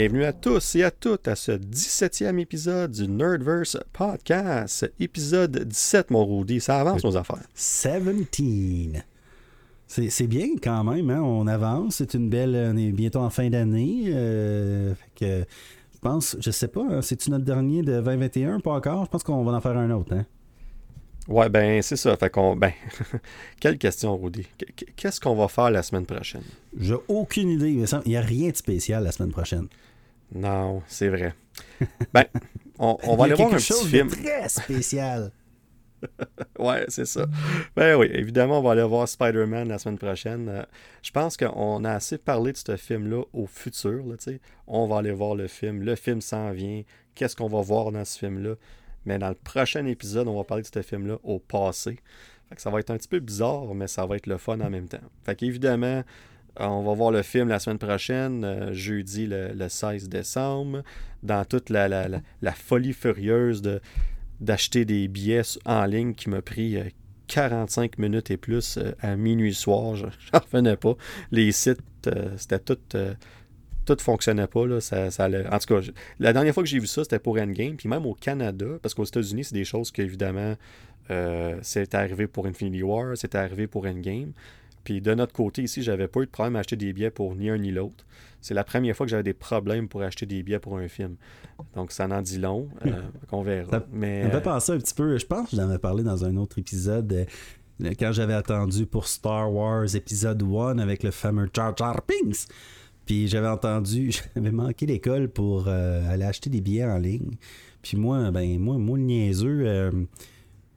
Bienvenue 0.00 0.26
à 0.26 0.32
tous 0.32 0.76
et 0.76 0.84
à 0.84 0.92
toutes 0.92 1.26
à 1.26 1.34
ce 1.34 1.50
17e 1.50 2.38
épisode 2.38 2.92
du 2.92 3.08
Nerdverse 3.08 3.76
Podcast. 3.92 4.88
Épisode 5.00 5.64
17, 5.64 6.12
mon 6.12 6.24
Rudy. 6.24 6.60
Ça 6.60 6.80
avance 6.82 7.02
nos 7.02 7.16
affaires. 7.16 7.42
17. 7.56 9.04
C'est 9.88 10.28
bien 10.28 10.50
quand 10.62 10.84
même, 10.84 11.10
hein? 11.10 11.20
on 11.20 11.48
avance. 11.48 11.96
C'est 11.96 12.14
une 12.14 12.30
belle. 12.30 12.70
On 12.72 12.76
est 12.76 12.92
bientôt 12.92 13.18
en 13.18 13.30
fin 13.30 13.50
d'année. 13.50 14.04
Euh, 14.06 14.94
que 15.16 15.40
je 15.94 15.98
pense, 16.00 16.36
je 16.38 16.52
sais 16.52 16.68
pas, 16.68 16.86
hein, 16.88 17.02
c'est-tu 17.02 17.32
notre 17.32 17.44
dernier 17.44 17.82
de 17.82 18.00
2021? 18.00 18.60
Pas 18.60 18.74
encore. 18.74 19.04
Je 19.06 19.10
pense 19.10 19.24
qu'on 19.24 19.42
va 19.42 19.50
en 19.50 19.60
faire 19.60 19.76
un 19.76 19.90
autre. 19.90 20.14
Hein? 20.14 20.24
Ouais, 21.26 21.48
ben 21.48 21.82
c'est 21.82 21.96
ça. 21.96 22.16
Fait 22.16 22.30
qu'on. 22.30 22.54
Ben, 22.54 22.70
quelle 23.60 23.76
question, 23.76 24.16
Rudy? 24.16 24.46
Qu'est-ce 24.94 25.20
qu'on 25.20 25.34
va 25.34 25.48
faire 25.48 25.72
la 25.72 25.82
semaine 25.82 26.06
prochaine? 26.06 26.44
J'ai 26.78 26.94
aucune 27.08 27.48
idée. 27.48 27.70
Il 27.72 27.84
n'y 28.06 28.16
a 28.16 28.20
rien 28.20 28.50
de 28.50 28.56
spécial 28.56 29.02
la 29.02 29.10
semaine 29.10 29.32
prochaine. 29.32 29.66
Non, 30.34 30.82
c'est 30.86 31.08
vrai. 31.08 31.34
Ben, 32.12 32.24
on, 32.78 33.16
va 33.16 33.24
aller 33.24 33.34
voir 33.34 33.52
un 33.52 33.56
petit 33.56 33.86
film. 33.86 34.08
très 34.08 34.48
spécial. 34.48 35.32
ouais, 36.58 36.84
c'est 36.88 37.06
ça. 37.06 37.26
Ben 37.74 37.96
oui, 37.96 38.08
évidemment, 38.12 38.60
on 38.60 38.62
va 38.62 38.72
aller 38.72 38.82
voir 38.82 39.08
Spider-Man 39.08 39.68
la 39.68 39.78
semaine 39.78 39.98
prochaine. 39.98 40.48
Euh, 40.48 40.62
je 41.02 41.10
pense 41.10 41.36
qu'on 41.36 41.84
a 41.84 41.92
assez 41.92 42.18
parlé 42.18 42.52
de 42.52 42.56
ce 42.56 42.76
film-là 42.76 43.24
au 43.32 43.46
futur. 43.46 44.04
Là, 44.06 44.14
on 44.66 44.86
va 44.86 44.98
aller 44.98 45.10
voir 45.10 45.34
le 45.34 45.48
film. 45.48 45.82
Le 45.82 45.96
film 45.96 46.20
s'en 46.20 46.50
vient. 46.52 46.82
Qu'est-ce 47.14 47.34
qu'on 47.34 47.48
va 47.48 47.60
voir 47.60 47.90
dans 47.90 48.04
ce 48.04 48.18
film-là? 48.18 48.54
Mais 49.04 49.18
dans 49.18 49.28
le 49.28 49.34
prochain 49.34 49.84
épisode, 49.86 50.28
on 50.28 50.36
va 50.36 50.44
parler 50.44 50.62
de 50.62 50.68
ce 50.72 50.82
film-là 50.82 51.18
au 51.22 51.38
passé. 51.38 51.98
ça 52.56 52.70
va 52.70 52.80
être 52.80 52.90
un 52.90 52.96
petit 52.96 53.08
peu 53.08 53.20
bizarre, 53.20 53.74
mais 53.74 53.88
ça 53.88 54.06
va 54.06 54.16
être 54.16 54.26
le 54.26 54.38
fun 54.38 54.60
en 54.60 54.70
même 54.70 54.88
temps. 54.88 54.98
Fait 55.24 55.34
qu'évidemment, 55.34 56.04
on 56.58 56.82
va 56.82 56.94
voir 56.94 57.10
le 57.10 57.22
film 57.22 57.48
la 57.48 57.58
semaine 57.58 57.78
prochaine, 57.78 58.44
euh, 58.44 58.72
jeudi 58.72 59.26
le, 59.26 59.68
16 59.68 60.08
décembre, 60.08 60.82
dans 61.22 61.44
toute 61.44 61.70
la, 61.70 61.88
la 61.88 62.52
folie 62.52 62.92
furieuse 62.92 63.62
d'acheter 64.40 64.84
des 64.84 65.08
billets 65.08 65.58
en 65.64 65.84
ligne 65.84 66.14
qui 66.14 66.30
m'a 66.30 66.42
pris 66.42 66.78
45 67.28 67.92
euh, 67.98 68.02
minutes 68.02 68.30
et 68.30 68.36
plus 68.36 68.78
euh, 68.78 68.92
à 69.00 69.16
minuit 69.16 69.54
soir. 69.54 69.94
J'en 69.96 70.08
revenais 70.32 70.76
pas. 70.76 70.94
Les 71.30 71.52
sites, 71.52 71.80
euh, 72.06 72.30
c'était 72.36 72.58
tout. 72.58 72.78
tout 73.84 73.96
fonctionnait 74.00 74.46
pas. 74.46 74.80
Ça, 74.80 75.08
En 75.50 75.58
tout 75.58 75.74
cas, 75.74 75.80
la 76.18 76.32
dernière 76.32 76.54
fois 76.54 76.62
que 76.62 76.68
j'ai 76.68 76.78
vu 76.78 76.86
ça, 76.86 77.02
c'était 77.04 77.18
pour 77.18 77.38
Endgame. 77.38 77.76
Puis 77.76 77.88
même 77.88 78.06
au 78.06 78.14
Canada, 78.14 78.66
parce 78.82 78.94
qu'aux 78.94 79.04
États-Unis, 79.04 79.44
c'est 79.44 79.54
des 79.54 79.64
choses 79.64 79.90
qu'évidemment, 79.90 80.54
c'est 81.62 81.94
arrivé 81.94 82.26
pour 82.26 82.46
Infinity 82.46 82.82
War, 82.82 83.16
c'est 83.16 83.34
arrivé 83.34 83.66
pour 83.66 83.86
Endgame. 83.86 84.32
Puis 84.88 85.02
de 85.02 85.12
notre 85.12 85.34
côté, 85.34 85.64
ici, 85.64 85.82
j'avais 85.82 86.08
pas 86.08 86.22
eu 86.22 86.24
de 86.24 86.30
problème 86.30 86.56
à 86.56 86.60
acheter 86.60 86.74
des 86.74 86.94
billets 86.94 87.10
pour 87.10 87.36
ni 87.36 87.50
un 87.50 87.58
ni 87.58 87.70
l'autre. 87.70 88.06
C'est 88.40 88.54
la 88.54 88.64
première 88.64 88.96
fois 88.96 89.04
que 89.04 89.10
j'avais 89.10 89.22
des 89.22 89.34
problèmes 89.34 89.86
pour 89.86 90.00
acheter 90.00 90.24
des 90.24 90.42
billets 90.42 90.60
pour 90.60 90.78
un 90.78 90.88
film. 90.88 91.16
Donc 91.74 91.92
ça 91.92 92.06
en 92.06 92.22
dit 92.22 92.38
long. 92.38 92.70
Euh, 92.86 93.02
qu'on 93.28 93.42
verra. 93.42 93.68
Ça, 93.68 93.86
Mais, 93.92 94.24
me 94.24 94.30
fait 94.30 94.40
penser 94.40 94.72
un 94.72 94.78
petit 94.78 94.94
peu. 94.94 95.18
Je 95.18 95.26
pense 95.26 95.50
que 95.50 95.56
j'en 95.56 95.68
avais 95.68 95.78
parlé 95.78 96.02
dans 96.02 96.24
un 96.24 96.38
autre 96.38 96.58
épisode. 96.58 97.12
Euh, 97.82 97.90
quand 97.98 98.12
j'avais 98.12 98.32
attendu 98.32 98.86
pour 98.86 99.08
Star 99.08 99.52
Wars 99.52 99.94
épisode 99.94 100.42
1 100.42 100.78
avec 100.78 101.02
le 101.02 101.10
fameux 101.10 101.50
Jar 101.52 101.76
Jar 101.76 102.00
Pinks. 102.00 102.46
Puis 103.04 103.28
j'avais 103.28 103.48
entendu, 103.48 104.10
j'avais 104.34 104.52
manqué 104.52 104.86
l'école 104.86 105.28
pour 105.28 105.66
euh, 105.68 106.10
aller 106.10 106.24
acheter 106.24 106.48
des 106.48 106.62
billets 106.62 106.86
en 106.86 106.96
ligne. 106.96 107.36
Puis 107.82 107.98
moi, 107.98 108.30
ben 108.30 108.58
moi, 108.58 108.78
moi 108.78 108.96
le 108.96 109.04
niaiseux, 109.04 110.08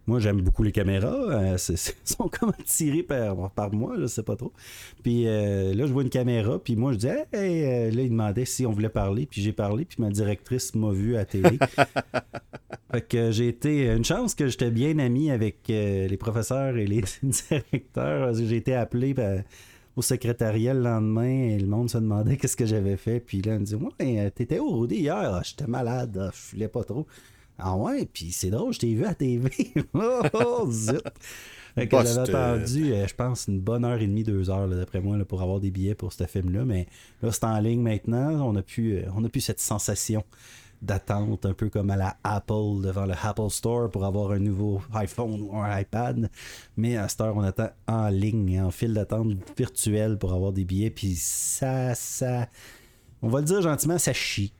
moi, 0.07 0.19
j'aime 0.19 0.41
beaucoup 0.41 0.63
les 0.63 0.71
caméras. 0.71 1.13
Euh, 1.13 1.53
Elles 1.53 1.77
sont 2.03 2.27
comme 2.27 2.51
tirées 2.65 3.03
par, 3.03 3.51
par 3.51 3.71
moi, 3.73 3.95
je 3.99 4.07
sais 4.07 4.23
pas 4.23 4.35
trop. 4.35 4.51
Puis 5.03 5.27
euh, 5.27 5.73
là, 5.73 5.85
je 5.85 5.93
vois 5.93 6.03
une 6.03 6.09
caméra, 6.09 6.59
puis 6.59 6.75
moi, 6.75 6.93
je 6.93 6.97
dis, 6.97 7.07
hey, 7.07 7.23
euh, 7.33 7.91
là, 7.91 8.01
il 8.01 8.09
demandait 8.09 8.45
si 8.45 8.65
on 8.65 8.71
voulait 8.71 8.89
parler, 8.89 9.25
puis 9.25 9.41
j'ai 9.41 9.53
parlé, 9.53 9.85
puis 9.85 10.01
ma 10.01 10.09
directrice 10.09 10.73
m'a 10.75 10.91
vu 10.91 11.15
à 11.15 11.19
la 11.19 11.25
télé. 11.25 11.59
fait 12.91 13.07
que 13.07 13.31
j'ai 13.31 13.47
été. 13.47 13.91
Une 13.91 14.05
chance 14.05 14.35
que 14.35 14.47
j'étais 14.47 14.71
bien 14.71 14.97
ami 14.99 15.31
avec 15.31 15.59
les 15.67 16.17
professeurs 16.17 16.77
et 16.77 16.85
les 16.85 17.03
directeurs. 17.23 18.33
J'ai 18.33 18.57
été 18.57 18.73
appelé 18.73 19.15
au 19.95 20.01
secrétariat 20.01 20.73
le 20.73 20.81
lendemain 20.81 21.49
et 21.49 21.59
le 21.59 21.67
monde 21.67 21.89
se 21.89 21.97
demandait 21.97 22.37
qu'est-ce 22.37 22.55
que 22.55 22.65
j'avais 22.65 22.97
fait. 22.97 23.19
Puis 23.19 23.41
là, 23.41 23.53
on 23.53 23.59
me 23.59 23.65
dit, 23.65 23.75
ouais, 23.75 24.31
t'étais 24.31 24.59
où 24.59 24.85
hier? 24.87 25.15
Ah, 25.15 25.41
j'étais 25.43 25.67
malade, 25.67 26.17
ah, 26.19 26.31
je 26.33 26.39
filais 26.39 26.69
pas 26.69 26.83
trop. 26.83 27.05
Ah 27.63 27.75
ouais, 27.75 28.07
puis 28.11 28.31
c'est 28.31 28.49
drôle, 28.49 28.73
je 28.73 28.79
t'ai 28.79 28.93
vu 28.95 29.05
à 29.05 29.13
TV. 29.13 29.51
oh, 29.93 30.67
zut! 30.71 31.03
Fait 31.75 31.87
que 31.87 31.97
j'avais 31.97 32.29
attendu, 32.29 32.91
euh, 32.91 33.07
je 33.07 33.15
pense, 33.15 33.47
une 33.47 33.61
bonne 33.61 33.85
heure 33.85 34.01
et 34.01 34.07
demie, 34.07 34.23
deux 34.23 34.49
heures, 34.49 34.67
d'après 34.67 34.99
moi, 34.99 35.15
là, 35.15 35.25
pour 35.25 35.41
avoir 35.41 35.59
des 35.59 35.71
billets 35.71 35.95
pour 35.95 36.11
ce 36.11 36.25
film-là. 36.25 36.65
Mais 36.65 36.87
là, 37.21 37.31
c'est 37.31 37.43
en 37.45 37.59
ligne 37.59 37.81
maintenant. 37.81 38.47
On 38.47 38.53
n'a 38.53 38.61
plus, 38.61 38.97
euh, 38.97 39.03
on 39.15 39.23
a 39.23 39.29
plus 39.29 39.41
cette 39.41 39.59
sensation 39.59 40.23
d'attente, 40.81 41.45
un 41.45 41.53
peu 41.53 41.69
comme 41.69 41.91
à 41.91 41.95
la 41.95 42.17
Apple 42.23 42.81
devant 42.81 43.05
le 43.05 43.13
Apple 43.21 43.49
Store 43.49 43.89
pour 43.89 44.03
avoir 44.03 44.31
un 44.31 44.39
nouveau 44.39 44.81
iPhone 44.95 45.41
ou 45.41 45.55
un 45.55 45.79
iPad. 45.79 46.29
Mais 46.75 46.97
à 46.97 47.07
cette 47.07 47.21
heure, 47.21 47.37
on 47.37 47.43
attend 47.43 47.69
en 47.87 48.09
ligne, 48.09 48.59
en 48.59 48.71
file 48.71 48.93
d'attente 48.93 49.33
virtuelle 49.55 50.17
pour 50.17 50.33
avoir 50.33 50.51
des 50.51 50.65
billets. 50.65 50.89
Puis 50.89 51.15
ça, 51.15 51.93
ça. 51.93 52.47
On 53.21 53.29
va 53.29 53.39
le 53.39 53.45
dire 53.45 53.61
gentiment, 53.61 53.99
ça 53.99 54.13
chie. 54.13 54.51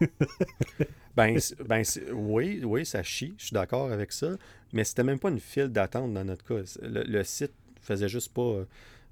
Ben, 1.16 1.38
ben 1.66 1.82
oui, 2.12 2.62
oui, 2.64 2.86
ça 2.86 3.02
chie, 3.02 3.34
je 3.36 3.46
suis 3.46 3.54
d'accord 3.54 3.90
avec 3.90 4.12
ça, 4.12 4.36
mais 4.72 4.84
c'était 4.84 5.04
même 5.04 5.18
pas 5.18 5.30
une 5.30 5.40
file 5.40 5.68
d'attente 5.68 6.12
dans 6.12 6.24
notre 6.24 6.44
cas. 6.44 6.78
Le, 6.82 7.22
site 7.24 7.52
faisait 7.82 8.08
juste 8.08 8.32
pas. 8.32 8.64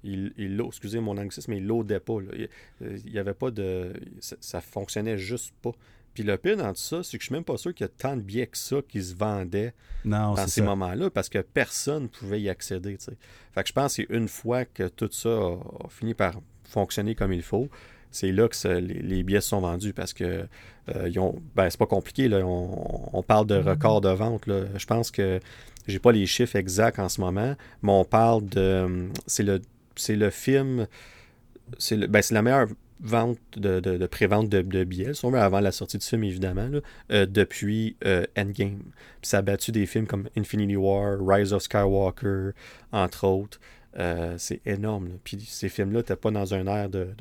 Il, 0.03 0.31
il 0.37 0.61
excusez 0.65 0.99
mon 1.01 1.17
anglicisme, 1.17 1.51
mais 1.51 1.57
il 1.57 1.67
loadait 1.67 1.99
pas. 1.99 2.19
Il, 2.33 3.11
y 3.11 3.19
avait 3.19 3.33
pas 3.33 3.51
de. 3.51 3.93
Ça, 4.19 4.61
fonctionnait 4.61 5.17
juste 5.17 5.53
pas. 5.61 5.71
Puis 6.13 6.23
le 6.23 6.37
pire 6.37 6.57
dans 6.57 6.73
tout 6.73 6.81
ça, 6.81 7.03
c'est 7.03 7.17
que 7.17 7.23
je 7.23 7.27
suis 7.27 7.35
même 7.35 7.43
pas 7.43 7.57
sûr 7.57 7.73
qu'il 7.73 7.85
y 7.85 7.89
a 7.89 7.91
tant 7.95 8.17
de 8.17 8.21
billets 8.21 8.47
que 8.47 8.57
ça 8.57 8.77
qui 8.87 9.01
se 9.03 9.15
vendaient 9.15 9.73
dans 10.03 10.35
ces 10.47 10.61
moments-là 10.61 11.09
parce 11.09 11.29
que 11.29 11.39
personne 11.39 12.03
ne 12.03 12.07
pouvait 12.07 12.41
y 12.41 12.49
accéder. 12.49 12.97
Fait 12.97 13.61
que 13.61 13.67
je 13.67 13.73
pense 13.73 13.95
que 13.95 14.03
c'est 14.03 14.15
une 14.15 14.27
fois 14.27 14.65
que 14.65 14.87
tout 14.87 15.09
ça 15.11 15.29
a 15.29 15.87
fini 15.89 16.13
par 16.13 16.41
fonctionner 16.63 17.15
comme 17.15 17.33
il 17.33 17.43
faut, 17.43 17.69
c'est 18.11 18.31
là 18.31 18.47
que 18.47 18.79
les, 18.79 19.23
billets 19.23 19.41
sont 19.41 19.61
vendus 19.61 19.93
parce 19.93 20.13
que 20.13 20.45
euh, 20.95 21.29
ben, 21.55 21.69
c'est 21.69 21.77
pas 21.77 21.85
compliqué. 21.85 22.27
Là, 22.27 22.39
on, 22.45 23.23
parle 23.23 23.45
de 23.45 23.55
mm-hmm. 23.55 23.69
record 23.69 24.01
de 24.01 24.09
vente. 24.09 24.43
Je 24.47 24.85
pense 24.85 25.11
que 25.11 25.39
j'ai 25.87 25.99
pas 25.99 26.11
les 26.11 26.25
chiffres 26.25 26.55
exacts 26.55 26.99
en 26.99 27.09
ce 27.09 27.21
moment, 27.21 27.55
mais 27.81 27.91
on 27.91 28.05
parle 28.05 28.45
de. 28.47 29.09
C'est 29.27 29.43
le, 29.43 29.61
c'est 29.95 30.15
le 30.15 30.29
film. 30.29 30.87
C'est, 31.77 31.97
ben, 32.07 32.21
la 32.31 32.41
meilleure 32.41 32.67
vente 33.01 33.37
de, 33.55 33.79
de, 33.79 34.07
pré-vente 34.07 34.49
de, 34.49 34.83
billets, 34.83 35.13
si 35.13 35.25
avant 35.25 35.59
la 35.61 35.71
sortie 35.71 35.97
du 35.97 36.05
film, 36.05 36.23
évidemment, 36.23 36.69
euh, 37.11 37.25
depuis 37.25 37.95
euh, 38.03 38.25
Endgame. 38.37 38.81
ça 39.21 39.37
a 39.37 39.41
battu 39.41 39.71
des 39.71 39.85
films 39.85 40.05
comme 40.05 40.27
Infinity 40.35 40.75
War, 40.75 41.17
Rise 41.21 41.53
of 41.53 41.61
Skywalker, 41.61 42.51
entre 42.91 43.25
autres. 43.25 43.59
c'est 44.37 44.61
énorme. 44.65 45.11
Puis 45.23 45.39
ces 45.47 45.69
films-là 45.69 45.99
n'étaient 45.99 46.15
pas 46.15 46.31
dans 46.31 46.53
un 46.53 46.67
air 46.67 46.89
de, 46.89 47.13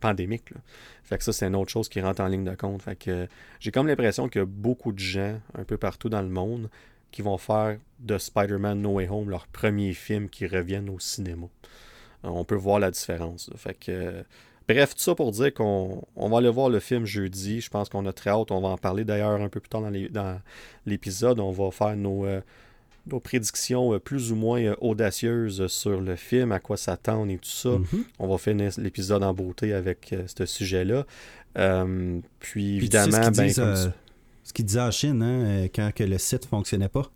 pandémique. 0.00 0.52
Fait 1.04 1.18
que 1.18 1.24
ça, 1.24 1.32
c'est 1.32 1.46
une 1.46 1.56
autre 1.56 1.70
chose 1.70 1.88
qui 1.88 2.00
rentre 2.00 2.20
en 2.20 2.26
ligne 2.26 2.44
de 2.44 2.54
compte. 2.54 2.82
Fait 2.82 2.96
que 2.96 3.28
j'ai 3.60 3.70
comme 3.70 3.86
l'impression 3.86 4.28
qu'il 4.28 4.40
y 4.40 4.42
a 4.42 4.46
beaucoup 4.46 4.92
de 4.92 4.98
gens 4.98 5.40
un 5.54 5.64
peu 5.64 5.76
partout 5.76 6.08
dans 6.08 6.22
le 6.22 6.28
monde 6.28 6.68
qui 7.10 7.22
vont 7.22 7.38
faire 7.38 7.78
de 7.98 8.18
Spider-Man 8.18 8.80
No 8.80 8.94
Way 8.94 9.08
Home 9.08 9.30
leur 9.30 9.46
premier 9.48 9.92
film 9.92 10.28
qui 10.28 10.46
reviennent 10.46 10.88
au 10.88 10.98
cinéma. 10.98 11.46
Euh, 12.24 12.28
on 12.28 12.44
peut 12.44 12.54
voir 12.54 12.78
la 12.78 12.90
différence. 12.90 13.50
Fait 13.56 13.74
que 13.74 14.24
Bref, 14.68 14.94
tout 14.94 15.00
ça 15.00 15.16
pour 15.16 15.32
dire 15.32 15.52
qu'on 15.52 16.06
va 16.16 16.38
aller 16.38 16.48
voir 16.48 16.68
le 16.68 16.78
film 16.78 17.04
jeudi. 17.04 17.60
Je 17.60 17.68
pense 17.70 17.88
qu'on 17.88 18.06
a 18.06 18.12
très 18.12 18.30
hâte. 18.30 18.52
On 18.52 18.60
va 18.60 18.68
en 18.68 18.78
parler 18.78 19.04
d'ailleurs 19.04 19.32
un 19.32 19.48
peu 19.48 19.58
plus 19.58 19.68
tard 19.68 19.82
dans 19.82 20.40
l'épisode. 20.86 21.40
On 21.40 21.50
va 21.50 21.72
faire 21.72 21.96
nos, 21.96 22.24
euh, 22.24 22.40
nos 23.10 23.20
prédictions 23.20 23.94
euh, 23.94 23.98
plus 23.98 24.32
ou 24.32 24.36
moins 24.36 24.60
euh, 24.62 24.74
audacieuses 24.80 25.66
sur 25.66 26.00
le 26.00 26.16
film, 26.16 26.52
à 26.52 26.60
quoi 26.60 26.76
s'attendre 26.76 27.30
et 27.30 27.38
tout 27.38 27.48
ça. 27.48 27.70
Mhm. 27.70 28.04
On 28.18 28.28
va 28.28 28.38
finir 28.38 28.72
l'épisode 28.78 29.22
en 29.22 29.34
beauté 29.34 29.72
avec 29.72 30.12
euh, 30.12 30.24
ce 30.26 30.46
sujet-là. 30.46 31.06
puis 32.38 32.76
évidemment, 32.76 33.30
ben, 33.30 33.52
ce 33.52 34.52
qu'ils 34.52 34.64
disaient 34.64 34.80
en 34.80 34.90
Chine, 34.90 35.22
hein, 35.22 35.68
quand 35.74 35.92
que 35.94 36.04
le 36.04 36.18
site 36.18 36.46
fonctionnait 36.46 36.88
pas, 36.88 37.10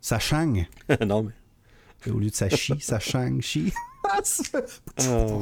ça 0.00 0.18
chang. 0.18 0.66
non, 1.06 1.22
mais. 1.22 2.12
au 2.12 2.18
lieu 2.18 2.30
de 2.30 2.34
ça 2.34 2.48
chie, 2.48 2.80
ça 2.80 2.98
chang, 2.98 3.40
chie. 3.40 3.72
oh, 5.08 5.40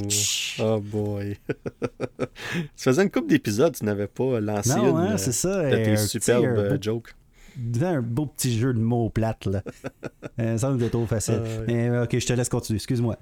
oh, 0.61 0.81
boy. 0.81 1.39
tu 2.19 2.67
faisais 2.77 3.03
une 3.03 3.11
couple 3.11 3.29
d'épisodes, 3.29 3.75
tu 3.75 3.85
n'avais 3.85 4.09
pas 4.09 4.41
lancé 4.41 4.77
non, 4.77 4.97
hein, 4.97 5.17
c'est 5.17 5.33
ça, 5.33 5.63
de 5.71 5.77
tes 5.77 5.97
superbes 5.97 6.83
jokes 6.83 7.15
un 7.83 8.03
beau 8.03 8.27
petit 8.27 8.59
jeu 8.59 8.73
de 8.73 8.79
mots 8.79 9.11
plates, 9.11 9.47
là. 9.47 9.63
euh, 10.41 10.57
ça 10.57 10.71
me 10.71 10.89
trop 10.89 11.07
facile. 11.07 11.43
Ah, 11.45 11.63
Mais, 11.67 11.99
ok, 12.01 12.19
je 12.19 12.27
te 12.27 12.33
laisse 12.33 12.49
continuer, 12.49 12.77
excuse-moi. 12.77 13.17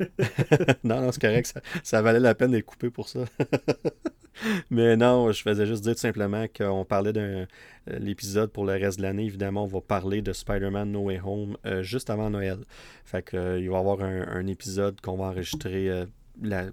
non, 0.84 1.00
non, 1.00 1.12
c'est 1.12 1.20
correct, 1.20 1.54
ça, 1.82 2.02
valait 2.02 2.20
la 2.20 2.34
peine 2.34 2.50
d'être 2.50 2.66
coupé 2.66 2.90
pour 2.90 3.08
ça. 3.08 3.20
Mais 4.70 4.96
non, 4.96 5.30
je 5.30 5.42
faisais 5.42 5.66
juste 5.66 5.84
dire 5.84 5.94
tout 5.94 6.00
simplement 6.00 6.46
qu'on 6.48 6.84
parlait 6.84 7.12
d'un 7.12 7.20
euh, 7.20 7.46
l'épisode 7.86 8.50
pour 8.50 8.64
le 8.64 8.72
reste 8.72 8.98
de 8.98 9.02
l'année. 9.02 9.26
Évidemment, 9.26 9.64
on 9.64 9.68
va 9.68 9.80
parler 9.80 10.22
de 10.22 10.32
Spider-Man 10.32 10.90
No 10.90 11.00
Way 11.00 11.20
Home 11.24 11.56
euh, 11.66 11.82
juste 11.82 12.10
avant 12.10 12.30
Noël. 12.30 12.58
Fait 13.04 13.22
qu'il 13.22 13.38
il 13.38 13.70
va 13.70 13.76
y 13.76 13.80
avoir 13.80 14.00
un, 14.00 14.46
épisode 14.46 15.00
qu'on 15.00 15.16
va 15.16 15.26
enregistrer 15.26 16.06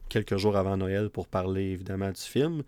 quelques 0.07 0.37
jours 0.37 0.57
avant 0.57 0.77
Noël 0.77 1.09
pour 1.09 1.27
parler 1.27 1.71
évidemment 1.71 2.09
du 2.09 2.21
film. 2.21 2.63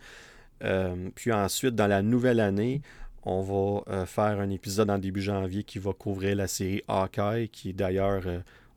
puis 1.15 1.31
ensuite, 1.31 1.73
dans 1.73 1.87
la 1.87 2.01
nouvelle 2.01 2.41
année, 2.41 2.81
on 3.23 3.41
va 3.41 4.05
faire 4.05 4.39
un 4.39 4.49
épisode 4.49 4.89
en 4.89 4.97
début 4.97 5.21
janvier 5.21 5.63
qui 5.63 5.79
va 5.79 5.93
couvrir 5.93 6.35
la 6.35 6.47
série 6.47 6.83
Hawkeye, 6.87 7.49
qui 7.49 7.73
d'ailleurs, 7.73 8.23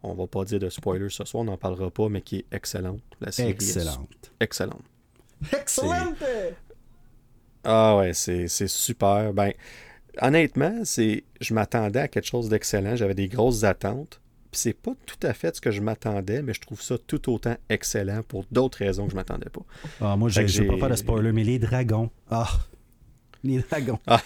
on 0.03 0.15
va 0.15 0.27
pas 0.27 0.45
dire 0.45 0.59
de 0.59 0.69
spoiler 0.69 1.09
ce 1.09 1.25
soir, 1.25 1.43
on 1.43 1.45
n'en 1.45 1.57
parlera 1.57 1.91
pas, 1.91 2.09
mais 2.09 2.21
qui 2.21 2.37
est 2.37 2.47
excellente. 2.53 3.01
La 3.21 3.33
série 3.33 3.51
excellente. 3.51 4.31
excellente. 4.41 4.83
Excellente! 5.53 6.17
Ah 7.65 7.97
ouais, 7.97 8.13
c'est 8.13 8.49
super. 8.69 9.33
Ben, 9.33 9.53
honnêtement, 10.21 10.85
c'est 10.85 11.25
je 11.41 11.55
m'attendais 11.55 12.01
à 12.01 12.09
quelque 12.09 12.27
chose 12.27 12.49
d'excellent. 12.49 12.97
J'avais 12.97 13.15
des 13.15 13.29
grosses 13.29 13.65
attentes. 13.65 14.21
Puis 14.51 14.61
c'est 14.61 14.75
pas 14.75 14.93
tout 15.07 15.27
à 15.27 15.33
fait 15.33 15.57
ce 15.57 15.61
que 15.61 15.71
je 15.71 15.81
m'attendais, 15.81 16.43
mais 16.43 16.55
je 16.55 16.61
trouve 16.61 16.81
ça 16.81 16.97
tout 16.99 17.33
autant 17.33 17.57
excellent 17.69 18.23
pour 18.23 18.45
d'autres 18.53 18.79
raisons 18.79 19.07
que 19.07 19.11
je 19.11 19.17
m'attendais 19.17 19.51
pas. 19.51 19.63
Ah, 20.01 20.17
moi, 20.17 20.29
j'ai 20.29 20.67
pas 20.67 20.77
faire 20.77 20.91
de 20.91 20.95
spoiler, 20.95 21.33
mais 21.33 21.43
les 21.43 21.59
dragons. 21.59 22.11
Ah! 22.31 22.49
Les 23.45 23.59
dragons. 23.59 23.99
Ah! 24.07 24.23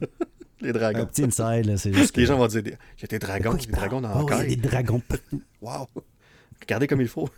les 0.60 0.72
dragons. 0.72 1.02
Un 1.02 1.06
petit 1.06 1.22
inside, 1.22 1.66
là, 1.66 1.76
c'est 1.76 1.92
juste. 1.92 2.16
Les 2.16 2.26
gens 2.26 2.36
vont 2.36 2.48
dire 2.48 2.62
a 3.02 3.06
des 3.06 3.18
dragons, 3.18 3.54
des 3.54 3.66
dragons 3.66 4.00
dans 4.00 4.20
oh, 4.20 4.28
Il 4.30 4.50
y 4.50 4.52
a 4.52 4.56
des 4.56 4.56
dragons. 4.56 5.02
Waouh! 5.60 5.86
Regardez 6.60 6.86
comme 6.86 7.00
il 7.00 7.08
faut. 7.08 7.28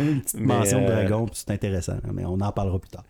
Une 0.00 0.20
petite 0.20 0.40
mention 0.40 0.80
de 0.80 0.84
euh, 0.84 0.94
dragon, 0.94 1.26
c'est 1.32 1.50
intéressant, 1.50 1.98
mais 2.12 2.24
on 2.24 2.40
en 2.40 2.52
parlera 2.52 2.78
plus 2.78 2.90
tard. 2.90 3.04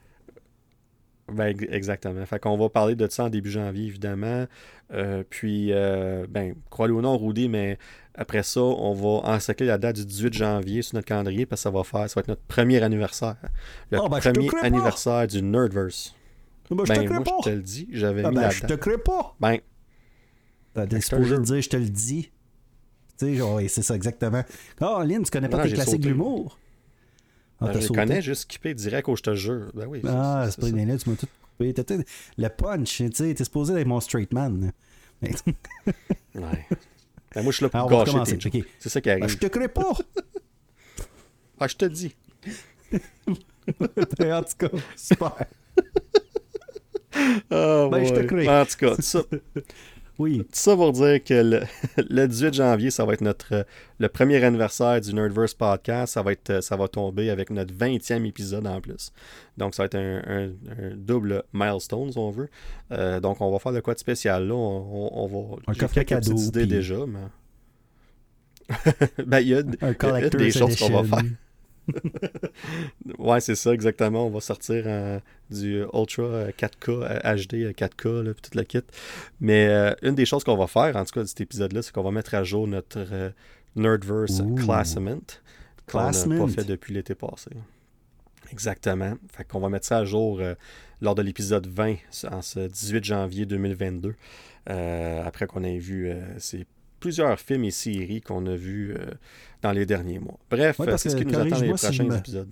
Ben, 1.33 1.57
exactement. 1.71 2.25
Fait 2.27 2.39
qu'on 2.39 2.57
va 2.57 2.69
parler 2.69 2.95
de 2.95 3.09
ça 3.09 3.25
en 3.25 3.31
début 3.31 3.51
janvier, 3.51 3.87
évidemment. 3.87 4.47
Euh, 4.93 5.25
puis, 5.29 5.73
euh, 5.73 6.27
ben, 6.29 6.55
croyez-le 6.71 6.95
ou 6.95 7.01
non, 7.01 7.17
Rudy, 7.17 7.49
mais 7.49 7.79
après 8.15 8.43
ça, 8.43 8.61
on 8.61 8.93
va 8.93 9.29
encercler 9.29 9.67
la 9.67 9.79
date 9.79 9.97
du 9.97 10.05
18 10.05 10.35
janvier 10.35 10.83
sur 10.83 10.97
notre 10.97 11.07
calendrier 11.07 11.47
parce 11.47 11.63
que 11.63 11.65
ça 11.65 11.71
va 11.71 11.83
faire, 11.83 12.09
ça 12.09 12.15
va 12.15 12.21
être 12.21 12.29
notre 12.29 12.43
premier 12.43 12.83
anniversaire. 12.83 13.37
Le 13.91 13.99
oh, 14.01 14.09
ben, 14.09 14.21
premier 14.21 14.51
anniversaire 14.63 15.27
du 15.27 15.43
Nerdverse. 15.43 16.15
Ben, 16.71 16.85
je 16.85 16.93
ben, 16.93 17.09
moi, 17.09 17.23
pas. 17.23 17.37
je 17.45 17.51
te 17.51 17.55
le 17.55 17.63
dis, 17.63 17.89
j'avais 17.93 18.25
ah, 18.25 18.31
mis 18.31 18.37
ben, 18.37 18.43
la 18.43 18.51
je 18.51 18.63
te 18.63 18.75
crée 18.75 18.99
pas. 18.99 19.37
Ben, 19.41 19.59
t'es 20.89 21.01
supposé 21.01 21.39
dire, 21.39 21.61
je 21.61 21.69
te 21.69 21.77
le 21.77 21.89
dis. 21.89 22.31
Tu 23.19 23.27
sais, 23.27 23.35
genre, 23.35 23.61
c'est 23.69 23.83
ça 23.83 23.95
exactement. 23.95 24.43
Oh, 24.81 25.03
Lynn, 25.05 25.23
tu 25.23 25.31
connais 25.31 25.49
pas 25.49 25.63
tes 25.63 25.73
classiques 25.73 26.01
de 26.01 26.09
l'humour? 26.09 26.59
Ah, 27.61 27.67
ben, 27.67 27.81
je 27.81 27.89
connais, 27.89 28.23
juste 28.23 28.43
skippé 28.43 28.75
direct 28.75 29.09
au 29.09 29.17
je 29.17 29.23
te 29.23 29.35
jure. 29.35 29.71
Ben 29.75 29.87
oui. 29.87 30.03
Ah, 30.07 30.47
c'est 30.51 30.61
pas 30.61 30.69
une 30.69 30.99
tu 30.99 31.11
m'as 31.11 31.17
tout 31.17 31.29
coupé. 31.59 31.75
le 32.39 32.49
punch, 32.49 32.97
tu 32.97 33.11
sais, 33.13 33.35
t'es 33.35 33.45
supposé 33.45 33.75
être 33.75 33.87
mon 33.87 34.01
straight 34.01 34.33
man. 34.33 34.73
ouais. 35.23 35.31
Ben, 37.35 37.43
moi, 37.43 37.51
je 37.51 37.57
suis 37.57 37.65
là 37.65 37.69
pour 37.69 37.81
Alors, 37.81 38.05
gâcher 38.05 38.39
tes 38.39 38.49
okay. 38.49 38.65
C'est 38.79 38.89
ça 38.89 39.01
qui 39.01 39.11
arrive. 39.11 39.23
Ben, 39.23 39.29
je 39.29 39.39
te 39.39 39.47
crée 39.47 39.69
pas. 39.69 39.93
ah, 41.61 41.67
je 41.67 41.77
te 41.77 41.85
dis. 41.85 42.15
en 42.93 44.43
tout 44.43 44.57
cas, 44.59 44.69
super. 44.97 45.47
Oh, 47.51 47.89
ben, 47.91 48.05
je. 48.05 48.49
En 48.49 48.65
tout 48.65 48.77
cas, 48.79 48.95
ça. 49.01 49.21
Oui. 50.19 50.39
Tout 50.39 50.47
ça 50.53 50.77
pour 50.77 50.93
dire 50.93 51.23
que 51.25 51.65
le, 51.97 52.29
18 52.29 52.55
janvier, 52.55 52.91
ça 52.91 53.05
va 53.05 53.15
être 53.15 53.21
notre 53.21 53.67
le 53.99 54.09
premier 54.09 54.43
anniversaire 54.45 55.01
du 55.01 55.13
Nerdverse 55.13 55.55
podcast. 55.55 56.15
Ça 56.15 56.23
va, 56.23 56.33
être, 56.33 56.63
ça 56.63 56.77
va 56.77 56.87
tomber 56.87 57.31
avec 57.31 57.51
notre 57.51 57.75
20e 57.75 58.25
épisode 58.25 58.67
en 58.67 58.81
plus. 58.81 59.13
Donc, 59.57 59.75
ça 59.75 59.83
va 59.83 59.87
être 59.87 59.97
un, 59.97 60.51
double 60.95 61.43
milestone, 61.53 62.13
si 62.13 62.19
on 62.19 62.31
veut. 62.31 62.49
Euh, 62.93 63.19
donc, 63.19 63.41
on 63.41 63.51
va 63.51 63.59
faire 63.59 63.73
le 63.73 63.81
quoi 63.81 63.95
de 63.95 63.99
spécial 63.99 64.47
là? 64.47 64.55
On, 64.55 65.27
va. 65.27 65.57
Un 65.67 65.75
coffret 65.75 66.05
cadeau. 66.05 66.37
idées 66.37 66.67
déjà, 66.67 66.99
mais. 67.07 67.19
ben, 69.27 69.41
il 69.41 69.49
y 69.49 69.55
a, 69.55 69.63
des 69.63 70.51
choses 70.53 70.77
qu'on 70.77 71.03
va 71.03 71.19
faire. 71.21 71.29
ouais, 73.19 73.41
c'est 73.41 73.55
ça, 73.55 73.73
exactement. 73.73 74.27
On 74.27 74.31
va 74.31 74.41
sortir 74.41 74.85
du 75.51 75.83
Ultra 75.93 76.51
4K, 76.51 77.23
HD 77.23 77.73
4K, 77.73 78.23
là, 78.23 78.33
puis 78.33 78.43
toute 78.43 78.55
la 78.55 78.65
kit. 78.65 78.83
Mais 79.41 79.67
euh, 79.67 79.95
une 80.03 80.15
des 80.15 80.27
choses 80.27 80.45
qu'on 80.45 80.57
va 80.57 80.67
faire, 80.67 80.97
en 80.97 81.05
tout 81.05 81.13
cas, 81.13 81.23
de 81.23 81.29
cet 81.29 81.41
épisode-là, 81.41 81.83
c'est 81.83 81.93
qu'on 81.93 82.03
va 82.03 82.11
mettre 82.11 82.35
à 82.35 82.45
jour 82.45 82.67
notre 82.67 82.99
euh, 82.99 83.31
Nerdverse 83.77 84.43
Classement. 84.57 85.21
Qu'on 85.87 86.11
n'a 86.11 86.13
pas 86.13 86.49
fait 86.49 86.65
depuis 86.65 86.95
l'été 86.95 87.15
passé. 87.15 87.51
Exactement. 88.51 89.15
Fait 89.33 89.45
qu'on 89.45 89.61
va 89.61 89.69
mettre 89.69 89.87
ça 89.87 89.99
à 89.99 90.05
jour 90.05 90.41
euh, 90.41 90.55
lors 91.03 91.15
de 91.15 91.23
l'épisode 91.23 91.67
20, 91.67 91.97
en 92.31 92.41
ce 92.41 92.61
18 92.69 93.05
janvier 93.05 93.45
2022. 93.45 94.15
après 94.67 95.47
qu'on 95.47 95.63
ait 95.63 95.79
vu 95.79 96.11
ces 96.39 96.67
plusieurs 97.01 97.39
films 97.39 97.65
et 97.65 97.71
séries 97.71 98.23
qu'on 98.23 98.47
a 98.47 98.57
vus 98.57 98.97
dans 99.65 99.73
les 99.73 99.87
derniers 99.87 100.19
mois. 100.19 100.39
Bref, 100.51 100.79
c'est 100.99 101.09
ce 101.11 101.17
qui 101.17 101.25
nous 101.25 101.35
attend 101.35 101.49
dans 101.49 101.61
les 101.61 101.69
prochains 101.69 102.17
épisodes. 102.19 102.49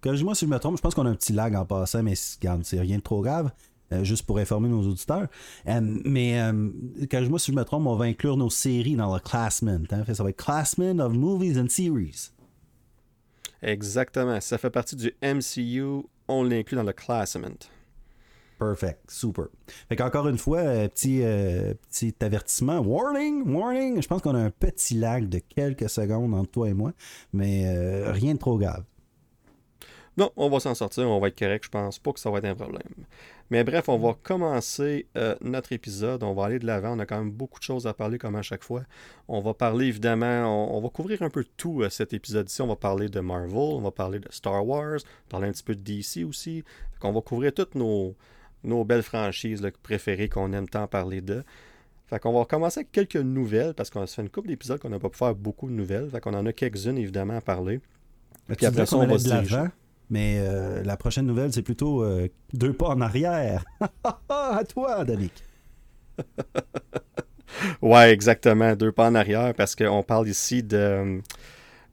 Corrige-moi 0.00 0.34
si 0.34 0.44
je 0.44 0.50
me 0.50 0.58
trompe, 0.58 0.76
je 0.76 0.82
pense 0.82 0.94
qu'on 0.94 1.06
a 1.06 1.10
un 1.10 1.14
petit 1.14 1.32
lag 1.32 1.54
en 1.54 1.64
passant, 1.64 2.02
mais 2.02 2.14
c'est 2.14 2.80
rien 2.80 2.98
de 2.98 3.02
trop 3.02 3.22
grave. 3.22 3.50
Euh, 3.90 4.04
juste 4.04 4.26
pour 4.26 4.36
informer 4.38 4.68
nos 4.68 4.82
auditeurs. 4.82 5.28
Euh, 5.66 5.80
mais 6.04 6.38
euh, 6.38 6.68
corrige-moi 7.10 7.38
si 7.38 7.52
je 7.52 7.56
me 7.56 7.64
trompe, 7.64 7.86
on 7.86 7.96
va 7.96 8.04
inclure 8.04 8.36
nos 8.36 8.50
séries 8.50 8.96
dans 8.96 9.14
le 9.14 9.18
Classman. 9.18 9.86
Hein? 9.90 10.04
Ça 10.12 10.22
va 10.22 10.28
être 10.28 10.36
Classman 10.36 11.00
of 11.00 11.14
Movies 11.14 11.58
and 11.58 11.68
Series. 11.70 12.30
Exactement. 13.62 14.42
Ça 14.42 14.58
fait 14.58 14.68
partie 14.68 14.94
du 14.94 15.14
MCU. 15.22 16.04
On 16.28 16.44
l'inclut 16.44 16.76
dans 16.76 16.82
le 16.82 16.92
Classman. 16.92 17.54
Perfect, 18.58 19.08
super. 19.08 19.46
Fait 19.88 19.94
qu'encore 19.94 20.26
une 20.28 20.38
fois, 20.38 20.58
euh, 20.58 20.88
petit, 20.88 21.20
euh, 21.22 21.74
petit 21.88 22.14
avertissement. 22.20 22.80
Warning, 22.80 23.48
warning. 23.48 24.02
Je 24.02 24.08
pense 24.08 24.20
qu'on 24.20 24.34
a 24.34 24.40
un 24.40 24.50
petit 24.50 24.94
lag 24.94 25.28
de 25.28 25.38
quelques 25.38 25.88
secondes 25.88 26.34
entre 26.34 26.50
toi 26.50 26.68
et 26.68 26.74
moi, 26.74 26.92
mais 27.32 27.66
euh, 27.66 28.10
rien 28.10 28.34
de 28.34 28.38
trop 28.38 28.58
grave. 28.58 28.82
Non, 30.16 30.32
on 30.36 30.50
va 30.50 30.58
s'en 30.58 30.74
sortir, 30.74 31.08
on 31.08 31.20
va 31.20 31.28
être 31.28 31.38
correct. 31.38 31.66
Je 31.66 31.70
pense 31.70 32.00
pas 32.00 32.12
que 32.12 32.18
ça 32.18 32.28
va 32.28 32.38
être 32.38 32.46
un 32.46 32.56
problème. 32.56 32.82
Mais 33.50 33.62
bref, 33.62 33.88
on 33.88 33.98
va 33.98 34.16
commencer 34.20 35.06
notre 35.40 35.72
épisode. 35.72 36.24
On 36.24 36.34
va 36.34 36.46
aller 36.46 36.58
de 36.58 36.66
l'avant. 36.66 36.96
On 36.96 36.98
a 36.98 37.06
quand 37.06 37.18
même 37.18 37.30
beaucoup 37.30 37.60
de 37.60 37.64
choses 37.64 37.86
à 37.86 37.94
parler, 37.94 38.18
comme 38.18 38.34
à 38.34 38.42
chaque 38.42 38.64
fois. 38.64 38.82
On 39.28 39.40
va 39.40 39.54
parler 39.54 39.86
évidemment, 39.86 40.76
on, 40.76 40.80
va 40.80 40.88
couvrir 40.88 41.22
un 41.22 41.30
peu 41.30 41.44
tout 41.56 41.88
cet 41.88 42.14
épisode-ci. 42.14 42.60
On 42.62 42.66
va 42.66 42.74
parler 42.74 43.08
de 43.08 43.20
Marvel, 43.20 43.54
on 43.54 43.80
va 43.80 43.92
parler 43.92 44.18
de 44.18 44.26
Star 44.32 44.66
Wars, 44.66 44.98
parler 45.28 45.46
un 45.46 45.52
petit 45.52 45.62
peu 45.62 45.76
de 45.76 45.82
DC 45.82 46.24
aussi. 46.28 46.64
On 47.00 47.12
va 47.12 47.20
couvrir 47.20 47.54
toutes 47.54 47.76
nos, 47.76 48.16
nos 48.64 48.84
belles 48.84 49.02
franchises 49.02 49.66
préférées 49.82 50.28
qu'on 50.28 50.52
aime 50.52 50.68
tant 50.68 50.86
parler 50.86 51.20
de. 51.20 51.44
Fait 52.06 52.18
qu'on 52.18 52.32
va 52.32 52.44
commencer 52.46 52.80
avec 52.80 52.92
quelques 52.92 53.16
nouvelles 53.16 53.74
parce 53.74 53.90
qu'on 53.90 54.06
se 54.06 54.14
fait 54.14 54.22
une 54.22 54.30
couple 54.30 54.48
d'épisodes 54.48 54.80
qu'on 54.80 54.88
n'a 54.88 54.98
pas 54.98 55.10
pu 55.10 55.18
faire 55.18 55.34
beaucoup 55.34 55.68
de 55.68 55.74
nouvelles. 55.74 56.08
Fait 56.10 56.20
qu'on 56.20 56.34
en 56.34 56.46
a 56.46 56.52
quelques-unes 56.52 56.96
évidemment 56.96 57.36
à 57.36 57.40
parler. 57.40 57.80
Puis 58.56 58.64
après 58.64 58.86
ça, 58.86 58.96
on, 58.96 59.06
va 59.06 59.18
se 59.18 59.28
l'avant, 59.28 59.68
mais 60.08 60.38
euh, 60.38 60.82
la 60.82 60.96
prochaine 60.96 61.26
nouvelle, 61.26 61.52
c'est 61.52 61.62
plutôt 61.62 62.02
euh, 62.02 62.28
deux 62.54 62.72
pas 62.72 62.88
en 62.88 63.00
arrière. 63.02 63.64
à 64.28 64.64
toi, 64.64 65.04
Danick. 65.04 65.44
ouais, 67.82 68.10
exactement. 68.10 68.74
Deux 68.74 68.90
pas 68.90 69.08
en 69.08 69.14
arrière 69.14 69.52
parce 69.54 69.76
qu'on 69.76 70.02
parle 70.02 70.28
ici 70.28 70.62
de 70.62 71.20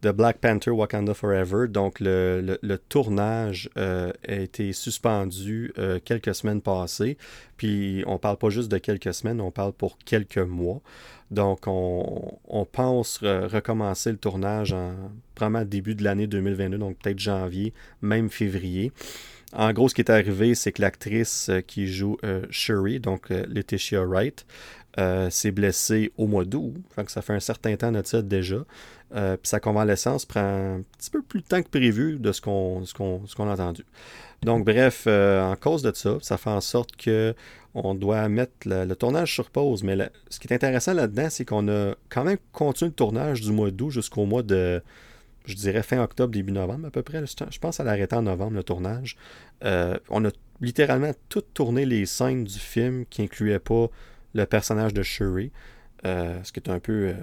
de 0.05 0.12
Black 0.12 0.38
Panther 0.38 0.69
Wakanda 0.69 1.15
Forever. 1.15 1.67
Donc, 1.67 2.00
le, 2.00 2.75
tournage 2.89 3.71
euh, 3.75 4.12
a 4.27 4.35
été 4.35 4.71
suspendu 4.71 5.74
euh, 5.79 6.00
quelques 6.03 6.35
semaines 6.35 6.62
passées. 6.62 7.17
Puis, 7.57 8.03
on 8.05 8.19
parle 8.19 8.38
pas 8.38 8.50
juste 8.50 8.69
de 8.69 8.77
quelques 8.77 9.15
semaines, 9.15 9.41
on 9.41 9.50
parle 9.50 9.74
pour 9.74 9.97
quelques 9.97 10.38
mois. 10.38 10.81
Donc, 11.31 11.63
on, 11.65 12.67
pense 12.71 13.17
recommencer 13.24 14.12
le 14.12 14.17
tournage 14.17 14.74
en 14.74 14.93
vraiment 15.35 15.65
début 15.65 15.95
de 15.95 16.03
l'année 16.03 16.27
2022, 16.27 16.77
donc 16.77 16.97
peut-être 17.00 17.19
janvier, 17.19 17.74
même 18.03 18.29
février. 18.29 18.91
En 19.53 19.74
gros, 19.74 19.89
ce 19.89 19.95
qui 19.95 20.01
est 20.01 20.12
arrivé, 20.12 20.53
c'est 20.53 20.71
que 20.71 20.83
l'actrice 20.83 21.50
euh, 21.50 21.62
qui 21.62 21.88
joue 21.88 22.17
Shuri, 22.51 23.00
donc 23.00 23.29
Letitia 23.29 24.05
Wright, 24.05 24.45
s'est 25.29 25.51
blessée 25.51 26.12
au 26.17 26.27
mois 26.27 26.45
d'août. 26.45 26.75
ça 27.07 27.21
fait 27.21 27.33
un 27.33 27.39
certain 27.39 27.75
temps 27.75 27.91
de 27.91 28.01
ça 28.03 28.21
déjà. 28.21 28.63
Euh, 29.15 29.38
puis 29.38 29.48
sa 29.48 29.62
convalescence 29.62 30.25
prend 30.25 30.41
un 30.41 30.81
petit 30.98 31.10
peu 31.10 31.22
plus 31.22 31.41
de 31.41 31.45
temps 31.45 31.62
que 31.62 31.69
prévu 31.69 32.17
de 32.19 32.31
ce 32.34 32.41
qu'on 32.41 32.84
a 32.84 33.53
entendu. 33.53 33.86
Donc, 34.43 34.65
bref, 34.65 35.05
euh, 35.07 35.41
en 35.41 35.55
cause 35.55 35.81
de 35.81 35.91
ça, 35.95 36.17
ça 36.22 36.38
fait 36.38 36.50
en 36.50 36.62
sorte 36.62 36.95
que 36.98 37.34
on 37.74 37.93
doit 37.93 38.27
mettre 38.29 38.53
le, 38.65 38.93
tournage 38.93 39.34
sur 39.34 39.50
pause. 39.50 39.84
Mais 39.84 39.98
ce 40.29 40.39
qui 40.39 40.48
est 40.48 40.53
intéressant 40.53 40.93
là-dedans, 40.93 41.27
c'est 41.29 41.45
qu'on 41.45 41.67
a 41.67 41.95
quand 42.10 42.24
même 42.24 42.38
continué 42.51 42.89
le 42.89 42.95
tournage 42.95 43.41
du 43.41 43.51
mois 43.51 43.72
d'août 43.72 43.89
jusqu'au 43.89 44.25
mois 44.25 44.43
de, 44.43 44.81
je 45.45 45.55
dirais, 45.55 45.84
fin 45.84 46.01
octobre, 46.01 46.34
début 46.34 46.53
novembre 46.53 46.88
à 46.88 46.91
peu 46.91 47.01
près. 47.01 47.24
Je 47.25 47.60
pense 47.60 47.79
à 47.79 47.84
l'arrêter 47.84 48.15
en 48.15 48.22
novembre, 48.22 48.53
le 48.53 48.63
tournage. 48.63 49.17
Euh, 49.63 49.98
on 50.10 50.24
a 50.25 50.29
littéralement 50.62 51.12
tout 51.27 51.41
tourné 51.41 51.86
les 51.86 52.05
scènes 52.05 52.45
du 52.45 52.60
film 52.60 53.05
qui 53.10 53.24
incluaient 53.24 53.60
pas 53.60 53.88
le 54.34 54.45
personnage 54.45 54.93
de 54.93 55.03
Shuri. 55.03 55.51
ce 56.03 56.51
qui 56.51 56.60
est 56.60 56.69
un 56.69 56.79
peu 56.79 57.13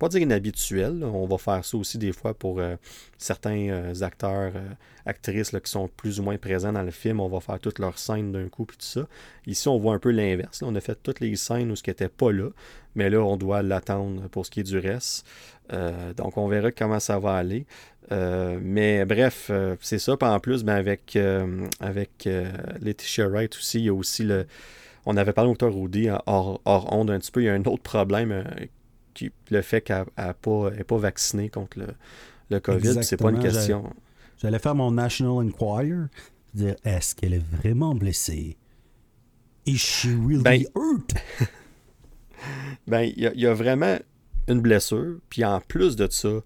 pas 0.00 0.08
dire 0.08 0.22
inhabituel. 0.22 1.04
On 1.04 1.26
va 1.26 1.38
faire 1.38 1.64
ça 1.64 1.76
aussi 1.76 1.98
des 1.98 2.12
fois 2.12 2.34
pour 2.34 2.60
certains 3.18 4.02
acteurs, 4.02 4.52
actrices 5.06 5.50
qui 5.50 5.70
sont 5.70 5.88
plus 5.88 6.18
ou 6.18 6.22
moins 6.22 6.36
présents 6.38 6.72
dans 6.72 6.82
le 6.82 6.90
film. 6.90 7.20
On 7.20 7.28
va 7.28 7.40
faire 7.40 7.60
toutes 7.60 7.78
leurs 7.78 7.98
scènes 7.98 8.32
d'un 8.32 8.48
coup, 8.48 8.64
puis 8.64 8.76
tout 8.76 8.84
ça. 8.84 9.06
Ici, 9.46 9.68
on 9.68 9.78
voit 9.78 9.94
un 9.94 9.98
peu 9.98 10.10
l'inverse. 10.10 10.62
On 10.62 10.74
a 10.74 10.80
fait 10.80 10.98
toutes 11.02 11.20
les 11.20 11.36
scènes 11.36 11.70
où 11.70 11.76
ce 11.76 11.82
qui 11.82 11.90
n'était 11.90 12.08
pas 12.08 12.32
là, 12.32 12.48
mais 12.94 13.10
là, 13.10 13.20
on 13.20 13.36
doit 13.36 13.62
l'attendre 13.62 14.28
pour 14.28 14.46
ce 14.46 14.50
qui 14.50 14.60
est 14.60 14.64
du 14.64 14.78
reste. 14.78 15.26
donc, 16.16 16.36
on 16.36 16.48
verra 16.48 16.72
comment 16.72 17.00
ça 17.00 17.18
va 17.18 17.34
aller. 17.34 17.66
Euh, 18.12 18.58
mais 18.62 19.04
bref, 19.04 19.48
euh, 19.50 19.76
c'est 19.80 19.98
ça. 19.98 20.16
En 20.20 20.40
plus, 20.40 20.64
ben, 20.64 20.74
avec, 20.74 21.16
euh, 21.16 21.66
avec 21.80 22.28
Letitia 22.80 23.28
Wright 23.28 23.54
aussi, 23.56 23.78
il 23.78 23.84
y 23.84 23.88
a 23.88 23.94
aussi 23.94 24.24
le. 24.24 24.46
On 25.06 25.16
avait 25.16 25.32
parlé 25.32 25.50
au 25.50 25.54
Dr. 25.54 25.74
Rudy 25.74 26.08
hors, 26.26 26.60
hors 26.64 26.92
onde 26.92 27.10
un 27.10 27.18
petit 27.18 27.30
peu. 27.30 27.42
Il 27.42 27.46
y 27.46 27.48
a 27.48 27.54
un 27.54 27.64
autre 27.64 27.82
problème 27.82 28.44
qui, 29.14 29.30
le 29.50 29.62
fait 29.62 29.80
qu'elle 29.80 30.06
n'est 30.18 30.34
pas, 30.34 30.70
pas 30.86 30.98
vaccinée 30.98 31.48
contre 31.48 31.78
le, 31.78 31.88
le 32.50 32.60
COVID. 32.60 33.02
C'est 33.02 33.16
pas 33.16 33.30
une 33.30 33.40
question. 33.40 33.92
J'allais 34.38 34.58
faire 34.58 34.74
mon 34.74 34.90
National 34.90 35.46
Enquirer, 35.46 36.06
dire 36.54 36.76
est-ce 36.84 37.14
qu'elle 37.14 37.34
est 37.34 37.44
vraiment 37.56 37.94
blessée? 37.94 38.56
Is 39.66 39.76
she 39.76 40.06
really 40.06 40.42
ben, 40.42 40.64
hurt? 40.74 41.14
ben, 42.86 43.02
il 43.02 43.18
y, 43.18 43.40
y, 43.40 43.46
a 43.46 43.52
vraiment 43.52 43.98
une 44.48 44.60
blessure. 44.60 45.18
Puis 45.28 45.44
en 45.44 45.60
plus 45.60 45.96
de 45.96 46.08
ça, 46.10 46.40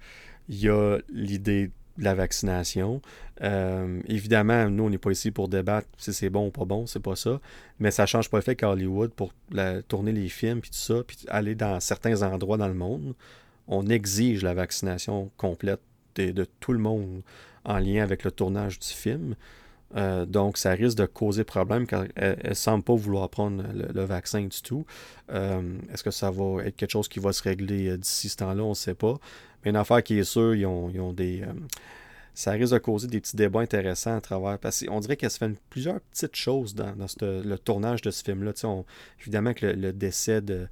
il 0.49 0.61
y 0.61 0.69
a 0.69 0.99
l'idée 1.09 1.71
la 1.99 2.15
vaccination. 2.15 3.01
Euh, 3.43 4.01
évidemment, 4.07 4.69
nous, 4.71 4.85
on 4.85 4.91
n'est 4.91 4.99
pas 4.99 5.11
ici 5.11 5.31
pour 5.31 5.49
débattre 5.49 5.89
si 5.97 6.13
c'est 6.13 6.31
bon 6.31 6.49
ou 6.49 6.51
pas 6.51 6.65
bon, 6.65 6.87
c'est 6.87 7.01
pas 7.01 7.17
ça. 7.17 7.41
Mais 7.79 7.91
ça 7.91 8.07
change 8.07 8.31
pas 8.31 8.39
le 8.39 8.43
fait 8.43 8.57
qu'à 8.57 8.71
Hollywood, 8.71 9.13
pour 9.13 9.33
tourner 9.89 10.13
les 10.13 10.29
films, 10.29 10.61
puis 10.61 10.71
tout 10.71 10.77
ça, 10.77 11.03
puis 11.07 11.19
aller 11.29 11.55
dans 11.55 11.81
certains 11.81 12.23
endroits 12.23 12.57
dans 12.57 12.69
le 12.69 12.75
monde, 12.75 13.15
on 13.67 13.87
exige 13.87 14.43
la 14.43 14.55
vaccination 14.55 15.31
complète 15.37 15.81
de, 16.17 16.47
tout 16.61 16.73
le 16.73 16.79
monde 16.79 17.23
en 17.65 17.79
lien 17.79 18.03
avec 18.03 18.25
le 18.25 18.31
tournage 18.31 18.79
du 18.79 18.89
film. 18.89 19.35
Euh, 19.97 20.27
donc, 20.27 20.59
ça 20.59 20.73
risque 20.73 20.99
de 20.99 21.07
causer 21.07 21.45
problème 21.45 21.87
car 21.87 22.05
elle 22.17 22.37
ne 22.49 22.55
semble 22.55 22.83
pas 22.83 22.95
vouloir 22.95 23.29
prendre 23.29 23.65
le, 23.73 24.05
vaccin 24.05 24.43
du 24.43 24.61
tout. 24.61 24.85
Euh, 25.31 25.79
est-ce 25.93 26.03
que 26.03 26.11
ça 26.11 26.31
va 26.31 26.65
être 26.65 26.77
quelque 26.77 26.91
chose 26.91 27.09
qui 27.09 27.21
va 27.21 27.33
se 27.33 27.43
régler 27.43 27.97
d'ici 27.97 28.29
ce 28.29 28.37
temps-là? 28.37 28.63
On 28.65 28.71
ne 28.71 28.75
sait 28.75 28.95
pas 28.95 29.19
une 29.65 29.77
affaire 29.77 30.03
qui 30.03 30.19
est 30.19 30.25
sûre, 30.25 30.55
ils 30.55 30.67
ont, 30.67 31.13
des. 31.13 31.43
Euh, 31.43 31.53
ça 32.35 32.53
risque 32.53 32.73
de 32.73 32.79
causer 32.79 33.07
des 33.07 33.21
petits 33.21 33.37
débats 33.37 33.61
intéressants 33.61 34.17
à 34.17 34.21
travers. 34.21 34.59
Parce 34.59 34.85
qu'on 34.85 35.01
dirait 35.01 35.17
qu'elle 35.17 35.31
se 35.31 35.39
fait 35.39 35.53
plusieurs 35.71 36.01
petites 36.01 36.37
choses 36.37 36.75
dans, 36.75 36.95
le 37.21 37.57
tournage 37.57 38.03
de 38.03 38.11
ce 38.11 38.23
film-là. 38.25 38.53
évidemment 39.21 39.55
que 39.55 39.67
le, 39.67 39.93
décès 39.93 40.41
de, 40.41 40.69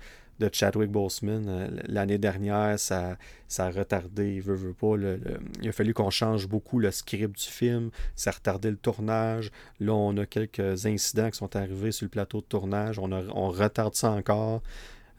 Chadwick 0.51 0.91
Boseman 0.91 1.45
euh, 1.47 1.69
l'année 1.87 2.19
dernière, 2.19 2.77
ça, 2.77 3.17
ça 3.47 3.67
a 3.67 3.71
retardé, 3.71 4.41
veut, 4.41 4.57
veut 4.57 4.73
pas. 4.73 4.97
il 5.63 5.69
a 5.69 5.73
fallu 5.73 5.95
qu'on 5.95 6.11
change 6.11 6.49
beaucoup 6.49 6.81
le 6.81 6.91
script 6.91 7.39
du 7.39 7.47
film. 7.47 7.91
Ça 8.17 8.31
a 8.31 8.33
retardé 8.33 8.69
le 8.69 8.77
tournage. 8.77 9.53
Là, 9.79 9.95
on 9.95 10.17
a 10.17 10.27
quelques 10.27 10.85
incidents 10.85 11.31
qui 11.31 11.39
sont 11.39 11.55
arrivés 11.55 11.93
sur 11.93 12.07
le 12.07 12.11
plateau 12.11 12.41
de 12.41 12.47
tournage. 12.47 12.99
On, 12.99 13.13
on 13.13 13.51
retarde 13.51 13.95
ça 13.95 14.11
encore. 14.11 14.63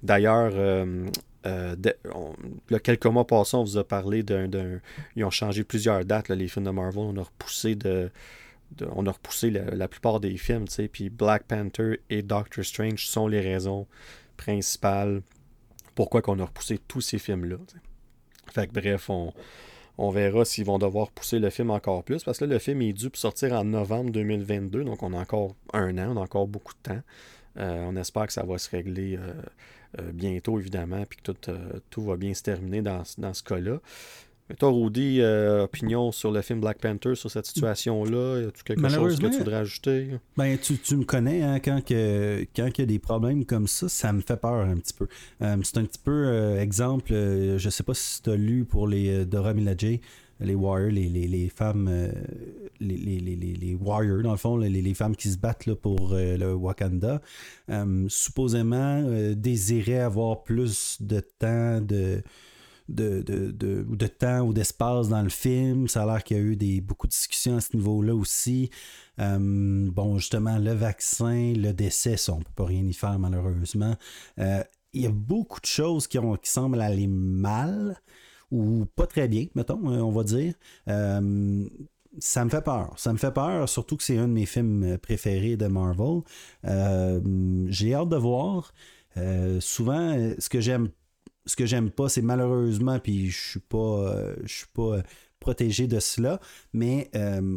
D'ailleurs, 0.03 0.51
euh, 0.56 1.08
euh, 1.45 1.75
a 2.71 2.79
quelques 2.79 3.05
mois 3.05 3.27
passés, 3.27 3.57
on 3.57 3.63
vous 3.63 3.77
a 3.77 3.83
parlé 3.83 4.23
d'un. 4.23 4.79
Ils 5.15 5.23
ont 5.23 5.29
changé 5.29 5.63
plusieurs 5.63 6.05
dates, 6.05 6.29
les 6.29 6.47
films 6.47 6.65
de 6.65 6.71
Marvel. 6.71 7.00
On 7.00 7.17
a 7.17 7.23
repoussé 7.23 7.77
on 8.89 9.03
la, 9.03 9.88
plupart 9.88 10.19
des 10.19 10.38
films, 10.38 10.67
tu 10.67 10.73
sais. 10.73 10.88
Puis 10.88 11.09
Black 11.09 11.43
Panther 11.43 12.01
et 12.09 12.21
Doctor 12.21 12.63
Strange 12.63 13.05
sont 13.05 13.27
les 13.27 13.41
raisons 13.41 13.88
principales 14.38 15.21
pourquoi 15.95 16.21
qu'on 16.21 16.39
a 16.39 16.45
repoussé 16.45 16.79
tous 16.88 17.01
ces 17.01 17.19
films-là. 17.19 17.57
Fait 18.51 18.67
que 18.67 18.73
bref, 18.73 19.09
on, 19.09 19.31
on 19.97 20.09
verra 20.09 20.43
s'ils 20.43 20.65
vont 20.65 20.79
devoir 20.79 21.12
pousser 21.12 21.39
le 21.39 21.50
film 21.50 21.69
encore 21.69 22.03
plus. 22.03 22.23
Parce 22.23 22.39
que 22.39 22.45
là, 22.45 22.53
le 22.53 22.59
film 22.59 22.81
est 22.81 22.93
dû 22.93 23.09
sortir 23.13 23.53
en 23.53 23.63
novembre 23.63 24.12
2022. 24.12 24.83
Donc 24.83 25.03
on 25.03 25.13
a 25.13 25.19
encore 25.19 25.55
un 25.71 25.97
an, 25.97 26.15
on 26.15 26.17
a 26.17 26.21
encore 26.21 26.47
beaucoup 26.47 26.73
de 26.73 26.93
temps. 26.93 27.01
Euh, 27.57 27.85
on 27.88 27.95
espère 27.95 28.27
que 28.27 28.33
ça 28.33 28.43
va 28.43 28.57
se 28.57 28.69
régler. 28.69 29.17
Euh, 29.17 29.33
bientôt, 30.13 30.59
évidemment, 30.59 31.03
puis 31.07 31.19
que 31.19 31.31
tout, 31.31 31.50
euh, 31.50 31.79
tout, 31.89 32.03
va 32.03 32.17
bien 32.17 32.33
se 32.33 32.43
terminer 32.43 32.81
dans, 32.81 33.03
dans 33.17 33.33
ce 33.33 33.43
cas-là. 33.43 33.79
Mais 34.50 34.55
toi, 34.55 34.71
Rudy, 34.71 35.21
euh, 35.21 35.63
opinion 35.63 36.12
sur 36.12 36.31
le 36.31 36.41
film 36.41 36.59
Black 36.59 36.79
Panther, 36.79 37.15
sur 37.15 37.31
cette 37.31 37.45
situation-là? 37.45 38.47
As-tu 38.47 38.63
quelque 38.63 38.89
chose 38.89 39.19
que 39.19 39.27
tu 39.27 39.38
voudrais 39.38 39.57
ajouter? 39.57 40.09
Ben, 40.35 40.57
tu, 40.57 40.77
tu 40.77 40.97
me 40.97 41.05
connais, 41.05 41.43
hein, 41.43 41.59
quand, 41.59 41.83
que, 41.85 42.45
quand 42.55 42.67
il 42.67 42.79
y 42.79 42.81
a 42.81 42.85
des 42.85 43.00
problèmes 43.00 43.45
comme 43.45 43.67
ça, 43.67 43.88
ça 43.88 44.12
me 44.12 44.21
fait 44.21 44.35
peur 44.35 44.65
un 44.65 44.77
petit 44.77 44.93
peu. 44.93 45.07
c'est 45.39 45.77
un 45.77 45.85
petit 45.85 46.01
peu 46.03 46.57
exemple, 46.57 47.13
je 47.13 47.69
sais 47.69 47.83
pas 47.83 47.93
si 47.93 48.21
tu 48.21 48.31
as 48.31 48.35
lu 48.35 48.65
pour 48.65 48.88
les 48.88 49.25
Dora 49.25 49.53
Milaje, 49.53 50.00
les 50.43 50.55
warriors, 50.55 50.91
les, 50.91 51.50
femmes, 51.50 51.88
euh, 51.89 52.12
dans 52.79 54.31
le 54.31 54.38
fond, 54.38 54.57
les, 54.57 54.93
femmes 54.93 55.15
qui 55.15 55.29
se 55.29 55.38
battent 55.38 55.73
pour 55.73 56.13
euh, 56.13 56.38
le 56.38 56.53
Wakanda, 56.53 57.21
euh, 57.69 58.05
supposément 58.09 59.03
désiraient 59.35 60.00
avoir 60.00 60.43
plus 60.43 61.01
de 61.01 61.19
temps 61.19 61.81
de. 61.81 62.21
De, 62.89 63.21
de, 63.21 64.07
temps 64.07 64.41
ou 64.41 64.53
d'espace 64.53 65.07
dans 65.07 65.21
le 65.21 65.29
film. 65.29 65.88
Ça 65.88 66.03
a 66.03 66.05
l'air 66.05 66.23
qu'il 66.23 66.35
y 66.35 66.39
a 66.39 66.43
eu 66.43 66.81
beaucoup 66.81 67.07
de 67.07 67.12
discussions 67.13 67.55
à 67.55 67.62
ce 67.62 67.77
niveau-là 67.77 68.13
aussi. 68.13 68.69
bon, 69.17 70.17
justement, 70.17 70.57
le 70.57 70.73
vaccin, 70.73 71.53
le 71.55 71.71
décès, 71.71 72.17
on 72.29 72.39
ne 72.39 72.43
peut 72.43 72.51
pas 72.53 72.65
rien 72.65 72.83
y 72.83 72.93
faire 72.93 73.17
malheureusement. 73.17 73.95
il 74.38 75.01
y 75.01 75.05
a 75.05 75.12
beaucoup 75.12 75.62
de 75.62 75.65
choses 75.65 76.07
qui 76.07 76.19
semblent 76.43 76.81
aller 76.81 77.07
mal 77.07 77.95
ou 78.53 78.86
pas 78.95 79.07
très 79.07 79.27
bien, 79.27 79.48
mettons, 79.55 79.89
euh, 79.89 80.00
on 80.00 80.12
va 80.12 80.24
dire. 80.24 80.53
Euh, 80.88 81.67
ça 82.19 82.45
me 82.45 82.50
fait 82.51 82.62
peur. 82.63 82.93
Ça 82.98 83.12
me 83.12 83.17
fait 83.17 83.33
peur, 83.33 83.67
surtout 83.67 83.98
que 83.98 84.03
c'est 84.03 84.17
un 84.17 84.27
de 84.27 84.33
mes 84.33 84.45
films 84.45 85.00
préférés 85.00 85.57
de 85.57 85.65
Marvel. 85.65 86.22
Euh, 86.65 87.19
j'ai 87.69 87.95
hâte 87.95 88.10
de 88.10 88.15
voir. 88.15 88.72
souvent, 89.60 90.15
ce 90.38 90.48
que 90.50 90.62
j'aime 90.62 90.89
ce 91.45 91.57
que 91.57 91.65
j'aime 91.65 91.91
pas, 91.91 92.07
c'est 92.07 92.22
malheureusement, 92.22 93.00
puis 93.00 93.29
je 93.29 93.50
suis 93.50 93.60
pas 93.60 94.15
je 94.43 94.53
suis 94.53 94.67
pas 94.74 95.01
protégé 95.39 95.88
de 95.88 96.00
cela, 96.00 96.39
mais 96.72 97.10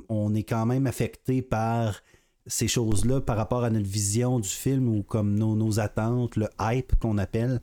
on 0.08 0.34
est 0.34 0.42
quand 0.42 0.64
même 0.64 0.86
affecté 0.86 1.42
par 1.42 2.00
ces 2.46 2.68
choses-là 2.68 3.20
par 3.20 3.36
rapport 3.36 3.64
à 3.64 3.70
notre 3.70 3.86
vision 3.86 4.38
du 4.38 4.48
film 4.48 4.88
ou 4.88 5.02
comme 5.02 5.36
nos, 5.36 5.80
attentes, 5.80 6.36
le 6.36 6.48
hype 6.60 6.94
qu'on 7.00 7.18
appelle, 7.18 7.60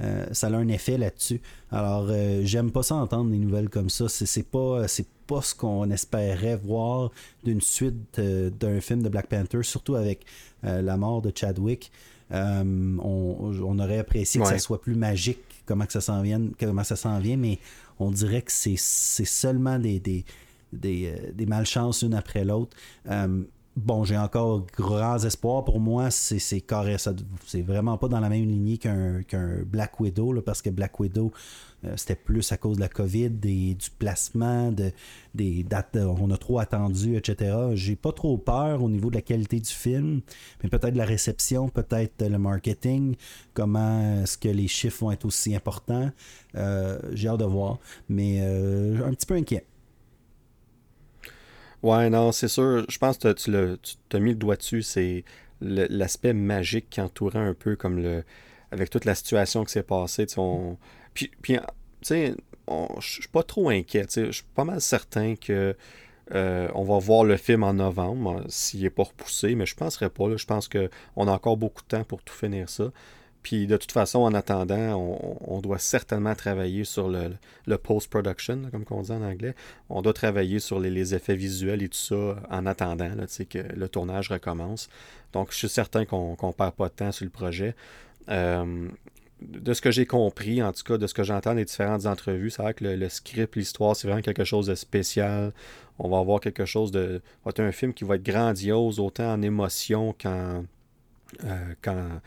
euh, 0.00 0.26
ça 0.32 0.48
a 0.48 0.56
un 0.56 0.68
effet 0.68 0.98
là-dessus. 0.98 1.40
Alors, 1.70 2.06
euh, 2.10 2.42
j'aime 2.44 2.70
pas 2.70 2.82
ça 2.82 2.96
entendre 2.96 3.30
des 3.30 3.38
nouvelles 3.38 3.70
comme 3.70 3.88
ça. 3.88 4.08
C'est 4.08 4.48
pas, 4.48 4.86
c'est 4.88 5.08
pas 5.26 5.42
ce 5.42 5.54
qu'on 5.54 5.90
espérait 5.90 6.56
voir 6.56 7.10
d'une 7.44 7.60
suite 7.60 8.18
euh, 8.18 8.50
d'un 8.50 8.80
film 8.80 9.02
de 9.02 9.08
Black 9.08 9.26
Panther, 9.28 9.62
surtout 9.62 9.94
avec 9.94 10.24
la 10.62 10.96
mort 10.96 11.22
de 11.22 11.30
Chadwick. 11.32 11.92
On, 12.32 13.78
aurait 13.78 13.98
apprécié 13.98 14.40
que 14.40 14.48
ça 14.48 14.58
soit 14.58 14.80
plus 14.80 14.96
magique, 14.96 15.38
comment 15.64 15.86
que 15.86 15.92
ça 15.92 16.00
s'en 16.00 16.22
vient, 16.22 16.42
comment 16.58 16.82
ça 16.82 16.96
s'en 16.96 17.20
vient, 17.20 17.36
mais 17.36 17.60
on 18.00 18.10
dirait 18.10 18.42
que 18.42 18.50
c'est 18.50 18.76
seulement 18.76 19.78
des, 19.78 20.00
des, 20.00 20.24
des, 20.72 21.14
des 21.32 21.46
malchances 21.46 22.02
une 22.02 22.14
après 22.14 22.44
l'autre 22.44 22.76
bon, 23.76 24.04
j'ai 24.04 24.16
encore 24.16 24.66
grands 24.76 25.22
espoirs. 25.22 25.64
Pour 25.64 25.80
moi, 25.80 26.10
c'est 26.10 26.38
c'est 26.38 27.62
vraiment 27.62 27.98
pas 27.98 28.08
dans 28.08 28.20
la 28.20 28.28
même 28.28 28.46
lignée 28.46 28.78
qu'un 28.78 29.22
Black 29.64 30.00
Widow, 30.00 30.40
parce 30.42 30.62
que 30.62 30.70
Black 30.70 30.98
Widow, 30.98 31.32
euh, 31.84 31.92
c'était 31.96 32.16
plus 32.16 32.50
à 32.52 32.56
cause 32.56 32.76
de 32.76 32.80
la 32.80 32.88
COVID, 32.88 33.30
du 33.30 33.76
placement, 33.98 34.72
de, 34.72 34.92
des 35.34 35.62
dates, 35.62 35.96
on 35.96 36.30
a 36.30 36.36
trop 36.36 36.58
attendu, 36.58 37.16
etc. 37.16 37.54
J'ai 37.74 37.96
pas 37.96 38.12
trop 38.12 38.38
peur 38.38 38.82
au 38.82 38.88
niveau 38.88 39.10
de 39.10 39.16
la 39.16 39.22
qualité 39.22 39.60
du 39.60 39.70
film, 39.70 40.22
mais 40.62 40.70
peut-être 40.70 40.96
la 40.96 41.04
réception, 41.04 41.68
peut-être 41.68 42.26
le 42.26 42.38
marketing, 42.38 43.16
comment 43.52 44.22
est-ce 44.22 44.38
que 44.38 44.48
les 44.48 44.68
chiffres 44.68 45.04
vont 45.04 45.12
être 45.12 45.26
aussi 45.26 45.54
importants. 45.54 46.10
Euh, 46.54 46.98
j'ai 47.12 47.28
hâte 47.28 47.40
de 47.40 47.44
voir, 47.44 47.78
mais 48.08 48.38
euh, 48.40 49.06
un 49.06 49.12
petit 49.12 49.26
peu 49.26 49.34
inquiet. 49.34 49.64
Ouais, 51.86 52.10
non, 52.10 52.32
c'est 52.32 52.48
sûr. 52.48 52.84
Je 52.88 52.98
pense 52.98 53.16
que 53.16 53.32
tu, 53.32 54.16
as 54.16 54.18
mis 54.18 54.30
le 54.30 54.36
doigt 54.36 54.56
dessus. 54.56 54.82
C'est 54.82 55.24
l'aspect 55.60 56.32
magique 56.32 56.90
qui 56.90 57.00
entourait 57.00 57.38
un 57.38 57.54
peu 57.54 57.76
comme 57.76 57.98
le. 58.02 58.24
Avec 58.72 58.90
toute 58.90 59.04
la 59.04 59.14
situation 59.14 59.64
qui 59.64 59.72
s'est 59.72 59.84
passée. 59.84 60.26
Puis, 61.14 61.30
puis 61.40 61.54
tu 61.54 61.62
sais, 62.02 62.34
je 62.68 63.06
suis 63.06 63.28
pas 63.28 63.44
trop 63.44 63.68
inquiet. 63.68 64.04
Je 64.16 64.32
suis 64.32 64.44
pas 64.56 64.64
mal 64.64 64.80
certain 64.80 65.36
que. 65.36 65.76
Euh, 66.34 66.68
on 66.74 66.82
va 66.82 66.98
voir 66.98 67.22
le 67.22 67.36
film 67.36 67.62
en 67.62 67.74
novembre, 67.74 68.42
s'il 68.48 68.82
n'est 68.82 68.90
pas 68.90 69.04
repoussé, 69.04 69.54
mais 69.54 69.64
je 69.64 69.74
ne 69.74 69.78
penserais 69.78 70.10
pas. 70.10 70.36
Je 70.36 70.44
pense 70.44 70.68
qu'on 70.68 71.28
a 71.28 71.30
encore 71.30 71.56
beaucoup 71.56 71.82
de 71.82 71.86
temps 71.86 72.02
pour 72.02 72.20
tout 72.24 72.34
finir 72.34 72.68
ça. 72.68 72.90
Puis 73.46 73.68
de 73.68 73.76
toute 73.76 73.92
façon, 73.92 74.22
en 74.22 74.34
attendant, 74.34 74.96
on, 75.46 75.60
doit 75.60 75.78
certainement 75.78 76.34
travailler 76.34 76.82
sur 76.82 77.08
le, 77.08 77.78
post-production, 77.78 78.62
comme 78.72 78.84
on 78.90 79.02
dit 79.02 79.12
en 79.12 79.22
anglais. 79.22 79.54
On 79.88 80.02
doit 80.02 80.14
travailler 80.14 80.58
sur 80.58 80.80
les, 80.80 81.14
effets 81.14 81.36
visuels 81.36 81.80
et 81.80 81.88
tout 81.88 81.96
ça 81.96 82.42
en 82.50 82.66
attendant 82.66 83.14
là, 83.14 83.26
que 83.48 83.58
le 83.58 83.88
tournage 83.88 84.30
recommence. 84.32 84.88
Donc, 85.32 85.52
je 85.52 85.58
suis 85.58 85.68
certain 85.68 86.04
qu'on 86.04 86.32
ne 86.32 86.52
perd 86.54 86.72
pas 86.72 86.88
de 86.88 86.94
temps 86.94 87.12
sur 87.12 87.24
le 87.24 87.30
projet. 87.30 87.76
Euh, 88.30 88.88
de 89.40 89.74
ce 89.74 89.80
que 89.80 89.92
j'ai 89.92 90.06
compris, 90.06 90.60
en 90.60 90.72
tout 90.72 90.82
cas, 90.82 90.98
de 90.98 91.06
ce 91.06 91.14
que 91.14 91.22
j'entends 91.22 91.54
des 91.54 91.66
différentes 91.66 92.06
entrevues, 92.06 92.50
c'est 92.50 92.62
vrai 92.62 92.74
que 92.74 92.84
le, 92.84 93.08
script, 93.08 93.54
l'histoire, 93.54 93.94
c'est 93.94 94.08
vraiment 94.08 94.22
quelque 94.22 94.42
chose 94.42 94.66
de 94.66 94.74
spécial. 94.74 95.52
On 96.00 96.08
va 96.08 96.18
avoir 96.18 96.40
quelque 96.40 96.64
chose 96.64 96.90
de. 96.90 97.22
va 97.44 97.50
être 97.50 97.60
un 97.60 97.70
film 97.70 97.94
qui 97.94 98.02
va 98.02 98.16
être 98.16 98.24
grandiose, 98.24 98.98
autant 98.98 99.34
en 99.34 99.40
émotion 99.40 100.16
qu'en. 100.20 100.64
Euh, 101.44 102.18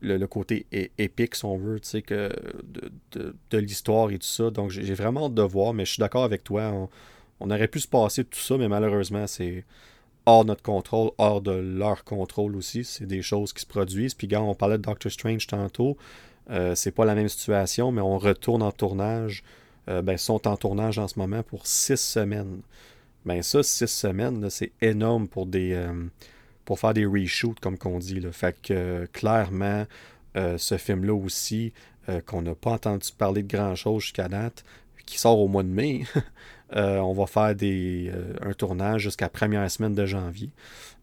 le, 0.00 0.26
côté 0.26 0.66
épique, 0.98 1.34
si 1.34 1.44
on 1.44 1.56
veut, 1.56 1.80
tu 1.80 1.88
sais, 1.88 2.02
que 2.02 2.30
de, 3.12 3.58
l'histoire 3.58 4.10
et 4.10 4.18
tout 4.18 4.26
ça. 4.26 4.50
Donc, 4.50 4.70
j'ai 4.70 4.94
vraiment 4.94 5.26
hâte 5.26 5.34
de 5.34 5.42
voir, 5.42 5.74
mais 5.74 5.84
je 5.84 5.92
suis 5.92 6.00
d'accord 6.00 6.24
avec 6.24 6.44
toi. 6.44 6.70
On, 6.72 6.88
on, 7.40 7.50
aurait 7.50 7.68
pu 7.68 7.80
se 7.80 7.88
passer 7.88 8.24
tout 8.24 8.38
ça, 8.38 8.56
mais 8.56 8.68
malheureusement, 8.68 9.26
c'est 9.26 9.64
hors 10.26 10.44
notre 10.44 10.62
contrôle, 10.62 11.10
hors 11.18 11.40
de 11.40 11.52
leur 11.52 12.04
contrôle 12.04 12.56
aussi. 12.56 12.84
C'est 12.84 13.06
des 13.06 13.22
choses 13.22 13.52
qui 13.52 13.62
se 13.62 13.66
produisent. 13.66 14.14
Puis, 14.14 14.28
quand 14.28 14.42
on 14.42 14.54
parlait 14.54 14.78
de 14.78 14.82
Doctor 14.82 15.10
Strange 15.10 15.46
tantôt. 15.46 15.96
Euh, 16.50 16.74
c'est 16.74 16.90
pas 16.90 17.04
la 17.04 17.14
même 17.14 17.28
situation, 17.28 17.92
mais 17.92 18.00
on 18.00 18.18
retourne 18.18 18.62
en 18.62 18.72
tournage. 18.72 19.44
Euh, 19.88 20.02
ben, 20.02 20.16
sont 20.16 20.46
en 20.46 20.56
tournage 20.56 20.98
en 20.98 21.08
ce 21.08 21.18
moment 21.18 21.42
pour 21.42 21.66
six 21.66 22.00
semaines. 22.00 22.60
Ben 23.24 23.42
ça, 23.42 23.62
six 23.62 23.86
semaines, 23.86 24.48
c'est 24.50 24.72
énorme 24.80 25.28
pour 25.28 25.46
des 25.46 25.72
euh, 25.72 26.06
pour 26.70 26.78
faire 26.78 26.94
des 26.94 27.04
reshoots, 27.04 27.58
comme 27.58 27.76
qu'on 27.76 27.98
dit. 27.98 28.20
Là. 28.20 28.30
Fait 28.30 28.54
que 28.62 29.06
clairement, 29.12 29.86
ce 30.36 30.78
film-là 30.78 31.14
aussi, 31.14 31.72
qu'on 32.26 32.42
n'a 32.42 32.54
pas 32.54 32.70
entendu 32.70 33.08
parler 33.18 33.42
de 33.42 33.48
grand-chose 33.48 34.04
jusqu'à 34.04 34.28
date, 34.28 34.62
qui 35.04 35.18
sort 35.18 35.40
au 35.40 35.48
mois 35.48 35.64
de 35.64 35.68
mai, 35.68 36.04
on 36.72 37.12
va 37.12 37.26
faire 37.26 37.56
des, 37.56 38.12
un 38.40 38.52
tournage 38.52 39.02
jusqu'à 39.02 39.24
la 39.24 39.30
première 39.30 39.68
semaine 39.68 39.96
de 39.96 40.06
janvier. 40.06 40.50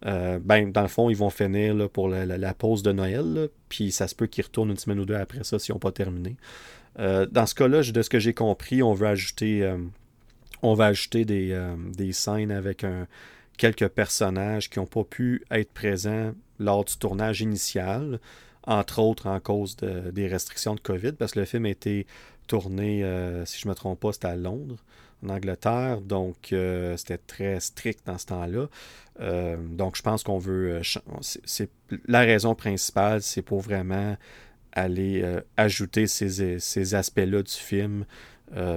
Euh, 0.06 0.40
ben, 0.42 0.72
dans 0.72 0.84
le 0.84 0.88
fond, 0.88 1.10
ils 1.10 1.18
vont 1.18 1.30
finir 1.30 1.90
pour 1.90 2.10
la, 2.10 2.54
pause 2.54 2.84
de 2.84 2.92
Noël, 2.92 3.50
puis 3.70 3.92
ça 3.92 4.08
se 4.08 4.16
peut 4.16 4.28
qu'ils 4.28 4.46
retournent 4.46 4.70
une 4.70 4.78
semaine 4.78 5.00
ou 5.00 5.06
deux 5.06 5.16
après 5.16 5.44
ça 5.44 5.60
s'ils 5.60 5.74
n'ont 5.74 5.80
pas 5.80 5.92
terminé. 5.92 6.36
Euh, 7.00 7.26
dans 7.30 7.46
ce 7.46 7.56
cas-là, 7.56 7.82
de 7.84 8.02
ce 8.02 8.10
que 8.10 8.20
j'ai 8.20 8.34
compris, 8.34 8.84
on 8.84 8.94
veut 8.94 9.08
ajouter, 9.08 9.64
euh, 9.64 9.78
on 10.62 10.74
va 10.74 10.88
ajouter 10.88 11.26
des, 11.26 12.12
scènes 12.12 12.52
avec 12.52 12.86
quelques 13.58 13.88
personnages 13.90 14.70
qui 14.70 14.80
n'ont 14.80 14.86
pas 14.86 15.04
pu 15.04 15.44
être 15.52 15.72
présents 15.72 16.34
lors 16.60 16.86
du 16.86 16.98
tournage 16.98 17.42
initial, 17.42 18.20
entre 18.64 19.00
autres 19.00 19.28
en 19.28 19.40
cause 19.40 19.76
des 19.78 20.28
restrictions 20.28 20.76
de 20.76 20.80
COVID, 20.80 21.14
parce 21.14 21.34
que 21.34 21.40
le 21.40 21.46
film 21.46 21.66
a 21.66 21.70
été 21.70 22.06
tourné, 22.48 23.04
si 23.46 23.60
je 23.60 23.68
ne 23.68 23.72
me 23.72 23.76
trompe 23.76 24.00
pas, 24.00 24.14
c'était 24.14 24.28
à 24.28 24.36
Londres 24.36 24.78
en 25.24 25.30
Angleterre, 25.30 26.02
donc 26.02 26.54
c'était 26.98 27.18
très 27.18 27.60
strict 27.60 28.06
dans 28.06 28.18
ce 28.18 28.26
temps-là. 28.28 28.68
Euh, 29.20 29.58
donc, 29.58 29.96
je 29.96 30.02
pense 30.02 30.24
qu'on 30.24 30.38
veut. 30.38 30.76
Euh, 30.76 31.00
c'est 31.22 31.70
la 32.08 32.22
raison 32.22 32.56
principale, 32.56 33.22
c'est 33.22 33.42
pour 33.42 33.62
vraiment 33.62 34.18
aller 34.74 35.22
euh, 35.24 35.42
ajouter 35.56 36.08
ces, 36.08 36.96
aspects-là 36.96 37.42
du 37.42 37.52
film. 37.52 38.06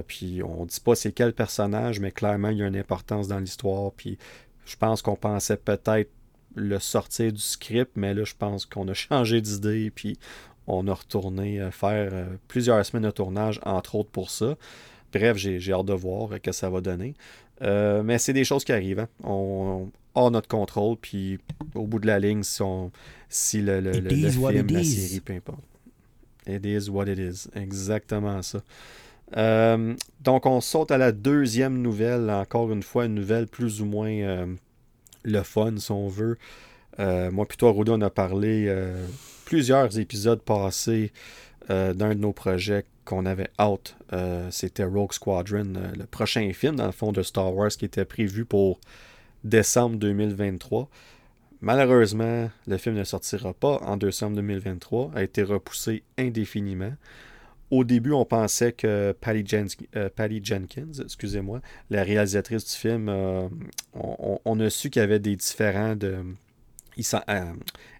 puis 0.07 0.41
on 0.43 0.63
ne 0.63 0.67
dit 0.67 0.79
pas 0.79 0.95
c'est 0.95 1.11
quel 1.11 1.33
personnage, 1.33 1.99
mais 1.99 2.11
clairement, 2.11 2.49
il 2.49 2.57
y 2.57 2.63
a 2.63 2.67
une 2.67 2.77
importance 2.77 3.27
dans 3.27 3.39
l'histoire. 3.39 3.91
Puis 3.93 4.17
je 4.71 4.77
pense 4.77 5.01
qu'on 5.01 5.15
pensait 5.15 5.57
peut-être 5.57 6.09
le 6.55 6.79
sortir 6.79 7.31
du 7.31 7.41
script, 7.41 7.91
mais 7.95 8.13
là, 8.13 8.23
je 8.23 8.33
pense 8.37 8.65
qu'on 8.65 8.87
a 8.87 8.93
changé 8.95 9.41
d'idée. 9.41 9.91
Puis 9.93 10.17
on 10.67 10.87
a 10.87 10.93
retourné 10.93 11.69
faire 11.71 12.11
plusieurs 12.47 12.85
semaines 12.85 13.03
de 13.03 13.11
tournage, 13.11 13.59
entre 13.63 13.95
autres 13.95 14.09
pour 14.09 14.29
ça. 14.29 14.57
Bref, 15.13 15.37
j'ai 15.37 15.73
hâte 15.73 15.85
de 15.85 15.93
voir 15.93 16.29
ce 16.33 16.37
que 16.37 16.51
ça 16.51 16.69
va 16.69 16.81
donner. 16.81 17.15
mais 17.61 18.17
c'est 18.17 18.33
des 18.33 18.43
choses 18.43 18.63
qui 18.63 18.71
arrivent. 18.71 18.99
Hein. 18.99 19.09
On, 19.23 19.89
hors 20.15 20.31
notre 20.31 20.47
contrôle. 20.47 20.97
Puis 20.97 21.39
au 21.75 21.85
bout 21.87 21.99
de 21.99 22.07
la 22.07 22.19
ligne, 22.19 22.43
si, 22.43 22.63
si 23.29 23.61
le, 23.61 23.79
le, 23.79 23.93
film, 23.93 24.67
la 24.69 24.83
série, 24.83 25.19
peu 25.19 25.33
importe. 25.33 25.63
It 26.47 26.65
is 26.65 26.89
what 26.89 27.05
it 27.07 27.19
is. 27.19 27.47
Exactement 27.55 28.41
ça. 28.41 28.61
Euh, 29.37 29.95
donc, 30.21 30.45
on 30.45 30.61
saute 30.61 30.91
à 30.91 30.97
la 30.97 31.11
deuxième 31.11 31.81
nouvelle. 31.81 32.29
Encore 32.29 32.71
une 32.71 32.83
fois, 32.83 33.05
une 33.05 33.15
nouvelle 33.15 33.47
plus 33.47 33.81
ou 33.81 33.85
moins 33.85 34.11
euh, 34.11 34.45
le 35.23 35.43
fun, 35.43 35.77
si 35.77 35.91
on 35.91 36.07
veut. 36.07 36.37
Euh, 36.99 37.31
moi, 37.31 37.47
plutôt, 37.47 37.71
Rudy, 37.71 37.91
on 37.91 38.01
a 38.01 38.09
parlé 38.09 38.73
plusieurs 39.45 39.97
épisodes 39.99 40.41
passés 40.41 41.11
d'un 41.69 41.93
de 41.93 42.13
nos 42.15 42.33
projets 42.33 42.85
qu'on 43.05 43.25
avait 43.25 43.49
out. 43.61 43.95
C'était 44.49 44.83
Rogue 44.83 45.13
Squadron, 45.13 45.73
le 45.97 46.05
prochain 46.05 46.51
film, 46.53 46.75
dans 46.75 46.85
le 46.85 46.91
fond, 46.91 47.11
de 47.11 47.21
Star 47.21 47.53
Wars 47.55 47.69
qui 47.69 47.85
était 47.85 48.05
prévu 48.05 48.45
pour 48.45 48.79
décembre 49.43 49.97
2023. 49.97 50.89
Malheureusement, 51.61 52.49
le 52.67 52.77
film 52.77 52.95
ne 52.95 53.03
sortira 53.03 53.53
pas 53.53 53.77
en 53.83 53.95
décembre 53.95 54.35
2023, 54.37 55.11
a 55.13 55.23
été 55.23 55.43
repoussé 55.43 56.03
indéfiniment. 56.17 56.93
Au 57.71 57.85
début, 57.85 58.11
on 58.11 58.25
pensait 58.25 58.73
que 58.73 59.15
Patty, 59.21 59.55
euh, 59.95 60.09
Jenkins, 60.43 60.91
excusez-moi, 61.01 61.61
la 61.89 62.03
réalisatrice 62.03 62.65
du 62.65 62.75
film, 62.75 63.07
euh, 63.07 63.47
on, 63.93 64.59
a 64.59 64.69
su 64.69 64.89
qu'il 64.89 64.99
y 64.99 65.03
avait 65.03 65.19
des 65.19 65.37
différents 65.37 65.95
de. 65.95 66.17
Euh, 67.29 67.53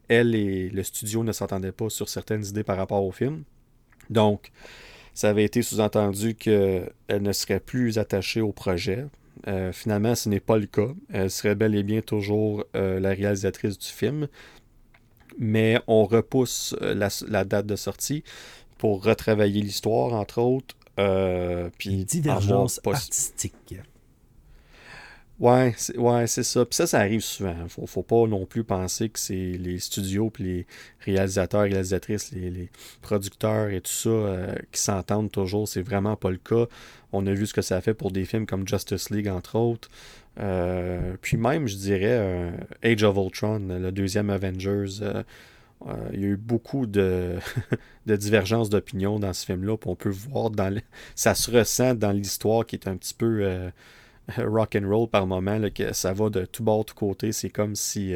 elle 0.09 0.35
et 0.35 0.69
le 0.69 0.83
studio 0.83 1.23
ne 1.23 1.31
s'entendaient 1.31 1.71
pas 1.71 1.89
sur 1.89 2.09
certaines 2.09 2.45
idées 2.45 2.65
par 2.65 2.75
rapport 2.75 3.05
au 3.05 3.13
film. 3.13 3.43
Donc, 4.09 4.51
ça 5.13 5.29
avait 5.29 5.45
été 5.45 5.61
sous-entendu 5.61 6.35
qu'elle 6.35 6.91
ne 7.09 7.31
serait 7.31 7.61
plus 7.61 7.97
attachée 7.97 8.41
au 8.41 8.51
projet. 8.51 9.05
Finalement, 9.71 10.15
ce 10.15 10.27
n'est 10.27 10.41
pas 10.41 10.57
le 10.57 10.65
cas. 10.65 10.89
Elle 11.13 11.31
serait 11.31 11.55
bel 11.55 11.73
et 11.75 11.83
bien 11.83 12.01
toujours 12.01 12.65
la 12.73 13.09
réalisatrice 13.09 13.79
du 13.79 13.87
film. 13.87 14.27
Mais 15.39 15.79
on 15.87 16.03
repousse 16.03 16.75
la, 16.81 17.45
date 17.45 17.65
de 17.65 17.77
sortie 17.77 18.23
pour 18.81 19.03
retravailler 19.03 19.61
l'histoire, 19.61 20.13
entre 20.13 20.39
autres. 20.41 20.75
puis 21.77 22.03
divergence 22.03 22.81
artistique. 22.83 23.75
Ouais, 25.39 25.73
c'est 25.75 25.97
ouais, 25.97 26.27
ça. 26.27 26.65
Puis 26.65 26.75
ça, 26.75 26.85
ça 26.85 26.99
arrive 26.99 27.21
souvent. 27.21 27.55
Faut, 27.67 27.87
faut 27.87 28.03
pas 28.03 28.27
non 28.27 28.45
plus 28.45 28.63
penser 28.63 29.09
que 29.09 29.17
c'est 29.17 29.53
les 29.53 29.79
studios 29.79 30.29
puis 30.29 30.43
les 30.43 30.65
réalisateurs, 30.99 31.61
réalisatrices, 31.61 32.31
les, 32.31 32.69
producteurs 33.01 33.69
et 33.69 33.81
tout 33.81 33.91
ça 33.91 34.55
qui 34.71 34.79
s'entendent 34.79 35.31
toujours. 35.31 35.67
C'est 35.67 35.81
vraiment 35.81 36.15
pas 36.15 36.29
le 36.29 36.37
cas. 36.37 36.65
On 37.11 37.25
a 37.25 37.33
vu 37.33 37.47
ce 37.47 37.53
que 37.53 37.63
ça 37.63 37.77
a 37.77 37.81
fait 37.81 37.95
pour 37.95 38.11
des 38.11 38.25
films 38.25 38.45
comme 38.45 38.67
Justice 38.67 39.09
League, 39.09 39.27
entre 39.27 39.57
autres. 39.57 39.89
Euh, 40.39 41.15
puis 41.21 41.37
même, 41.37 41.67
je 41.67 41.75
dirais, 41.75 42.19
euh, 42.19 42.51
Age 42.83 43.03
of 43.03 43.17
Ultron, 43.17 43.61
le 43.67 43.91
deuxième 43.91 44.29
Avengers, 44.29 45.01
euh, 45.87 46.09
il 46.13 46.21
y 46.21 46.23
a 46.25 46.27
eu 46.27 46.37
beaucoup 46.37 46.85
de, 46.85 47.35
de 48.05 48.15
divergences 48.15 48.69
d'opinion 48.69 49.19
dans 49.19 49.33
ce 49.33 49.45
film-là. 49.45 49.75
on 49.85 49.95
peut 49.95 50.09
voir, 50.09 50.49
dans 50.49 50.75
ça 51.15 51.35
se 51.35 51.51
ressent 51.51 51.95
dans 51.95 52.11
l'histoire 52.11 52.65
qui 52.65 52.75
est 52.75 52.87
un 52.87 52.97
petit 52.97 53.13
peu 53.13 53.71
rock 54.37 54.77
and 54.79 54.87
roll 54.87 55.09
par 55.09 55.27
moment, 55.27 55.59
que 55.73 55.93
ça 55.93 56.13
va 56.13 56.29
de 56.29 56.45
tout 56.45 56.63
bord, 56.63 56.85
tout 56.85 56.95
côté. 56.95 57.31
C'est 57.31 57.49
comme 57.49 57.75
si 57.75 58.13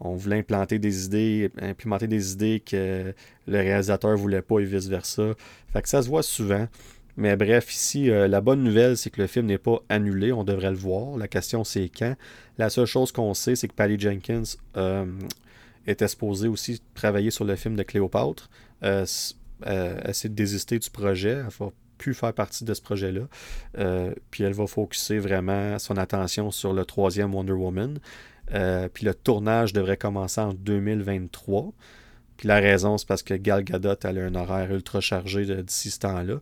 on 0.00 0.14
voulait 0.14 0.38
implanter 0.38 0.78
des 0.78 1.06
idées, 1.06 1.50
implémenter 1.60 2.06
des 2.06 2.32
idées 2.32 2.60
que 2.60 3.14
le 3.46 3.58
réalisateur 3.58 4.16
voulait 4.16 4.42
pas 4.42 4.60
et 4.60 4.64
vice-versa. 4.64 5.34
Fait 5.72 5.82
que 5.82 5.88
ça 5.88 6.02
se 6.02 6.08
voit 6.08 6.22
souvent. 6.22 6.68
Mais 7.18 7.34
bref, 7.34 7.74
ici, 7.74 8.10
euh, 8.10 8.28
la 8.28 8.40
bonne 8.40 8.62
nouvelle, 8.62 8.96
c'est 8.96 9.10
que 9.10 9.20
le 9.20 9.26
film 9.26 9.46
n'est 9.46 9.58
pas 9.58 9.82
annulé. 9.88 10.32
On 10.32 10.44
devrait 10.44 10.70
le 10.70 10.76
voir. 10.76 11.18
La 11.18 11.26
question, 11.26 11.64
c'est 11.64 11.88
quand? 11.88 12.14
La 12.58 12.70
seule 12.70 12.86
chose 12.86 13.10
qu'on 13.10 13.34
sait, 13.34 13.56
c'est 13.56 13.66
que 13.66 13.74
Patty 13.74 13.98
Jenkins 13.98 14.44
euh, 14.76 15.04
était 15.90 16.08
supposée 16.08 16.48
aussi 16.48 16.80
travailler 16.94 17.30
sur 17.30 17.44
le 17.44 17.56
film 17.56 17.76
de 17.76 17.82
Cléopâtre. 17.82 18.50
Euh, 18.84 19.04
elle 19.60 20.14
s'est 20.14 20.28
désistée 20.28 20.78
du 20.78 20.90
projet. 20.90 21.42
Elle 21.44 21.52
va 21.58 21.70
plus 21.98 22.14
faire 22.14 22.32
partie 22.32 22.64
de 22.64 22.74
ce 22.74 22.80
projet-là. 22.80 23.22
puis 24.30 24.44
elle 24.44 24.52
va 24.52 24.66
focuser 24.68 25.18
vraiment 25.18 25.78
son 25.80 25.96
attention 25.96 26.52
sur 26.52 26.72
le 26.72 26.84
troisième 26.84 27.34
Wonder 27.34 27.52
Woman. 27.52 27.98
puis 28.94 29.04
le 29.04 29.14
tournage 29.14 29.72
devrait 29.72 29.96
commencer 29.96 30.40
en 30.40 30.54
2023. 30.54 31.72
Puis 32.36 32.46
la 32.46 32.60
raison, 32.60 32.96
c'est 32.98 33.08
parce 33.08 33.24
que 33.24 33.34
Gal 33.34 33.64
Gadot 33.64 33.96
a 34.04 34.08
un 34.08 34.34
horaire 34.36 34.72
ultra 34.72 35.00
chargé 35.00 35.44
d'ici 35.64 35.90
ce 35.90 35.98
temps-là. 35.98 36.36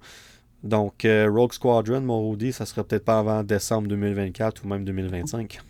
Donc, 0.63 1.05
euh, 1.05 1.29
Rogue 1.31 1.53
Squadron, 1.53 2.01
mon 2.01 2.31
Rudy, 2.31 2.53
ça 2.53 2.67
serait 2.67 2.85
peut-être 2.85 3.05
pas 3.05 3.19
avant 3.19 3.43
décembre 3.43 3.89
2024 3.89 4.65
ou 4.65 4.69
même 4.69 4.85
2025. 4.85 5.61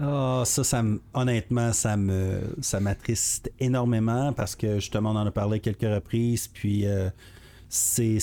Ah, 0.00 0.42
ça, 0.46 0.64
ça 0.64 0.82
honnêtement, 1.12 1.72
ça 1.72 1.96
me 1.96 2.40
ça 2.62 2.80
m'attriste 2.80 3.52
énormément 3.60 4.32
parce 4.32 4.56
que 4.56 4.76
justement, 4.76 5.10
on 5.10 5.16
en 5.16 5.26
a 5.26 5.30
parlé 5.30 5.60
quelques 5.60 5.82
reprises, 5.82 6.48
puis 6.48 6.86
euh, 6.86 7.10
c'est, 7.68 8.18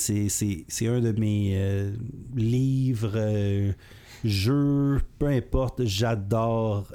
un 0.87 0.99
de 0.99 1.11
mes 1.11 1.53
euh, 1.55 1.91
livres, 2.35 3.73
jeux, 4.23 5.01
peu 5.19 5.27
importe, 5.27 5.85
j'adore 5.85 6.91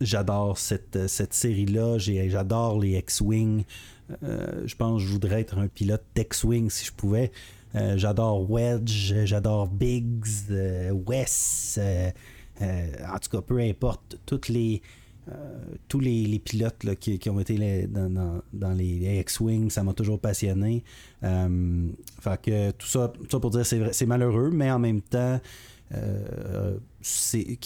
j'adore 0.00 0.56
cette, 0.56 1.06
cette 1.06 1.34
série-là, 1.34 1.98
j'adore 1.98 2.80
les 2.80 2.96
X-Wing. 2.96 3.64
je 4.22 4.74
pense 4.74 5.02
que 5.02 5.06
je 5.06 5.12
voudrais 5.12 5.42
être 5.42 5.58
un 5.58 5.68
pilote 5.68 6.04
d'X-Wing 6.14 6.70
si 6.70 6.86
je 6.86 6.92
pouvais. 6.92 7.30
Euh, 7.76 7.98
j'adore 7.98 8.50
Wedge, 8.50 9.14
j'adore 9.24 9.68
Biggs, 9.68 10.50
euh, 10.50 10.92
Wes. 11.06 11.78
Euh, 12.62 12.86
en 13.12 13.18
tout 13.18 13.30
cas, 13.30 13.42
peu 13.42 13.58
importe, 13.60 14.18
toutes 14.26 14.48
les. 14.48 14.82
tous 15.88 16.00
les, 16.00 16.38
pilotes 16.38 16.94
qui, 17.00 17.30
ont 17.30 17.40
été 17.40 17.88
dans, 17.88 18.72
les, 18.74 19.20
X-Wing, 19.20 19.70
ça 19.70 19.82
m'a 19.82 19.92
toujours 19.92 20.20
passionné. 20.20 20.84
fait 21.20 22.40
que 22.42 22.70
tout 22.72 22.86
ça, 22.86 23.12
ça 23.30 23.40
pour 23.40 23.50
dire 23.50 23.66
c'est 23.66 24.06
malheureux, 24.06 24.50
mais 24.52 24.70
en 24.70 24.78
même 24.78 25.00
temps, 25.00 25.40
euh, 25.94 26.78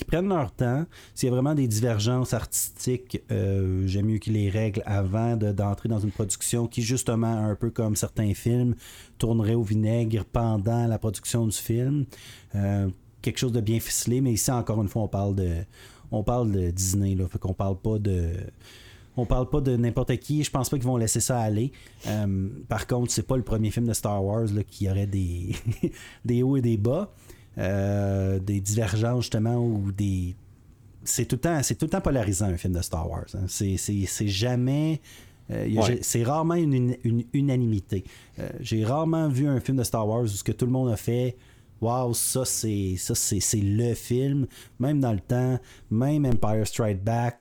prennent 0.07 0.29
leur 0.29 0.53
temps. 0.53 0.85
S'il 1.15 1.29
y 1.29 1.33
a 1.33 1.35
vraiment 1.35 1.55
des 1.55 1.67
divergences 1.67 2.35
artistiques, 2.35 3.23
euh, 3.31 3.87
j'aime 3.87 4.07
mieux 4.07 4.19
qu'ils 4.19 4.35
les 4.35 4.51
règlent 4.51 4.83
avant 4.85 5.37
d'entrer 5.37 5.89
dans 5.89 6.01
une 6.01 6.11
production 6.11 6.67
qui, 6.67 6.83
justement, 6.83 7.33
un 7.33 7.55
peu 7.55 7.71
comme 7.71 7.97
certains 7.97 8.35
films, 8.35 8.75
tournerait 9.19 9.55
au 9.55 9.63
vinaigre 9.63 10.25
pendant 10.25 10.87
la 10.87 10.99
production 10.99 11.47
du 11.47 11.57
film. 11.57 12.07
Euh, 13.21 13.23
quelque 13.23 13.39
chose 13.39 13.53
de 13.53 13.61
bien 13.61 13.81
ficelé, 13.81 14.21
mais 14.21 14.33
ici, 14.33 14.51
encore 14.51 14.83
une 14.83 14.89
fois, 14.89 15.03
on 15.03 15.09
parle 15.09 15.35
de, 15.35 15.57
on 16.11 16.23
parle 16.23 16.53
de 16.53 16.71
Disney, 16.71 17.15
là, 17.15 17.29
fait 17.29 17.39
qu'on 17.39 17.55
parle 17.55 17.79
pas 17.79 17.99
de 17.99 18.33
on 19.17 19.27
parle 19.27 19.51
pas 19.51 19.61
de 19.61 19.77
n'importe 19.77 20.17
qui. 20.19 20.43
Je 20.45 20.51
pense 20.51 20.71
pas 20.71 20.79
qu'ils 20.79 20.87
vont 20.87 20.97
laisser 20.97 21.21
ça 21.21 21.41
aller. 21.41 21.73
par 22.69 22.87
contre, 22.87 23.11
c'est 23.11 23.27
pas 23.27 23.37
le 23.37 23.43
premier 23.43 23.71
film 23.71 23.87
de 23.87 23.93
Star 23.93 24.25
Wars 24.25 24.47
là, 24.55 24.63
qui 24.63 24.89
aurait 24.89 25.09
des, 25.09 25.55
des 26.25 26.43
hauts 26.43 26.57
et 26.57 26.63
des 26.63 26.77
bas. 26.77 27.13
Euh, 27.59 28.39
des 28.39 28.61
divergences 28.61 29.25
justement 29.25 29.57
ou 29.57 29.91
des. 29.93 30.37
C'est 31.03 31.25
tout, 31.25 31.37
le 31.37 31.41
temps, 31.41 31.63
c'est 31.63 31.75
tout 31.75 31.87
le 31.87 31.91
temps 31.91 32.01
polarisant 32.01 32.47
un 32.47 32.57
film 32.57 32.75
de 32.75 32.83
Star 32.83 33.11
Wars. 33.11 33.27
Hein. 33.35 33.47
C'est, 33.49 33.77
jamais. 34.29 35.01
Euh, 35.51 35.97
c'est 36.03 36.23
rarement 36.23 36.55
une, 36.55 36.97
unanimité. 37.33 38.05
Euh, 38.39 38.49
j'ai 38.61 38.85
rarement 38.85 39.29
vu 39.29 39.49
un 39.49 39.59
film 39.61 39.79
de 39.79 39.83
Star 39.83 40.07
Wars 40.07 40.23
où 40.23 40.29
ce 40.29 40.45
que 40.45 40.53
tout 40.53 40.67
le 40.67 40.73
monde 40.73 40.91
a 40.91 40.97
fait. 40.97 41.37
Waouh, 41.81 42.15
ça 42.15 42.45
c'est 42.45 42.97
ça 42.99 43.15
c'est, 43.15 43.41
le 43.61 43.95
film. 43.95 44.47
Même 44.79 45.01
dans 45.01 45.13
le 45.13 45.21
temps, 45.21 45.59
même 45.91 46.27
Empire 46.27 46.67
Strike 46.67 47.03
Back, 47.03 47.41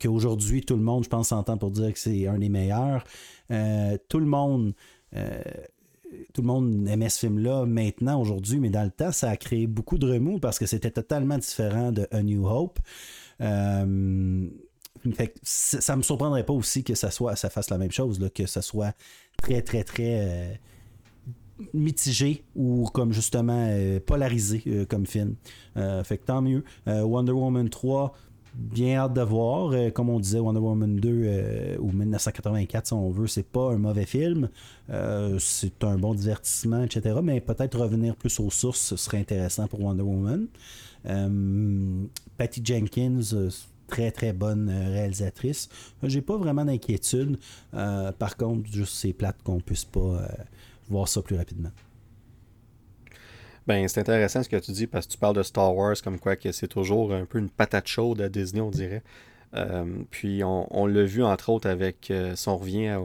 qu'aujourd'hui 0.00 0.62
tout 0.62 0.76
le 0.76 0.82
monde, 0.82 1.04
je 1.04 1.08
pense, 1.08 1.28
s'entend 1.28 1.56
pour 1.56 1.70
dire 1.70 1.92
que 1.92 1.98
c'est 1.98 2.26
un 2.26 2.38
des 2.38 2.48
meilleurs. 2.48 3.04
tout 3.48 4.18
le 4.18 4.26
monde 4.26 4.74
tout 6.32 6.42
le 6.42 6.46
monde 6.46 6.88
aimait 6.88 7.08
ce 7.08 7.20
film-là 7.20 7.66
maintenant, 7.66 8.20
aujourd'hui, 8.20 8.58
mais 8.58 8.70
dans 8.70 8.84
le 8.84 8.90
temps, 8.90 9.12
ça 9.12 9.30
a 9.30 9.36
créé 9.36 9.66
beaucoup 9.66 9.98
de 9.98 10.10
remous 10.10 10.38
parce 10.38 10.58
que 10.58 10.66
c'était 10.66 10.90
totalement 10.90 11.38
différent 11.38 11.92
de 11.92 12.06
A 12.10 12.22
New 12.22 12.46
Hope. 12.46 12.78
Euh, 13.40 14.48
fait 15.14 15.34
ça 15.42 15.96
me 15.96 16.02
surprendrait 16.02 16.46
pas 16.46 16.52
aussi 16.52 16.82
que 16.82 16.94
ça 16.94 17.10
soit 17.10 17.36
ça 17.36 17.50
fasse 17.50 17.68
la 17.70 17.78
même 17.78 17.90
chose, 17.90 18.20
là, 18.20 18.30
que 18.30 18.46
ça 18.46 18.62
soit 18.62 18.94
très, 19.36 19.60
très, 19.62 19.84
très 19.84 20.20
euh, 20.20 20.54
mitigé 21.72 22.44
ou 22.56 22.86
comme 22.92 23.12
justement 23.12 23.66
euh, 23.68 24.00
polarisé 24.00 24.86
comme 24.88 25.06
film. 25.06 25.34
fait 25.74 26.18
que 26.18 26.26
tant 26.26 26.42
mieux. 26.42 26.64
Wonder 26.86 27.32
Woman 27.32 27.68
3, 27.68 28.14
bien 28.54 28.98
hâte 28.98 29.14
de 29.14 29.20
voir. 29.20 29.72
Euh, 29.72 29.90
comme 29.90 30.08
on 30.08 30.20
disait, 30.20 30.38
Wonder 30.38 30.60
Woman 30.60 30.96
2 30.96 31.08
euh, 31.10 31.76
ou 31.78 31.92
1984, 31.92 32.86
si 32.86 32.92
on 32.92 33.10
veut, 33.10 33.26
c'est 33.26 33.46
pas 33.46 33.72
un 33.72 33.78
mauvais 33.78 34.06
film. 34.06 34.48
Euh, 34.90 35.38
c'est 35.38 35.84
un 35.84 35.96
bon 35.98 36.14
divertissement, 36.14 36.82
etc. 36.82 37.16
Mais 37.22 37.40
peut-être 37.40 37.78
revenir 37.78 38.16
plus 38.16 38.38
aux 38.40 38.50
sources, 38.50 38.80
ce 38.80 38.96
serait 38.96 39.18
intéressant 39.18 39.66
pour 39.66 39.80
Wonder 39.80 40.02
Woman. 40.02 40.46
Patty 42.38 42.62
Jenkins, 42.64 43.20
très 43.88 44.10
très 44.10 44.32
bonne 44.32 44.70
réalisatrice. 44.70 45.68
J'ai 46.02 46.22
pas 46.22 46.38
vraiment 46.38 46.64
d'inquiétude. 46.64 47.38
par 47.72 48.36
contre, 48.38 48.70
juste 48.72 48.94
c'est 48.94 49.12
plate 49.12 49.36
qu'on 49.44 49.60
puisse 49.60 49.84
pas 49.84 50.26
voir 50.88 51.08
ça 51.08 51.22
plus 51.22 51.36
rapidement. 51.36 51.70
Ben, 53.66 53.88
c'est 53.88 54.00
intéressant 54.00 54.42
ce 54.42 54.48
que 54.48 54.56
tu 54.56 54.72
dis 54.72 54.86
parce 54.86 55.06
que 55.06 55.12
tu 55.12 55.18
parles 55.18 55.36
de 55.36 55.42
Star 55.42 55.74
Wars 55.74 55.96
comme 56.02 56.18
quoi 56.18 56.36
que 56.36 56.52
c'est 56.52 56.68
toujours 56.68 57.14
un 57.14 57.24
peu 57.24 57.38
une 57.38 57.48
patate 57.48 57.86
chaude 57.88 58.20
à 58.20 58.28
Disney, 58.28 58.60
on 58.60 58.70
dirait. 58.70 59.02
Euh, 59.54 59.84
puis 60.10 60.42
on, 60.44 60.86
l'a 60.86 61.04
vu 61.04 61.22
entre 61.22 61.50
autres 61.50 61.68
avec, 61.68 62.10
euh, 62.10 62.34
si 62.34 62.48
on 62.48 62.58
revient 62.58 62.98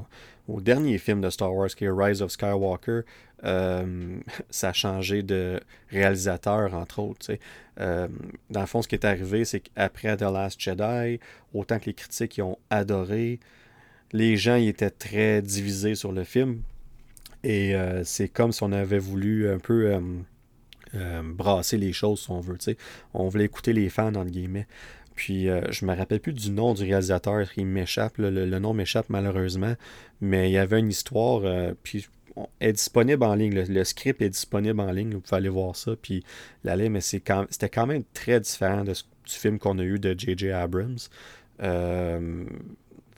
au 0.47 0.61
dernier 0.61 0.97
film 0.97 1.21
de 1.21 1.29
Star 1.29 1.53
Wars 1.53 1.69
qui 1.69 1.85
est 1.85 1.91
Rise 1.91 2.21
of 2.21 2.31
Skywalker, 2.31 3.01
euh, 3.45 4.17
ça 4.49 4.69
a 4.69 4.73
changé 4.73 5.21
de 5.21 5.59
réalisateur 5.89 6.73
entre 6.73 6.99
autres. 6.99 7.31
dans 7.77 8.59
le 8.59 8.65
fond, 8.65 8.81
ce 8.81 8.87
qui 8.87 8.95
est 8.95 9.05
arrivé, 9.05 9.45
c'est 9.45 9.61
qu'après 9.61 10.17
The 10.17 10.23
Last 10.23 10.59
Jedi, 10.59 11.19
autant 11.53 11.79
que 11.79 11.85
les 11.85 11.93
critiques 11.93 12.37
y 12.37 12.41
ont 12.41 12.57
adoré, 12.69 13.39
les 14.11 14.35
gens 14.35 14.55
y 14.55 14.67
étaient 14.67 14.89
très 14.89 15.41
divisés 15.41 15.95
sur 15.95 16.11
le 16.11 16.23
film. 16.23 16.63
Et 17.43 17.73
c'est 18.03 18.27
comme 18.27 18.51
si 18.51 18.63
on 18.63 18.71
avait 18.71 18.99
voulu 18.99 19.49
un 19.49 19.59
peu 19.59 19.97
euh, 20.95 21.21
brasser 21.23 21.77
les 21.77 21.93
choses, 21.93 22.21
si 22.21 22.31
on 22.31 22.39
veut. 22.39 22.57
On 23.13 23.27
voulait 23.27 23.45
écouter 23.45 23.73
les 23.73 23.89
fans, 23.89 24.07
entre 24.07 24.31
guillemets. 24.31 24.67
Puis 25.13 25.47
euh, 25.49 25.61
je 25.69 25.85
me 25.85 25.93
rappelle 25.95 26.19
plus 26.19 26.33
du 26.33 26.49
nom 26.49 26.73
du 26.73 26.83
réalisateur, 26.83 27.47
il 27.57 27.65
m'échappe, 27.65 28.17
le, 28.17 28.45
nom 28.59 28.73
m'échappe 28.73 29.07
malheureusement, 29.09 29.75
mais 30.21 30.49
il 30.49 30.53
y 30.53 30.57
avait 30.57 30.79
une 30.79 30.89
histoire, 30.89 31.41
euh, 31.43 31.73
puis 31.83 32.07
est 32.61 32.71
disponible 32.71 33.23
en 33.25 33.35
ligne, 33.35 33.53
le, 33.53 33.83
script 33.83 34.21
est 34.21 34.29
disponible 34.29 34.79
en 34.79 34.91
ligne, 34.91 35.13
vous 35.13 35.19
pouvez 35.19 35.35
aller 35.35 35.49
voir 35.49 35.75
ça, 35.75 35.91
puis 36.01 36.23
l'aller, 36.63 36.87
mais 36.87 37.01
c'était 37.01 37.19
quand, 37.19 37.45
quand 37.73 37.85
même 37.85 38.03
très 38.13 38.39
différent 38.39 38.85
de, 38.85 38.93
du 38.93 39.01
film 39.25 39.59
qu'on 39.59 39.77
a 39.77 39.83
eu 39.83 39.99
de 39.99 40.17
J.J. 40.17 40.51
Abrams. 40.51 40.97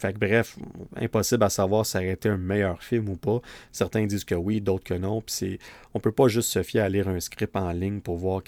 Fait 0.02 0.14
que 0.14 0.18
bref, 0.18 0.58
impossible 0.96 1.44
à 1.44 1.50
savoir 1.52 1.86
si 1.86 1.92
ça 1.92 2.00
aurait 2.00 2.10
été 2.10 2.28
un 2.28 2.38
meilleur 2.38 2.82
film 2.82 3.08
ou 3.10 3.18
pas. 3.18 3.40
Certains 3.72 4.08
disent 4.08 4.26
que 4.26 4.34
oui, 4.34 4.60
d'autres 4.60 4.84
que 4.84 4.96
non. 4.96 5.22
Puis 5.22 5.36
c'est, 5.36 5.60
on 5.94 6.00
peut 6.00 6.12
pas 6.12 6.28
juste 6.28 6.50
se 6.50 6.64
fier 6.64 6.82
à 6.82 6.90
lire 6.90 7.08
un 7.08 7.20
script 7.20 7.56
en 7.56 7.72
ligne 7.72 8.02
pour 8.02 8.18
voir 8.18 8.42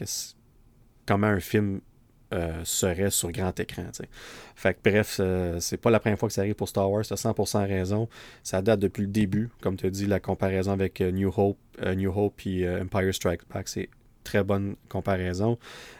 comment 1.05 1.27
un 1.27 1.39
film 1.39 1.81
euh, 2.33 2.61
serait 2.63 3.11
sur 3.11 3.31
grand 3.31 3.59
écran. 3.59 3.85
Fait 4.55 4.73
que 4.73 4.79
bref, 4.83 5.17
euh, 5.19 5.59
c'est 5.59 5.77
pas 5.77 5.91
la 5.91 5.99
première 5.99 6.17
fois 6.17 6.27
que 6.27 6.33
ça 6.33 6.41
arrive 6.41 6.55
pour 6.55 6.67
Star 6.67 6.89
Wars, 6.89 7.05
tu 7.05 7.13
as 7.13 7.23
100% 7.23 7.67
raison. 7.67 8.09
Ça 8.41 8.63
date 8.63 8.79
depuis 8.79 9.01
le 9.01 9.09
début, 9.09 9.51
comme 9.61 9.77
tu 9.77 9.91
dit, 9.91 10.07
la 10.07 10.19
comparaison 10.19 10.71
avec 10.71 11.01
euh, 11.01 11.11
New 11.11 11.31
Hope, 11.37 11.59
New 11.95 12.11
Hope 12.17 12.47
et 12.47 12.67
Empire 12.67 13.13
Strikes 13.13 13.47
Back, 13.53 13.67
c'est 13.67 13.89
très 14.23 14.43
bonne 14.43 14.75
comparaison. 14.89 15.57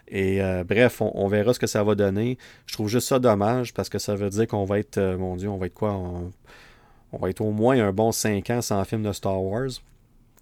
Et 0.07 0.41
euh, 0.41 0.63
bref, 0.63 1.01
on, 1.01 1.27
verra 1.27 1.53
ce 1.53 1.59
que 1.59 1.67
ça 1.67 1.83
va 1.83 1.95
donner. 1.95 2.38
Je 2.65 2.73
trouve 2.73 2.88
juste 2.88 3.07
ça 3.07 3.19
dommage 3.19 3.73
parce 3.73 3.89
que 3.89 3.99
ça 3.99 4.15
veut 4.15 4.29
dire 4.29 4.47
qu'on 4.47 4.65
va 4.65 4.79
être, 4.79 4.97
euh, 4.97 5.17
mon 5.17 5.36
Dieu, 5.36 5.49
on 5.49 5.57
va 5.57 5.65
être 5.65 5.73
quoi? 5.73 5.93
On, 5.93 6.31
va 7.17 7.29
être 7.29 7.41
au 7.41 7.51
moins 7.51 7.79
un 7.79 7.91
bon 7.91 8.12
5 8.12 8.49
ans 8.49 8.62
sans 8.62 8.83
film 8.86 9.03
de 9.03 9.12
Star 9.12 9.41
Wars. 9.41 9.69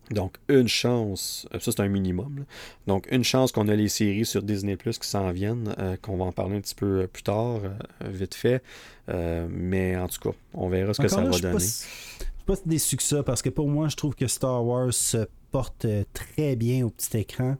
Donc, 0.09 0.35
une 0.49 0.67
chance, 0.67 1.47
euh, 1.53 1.59
ça 1.59 1.71
c'est 1.71 1.79
un 1.79 1.87
minimum. 1.87 2.43
Donc, 2.85 3.07
une 3.11 3.23
chance 3.23 3.53
qu'on 3.53 3.69
a 3.69 3.75
les 3.75 3.87
séries 3.87 4.25
sur 4.25 4.43
Disney 4.43 4.75
Plus 4.75 4.97
qui 4.97 5.07
s'en 5.07 5.31
viennent, 5.31 5.73
qu'on 6.01 6.17
va 6.17 6.25
en 6.25 6.31
parler 6.33 6.57
un 6.57 6.61
petit 6.61 6.75
peu 6.75 7.07
plus 7.07 7.23
tard, 7.23 7.61
vite 8.03 8.35
fait. 8.35 8.61
mais 9.07 9.95
en 9.95 10.07
tout 10.07 10.19
cas, 10.19 10.37
on 10.53 10.67
verra 10.67 10.93
ce 10.93 11.01
que 11.01 11.07
ça 11.07 11.21
va 11.21 11.29
donner. 11.29 11.59
Je 11.59 11.65
suis 11.65 12.45
pas 12.45 12.55
des 12.65 12.79
succès 12.79 13.23
parce 13.23 13.41
que 13.41 13.49
pour 13.49 13.69
moi, 13.69 13.87
je 13.87 13.95
trouve 13.95 14.15
que 14.15 14.27
Star 14.27 14.65
Wars 14.65 14.93
se 14.93 15.27
porte 15.51 15.85
très 16.13 16.55
bien 16.55 16.85
au 16.85 16.89
petit 16.89 17.17
écran. 17.17 17.57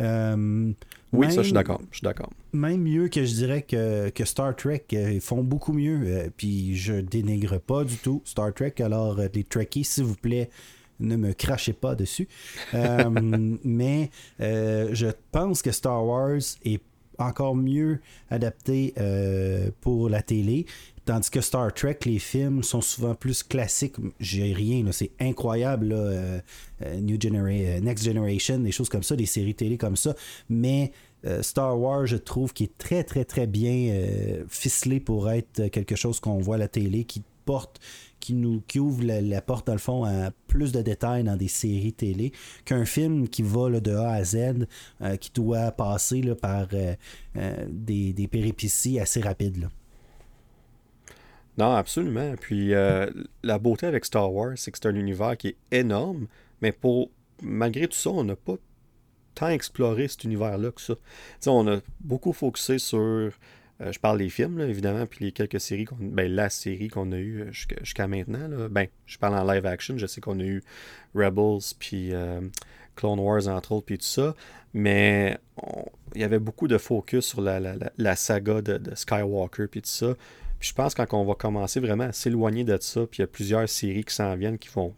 Euh, 0.00 0.72
oui, 1.12 1.30
ça, 1.30 1.42
je 1.42 1.48
suis 1.48 1.52
d'accord. 1.52 1.80
Je 1.90 1.98
suis 1.98 2.04
d'accord. 2.04 2.30
Même 2.52 2.82
mieux 2.82 3.08
que 3.08 3.24
je 3.24 3.34
dirais 3.34 3.62
que, 3.62 4.24
Star 4.24 4.54
Trek. 4.56 4.84
Euh, 4.92 5.12
ils 5.12 5.20
font 5.20 5.42
beaucoup 5.42 5.72
mieux. 5.72 6.00
Euh, 6.04 6.28
puis 6.36 6.76
je 6.76 6.94
dénigre 6.94 7.58
pas 7.58 7.84
du 7.84 7.96
tout 7.96 8.22
Star 8.24 8.52
Trek. 8.54 8.74
Alors, 8.80 9.20
les 9.32 9.44
Trekkies, 9.44 9.84
s'il 9.84 10.04
vous 10.04 10.16
plaît, 10.16 10.50
ne 11.00 11.16
me 11.16 11.32
crachez 11.32 11.72
pas 11.72 11.94
dessus. 11.94 12.28
mais 12.72 14.10
je 14.38 15.10
pense 15.32 15.62
que 15.62 15.72
Star 15.72 16.04
Wars 16.04 16.40
est 16.64 16.82
encore 17.18 17.54
mieux 17.54 18.00
adapté 18.30 18.94
pour 19.80 20.08
la 20.08 20.22
télé. 20.22 20.66
Tandis 21.06 21.30
que 21.30 21.40
Star 21.40 21.72
Trek, 21.72 21.98
les 22.04 22.18
films 22.18 22.62
sont 22.62 22.80
souvent 22.80 23.14
plus 23.14 23.42
classiques. 23.42 23.96
J'ai 24.20 24.52
rien, 24.52 24.84
c'est 24.92 25.12
incroyable. 25.18 25.92
Euh, 25.92 26.40
euh, 26.84 27.00
New 27.00 27.18
euh, 27.24 27.80
Next 27.80 28.04
Generation, 28.04 28.58
des 28.58 28.72
choses 28.72 28.88
comme 28.88 29.02
ça, 29.02 29.16
des 29.16 29.26
séries 29.26 29.54
télé 29.54 29.76
comme 29.78 29.96
ça. 29.96 30.14
Mais 30.48 30.92
Star 31.42 31.78
Wars, 31.78 32.06
je 32.06 32.16
trouve 32.16 32.54
qu'il 32.54 32.64
est 32.64 32.78
très, 32.78 33.04
très, 33.04 33.26
très 33.26 33.46
bien 33.46 33.94
ficelé 34.48 35.00
pour 35.00 35.30
être 35.30 35.68
quelque 35.68 35.94
chose 35.94 36.18
qu'on 36.18 36.38
voit 36.38 36.54
à 36.54 36.58
la 36.58 36.68
télé, 36.68 37.04
qui 37.04 37.22
porte, 37.44 37.78
qui 38.20 38.32
nous 38.32 38.62
qui 38.66 38.78
ouvre 38.78 39.04
la, 39.04 39.42
porte, 39.42 39.66
dans 39.66 39.74
le 39.74 39.78
fond, 39.78 40.04
à 40.04 40.30
plus 40.46 40.72
de 40.72 40.80
détails 40.80 41.24
dans 41.24 41.36
des 41.36 41.48
séries 41.48 41.92
télé 41.92 42.32
qu'un 42.64 42.86
film 42.86 43.28
qui 43.28 43.42
va 43.42 43.68
de 43.80 43.92
A 43.92 44.12
à 44.12 44.24
Z, 44.24 44.66
qui 45.20 45.30
doit 45.34 45.72
passer 45.72 46.22
par 46.40 46.68
des, 47.68 48.28
péripéties 48.30 48.98
assez 48.98 49.20
rapides. 49.20 49.68
Non, 51.58 51.74
absolument. 51.74 52.34
Puis 52.40 52.74
euh, 52.74 53.10
la 53.42 53.58
beauté 53.58 53.86
avec 53.86 54.04
Star 54.04 54.32
Wars, 54.32 54.52
c'est 54.56 54.70
que 54.70 54.78
c'est 54.80 54.88
un 54.88 54.94
univers 54.94 55.36
qui 55.36 55.48
est 55.48 55.56
énorme, 55.72 56.26
mais 56.62 56.72
pour 56.72 57.10
malgré 57.42 57.88
tout 57.88 57.96
ça, 57.96 58.10
on 58.10 58.24
n'a 58.24 58.36
pas 58.36 58.56
tant 59.34 59.48
exploré 59.48 60.08
cet 60.08 60.24
univers-là 60.24 60.70
que 60.72 60.80
ça. 60.80 60.94
on 61.46 61.66
a 61.68 61.80
beaucoup 62.00 62.32
focusé 62.32 62.78
sur. 62.78 62.98
Euh, 62.98 63.92
je 63.92 63.98
parle 63.98 64.18
des 64.18 64.28
films, 64.28 64.60
évidemment, 64.60 65.06
puis 65.06 65.24
les 65.24 65.32
quelques 65.32 65.60
séries 65.60 65.86
qu'on. 65.86 65.96
Ben, 65.98 66.30
la 66.30 66.50
série 66.50 66.88
qu'on 66.88 67.12
a 67.12 67.16
eue 67.16 67.42
euh, 67.42 67.52
jusqu'à 67.52 68.06
maintenant. 68.06 68.68
Ben, 68.70 68.86
je 69.06 69.18
parle 69.18 69.36
en 69.36 69.50
live 69.50 69.66
action. 69.66 69.96
Je 69.96 70.06
sais 70.06 70.20
qu'on 70.20 70.38
a 70.40 70.44
eu 70.44 70.62
Rebels, 71.14 71.74
puis 71.78 72.12
Clone 72.96 73.18
Wars, 73.18 73.48
entre 73.48 73.72
autres, 73.72 73.86
puis 73.86 73.98
tout 73.98 74.04
ça. 74.04 74.34
Mais 74.74 75.38
il 76.14 76.20
y 76.20 76.24
avait 76.24 76.38
beaucoup 76.38 76.68
de 76.68 76.78
focus 76.78 77.26
sur 77.26 77.40
la, 77.40 78.16
saga 78.16 78.60
de, 78.60 78.94
Skywalker, 78.94 79.66
puis 79.68 79.82
tout 79.82 79.88
ça. 79.88 80.14
Puis 80.60 80.68
je 80.68 80.74
pense 80.74 80.94
quand 80.94 81.06
on 81.14 81.24
va 81.24 81.34
commencer 81.34 81.80
vraiment 81.80 82.04
à 82.04 82.12
s'éloigner 82.12 82.64
de 82.64 82.76
ça, 82.80 83.06
puis 83.06 83.18
il 83.18 83.20
y 83.22 83.24
a 83.24 83.26
plusieurs 83.26 83.68
séries 83.68 84.04
qui 84.04 84.14
s'en 84.14 84.36
viennent 84.36 84.58
qui 84.58 84.68
vont 84.68 84.94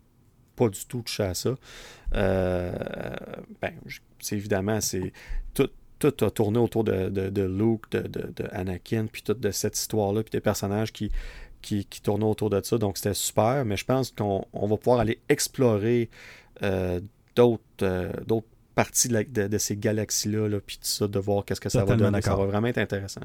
pas 0.57 0.69
du 0.69 0.85
tout 0.87 1.03
toucher 1.03 1.23
à 1.23 1.35
ça. 1.35 1.55
Euh, 2.15 2.73
ben, 3.63 3.73
c'est 4.19 4.37
évidemment, 4.37 4.81
c'est 4.81 5.13
tout, 5.55 5.71
tout 5.99 6.25
a 6.25 6.31
tourné 6.31 6.59
autour 6.59 6.83
de, 6.83 7.09
de, 7.09 7.43
Luke, 7.43 7.91
de, 7.93 8.01
de, 8.01 8.49
Anakin, 8.51 9.07
puis 9.07 9.23
toute 9.23 9.41
de 9.41 9.53
cette 9.53 9.79
histoire-là, 9.79 10.25
puis 10.25 10.33
des 10.33 10.41
personnages 10.41 10.93
qui, 10.93 11.13
qui, 11.63 11.85
qui, 11.87 12.03
tournaient 12.03 12.25
autour 12.25 12.51
de 12.51 12.61
ça. 12.63 12.77
Donc 12.77 12.97
c'était 12.97 13.15
super, 13.15 13.65
mais 13.65 13.77
je 13.77 13.85
pense 13.85 14.11
qu'on 14.11 14.45
va 14.53 14.77
pouvoir 14.77 14.99
aller 14.99 15.21
explorer 15.29 16.11
euh, 16.63 17.01
d'autres 17.37 17.63
euh, 17.83 18.13
partie 18.75 19.09
de, 19.09 19.59
ces 19.59 19.77
galaxies-là, 19.77 20.49
là, 20.49 20.61
puis 20.61 20.77
tout 20.77 20.87
ça, 20.87 21.07
de 21.07 21.19
voir 21.19 21.45
qu'est-ce 21.45 21.61
que 21.61 21.69
ça 21.69 21.85
va 21.85 21.97
donner. 21.97 22.23
Ça 22.23 22.37
va 22.37 22.45
vraiment 22.45 22.69
être 22.69 22.79
intéressant. 22.79 23.21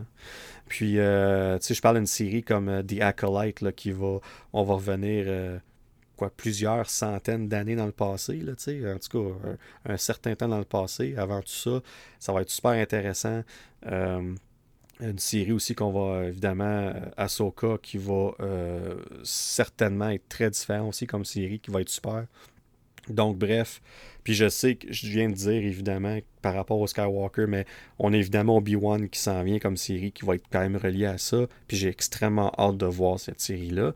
Puis, 0.68 1.00
euh, 1.00 1.58
tu 1.60 1.68
sais, 1.68 1.74
je 1.74 1.82
parle 1.82 1.98
d'une 1.98 2.06
série 2.06 2.44
comme 2.44 2.68
euh, 2.70 2.84
The 2.84 3.02
Acolyte, 3.02 3.62
là, 3.62 3.72
qui 3.72 3.92
va, 3.92 4.20
on 4.52 4.64
va 4.64 4.74
revenir, 4.74 5.26
euh, 5.28 5.58
quoi, 6.18 6.30
plusieurs 6.30 6.90
centaines 6.90 7.48
d'années 7.48 7.76
dans 7.76 7.86
le 7.86 7.94
passé, 7.94 8.38
là, 8.38 8.54
tu 8.56 8.64
sais, 8.64 8.92
en 8.92 8.98
tout 8.98 9.24
cas, 9.24 9.50
un, 9.86 9.98
certain 9.98 10.36
temps 10.36 10.50
dans 10.50 10.60
le 10.60 10.66
passé. 10.66 11.16
Avant 11.18 11.42
tout 11.42 11.48
ça, 11.48 11.82
ça 12.20 12.34
va 12.34 12.42
être 12.42 12.50
super 12.50 12.72
intéressant. 12.72 13.44
une 13.84 15.20
série 15.20 15.52
aussi 15.54 15.76
qu'on 15.76 15.92
va, 15.92 16.26
évidemment, 16.26 16.92
Ahsoka, 17.16 17.78
qui 17.82 17.98
va 17.98 18.32
certainement 19.24 20.10
être 20.10 20.28
très 20.28 20.50
différent 20.50 20.90
aussi 20.90 21.08
comme 21.08 21.24
série, 21.24 21.60
qui 21.60 21.72
va 21.72 21.82
être 21.82 21.90
super. 21.90 22.26
Donc, 23.10 23.38
bref, 23.38 23.82
puis 24.24 24.34
je 24.34 24.50
sais 24.50 24.76
que 24.76 24.92
je 24.92 25.08
viens 25.08 25.30
de 25.30 25.36
dire, 25.36 25.64
évidemment, 25.64 26.20
par 26.42 26.54
rapport 26.54 26.80
au 26.80 26.88
Skywalker, 26.88 27.46
mais 27.48 27.66
on 28.00 28.14
a 28.14 28.18
évidemment 28.18 28.58
Obi-Wan 28.58 29.10
qui 29.10 29.20
s'en 29.20 29.42
vient 29.44 29.60
comme 29.60 29.78
série 29.78 30.12
qui 30.12 30.26
va 30.26 30.36
être 30.36 30.46
quand 30.52 30.60
même 30.60 30.76
reliée 30.76 31.06
à 31.06 31.18
ça. 31.18 31.48
Puis 31.68 31.78
j'ai 31.78 31.90
extrêmement 31.90 32.52
hâte 32.58 32.78
de 32.78 32.86
voir 32.86 33.20
cette 33.20 33.40
série-là. 33.40 33.94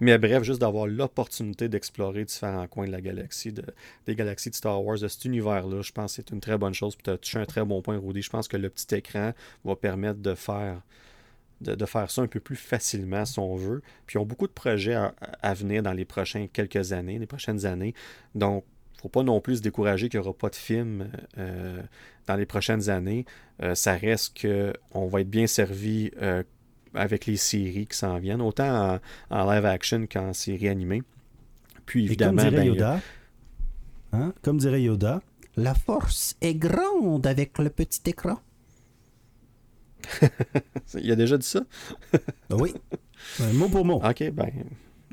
Mais 0.00 0.18
bref, 0.18 0.42
juste 0.42 0.60
d'avoir 0.60 0.86
l'opportunité 0.86 1.68
d'explorer 1.68 2.24
différents 2.24 2.66
coins 2.66 2.86
de 2.86 2.92
la 2.92 3.00
galaxie, 3.00 3.52
des 4.06 4.14
galaxies 4.14 4.50
de 4.50 4.54
Star 4.54 4.82
Wars, 4.84 4.98
de 4.98 5.08
cet 5.08 5.24
univers-là, 5.24 5.80
je 5.80 5.92
pense 5.92 6.12
que 6.12 6.22
c'est 6.22 6.34
une 6.34 6.40
très 6.40 6.58
bonne 6.58 6.74
chose. 6.74 6.96
Puis 6.96 7.04
tu 7.04 7.10
as 7.10 7.18
touché 7.18 7.38
un 7.38 7.46
très 7.46 7.64
bon 7.64 7.80
point, 7.80 7.98
Rudy. 7.98 8.20
Je 8.20 8.30
pense 8.30 8.48
que 8.48 8.58
le 8.58 8.68
petit 8.68 8.94
écran 8.94 9.32
va 9.64 9.76
permettre 9.76 10.20
de 10.20 10.34
faire 10.34 10.82
de, 11.60 11.86
faire 11.86 12.10
ça 12.10 12.22
un 12.22 12.26
peu 12.26 12.40
plus 12.40 12.56
facilement 12.56 13.24
si 13.24 13.38
on 13.38 13.56
veut. 13.56 13.82
Puis 14.06 14.16
ils 14.16 14.18
ont 14.18 14.26
beaucoup 14.26 14.46
de 14.46 14.52
projets 14.52 14.94
à, 14.94 15.54
venir 15.54 15.82
dans 15.82 15.92
les 15.92 16.04
prochaines 16.04 16.48
quelques 16.48 16.92
années, 16.92 17.18
les 17.18 17.26
prochaines 17.26 17.66
années. 17.66 17.94
Donc, 18.34 18.64
il 18.94 18.98
ne 18.98 19.02
faut 19.02 19.08
pas 19.08 19.22
non 19.22 19.40
plus 19.40 19.56
se 19.56 19.62
décourager 19.62 20.08
qu'il 20.08 20.20
n'y 20.20 20.26
aura 20.26 20.36
pas 20.36 20.48
de 20.48 20.56
film 20.56 21.08
euh, 21.38 21.82
dans 22.26 22.36
les 22.36 22.46
prochaines 22.46 22.88
années. 22.88 23.24
Euh, 23.62 23.74
ça 23.74 23.94
reste 23.94 24.40
qu'on 24.40 25.06
va 25.06 25.20
être 25.20 25.30
bien 25.30 25.46
servi 25.46 26.10
euh, 26.20 26.42
avec 26.94 27.26
les 27.26 27.36
séries 27.36 27.86
qui 27.86 27.96
s'en 27.96 28.18
viennent, 28.18 28.40
autant 28.40 28.98
en, 29.30 29.52
live 29.52 29.66
action 29.66 30.06
qu'en 30.10 30.32
série 30.32 30.68
animée. 30.68 31.02
Puis 31.84 32.04
évidemment. 32.04 32.42
comme 32.42 32.50
dirait 32.50 32.64
ben, 32.64 32.66
Yoda, 32.66 33.00
hein, 34.12 34.34
comme 34.42 34.58
dirait 34.58 34.82
Yoda, 34.82 35.20
la 35.56 35.74
force 35.74 36.36
est 36.40 36.54
grande 36.54 37.26
avec 37.26 37.58
le 37.58 37.70
petit 37.70 38.00
écran. 38.06 38.40
Il 40.94 41.10
a 41.10 41.16
déjà 41.16 41.38
dit 41.38 41.46
ça? 41.46 41.60
Ah 42.50 42.56
oui. 42.56 42.74
Ben, 43.38 43.52
mot 43.52 43.68
pour 43.68 43.84
mot. 43.84 44.02
OK, 44.04 44.30
ben. 44.30 44.50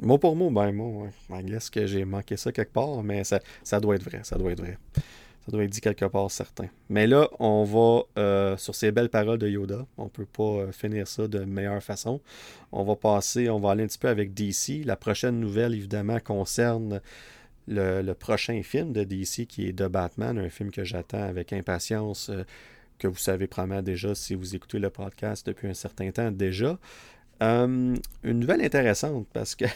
Mot 0.02 0.18
pour 0.18 0.36
mot, 0.36 0.50
ben 0.50 0.72
moi, 0.72 1.10
je 1.30 1.42
guess 1.44 1.70
que 1.70 1.86
j'ai 1.86 2.04
manqué 2.04 2.36
ça 2.36 2.52
quelque 2.52 2.74
part, 2.74 3.04
mais 3.04 3.24
ça, 3.24 3.40
ça 3.64 3.80
doit 3.80 3.96
être 3.96 4.04
vrai. 4.04 4.22
Ça 4.24 4.38
doit 4.38 4.52
être 4.52 4.60
vrai. 4.60 4.78
Ça 5.46 5.52
doit 5.52 5.64
être 5.64 5.70
dit 5.70 5.82
quelque 5.82 6.06
part, 6.06 6.32
certain. 6.32 6.68
Mais 6.90 7.06
là, 7.06 7.30
on 7.40 7.64
va 7.64 8.04
euh, 8.22 8.58
sur 8.58 8.76
ces 8.76 8.92
belles 8.92 9.10
paroles 9.10 9.40
de 9.40 9.50
Yoda. 9.50 9.86
On 9.98 10.08
peut 10.08 10.26
pas 10.26 10.44
euh, 10.44 10.72
finir 10.72 11.08
ça 11.08 11.28
de 11.28 11.40
meilleure 11.40 11.84
façon. 11.84 12.22
On 12.72 12.84
va 12.84 12.96
passer, 12.96 13.50
on 13.50 13.60
va 13.60 13.72
aller 13.72 13.84
un 13.84 13.88
petit 13.88 13.98
peu 13.98 14.08
avec 14.08 14.34
DC. 14.34 14.86
La 14.86 14.96
prochaine 14.96 15.40
nouvelle, 15.40 15.74
évidemment, 15.74 16.20
concerne 16.22 17.02
le, 17.68 18.14
prochain 18.14 18.62
film 18.64 18.94
de 18.94 19.04
DC 19.04 19.46
qui 19.48 19.68
est 19.68 19.74
The 19.74 19.88
Batman, 19.88 20.38
un 20.38 20.50
film 20.50 20.72
que 20.72 20.86
j'attends 20.86 21.24
avec 21.24 21.52
impatience. 21.52 22.30
Euh, 22.30 22.44
que 23.04 23.08
vous 23.10 23.18
savez 23.18 23.48
probablement 23.48 23.82
déjà 23.82 24.16
si 24.16 24.34
vous 24.34 24.56
écoutez 24.56 24.80
le 24.80 24.90
podcast 24.90 25.46
depuis 25.46 25.68
un 25.68 25.74
certain 25.74 26.10
temps 26.12 26.32
déjà. 26.32 26.80
Euh, 27.42 27.96
une 28.24 28.40
nouvelle 28.40 28.62
intéressante 28.62 29.28
parce 29.34 29.56
que 29.56 29.66
euh, 29.66 29.70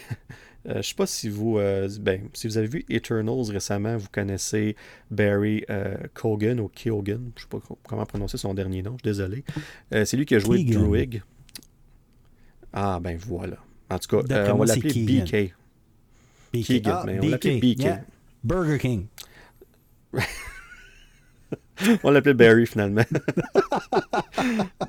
je 0.66 0.78
ne 0.78 0.82
sais 0.82 0.96
pas 0.96 1.06
si 1.06 1.28
vous, 1.28 1.58
euh, 1.58 1.90
ben, 2.00 2.30
si 2.34 2.48
vous 2.48 2.58
avez 2.58 2.68
vu 2.68 2.86
Eternals 2.90 3.52
récemment, 3.52 3.98
vous 3.98 4.08
connaissez 4.10 4.78
Barry 5.12 5.66
Kogan 6.14 6.62
ou 6.62 6.70
Keoghan, 6.70 7.04
je 7.04 7.12
ne 7.12 7.32
sais 7.36 7.48
pas 7.50 7.60
comment 7.84 8.06
prononcer 8.06 8.38
son 8.38 8.54
dernier 8.54 8.82
nom, 8.82 8.92
je 9.04 9.10
suis 9.10 9.18
désolé. 9.18 9.44
c'est 9.92 10.16
lui 10.16 10.26
qui 10.26 10.36
a 10.36 10.40
joué 10.40 10.64
Druig. 10.64 11.22
Ah 12.72 13.00
ben 13.02 13.18
voilà. 13.18 13.58
En 13.90 14.00
tout 14.00 14.22
cas, 14.22 14.54
on 14.54 14.58
va 14.58 14.66
l'appeler 14.66 15.04
BK. 15.04 15.54
BK. 16.54 16.82
Ah, 16.86 17.04
mais 17.06 17.20
on 17.22 17.30
l'appelle 17.30 17.60
BK. 17.60 17.88
Burger 18.44 18.78
King. 18.78 19.08
On 22.04 22.12
l'appelait 22.12 22.34
Barry 22.34 22.66
finalement. 22.66 23.04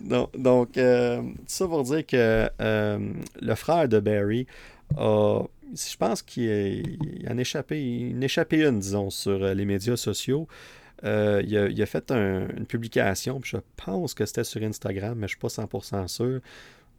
donc, 0.34 0.78
euh, 0.78 1.22
ça 1.46 1.66
pour 1.66 1.84
dire 1.84 2.06
que 2.06 2.48
euh, 2.60 3.12
le 3.40 3.54
frère 3.54 3.88
de 3.88 4.00
Barry 4.00 4.46
a, 4.96 5.42
je 5.74 5.96
pense 5.96 6.22
qu'il 6.22 6.98
en 7.28 7.38
échappé, 7.38 7.82
une 7.82 8.22
échappé 8.22 8.66
une, 8.66 8.80
disons, 8.80 9.10
sur 9.10 9.38
les 9.38 9.64
médias 9.64 9.96
sociaux. 9.96 10.48
Euh, 11.04 11.42
il, 11.46 11.82
a, 11.82 11.86
fait 11.86 12.10
une 12.10 12.66
publication, 12.66 13.40
je 13.44 13.58
pense 13.76 14.14
que 14.14 14.26
c'était 14.26 14.44
sur 14.44 14.62
Instagram, 14.62 15.16
mais 15.16 15.28
je 15.28 15.36
ne 15.36 15.48
suis 15.48 15.56
pas 15.56 15.62
100% 15.78 16.08
sûr. 16.08 16.40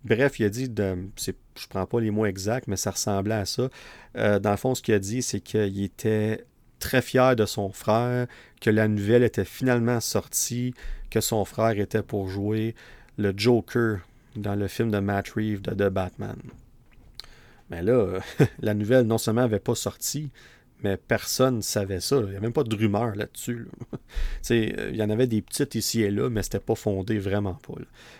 Bref, 0.05 0.39
il 0.39 0.45
a 0.45 0.49
dit, 0.49 0.71
je 0.77 0.83
ne 0.93 1.35
prends 1.69 1.85
pas 1.85 1.99
les 1.99 2.09
mots 2.09 2.25
exacts, 2.25 2.67
mais 2.67 2.77
ça 2.77 2.91
ressemblait 2.91 3.35
à 3.35 3.45
ça. 3.45 3.69
dans 4.15 4.51
le 4.51 4.57
fond, 4.57 4.75
ce 4.75 4.81
qu'il 4.81 4.93
a 4.93 4.99
dit, 4.99 5.21
c'est 5.21 5.41
qu'il 5.41 5.83
était 5.83 6.45
très 6.79 7.01
fier 7.01 7.35
de 7.35 7.45
son 7.45 7.71
frère, 7.71 8.27
que 8.61 8.69
la 8.69 8.87
nouvelle 8.87 9.23
était 9.23 9.45
finalement 9.45 9.99
sortie, 9.99 10.73
que 11.09 11.21
son 11.21 11.45
frère 11.45 11.79
était 11.79 12.03
pour 12.03 12.29
jouer 12.29 12.75
le 13.17 13.33
Joker 13.35 13.99
dans 14.35 14.55
le 14.55 14.67
film 14.67 14.91
de 14.91 14.99
Matt 14.99 15.29
Reeves 15.29 15.61
de 15.61 15.71
The 15.71 15.91
Batman. 15.91 16.37
Mais 17.69 17.81
là, 17.81 18.19
la 18.59 18.73
nouvelle 18.73 19.05
non 19.05 19.17
seulement 19.17 19.41
n'avait 19.41 19.59
pas 19.59 19.75
sorti, 19.75 20.29
mais 20.81 20.97
personne 20.97 21.57
ne 21.57 21.61
savait 21.61 21.99
ça. 21.99 22.17
Il 22.17 22.31
n'y 22.31 22.35
a 22.35 22.39
même 22.39 22.53
pas 22.53 22.63
de 22.63 22.75
rumeur 22.75 23.15
là-dessus. 23.15 23.67
Euh, 24.51 24.89
il 24.91 24.95
y 24.95 25.03
en 25.03 25.09
avait 25.11 25.27
des 25.27 25.43
petites 25.43 25.75
ici 25.75 26.01
et 26.01 26.09
là, 26.09 26.29
mais 26.29 26.41
c'était 26.41 26.59
pas 26.59 26.73
fondé 26.73 27.19
vraiment 27.19 27.53
pas. 27.53 27.75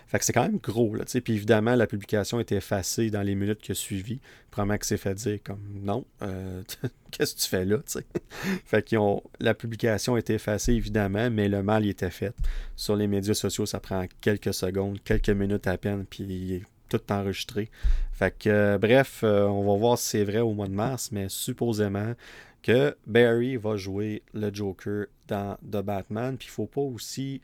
Fait 0.06 0.18
que 0.18 0.24
c'est 0.24 0.32
quand 0.32 0.42
même 0.42 0.58
gros. 0.58 0.94
Là, 0.94 1.04
puis 1.04 1.34
évidemment, 1.34 1.74
la 1.74 1.88
publication 1.88 2.38
a 2.38 2.42
été 2.42 2.56
effacée 2.56 3.10
dans 3.10 3.22
les 3.22 3.34
minutes 3.34 3.58
qui 3.58 3.72
ont 3.72 3.74
suivi. 3.74 4.20
Probablement 4.50 4.78
que 4.78 4.86
c'est 4.86 4.96
fait 4.96 5.14
dire 5.14 5.38
comme 5.42 5.60
non, 5.82 6.04
euh, 6.22 6.62
qu'est-ce 7.10 7.34
que 7.34 7.40
tu 7.40 7.48
fais 7.48 7.64
là? 7.64 7.78
fait 8.64 8.82
qu'ils 8.84 8.98
ont. 8.98 9.22
La 9.40 9.54
publication 9.54 10.14
a 10.14 10.18
été 10.20 10.34
effacée, 10.34 10.72
évidemment, 10.72 11.30
mais 11.30 11.48
le 11.48 11.62
mal 11.62 11.84
y 11.84 11.88
était 11.88 12.10
fait. 12.10 12.34
Sur 12.76 12.94
les 12.94 13.08
médias 13.08 13.34
sociaux, 13.34 13.66
ça 13.66 13.80
prend 13.80 14.06
quelques 14.20 14.54
secondes, 14.54 15.02
quelques 15.02 15.30
minutes 15.30 15.66
à 15.66 15.76
peine, 15.78 16.04
puis 16.08 16.24
il 16.24 16.52
est 16.54 16.62
tout 16.88 17.00
enregistré. 17.12 17.70
Fait 18.12 18.36
que, 18.36 18.48
euh, 18.48 18.78
bref, 18.78 19.22
on 19.22 19.64
va 19.64 19.78
voir 19.78 19.98
si 19.98 20.08
c'est 20.08 20.24
vrai 20.24 20.40
au 20.40 20.52
mois 20.52 20.66
de 20.66 20.74
mars, 20.74 21.10
mais 21.12 21.28
supposément, 21.28 22.14
que 22.62 22.96
Barry 23.06 23.56
va 23.56 23.76
jouer 23.76 24.22
le 24.34 24.52
Joker 24.52 25.06
dans 25.28 25.56
The 25.62 25.82
Batman. 25.82 26.36
Puis 26.36 26.48
il 26.48 26.50
ne 26.50 26.54
faut 26.54 26.66
pas 26.66 26.80
aussi 26.80 27.40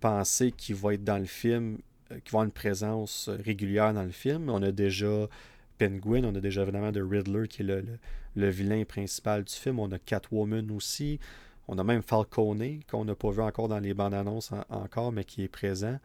penser 0.00 0.52
qu'il 0.52 0.74
va 0.74 0.94
être 0.94 1.04
dans 1.04 1.18
le 1.18 1.24
film, 1.24 1.78
euh, 2.10 2.18
qu'il 2.20 2.32
va 2.32 2.38
avoir 2.38 2.44
une 2.44 2.52
présence 2.52 3.28
régulière 3.28 3.92
dans 3.94 4.04
le 4.04 4.10
film. 4.10 4.48
On 4.48 4.62
a 4.62 4.72
déjà 4.72 5.28
Penguin, 5.78 6.24
on 6.24 6.34
a 6.34 6.40
déjà 6.40 6.62
évidemment 6.62 6.92
The 6.92 7.00
Riddler 7.02 7.48
qui 7.48 7.62
est 7.62 7.84
le, 8.36 8.48
vilain 8.48 8.84
principal 8.84 9.44
du 9.44 9.52
film. 9.52 9.78
On 9.78 9.90
a 9.92 9.98
Catwoman 9.98 10.70
aussi. 10.70 11.18
On 11.68 11.78
a 11.78 11.84
même 11.84 12.02
Falcone 12.02 12.80
qu'on 12.90 13.04
n'a 13.04 13.14
pas 13.14 13.30
vu 13.30 13.42
encore 13.42 13.68
dans 13.68 13.78
les 13.78 13.94
bandes 13.94 14.14
annonces 14.14 14.52
encore, 14.70 15.12
mais 15.12 15.24
qui 15.24 15.44
est 15.44 15.48
présent. 15.48 15.98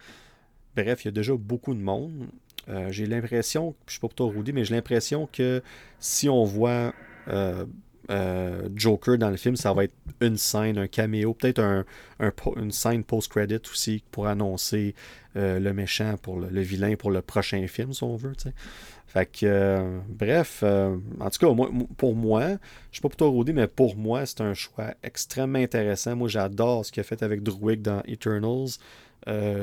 Bref, 0.75 1.03
il 1.03 1.07
y 1.07 1.09
a 1.09 1.11
déjà 1.11 1.35
beaucoup 1.35 1.73
de 1.73 1.79
monde. 1.79 2.27
Euh, 2.69 2.91
j'ai 2.91 3.05
l'impression, 3.05 3.75
je 3.87 3.91
ne 3.91 3.93
sais 3.93 3.99
pas 3.99 4.07
toi 4.09 4.31
Rudy, 4.31 4.53
mais 4.53 4.65
j'ai 4.65 4.75
l'impression 4.75 5.27
que 5.31 5.61
si 5.99 6.29
on 6.29 6.43
voit 6.43 6.93
euh, 7.27 7.65
euh, 8.09 8.67
Joker 8.75 9.17
dans 9.17 9.29
le 9.29 9.37
film, 9.37 9.55
ça 9.55 9.73
va 9.73 9.85
être 9.85 9.93
une 10.21 10.37
scène, 10.37 10.77
un 10.77 10.87
caméo, 10.87 11.33
peut-être 11.33 11.59
un, 11.59 11.85
une 12.57 12.71
scène 12.71 13.03
post-credit 13.03 13.61
aussi 13.71 14.03
pour 14.11 14.27
annoncer 14.27 14.93
euh, 15.35 15.59
le 15.59 15.73
méchant, 15.73 16.15
pour 16.21 16.39
le, 16.39 16.61
vilain 16.61 16.95
pour 16.95 17.11
le 17.11 17.21
prochain 17.21 17.65
film, 17.67 17.93
si 17.93 18.03
on 18.03 18.15
veut. 18.15 18.33
Fait 19.07 19.25
que, 19.25 19.45
euh, 19.45 19.99
bref, 20.09 20.63
en 20.63 21.29
tout 21.29 21.39
cas, 21.39 21.63
pour 21.97 22.15
moi, 22.15 22.47
je 22.47 22.51
ne 22.51 22.57
sais 22.91 23.01
pas 23.01 23.09
toi, 23.09 23.29
Rudy, 23.29 23.53
mais 23.53 23.67
pour 23.67 23.95
moi, 23.95 24.25
c'est 24.25 24.41
un 24.41 24.53
choix 24.53 24.93
extrêmement 25.03 25.59
intéressant. 25.59 26.15
Moi, 26.15 26.27
j'adore 26.27 26.85
ce 26.85 26.91
qu'il 26.91 27.01
a 27.01 27.03
fait 27.03 27.23
avec 27.23 27.43
Druig 27.43 27.81
dans 27.81 28.01
Eternals. 28.05 28.69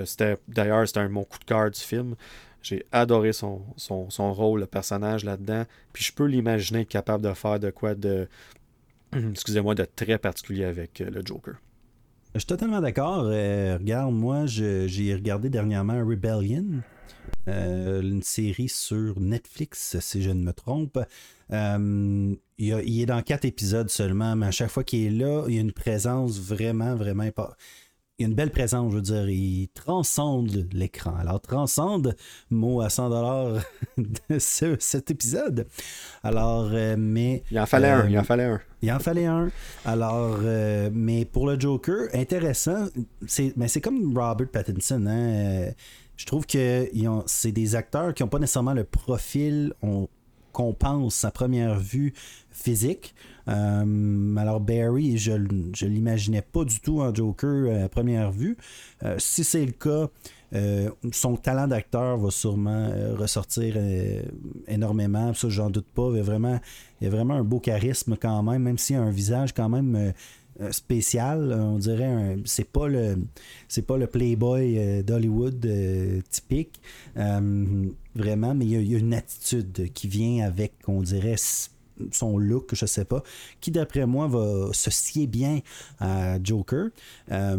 c'était 0.07 0.39
D'ailleurs, 0.49 0.87
c'était 0.87 1.01
un 1.01 1.09
mon 1.09 1.25
coup 1.25 1.39
de 1.39 1.45
cœur 1.45 1.71
du 1.71 1.81
film. 1.81 2.15
J'ai 2.63 2.85
adoré 2.93 3.33
son, 3.33 3.63
son, 3.77 4.33
rôle, 4.33 4.61
le 4.61 4.67
personnage 4.67 5.25
là-dedans. 5.25 5.65
Puis 5.93 6.05
je 6.05 6.13
peux 6.13 6.27
l'imaginer 6.27 6.85
capable 6.85 7.25
de 7.25 7.33
faire 7.33 7.59
de 7.59 7.71
quoi 7.71 7.95
de 7.95 8.29
excusez-moi, 9.13 9.75
de 9.75 9.85
très 9.85 10.19
particulier 10.19 10.65
avec 10.65 10.99
le 11.01 11.23
Joker. 11.25 11.55
Je 12.35 12.41
suis 12.41 12.47
totalement 12.47 12.81
d'accord. 12.81 13.25
regarde, 13.25 14.15
moi, 14.15 14.47
j'ai 14.47 15.15
regardé 15.15 15.49
dernièrement 15.49 15.99
Rebellion. 16.07 16.83
Euh, 17.49 18.03
une 18.03 18.23
série 18.23 18.69
sur 18.69 19.19
Netflix, 19.19 19.99
si 20.01 20.23
je 20.23 20.31
ne 20.31 20.43
me 20.43 20.53
trompe. 20.53 20.99
Euh, 21.53 22.35
il, 22.59 23.01
est 23.01 23.07
dans 23.07 23.23
quatre 23.23 23.45
épisodes 23.45 23.89
seulement, 23.89 24.37
mais 24.37 24.47
à 24.47 24.51
chaque 24.51 24.71
fois 24.71 24.85
qu'il 24.85 25.07
est 25.07 25.11
là, 25.11 25.45
il 25.49 25.55
y 25.55 25.59
a 25.59 25.61
une 25.61 25.73
présence 25.73 26.39
vraiment, 26.39 26.95
vraiment 26.95 27.23
importante. 27.23 27.57
Il 28.21 28.25
y 28.25 28.27
a 28.27 28.29
une 28.29 28.35
belle 28.35 28.51
présence, 28.51 28.91
je 28.91 28.97
veux 28.97 29.03
dire, 29.03 29.31
il 29.31 29.69
transcende 29.73 30.69
l'écran. 30.75 31.15
Alors, 31.19 31.41
transcende, 31.41 32.15
mot 32.51 32.83
à 32.83 32.91
100 32.91 33.09
dollars 33.09 33.63
de 33.97 34.39
cet 34.79 35.11
épisode. 35.11 35.67
Alors, 36.23 36.69
euh, 36.71 36.97
mais... 36.99 37.43
Il 37.51 37.59
en 37.59 37.65
fallait 37.65 37.89
un, 37.89 38.07
il 38.07 38.19
en 38.19 38.23
fallait 38.23 38.45
un. 38.45 38.61
Il 38.83 38.93
en 38.93 38.99
fallait 38.99 39.25
un. 39.25 39.49
Alors, 39.87 40.37
mais 40.93 41.25
pour 41.25 41.47
le 41.47 41.59
Joker, 41.59 42.09
intéressant, 42.13 42.89
c'est, 43.27 43.55
mais 43.57 43.69
c'est 43.69 43.81
comme 43.81 44.15
Robert 44.15 44.49
Pattinson, 44.49 45.07
hein? 45.09 45.71
je 46.19 46.27
trouve 46.27 46.45
que 46.45 46.91
c'est 47.25 47.53
des 47.53 47.75
acteurs 47.75 48.13
qui 48.13 48.23
n'ont 48.23 48.29
pas 48.29 48.39
nécessairement 48.39 48.75
le 48.75 48.85
profil 48.85 49.73
qu'on 50.53 50.73
pense 50.73 51.25
à 51.25 51.31
première 51.31 51.79
vue 51.79 52.15
physique. 52.51 53.15
Euh, 53.49 54.37
alors 54.37 54.61
Barry, 54.61 55.19
je 55.19 55.33
ne 55.33 55.87
l'imaginais 55.87 56.43
pas 56.43 56.65
du 56.65 56.81
tout 56.81 57.01
en 57.01 57.15
Joker 57.15 57.85
à 57.85 57.89
première 57.89 58.31
vue. 58.31 58.57
Euh, 59.05 59.17
si 59.19 59.45
c'est 59.45 59.65
le 59.65 59.73
cas, 59.73 60.09
euh, 60.53 60.91
son 61.13 61.37
talent 61.37 61.69
d'acteur 61.69 62.19
va 62.19 62.31
sûrement 62.31 62.91
ressortir 63.17 63.77
énormément. 64.67 65.33
Ça, 65.35 65.49
j'en 65.49 65.71
doute 65.71 65.87
pas. 65.95 66.09
Il 66.11 66.17
y, 66.17 66.21
a 66.21 66.23
vraiment, 66.23 66.61
il 67.01 67.07
a 67.07 67.11
vraiment 67.11 67.35
un 67.35 67.45
beau 67.45 67.61
charisme 67.61 68.17
quand 68.21 68.43
même, 68.43 68.63
même 68.63 68.79
s'il 68.79 68.97
a 68.97 69.03
un 69.03 69.11
visage 69.11 69.53
quand 69.53 69.69
même 69.69 69.97
euh, 69.97 70.13
spécial. 70.71 71.53
On 71.53 71.79
dirait 71.79 72.37
c'est 72.45 72.71
pas 72.71 72.89
le 72.89 73.19
c'est 73.69 73.87
pas 73.87 73.97
le 73.97 74.07
playboy 74.07 74.79
euh, 74.79 75.03
d'Hollywood 75.03 75.65
euh, 75.67 76.21
typique 76.31 76.81
vraiment, 78.15 78.55
mais 78.55 78.67
il 78.67 78.91
y, 78.91 78.95
a 78.95 78.99
une 78.99 79.15
attitude 79.15 79.93
qui 79.93 80.09
vient 80.09 80.45
avec, 80.45 80.73
on 80.89 81.01
dirait 81.01 81.37
son 82.13 82.39
look, 82.39 82.75
je 82.75 82.87
sais 82.87 83.05
pas, 83.05 83.23
qui 83.61 83.71
d'après 83.71 84.07
moi 84.07 84.27
va 84.27 84.73
se 84.73 84.91
scier 84.91 85.27
bien 85.27 85.61
à 85.99 86.43
Joker. 86.43 86.89
Euh, 87.31 87.57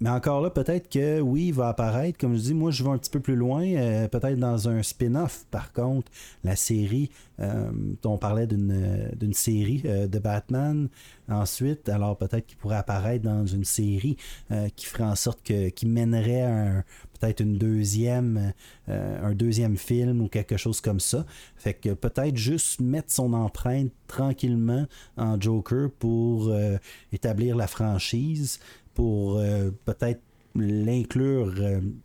mais 0.00 0.10
encore 0.10 0.40
là, 0.40 0.50
peut-être 0.50 0.88
que 0.88 1.20
oui, 1.20 1.48
il 1.48 1.54
va 1.54 1.68
apparaître. 1.68 2.18
Comme 2.18 2.34
je 2.34 2.40
dis, 2.40 2.54
moi 2.54 2.70
je 2.70 2.84
vais 2.84 2.90
un 2.90 2.98
petit 2.98 3.10
peu 3.10 3.20
plus 3.20 3.36
loin, 3.36 3.64
euh, 3.64 4.08
peut-être 4.08 4.38
dans 4.38 4.68
un 4.68 4.82
spin-off. 4.82 5.46
Par 5.50 5.72
contre, 5.72 6.10
la 6.44 6.56
série, 6.56 7.10
euh, 7.40 7.70
on 8.04 8.18
parlait 8.18 8.46
d'une 8.46 9.34
série 9.34 9.82
de 9.82 10.18
Batman. 10.18 10.88
Ensuite, 11.28 11.88
alors 11.88 12.16
peut-être 12.16 12.46
qu'il 12.46 12.56
pourrait 12.56 12.76
apparaître 12.76 13.24
dans 13.24 13.46
une 13.46 13.64
série 13.64 14.16
qui 14.74 14.86
ferait 14.86 15.04
en 15.04 15.14
sorte 15.14 15.42
que 15.44 15.68
qui 15.68 15.86
mènerait 15.86 16.42
un, 16.42 16.84
peut-être 17.20 17.40
une 17.40 17.58
deuxième, 17.58 18.52
euh, 18.88 19.18
un 19.22 19.34
deuxième 19.34 19.76
film 19.76 20.22
ou 20.22 20.28
quelque 20.28 20.56
chose 20.56 20.80
comme 20.80 21.00
ça. 21.00 21.26
Fait 21.56 21.74
que 21.74 21.90
peut-être 21.90 22.36
juste 22.36 22.80
mettre 22.80 23.12
son 23.12 23.32
empreinte 23.32 23.92
tranquillement 24.06 24.86
en 25.16 25.40
Joker 25.40 25.90
pour 25.98 26.48
euh, 26.48 26.78
établir 27.12 27.56
la 27.56 27.66
franchise, 27.66 28.58
pour 28.94 29.38
euh, 29.38 29.70
peut-être 29.84 30.20
l'inclure 30.56 31.54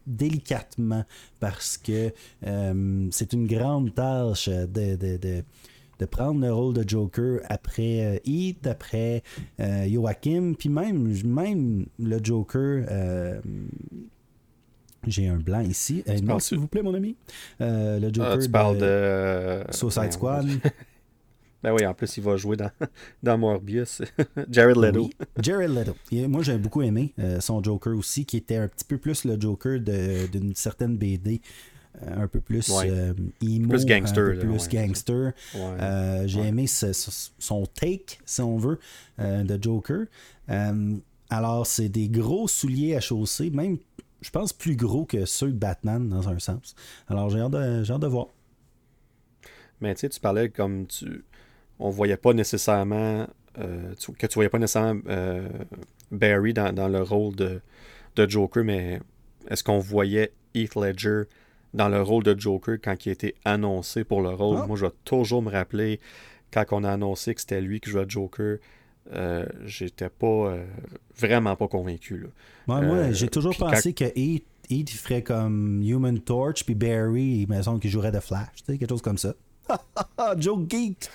délicatement 0.06 1.04
parce 1.40 1.80
que 1.80 2.14
c'est 2.44 3.34
une 3.34 3.48
grande 3.48 3.96
tâche 3.96 4.50
de, 4.50 4.96
de, 4.96 6.06
prendre 6.06 6.40
le 6.40 6.54
rôle 6.54 6.76
de 6.76 6.88
Joker 6.88 7.40
après 7.50 8.22
Heath, 8.24 8.68
après 8.68 9.24
Joachim, 9.58 10.54
puis 10.60 10.70
même, 10.70 11.12
même 11.24 11.88
le 11.98 12.24
Joker 12.24 12.86
j'ai 15.08 15.28
un 15.28 15.38
blanc 15.38 15.62
ici. 15.62 16.04
Euh, 16.08 16.40
s'il 16.40 16.58
vous 16.58 16.68
plaît, 16.68 16.82
mon 16.82 16.94
ami. 16.94 17.16
Euh, 17.62 18.00
le 18.00 18.08
Joker. 18.14 18.34
Ah, 18.34 18.38
tu 18.38 18.50
parles 18.50 18.78
de. 18.78 19.64
Suicide 19.72 20.12
Squad. 20.12 20.48
ben 21.64 21.74
oui, 21.74 21.86
en 21.86 21.94
plus, 21.94 22.18
il 22.18 22.24
va 22.24 22.36
jouer 22.38 22.58
dans, 22.58 22.72
dans 23.24 23.38
Morbius. 23.38 24.02
Jared 24.50 24.78
Leto. 24.78 25.10
Jared 25.42 25.72
Leto. 25.72 25.96
moi, 26.28 26.44
j'ai 26.44 26.58
beaucoup 26.58 26.82
aimé 26.82 27.14
euh, 27.20 27.40
son 27.40 27.64
Joker 27.64 27.96
aussi, 27.96 28.26
qui 28.26 28.38
était 28.38 28.58
un 28.58 28.68
petit 28.68 28.86
peu 28.86 28.98
plus 28.98 29.26
le 29.26 29.40
Joker 29.40 29.80
d'une 29.80 30.56
certaine 30.56 30.98
BD. 30.98 31.42
Un 32.06 32.28
peu 32.28 32.42
plus 32.42 32.70
emo, 33.42 33.70
plus 33.70 33.86
gangster, 33.86 34.32
un 34.32 34.36
peu 34.36 34.50
plus 34.50 34.68
gangster. 34.68 35.32
j'ai 36.26 36.42
aimé 36.42 36.66
son 36.68 37.66
take, 37.68 38.20
si 38.26 38.42
on 38.42 38.58
veut, 38.58 38.80
de 39.18 39.58
Joker. 39.62 40.06
alors, 41.30 41.66
c'est 41.66 41.88
des 41.88 42.10
gros 42.10 42.50
souliers 42.50 42.98
à 42.98 43.00
chausser, 43.00 43.50
même 43.50 43.78
je 44.26 44.32
pense, 44.32 44.54
plus 44.54 44.76
gros 44.76 45.06
que 45.06 45.26
ceux 45.26 45.52
de 45.52 45.58
Batman 45.58 46.10
dans 46.10 46.30
un 46.30 46.40
sens. 46.40 46.76
Alors 47.08 47.30
j'ai 47.30 47.40
hâte, 47.40 47.52
de, 47.52 48.08
voir. 48.08 48.28
Mais 49.82 49.94
tu 49.94 50.02
sais, 50.02 50.10
tu 50.10 50.20
parlais 50.20 50.50
comme 50.50 50.88
tu. 50.88 51.24
On 51.78 51.92
voyait 51.92 52.18
pas 52.18 52.34
nécessairement. 52.34 53.28
Euh, 53.60 53.94
que 54.18 54.26
tu 54.26 54.34
voyais 54.34 54.50
pas 54.50 54.58
nécessairement 54.58 55.00
euh, 55.08 55.48
Barry 56.12 56.54
dans, 56.54 56.88
le 56.88 57.02
rôle 57.04 57.36
de, 57.36 57.62
de 58.16 58.30
Joker, 58.30 58.64
mais 58.64 59.00
est-ce 59.48 59.64
qu'on 59.64 59.80
voyait 59.80 60.34
Heath 60.56 60.76
Ledger 60.76 61.24
dans 61.74 61.88
le 61.88 62.02
rôle 62.02 62.24
de 62.24 62.38
Joker 62.38 62.78
quand 62.84 63.06
il 63.06 63.10
a 63.10 63.12
été 63.12 63.36
annoncé 63.46 64.04
pour 64.04 64.22
le 64.22 64.30
rôle? 64.30 64.58
Ah. 64.64 64.68
Moi, 64.68 64.76
je 64.76 64.88
vais 64.88 64.92
toujours 65.04 65.44
me 65.44 65.52
rappeler 65.52 66.00
quand 66.52 66.66
on 66.72 66.84
a 66.84 66.92
annoncé 66.92 67.36
que 67.36 67.42
c'était 67.42 67.62
lui 67.62 67.80
qui 67.80 67.92
jouait 67.92 68.06
Joker. 68.08 68.58
Euh, 69.14 69.46
j'étais 69.66 70.10
pas 70.10 70.26
euh, 70.28 70.66
vraiment 71.16 71.56
pas 71.56 71.68
convaincu. 71.68 72.18
Là. 72.18 72.28
moi, 72.66 72.80
euh, 72.96 73.14
j'ai 73.14 73.28
toujours 73.28 73.56
pensé 73.56 73.94
que 73.94 74.06
Heath, 74.16 74.90
ferait 74.90 75.22
comme 75.22 75.84
Human 75.84 76.20
Torch, 76.20 76.64
puis 76.64 76.74
Barry, 76.74 77.42
il 77.42 77.48
me 77.48 77.62
semble 77.62 77.80
qu'il 77.80 77.92
jouerait 77.92 78.12
de 78.12 78.20
Flash, 78.20 78.48
tu 78.58 78.64
sais, 78.66 78.78
quelque 78.80 78.90
chose 78.90 79.04
comme 79.04 79.20
ça. 79.20 79.36
Joe 80.38 80.60
Geek! 80.68 81.10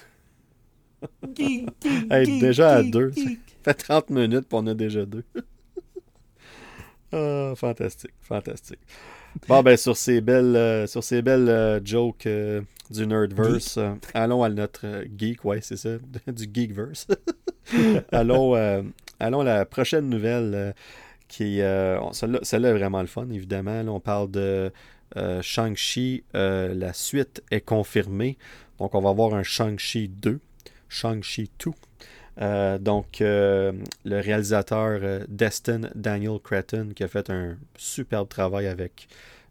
geek, 1.34 1.68
geek, 1.82 2.40
déjà 2.40 2.76
à 2.76 2.82
deux. 2.82 3.12
Ça 3.12 3.22
fait 3.64 3.74
30 3.74 4.10
minutes, 4.10 4.48
pour 4.48 4.60
on 4.60 4.66
a 4.68 4.74
déjà 4.74 5.04
deux. 5.04 5.24
ah, 7.12 7.54
fantastique, 7.56 8.14
fantastique. 8.20 8.80
Bon, 9.48 9.62
ben, 9.62 9.76
sur 9.76 9.96
ces 9.96 10.20
belles, 10.20 10.86
sur 10.86 11.02
ces 11.02 11.22
belles 11.22 11.80
jokes 11.84 12.28
du 12.90 13.06
Nerdverse, 13.06 13.78
allons 14.14 14.42
à 14.42 14.48
notre 14.48 15.04
geek, 15.16 15.44
ouais, 15.44 15.60
c'est 15.60 15.76
ça, 15.76 15.90
du 16.26 16.48
Geekverse. 16.52 17.06
allons, 18.12 18.56
euh, 18.56 18.82
allons 19.18 19.40
à 19.40 19.44
la 19.44 19.64
prochaine 19.64 20.08
nouvelle 20.08 20.52
euh, 20.54 20.72
qui 21.28 21.60
euh, 21.60 21.98
celle-là, 22.12 22.70
est 22.70 22.72
vraiment 22.72 23.00
le 23.00 23.06
fun, 23.06 23.28
évidemment. 23.30 23.82
on 23.86 24.00
parle 24.00 24.30
de 24.30 24.72
Shang-Chi. 25.42 26.24
la 26.34 26.92
suite 26.92 27.42
est 27.50 27.60
confirmée. 27.60 28.36
Donc, 28.78 28.94
on 28.94 29.00
va 29.00 29.10
avoir 29.10 29.34
un 29.34 29.42
Shang-Chi 29.42 30.08
2. 30.08 30.40
Shang-Chi 30.88 31.50
2. 32.38 32.78
donc, 32.78 33.18
le 33.20 33.74
réalisateur 34.04 35.24
Destin 35.28 35.82
Daniel 35.94 36.38
Cretton, 36.42 36.90
qui 36.96 37.04
a 37.04 37.08
fait 37.08 37.30
un 37.30 37.56
superbe 37.76 38.28
travail 38.28 38.66
avec 38.66 39.06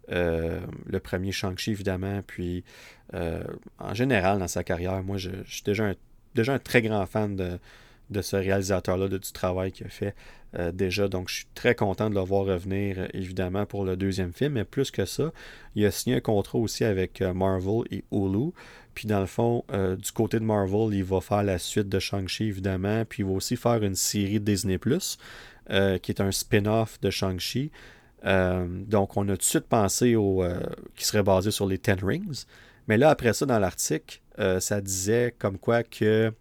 le 0.10 0.98
premier 0.98 1.32
Shang-Chi, 1.32 1.72
évidemment. 1.72 2.22
Puis, 2.28 2.66
en 3.14 3.94
général, 3.94 4.40
dans 4.40 4.48
sa 4.48 4.64
carrière, 4.64 5.04
moi, 5.04 5.18
je, 5.18 5.30
suis 5.46 5.64
déjà 5.64 5.86
un, 6.54 6.60
très 6.60 6.82
grand 6.82 7.06
fan 7.06 7.36
de, 7.36 8.22
ce 8.22 8.36
réalisateur-là, 8.36 9.08
du 9.08 9.20
travail 9.32 9.72
qu'il 9.72 9.88
a 9.88 9.90
fait 9.90 10.16
euh, 10.58 10.72
déjà. 10.72 11.08
Donc, 11.08 11.30
je 11.30 11.36
suis 11.36 11.48
très 11.54 11.76
content 11.76 12.10
de 12.10 12.16
le 12.16 12.22
voir 12.22 12.46
revenir, 12.46 12.98
euh, 12.98 13.08
évidemment, 13.14 13.66
pour 13.66 13.86
le 13.86 13.96
deuxième 13.96 14.34
film. 14.34 14.54
Mais 14.54 14.64
plus 14.64 14.90
que 14.90 15.06
ça, 15.06 15.32
il 15.76 15.86
a 15.86 15.92
signé 15.92 16.16
un 16.16 16.22
contrat 16.22 16.58
aussi 16.58 16.84
avec 16.86 17.22
euh, 17.22 17.34
Marvel 17.34 17.84
et 17.92 18.04
Hulu. 18.12 18.52
Puis, 18.96 19.08
dans 19.08 19.20
le 19.20 19.28
fond, 19.28 19.64
du 19.72 20.12
côté 20.12 20.40
de 20.40 20.44
Marvel, 20.44 20.94
il 20.94 21.06
va 21.06 21.22
faire 21.22 21.44
la 21.44 21.58
suite 21.58 21.88
de 21.88 22.00
Shang-Chi, 22.00 22.46
évidemment. 22.46 23.06
Puis, 23.06 23.24
il 23.24 23.26
va 23.26 23.32
aussi 23.32 23.56
faire 23.56 23.82
une 23.82 23.96
série 23.96 24.42
Disney, 24.42 24.78
qui 24.78 26.12
est 26.12 26.20
un 26.20 26.32
spin-off 26.32 27.00
de 27.00 27.10
Shang-Chi. 27.10 27.72
donc, 28.26 29.16
on 29.16 29.30
a 29.30 29.34
tout 29.34 29.38
de 29.38 29.44
suite 29.44 29.68
pensé 29.70 30.16
au. 30.16 30.44
qui 30.98 31.06
serait 31.06 31.24
basé 31.24 31.52
sur 31.52 31.66
les 31.66 31.78
Ten 31.78 32.00
Rings. 32.04 32.44
Mais 32.90 32.98
là, 32.98 33.10
après 33.12 33.32
ça, 33.34 33.46
dans 33.46 33.60
l'article, 33.60 34.20
ça 34.60 34.82
disait 34.82 35.34
comme 35.38 35.58
quoi 35.58 35.84
que 35.84 36.34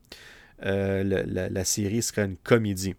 euh, 0.64 1.48
la, 1.50 1.64
série 1.64 2.02
serait 2.02 2.24
une 2.24 2.36
comédie. 2.36 2.94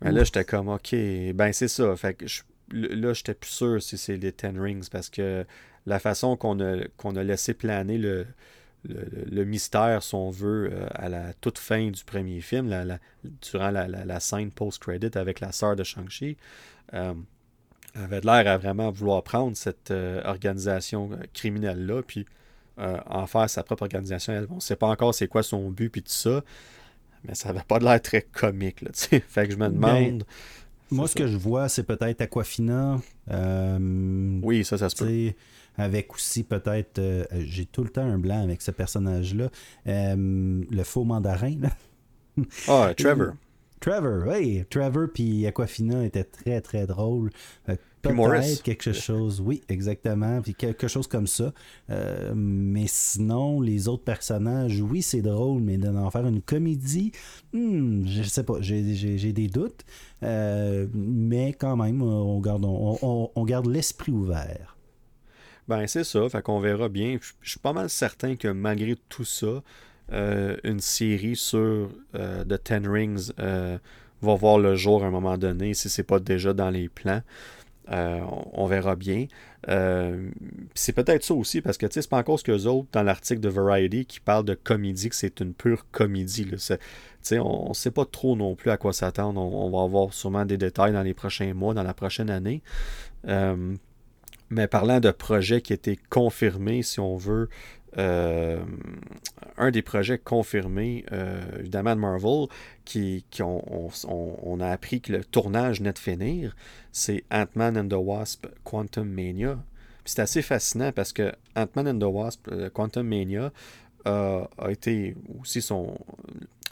Ben 0.00 0.12
là, 0.12 0.24
j'étais 0.24 0.44
comme, 0.44 0.68
OK, 0.68 0.94
ben 1.34 1.52
c'est 1.52 1.68
ça. 1.68 1.94
Fait 1.96 2.14
que 2.14 2.26
je, 2.26 2.42
là, 2.70 3.12
j'étais 3.12 3.34
plus 3.34 3.50
sûr 3.50 3.82
si 3.82 3.98
c'est 3.98 4.16
les 4.16 4.32
Ten 4.32 4.58
Rings 4.58 4.88
parce 4.90 5.10
que 5.10 5.44
la 5.84 5.98
façon 5.98 6.36
qu'on 6.36 6.58
a, 6.60 6.86
qu'on 6.96 7.16
a 7.16 7.22
laissé 7.22 7.54
planer 7.54 7.98
le, 7.98 8.26
le, 8.84 9.44
mystère, 9.44 10.02
si 10.02 10.14
on 10.14 10.30
veut, 10.30 10.70
euh, 10.72 10.86
à 10.94 11.08
la 11.08 11.32
toute 11.34 11.58
fin 11.58 11.90
du 11.90 12.04
premier 12.04 12.40
film, 12.40 12.68
la, 12.68 12.98
durant 13.42 13.70
la, 13.70 14.20
scène 14.20 14.50
post-credit 14.50 15.16
avec 15.16 15.40
la 15.40 15.52
sœur 15.52 15.76
de 15.76 15.84
Shang-Chi, 15.84 16.36
euh, 16.94 17.14
avait 18.02 18.20
l'air 18.20 18.46
à 18.46 18.58
vraiment 18.58 18.90
vouloir 18.90 19.22
prendre 19.22 19.56
cette 19.56 19.92
organisation 20.24 21.10
criminelle-là, 21.32 22.02
puis 22.02 22.26
euh, 22.78 22.98
en 23.06 23.26
faire 23.26 23.48
sa 23.48 23.62
propre 23.62 23.84
organisation. 23.84 24.46
On 24.50 24.56
ne 24.56 24.60
sait 24.60 24.76
pas 24.76 24.88
encore 24.88 25.14
c'est 25.14 25.28
quoi 25.28 25.42
son 25.42 25.70
but 25.70 25.88
puis 25.88 26.02
tout 26.02 26.12
ça. 26.12 26.44
mais 27.24 27.34
ça 27.34 27.48
n'avait 27.48 27.64
pas 27.64 27.78
de 27.78 27.84
l'air 27.84 28.02
très 28.02 28.20
comique. 28.20 28.82
Là, 28.82 28.90
fait 28.94 29.46
que 29.46 29.50
je 29.50 29.56
me 29.56 29.70
demande. 29.70 30.24
moi, 30.90 31.08
ce 31.08 31.14
que 31.14 31.26
je 31.26 31.38
vois, 31.38 31.70
c'est 31.70 31.84
peut-être 31.84 32.20
Aquafina. 32.20 33.00
Euh, 33.30 34.38
oui, 34.42 34.62
ça, 34.62 34.76
ça 34.76 34.90
se 34.90 34.96
peut. 34.96 35.32
Avec 35.78 36.14
aussi 36.14 36.42
peut-être. 36.42 36.98
Euh, 36.98 37.24
j'ai 37.32 37.64
tout 37.64 37.82
le 37.82 37.88
temps 37.88 38.04
un 38.04 38.18
blanc 38.18 38.42
avec 38.42 38.60
ce 38.60 38.72
personnage-là. 38.72 39.48
Euh, 39.86 40.62
le 40.70 40.82
faux 40.84 41.04
mandarin. 41.04 41.54
Là. 41.58 41.70
Ah, 42.68 42.92
Trevor. 42.94 43.32
Trevor, 43.80 44.26
oui. 44.26 44.64
Trevor 44.70 45.08
puis 45.12 45.46
Aquafina 45.46 46.04
étaient 46.04 46.24
très, 46.24 46.60
très 46.60 46.86
drôles. 46.86 47.30
Peut-être 47.64 48.62
quelque 48.62 48.92
chose, 48.92 49.40
oui, 49.40 49.62
exactement, 49.68 50.40
puis 50.40 50.54
quelque 50.54 50.88
chose 50.88 51.06
comme 51.06 51.26
ça. 51.26 51.52
Euh, 51.90 52.32
mais 52.34 52.86
sinon, 52.86 53.60
les 53.60 53.88
autres 53.88 54.04
personnages, 54.04 54.80
oui, 54.80 55.02
c'est 55.02 55.22
drôle, 55.22 55.60
mais 55.62 55.76
d'en 55.76 56.10
faire 56.10 56.26
une 56.26 56.42
comédie, 56.42 57.12
hmm, 57.52 58.06
je 58.06 58.22
sais 58.22 58.44
pas, 58.44 58.60
j'ai 58.60 59.32
des 59.32 59.48
doutes. 59.48 59.84
Euh, 60.22 60.86
mais 60.94 61.52
quand 61.52 61.76
même, 61.76 62.02
on 62.02 62.40
garde, 62.40 62.64
on, 62.64 63.44
garde 63.44 63.66
l'esprit 63.66 64.12
ouvert. 64.12 64.76
Ben, 65.68 65.86
c'est 65.86 66.04
ça, 66.04 66.28
fait 66.28 66.42
qu'on 66.42 66.60
verra 66.60 66.88
bien. 66.88 67.18
Je 67.40 67.50
suis 67.50 67.58
pas 67.58 67.72
mal 67.72 67.90
certain 67.90 68.36
que 68.36 68.48
malgré 68.48 68.94
tout 69.08 69.24
ça, 69.24 69.62
euh, 70.12 70.56
une 70.64 70.80
série 70.80 71.36
sur 71.36 71.88
The 72.14 72.62
Ten 72.62 72.88
Rings 72.88 73.32
va 74.22 74.34
voir 74.34 74.58
le 74.58 74.76
jour 74.76 75.04
à 75.04 75.08
un 75.08 75.10
moment 75.10 75.36
donné, 75.36 75.74
si 75.74 75.88
c'est 75.88 76.02
pas 76.02 76.18
déjà 76.18 76.52
dans 76.52 76.70
les 76.70 76.88
plans. 76.88 77.22
Euh, 77.92 78.20
on, 78.52 78.66
verra 78.66 78.96
bien. 78.96 79.26
Euh, 79.68 80.30
c'est 80.74 80.92
peut-être 80.92 81.22
ça 81.22 81.34
aussi, 81.34 81.60
parce 81.60 81.78
que 81.78 81.86
c'est 81.88 82.08
pas 82.08 82.18
encore 82.18 82.38
ce 82.38 82.44
qu'eux 82.44 82.66
autres, 82.66 82.88
dans 82.92 83.04
l'article 83.04 83.40
de 83.40 83.48
Variety, 83.48 84.06
qui 84.06 84.18
parle 84.18 84.44
de 84.44 84.54
comédie, 84.54 85.08
que 85.08 85.14
c'est 85.14 85.40
une 85.40 85.54
pure 85.54 85.86
comédie. 85.92 86.48
on 87.32 87.68
ne 87.68 87.74
sait 87.74 87.90
pas 87.92 88.04
trop 88.04 88.34
non 88.34 88.56
plus 88.56 88.70
à 88.70 88.76
quoi 88.76 88.92
s'attendre. 88.92 89.40
On, 89.40 89.70
va 89.70 89.84
avoir 89.84 90.12
sûrement 90.12 90.44
des 90.44 90.56
détails 90.56 90.92
dans 90.92 91.02
les 91.02 91.14
prochains 91.14 91.54
mois, 91.54 91.74
dans 91.74 91.84
la 91.84 91.94
prochaine 91.94 92.30
année. 92.30 92.60
Euh, 93.28 93.76
mais 94.50 94.66
parlant 94.66 95.00
de 95.00 95.10
projets 95.10 95.60
qui 95.60 95.72
étaient 95.72 95.98
confirmés, 96.10 96.82
si 96.82 97.00
on 97.00 97.16
veut, 97.16 97.48
euh, 97.98 98.62
un 99.56 99.70
des 99.70 99.82
projets 99.82 100.18
confirmés, 100.18 101.04
euh, 101.12 101.40
évidemment, 101.58 101.96
de 101.96 102.00
Marvel, 102.00 102.46
qui, 102.84 103.24
on, 103.42 104.60
a 104.60 104.68
appris 104.68 105.00
que 105.00 105.12
le 105.12 105.24
tournage 105.24 105.78
venait 105.78 105.92
de 105.92 105.98
finir, 105.98 106.54
c'est 106.92 107.24
Ant-Man 107.30 107.78
and 107.78 107.88
the 107.88 107.98
Wasp 107.98 108.46
Quantum 108.64 109.08
Mania. 109.08 109.58
C'est 110.04 110.20
assez 110.20 110.42
fascinant 110.42 110.92
parce 110.92 111.12
que 111.12 111.32
Ant-Man 111.56 111.88
and 111.88 111.98
the 111.98 112.12
Wasp 112.12 112.48
euh, 112.52 112.70
Quantum 112.70 113.08
Mania 113.08 113.52
a 114.04 114.70
été 114.70 115.16
aussi 115.40 115.60
son. 115.60 115.98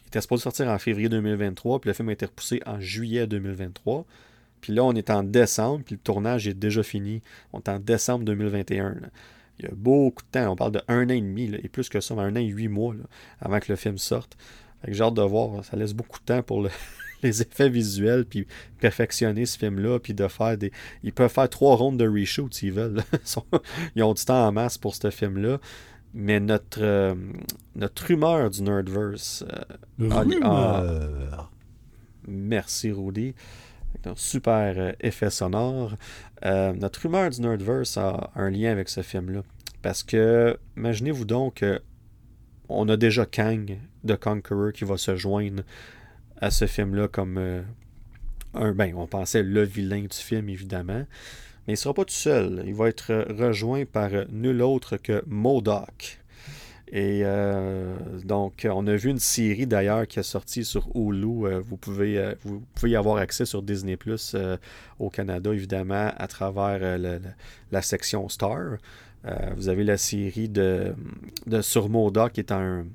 Il 0.04 0.06
était 0.06 0.20
supposé 0.20 0.44
sortir 0.44 0.68
en 0.68 0.78
février 0.78 1.08
2023, 1.08 1.80
puis 1.80 1.88
le 1.88 1.94
film 1.94 2.10
a 2.10 2.12
été 2.12 2.26
repoussé 2.26 2.62
en 2.64 2.78
juillet 2.78 3.26
2023. 3.26 4.06
Puis 4.64 4.72
là, 4.72 4.82
on 4.82 4.94
est 4.94 5.10
en 5.10 5.22
décembre, 5.22 5.84
puis 5.84 5.96
le 5.96 6.00
tournage 6.00 6.48
est 6.48 6.54
déjà 6.54 6.82
fini. 6.82 7.20
On 7.52 7.58
est 7.58 7.68
en 7.68 7.78
décembre 7.78 8.24
2021. 8.24 8.96
Il 9.58 9.66
y 9.66 9.68
a 9.68 9.74
beaucoup 9.74 10.22
de 10.22 10.28
temps. 10.30 10.52
On 10.52 10.56
parle 10.56 10.72
de 10.72 10.80
un 10.88 11.04
an 11.04 11.10
et 11.10 11.20
demi, 11.20 11.52
et 11.62 11.68
plus 11.68 11.90
que 11.90 12.00
ça, 12.00 12.14
un 12.14 12.32
an 12.32 12.36
et 12.36 12.46
huit 12.46 12.68
mois 12.68 12.94
avant 13.42 13.60
que 13.60 13.70
le 13.70 13.76
film 13.76 13.98
sorte. 13.98 14.38
j'ai 14.88 15.02
hâte 15.02 15.12
de 15.12 15.20
voir. 15.20 15.62
Ça 15.66 15.76
laisse 15.76 15.92
beaucoup 15.92 16.18
de 16.18 16.24
temps 16.24 16.42
pour 16.42 16.66
les 17.22 17.42
effets 17.42 17.68
visuels, 17.68 18.24
puis 18.24 18.46
perfectionner 18.80 19.44
ce 19.44 19.58
film-là, 19.58 19.98
puis 19.98 20.14
de 20.14 20.26
faire 20.28 20.56
des. 20.56 20.72
Ils 21.02 21.12
peuvent 21.12 21.30
faire 21.30 21.50
trois 21.50 21.76
rondes 21.76 21.98
de 21.98 22.08
reshoot 22.08 22.54
s'ils 22.54 22.72
veulent. 22.72 23.02
Ils 23.96 24.02
ont 24.02 24.14
du 24.14 24.24
temps 24.24 24.46
en 24.48 24.50
masse 24.50 24.78
pour 24.78 24.94
ce 24.94 25.10
film-là. 25.10 25.58
Mais 26.14 26.40
notre, 26.40 26.80
euh, 26.80 27.14
notre 27.76 28.06
rumeur 28.06 28.48
du 28.48 28.62
Nerdverse. 28.62 29.44
Euh, 29.50 31.36
merci, 32.26 32.92
Rudy 32.92 33.34
super 34.16 34.74
euh, 34.76 34.92
effet 35.00 35.30
sonore. 35.30 35.94
Euh, 36.44 36.72
notre 36.72 37.02
rumeur 37.02 37.30
du 37.30 37.40
Nerdverse 37.40 37.96
a 37.96 38.30
un 38.34 38.50
lien 38.50 38.70
avec 38.70 38.88
ce 38.88 39.02
film-là. 39.02 39.42
Parce 39.82 40.02
que, 40.02 40.58
imaginez-vous 40.76 41.24
donc 41.24 41.62
on 42.68 42.88
a 42.88 42.96
déjà 42.96 43.26
Kang 43.26 43.78
de 44.04 44.14
Conqueror 44.14 44.72
qui 44.72 44.84
va 44.84 44.96
se 44.96 45.16
joindre 45.16 45.62
à 46.40 46.50
ce 46.50 46.66
film-là 46.66 47.08
comme 47.08 47.38
euh, 47.38 47.62
un. 48.54 48.72
Ben, 48.72 48.94
on 48.96 49.06
pensait 49.06 49.42
le 49.42 49.62
vilain 49.62 50.02
du 50.02 50.16
film, 50.16 50.48
évidemment. 50.48 51.04
Mais 51.66 51.72
il 51.72 51.72
ne 51.72 51.76
sera 51.76 51.94
pas 51.94 52.04
tout 52.04 52.14
seul. 52.14 52.62
Il 52.66 52.74
va 52.74 52.88
être 52.88 53.26
rejoint 53.30 53.84
par 53.86 54.10
nul 54.30 54.62
autre 54.62 54.96
que 54.96 55.22
Modoc. 55.26 56.20
Et 56.94 57.22
euh, 57.24 57.96
donc, 58.22 58.68
on 58.70 58.86
a 58.86 58.94
vu 58.94 59.10
une 59.10 59.18
série 59.18 59.66
d'ailleurs 59.66 60.06
qui 60.06 60.20
est 60.20 60.22
sortie 60.22 60.64
sur 60.64 60.88
Hulu. 60.94 61.44
Euh, 61.44 61.60
vous, 61.60 61.76
pouvez, 61.76 62.16
euh, 62.16 62.34
vous 62.44 62.62
pouvez 62.72 62.92
y 62.92 62.96
avoir 62.96 63.16
accès 63.16 63.44
sur 63.44 63.62
Disney 63.64 63.96
Plus 63.96 64.36
au 65.00 65.10
Canada, 65.10 65.52
évidemment, 65.52 66.12
à 66.16 66.28
travers 66.28 66.96
la 67.72 67.82
section 67.82 68.28
Star. 68.28 68.76
vous 69.56 69.68
avez 69.68 69.82
la 69.82 69.96
série 69.96 70.48
de, 70.48 70.94
de 71.48 71.62
Sur 71.62 71.90
qui 72.32 72.38
est 72.38 72.52
un. 72.52 72.86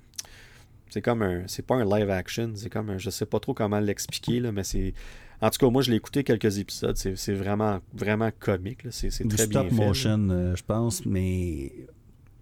C'est 0.90 1.02
comme 1.02 1.22
un. 1.22 1.44
C'est 1.48 1.66
pas 1.66 1.76
un 1.76 1.84
live 1.84 2.10
action, 2.10 2.54
c'est 2.56 2.70
comme 2.70 2.92
un. 2.92 2.98
Je 2.98 3.10
sais 3.10 3.26
pas 3.26 3.42
trop 3.42 3.54
comment 3.54 3.82
l'expliquer, 3.82 4.40
mais 4.40 4.64
c'est. 4.64 4.94
En 5.42 5.50
tout 5.50 5.58
cas, 5.60 5.70
moi, 5.70 5.82
je 5.82 5.92
l'ai 5.92 5.98
écouté 5.98 6.24
quelques 6.24 6.58
épisodes. 6.58 6.96
C'est 6.96 7.34
vraiment, 7.34 7.80
vraiment 7.94 8.30
comique. 8.40 8.84
C'est 8.92 9.10
très 9.28 9.46
bien 9.48 9.68
stop 9.68 9.72
motion, 9.72 10.56
je 10.56 10.64
pense, 10.64 11.06
mais 11.06 11.74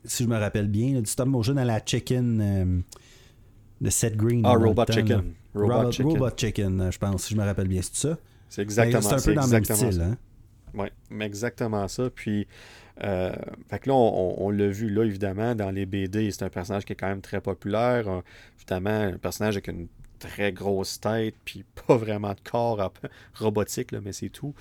si 0.07 0.23
je 0.23 0.29
me 0.29 0.37
rappelle 0.37 0.67
bien, 0.67 0.99
du 1.01 1.09
stop 1.09 1.27
motion 1.27 1.57
à 1.57 1.65
la 1.65 1.79
chicken 1.85 2.41
euh, 2.41 2.81
de 3.81 3.89
Seth 3.89 4.15
Green. 4.15 4.41
Ah, 4.45 4.53
Robot 4.53 4.85
Chicken. 4.89 5.33
Robot, 5.53 5.91
Chicken. 5.91 6.11
Robot 6.11 6.29
Chicken, 6.35 6.81
euh, 6.81 6.91
je 6.91 6.97
pense, 6.97 7.23
si 7.23 7.33
je 7.33 7.39
me 7.39 7.45
rappelle 7.45 7.67
bien. 7.67 7.81
C'est 7.81 7.95
ça? 7.95 8.17
C'est 8.49 8.61
exactement 8.61 9.01
ça. 9.01 9.19
C'est 9.19 9.31
un 9.31 9.33
peu 9.33 9.39
dans 9.39 9.45
le 9.45 9.51
même 9.51 9.65
style. 9.65 10.01
Hein? 10.01 10.17
Oui, 10.73 10.87
exactement 11.21 11.87
ça. 11.87 12.09
Puis, 12.09 12.47
euh, 13.03 13.31
fait 13.69 13.79
que 13.79 13.89
là, 13.89 13.95
on, 13.95 14.49
l'a 14.49 14.67
vu, 14.67 14.89
là, 14.89 15.03
évidemment, 15.03 15.55
dans 15.55 15.71
les 15.71 15.85
BD, 15.85 16.31
c'est 16.31 16.43
un 16.43 16.49
personnage 16.49 16.85
qui 16.85 16.93
est 16.93 16.95
quand 16.95 17.07
même 17.07 17.21
très 17.21 17.41
populaire. 17.41 18.05
évidemment, 18.57 19.13
un 19.13 19.17
personnage 19.17 19.55
avec 19.55 19.67
une 19.67 19.87
très 20.19 20.51
grosse 20.51 20.99
tête, 20.99 21.35
puis 21.45 21.63
pas 21.87 21.97
vraiment 21.97 22.31
de 22.31 22.49
corps 22.49 22.93
robotique, 23.35 23.91
là, 23.91 23.99
mais 24.03 24.13
c'est 24.13 24.29
tout. 24.29 24.53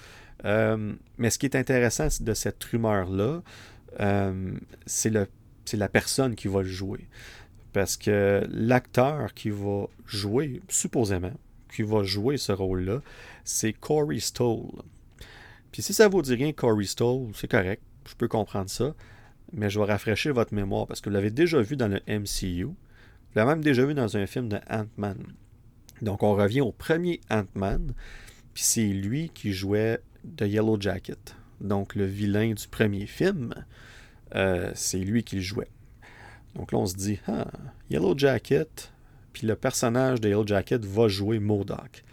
mais 0.45 1.31
ce 1.31 1.39
qui 1.39 1.47
est 1.47 1.57
intéressant 1.57 2.09
de 2.21 2.35
cette 2.35 2.63
rumeur-là, 2.65 3.43
c'est 4.87 5.11
la 5.11 5.89
personne 5.89 6.35
qui 6.35 6.49
va 6.49 6.63
le 6.63 6.69
jouer. 6.69 7.09
Parce 7.73 7.97
que 7.97 8.47
l'acteur 8.51 9.35
qui 9.35 9.51
va 9.51 9.87
jouer, 10.07 10.63
supposément, 10.69 11.35
qui 11.75 11.83
va 11.83 12.03
jouer 12.05 12.39
ce 12.39 12.53
rôle-là, 12.53 13.03
c'est 13.45 13.75
Corey 13.75 14.19
Stoll. 14.19 14.67
Puis 15.73 15.83
si 15.83 15.93
ça 15.93 16.09
vous 16.09 16.23
dit 16.23 16.35
rien, 16.35 16.53
Corey 16.53 16.85
Stoll, 16.85 17.29
c'est 17.35 17.51
correct, 17.51 17.83
je 18.09 18.15
peux 18.15 18.29
comprendre 18.29 18.71
ça, 18.71 18.95
mais 19.53 19.69
je 19.69 19.79
vais 19.79 19.85
rafraîchir 19.85 20.33
votre 20.33 20.55
mémoire 20.55 20.87
parce 20.87 21.03
que 21.03 21.11
vous 21.11 21.15
l'avez 21.15 21.31
déjà 21.31 21.61
vu 21.61 21.77
dans 21.77 21.89
le 21.89 22.01
MCU, 22.09 22.65
vous 22.65 22.75
l'avez 23.35 23.51
même 23.51 23.63
déjà 23.63 23.85
vu 23.85 23.93
dans 23.93 24.17
un 24.17 24.27
film 24.27 24.49
de 24.49 24.59
Ant-Man. 24.71 25.19
Donc 26.01 26.23
on 26.23 26.35
revient 26.35 26.63
au 26.63 26.73
premier 26.73 27.21
Ant-Man, 27.29 27.93
puis 28.55 28.63
c'est 28.63 28.87
lui 28.87 29.31
qui 29.35 29.53
jouait 29.53 30.01
The 30.39 30.43
Yellow 30.43 30.81
Jacket 30.81 31.37
donc 31.61 31.95
le 31.95 32.05
vilain 32.05 32.53
du 32.53 32.69
premier 32.69 33.07
film, 33.07 33.55
euh, 34.35 34.71
c'est 34.75 34.99
lui 34.99 35.25
qui 35.25 35.37
le 35.37 35.43
jouait. 35.43 35.69
Donc 36.55 36.73
là, 36.73 36.79
on 36.79 36.87
se 36.87 36.97
dit, 36.97 37.21
ah, 37.29 37.47
Yellow 37.91 38.17
Jacket, 38.17 38.93
puis 39.33 39.47
le 39.47 39.57
personnage 39.57 40.21
de 40.21 40.29
Yellow 40.29 40.47
Jacket 40.47 40.85
va 40.85 41.09
jouer 41.09 41.39
Modoc. 41.39 42.05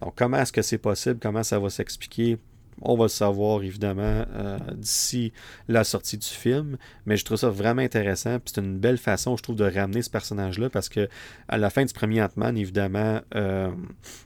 Donc 0.00 0.14
comment 0.16 0.38
est-ce 0.38 0.52
que 0.52 0.62
c'est 0.62 0.78
possible? 0.78 1.18
Comment 1.20 1.42
ça 1.42 1.58
va 1.58 1.70
s'expliquer? 1.70 2.38
On 2.80 2.96
va 2.96 3.04
le 3.04 3.08
savoir 3.08 3.62
évidemment 3.62 4.24
euh, 4.34 4.58
d'ici 4.74 5.32
la 5.68 5.84
sortie 5.84 6.16
du 6.16 6.26
film, 6.26 6.78
mais 7.06 7.16
je 7.16 7.24
trouve 7.24 7.36
ça 7.36 7.50
vraiment 7.50 7.82
intéressant. 7.82 8.38
C'est 8.46 8.60
une 8.60 8.78
belle 8.78 8.98
façon, 8.98 9.36
je 9.36 9.42
trouve, 9.42 9.56
de 9.56 9.64
ramener 9.64 10.02
ce 10.02 10.10
personnage-là 10.10 10.70
parce 10.70 10.88
que 10.88 11.08
à 11.48 11.58
la 11.58 11.70
fin 11.70 11.84
du 11.84 11.92
premier 11.92 12.22
Ant-Man, 12.22 12.56
évidemment, 12.56 13.20
euh, 13.36 13.70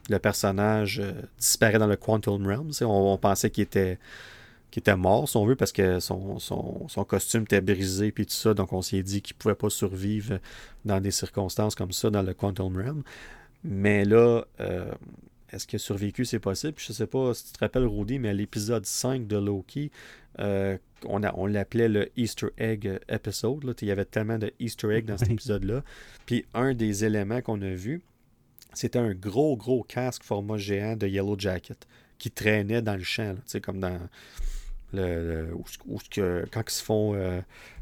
le 0.08 0.18
personnage 0.18 1.02
disparaît 1.38 1.78
dans 1.78 1.88
le 1.88 1.96
Quantum 1.96 2.46
Realm. 2.46 2.70
on, 2.82 3.18
pensait 3.18 3.50
qu'il 3.50 3.64
était 3.64 3.98
qui 4.70 4.80
était 4.80 4.96
mort, 4.96 5.28
si 5.28 5.36
on 5.36 5.46
veut, 5.46 5.56
parce 5.56 5.72
que 5.72 6.00
son, 6.00 6.38
costume 7.08 7.42
était 7.42 7.60
brisé, 7.60 8.12
puis 8.12 8.26
tout 8.26 8.34
ça. 8.34 8.54
Donc, 8.54 8.72
on 8.72 8.82
s'est 8.82 9.02
dit 9.02 9.22
qu'il 9.22 9.36
ne 9.36 9.38
pouvait 9.38 9.54
pas 9.54 9.70
survivre 9.70 10.38
dans 10.84 11.00
des 11.00 11.10
circonstances 11.10 11.74
comme 11.74 11.92
ça 11.92 12.10
dans 12.10 12.22
le 12.22 12.34
Quantum 12.34 12.76
Realm. 12.76 13.02
Mais 13.64 14.04
là, 14.04 14.44
euh, 14.60 14.92
est-ce 15.52 15.66
qu'il 15.66 15.76
a 15.76 15.80
survécu? 15.80 16.24
C'est 16.24 16.40
possible. 16.40 16.74
je 16.76 16.92
ne 16.92 16.94
sais 16.94 17.06
pas 17.06 17.32
si 17.34 17.46
tu 17.46 17.52
te 17.52 17.58
rappelles, 17.60 17.86
Rudy, 17.86 18.18
mais 18.18 18.30
à 18.30 18.32
l'épisode 18.32 18.84
5 18.84 19.26
de 19.26 19.36
Loki, 19.36 19.90
euh, 20.40 20.76
on, 21.04 21.22
on 21.22 21.46
l'appelait 21.46 21.88
le 21.88 22.10
Easter 22.16 22.48
Egg 22.58 23.00
episode. 23.08 23.64
Là. 23.64 23.72
Il 23.80 23.88
y 23.88 23.90
avait 23.90 24.04
tellement 24.04 24.38
de 24.38 24.52
Easter 24.60 24.94
egg 24.94 25.06
dans 25.06 25.16
cet 25.16 25.30
épisode-là. 25.30 25.82
Puis 26.26 26.44
un 26.54 26.74
des 26.74 27.04
éléments 27.04 27.40
qu'on 27.40 27.62
a 27.62 27.70
vu, 27.70 28.02
c'était 28.74 28.98
un 28.98 29.14
gros, 29.14 29.56
gros 29.56 29.82
casque 29.82 30.22
format 30.22 30.58
géant 30.58 30.96
de 30.96 31.06
Yellow 31.06 31.36
Jacket 31.38 31.86
qui 32.18 32.30
traînait 32.30 32.82
dans 32.82 32.96
le 32.96 33.04
champ, 33.04 33.34
comme 33.62 33.80
dans 33.80 33.98
le, 34.96 35.48
où, 35.86 35.98
que, 36.10 36.44
quand 36.50 36.62
ils 36.66 36.72
se 36.72 36.82
font 36.82 37.14
euh, 37.14 37.40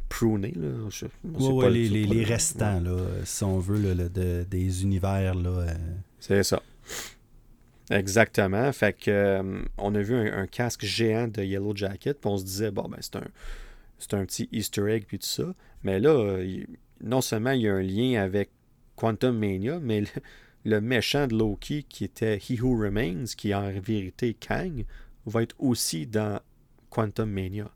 pruné. 0.09 0.53
Là. 0.57 1.51
ouais, 1.51 1.71
les, 1.71 1.89
les, 1.89 2.25
restants, 2.25 2.81
là, 2.81 2.97
si 3.25 3.45
on 3.45 3.59
veut, 3.59 3.95
de, 3.95 4.45
des 4.49 4.83
univers. 4.83 5.35
Là, 5.35 5.51
euh. 5.51 5.75
C'est 6.21 6.43
ça. 6.43 6.62
Exactement. 7.91 8.73
Fait 8.73 8.93
que 8.93 9.11
euh, 9.11 9.62
on 9.79 9.95
a 9.95 10.01
vu 10.01 10.15
un, 10.15 10.47
casque 10.47 10.85
géant 10.85 11.29
de 11.29 11.43
Yellow 11.43 11.75
Jacket, 11.75 12.21
puis 12.21 12.31
on 12.31 12.39
se 12.39 12.45
disait, 12.45 12.71
bon, 12.71 12.89
ben, 12.89 12.99
c'est 13.01 13.17
un, 13.17 13.27
c'est 13.99 14.15
un 14.15 14.25
petit 14.25 14.49
Easter 14.53 14.91
egg, 14.91 15.05
puis 15.07 15.19
tout 15.19 15.27
ça. 15.27 15.55
Mais 15.83 16.01
là, 16.01 16.39
non 17.03 17.21
seulement 17.21 17.53
il 17.53 17.62
y 17.62 17.69
a 17.69 17.75
un 17.75 17.83
lien 17.83 18.23
avec 18.23 18.51
Quantum 18.97 19.39
Mania, 19.39 19.81
mais 19.81 20.01
le, 20.03 20.07
le 20.65 20.81
méchant 20.81 21.27
de 21.27 21.37
Loki, 21.37 21.85
qui 21.85 22.05
était 22.05 22.39
He 22.39 22.61
Who 22.61 22.79
Remains, 22.79 23.25
qui 23.37 23.51
est 23.51 23.55
en 23.55 23.71
vérité 23.71 24.35
Kang, 24.35 24.85
va 25.27 25.43
être 25.43 25.55
aussi 25.59 26.07
dans 26.07 26.41
Quantum 26.95 27.31
Mania. 27.31 27.71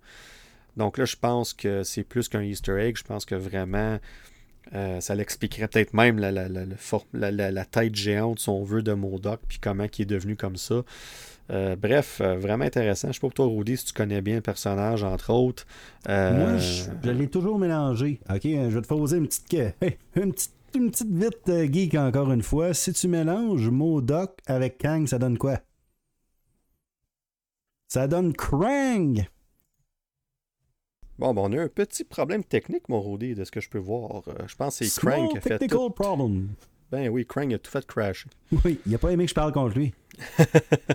Donc 0.77 0.97
là, 0.97 1.05
je 1.05 1.16
pense 1.16 1.53
que 1.53 1.83
c'est 1.83 2.05
plus 2.05 2.29
qu'un 2.29 2.43
Easter 2.43 2.81
egg. 2.81 2.97
Je 2.97 3.03
pense 3.03 3.25
que 3.25 3.35
vraiment, 3.35 3.99
euh, 4.75 5.01
ça 5.01 5.14
l'expliquerait 5.14 5.69
peut-être 5.69 5.93
même 5.93 6.19
la, 6.19 6.31
la, 6.31 7.64
tête 7.64 7.95
géante, 7.95 8.39
si 8.39 8.49
on 8.49 8.62
veut, 8.62 8.83
de 8.83 8.93
Modoc, 8.93 9.41
puis 9.49 9.59
comment 9.61 9.87
il 9.99 10.03
est 10.03 10.07
devenu 10.07 10.37
comme 10.37 10.57
ça. 10.57 10.83
Euh, 11.51 11.77
bref, 11.77 12.21
euh, 12.21 12.37
vraiment 12.37 12.64
intéressant. 12.64 13.09
Je 13.09 13.14
sais 13.14 13.21
pas 13.21 13.29
pour 13.29 13.35
toi, 13.35 13.47
Rudy, 13.47 13.77
si 13.77 13.87
tu 13.87 13.93
connais 13.93 14.21
bien 14.21 14.37
le 14.37 14.41
personnage, 14.43 15.03
entre 15.03 15.33
autres. 15.33 15.66
Moi, 16.07 16.59
je, 16.59 17.11
l'ai 17.11 17.29
toujours 17.29 17.59
mélangé. 17.59 18.21
OK, 18.31 18.43
je 18.45 18.69
vais 18.69 18.83
te 18.83 18.87
poser 18.87 19.16
une 19.16 19.27
petite, 19.27 19.53
une 20.14 20.33
petite, 20.33 20.53
une 20.77 20.91
petite 20.91 21.11
vite 21.11 21.73
geek 21.75 21.95
encore 21.95 22.31
une 22.31 22.43
fois. 22.43 22.73
Si 22.73 22.93
tu 22.93 23.09
mélanges 23.09 23.69
Modoc 23.69 24.39
avec 24.47 24.79
Kang, 24.79 25.09
ça 25.09 25.19
donne 25.19 25.39
quoi? 25.39 25.59
Ça 27.89 28.07
donne 28.07 28.34
Krang! 28.34 29.26
Bon, 31.18 31.32
ben, 31.32 31.43
on 31.43 31.53
a 31.53 31.62
un 31.62 31.68
petit 31.68 32.05
problème 32.05 32.45
technique, 32.45 32.86
mon 32.91 33.01
Rudy, 33.01 33.34
de 33.34 33.45
ce 33.45 33.51
que 33.51 33.62
je 33.62 33.70
peux 33.70 33.78
voir. 33.78 34.24
Euh, 34.28 34.47
je 34.47 34.55
pense 34.57 34.78
que 34.78 34.84
c'est 34.84 35.01
Krang 35.01 35.28
qui 35.30 35.39
a 35.39 35.41
fait 35.41 35.66
tout... 35.66 35.89
problem. 35.89 36.51
Ben 36.93 37.09
oui, 37.09 37.24
Krang 37.24 37.51
a 37.55 37.59
tout 37.59 37.70
fait 37.70 37.86
crash. 37.86 38.26
Oui, 38.64 38.78
il 38.86 38.95
a 38.95 38.99
pas 38.99 39.11
aimé 39.11 39.24
que 39.24 39.30
je 39.30 39.34
parle 39.34 39.53
contre 39.53 39.78
lui. 39.78 39.95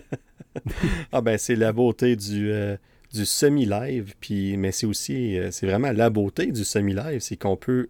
ah 1.12 1.22
ben, 1.22 1.40
c'est 1.40 1.56
la 1.56 1.74
beauté 1.74 2.16
du, 2.16 2.52
euh, 2.52 2.78
du 3.12 3.26
semi-live, 3.26 4.14
puis 4.20 4.56
mais 4.58 4.72
c'est 4.72 4.86
aussi, 4.86 5.40
euh, 5.40 5.50
c'est 5.50 5.66
vraiment 5.66 5.92
la 5.92 6.12
beauté 6.12 6.52
du 6.52 6.64
semi-live, 6.64 7.22
c'est 7.22 7.38
qu'on 7.38 7.58
peut 7.58 7.90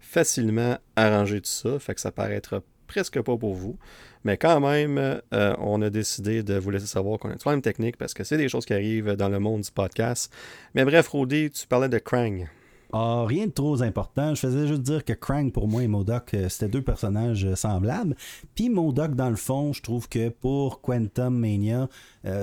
facilement 0.00 0.76
arranger 0.96 1.40
tout 1.40 1.50
ça, 1.50 1.78
fait 1.78 1.94
que 1.94 2.00
ça 2.00 2.10
paraîtra 2.10 2.62
presque 2.94 3.20
pas 3.20 3.36
pour 3.36 3.54
vous. 3.54 3.76
Mais 4.22 4.36
quand 4.36 4.60
même, 4.60 4.98
euh, 4.98 5.54
on 5.58 5.82
a 5.82 5.90
décidé 5.90 6.44
de 6.44 6.54
vous 6.54 6.70
laisser 6.70 6.86
savoir 6.86 7.18
qu'on 7.18 7.28
a 7.28 7.32
un 7.32 7.36
problème 7.36 7.60
technique 7.60 7.96
parce 7.96 8.14
que 8.14 8.22
c'est 8.22 8.36
des 8.36 8.48
choses 8.48 8.64
qui 8.64 8.72
arrivent 8.72 9.16
dans 9.16 9.28
le 9.28 9.40
monde 9.40 9.62
du 9.62 9.70
podcast. 9.72 10.32
Mais 10.74 10.84
bref, 10.84 11.08
Rodi, 11.08 11.50
tu 11.50 11.66
parlais 11.66 11.88
de 11.88 11.98
Krang. 11.98 12.46
Ah, 12.96 13.24
rien 13.26 13.48
de 13.48 13.50
trop 13.50 13.82
important. 13.82 14.36
Je 14.36 14.42
faisais 14.42 14.68
juste 14.68 14.82
dire 14.82 15.04
que 15.04 15.14
Krang, 15.14 15.50
pour 15.50 15.66
moi, 15.66 15.82
et 15.82 15.88
Modoc, 15.88 16.32
euh, 16.32 16.48
c'était 16.48 16.68
deux 16.68 16.80
personnages 16.80 17.44
euh, 17.44 17.56
semblables. 17.56 18.14
Puis 18.54 18.68
Modoc, 18.68 19.16
dans 19.16 19.30
le 19.30 19.34
fond, 19.34 19.72
je 19.72 19.82
trouve 19.82 20.08
que 20.08 20.28
pour 20.28 20.80
Quantum 20.80 21.36
Mania, 21.36 21.88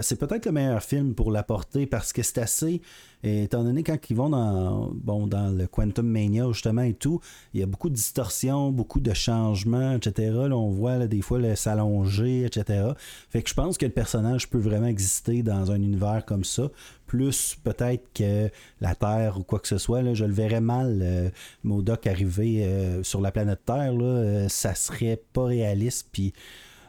c'est 0.01 0.19
peut-être 0.19 0.45
le 0.45 0.51
meilleur 0.51 0.83
film 0.83 1.15
pour 1.15 1.31
l'apporter 1.31 1.87
parce 1.87 2.13
que 2.13 2.21
c'est 2.21 2.37
assez 2.37 2.81
étant 3.23 3.63
donné 3.63 3.83
quand 3.83 3.97
ils 4.09 4.15
vont 4.15 4.29
dans, 4.29 4.91
dans 4.93 5.49
le 5.49 5.67
Quantum 5.67 6.07
Mania, 6.07 6.47
justement, 6.51 6.81
et 6.81 6.93
tout, 6.93 7.19
il 7.53 7.59
y 7.59 7.63
a 7.63 7.65
beaucoup 7.65 7.89
de 7.89 7.95
distorsions, 7.95 8.71
beaucoup 8.71 8.99
de 8.99 9.13
changements, 9.13 9.93
etc. 9.93 10.31
Là, 10.49 10.57
on 10.57 10.69
voit 10.69 11.07
des 11.07 11.21
fois 11.21 11.39
s'allonger, 11.55 12.45
etc. 12.45 12.89
Fait 13.29 13.41
que 13.41 13.49
je 13.49 13.53
pense 13.53 13.77
que 13.77 13.85
le 13.85 13.91
personnage 13.91 14.49
peut 14.49 14.59
vraiment 14.59 14.87
exister 14.87 15.43
dans 15.43 15.71
un 15.71 15.81
univers 15.81 16.25
comme 16.25 16.43
ça. 16.43 16.69
Plus 17.11 17.57
peut-être 17.61 18.13
que 18.13 18.49
la 18.79 18.95
Terre 18.95 19.37
ou 19.37 19.43
quoi 19.43 19.59
que 19.59 19.67
ce 19.67 19.77
soit. 19.77 20.01
Là, 20.01 20.13
je 20.13 20.23
le 20.23 20.31
verrais 20.31 20.61
mal, 20.61 21.01
euh, 21.01 21.29
Modoc 21.61 22.07
arriver 22.07 22.63
euh, 22.63 23.03
sur 23.03 23.19
la 23.19 23.33
planète 23.33 23.65
Terre. 23.65 23.91
Là, 23.91 24.05
euh, 24.05 24.47
ça 24.47 24.75
serait 24.75 25.21
pas 25.33 25.43
réaliste. 25.43 26.07
Puis 26.13 26.31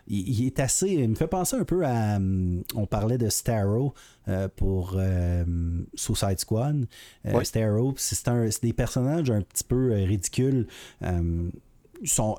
il, 0.06 0.46
est 0.46 0.60
assez. 0.60 0.90
Il 0.90 1.08
me 1.08 1.16
fait 1.16 1.26
penser 1.26 1.56
un 1.56 1.64
peu 1.64 1.84
à. 1.84 2.18
Hum, 2.18 2.62
on 2.76 2.86
parlait 2.86 3.18
de 3.18 3.28
Starro 3.28 3.94
pour 4.54 4.96
Suicide 5.96 6.38
Squad. 6.38 6.86
Starro, 7.42 7.94
c'est 7.96 8.62
des 8.62 8.72
personnages 8.72 9.28
un 9.28 9.42
petit 9.42 9.64
peu 9.64 9.92
ridicules. 9.92 10.68
Hum, 11.00 11.50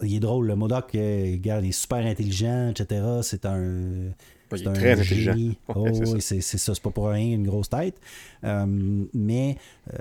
il 0.04 0.16
est 0.16 0.20
drôle, 0.22 0.48
le 0.48 0.56
Modoc, 0.56 0.92
regarde, 0.94 1.66
il 1.66 1.70
est 1.70 1.72
super 1.74 2.06
intelligent, 2.06 2.70
etc. 2.70 3.04
C'est 3.24 3.46
un. 3.46 4.14
C'est 4.58 4.74
très 4.74 5.00
intelligent. 5.00 5.36
oh, 5.76 5.88
oui, 5.88 6.22
c'est 6.22 6.42
ça, 6.42 6.74
c'est 6.74 6.84
pas 6.84 6.90
pour 6.90 7.08
rien 7.08 7.36
une 7.36 7.46
grosse 7.46 7.70
tête. 7.70 7.96
Hum, 8.44 9.08
mais 9.14 9.58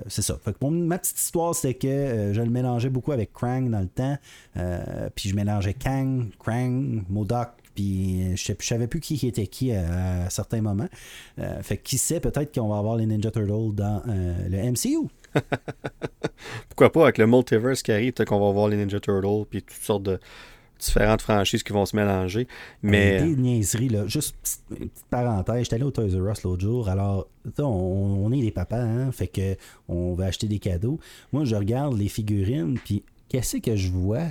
c'est 0.09 0.23
ça. 0.23 0.39
Fait 0.45 0.53
que 0.53 0.67
ma 0.67 0.99
petite 0.99 1.19
histoire, 1.19 1.55
c'est 1.55 1.75
que 1.75 2.33
je 2.33 2.41
le 2.41 2.51
mélangeais 2.51 2.91
beaucoup 2.91 3.13
avec 3.13 3.33
Krang 3.33 3.69
dans 3.71 3.81
le 3.81 3.89
temps. 3.89 4.19
puis 5.15 5.29
je 5.29 5.35
mélangeais 5.35 5.75
Kang, 5.75 6.29
Krang, 6.39 7.03
Modoc, 7.09 7.49
puis 7.75 8.23
euh, 8.23 8.37
je, 8.37 8.53
ne 8.53 8.57
savais 8.61 8.87
plus 8.87 9.01
qui 9.01 9.27
était 9.27 9.47
qui 9.47 9.73
à, 9.73 10.29
certains 10.31 10.61
moments. 10.61 10.89
Euh, 11.39 11.63
fait 11.63 11.79
qui 11.79 11.99
sait, 11.99 12.21
peut-être 12.21 12.55
qu'on 12.55 12.69
va 12.69 12.79
avoir 12.79 12.97
les 12.97 13.07
Ninja 13.07 13.31
Turtles 13.31 13.75
dans 13.75 14.03
euh, 14.09 14.49
le 14.49 14.71
MCU. 14.71 15.09
Pourquoi 16.69 16.93
pas 16.93 17.05
avec 17.05 17.19
le 17.19 17.27
multiverse 17.27 17.83
qui 17.83 17.93
arrive, 17.93 18.13
peut-être 18.13 18.29
qu'on 18.29 18.41
va 18.41 18.51
voir 18.53 18.69
les 18.69 18.77
Ninja 18.77 19.01
Turtles, 19.01 19.47
puis 19.49 19.63
toutes 19.63 19.83
sortes 19.83 20.03
de 20.03 20.21
différentes 20.83 21.23
franchises 21.23 21.63
qui 21.63 21.73
vont 21.73 21.87
se 21.87 21.97
mélanger. 21.97 22.47
Mais... 22.83 23.23
Des 23.23 23.37
niaiseries, 23.37 23.89
là. 23.89 24.07
Juste 24.07 24.63
une 24.71 24.89
petite 24.89 25.07
parenthèse, 25.11 25.65
j'étais 25.65 25.77
allé 25.77 25.85
au 25.85 25.91
Toys 25.91 26.09
R 26.09 26.31
Us 26.31 26.43
l'autre 26.43 26.63
jour, 26.63 26.89
alors 26.89 27.29
on, 27.59 28.31
est 28.33 28.41
des 28.41 28.51
papas, 28.51 28.83
hein, 28.83 29.13
fait 29.13 29.29
que 29.29 29.57
on 29.89 30.15
va 30.15 30.27
acheter 30.27 30.49
des 30.49 30.59
cadeaux. 30.59 30.99
Moi, 31.33 31.45
je 31.45 31.57
regarde 31.57 31.97
les 31.97 32.09
figurines, 32.09 32.79
puis 32.85 33.03
qu'est-ce 33.29 33.59
que 33.59 33.77
je 33.77 33.91
vois? 33.91 34.29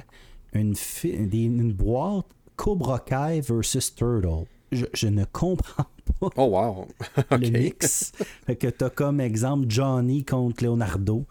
Une, 0.53 0.75
une 1.03 1.71
boîte 1.71 2.25
Cobra 2.57 2.99
Kai 2.99 3.41
versus 3.41 3.95
Turtle. 3.95 4.45
Je, 4.71 5.07
ne 5.07 5.25
comprends 5.25 5.85
pas 6.19 6.29
oh, 6.37 6.45
wow. 6.45 6.87
le 7.37 7.49
mix. 7.49 8.13
fait 8.45 8.55
que 8.55 8.67
t'as 8.67 8.89
comme 8.89 9.19
exemple 9.19 9.65
Johnny 9.67 10.23
contre 10.23 10.63
Leonardo. 10.63 11.25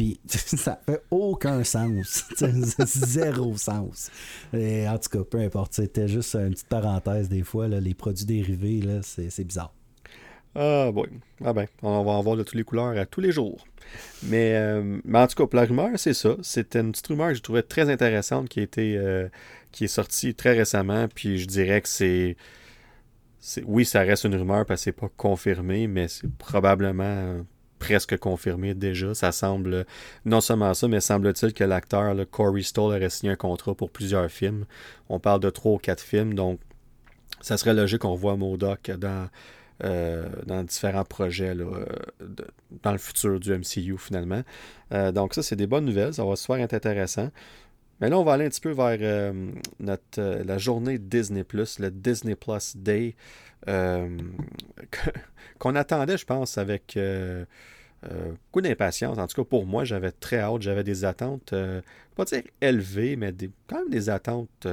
Puis 0.00 0.18
ça 0.26 0.80
fait 0.86 1.02
aucun 1.10 1.62
sens. 1.62 2.24
Zéro 2.86 3.54
sens. 3.58 4.10
Et 4.54 4.88
en 4.88 4.96
tout 4.96 5.10
cas, 5.10 5.24
peu 5.30 5.38
importe. 5.40 5.74
C'était 5.74 6.08
juste 6.08 6.34
une 6.36 6.52
petite 6.52 6.68
parenthèse 6.68 7.28
des 7.28 7.42
fois. 7.42 7.68
les 7.68 7.92
produits 7.92 8.24
dérivés, 8.24 8.80
là, 8.80 9.02
c'est, 9.02 9.44
bizarre. 9.44 9.74
Ah, 10.54 10.90
bon. 10.90 11.04
Ah 11.44 11.52
ben, 11.52 11.66
on 11.82 12.02
va 12.02 12.12
en 12.12 12.22
voir 12.22 12.38
de 12.38 12.44
toutes 12.44 12.54
les 12.54 12.64
couleurs 12.64 12.96
à 12.96 13.04
tous 13.04 13.20
les 13.20 13.30
jours. 13.30 13.66
Mais, 14.22 14.54
euh, 14.54 15.00
mais 15.04 15.18
en 15.18 15.26
tout 15.26 15.46
cas, 15.46 15.54
la 15.54 15.66
rumeur, 15.66 15.90
c'est 15.96 16.14
ça. 16.14 16.34
C'était 16.40 16.80
une 16.80 16.92
petite 16.92 17.08
rumeur 17.08 17.28
que 17.28 17.34
je 17.34 17.42
trouvais 17.42 17.62
très 17.62 17.90
intéressante 17.90 18.48
qui 18.48 18.60
a 18.60 18.62
été 18.62 18.96
euh, 18.96 19.28
qui 19.70 19.84
est 19.84 19.88
sorti 19.88 20.34
très 20.34 20.54
récemment, 20.54 21.08
puis 21.14 21.36
je 21.36 21.44
dirais 21.44 21.82
que 21.82 21.88
c'est. 21.88 22.38
Oui, 23.66 23.84
ça 23.84 24.00
reste 24.00 24.24
une 24.24 24.34
rumeur 24.34 24.64
parce 24.64 24.80
que 24.80 24.84
c'est 24.84 24.92
pas 24.92 25.10
confirmé, 25.14 25.88
mais 25.88 26.08
c'est 26.08 26.30
probablement 26.38 27.44
presque 27.80 28.16
confirmé 28.18 28.74
déjà. 28.74 29.12
Ça 29.14 29.32
semble, 29.32 29.84
non 30.24 30.40
seulement 30.40 30.72
ça, 30.74 30.86
mais 30.86 31.00
semble-t-il 31.00 31.52
que 31.52 31.64
l'acteur 31.64 32.14
Corey 32.30 32.62
Stoll 32.62 32.94
aurait 32.94 33.10
signé 33.10 33.32
un 33.32 33.36
contrat 33.36 33.74
pour 33.74 33.90
plusieurs 33.90 34.30
films. 34.30 34.66
On 35.08 35.18
parle 35.18 35.40
de 35.40 35.50
trois 35.50 35.72
ou 35.72 35.78
quatre 35.78 36.02
films, 36.02 36.34
donc 36.34 36.60
ça 37.40 37.56
serait 37.56 37.74
logique 37.74 38.02
qu'on 38.02 38.14
voit 38.14 38.36
Modoc 38.36 38.92
dans, 38.92 39.28
euh, 39.82 40.28
dans 40.46 40.62
différents 40.62 41.04
projets 41.04 41.56
dans 42.82 42.92
le 42.92 42.98
futur 42.98 43.40
du 43.40 43.50
MCU 43.50 43.96
finalement. 43.98 44.42
Euh, 44.92 45.10
donc 45.10 45.34
ça, 45.34 45.42
c'est 45.42 45.56
des 45.56 45.66
bonnes 45.66 45.86
nouvelles. 45.86 46.14
Ça 46.14 46.24
va 46.24 46.36
se 46.36 46.44
faire 46.44 46.60
intéressant. 46.60 47.30
Mais 48.00 48.08
là, 48.08 48.18
on 48.18 48.24
va 48.24 48.32
aller 48.32 48.46
un 48.46 48.48
petit 48.48 48.60
peu 48.60 48.70
vers 48.72 48.98
euh, 49.00 49.52
notre, 49.78 50.18
euh, 50.18 50.42
la 50.44 50.56
journée 50.58 50.98
Disney 50.98 51.44
le 51.52 51.90
Disney 51.90 52.34
Plus 52.34 52.76
Day, 52.76 53.08
euh, 53.08 53.14
qu'on 55.58 55.74
attendait, 55.74 56.16
je 56.16 56.24
pense, 56.24 56.58
avec 56.58 56.98
beaucoup 58.02 58.60
d'impatience. 58.60 59.18
En 59.18 59.26
tout 59.26 59.42
cas, 59.42 59.48
pour 59.48 59.66
moi, 59.66 59.84
j'avais 59.84 60.12
très 60.12 60.38
hâte, 60.38 60.62
j'avais 60.62 60.84
des 60.84 61.04
attentes, 61.04 61.54
pas 62.16 62.24
dire 62.24 62.42
élevées, 62.60 63.16
mais 63.16 63.34
quand 63.66 63.76
même 63.80 63.90
des 63.90 64.10
attentes. 64.10 64.66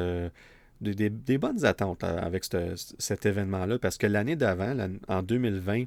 Des, 0.80 1.38
bonnes 1.40 1.66
attentes 1.66 2.04
avec 2.04 2.46
cet 2.46 3.26
événement-là, 3.26 3.80
parce 3.80 3.98
que 3.98 4.06
l'année 4.06 4.36
d'avant, 4.36 4.76
en 5.08 5.24
2020, 5.24 5.86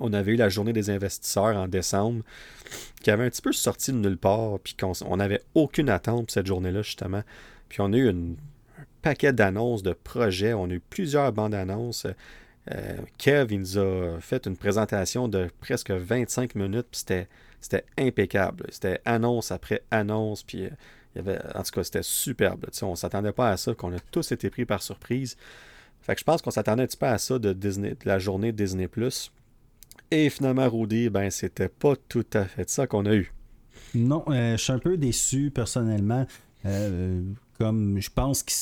on 0.00 0.12
avait 0.12 0.32
eu 0.32 0.36
la 0.36 0.48
journée 0.48 0.72
des 0.72 0.90
investisseurs 0.90 1.56
en 1.56 1.68
décembre, 1.68 2.22
qui 3.02 3.10
avait 3.10 3.24
un 3.24 3.30
petit 3.30 3.42
peu 3.42 3.52
sorti 3.52 3.92
de 3.92 3.98
nulle 3.98 4.18
part, 4.18 4.58
puis 4.60 4.76
qu'on 4.76 5.16
n'avait 5.16 5.42
aucune 5.54 5.88
attente 5.88 6.26
pour 6.26 6.30
cette 6.30 6.46
journée-là, 6.46 6.82
justement. 6.82 7.22
Puis 7.68 7.80
on 7.80 7.92
a 7.92 7.96
eu 7.96 8.08
un 8.08 8.34
paquet 9.02 9.32
d'annonces, 9.32 9.82
de 9.82 9.92
projets, 9.92 10.54
on 10.54 10.64
a 10.66 10.74
eu 10.74 10.80
plusieurs 10.80 11.32
bandes 11.32 11.54
annonces. 11.54 12.06
Euh, 12.70 12.96
Kev, 13.18 13.52
il 13.52 13.60
nous 13.60 13.78
a 13.78 14.20
fait 14.20 14.46
une 14.46 14.56
présentation 14.56 15.28
de 15.28 15.50
presque 15.60 15.90
25 15.90 16.54
minutes, 16.54 16.86
c'était, 16.92 17.28
impeccable. 17.98 18.66
C'était 18.70 19.00
annonce 19.04 19.52
après 19.52 19.82
annonce, 19.90 20.42
puis 20.42 20.64
euh, 20.64 20.70
il 21.14 21.18
y 21.18 21.20
avait, 21.20 21.38
en 21.54 21.62
tout 21.62 21.72
cas, 21.72 21.84
c'était 21.84 22.02
superbe. 22.02 22.66
On 22.82 22.92
ne 22.92 22.96
s'attendait 22.96 23.32
pas 23.32 23.50
à 23.50 23.56
ça, 23.56 23.74
qu'on 23.74 23.92
a 23.92 24.00
tous 24.10 24.32
été 24.32 24.48
pris 24.48 24.64
par 24.64 24.82
surprise. 24.82 25.36
Fait 26.00 26.14
que 26.14 26.20
je 26.20 26.24
pense 26.24 26.42
qu'on 26.42 26.50
s'attendait 26.50 26.84
un 26.84 26.86
petit 26.86 26.96
peu 26.96 27.06
à 27.06 27.18
ça 27.18 27.38
de 27.38 27.52
Disney, 27.52 27.90
de 27.90 28.08
la 28.08 28.18
journée 28.18 28.52
Disney+. 28.52 28.88
Et 30.10 30.30
finalement, 30.30 30.68
Rudy, 30.68 31.10
ben, 31.10 31.30
c'était 31.30 31.68
pas 31.68 31.94
tout 32.08 32.26
à 32.32 32.44
fait 32.44 32.68
ça 32.68 32.86
qu'on 32.86 33.06
a 33.06 33.14
eu. 33.14 33.32
Non, 33.94 34.24
je 34.28 34.56
suis 34.56 34.72
un 34.72 34.78
peu 34.78 34.96
déçu 34.96 35.50
personnellement. 35.50 36.26
Comme 37.62 38.00
je 38.00 38.10
pense 38.10 38.42
que 38.42 38.52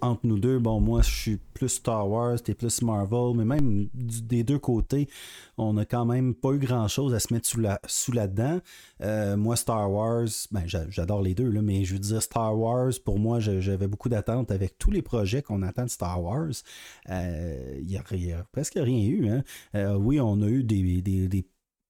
entre 0.00 0.20
nous 0.28 0.38
deux, 0.38 0.60
bon, 0.60 0.78
moi 0.78 1.02
je 1.02 1.10
suis 1.10 1.36
plus 1.54 1.68
Star 1.68 2.08
Wars, 2.08 2.40
t'es 2.40 2.54
plus 2.54 2.80
Marvel, 2.82 3.34
mais 3.34 3.44
même 3.44 3.88
des 3.94 4.44
deux 4.44 4.60
côtés, 4.60 5.08
on 5.58 5.76
a 5.76 5.84
quand 5.84 6.04
même 6.04 6.32
pas 6.32 6.52
eu 6.52 6.60
grand 6.60 6.86
chose 6.86 7.14
à 7.14 7.18
se 7.18 7.34
mettre 7.34 7.48
sous 7.48 7.58
la, 7.58 7.80
sous 7.88 8.12
dent. 8.12 8.60
Euh, 9.00 9.36
moi, 9.36 9.56
Star 9.56 9.90
Wars, 9.90 10.28
ben, 10.52 10.62
j'adore 10.66 11.20
les 11.20 11.34
deux, 11.34 11.50
là, 11.50 11.62
mais 11.62 11.82
je 11.82 11.94
veux 11.94 11.98
dire, 11.98 12.22
Star 12.22 12.56
Wars, 12.56 12.92
pour 13.04 13.18
moi, 13.18 13.40
j'avais 13.40 13.88
beaucoup 13.88 14.08
d'attentes 14.08 14.52
avec 14.52 14.78
tous 14.78 14.92
les 14.92 15.02
projets 15.02 15.42
qu'on 15.42 15.62
attend 15.62 15.86
de 15.86 15.90
Star 15.90 16.22
Wars. 16.22 16.52
Il 17.08 17.10
euh, 17.10 17.82
n'y 17.82 17.96
a, 18.32 18.44
presque 18.52 18.74
rien 18.76 19.04
eu. 19.04 19.30
Hein. 19.30 19.42
Euh, 19.74 19.96
oui, 19.96 20.20
on 20.20 20.42
a 20.42 20.46
eu 20.46 20.62
des, 20.62 21.02
des, 21.02 21.26
des 21.26 21.44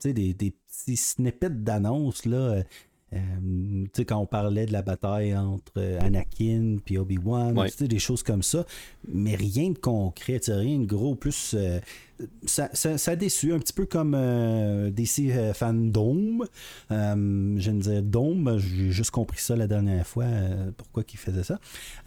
des, 0.04 0.34
des, 0.34 0.50
petits 0.50 0.96
snippets 0.96 1.62
d'annonces 1.62 2.26
là, 2.26 2.62
tu 3.12 3.88
sais, 3.92 4.04
quand 4.04 4.18
on 4.18 4.26
parlait 4.26 4.66
de 4.66 4.72
la 4.72 4.82
bataille 4.82 5.36
entre 5.36 5.72
euh, 5.78 6.00
Anakin 6.00 6.76
et 6.88 6.98
Obi-Wan, 6.98 7.54
des 7.80 7.98
choses 7.98 8.22
comme 8.22 8.42
ça, 8.42 8.66
mais 9.08 9.36
rien 9.36 9.70
de 9.70 9.78
concret, 9.78 10.40
rien 10.48 10.78
de 10.80 10.86
gros, 10.86 11.14
plus 11.14 11.54
euh, 11.56 11.78
ça, 12.44 12.68
ça, 12.72 13.10
a 13.10 13.16
déçu, 13.16 13.52
un 13.52 13.58
petit 13.58 13.72
peu 13.72 13.86
comme 13.86 14.12
DC 14.90 15.32
Fandom. 15.54 16.44
je 16.90 17.70
ne 17.70 17.80
dire 17.80 18.02
Dome, 18.02 18.58
j'ai 18.58 18.90
juste 18.90 19.10
compris 19.10 19.40
ça 19.40 19.54
la 19.54 19.66
dernière 19.66 20.06
fois, 20.06 20.26
pourquoi 20.76 21.04
il 21.12 21.18
faisait 21.18 21.44
ça. 21.44 21.60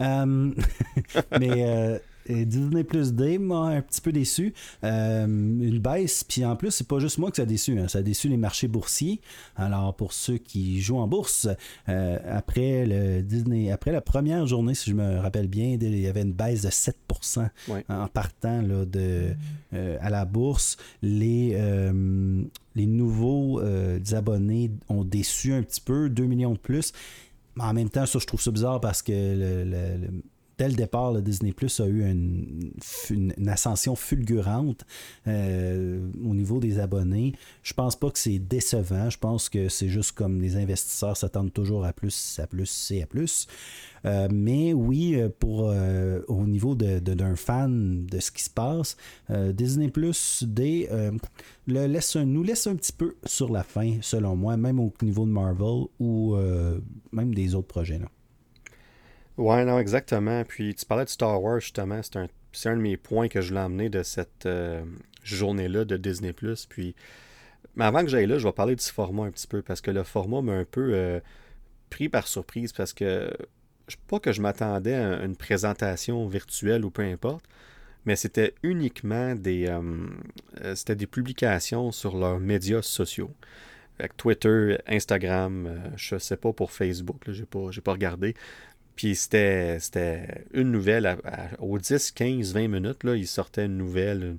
mais 1.40 2.00
Disney 2.44 2.84
Plus 2.84 3.12
D 3.12 3.38
m'a 3.38 3.66
un 3.66 3.82
petit 3.82 4.00
peu 4.00 4.12
déçu. 4.12 4.54
Euh, 4.84 5.26
une 5.26 5.78
baisse, 5.78 6.24
puis 6.24 6.44
en 6.44 6.56
plus, 6.56 6.70
c'est 6.70 6.86
pas 6.86 6.98
juste 6.98 7.18
moi 7.18 7.30
que 7.30 7.36
ça 7.36 7.42
a 7.42 7.46
déçu, 7.46 7.78
hein. 7.78 7.88
ça 7.88 7.98
a 7.98 8.02
déçu 8.02 8.28
les 8.28 8.36
marchés 8.36 8.68
boursiers. 8.68 9.20
Alors, 9.56 9.94
pour 9.94 10.12
ceux 10.12 10.38
qui 10.38 10.80
jouent 10.80 10.98
en 10.98 11.08
bourse, 11.08 11.48
euh, 11.88 12.18
après 12.28 12.86
le 12.86 13.22
Disney, 13.22 13.70
après 13.70 13.92
la 13.92 14.00
première 14.00 14.46
journée, 14.46 14.74
si 14.74 14.90
je 14.90 14.94
me 14.94 15.18
rappelle 15.18 15.48
bien, 15.48 15.78
il 15.80 15.98
y 15.98 16.06
avait 16.06 16.22
une 16.22 16.32
baisse 16.32 16.62
de 16.62 16.70
7% 16.70 17.48
en 17.88 18.08
partant 18.08 18.62
là, 18.62 18.84
de, 18.84 19.34
euh, 19.74 19.96
à 20.00 20.10
la 20.10 20.24
bourse. 20.24 20.76
Les, 21.02 21.58
les 22.74 22.86
nouveaux 22.86 23.60
abonnés 24.12 24.70
ont 24.88 25.04
déçu 25.04 25.52
un 25.52 25.62
petit 25.62 25.80
peu, 25.80 26.08
2 26.08 26.24
millions 26.24 26.52
de 26.52 26.58
plus. 26.58 26.92
Mais 27.56 27.64
en 27.64 27.72
même 27.72 27.90
temps, 27.90 28.06
ça, 28.06 28.18
je 28.18 28.26
trouve 28.26 28.40
ça 28.40 28.50
bizarre 28.50 28.80
parce 28.80 29.02
que 29.02 29.12
le 29.12 30.22
dès 30.60 30.68
le 30.68 30.74
départ, 30.74 31.10
le 31.10 31.22
Disney 31.22 31.52
Plus 31.52 31.80
a 31.80 31.86
eu 31.86 32.04
une, 32.04 32.70
ascension 33.48 33.96
fulgurante 33.96 34.84
euh, 35.26 36.06
au 36.22 36.34
niveau 36.34 36.60
des 36.60 36.78
abonnés. 36.78 37.32
Je 37.62 37.72
pense 37.72 37.96
pas 37.96 38.10
que 38.10 38.18
c'est 38.18 38.38
décevant. 38.38 39.08
Je 39.08 39.16
pense 39.16 39.48
que 39.48 39.70
c'est 39.70 39.88
juste 39.88 40.12
comme 40.12 40.42
les 40.42 40.56
investisseurs 40.56 41.16
s'attendent 41.16 41.54
toujours 41.54 41.86
à 41.86 41.94
plus, 41.94 42.38
à 42.42 42.46
plus 42.46 42.90
et 42.90 43.02
à 43.02 43.06
plus. 43.06 43.46
Euh, 44.04 44.28
mais 44.30 44.74
oui, 44.74 45.14
euh, 45.14 45.30
pour 45.30 45.72
au 46.28 46.46
niveau 46.46 46.74
d'un 46.74 47.36
fan 47.36 48.04
de 48.04 48.20
ce 48.20 48.30
qui 48.30 48.42
se 48.42 48.50
passe, 48.50 48.98
Disney 49.30 49.88
Plus 49.88 50.44
nous 50.46 52.42
laisse 52.42 52.66
un 52.66 52.76
petit 52.76 52.92
peu 52.92 53.16
sur 53.24 53.50
la 53.50 53.62
fin, 53.62 53.96
selon 54.02 54.36
moi, 54.36 54.58
même 54.58 54.78
au 54.78 54.92
niveau 55.00 55.24
de 55.24 55.30
Marvel 55.30 55.86
ou 55.98 56.36
même 57.12 57.34
des 57.34 57.54
autres 57.54 57.68
projets. 57.68 57.98
Là. 57.98 58.08
Ouais, 59.40 59.64
non, 59.64 59.78
exactement. 59.78 60.44
Puis 60.44 60.74
tu 60.74 60.84
parlais 60.84 61.06
de 61.06 61.08
Star 61.08 61.42
Wars, 61.42 61.60
justement. 61.60 62.02
C'est 62.02 62.16
un, 62.16 62.28
un 62.66 62.76
de 62.76 62.82
mes 62.82 62.98
points 62.98 63.28
que 63.28 63.40
je 63.40 63.48
voulais 63.48 63.60
emmener 63.60 63.88
de 63.88 64.02
cette 64.02 64.44
euh, 64.44 64.84
journée-là 65.24 65.86
de 65.86 65.96
Disney. 65.96 66.34
Puis, 66.34 66.94
mais 67.74 67.86
avant 67.86 68.02
que 68.02 68.08
j'aille 68.08 68.26
là, 68.26 68.36
je 68.36 68.46
vais 68.46 68.52
parler 68.52 68.76
du 68.76 68.84
format 68.84 69.24
un 69.24 69.30
petit 69.30 69.46
peu 69.46 69.62
parce 69.62 69.80
que 69.80 69.90
le 69.90 70.02
format 70.02 70.42
m'a 70.42 70.52
un 70.52 70.66
peu 70.66 70.90
euh, 70.92 71.20
pris 71.88 72.10
par 72.10 72.28
surprise 72.28 72.74
parce 72.74 72.92
que 72.92 73.32
pas 74.08 74.20
que 74.20 74.30
je 74.30 74.42
m'attendais 74.42 74.94
à 74.94 75.24
une 75.24 75.36
présentation 75.36 76.28
virtuelle 76.28 76.84
ou 76.84 76.90
peu 76.90 77.02
importe, 77.02 77.44
mais 78.04 78.16
c'était 78.16 78.54
uniquement 78.62 79.34
des, 79.34 79.68
euh, 79.68 80.74
c'était 80.74 80.96
des 80.96 81.06
publications 81.06 81.92
sur 81.92 82.16
leurs 82.18 82.40
médias 82.40 82.82
sociaux. 82.82 83.30
Avec 83.98 84.16
Twitter, 84.16 84.78
Instagram, 84.86 85.92
je 85.96 86.16
sais 86.18 86.36
pas 86.36 86.52
pour 86.52 86.72
Facebook, 86.72 87.20
je 87.26 87.40
n'ai 87.40 87.46
pas, 87.46 87.68
pas 87.84 87.92
regardé, 87.92 88.34
puis 89.00 89.14
c'était, 89.14 89.78
une 90.52 90.70
nouvelle, 90.70 91.16
aux 91.58 91.78
10, 91.78 92.10
15, 92.10 92.52
20 92.52 92.68
minutes, 92.68 93.02
là, 93.02 93.16
il 93.16 93.26
sortait 93.26 93.64
une 93.64 93.78
nouvelle, 93.78 94.36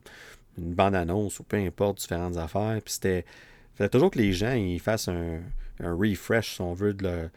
une, 0.55 0.76
bande-annonce 0.76 1.39
ou 1.39 1.43
peu 1.43 1.57
importe, 1.57 1.97
différentes 1.97 2.38
affaires. 2.38 2.80
Puis 2.86 2.93
c'était. 2.93 3.26
Fallait 3.74 3.89
toujours 3.89 4.12
que 4.12 4.20
les 4.20 4.34
gens 4.34 4.53
ils 4.53 4.80
fassent 4.80 5.07
un, 5.07 5.39
refresh, 5.80 6.53
si 6.57 6.62
on 6.62 6.76
veut, 6.76 6.93
de 6.93 7.28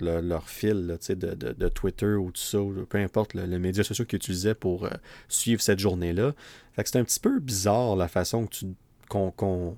leur, 0.00 0.48
fil 0.48 0.96
de, 1.06 1.34
de, 1.34 1.68
Twitter 1.68 2.14
ou 2.14 2.30
tout 2.30 2.40
ça, 2.40 2.58
peu 2.88 2.96
importe 2.96 3.34
le, 3.34 3.58
média 3.58 3.84
social 3.84 4.06
qu'ils 4.06 4.16
utilisaient 4.16 4.54
pour 4.54 4.86
euh, 4.86 4.90
suivre 5.28 5.60
cette 5.60 5.80
journée-là. 5.80 6.32
Fait 6.76 6.82
que 6.82 6.88
c'était 6.88 7.00
un 7.00 7.04
petit 7.04 7.20
peu 7.20 7.40
bizarre 7.40 7.94
la 7.94 8.08
façon 8.08 8.46
que 8.46 8.54
tu, 8.54 8.66
qu'on, 9.10 9.76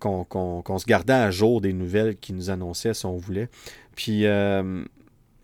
se 0.00 0.84
gardait 0.84 1.12
à 1.12 1.30
jour 1.30 1.60
des 1.60 1.72
nouvelles 1.72 2.16
qu'ils 2.16 2.34
nous 2.34 2.50
annonçaient 2.50 2.94
si 2.94 3.06
on 3.06 3.16
voulait. 3.16 3.48
Puis 3.94 4.26
euh, 4.26 4.82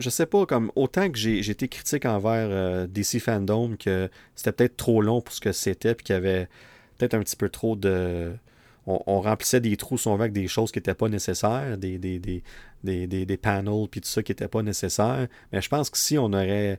je 0.04 0.10
sais 0.10 0.26
pas, 0.26 0.44
comme 0.44 0.70
autant 0.76 1.10
que 1.10 1.16
j'ai 1.16 1.38
été 1.50 1.66
critique 1.68 2.04
envers 2.04 2.48
euh, 2.50 2.86
DC 2.86 3.20
Fandom, 3.20 3.76
que 3.76 4.10
c'était 4.34 4.52
peut-être 4.52 4.76
trop 4.76 5.00
long 5.00 5.22
pour 5.22 5.34
ce 5.34 5.40
que 5.40 5.52
c'était, 5.52 5.94
puis 5.94 6.04
qu'il 6.04 6.14
y 6.14 6.18
avait 6.18 6.48
peut-être 6.98 7.14
un 7.14 7.20
petit 7.20 7.36
peu 7.36 7.48
trop 7.48 7.74
de. 7.74 8.32
On, 8.86 9.22
remplissait 9.22 9.62
des 9.62 9.78
trous, 9.78 9.96
si 9.96 10.10
avec 10.10 10.34
des 10.34 10.46
choses 10.46 10.70
qui 10.70 10.78
n'étaient 10.78 10.94
pas 10.94 11.08
nécessaires, 11.08 11.78
des, 11.78 11.96
des, 11.96 12.18
des, 12.18 12.42
des, 12.82 13.06
des 13.06 13.36
panels, 13.38 13.88
puis 13.90 14.02
tout 14.02 14.08
ça 14.08 14.22
qui 14.22 14.32
n'était 14.32 14.46
pas 14.46 14.62
nécessaire. 14.62 15.26
Mais 15.52 15.62
je 15.62 15.70
pense 15.70 15.88
que 15.88 15.96
si 15.96 16.18
on 16.18 16.26
aurait, 16.26 16.78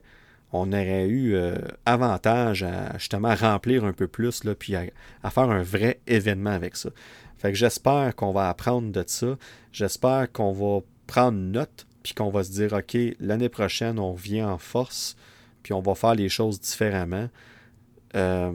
on 0.52 0.72
aurait 0.72 1.06
eu 1.06 1.34
euh, 1.34 1.56
avantage 1.84 2.62
à 2.62 2.96
justement 2.96 3.34
remplir 3.34 3.84
un 3.84 3.92
peu 3.92 4.06
plus, 4.06 4.44
là, 4.44 4.54
puis 4.54 4.76
à, 4.76 4.84
à, 5.24 5.30
faire 5.30 5.50
un 5.50 5.64
vrai 5.64 5.98
événement 6.06 6.50
avec 6.50 6.76
ça. 6.76 6.90
Fait 7.38 7.50
que 7.50 7.58
j'espère 7.58 8.14
qu'on 8.14 8.30
va 8.30 8.50
apprendre 8.50 8.92
de 8.92 9.02
ça. 9.04 9.36
J'espère 9.72 10.30
qu'on 10.30 10.52
va 10.52 10.82
prendre 11.08 11.38
note 11.38 11.88
puis 12.06 12.14
qu'on 12.14 12.30
va 12.30 12.44
se 12.44 12.52
dire, 12.52 12.72
OK, 12.72 12.96
l'année 13.18 13.48
prochaine, 13.48 13.98
on 13.98 14.12
vient 14.12 14.48
en 14.48 14.58
force, 14.58 15.16
puis 15.64 15.72
on 15.72 15.80
va 15.80 15.96
faire 15.96 16.14
les 16.14 16.28
choses 16.28 16.60
différemment. 16.60 17.28
Euh, 18.14 18.52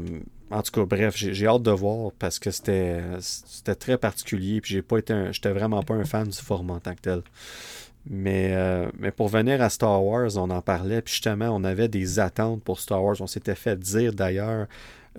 en 0.50 0.62
tout 0.62 0.72
cas, 0.72 0.86
bref, 0.86 1.18
j'ai 1.18 1.48
hâte 1.48 1.62
de 1.62 1.72
voir 1.72 2.14
parce 2.18 2.40
que 2.40 2.50
c'était 2.50 3.76
très 3.78 3.98
particulier, 3.98 4.62
puis 4.62 4.72
j'ai 4.76 4.82
pas 4.82 5.00
été 5.00 5.34
j'étais 5.34 5.52
vraiment 5.52 5.84
pas 5.84 5.96
un 5.96 6.06
fan 6.06 6.30
du 6.30 6.38
format 6.38 6.76
en 6.76 6.80
tant 6.80 6.96
que 6.96 7.02
tel. 7.02 7.24
Mais, 8.10 8.52
euh, 8.54 8.90
mais 8.98 9.12
pour 9.12 9.28
venir 9.28 9.62
à 9.62 9.70
Star 9.70 10.02
Wars, 10.02 10.38
on 10.38 10.50
en 10.50 10.62
parlait, 10.62 11.02
puis 11.02 11.16
justement, 11.16 11.50
on 11.50 11.66
avait 11.66 11.90
des 11.90 12.20
attentes 12.20 12.64
pour 12.64 12.80
Star 12.80 13.04
Wars. 13.04 13.18
On 13.20 13.28
s'était 13.28 13.56
fait 13.56 13.78
dire 13.78 14.14
d'ailleurs 14.14 14.68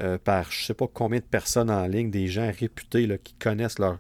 euh, 0.01 0.17
par 0.17 0.51
je 0.51 0.65
sais 0.65 0.75
pas 0.75 0.87
combien 0.91 1.19
de 1.19 1.25
personnes 1.25 1.71
en 1.71 1.87
ligne, 1.87 2.11
des 2.11 2.29
gens 2.29 2.51
réputés 2.59 3.07
là, 3.07 3.19
qui 3.19 3.35
connaissent 3.35 3.79
leur 3.79 3.99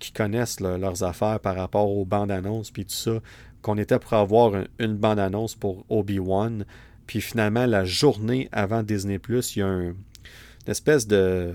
qui 0.00 0.12
connaissent 0.12 0.58
leurs 0.60 1.04
affaires 1.04 1.38
par 1.38 1.54
rapport 1.54 1.88
aux 1.88 2.04
bandes 2.04 2.32
annonces 2.32 2.72
puis 2.72 2.84
tout 2.84 2.94
ça, 2.94 3.20
qu'on 3.62 3.78
était 3.78 3.98
pour 3.98 4.14
avoir 4.14 4.52
une 4.78 4.96
bande-annonce 4.96 5.54
pour 5.54 5.84
Obi-Wan. 5.88 6.64
Puis 7.06 7.20
finalement, 7.20 7.66
la 7.66 7.84
journée 7.84 8.48
avant 8.52 8.82
Disney 8.82 9.18
Plus, 9.18 9.56
il 9.56 9.58
y 9.60 9.62
a 9.62 9.66
un, 9.66 9.88
une 9.88 9.94
espèce 10.66 11.06
de. 11.06 11.52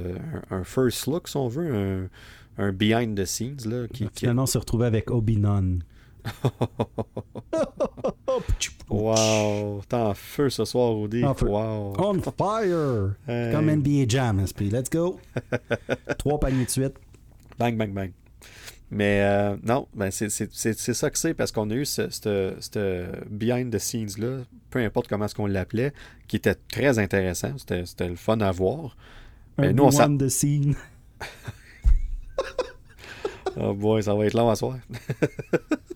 Un, 0.50 0.64
first 0.64 1.08
look, 1.08 1.28
si 1.28 1.38
on 1.38 1.48
veut, 1.48 2.10
un, 2.58 2.72
behind 2.72 3.18
the 3.18 3.26
scenes. 3.26 3.66
Là, 3.66 3.88
qui, 3.88 4.08
finalement, 4.14 4.44
on 4.44 4.48
s'est 4.48 4.60
retrouvé 4.60 4.86
avec 4.86 5.10
Obi-Non. 5.12 5.80
wow, 8.90 9.82
t'es 9.88 9.96
en 9.96 10.14
feu 10.16 10.50
ce 10.50 10.66
soir, 10.66 10.96
Rudy. 10.96 11.24
Wow. 11.24 11.94
On 11.98 12.20
fire! 12.20 13.14
Comme 13.28 13.70
NBA 13.72 14.06
Jam, 14.08 14.44
Let's 14.60 14.90
go! 14.90 15.20
Trois 16.18 16.40
paniers 16.40 16.66
de 16.66 16.70
suite. 16.70 16.96
Bang, 17.60 17.78
bang, 17.78 17.94
bang. 17.94 18.12
Mais 18.92 19.22
euh, 19.24 19.56
non, 19.64 19.88
ben 19.96 20.12
c'est 20.12 20.30
ça 20.30 21.10
que 21.10 21.18
c'est 21.18 21.34
parce 21.34 21.52
qu'on 21.52 21.70
a 21.72 21.74
eu 21.74 21.86
ce, 21.86 23.26
behind 23.30 23.74
the 23.74 23.80
scenes-là, 23.80 24.44
peu 24.70 24.80
importe 24.80 25.08
comment 25.08 25.26
est-ce 25.26 25.36
qu'on 25.36 25.48
l'appelait, 25.48 25.94
qui 26.28 26.36
était 26.36 26.56
très 26.56 27.00
intéressant. 27.00 27.58
C'était 27.58 28.08
le 28.08 28.16
fun 28.16 28.40
à 28.42 28.52
voir. 28.52 28.96
Mais 29.58 29.74
nous, 29.74 29.90
behind 29.90 30.22
the 30.22 30.30
scene. 30.30 30.76
oh 33.58 33.74
boy, 33.74 34.04
ça 34.04 34.14
va 34.14 34.26
être 34.26 34.36
long 34.36 34.50
à 34.50 34.56
soir. 34.56 34.78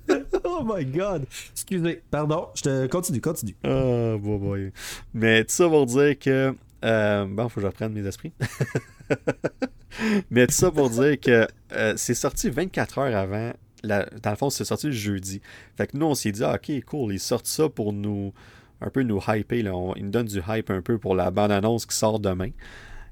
oh 0.43 0.63
my 0.65 0.85
god. 0.85 1.25
Excusez, 1.51 2.01
pardon, 2.09 2.47
je 2.55 2.63
te 2.63 2.87
continue, 2.87 3.21
continue. 3.21 3.55
Oh 3.65 4.17
boy, 4.19 4.71
Mais 5.13 5.43
tout 5.43 5.51
ça 5.51 5.67
pour 5.67 5.85
dire 5.85 6.17
que. 6.17 6.55
Euh, 6.83 7.25
bon, 7.25 7.49
faut 7.49 7.55
que 7.55 7.61
je 7.61 7.67
reprenne 7.67 7.91
mes 7.91 8.07
esprits. 8.07 8.31
Mais 10.29 10.47
tout 10.47 10.53
ça 10.53 10.71
pour 10.71 10.89
dire 10.89 11.19
que 11.19 11.47
euh, 11.73 11.93
c'est 11.97 12.13
sorti 12.13 12.49
24 12.49 12.97
heures 12.99 13.15
avant. 13.15 13.53
dans 13.83 14.29
le 14.29 14.35
fond, 14.35 14.49
c'est 14.49 14.65
sorti 14.65 14.87
le 14.87 14.91
jeudi. 14.93 15.41
Fait 15.77 15.87
que 15.87 15.97
nous, 15.97 16.05
on 16.05 16.15
s'est 16.15 16.31
dit, 16.31 16.43
ah, 16.43 16.55
ok, 16.55 16.83
cool, 16.85 17.13
ils 17.13 17.19
sortent 17.19 17.47
ça 17.47 17.69
pour 17.69 17.93
nous 17.93 18.33
un 18.81 18.89
peu 18.89 19.03
nous 19.03 19.21
hyper. 19.27 19.93
Ils 19.95 20.05
nous 20.05 20.11
donnent 20.11 20.27
du 20.27 20.41
hype 20.47 20.69
un 20.69 20.81
peu 20.81 20.97
pour 20.97 21.15
la 21.15 21.31
bande-annonce 21.31 21.85
qui 21.85 21.95
sort 21.95 22.19
demain. 22.19 22.51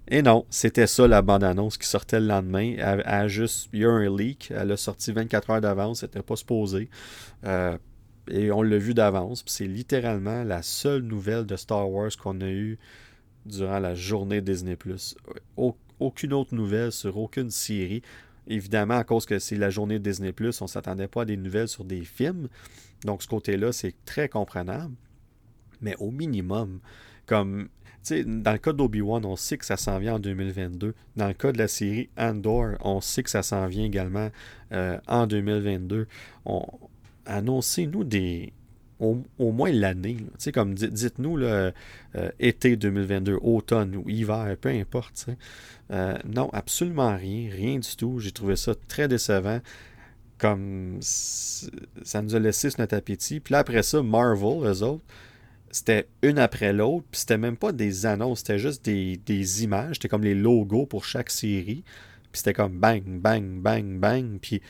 Et 0.10 0.22
non, 0.22 0.46
c'était 0.50 0.88
ça 0.88 1.08
la 1.08 1.22
bande-annonce 1.22 1.78
qui 1.78 1.88
sortait 1.88 2.20
le 2.20 2.28
lendemain. 2.28 2.76
Elle, 2.78 3.28
juste, 3.28 3.70
il 3.74 3.82
y 3.82 3.86
a 3.86 3.90
un 3.90 4.16
leak, 4.16 4.54
elle 4.56 4.72
a 4.72 4.78
sorti 4.78 5.12
24 5.12 5.50
heures 5.50 5.62
d'avance, 5.62 6.00
c'était 6.00 6.22
pas 6.22 6.38
supposé. 6.38 6.90
Euh, 7.46 7.78
et 8.30 8.52
on 8.52 8.62
l'a 8.62 8.78
vu 8.78 8.94
d'avance. 8.94 9.44
C'est 9.48 9.68
littéralement 9.68 10.44
la 10.44 10.62
seule 10.62 11.02
nouvelle 11.02 11.46
de 11.46 11.56
Star 11.58 11.90
Wars 11.90 12.12
qu'on 12.22 12.40
a 12.40 12.48
eue 12.48 12.78
durant 13.46 13.80
la 13.80 13.96
journée 13.96 14.42
Disney+. 14.42 14.78
Aucune 16.00 16.34
autre 16.34 16.54
nouvelle 16.54 16.92
sur 16.92 17.18
aucune 17.18 17.50
série. 17.50 18.02
Évidemment, 18.48 18.98
à 18.98 19.04
cause 19.04 19.26
que 19.26 19.40
c'est 19.40 19.58
la 19.58 19.70
journée 19.70 20.00
Disney+, 20.00 20.34
on 20.40 20.44
ne 20.46 20.52
s'attendait 20.52 21.08
pas 21.08 21.24
à 21.24 21.26
des 21.26 21.38
nouvelles 21.38 21.68
sur 21.68 21.84
des 21.84 22.04
films. 22.04 22.48
Donc, 23.04 23.22
ce 23.22 23.28
côté-là, 23.28 23.72
c'est 23.72 23.94
très 24.06 24.30
comprenable. 24.30 24.96
Mais 25.82 25.96
au 26.00 26.12
minimum, 26.12 26.80
comme 27.26 27.68
dans 28.10 28.52
le 28.52 28.58
cas 28.58 28.74
d'Obi-Wan, 28.74 29.26
on 29.26 29.36
sait 29.36 29.58
que 29.58 29.66
ça 29.66 29.78
s'en 29.78 30.00
vient 30.00 30.16
en 30.16 30.20
2022. 30.20 30.94
Dans 31.16 31.28
le 31.28 31.34
cas 31.34 31.52
de 31.52 31.58
la 31.58 31.68
série 31.68 32.10
Andor, 32.18 32.76
on 32.82 33.02
sait 33.02 33.24
que 33.24 33.30
ça 33.30 33.44
s'en 33.44 33.68
vient 33.68 33.86
également 33.86 34.30
euh, 34.72 34.98
en 35.08 35.28
2022. 35.28 36.08
On, 36.46 36.66
annoncez-nous 37.26 38.04
des. 38.04 38.54
Au, 39.00 39.52
moins 39.52 39.72
l'année. 39.72 40.18
Comme 40.54 40.74
dites-nous 40.74 41.38
euh, 41.40 41.72
été 42.40 42.76
2022, 42.76 43.38
automne 43.42 43.96
ou 43.96 44.10
hiver, 44.10 44.56
peu 44.60 44.70
importe. 44.70 45.28
Euh, 45.92 46.18
non, 46.26 46.50
absolument 46.52 47.16
rien. 47.16 47.50
Rien 47.52 47.80
du 47.80 47.96
tout. 47.96 48.20
J'ai 48.20 48.32
trouvé 48.32 48.56
ça 48.56 48.74
très 48.88 49.08
décevant 49.08 49.60
comme 50.38 50.98
ça 51.02 52.22
nous 52.22 52.36
a 52.36 52.40
laissé 52.40 52.70
notre 52.78 52.96
appétit. 52.96 53.40
Puis 53.40 53.54
là, 53.54 53.60
après 53.60 53.84
ça, 53.84 54.02
Marvel, 54.04 54.66
eux 54.66 54.84
autres, 54.84 55.04
c'était 55.72 56.08
une 56.22 56.40
après 56.40 56.74
l'autre, 56.74 57.06
puis 57.12 57.20
c'était 57.20 57.38
même 57.38 57.58
pas 57.58 57.72
des 57.72 58.06
annonces, 58.06 58.40
c'était 58.40 58.60
juste 58.60 58.86
des, 58.86 59.64
images, 59.64 59.96
c'était 59.96 60.08
comme 60.08 60.24
les 60.24 60.36
logos 60.36 60.86
pour 60.86 61.06
chaque 61.06 61.30
série, 61.30 61.84
puis 62.32 62.40
c'était 62.40 62.54
comme 62.54 62.80
bang, 62.80 63.04
bang, 63.04 63.62
bang, 63.62 64.00
bang, 64.00 64.40
puis 64.40 64.62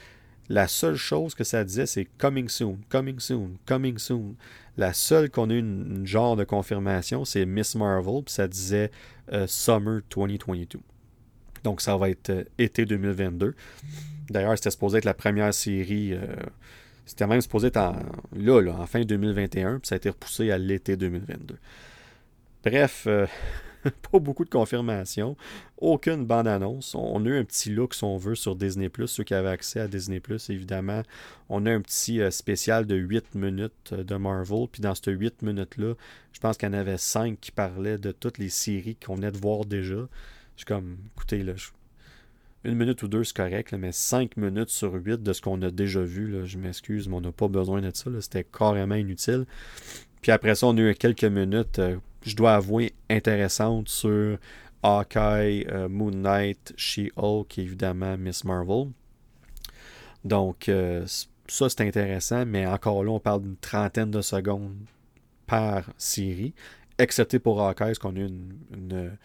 la 0.50 0.68
seule 0.68 0.96
chose 0.96 1.36
que 1.36 1.44
ça 1.44 1.64
disait, 1.64 1.86
c'est 1.86 2.06
coming 2.18 2.48
soon, 2.48 2.80
coming 2.90 3.20
soon, 3.20 3.58
coming 3.66 3.98
soon. 3.98 4.36
La 4.78 4.94
seule 4.94 5.30
qu'on 5.30 5.50
a 5.50 5.54
eu 5.54 5.60
une, 5.60 6.06
genre 6.06 6.36
de 6.36 6.44
confirmation, 6.44 7.26
c'est 7.26 7.46
Miss 7.46 7.76
Marvel, 7.76 8.24
puis 8.24 8.34
ça 8.34 8.48
disait 8.48 8.92
euh, 9.34 9.46
Summer 9.48 10.02
2022. 10.10 10.80
Donc 11.64 11.82
ça 11.82 11.98
va 11.98 12.10
être 12.10 12.30
euh, 12.30 12.44
été 12.58 12.86
2022. 12.86 13.56
D'ailleurs, 14.30 14.56
c'était 14.58 14.72
supposé 14.72 15.00
être 15.00 15.06
la 15.06 15.14
première 15.14 15.54
série. 15.54 16.14
Euh, 16.14 16.20
c'était 17.06 17.28
même 17.28 17.42
supposé 17.42 17.68
être 17.68 17.78
en, 17.78 17.96
là, 18.36 18.72
en 18.72 18.86
fin 18.86 19.02
2021, 19.02 19.80
puis 19.80 19.88
ça 19.88 19.96
a 19.96 19.98
été 19.98 20.10
repoussé 20.10 20.52
à 20.52 20.58
l'été 20.58 20.96
2022. 20.96 21.58
Bref, 22.64 23.08
pas 24.12 24.20
beaucoup 24.20 24.46
de 24.46 24.50
confirmations, 24.50 25.36
aucune 25.78 26.26
bande-annonce. 26.26 26.96
On 26.96 27.26
a 27.26 27.30
eu 27.30 27.38
un 27.38 27.44
petit 27.44 27.70
look, 27.70 27.94
si 27.94 28.04
on 28.04 28.18
veut, 28.18 28.36
sur 28.36 28.56
Disney, 28.56 28.90
ceux 29.06 29.24
qui 29.24 29.34
avaient 29.34 29.50
accès 29.50 29.80
à 29.80 29.88
Disney, 29.88 30.22
évidemment. 30.50 31.04
On 31.50 31.66
a 31.66 31.72
un 31.72 31.82
petit 31.82 32.22
euh, 32.22 32.32
spécial 32.32 32.86
de 32.86 32.96
8 32.96 33.36
minutes 33.36 33.94
euh, 33.94 34.04
de 34.04 34.16
Marvel, 34.16 34.68
puis 34.72 34.82
dans 34.82 34.96
ces 34.96 35.12
8 35.12 35.42
minutes-là, 35.42 35.94
je 36.34 36.40
pense 36.40 36.58
qu'il 36.58 36.68
y 36.68 36.72
en 36.72 36.74
avait 36.74 36.98
5 36.98 37.40
qui 37.40 37.52
parlaient 37.52 37.98
de 37.98 38.12
toutes 38.12 38.38
les 38.38 38.50
séries 38.50 38.96
qu'on 38.96 39.16
venait 39.16 39.32
de 39.32 39.38
voir 39.38 39.66
déjà. 39.66 40.08
Je 40.56 40.62
suis 40.62 40.66
comme, 40.66 40.98
écoutez, 41.16 41.44
là, 41.44 41.54
une 42.64 42.76
minute 42.76 43.02
ou 43.04 43.08
deux, 43.08 43.24
c'est 43.24 43.36
correct, 43.36 43.74
mais 43.74 43.92
cinq 43.92 44.36
minutes 44.36 44.70
sur 44.70 44.94
huit 44.94 45.22
de 45.22 45.32
ce 45.34 45.42
qu'on 45.42 45.62
a 45.62 45.72
déjà 45.72 46.02
vu, 46.02 46.28
là, 46.28 46.46
je 46.46 46.58
m'excuse, 46.58 47.08
mais 47.08 47.16
on 47.16 47.22
n'a 47.22 47.32
pas 47.32 47.48
besoin 47.48 47.82
de 47.82 47.92
ça. 47.94 48.10
C'était 48.20 48.44
carrément 48.44 48.96
inutile. 48.96 49.46
Puis 50.22 50.32
après 50.32 50.56
ça, 50.56 50.68
on 50.68 50.78
a 50.78 50.82
eu 50.82 50.96
quelques 50.96 51.24
minutes, 51.24 51.80
euh, 51.80 51.98
je 52.24 52.36
dois 52.36 52.56
avouer, 52.56 52.94
intéressantes 53.10 53.90
sur 53.90 54.38
Hawkeye, 54.84 55.66
euh, 55.70 55.88
Moon 55.90 56.12
Knight, 56.12 56.74
She-Hulk 56.78 57.58
et 57.58 57.62
évidemment 57.62 58.18
Miss 58.18 58.44
Marvel. 58.44 58.92
Donc, 60.24 60.70
euh, 60.70 61.06
ça, 61.48 61.70
c'est 61.70 61.82
intéressant, 61.82 62.46
mais 62.46 62.66
encore 62.66 63.04
là, 63.04 63.12
on 63.12 63.20
parle 63.20 63.44
d'une 63.44 63.58
trentaine 63.58 64.12
de 64.12 64.22
secondes 64.22 64.76
par 65.46 65.90
série, 65.98 66.54
excepté 66.98 67.40
pour 67.40 67.62
Hawkeye, 67.62 67.86
parce 67.86 68.00
qu'on 68.00 68.16
a 68.16 68.20
une 68.20 69.18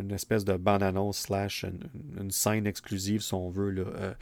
une 0.00 0.12
espèce 0.12 0.44
de 0.44 0.54
bande-annonce 0.54 1.18
slash 1.18 1.64
une, 2.18 2.30
scène 2.30 2.66
exclusive, 2.66 3.20
si 3.20 3.34
on 3.34 3.50
veut, 3.50 3.70
là, 3.70 3.82
euh, 3.82 4.14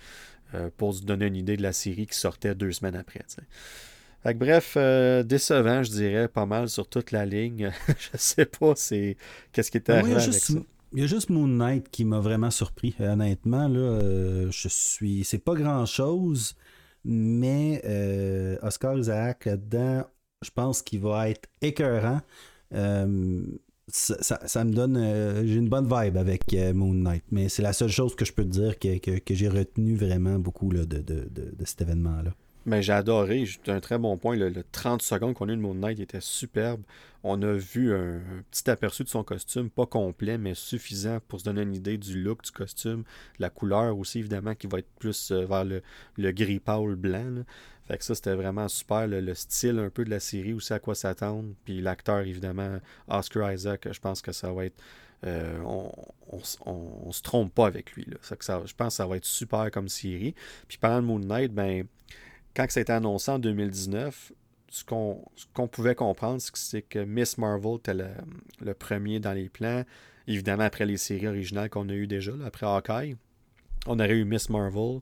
euh, 0.55 0.70
pour 0.76 0.94
se 0.94 1.03
donner 1.03 1.26
une 1.26 1.36
idée 1.36 1.57
de 1.57 1.62
la 1.62 1.72
série 1.72 2.07
qui 2.07 2.18
sortait 2.18 2.55
deux 2.55 2.72
semaines 2.72 2.96
après. 2.96 3.24
Bref, 4.37 4.74
euh, 4.76 5.22
décevant, 5.22 5.83
je 5.83 5.91
dirais, 5.91 6.29
pas 6.29 6.47
mal 6.47 6.68
sur 6.68 6.89
toute 6.89 7.12
la 7.12 7.24
ligne. 7.24 7.72
je 7.89 8.16
sais 8.16 8.47
pas 8.47 8.74
c'est 8.76 9.16
qu'est-ce 9.53 9.70
qui 9.70 9.79
était 9.79 9.93
arrivé 9.93 10.16
avec 10.16 10.33
ça? 10.35 10.55
Il 10.93 11.01
y 11.01 11.05
a 11.05 11.07
juste 11.07 11.29
Moon 11.29 11.47
Knight 11.47 11.91
qui 11.91 12.05
m'a 12.05 12.18
vraiment 12.18 12.51
surpris. 12.51 12.95
Honnêtement, 12.99 13.68
là, 13.68 14.51
je 14.51 14.68
suis. 14.68 15.22
C'est 15.24 15.39
pas 15.39 15.55
grand 15.55 15.85
chose, 15.85 16.57
mais 17.05 17.83
Oscar 18.62 18.97
Isaac 18.97 19.45
là-dedans, 19.45 20.05
je 20.43 20.51
pense 20.51 20.83
qu'il 20.83 21.01
va 21.01 21.29
être 21.29 21.49
écœurant 21.61 22.20
ça, 23.91 24.64
me 24.64 24.72
donne. 24.72 24.97
Euh, 24.97 25.47
j'ai 25.47 25.57
une 25.57 25.68
bonne 25.68 25.89
vibe 25.89 26.16
avec 26.16 26.53
euh, 26.55 26.74
Moon 26.74 26.95
Knight, 26.95 27.24
mais 27.31 27.49
c'est 27.49 27.62
la 27.62 27.72
seule 27.72 27.91
chose 27.91 28.14
que 28.14 28.24
je 28.24 28.33
peux 28.33 28.45
te 28.45 28.51
dire 28.51 28.79
que, 28.79 29.35
j'ai 29.35 29.49
retenu 29.49 29.95
vraiment 29.97 30.39
beaucoup 30.39 30.68
de, 30.72 30.87
cet 31.64 31.83
événement-là. 31.83 32.33
Mais 32.69 32.83
j'ai 32.83 32.93
adoré, 32.93 33.47
c'est 33.47 33.73
un 33.73 33.81
très 33.81 33.97
bon 33.97 34.19
point. 34.19 34.37
Le, 34.37 34.53
30 34.73 35.01
secondes 35.01 35.33
qu'on 35.33 35.49
a 35.49 35.53
eu 35.53 35.57
de 35.57 35.62
Moon 35.62 35.73
Knight 35.73 36.01
était 36.01 36.21
superbe. 36.21 36.83
On 37.25 37.41
a 37.41 37.53
vu 37.55 37.95
un, 37.95 38.21
petit 38.51 38.69
aperçu 38.69 39.05
de 39.05 39.09
son 39.09 39.25
costume, 39.25 39.71
pas 39.71 39.87
complet, 39.87 40.37
mais 40.37 40.53
suffisant 40.53 41.19
pour 41.29 41.41
se 41.41 41.47
donner 41.47 41.62
une 41.62 41.75
idée 41.75 41.97
du 41.97 42.23
look 42.23 42.43
du 42.43 42.51
costume, 42.51 43.05
la 43.39 43.49
couleur 43.49 43.97
aussi, 43.97 44.19
évidemment, 44.19 44.55
qui 44.55 44.66
va 44.66 44.81
être 44.81 44.91
plus 44.99 45.31
euh, 45.31 45.47
vers 45.47 45.64
le, 45.64 45.81
gris 46.33 46.61
pâle 46.61 46.95
blanc. 46.95 47.43
Fait 47.87 47.97
que 47.97 48.05
ça, 48.05 48.14
c'était 48.14 48.35
vraiment 48.35 48.69
super. 48.69 49.07
Le, 49.07 49.35
style 49.35 49.79
un 49.79 49.89
peu 49.89 50.05
de 50.05 50.11
la 50.11 50.21
série, 50.21 50.53
aussi 50.53 50.75
à 50.75 50.79
quoi 50.79 50.95
s'attendre. 50.95 51.49
Puis 51.64 51.81
l'acteur, 51.81 52.21
évidemment, 52.21 52.81
Oscar 53.09 53.51
Isaac, 53.51 53.89
je 53.91 53.99
pense 53.99 54.21
que 54.21 54.33
ça 54.33 54.53
va 54.53 54.66
être. 54.66 54.77
Euh, 55.25 55.59
on, 55.64 55.91
on, 56.66 57.12
se 57.12 57.23
trompe 57.23 57.55
pas 57.55 57.66
avec 57.66 57.93
lui. 57.93 58.05
Là. 58.05 58.19
Ça, 58.21 58.37
que 58.37 58.45
ça, 58.45 58.62
je 58.66 58.75
pense 58.75 58.93
que 58.93 58.97
ça 58.97 59.07
va 59.07 59.16
être 59.16 59.25
super 59.25 59.71
comme 59.71 59.89
série. 59.89 60.35
Puis 60.69 60.77
pendant 60.77 60.97
le 60.97 61.07
Moon 61.07 61.19
Knight, 61.19 61.53
ben, 61.53 61.89
quand 62.59 62.69
ça 62.69 62.81
a 62.81 62.83
été 62.83 62.93
annoncé 62.93 63.31
en 63.31 63.39
2019, 63.39 64.33
ce 64.69 64.85
qu'on 64.85 65.69
pouvait 65.69 65.95
comprendre, 65.95 66.43
c'est 66.55 66.83
que, 66.83 66.99
Miss 66.99 67.39
Marvel 67.39 67.77
était 67.77 67.95
le, 67.95 68.75
premier 68.75 69.21
dans 69.21 69.33
les 69.33 69.49
plans. 69.49 69.85
Évidemment, 70.27 70.65
après 70.65 70.85
les 70.85 70.97
séries 70.97 71.29
originales 71.29 71.71
qu'on 71.71 71.89
a 71.89 71.93
eues 71.93 72.09
déjà, 72.09 72.33
après 72.45 72.67
Hawkeye, 72.67 73.17
on 73.87 74.01
aurait 74.01 74.17
eu 74.17 74.25
Miss 74.25 74.51
Marvel. 74.51 74.99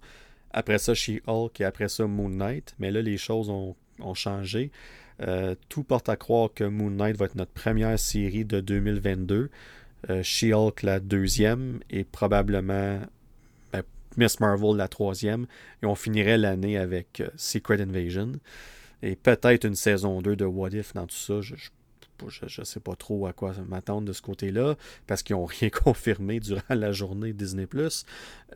Après 0.51 0.77
ça, 0.77 0.93
She-Hulk 0.93 1.59
et 1.61 1.65
après 1.65 1.89
ça, 1.89 2.07
Moon 2.07 2.29
Knight. 2.29 2.75
Mais 2.79 2.91
là, 2.91 3.01
les 3.01 3.17
choses 3.17 3.49
ont, 3.49 3.75
changé. 4.15 4.71
Euh, 5.23 5.55
tout 5.71 5.83
porte 5.83 6.11
à 6.11 6.17
croire 6.17 6.51
que 6.55 6.65
Moon 6.65 6.91
Knight 6.91 7.17
va 7.17 7.25
être 7.25 7.37
notre 7.37 7.53
première 7.53 7.99
série 7.99 8.45
de 8.45 8.61
2022. 8.61 9.51
Euh, 10.11 10.23
She-Hulk 10.23 10.83
la 10.83 11.01
deuxième 11.01 11.81
et 11.89 12.05
probablement 12.05 13.01
Miss 14.17 14.41
Marvel 14.41 14.77
la 14.77 14.89
troisième. 14.89 15.47
Et 15.83 15.87
on 15.87 15.95
finirait 15.95 16.39
l'année 16.39 16.79
avec 16.79 17.21
euh, 17.21 17.29
Secret 17.37 17.81
Invasion. 17.81 18.33
Et 19.03 19.17
peut-être 19.17 19.65
une 19.65 19.75
saison 19.75 20.21
2 20.23 20.37
de 20.37 20.45
What 20.45 20.71
If 20.71 20.95
dans 20.95 21.07
tout 21.07 21.17
ça. 21.17 21.41
Je, 21.41 21.55
je 22.29 22.61
ne 22.61 22.65
sais 22.65 22.81
pas 22.81 22.97
trop 22.97 23.27
à 23.27 23.33
quoi 23.33 23.53
m'attendre 23.69 24.07
de 24.07 24.13
ce 24.13 24.23
côté-là, 24.23 24.77
parce 25.07 25.23
qu'ils 25.23 25.37
n'ont 25.37 25.45
rien 25.45 25.71
confirmé 25.71 26.41
durant 26.41 26.75
la 26.75 26.93
journée 26.93 27.33
Disney. 27.33 27.67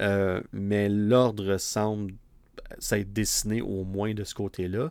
Euh, 0.00 0.40
mais 0.52 0.88
l'ordre 0.88 1.56
semble 1.58 2.14
s'être 2.78 3.12
dessiné 3.12 3.60
au 3.60 3.84
moins 3.84 4.14
de 4.14 4.24
ce 4.24 4.34
côté-là. 4.34 4.90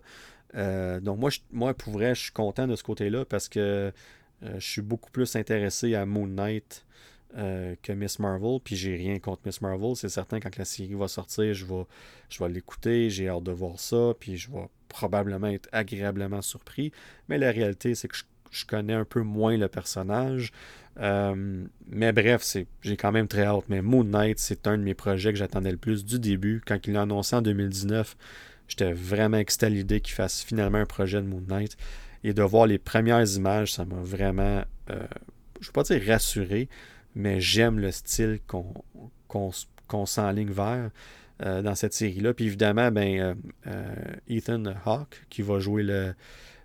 Euh, 0.55 0.99
donc, 0.99 1.19
moi, 1.19 1.29
moi, 1.51 1.73
pour 1.73 1.93
vrai, 1.93 2.15
je 2.15 2.21
suis 2.23 2.31
content 2.31 2.67
de 2.67 2.75
ce 2.75 2.83
côté-là 2.83 3.25
parce 3.25 3.47
que 3.47 3.59
euh, 3.59 4.55
je 4.57 4.65
suis 4.65 4.81
beaucoup 4.81 5.11
plus 5.11 5.35
intéressé 5.35 5.95
à 5.95 6.05
Moon 6.05 6.27
Knight 6.27 6.85
que 7.35 7.91
Miss 7.91 8.19
Marvel. 8.19 8.59
Puis 8.63 8.75
j'ai 8.75 8.95
rien 8.95 9.19
contre 9.19 9.41
Miss 9.45 9.61
Marvel. 9.61 9.95
C'est 9.95 10.09
certain, 10.09 10.39
quand 10.39 10.57
la 10.57 10.65
série 10.65 10.93
va 10.95 11.07
sortir, 11.07 11.53
je 11.53 11.65
vais, 11.65 11.85
je 12.29 12.43
vais 12.43 12.49
l'écouter. 12.49 13.09
J'ai 13.09 13.29
hâte 13.29 13.43
de 13.43 13.51
voir 13.51 13.79
ça. 13.79 14.13
Puis 14.19 14.37
je 14.37 14.51
vais 14.51 14.67
probablement 14.87 15.47
être 15.47 15.69
agréablement 15.71 16.41
surpris. 16.41 16.91
Mais 17.27 17.37
la 17.37 17.51
réalité, 17.51 17.95
c'est 17.95 18.07
que 18.07 18.17
je 18.51 18.65
connais 18.65 18.93
un 18.93 19.05
peu 19.05 19.21
moins 19.21 19.57
le 19.57 19.67
personnage. 19.67 20.51
Euh, 20.99 21.65
mais 21.87 22.11
bref, 22.11 22.57
j'ai 22.81 22.97
quand 22.97 23.11
même 23.11 23.27
très 23.27 23.43
hâte. 23.43 23.65
Mais 23.69 23.81
Moon 23.81 24.03
Knight, 24.03 24.39
c'est 24.39 24.67
un 24.67 24.77
de 24.77 24.83
mes 24.83 24.93
projets 24.93 25.31
que 25.31 25.39
j'attendais 25.39 25.71
le 25.71 25.77
plus 25.77 26.05
du 26.05 26.19
début. 26.19 26.61
Quand 26.65 26.79
il 26.85 26.93
l'a 26.93 27.03
annoncé 27.03 27.35
en 27.35 27.41
2019, 27.41 28.17
j'étais 28.67 28.91
vraiment 28.91 29.37
excité 29.37 29.69
l'idée 29.69 30.01
qu'il 30.01 30.15
fasse 30.15 30.41
finalement 30.43 30.79
un 30.79 30.85
projet 30.85 31.21
de 31.21 31.27
Moon 31.27 31.43
Knight. 31.47 31.77
Et 32.23 32.33
de 32.33 32.43
voir 32.43 32.67
les 32.67 32.79
premières 32.79 33.25
images, 33.35 33.73
ça 33.73 33.85
m'a 33.85 34.01
vraiment, 34.01 34.63
euh, 34.89 35.07
je 35.61 35.69
ne 35.69 35.71
pas 35.71 35.83
dire 35.83 36.01
rassuré, 36.05 36.67
mais 37.19 37.41
j'aime 37.41 37.79
le 37.79 37.91
style 37.91 38.39
qu'on 38.47 38.73
qu'on 39.27 40.05
s'enligne 40.05 40.51
vers 40.51 40.89
euh, 41.43 41.61
dans 41.61 41.75
cette 41.75 41.93
série-là. 41.93 42.33
Puis 42.33 42.45
évidemment, 42.45 42.91
ben, 42.91 43.35
Ethan 44.27 44.63
Hawke, 44.85 45.25
qui 45.29 45.41
va 45.41 45.59
jouer 45.59 45.83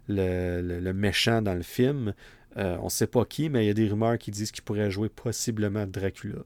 le, 0.08 0.92
méchant 0.92 1.42
dans 1.42 1.54
le 1.54 1.62
film. 1.62 2.14
on 2.56 2.84
ne 2.84 2.88
sait 2.88 3.06
pas 3.06 3.24
qui, 3.24 3.48
mais 3.48 3.64
il 3.64 3.66
y 3.66 3.70
a 3.70 3.74
des 3.74 3.88
rumeurs 3.88 4.18
qui 4.18 4.30
disent 4.30 4.52
qu'il 4.52 4.62
pourrait 4.62 4.90
jouer 4.90 5.08
possiblement 5.08 5.86
Dracula. 5.86 6.42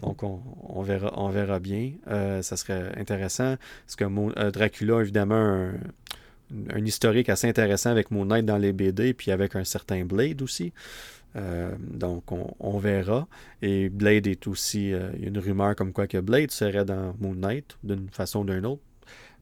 Donc, 0.00 0.22
on, 0.22 0.82
verra, 0.82 1.60
bien. 1.60 1.92
ça 2.06 2.56
serait 2.56 2.92
intéressant. 2.98 3.56
Parce 3.86 3.96
que 3.96 4.50
Dracula, 4.50 5.00
évidemment, 5.00 5.34
un, 5.34 5.72
un, 6.70 6.84
historique 6.84 7.28
assez 7.28 7.48
intéressant 7.48 7.90
avec 7.90 8.10
Moon 8.10 8.24
Knight 8.24 8.44
dans 8.44 8.58
les 8.58 8.72
BD, 8.72 9.14
puis 9.14 9.30
avec 9.30 9.56
un 9.56 9.64
certain 9.64 10.04
Blade 10.04 10.42
aussi. 10.42 10.72
Euh, 11.36 11.74
donc, 11.78 12.30
on, 12.32 12.78
verra. 12.78 13.26
Et 13.62 13.88
Blade 13.88 14.26
est 14.26 14.46
aussi. 14.46 14.92
Euh, 14.92 15.10
il 15.14 15.22
y 15.22 15.24
a 15.24 15.28
une 15.28 15.38
rumeur 15.38 15.74
comme 15.76 15.92
quoi 15.92 16.06
que 16.06 16.18
Blade 16.18 16.50
serait 16.50 16.84
dans 16.84 17.14
Moon 17.20 17.34
Knight 17.34 17.76
d'une 17.82 18.08
façon 18.10 18.40
ou 18.40 18.44
d'une 18.44 18.66
autre. 18.66 18.82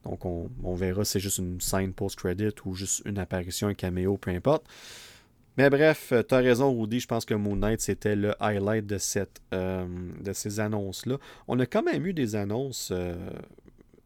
Donc, 0.05 0.25
on, 0.25 0.75
verra 0.75 1.05
si 1.05 1.13
c'est 1.13 1.19
juste 1.19 1.37
une 1.37 1.61
scène 1.61 1.93
post-credit 1.93 2.55
ou 2.65 2.73
juste 2.73 3.03
une 3.05 3.19
apparition, 3.19 3.67
un 3.67 3.73
caméo, 3.73 4.17
peu 4.17 4.31
importe. 4.31 4.65
Mais 5.57 5.69
bref, 5.69 6.13
tu 6.27 6.33
as 6.33 6.37
raison, 6.37 6.73
Rudy. 6.79 6.99
Je 6.99 7.07
pense 7.07 7.25
que 7.25 7.33
Moon 7.33 7.55
Knight, 7.55 7.81
c'était 7.81 8.15
le 8.15 8.33
highlight 8.41 8.87
de, 8.87 8.97
cette, 8.97 9.41
euh, 9.53 9.85
de 10.19 10.33
ces 10.33 10.59
annonces-là. 10.59 11.17
On 11.47 11.59
a 11.59 11.65
quand 11.65 11.83
même 11.83 12.05
eu 12.05 12.13
des 12.13 12.35
annonces 12.35 12.91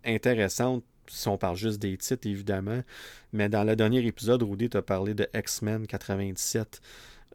intéressantes 0.04 0.84
si 1.08 1.28
on 1.28 1.38
parle 1.38 1.56
juste 1.56 1.80
des 1.80 1.98
titres, 1.98 2.28
évidemment. 2.28 2.82
Mais 3.34 3.50
dans 3.50 3.64
le 3.64 3.76
dernier 3.76 4.06
épisode, 4.06 4.44
Rudy 4.44 4.70
t'a 4.70 4.82
parlé 4.82 5.14
de 5.14 5.28
X-Men 5.34 5.88
97. 5.88 6.82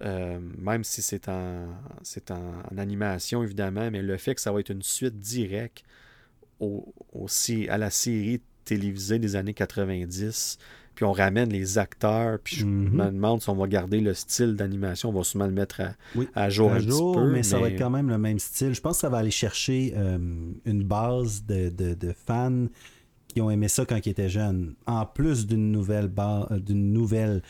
Euh, 0.02 0.38
même 0.58 0.82
si 0.82 1.02
c'est 1.02 1.28
en, 1.28 1.66
c'est 2.02 2.30
en, 2.30 2.62
animation, 2.78 3.42
évidemment, 3.42 3.90
mais 3.90 4.02
le 4.02 4.16
fait 4.16 4.34
que 4.34 4.40
ça 4.40 4.50
va 4.50 4.60
être 4.60 4.70
une 4.70 4.82
suite 4.82 5.20
directe 5.20 5.82
au, 6.58 6.94
à 7.68 7.78
la 7.78 7.90
série 7.90 8.40
télévisée 8.64 9.18
des 9.18 9.36
années 9.36 9.54
90, 9.54 10.58
puis 10.94 11.04
on 11.04 11.12
ramène 11.12 11.50
les 11.50 11.78
acteurs, 11.78 12.38
puis 12.42 12.56
je 12.56 12.66
me 12.66 12.88
mm-hmm. 12.88 13.12
demande 13.12 13.42
si 13.42 13.50
on 13.50 13.56
va 13.56 13.66
garder 13.66 14.00
le 14.00 14.14
style 14.14 14.56
d'animation, 14.56 15.10
on 15.10 15.12
va 15.12 15.22
sûrement 15.22 15.46
le 15.46 15.52
mettre 15.52 15.82
à, 16.34 16.50
jour 16.50 16.72
un 16.72 16.78
petit 16.78 17.14
peu. 17.14 17.30
Mais, 17.30 17.42
ça 17.42 17.58
va 17.58 17.68
être 17.68 17.78
quand 17.78 17.90
même 17.90 18.08
le 18.08 18.18
même 18.18 18.38
style. 18.38 18.74
Je 18.74 18.80
pense 18.80 18.96
que 18.96 19.00
ça 19.02 19.08
va 19.08 19.18
aller 19.18 19.30
chercher 19.30 19.92
euh, 19.96 20.18
une 20.64 20.82
base 20.82 21.44
de, 21.44 21.70
de 21.70 22.14
fans 22.26 22.66
qui 23.32 23.40
ont 23.40 23.50
aimé 23.50 23.68
ça 23.68 23.84
quand 23.84 24.04
ils 24.04 24.10
étaient 24.10 24.28
jeunes, 24.28 24.74
en 24.86 25.06
plus 25.06 25.46
d'une 25.46 25.70
nouvelle, 25.70 26.10
euh, 26.18 26.58
d'une 26.58 26.92
nouvelle 26.92 27.42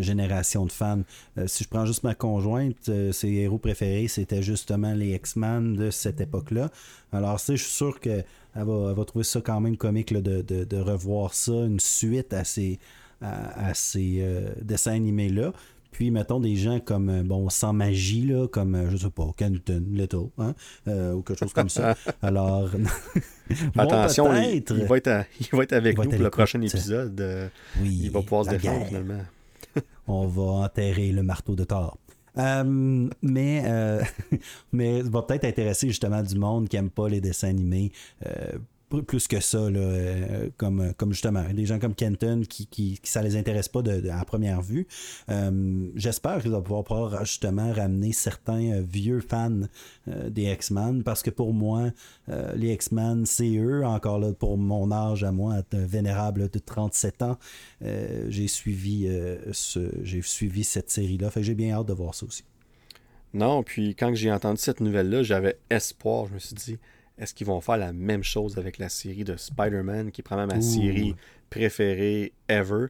génération 0.00 0.66
de 0.66 0.72
fans. 0.72 1.02
Euh, 1.38 1.46
si 1.46 1.64
je 1.64 1.68
prends 1.68 1.86
juste 1.86 2.04
ma 2.04 2.14
conjointe, 2.14 2.90
ses 3.12 3.28
héros 3.28 3.58
préférés, 3.58 4.08
c'était 4.08 4.42
justement 4.42 4.94
les 4.94 5.14
X-Men 5.14 5.74
de 5.74 5.90
cette 5.90 6.20
époque-là. 6.20 6.70
Alors, 7.12 7.38
je 7.38 7.54
suis 7.54 7.58
sûr 7.58 8.00
qu'elle 8.00 8.24
va, 8.54 8.92
va 8.92 9.04
trouver 9.04 9.24
ça 9.24 9.40
quand 9.40 9.60
même 9.60 9.76
comique 9.76 10.12
de, 10.12 10.80
revoir 10.80 11.34
ça, 11.34 11.52
une 11.52 11.80
suite 11.80 12.32
à 12.32 12.44
ces, 12.44 12.78
à 13.20 13.74
ces 13.74 14.24
dessins 14.62 14.92
animés-là. 14.92 15.52
Puis, 15.92 16.10
mettons 16.10 16.40
des 16.40 16.56
gens 16.56 16.80
comme, 16.80 17.10
euh, 17.10 17.22
bon, 17.22 17.48
sans 17.50 17.74
magie, 17.74 18.22
là, 18.22 18.48
comme, 18.48 18.74
euh, 18.74 18.90
je 18.90 18.96
sais 18.96 19.10
pas, 19.10 19.30
Canton, 19.36 19.84
Leto, 19.92 20.32
hein, 20.38 20.54
euh, 20.88 21.12
ou 21.12 21.22
quelque 21.22 21.40
chose 21.40 21.52
comme 21.52 21.68
ça. 21.68 21.94
Alors, 22.22 22.70
attention, 23.76 24.32
il, 24.32 24.62
va 24.86 24.96
être 24.96 25.26
il, 25.38 25.46
va 25.52 25.62
être 25.62 25.72
avec 25.74 25.98
nous 25.98 26.08
pour 26.08 26.18
le 26.18 26.30
prochain 26.30 26.60
épisode. 26.62 27.50
oui, 27.80 28.00
il 28.04 28.10
va 28.10 28.22
pouvoir 28.22 28.46
se 28.46 28.50
défendre 28.50 28.86
finalement. 28.86 29.20
On 30.06 30.26
va 30.26 30.42
enterrer 30.42 31.12
le 31.12 31.22
marteau 31.22 31.54
de 31.54 31.64
Thor. 31.64 31.98
mais, 32.36 33.12
mais 34.72 35.02
va 35.02 35.22
peut-être 35.22 35.44
intéresser 35.44 35.88
justement 35.88 36.22
du 36.22 36.36
monde 36.36 36.68
qui 36.68 36.76
n'aime 36.76 36.90
pas 36.90 37.08
les 37.08 37.20
dessins 37.20 37.48
animés 37.48 37.92
plus 39.00 39.26
que 39.26 39.40
ça, 39.40 39.58
euh, 39.58 40.50
comme, 40.58 40.92
comme 40.98 41.12
justement 41.12 41.42
des 41.54 41.64
gens 41.64 41.78
comme 41.78 41.94
Kenton 41.94 42.42
qui, 42.46 42.66
qui, 42.66 43.00
ça 43.04 43.22
les 43.22 43.36
intéresse 43.36 43.68
pas 43.68 43.80
de, 43.80 44.10
à 44.10 44.22
première 44.26 44.60
vue. 44.60 44.86
Euh, 45.30 45.88
j'espère 45.94 46.42
qu'il 46.42 46.50
va 46.50 46.60
pouvoir, 46.60 47.24
justement 47.24 47.72
ramener 47.72 48.12
certains 48.12 48.72
euh, 48.72 48.82
vieux 48.82 49.20
fans 49.20 49.60
des 50.28 50.52
X-Men 50.52 51.02
parce 51.02 51.22
que 51.22 51.30
pour 51.30 51.54
moi, 51.54 51.90
les 52.56 52.72
X-Men, 52.72 53.24
c'est 53.24 53.56
eux, 53.56 53.84
encore 53.86 54.18
là, 54.18 54.32
pour 54.32 54.58
mon 54.58 54.90
âge 54.90 55.22
à 55.22 55.30
moi, 55.30 55.62
vénérable 55.72 56.50
de 56.50 56.58
37 56.58 57.22
ans, 57.22 57.38
j'ai 58.28 58.48
suivi, 58.48 59.08
suivi 59.52 60.64
cette 60.64 60.90
série-là. 60.90 61.30
Fait 61.30 61.42
j'ai 61.42 61.54
bien 61.54 61.76
hâte 61.76 61.86
de 61.86 61.92
voir 61.92 62.14
ça 62.14 62.26
aussi. 62.26 62.44
Non, 63.34 63.62
puis 63.62 63.94
quand 63.94 64.14
j'ai 64.14 64.30
entendu 64.30 64.60
cette 64.60 64.80
nouvelle-là, 64.80 65.22
j'avais 65.22 65.56
espoir. 65.70 66.26
Je 66.26 66.34
me 66.34 66.38
suis 66.38 66.54
dit, 66.54 66.78
est-ce 67.18 67.34
qu'ils 67.34 67.46
vont 67.46 67.60
faire 67.60 67.76
la 67.76 67.92
même 67.92 68.24
chose 68.24 68.58
avec 68.58 68.78
la 68.78 68.88
série 68.88 69.24
de 69.24 69.36
Spider-Man, 69.36 70.10
qui 70.10 70.20
est 70.20 70.24
probablement 70.24 70.56
ma 70.56 70.62
série 70.62 71.14
préférée 71.50 72.32
ever? 72.48 72.86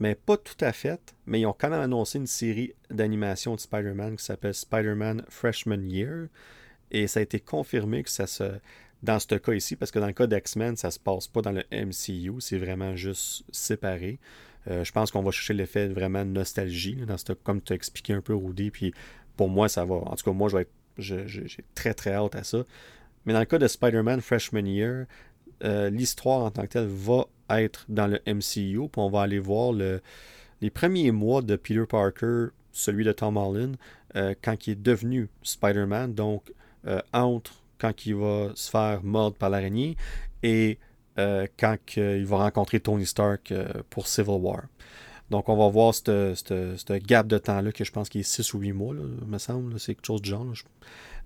Mais 0.00 0.14
pas 0.14 0.36
tout 0.36 0.56
à 0.60 0.72
fait. 0.72 1.14
Mais 1.26 1.40
ils 1.40 1.46
ont 1.46 1.54
quand 1.56 1.70
même 1.70 1.80
annoncé 1.80 2.18
une 2.18 2.26
série 2.26 2.74
d'animation 2.90 3.54
de 3.54 3.60
Spider-Man 3.60 4.16
qui 4.16 4.24
s'appelle 4.24 4.54
Spider-Man 4.54 5.24
Freshman 5.28 5.88
Year. 5.88 6.28
Et 6.90 7.06
ça 7.06 7.20
a 7.20 7.22
été 7.22 7.40
confirmé 7.40 8.02
que 8.02 8.10
ça 8.10 8.26
se. 8.26 8.44
Dans 9.02 9.18
ce 9.18 9.34
cas 9.34 9.52
ici, 9.52 9.76
parce 9.76 9.90
que 9.90 9.98
dans 9.98 10.06
le 10.06 10.14
cas 10.14 10.26
d'X-Men, 10.26 10.76
ça 10.76 10.90
se 10.90 10.98
passe 10.98 11.28
pas 11.28 11.42
dans 11.42 11.52
le 11.52 11.62
MCU, 11.70 12.40
c'est 12.40 12.56
vraiment 12.56 12.96
juste 12.96 13.44
séparé. 13.52 14.18
Euh, 14.66 14.82
je 14.82 14.92
pense 14.92 15.10
qu'on 15.10 15.22
va 15.22 15.30
chercher 15.30 15.52
l'effet 15.52 15.88
vraiment 15.88 16.24
de 16.24 16.30
nostalgie, 16.30 16.96
dans 17.06 17.18
ce, 17.18 17.34
comme 17.34 17.60
tu 17.60 17.74
as 17.74 17.76
expliqué 17.76 18.14
un 18.14 18.22
peu, 18.22 18.34
Rudy. 18.34 18.70
Puis 18.70 18.94
pour 19.36 19.50
moi, 19.50 19.68
ça 19.68 19.84
va. 19.84 19.96
En 19.96 20.16
tout 20.16 20.24
cas, 20.24 20.32
moi, 20.32 20.48
je 20.48 20.56
vais 20.56 20.66
j'ai 20.96 21.64
très 21.74 21.94
très 21.94 22.12
hâte 22.12 22.34
à 22.34 22.44
ça. 22.44 22.64
Mais 23.24 23.32
dans 23.32 23.40
le 23.40 23.44
cas 23.44 23.58
de 23.58 23.66
Spider-Man 23.66 24.20
Freshman 24.20 24.66
Year, 24.66 25.06
euh, 25.62 25.88
l'histoire 25.90 26.40
en 26.40 26.50
tant 26.50 26.62
que 26.62 26.68
telle 26.68 26.86
va 26.86 27.26
être 27.50 27.86
dans 27.88 28.06
le 28.06 28.20
MCU. 28.26 28.88
Puis 28.88 29.00
on 29.00 29.08
va 29.08 29.22
aller 29.22 29.38
voir 29.38 29.72
les 29.72 30.70
premiers 30.70 31.10
mois 31.10 31.42
de 31.42 31.56
Peter 31.56 31.84
Parker, 31.88 32.46
celui 32.72 33.04
de 33.04 33.12
Tom 33.12 33.36
Holland, 33.36 33.76
euh, 34.16 34.34
quand 34.42 34.66
il 34.66 34.72
est 34.72 34.82
devenu 34.82 35.28
Spider-Man. 35.42 36.14
Donc, 36.14 36.52
euh, 36.86 37.00
entre 37.12 37.52
quand 37.78 38.06
il 38.06 38.16
va 38.16 38.50
se 38.54 38.70
faire 38.70 39.02
mordre 39.02 39.36
par 39.36 39.50
l'araignée 39.50 39.96
et 40.42 40.78
quand 41.16 41.76
il 41.96 42.26
va 42.26 42.38
rencontrer 42.38 42.80
Tony 42.80 43.06
Stark 43.06 43.54
pour 43.88 44.08
Civil 44.08 44.38
War. 44.40 44.64
Donc, 45.30 45.48
on 45.48 45.56
va 45.56 45.68
voir 45.68 45.94
ce 45.94 46.98
gap 46.98 47.28
de 47.28 47.38
temps-là, 47.38 47.70
que 47.70 47.84
je 47.84 47.92
pense 47.92 48.08
qu'il 48.08 48.22
est 48.22 48.24
6 48.24 48.52
ou 48.54 48.58
8 48.58 48.72
mois, 48.72 48.94
me 48.94 49.38
semble. 49.38 49.78
C'est 49.78 49.94
quelque 49.94 50.06
chose 50.06 50.22
de 50.22 50.26
genre. 50.26 50.46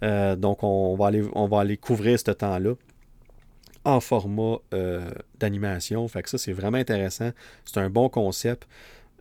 Euh, 0.02 0.36
donc, 0.36 0.62
on 0.62 0.94
va, 0.96 1.08
aller, 1.08 1.24
on 1.34 1.46
va 1.46 1.60
aller 1.60 1.76
couvrir 1.76 2.18
ce 2.18 2.30
temps-là 2.30 2.74
en 3.84 4.00
format 4.00 4.58
euh, 4.74 5.10
d'animation. 5.38 6.06
Fait 6.08 6.22
que 6.22 6.30
ça, 6.30 6.38
c'est 6.38 6.52
vraiment 6.52 6.78
intéressant. 6.78 7.30
C'est 7.64 7.78
un 7.78 7.90
bon 7.90 8.08
concept. 8.08 8.68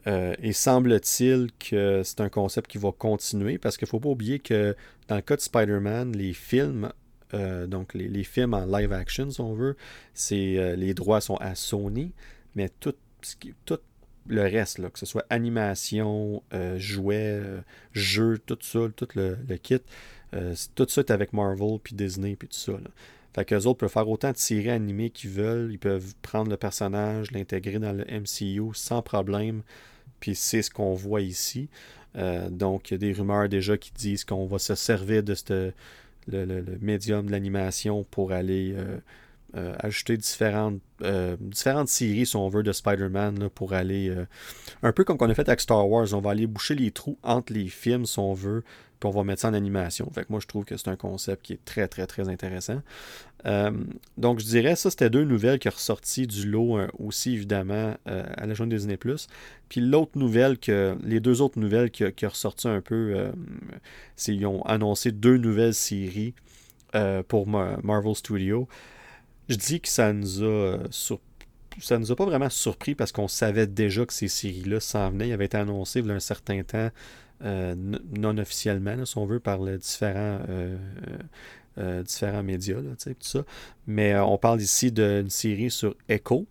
Euh, 0.06 0.36
et 0.42 0.54
semble-t-il 0.54 1.50
que 1.60 2.02
c'est 2.04 2.22
un 2.22 2.30
concept 2.30 2.70
qui 2.70 2.78
va 2.78 2.92
continuer 2.92 3.58
parce 3.58 3.76
qu'il 3.76 3.88
ne 3.88 3.90
faut 3.90 4.00
pas 4.00 4.10
oublier 4.10 4.40
que 4.40 4.76
dans 5.08 5.16
le 5.16 5.22
cas 5.22 5.36
de 5.36 5.42
Spider-Man, 5.42 6.16
les 6.16 6.34
films, 6.34 6.92
donc 7.34 7.94
les, 7.94 8.24
films 8.24 8.54
en 8.54 8.66
live 8.66 8.94
action, 8.94 9.30
si 9.30 9.42
on 9.42 9.54
veut, 9.54 9.76
c'est, 10.14 10.78
les 10.78 10.94
droits 10.94 11.20
sont 11.20 11.36
à 11.36 11.56
Sony, 11.56 12.14
mais 12.56 12.70
tout, 12.70 12.96
tout 13.66 13.80
le 14.28 14.44
reste, 14.44 14.78
là, 14.78 14.90
que 14.90 14.98
ce 14.98 15.06
soit 15.06 15.26
animation, 15.30 16.42
jouets, 16.78 17.42
jeux, 17.92 18.38
tout 18.38 18.58
ça, 18.62 18.80
tout 18.96 19.10
le 19.16 19.58
kit, 19.58 19.82
euh, 20.34 20.56
tout 20.76 20.86
ça 20.90 21.02
est 21.02 21.12
avec 21.12 21.34
Marvel, 21.34 21.80
puis 21.84 21.96
Disney, 21.96 22.36
puis 22.36 22.48
tout 22.48 22.58
ça. 22.58 22.74
Là. 22.74 22.90
Fait 23.38 23.46
qu'eux 23.46 23.66
autres 23.66 23.78
peuvent 23.78 23.92
faire 23.92 24.10
autant 24.10 24.32
de 24.32 24.38
séries 24.38 24.72
animées 24.72 25.12
qu'ils 25.12 25.30
veulent. 25.30 25.72
Ils 25.72 25.78
peuvent 25.78 26.16
prendre 26.24 26.50
le 26.50 26.58
personnage, 26.58 27.30
l'intégrer 27.32 27.78
dans 27.78 27.94
le 27.94 28.04
MCU 28.06 28.72
sans 28.74 29.04
problème. 29.04 29.62
Puis 30.20 30.34
c'est 30.34 30.64
ce 30.64 30.72
qu'on 30.72 30.96
voit 30.96 31.22
ici. 31.22 31.70
Euh, 32.16 32.50
donc, 32.50 32.90
il 32.90 32.94
y 32.94 32.96
a 32.96 32.98
des 32.98 33.14
rumeurs 33.14 33.48
déjà 33.48 33.78
qui 33.78 33.92
disent 33.92 34.24
qu'on 34.24 34.48
va 34.48 34.58
se 34.58 34.74
servir 34.74 35.22
de 35.22 35.36
ce 35.36 35.72
le, 36.28 36.64
médium 36.82 37.28
de 37.28 37.32
l'animation 37.32 38.04
pour 38.10 38.32
aller 38.32 38.74
euh, 38.76 38.98
ajouter 39.54 40.18
différentes, 40.18 40.80
différentes 41.40 41.88
séries, 41.88 42.26
si 42.26 42.36
on 42.36 42.48
veut, 42.50 42.64
de 42.64 42.72
Spider-Man 42.72 43.50
pour 43.56 43.74
aller. 43.74 44.14
un 44.84 44.92
peu 44.92 45.04
comme 45.04 45.18
qu'on 45.18 45.30
a 45.30 45.34
fait 45.34 45.48
avec 45.48 45.62
Star 45.62 45.88
Wars. 45.90 46.14
On 46.14 46.22
va 46.22 46.32
aller 46.32 46.48
boucher 46.48 46.76
les 46.76 46.92
trous 46.92 47.18
entre 47.24 47.54
les 47.54 47.68
films, 47.68 48.06
si 48.06 48.20
on 48.20 48.34
veut, 48.34 48.64
puis 49.00 49.08
on 49.08 49.12
va 49.12 49.24
mettre 49.24 49.42
ça 49.42 49.50
en 49.50 49.54
animation. 49.54 50.10
Fait 50.14 50.22
que 50.22 50.28
moi, 50.30 50.40
je 50.40 50.48
trouve 50.48 50.66
que 50.66 50.76
c'est 50.76 50.88
un 50.88 50.96
concept 50.96 51.46
qui 51.46 51.54
est 51.54 51.64
très, 51.64 51.88
très, 51.88 52.08
très 52.08 52.30
intéressant. 52.30 52.82
Euh, 53.46 53.72
donc, 54.18 54.40
je 54.40 54.46
dirais, 54.46 54.76
ça, 54.76 54.90
c'était 54.90 55.10
deux 55.10 55.24
nouvelles 55.24 55.60
qui 55.60 55.70
sont 55.70 55.76
ressorties 55.76 56.28
du 56.28 56.50
lot 56.50 56.80
euh, 56.80 56.88
aussi, 56.98 57.34
évidemment, 57.34 57.96
euh, 58.08 58.24
à 58.36 58.48
la 58.48 58.54
journée 58.54 58.76
Disney+. 58.76 58.98
Puis 59.70 59.82
l'autre 59.82 60.18
nouvelle, 60.18 60.58
que 60.58 60.98
les 61.04 61.20
deux 61.20 61.42
autres 61.42 61.60
nouvelles 61.60 61.92
qui, 61.92 62.12
qui 62.14 62.26
sont 62.34 62.66
un 62.66 62.82
peu, 62.82 63.32
c'est 64.16 64.34
qu'ils 64.34 64.48
ont 64.48 64.64
annoncé 64.64 65.12
deux 65.12 65.38
nouvelles 65.38 65.74
séries 65.74 66.34
pour 67.28 67.48
Marvel 67.48 68.16
Studios. 68.16 68.68
Je 69.50 69.56
dis 69.56 69.82
que 69.82 69.88
ça 69.88 70.14
nous 70.14 70.44
a 70.44 70.78
ça 71.80 72.00
nous 72.00 72.12
a 72.12 72.16
pas 72.16 72.26
vraiment 72.26 72.50
surpris 72.50 72.96
parce 72.96 73.12
qu'on 73.12 73.28
savait 73.28 73.68
déjà 73.68 74.06
que 74.06 74.14
ces 74.14 74.28
séries-là 74.28 74.80
s'en 74.80 75.12
venaient. 75.12 75.30
Ils 75.30 75.34
avaient 75.34 75.46
été 75.46 75.58
annoncées 75.58 76.00
il 76.00 76.08
y 76.08 76.12
a 76.12 76.16
un 76.16 76.20
certain 76.20 76.64
temps 76.64 76.90
euh, 77.44 77.76
non 78.18 78.38
officiellement, 78.40 79.06
si 79.06 79.18
on 79.18 79.26
veut, 79.26 79.40
par 79.40 79.62
les 79.62 79.78
différents 79.78 80.40
euh, 81.78 82.02
différents 82.02 82.42
médias, 82.42 82.78
tout 82.82 83.14
ça. 83.20 83.44
Mais 83.86 84.18
on 84.18 84.40
parle 84.40 84.62
ici 84.62 84.92
d'une 84.92 85.30
série 85.30 85.70
sur 85.70 85.96
Echo, 86.10 86.48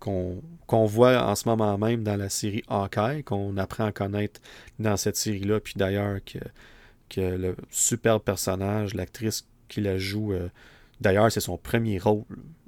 qu'on 0.00 0.86
voit 0.86 1.22
en 1.22 1.34
ce 1.34 1.46
moment 1.46 1.76
même 1.76 2.02
dans 2.02 2.16
la 2.16 2.30
série 2.30 2.62
Hawkeye, 2.68 3.22
qu'on 3.24 3.58
apprend 3.58 3.84
à 3.84 3.92
connaître 3.92 4.40
dans 4.78 4.96
cette 4.96 5.16
série-là, 5.16 5.60
puis 5.60 5.74
d'ailleurs 5.76 6.20
que, 6.24 6.38
que 7.10 7.20
le 7.20 7.56
superbe 7.70 8.22
personnage, 8.22 8.94
l'actrice 8.94 9.46
qui 9.68 9.82
la 9.82 9.98
joue, 9.98 10.32
d'ailleurs 11.00 11.30
c'est 11.30 11.40
son 11.40 11.58
premier 11.58 11.98
rôle. 11.98 12.24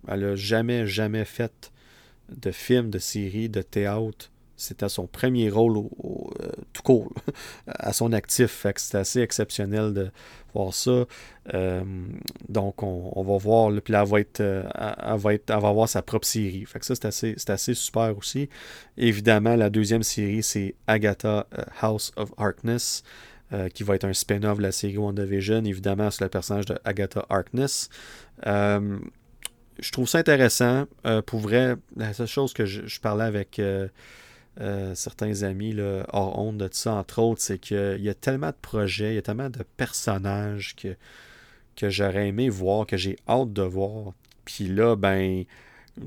Elle 0.08 0.20
n'a 0.20 0.34
jamais, 0.36 0.86
jamais 0.86 1.24
fait 1.24 1.72
de 2.28 2.50
film, 2.50 2.90
de 2.90 2.98
série, 2.98 3.48
de 3.48 3.62
théâtre 3.62 4.30
c'était 4.56 4.88
son 4.88 5.06
premier 5.06 5.50
rôle 5.50 5.76
euh, 5.76 6.48
tout 6.72 6.82
court, 6.82 7.12
à 7.66 7.92
son 7.92 8.12
actif. 8.12 8.66
C'était 8.76 8.98
assez 8.98 9.20
exceptionnel 9.20 9.92
de 9.92 10.10
voir 10.54 10.72
ça. 10.72 11.04
Euh, 11.54 11.84
donc, 12.48 12.82
on, 12.82 13.22
va 13.22 13.36
voir. 13.36 13.70
puis 13.82 13.92
là, 13.92 14.02
elle 14.02 14.08
va, 14.08 14.20
être, 14.20 14.40
euh, 14.40 14.64
elle, 14.74 15.20
va 15.60 15.68
avoir 15.68 15.88
sa 15.88 16.02
propre 16.02 16.26
série. 16.26 16.64
Fait 16.64 16.78
que 16.78 16.86
ça, 16.86 16.94
c'est 16.94 17.04
assez, 17.04 17.36
assez, 17.48 17.74
super 17.74 18.16
aussi. 18.16 18.48
Évidemment, 18.96 19.56
la 19.56 19.68
deuxième 19.68 20.02
série, 20.02 20.42
c'est 20.42 20.74
Agatha 20.86 21.46
House 21.80 22.12
of 22.16 22.32
Harkness. 22.38 23.02
Qui 23.74 23.82
va 23.84 23.94
être 23.94 24.04
un 24.04 24.12
spin-off 24.12 24.58
de 24.58 24.62
la 24.62 24.72
série 24.72 24.98
WandaVision, 24.98 25.64
évidemment, 25.64 26.10
sur 26.10 26.24
le 26.24 26.30
personnage 26.30 26.66
de 26.66 26.78
Agatha 26.84 27.24
Harkness 27.28 27.88
je 29.78 29.92
trouve 29.92 30.08
ça 30.08 30.18
intéressant. 30.18 30.86
pour 31.26 31.40
vrai, 31.40 31.76
la 31.96 32.12
seule 32.12 32.26
chose 32.26 32.52
que 32.52 32.64
je, 32.64 33.00
parlais 33.00 33.24
avec 33.24 33.60
euh, 34.60 34.94
certains 34.94 35.42
amis 35.42 35.72
là, 35.72 36.06
hors 36.12 36.38
honte 36.38 36.58
de 36.58 36.68
tout 36.68 36.76
ça, 36.76 36.94
entre 36.94 37.20
autres, 37.20 37.42
c'est 37.42 37.58
qu'il 37.58 38.00
y 38.00 38.08
a 38.08 38.14
tellement 38.14 38.48
de 38.48 38.56
projets, 38.60 39.12
il 39.12 39.14
y 39.16 39.18
a 39.18 39.22
tellement 39.22 39.50
de 39.50 39.62
personnages 39.76 40.74
que, 40.76 40.96
que 41.76 41.90
j'aurais 41.90 42.28
aimé 42.28 42.48
voir, 42.48 42.86
que 42.86 42.96
j'ai 42.96 43.16
hâte 43.28 43.52
de 43.52 43.62
voir. 43.62 44.14
Puis 44.44 44.68
là, 44.68 44.96
ben, 44.96 45.44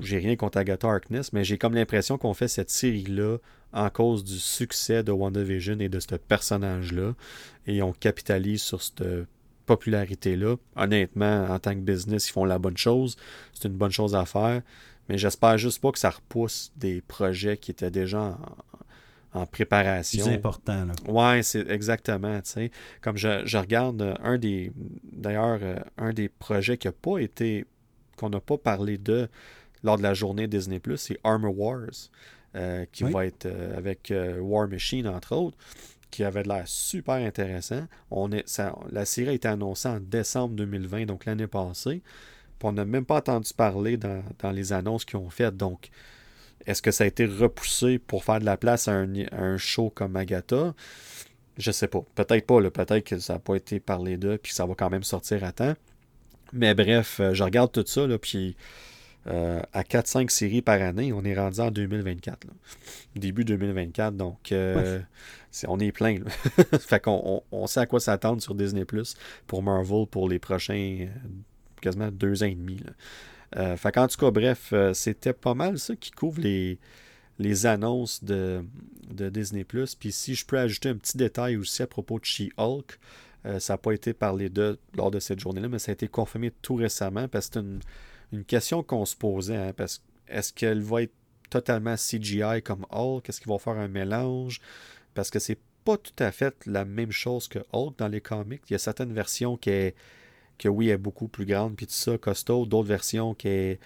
j'ai 0.00 0.18
rien 0.18 0.36
contre 0.36 0.58
Agatha 0.58 0.88
Harkness, 0.88 1.32
mais 1.32 1.44
j'ai 1.44 1.58
comme 1.58 1.74
l'impression 1.74 2.18
qu'on 2.18 2.34
fait 2.34 2.48
cette 2.48 2.70
série-là 2.70 3.38
en 3.72 3.90
cause 3.90 4.24
du 4.24 4.38
succès 4.38 5.02
de 5.02 5.12
WandaVision 5.12 5.78
et 5.80 5.88
de 5.88 6.00
ce 6.00 6.14
personnage-là. 6.16 7.14
Et 7.66 7.82
on 7.82 7.92
capitalise 7.92 8.62
sur 8.62 8.82
cette 8.82 9.04
popularité-là. 9.70 10.56
Honnêtement, 10.74 11.46
en 11.48 11.58
tant 11.60 11.74
que 11.74 11.80
business, 11.80 12.28
ils 12.28 12.32
font 12.32 12.44
la 12.44 12.58
bonne 12.58 12.76
chose. 12.76 13.16
C'est 13.52 13.68
une 13.68 13.76
bonne 13.76 13.92
chose 13.92 14.16
à 14.16 14.24
faire. 14.24 14.62
Mais 15.08 15.16
j'espère 15.16 15.58
juste 15.58 15.80
pas 15.80 15.92
que 15.92 15.98
ça 15.98 16.10
repousse 16.10 16.72
des 16.76 17.00
projets 17.00 17.56
qui 17.56 17.70
étaient 17.70 17.90
déjà 17.90 18.36
en, 19.32 19.46
préparation. 19.46 20.24
C'est 20.24 20.34
important, 20.34 20.86
là. 20.86 20.92
Ouais, 21.08 21.44
c'est 21.44 21.68
exactement. 21.70 22.40
Comme 23.00 23.16
je, 23.16 23.56
regarde 23.56 24.02
euh, 24.02 24.14
un 24.24 24.38
des. 24.38 24.72
D'ailleurs, 25.12 25.60
euh, 25.62 25.76
un 25.98 26.12
des 26.12 26.28
projets 26.28 26.76
qui 26.76 26.88
n'a 26.88 26.92
pas 26.92 27.18
été. 27.18 27.64
qu'on 28.16 28.30
n'a 28.30 28.40
pas 28.40 28.58
parlé 28.58 28.98
de 28.98 29.28
lors 29.82 29.96
de 29.96 30.02
la 30.02 30.14
journée 30.14 30.46
Disney, 30.46 30.80
c'est 30.96 31.18
Armor 31.24 31.58
Wars. 31.58 32.10
Euh, 32.56 32.84
qui 32.90 33.04
va 33.04 33.26
être 33.26 33.46
avec 33.76 34.12
War 34.40 34.66
Machine, 34.66 35.06
entre 35.06 35.36
autres, 35.36 35.56
qui 36.10 36.24
avait 36.24 36.42
de 36.42 36.48
l'air 36.48 36.66
super 36.66 37.14
intéressant. 37.14 37.86
On 38.10 38.32
est, 38.32 38.44
la 38.90 39.04
série 39.04 39.28
a 39.28 39.32
été 39.34 39.46
annoncée 39.46 39.88
en 39.88 40.00
décembre 40.00 40.56
2020, 40.56 41.06
donc 41.06 41.26
l'année 41.26 41.46
passée 41.46 42.02
on 42.62 42.72
n'a 42.72 42.84
même 42.84 43.04
pas 43.04 43.16
entendu 43.16 43.52
parler 43.54 43.96
dans, 43.96 44.22
les 44.52 44.72
annonces 44.72 45.04
qu'ils 45.04 45.18
ont 45.18 45.30
faites. 45.30 45.56
Donc, 45.56 45.90
est-ce 46.66 46.82
que 46.82 46.90
ça 46.90 47.04
a 47.04 47.06
été 47.06 47.24
repoussé 47.26 47.98
pour 47.98 48.24
faire 48.24 48.40
de 48.40 48.44
la 48.44 48.56
place 48.56 48.88
à 48.88 48.92
un, 48.92 49.56
show 49.56 49.90
comme 49.90 50.16
Agatha? 50.16 50.74
Je 51.56 51.70
sais 51.70 51.88
pas. 51.88 52.02
Peut-être 52.14 52.46
pas. 52.46 52.70
Peut-être 52.70 53.04
que 53.04 53.18
ça 53.18 53.34
n'a 53.34 53.38
pas 53.38 53.56
été 53.56 53.80
parlé 53.80 54.16
d'eux, 54.16 54.38
puis 54.38 54.52
ça 54.52 54.66
va 54.66 54.74
quand 54.74 54.90
même 54.90 55.02
sortir 55.02 55.44
à 55.44 55.52
temps. 55.52 55.74
Mais 56.52 56.74
bref, 56.74 57.20
euh, 57.20 57.32
je 57.32 57.44
regarde 57.44 57.70
tout 57.70 57.84
ça, 57.86 58.06
là, 58.06 58.18
puis 58.18 58.56
euh, 59.26 59.60
à 59.72 59.82
4-5 59.82 60.30
séries 60.30 60.62
par 60.62 60.80
année, 60.80 61.12
on 61.12 61.24
est 61.24 61.34
rendu 61.34 61.60
en 61.60 61.70
2024. 61.70 62.46
Début 63.16 63.44
2024, 63.44 64.16
donc 64.16 64.52
euh, 64.52 65.00
on 65.68 65.78
est 65.78 65.92
plein. 65.92 66.18
fait 66.80 67.00
qu'on 67.00 67.42
on, 67.50 67.66
sait 67.66 67.80
à 67.80 67.86
quoi 67.86 68.00
s'attendre 68.00 68.40
sur 68.40 68.54
Disney 68.54 68.84
Plus 68.84 69.14
pour 69.46 69.62
Marvel 69.62 70.06
pour 70.06 70.28
les 70.28 70.38
prochains 70.38 71.08
quasiment 71.80 72.10
deux 72.10 72.42
ans 72.42 72.46
et 72.46 72.54
demi. 72.54 72.80
Euh, 73.56 73.76
fait 73.76 73.92
tout 73.92 74.18
cas, 74.18 74.30
bref, 74.30 74.70
euh, 74.72 74.94
c'était 74.94 75.32
pas 75.32 75.54
mal 75.54 75.78
ça 75.78 75.96
qui 75.96 76.12
couvre 76.12 76.40
les, 76.40 76.78
les 77.38 77.66
annonces 77.66 78.22
de, 78.22 78.64
de 79.10 79.28
Disney. 79.28 79.64
Puis 79.64 80.12
si 80.12 80.34
je 80.34 80.46
peux 80.46 80.58
ajouter 80.58 80.90
un 80.90 80.96
petit 80.96 81.16
détail 81.16 81.56
aussi 81.56 81.82
à 81.82 81.86
propos 81.86 82.18
de 82.20 82.24
She-Hulk, 82.24 82.98
euh, 83.46 83.58
ça 83.58 83.74
n'a 83.74 83.78
pas 83.78 83.92
été 83.92 84.12
parlé 84.12 84.50
de 84.50 84.78
lors 84.94 85.10
de 85.10 85.18
cette 85.18 85.40
journée-là, 85.40 85.68
mais 85.68 85.78
ça 85.78 85.90
a 85.90 85.94
été 85.94 86.08
confirmé 86.08 86.52
tout 86.62 86.76
récemment 86.76 87.26
parce 87.26 87.48
que 87.48 87.54
c'est 87.54 87.60
une, 87.60 87.80
question 88.46 88.82
qu'on 88.82 89.04
se 89.04 89.16
posait. 89.16 89.56
Hein, 89.56 89.72
parce 89.76 90.02
est-ce 90.28 90.52
qu'elle 90.52 90.82
va 90.82 91.02
être 91.02 91.14
totalement 91.50 91.96
CGI 91.96 92.62
comme 92.64 92.86
Hulk? 92.90 93.28
Est-ce 93.28 93.40
qu'ils 93.40 93.48
vont 93.48 93.58
faire 93.58 93.78
un 93.78 93.88
mélange? 93.88 94.60
Parce 95.14 95.30
que 95.30 95.38
c'est 95.38 95.58
pas 95.84 95.96
tout 95.96 96.12
à 96.18 96.30
fait 96.30 96.54
la 96.66 96.84
même 96.84 97.10
chose 97.10 97.48
que 97.48 97.58
Hulk 97.72 97.98
dans 97.98 98.08
les 98.08 98.20
comics. 98.20 98.62
Il 98.68 98.72
y 98.72 98.76
a 98.76 98.78
certaines 98.78 99.12
versions 99.12 99.56
qui 99.56 99.70
est 99.70 99.94
que 100.60 100.68
oui, 100.68 100.90
est 100.90 100.98
beaucoup 100.98 101.26
plus 101.26 101.46
grande, 101.46 101.74
puis 101.74 101.86
tout 101.86 101.94
ça, 101.94 102.18
costaud. 102.18 102.66
D'autres 102.66 102.88
versions 102.88 103.34
qui 103.34 103.48
est. 103.48 103.80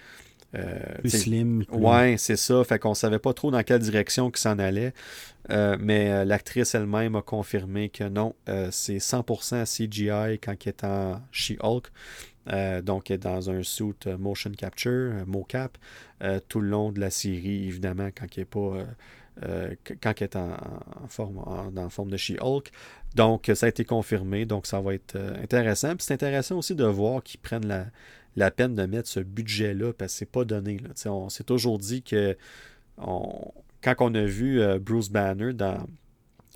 Euh, 0.57 0.78
plus 1.01 1.11
slim. 1.11 1.64
Ouais, 1.72 2.16
c'est 2.18 2.36
ça. 2.36 2.62
Fait 2.64 2.78
qu'on 2.78 2.95
savait 2.95 3.18
pas 3.18 3.32
trop 3.32 3.51
dans 3.51 3.62
quelle 3.62 3.80
direction 3.80 4.30
que 4.30 4.38
s'en 4.38 4.59
allait. 4.59 4.92
Euh, 5.51 5.76
mais 5.80 6.11
euh, 6.11 6.24
l'actrice 6.24 6.74
elle-même 6.74 7.16
a 7.16 7.22
confirmé 7.22 7.88
que 7.88 8.05
non, 8.05 8.34
c'est 8.70 8.99
100% 8.99 9.64
CGI 9.64 10.38
quand 10.38 10.55
elle 10.64 10.68
est 10.68 10.84
en 10.84 11.20
She-Hulk. 11.32 11.86
Donc, 12.47 13.11
elle 13.11 13.16
est 13.16 13.18
dans 13.18 13.51
un 13.51 13.62
suit 13.62 13.95
motion 14.18 14.51
capture, 14.53 15.12
mocap, 15.26 15.78
tout 16.49 16.61
le 16.61 16.68
long 16.68 16.92
de 16.92 17.01
la 17.01 17.11
série, 17.11 17.66
évidemment, 17.66 18.09
quand 18.09 18.26
elle 18.36 18.40
n'est 18.40 18.45
pas. 18.45 18.84
quand 20.01 20.12
elle 20.20 20.24
est 20.24 20.36
en, 20.36 20.57
forme, 21.09 21.90
forme 21.90 22.11
de 22.11 22.16
She-Hulk. 22.16 22.70
Donc, 23.14 23.51
ça 23.55 23.66
a 23.66 23.68
été 23.68 23.84
confirmé. 23.84 24.45
Donc, 24.45 24.66
ça 24.66 24.80
va 24.80 24.95
être 24.95 25.16
euh, 25.16 25.42
intéressant. 25.42 25.90
Puis 25.97 26.05
c'est 26.07 26.14
intéressant 26.14 26.59
aussi 26.59 26.74
de 26.74 26.84
voir 26.84 27.22
qu'ils 27.22 27.40
prennent 27.40 27.90
la, 28.36 28.51
peine 28.51 28.74
de 28.74 28.86
mettre 28.86 29.09
ce 29.09 29.20
budget-là 29.20 29.92
parce 29.92 30.12
que 30.12 30.18
c'est 30.18 30.30
pas 30.30 30.45
donné. 30.45 30.80
On 31.07 31.28
s'est 31.28 31.45
toujours 31.45 31.78
dit 31.78 32.03
que 32.03 32.36
quand 32.97 33.95
on 34.01 34.14
a 34.14 34.24
vu 34.24 34.61
euh, 34.61 34.78
Bruce 34.80 35.11
Banner 35.11 35.53
dans, 35.53 35.86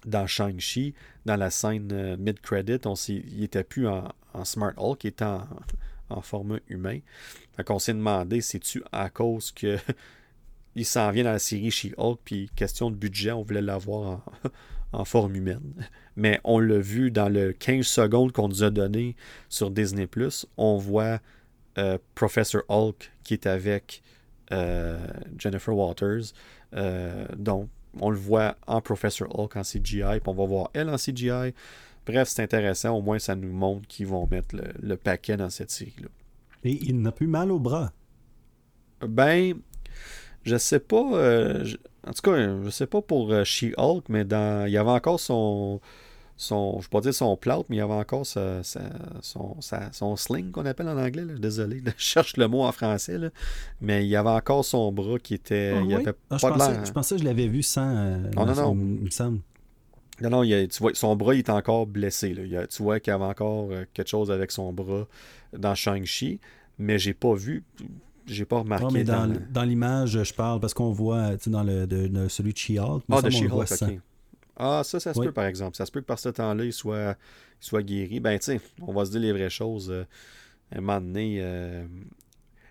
dans 0.04 0.26
Shang-Chi, 0.26 0.94
dans 1.24 1.36
la 1.36 1.50
scène 1.50 1.88
euh, 1.92 2.16
mid-credit, 2.16 2.78
il 3.08 3.40
n'était 3.40 3.64
plus 3.64 3.88
en, 3.88 4.12
Smart 4.44 4.72
Hulk, 4.76 5.04
il 5.04 5.08
était 5.08 5.24
en, 5.24 6.20
format 6.22 6.58
humain. 6.68 7.00
On 7.68 7.78
s'est 7.78 7.92
demandé, 7.92 8.40
c'est-tu 8.40 8.82
à 8.92 9.10
cause 9.10 9.50
que 9.50 9.78
il 10.74 10.86
s'en 10.86 11.10
vient 11.10 11.24
dans 11.24 11.32
la 11.32 11.38
série 11.38 11.70
She-Hulk, 11.70 12.20
puis 12.24 12.50
question 12.54 12.90
de 12.90 12.96
budget, 12.96 13.32
on 13.32 13.42
voulait 13.42 13.62
l'avoir 13.62 14.10
en, 14.10 14.22
en 14.92 15.04
forme 15.04 15.34
humaine. 15.34 15.86
Mais 16.16 16.40
on 16.44 16.60
l'a 16.60 16.78
vu 16.78 17.10
dans 17.10 17.28
le 17.28 17.52
15 17.52 17.86
secondes 17.86 18.32
qu'on 18.32 18.48
nous 18.48 18.62
a 18.62 18.70
donné 18.70 19.16
sur 19.48 19.70
Disney⁇ 19.70 20.06
on 20.56 20.76
voit 20.76 21.20
euh, 21.78 21.98
Professor 22.14 22.62
Hulk 22.68 23.12
qui 23.22 23.34
est 23.34 23.46
avec 23.46 24.02
euh, 24.52 24.98
Jennifer 25.36 25.76
Waters. 25.76 26.32
Donc, 27.36 27.68
on 28.00 28.10
le 28.10 28.16
voit 28.16 28.56
en 28.66 28.80
Professor 28.80 29.28
Hulk 29.38 29.56
en 29.56 29.62
CGI, 29.62 30.20
puis 30.20 30.22
on 30.26 30.34
va 30.34 30.46
voir 30.46 30.70
elle 30.74 30.88
en 30.88 30.96
CGI. 30.96 31.54
Bref, 32.06 32.28
c'est 32.28 32.42
intéressant. 32.42 32.96
Au 32.96 33.02
moins, 33.02 33.18
ça 33.18 33.34
nous 33.34 33.52
montre 33.52 33.86
qu'ils 33.86 34.06
vont 34.06 34.26
mettre 34.26 34.56
le, 34.80 34.96
paquet 34.96 35.36
dans 35.36 35.50
cette 35.50 35.70
série-là. 35.70 36.08
Et 36.64 36.78
il 36.86 37.00
n'a 37.02 37.12
plus 37.12 37.26
mal 37.26 37.52
au 37.52 37.58
bras. 37.58 37.92
Ben, 39.00 39.54
je 40.44 40.56
sais 40.56 40.80
pas. 40.80 41.02
En 42.06 42.12
tout 42.12 42.22
cas, 42.22 42.62
je 42.64 42.70
sais 42.70 42.86
pas 42.86 43.02
pour 43.02 43.30
euh, 43.32 43.44
She-Hulk, 43.44 44.08
mais 44.08 44.24
dans, 44.24 44.66
il 44.66 44.72
y 44.72 44.78
avait 44.78 44.90
encore 44.90 45.20
son, 45.20 45.80
son, 46.40 46.74
je 46.74 46.76
ne 46.76 46.82
vais 46.82 46.88
pas 46.88 47.00
dire 47.00 47.12
son 47.12 47.36
plâtre, 47.36 47.64
mais 47.68 47.76
il 47.76 47.78
y 47.80 47.82
avait 47.82 47.92
encore 47.92 48.24
son, 48.24 48.62
son, 48.62 50.16
sling 50.16 50.52
qu'on 50.52 50.64
appelle 50.66 50.88
en 50.88 50.96
anglais. 50.96 51.24
Désolé, 51.36 51.82
je 51.84 51.90
cherche 51.96 52.36
le 52.36 52.46
mot 52.46 52.62
en 52.62 52.70
français. 52.70 53.18
Mais 53.80 54.04
il 54.04 54.08
y 54.08 54.14
avait 54.14 54.30
encore 54.30 54.64
son 54.64 54.92
bras 54.92 55.18
qui 55.18 55.34
était. 55.34 55.74
Ah 55.76 55.82
il 55.84 55.92
avait 55.92 56.14
ah, 56.30 56.36
pas 56.36 56.38
je, 56.38 56.46
pensais, 56.46 56.86
je 56.86 56.92
pensais 56.92 57.14
que 57.16 57.22
je 57.22 57.26
l'avais 57.26 57.48
vu 57.48 57.64
sans. 57.64 57.92
Euh, 57.92 58.18
non, 58.36 58.46
non, 58.46 58.54
non. 58.54 58.72
il 58.74 59.04
me 59.04 59.10
semble. 59.10 59.40
Non, 60.20 60.30
non, 60.30 60.42
tu 60.44 60.68
vois, 60.78 60.92
son 60.94 61.16
bras 61.16 61.34
il 61.34 61.40
est 61.40 61.50
encore 61.50 61.88
blessé. 61.88 62.34
Là. 62.34 62.66
tu 62.68 62.82
vois 62.84 63.00
qu'il 63.00 63.10
y 63.10 63.14
avait 63.14 63.24
encore 63.24 63.68
euh, 63.72 63.84
quelque 63.92 64.08
chose 64.08 64.30
avec 64.30 64.52
son 64.52 64.72
bras 64.72 65.08
dans 65.56 65.74
Shang-Chi, 65.74 66.38
mais 66.78 67.00
j'ai 67.00 67.14
pas 67.14 67.34
vu 67.34 67.64
j'ai 68.26 68.44
pas 68.44 68.58
remarqué. 68.58 68.86
mais 68.92 69.04
dans, 69.04 69.64
l'image, 69.64 70.22
je 70.22 70.34
parle 70.34 70.60
parce 70.60 70.74
qu'on 70.74 70.92
voit 70.92 71.36
dans 71.46 71.62
le, 71.62 71.86
de, 71.86 72.28
celui 72.28 72.52
de 72.52 72.58
She-Hulk. 72.58 73.02
Ah, 73.10 73.22
de 73.22 73.30
She-Hulk, 73.30 73.72
ok. 73.72 73.98
Ah, 74.58 74.82
ça, 74.84 74.98
ça 75.00 75.14
se 75.14 75.20
peut, 75.20 75.32
par 75.32 75.46
exemple. 75.46 75.76
Ça 75.76 75.86
se 75.86 75.92
peut 75.92 76.00
que 76.00 76.06
par 76.06 76.18
ce 76.18 76.28
temps-là, 76.28 76.64
il 76.64 76.72
soit, 76.72 77.16
soit 77.60 77.82
guéri. 77.82 78.20
Ben, 78.20 78.38
tu 78.38 78.46
sais, 78.46 78.60
on 78.82 78.92
va 78.92 79.04
se 79.04 79.12
dire 79.12 79.20
les 79.20 79.32
vraies 79.32 79.50
choses. 79.50 79.90
Euh, 79.90 80.04
à 80.72 80.78
un 80.78 80.80
moment 80.80 81.00
donné, 81.00 81.38
euh, 81.40 81.86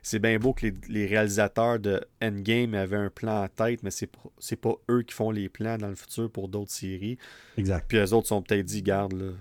c'est 0.04 0.20
bien 0.20 0.38
beau 0.38 0.54
que 0.54 0.68
les, 0.90 1.06
réalisateurs 1.06 1.80
de 1.80 2.02
Endgame 2.22 2.74
avaient 2.76 2.98
un 2.98 3.10
plan 3.10 3.44
en 3.44 3.48
tête, 3.48 3.84
mais 3.84 3.92
c'est 3.92 4.08
pas, 4.08 4.30
pas 4.62 4.76
eux 4.90 5.02
qui 5.04 5.14
font 5.14 5.32
les 5.32 5.50
plans 5.50 5.78
dans 5.78 5.88
le 5.88 5.96
futur 5.96 6.30
pour 6.30 6.50
d'autres 6.50 6.72
séries. 6.72 7.18
Exact. 7.58 7.86
Puis 7.88 7.98
les 7.98 8.14
autres 8.14 8.28
sont 8.28 8.42
peut-être 8.42 8.66
dit, 8.66 8.84
garde, 8.84 9.14
là, 9.14 9.32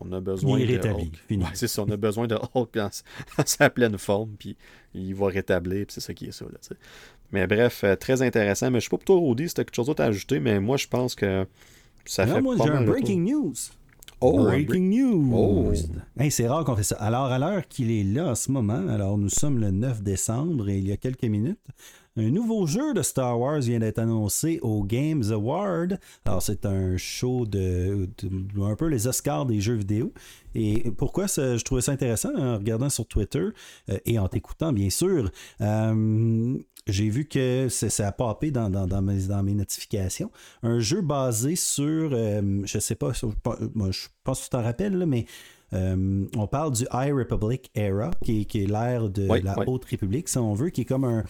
on 0.00 0.12
a 0.12 0.20
besoin 0.20 0.58
de 0.58 0.88
Hulk. 0.88 1.22
c'est 1.54 1.68
ça, 1.68 1.82
on 1.82 1.90
a 1.90 1.96
besoin 1.96 2.26
de 2.26 2.36
Hulk 2.54 2.74
dans, 2.74 2.90
sa 3.46 3.70
pleine 3.70 3.96
forme, 3.96 4.34
puis 4.38 4.56
il 4.92 5.14
va 5.14 5.28
rétablir, 5.28 5.86
puis 5.86 5.94
c'est 5.94 6.00
ça 6.00 6.14
qui 6.14 6.26
est 6.26 6.32
ça. 6.32 6.44
Là, 6.44 6.58
mais 7.32 7.46
bref, 7.46 7.82
euh, 7.82 7.96
très 7.96 8.22
intéressant. 8.22 8.70
Mais 8.70 8.80
je 8.80 8.84
sais 8.84 8.90
pas 8.90 8.98
pour 8.98 9.04
toi, 9.04 9.16
Rudy, 9.16 9.48
si 9.48 9.54
quelque 9.54 9.74
chose 9.74 9.86
d'autre 9.86 10.02
à 10.02 10.06
ajouter, 10.06 10.38
mais 10.38 10.60
moi, 10.60 10.76
je 10.76 10.86
pense 10.86 11.14
que 11.14 11.46
ça 12.04 12.26
fait 12.26 12.40
moi, 12.40 12.56
j'ai 12.62 12.70
un 12.70 12.84
breaking 12.84 13.20
news. 13.20 13.54
Oh, 14.20 14.44
breaking 14.44 14.88
news! 14.88 15.32
Oh. 15.34 15.72
c'est 16.30 16.46
rare 16.46 16.64
qu'on 16.64 16.76
fait 16.76 16.84
ça. 16.84 16.94
Alors, 16.96 17.26
à 17.26 17.38
l'heure 17.40 17.66
qu'il 17.66 17.90
est 17.90 18.04
là 18.04 18.30
en 18.30 18.34
ce 18.36 18.52
moment, 18.52 18.86
alors 18.88 19.18
nous 19.18 19.28
sommes 19.28 19.58
le 19.58 19.72
9 19.72 20.02
décembre 20.02 20.68
et 20.68 20.78
il 20.78 20.86
y 20.86 20.92
a 20.92 20.96
quelques 20.96 21.24
minutes, 21.24 21.58
un 22.16 22.30
nouveau 22.30 22.66
jeu 22.66 22.92
de 22.92 23.00
Star 23.00 23.40
Wars 23.40 23.60
vient 23.60 23.78
d'être 23.78 23.98
annoncé 23.98 24.58
au 24.60 24.84
Games 24.84 25.24
Award. 25.30 25.98
Alors, 26.26 26.42
c'est 26.42 26.66
un 26.66 26.98
show 26.98 27.46
de, 27.46 28.06
un 28.60 28.76
peu 28.76 28.86
les 28.88 29.06
Oscars 29.06 29.46
des 29.46 29.62
jeux 29.62 29.76
vidéo. 29.76 30.12
Et 30.54 30.90
pourquoi 30.90 31.26
je 31.26 31.62
trouvais 31.64 31.80
ça 31.80 31.92
intéressant 31.92 32.36
en 32.36 32.58
regardant 32.58 32.90
sur 32.90 33.06
Twitter 33.06 33.48
euh, 33.88 33.98
et 34.04 34.18
en 34.18 34.28
t'écoutant, 34.28 34.74
bien 34.74 34.90
sûr. 34.90 35.30
Euh, 35.62 36.58
j'ai 36.86 37.08
vu 37.08 37.26
que 37.26 37.68
ça 37.68 38.08
a 38.08 38.12
popé 38.12 38.50
dans, 38.50 38.68
dans, 38.68 39.02
mes, 39.02 39.26
dans, 39.26 39.42
mes, 39.42 39.54
notifications. 39.54 40.30
Un 40.62 40.80
jeu 40.80 41.00
basé 41.00 41.56
sur, 41.56 42.10
euh, 42.12 42.62
je 42.64 42.78
sais 42.78 42.96
pas, 42.96 43.12
moi, 43.74 43.90
je 43.90 44.08
pense 44.24 44.40
que 44.40 44.44
tu 44.44 44.50
t'en 44.50 44.62
rappelles, 44.62 45.06
mais 45.06 45.26
euh, 45.72 46.26
on 46.36 46.46
parle 46.46 46.72
du 46.72 46.84
High 46.92 47.14
Republic 47.14 47.70
Era, 47.74 48.10
qui, 48.24 48.40
est 48.40 48.66
l'ère 48.68 49.08
de 49.08 49.26
la 49.42 49.56
Haute 49.66 49.84
République, 49.84 50.28
si 50.28 50.38
on 50.38 50.54
veut, 50.54 50.70
qui 50.70 50.82
est 50.82 50.86
comme 50.86 51.04
un, 51.04 51.24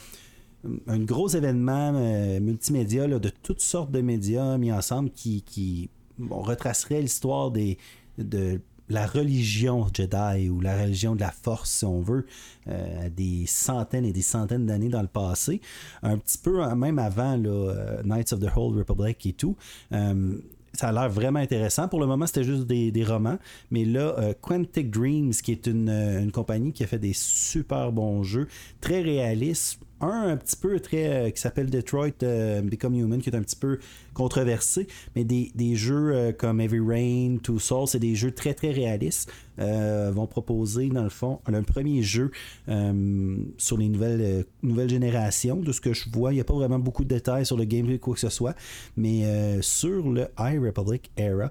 un 0.86 0.98
gros 0.98 1.28
événement 1.28 1.92
euh, 1.94 2.40
multimédia 2.40 3.06
de 3.06 3.28
toutes 3.28 3.60
sortes 3.60 3.90
de 3.90 4.00
médias 4.00 4.56
mis 4.58 4.72
ensemble 4.72 5.10
qui, 5.10 5.42
qui 5.42 5.90
retracerait 6.30 7.00
l'histoire 7.00 7.50
des 7.50 7.78
de 8.18 8.60
la 8.92 9.06
religion 9.06 9.86
Jedi 9.92 10.48
ou 10.48 10.60
la 10.60 10.82
religion 10.82 11.14
de 11.14 11.20
la 11.20 11.30
force, 11.30 11.70
si 11.70 11.84
on 11.84 12.00
veut, 12.00 12.26
euh, 12.68 13.08
des 13.10 13.44
centaines 13.46 14.04
et 14.04 14.12
des 14.12 14.22
centaines 14.22 14.66
d'années 14.66 14.88
dans 14.88 15.02
le 15.02 15.08
passé, 15.08 15.60
un 16.02 16.18
petit 16.18 16.38
peu 16.38 16.62
hein, 16.62 16.76
même 16.76 16.98
avant 16.98 17.36
là, 17.36 17.48
euh, 17.48 18.02
Knights 18.04 18.32
of 18.32 18.40
the 18.40 18.50
Old 18.54 18.76
Republic 18.76 19.24
et 19.26 19.32
tout. 19.32 19.56
Euh, 19.92 20.38
ça 20.74 20.88
a 20.88 20.92
l'air 20.92 21.10
vraiment 21.10 21.40
intéressant. 21.40 21.86
Pour 21.86 22.00
le 22.00 22.06
moment, 22.06 22.26
c'était 22.26 22.44
juste 22.44 22.66
des, 22.66 23.04
romans. 23.04 23.38
Mais 23.70 23.84
là, 23.84 24.32
Quantic 24.40 24.90
Dreams, 24.90 25.32
qui 25.32 25.52
est 25.52 25.66
une, 25.66 25.90
une, 25.90 26.32
compagnie 26.32 26.72
qui 26.72 26.82
a 26.82 26.86
fait 26.86 26.98
des 26.98 27.12
super 27.12 27.92
bons 27.92 28.22
jeux, 28.22 28.48
très 28.80 29.02
réalistes, 29.02 29.80
un 30.00 30.30
un 30.30 30.36
petit 30.38 30.56
peu 30.56 30.80
très 30.80 31.30
qui 31.30 31.40
s'appelle 31.40 31.68
Detroit 31.68 32.24
Become 32.62 32.94
Human 32.94 33.20
qui 33.20 33.28
est 33.28 33.36
un 33.36 33.42
petit 33.42 33.54
peu 33.54 33.78
controversé, 34.14 34.86
mais 35.16 35.24
des, 35.24 35.74
jeux 35.74 36.12
euh, 36.14 36.32
comme 36.32 36.60
Heavy 36.60 36.80
Rain, 36.80 37.36
Two 37.42 37.58
Souls, 37.58 37.88
c'est 37.88 37.98
des 37.98 38.14
jeux 38.14 38.32
très 38.32 38.54
très 38.54 38.70
réalistes. 38.70 39.30
Euh, 39.58 40.10
vont 40.14 40.26
proposer 40.26 40.88
dans 40.88 41.02
le 41.02 41.10
fond 41.10 41.40
un 41.44 41.62
premier 41.62 42.02
jeu 42.02 42.30
euh, 42.70 43.36
sur 43.58 43.76
les 43.76 43.88
nouvelles, 43.88 44.46
nouvelles 44.62 44.88
générations. 44.88 45.56
De 45.56 45.72
ce 45.72 45.80
que 45.80 45.92
je 45.92 46.08
vois, 46.10 46.32
il 46.32 46.36
n'y 46.36 46.40
a 46.40 46.44
pas 46.44 46.54
vraiment 46.54 46.78
beaucoup 46.78 47.04
de 47.04 47.08
détails 47.10 47.44
sur 47.44 47.58
le 47.58 47.64
gameplay 47.64 47.98
quoi 47.98 48.14
que 48.14 48.20
ce 48.20 48.30
soit, 48.30 48.56
mais 48.96 49.60
sur 49.60 50.10
le 50.10 50.28
High 50.38 50.58
Republic 50.58 51.10
Era, 51.18 51.50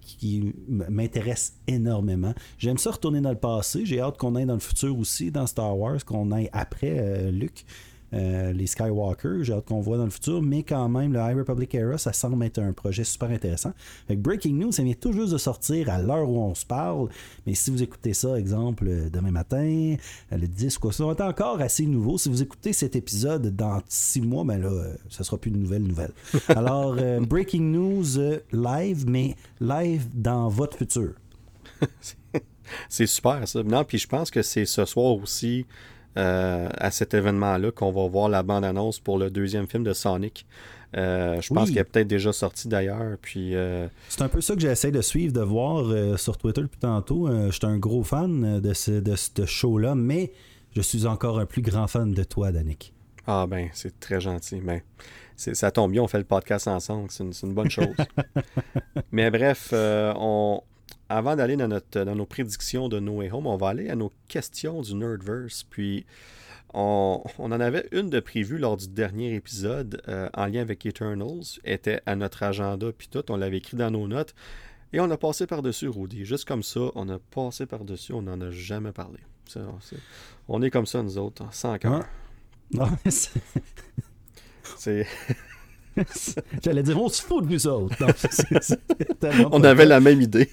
qui 0.00 0.52
m'intéresse 0.68 1.54
énormément. 1.68 2.34
J'aime 2.58 2.78
ça 2.78 2.90
retourner 2.90 3.20
dans 3.20 3.30
le 3.30 3.36
passé. 3.36 3.86
J'ai 3.86 4.00
hâte 4.00 4.18
qu'on 4.18 4.34
aille 4.34 4.46
dans 4.46 4.54
le 4.54 4.60
futur 4.60 4.98
aussi, 4.98 5.30
dans 5.30 5.46
Star 5.46 5.78
Wars, 5.78 6.04
qu'on 6.04 6.32
aille 6.32 6.50
après 6.52 7.30
Luke. 7.30 7.64
Euh, 8.14 8.52
les 8.52 8.66
Skywalker, 8.66 9.42
j'ai 9.42 9.52
hâte 9.52 9.66
qu'on 9.66 9.80
voit 9.80 9.96
dans 9.96 10.04
le 10.04 10.10
futur, 10.10 10.42
mais 10.42 10.62
quand 10.62 10.88
même, 10.88 11.12
le 11.12 11.18
High 11.18 11.36
Republic 11.36 11.74
Era, 11.74 11.98
ça 11.98 12.12
semble 12.12 12.44
être 12.44 12.58
un 12.58 12.72
projet 12.72 13.04
super 13.04 13.30
intéressant. 13.30 13.72
Fait 14.06 14.16
Breaking 14.16 14.54
News, 14.54 14.72
ça 14.72 14.82
vient 14.82 14.94
tout 14.94 15.12
juste 15.12 15.32
de 15.32 15.38
sortir 15.38 15.88
à 15.88 16.00
l'heure 16.00 16.28
où 16.28 16.38
on 16.38 16.54
se 16.54 16.66
parle, 16.66 17.08
mais 17.46 17.54
si 17.54 17.70
vous 17.70 17.82
écoutez 17.82 18.12
ça, 18.12 18.38
exemple, 18.38 18.84
euh, 18.86 19.08
demain 19.10 19.30
matin, 19.30 19.96
euh, 20.32 20.36
le 20.36 20.46
10, 20.46 20.78
quoi, 20.78 20.92
ça 20.92 21.04
va 21.06 21.12
être 21.12 21.22
encore 21.22 21.60
assez 21.60 21.86
nouveau. 21.86 22.18
Si 22.18 22.28
vous 22.28 22.42
écoutez 22.42 22.72
cet 22.72 22.96
épisode 22.96 23.54
dans 23.56 23.80
six 23.88 24.20
mois, 24.20 24.44
ben 24.44 24.58
là, 24.58 24.70
ça 25.08 25.24
sera 25.24 25.38
plus 25.38 25.50
une 25.50 25.60
nouvelle 25.60 25.82
nouvelle. 25.82 26.12
Alors, 26.48 26.96
Breaking 27.22 27.62
News 27.62 28.18
live, 28.52 29.04
mais 29.08 29.36
live 29.60 30.06
dans 30.14 30.48
votre 30.48 30.76
futur. 30.76 31.14
c'est 32.88 33.06
super 33.06 33.46
ça. 33.46 33.62
Non, 33.62 33.84
puis 33.84 33.98
je 33.98 34.06
pense 34.06 34.30
que 34.30 34.42
c'est 34.42 34.66
ce 34.66 34.84
soir 34.84 35.16
aussi 35.16 35.66
euh, 36.18 36.68
à 36.76 36.90
cet 36.90 37.14
événement-là 37.14 37.70
qu'on 37.70 37.90
va 37.90 38.06
voir 38.06 38.28
la 38.28 38.42
bande-annonce 38.42 39.00
pour 39.00 39.18
le 39.18 39.30
deuxième 39.30 39.66
film 39.66 39.82
de 39.82 39.92
Sonic. 39.92 40.46
Euh, 40.94 41.40
je 41.40 41.54
pense 41.54 41.70
qu'il 41.70 41.78
est 41.78 41.84
peut-être 41.84 42.06
déjà 42.06 42.32
sorti 42.32 42.68
d'ailleurs. 42.68 43.16
Puis 43.22 43.54
euh, 43.54 43.88
C'est 44.10 44.22
un 44.22 44.28
peu 44.28 44.42
ça 44.42 44.54
que 44.54 44.60
j'essaie 44.60 44.90
de 44.90 45.00
suivre, 45.00 45.32
de 45.32 45.40
voir 45.40 46.18
sur 46.18 46.36
Twitter 46.36 46.60
depuis 46.60 46.80
tantôt. 46.80 47.28
je 47.28 47.50
suis 47.50 47.66
un 47.66 47.78
gros 47.78 48.02
fan 48.02 48.60
de 48.60 48.74
ce, 48.74 48.90
de 48.90 49.16
ce 49.16 49.46
show-là, 49.46 49.94
mais 49.94 50.32
je 50.76 50.82
suis 50.82 51.06
encore 51.06 51.38
un 51.38 51.46
plus 51.46 51.62
grand 51.62 51.86
fan 51.86 52.12
de 52.12 52.24
toi, 52.24 52.52
Danick. 52.52 52.92
Ah 53.26 53.46
ben, 53.48 53.68
c'est 53.72 53.98
très 53.98 54.20
gentil. 54.20 54.60
Mais 54.62 54.82
ben, 55.36 55.54
ça 55.54 55.70
tombe 55.70 55.92
bien, 55.92 56.02
on 56.02 56.08
fait 56.08 56.18
le 56.18 56.24
podcast 56.24 56.68
ensemble. 56.68 57.08
C'est 57.10 57.24
une, 57.24 57.32
une, 57.42 57.54
bonne 57.54 57.70
chose. 57.70 57.94
mais 59.12 59.30
bref, 59.30 59.72
on, 59.72 60.60
avant 61.12 61.36
d'aller 61.36 61.56
dans, 61.56 61.68
dans 61.68 62.14
nos 62.14 62.26
prédictions 62.26 62.88
de 62.88 62.98
No 62.98 63.18
Way 63.18 63.30
Home, 63.32 63.46
on 63.46 63.56
va 63.56 63.68
aller 63.68 63.90
à 63.90 63.96
nos 63.96 64.12
questions 64.28 64.80
du 64.80 64.94
Nerdverse. 64.94 65.62
Puis, 65.64 66.06
on, 66.72 67.22
en 67.38 67.52
avait 67.52 67.86
une 67.92 68.08
de 68.08 68.18
prévue 68.18 68.56
lors 68.56 68.78
du 68.78 68.88
dernier 68.88 69.34
épisode 69.34 70.02
euh, 70.08 70.30
en 70.32 70.46
lien 70.46 70.62
avec 70.62 70.86
Eternals. 70.86 71.60
était 71.64 72.00
à 72.06 72.16
notre 72.16 72.42
agenda, 72.42 72.92
puis 72.96 73.08
tout. 73.08 73.30
On 73.30 73.36
l'avait 73.36 73.58
écrit 73.58 73.76
dans 73.76 73.90
nos 73.90 74.08
notes. 74.08 74.34
Et 74.94 75.00
on 75.00 75.10
a 75.10 75.18
passé 75.18 75.46
par-dessus, 75.46 75.88
Rudy. 75.88 76.24
Juste 76.24 76.46
comme 76.46 76.62
ça, 76.62 76.80
on 76.94 77.08
a 77.10 77.18
passé 77.18 77.66
par-dessus, 77.66 78.12
on 78.12 78.22
n'en 78.22 78.40
a 78.40 78.50
jamais 78.50 78.92
parlé. 78.92 79.18
on 80.48 80.62
est 80.62 80.70
comme 80.70 80.86
ça, 80.86 81.02
nous 81.02 81.18
autres, 81.18 81.44
sans 81.52 81.78
cœur. 81.78 82.04
c'est. 84.78 85.06
J'allais 86.62 86.82
dire, 86.82 87.00
on 87.00 87.08
se 87.08 87.22
fout 87.22 87.46
de 87.46 87.52
nous 87.52 87.66
autres. 87.66 87.96
on 89.50 89.62
avait 89.62 89.84
la 89.84 90.00
même 90.00 90.20
idée. 90.20 90.50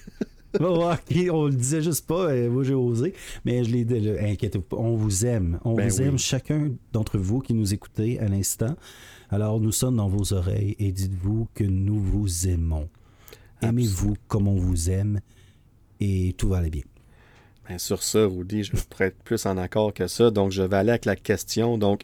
on 0.60 1.46
le 1.46 1.52
disait 1.52 1.82
juste 1.82 2.06
pas, 2.06 2.30
euh, 2.30 2.50
moi 2.50 2.64
j'ai 2.64 2.74
osé, 2.74 3.14
mais 3.44 3.62
je 3.64 3.70
l'ai 3.70 3.84
dit, 3.84 4.10
inquiétez-vous 4.10 4.64
pas, 4.64 4.76
on 4.76 4.96
vous 4.96 5.24
aime. 5.26 5.60
On 5.64 5.74
ben 5.74 5.88
vous 5.88 6.02
aime, 6.02 6.18
chacun 6.18 6.72
d'entre 6.92 7.18
vous 7.18 7.40
qui 7.40 7.54
nous 7.54 7.72
écoutez 7.72 8.18
à 8.18 8.28
l'instant. 8.28 8.74
Alors 9.30 9.60
nous 9.60 9.72
sommes 9.72 9.96
dans 9.96 10.08
vos 10.08 10.32
oreilles 10.32 10.74
et 10.78 10.90
dites-vous 10.90 11.48
que 11.54 11.64
nous 11.64 12.00
vous 12.00 12.48
aimons. 12.48 12.88
Aimez-vous 13.62 14.16
comme 14.26 14.48
on 14.48 14.56
vous 14.56 14.90
aime 14.90 15.20
et 16.00 16.34
tout 16.36 16.48
va 16.48 16.58
aller 16.58 16.70
bien. 16.70 16.89
Ben, 17.70 17.78
sur 17.78 18.02
ça, 18.02 18.26
Rudy, 18.26 18.64
je 18.64 18.72
pourrais 18.72 19.06
être 19.06 19.22
plus 19.22 19.46
en 19.46 19.56
accord 19.56 19.94
que 19.94 20.08
ça. 20.08 20.32
Donc, 20.32 20.50
je 20.50 20.60
vais 20.60 20.76
aller 20.76 20.90
avec 20.90 21.04
la 21.04 21.14
question. 21.14 21.78
Donc, 21.78 22.02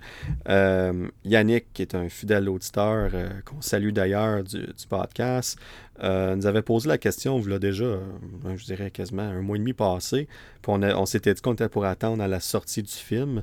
euh, 0.49 1.09
Yannick, 1.25 1.73
qui 1.73 1.83
est 1.83 1.97
un 1.97 2.09
fidèle 2.09 2.49
auditeur, 2.49 3.11
euh, 3.12 3.29
qu'on 3.45 3.61
salue 3.61 3.91
d'ailleurs 3.91 4.45
du, 4.45 4.64
podcast, 4.89 5.59
euh, 6.05 6.37
nous 6.37 6.47
avait 6.47 6.62
posé 6.62 6.87
la 6.87 6.99
question, 6.99 7.41
vous 7.41 7.49
l'a 7.49 7.59
déjà, 7.59 7.99
je 8.55 8.64
dirais 8.64 8.93
quasiment 8.93 9.25
un 9.25 9.43
mois 9.43 9.57
et 9.57 9.59
demi 9.59 9.73
passé. 9.73 10.29
Puis 10.62 10.71
on, 10.71 10.81
on 10.85 11.05
s'était 11.05 11.35
dit 11.35 11.41
qu'on 11.41 11.55
était 11.55 11.69
pour 11.69 11.85
attendre 11.85 12.23
à 12.23 12.29
la 12.29 12.39
sortie 12.39 12.85
du 12.85 12.93
film. 12.93 13.43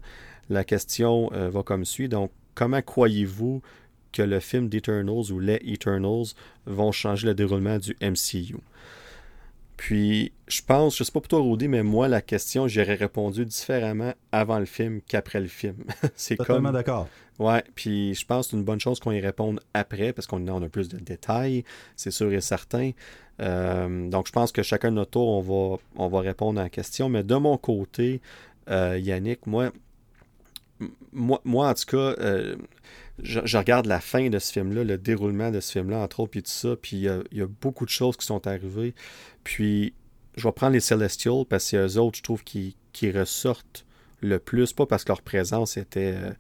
La 0.49 0.63
question 0.63 1.29
va 1.29 1.61
comme 1.61 1.83
suit. 1.83 2.07
Donc, 2.07 2.31
comment 2.55 2.81
croyez-vous 2.81 3.61
que 4.13 4.21
le 4.21 4.39
film 4.39 4.69
d'Eternals 4.69 5.29
ou 5.29 5.41
les 5.41 5.59
Eternals 5.65 6.27
vont 6.67 6.93
changer 6.93 7.27
le 7.27 7.33
déroulement 7.33 7.79
du 7.79 7.97
MCU? 8.01 8.55
Puis, 9.77 10.31
je 10.47 10.61
pense, 10.61 10.97
je 10.97 11.03
sais 11.03 11.11
pas 11.11 11.19
pour 11.19 11.27
toi, 11.27 11.41
Rudy, 11.41 11.67
mais 11.67 11.83
moi, 11.83 12.07
la 12.07 12.21
question, 12.21 12.67
j'aurais 12.67 12.95
répondu 12.95 13.45
différemment 13.45 14.13
avant 14.31 14.59
le 14.59 14.65
film 14.65 15.01
qu'après 15.07 15.39
le 15.39 15.47
film. 15.47 15.77
c'est 16.15 16.35
Totalement 16.35 16.71
d'accord. 16.71 17.07
Ouais, 17.39 17.63
puis 17.73 18.13
je 18.13 18.25
pense 18.25 18.45
que 18.45 18.51
c'est 18.51 18.57
une 18.57 18.63
bonne 18.63 18.79
chose 18.79 18.99
qu'on 18.99 19.11
y 19.11 19.19
réponde 19.19 19.59
après, 19.73 20.13
parce 20.13 20.27
qu'on 20.27 20.45
a 20.47 20.69
plus 20.69 20.89
de 20.89 20.97
détails, 20.97 21.63
c'est 21.95 22.11
sûr 22.11 22.31
et 22.31 22.41
certain. 22.41 22.91
Euh, 23.41 24.09
donc, 24.09 24.27
je 24.27 24.31
pense 24.31 24.51
que 24.51 24.61
chacun 24.61 24.91
de 24.91 24.95
notre 24.95 25.11
tour, 25.11 25.27
on 25.27 25.41
va, 25.41 25.77
on 25.95 26.07
va 26.07 26.19
répondre 26.19 26.59
à 26.59 26.63
la 26.63 26.69
question. 26.69 27.09
Mais 27.09 27.23
de 27.23 27.35
mon 27.35 27.57
côté, 27.57 28.21
euh, 28.69 28.99
Yannick, 28.99 29.47
moi, 29.47 29.71
moi, 31.11 31.41
moi, 31.43 31.69
en 31.69 31.73
tout 31.73 31.85
cas, 31.85 32.15
euh, 32.19 32.55
je, 33.21 33.57
regarde 33.57 33.85
la 33.85 33.99
fin 33.99 34.29
de 34.29 34.39
ce 34.39 34.51
film-là, 34.51 34.83
le 34.83 34.97
déroulement 34.97 35.51
de 35.51 35.59
ce 35.59 35.73
film-là, 35.73 35.99
entre 35.99 36.21
autres, 36.21 36.31
puis 36.31 36.43
tout 36.43 36.51
ça, 36.51 36.75
puis 36.75 36.97
il 36.97 37.23
y, 37.31 37.41
a 37.41 37.47
beaucoup 37.61 37.85
de 37.85 37.91
choses 37.91 38.17
qui 38.17 38.25
sont 38.25 38.47
arrivées. 38.47 38.95
Puis, 39.43 39.93
je 40.35 40.47
vais 40.47 40.51
prendre 40.51 40.73
les 40.73 40.79
Celestials 40.79 41.45
parce 41.47 41.65
que 41.65 41.69
c'est 41.69 41.77
eux 41.77 41.99
autres, 41.99 42.17
je 42.17 42.23
trouve, 42.23 42.43
qui, 42.43 42.75
ressortent 43.11 43.85
le 44.21 44.39
plus, 44.39 44.73
pas 44.73 44.85
parce 44.85 45.03
que 45.03 45.09
leur 45.09 45.21
présence 45.21 45.75
était 45.75 46.15
euh, 46.15 46.31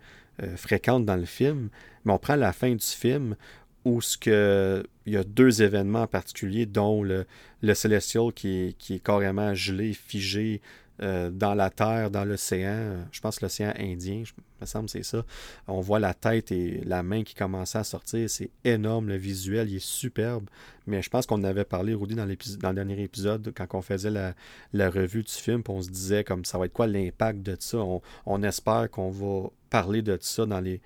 euh, 0.41 0.55
fréquente 0.55 1.05
dans 1.05 1.17
le 1.17 1.25
film, 1.25 1.69
mais 2.05 2.13
on 2.13 2.17
prend 2.17 2.35
la 2.35 2.53
fin 2.53 2.73
du 2.73 2.85
film 2.85 3.35
où 3.83 4.01
ce 4.01 4.17
que, 4.17 4.83
il 5.05 5.13
y 5.13 5.17
a 5.17 5.25
deux 5.25 5.61
événements 5.61 6.03
en 6.03 6.07
particulier, 6.07 6.65
dont 6.65 7.03
le, 7.03 7.25
le 7.61 7.73
Celestial 7.73 8.31
qui 8.33 8.77
qui 8.79 8.95
est 8.95 9.03
carrément 9.03 9.53
gelé, 9.53 9.93
figé 9.93 10.61
euh, 11.01 11.31
dans 11.31 11.55
la 11.55 11.71
terre, 11.71 12.11
dans 12.11 12.23
l'océan, 12.23 12.97
je 13.11 13.19
pense 13.19 13.41
l'océan 13.41 13.73
Indien, 13.79 14.23
je 14.25 14.33
me 14.61 14.65
semble 14.65 14.87
c'est 14.89 15.03
ça. 15.03 15.25
On 15.67 15.81
voit 15.81 15.99
la 15.99 16.13
tête 16.13 16.51
et 16.51 16.81
la 16.85 17.01
main 17.01 17.23
qui 17.23 17.33
commençaient 17.33 17.79
à 17.79 17.83
sortir. 17.83 18.29
C'est 18.29 18.51
énorme, 18.63 19.07
le 19.07 19.15
visuel, 19.15 19.69
il 19.69 19.77
est 19.77 19.83
superbe. 19.83 20.45
Mais 20.85 21.01
je 21.01 21.09
pense 21.09 21.25
qu'on 21.25 21.43
avait 21.43 21.65
parlé, 21.65 21.95
Rudy, 21.95 22.13
dans, 22.13 22.27
dans 22.27 22.69
le 22.69 22.75
dernier 22.75 23.01
épisode, 23.01 23.51
quand 23.55 23.67
on 23.73 23.81
faisait 23.81 24.11
la, 24.11 24.89
revue 24.89 25.23
du 25.23 25.31
film, 25.31 25.63
on 25.67 25.81
se 25.81 25.89
disait 25.89 26.23
comme 26.23 26.45
ça 26.45 26.59
va 26.59 26.65
être 26.65 26.73
quoi 26.73 26.85
l'impact 26.85 27.41
de 27.41 27.57
ça? 27.59 27.79
On, 28.25 28.43
espère 28.43 28.89
qu'on 28.91 29.09
va 29.09 29.49
parler 29.71 30.03
de 30.03 30.17
ça 30.21 30.45
dans 30.45 30.59
les, 30.59 30.79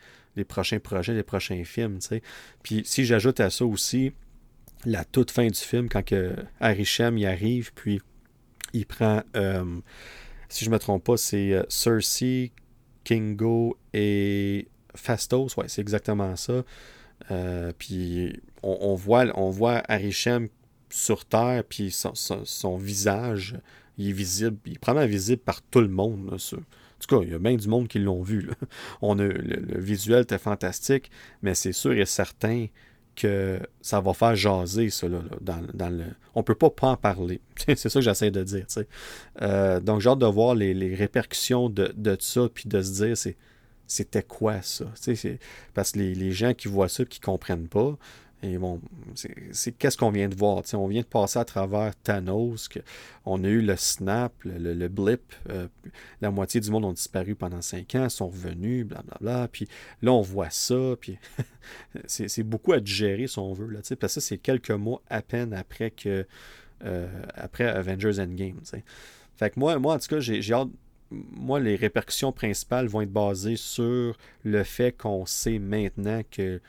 prochains 0.47 0.79
projets, 0.79 1.13
les 1.13 1.23
prochains 1.23 1.63
films. 1.65 1.99
Puis 2.63 2.83
si 2.85 3.03
j'ajoute 3.03 3.41
à 3.41 3.49
ça 3.49 3.65
aussi 3.65 4.13
la 4.85 5.03
toute 5.03 5.31
fin 5.31 5.47
du 5.47 5.59
film, 5.59 5.89
quand 5.89 6.05
que 6.05 6.33
Harry 6.61 6.87
y 6.99 7.25
arrive, 7.25 7.73
puis 7.73 7.99
il 8.73 8.85
prend, 8.85 9.23
euh, 9.35 9.79
si 10.49 10.65
je 10.65 10.69
ne 10.69 10.75
me 10.75 10.79
trompe 10.79 11.03
pas, 11.03 11.17
c'est 11.17 11.53
euh, 11.53 11.63
Cersei, 11.69 12.51
Kingo 13.03 13.77
et 13.93 14.67
Fastos. 14.95 15.55
Ouais, 15.57 15.67
c'est 15.67 15.81
exactement 15.81 16.35
ça. 16.35 16.63
Euh, 17.31 17.71
puis 17.77 18.39
on, 18.63 18.95
voit, 18.95 19.25
on 19.35 19.49
voit 19.49 19.81
Arishem 19.87 20.49
sur 20.89 21.25
Terre, 21.25 21.63
puis 21.67 21.91
son, 21.91 22.77
visage, 22.77 23.57
il 23.97 24.09
est 24.09 24.13
visible, 24.13 24.57
il 24.65 24.73
est 24.73 24.79
probablement 24.79 25.09
visible 25.09 25.41
par 25.41 25.61
tout 25.61 25.81
le 25.81 25.87
monde. 25.87 26.33
en 26.33 26.37
tout 26.37 26.57
cas, 27.07 27.23
il 27.23 27.31
y 27.31 27.33
a 27.33 27.39
bien 27.39 27.55
du 27.55 27.67
monde 27.67 27.87
qui 27.87 27.99
l'ont 27.99 28.21
vu. 28.21 28.49
On 29.01 29.17
a, 29.19 29.23
le, 29.23 29.31
le, 29.31 29.79
visuel 29.79 30.23
était 30.23 30.37
fantastique, 30.37 31.11
mais 31.41 31.55
c'est 31.55 31.73
sûr 31.73 31.93
et 31.93 32.05
certain 32.05 32.67
que 33.17 33.59
ça 33.81 33.99
va 33.99 34.13
faire 34.13 34.35
jaser, 34.35 34.89
ça, 34.91 35.09
là, 35.09 35.19
dans, 35.41 35.89
le... 35.89 36.05
On 36.35 36.43
peut 36.43 36.55
pas 36.55 36.69
pas 36.69 36.89
en 36.89 36.95
parler. 36.95 37.41
c'est 37.57 37.75
ça 37.75 37.99
que 37.99 38.01
j'essaie 38.01 38.31
de 38.31 38.43
dire, 38.43 38.65
euh, 39.41 39.79
donc, 39.81 39.99
j'ai 39.99 40.09
hâte 40.09 40.19
de 40.19 40.27
voir 40.27 40.55
les, 40.55 40.95
répercussions 40.95 41.69
de, 41.69 41.91
de, 41.97 42.15
ça, 42.19 42.47
puis 42.53 42.69
de 42.69 42.81
se 42.81 43.03
dire, 43.03 43.33
c'était 43.87 44.23
quoi 44.23 44.61
ça? 44.61 44.85
Parce 45.73 45.91
que 45.91 45.99
les, 45.99 46.13
les, 46.13 46.31
gens 46.31 46.53
qui 46.53 46.67
voient 46.67 46.89
ça, 46.89 47.03
qui 47.05 47.19
comprennent 47.19 47.67
pas, 47.67 47.97
et 48.43 48.59
bon, 48.59 48.79
c'est 49.51 49.71
qu'est-ce 49.71 49.97
qu'on 49.97 50.11
vient 50.11 50.29
de 50.29 50.35
voir? 50.35 50.61
on 50.73 50.87
vient 50.87 51.01
de 51.01 51.07
passer 51.07 51.39
à 51.39 51.45
travers 51.45 51.95
Thanos, 51.95 52.69
on 53.25 53.43
a 53.43 53.47
eu 53.47 53.61
le 53.61 53.75
snap, 53.75 54.31
le, 54.45 54.87
blip, 54.87 55.33
euh, 55.49 55.67
la 56.21 56.29
moitié 56.29 56.61
du 56.61 56.69
monde 56.69 56.85
ont 56.85 56.93
disparu 56.93 57.33
pendant 57.33 57.63
cinq 57.63 57.95
ans, 57.95 58.09
sont 58.09 58.27
revenus, 58.27 58.85
blablabla. 58.85 59.17
Bla, 59.19 59.37
bla, 59.39 59.47
puis 59.47 59.67
là, 60.03 60.13
on 60.13 60.21
voit 60.21 60.51
ça, 60.51 60.95
puis 60.99 61.17
c'est 62.05 62.43
beaucoup 62.43 62.73
à 62.73 62.79
digérer 62.79 63.25
si 63.25 63.39
on 63.39 63.53
veut. 63.53 63.67
Là, 63.67 63.79
parce 63.99 64.13
que 64.13 64.19
ça, 64.19 64.21
c'est 64.21 64.37
quelques 64.37 64.71
mois 64.71 65.01
à 65.09 65.23
peine 65.23 65.53
après 65.53 65.89
que 65.89 66.27
euh, 66.85 67.07
après 67.33 67.65
Avengers 67.65 68.19
Endgame. 68.19 68.59
Fait 69.35 69.49
que 69.49 69.59
moi, 69.59 69.79
moi, 69.79 69.95
en 69.95 69.99
tout 69.99 70.07
cas, 70.07 70.19
j'ai 70.19 70.53
hâte. 70.53 70.69
Moi, 71.09 71.59
les 71.61 71.77
répercussions 71.77 72.33
principales 72.33 72.87
vont 72.87 73.01
être 73.01 73.11
basées 73.11 73.55
sur 73.55 74.17
le 74.43 74.63
fait 74.63 74.91
qu'on 74.91 75.25
sait 75.25 75.57
maintenant 75.57 76.21
que 76.29 76.59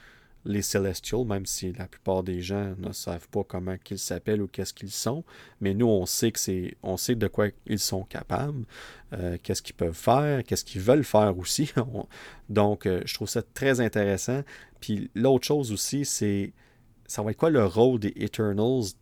les 0.48 0.62
Celestials, 0.62 1.24
même 1.24 1.46
si 1.46 1.72
la 1.72 1.86
plupart 1.86 2.22
des 2.22 2.40
gens 2.40 2.74
ne 2.78 2.92
savent 2.92 3.28
pas 3.28 3.44
comment 3.44 3.76
ils 3.90 3.98
s'appellent 3.98 4.42
ou 4.42 4.48
qu'est-ce 4.48 4.74
qu'ils 4.74 4.90
sont. 4.90 5.22
Mais 5.60 5.74
nous, 5.74 5.86
on 5.86 6.06
sait 6.06 6.32
que 6.32 6.40
c'est, 6.40 6.76
on 6.82 6.96
sait 6.96 7.14
de 7.14 7.28
quoi 7.28 7.48
ils 7.66 7.78
sont 7.78 8.02
capables, 8.02 8.64
euh, 9.12 9.36
qu'est-ce 9.42 9.62
qu'ils 9.62 9.76
peuvent 9.76 9.94
faire, 9.94 10.42
qu'est-ce 10.42 10.64
qu'ils 10.64 10.80
veulent 10.80 11.04
faire 11.04 11.38
aussi. 11.38 11.70
Donc, 12.48 12.86
euh, 12.86 13.02
je 13.04 13.14
trouve 13.14 13.28
ça 13.28 13.42
très 13.42 13.80
intéressant. 13.80 14.42
Puis 14.80 15.10
l'autre 15.14 15.46
chose 15.46 15.70
aussi, 15.70 16.04
c'est 16.04 16.52
ça 17.06 17.22
va 17.22 17.30
être 17.30 17.36
quoi 17.36 17.50
le 17.50 17.64
rôle 17.64 18.00
des 18.00 18.12
Eternals 18.16 18.92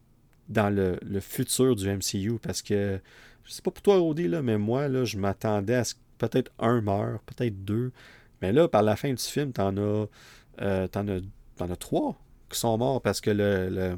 dans 0.49 0.75
le, 0.75 0.99
futur 1.21 1.75
du 1.75 1.89
MCU? 1.89 2.39
Parce 2.43 2.61
que 2.61 3.01
je 3.45 3.53
sais 3.53 3.63
pas 3.63 3.71
pour 3.71 3.83
toi, 3.83 3.99
Rody, 3.99 4.29
là, 4.29 4.43
mais 4.43 4.59
moi, 4.59 4.89
là, 4.89 5.05
je 5.05 5.17
m'attendais 5.17 5.75
à 5.75 5.85
ce 5.85 5.95
que 5.95 6.01
peut-être 6.19 6.51
un 6.59 6.81
meurt, 6.81 7.23
peut-être 7.25 7.65
deux. 7.65 7.93
Mais 8.43 8.53
là, 8.53 8.69
par 8.69 8.83
la 8.83 8.97
fin 8.97 9.13
du 9.13 9.23
film, 9.23 9.53
t'en 9.53 9.77
as, 9.77 10.07
euh, 10.63 10.89
t'en 10.89 11.07
T'en 11.57 11.71
as 11.71 11.77
trois 11.77 12.17
qui 12.51 12.59
sont 12.59 12.77
morts 12.79 13.01
parce 13.01 13.21
que 13.21 13.31
le, 13.31 13.97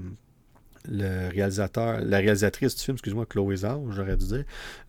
le, 0.89 1.29
réalisateur, 1.29 2.01
la 2.01 2.19
réalisatrice 2.19 2.77
du 2.77 2.83
film, 2.83 2.95
excuse-moi, 2.95 3.27
Chloé 3.27 3.57
Zhao, 3.57 3.91
j'aurais 3.91 4.17
dû 4.17 4.27
dire, 4.27 4.45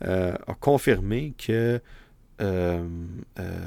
euh, 0.05 0.33
a 0.47 0.53
confirmé 0.53 1.33
que 1.37 1.81
euh, 2.41 2.87
euh, 3.39 3.57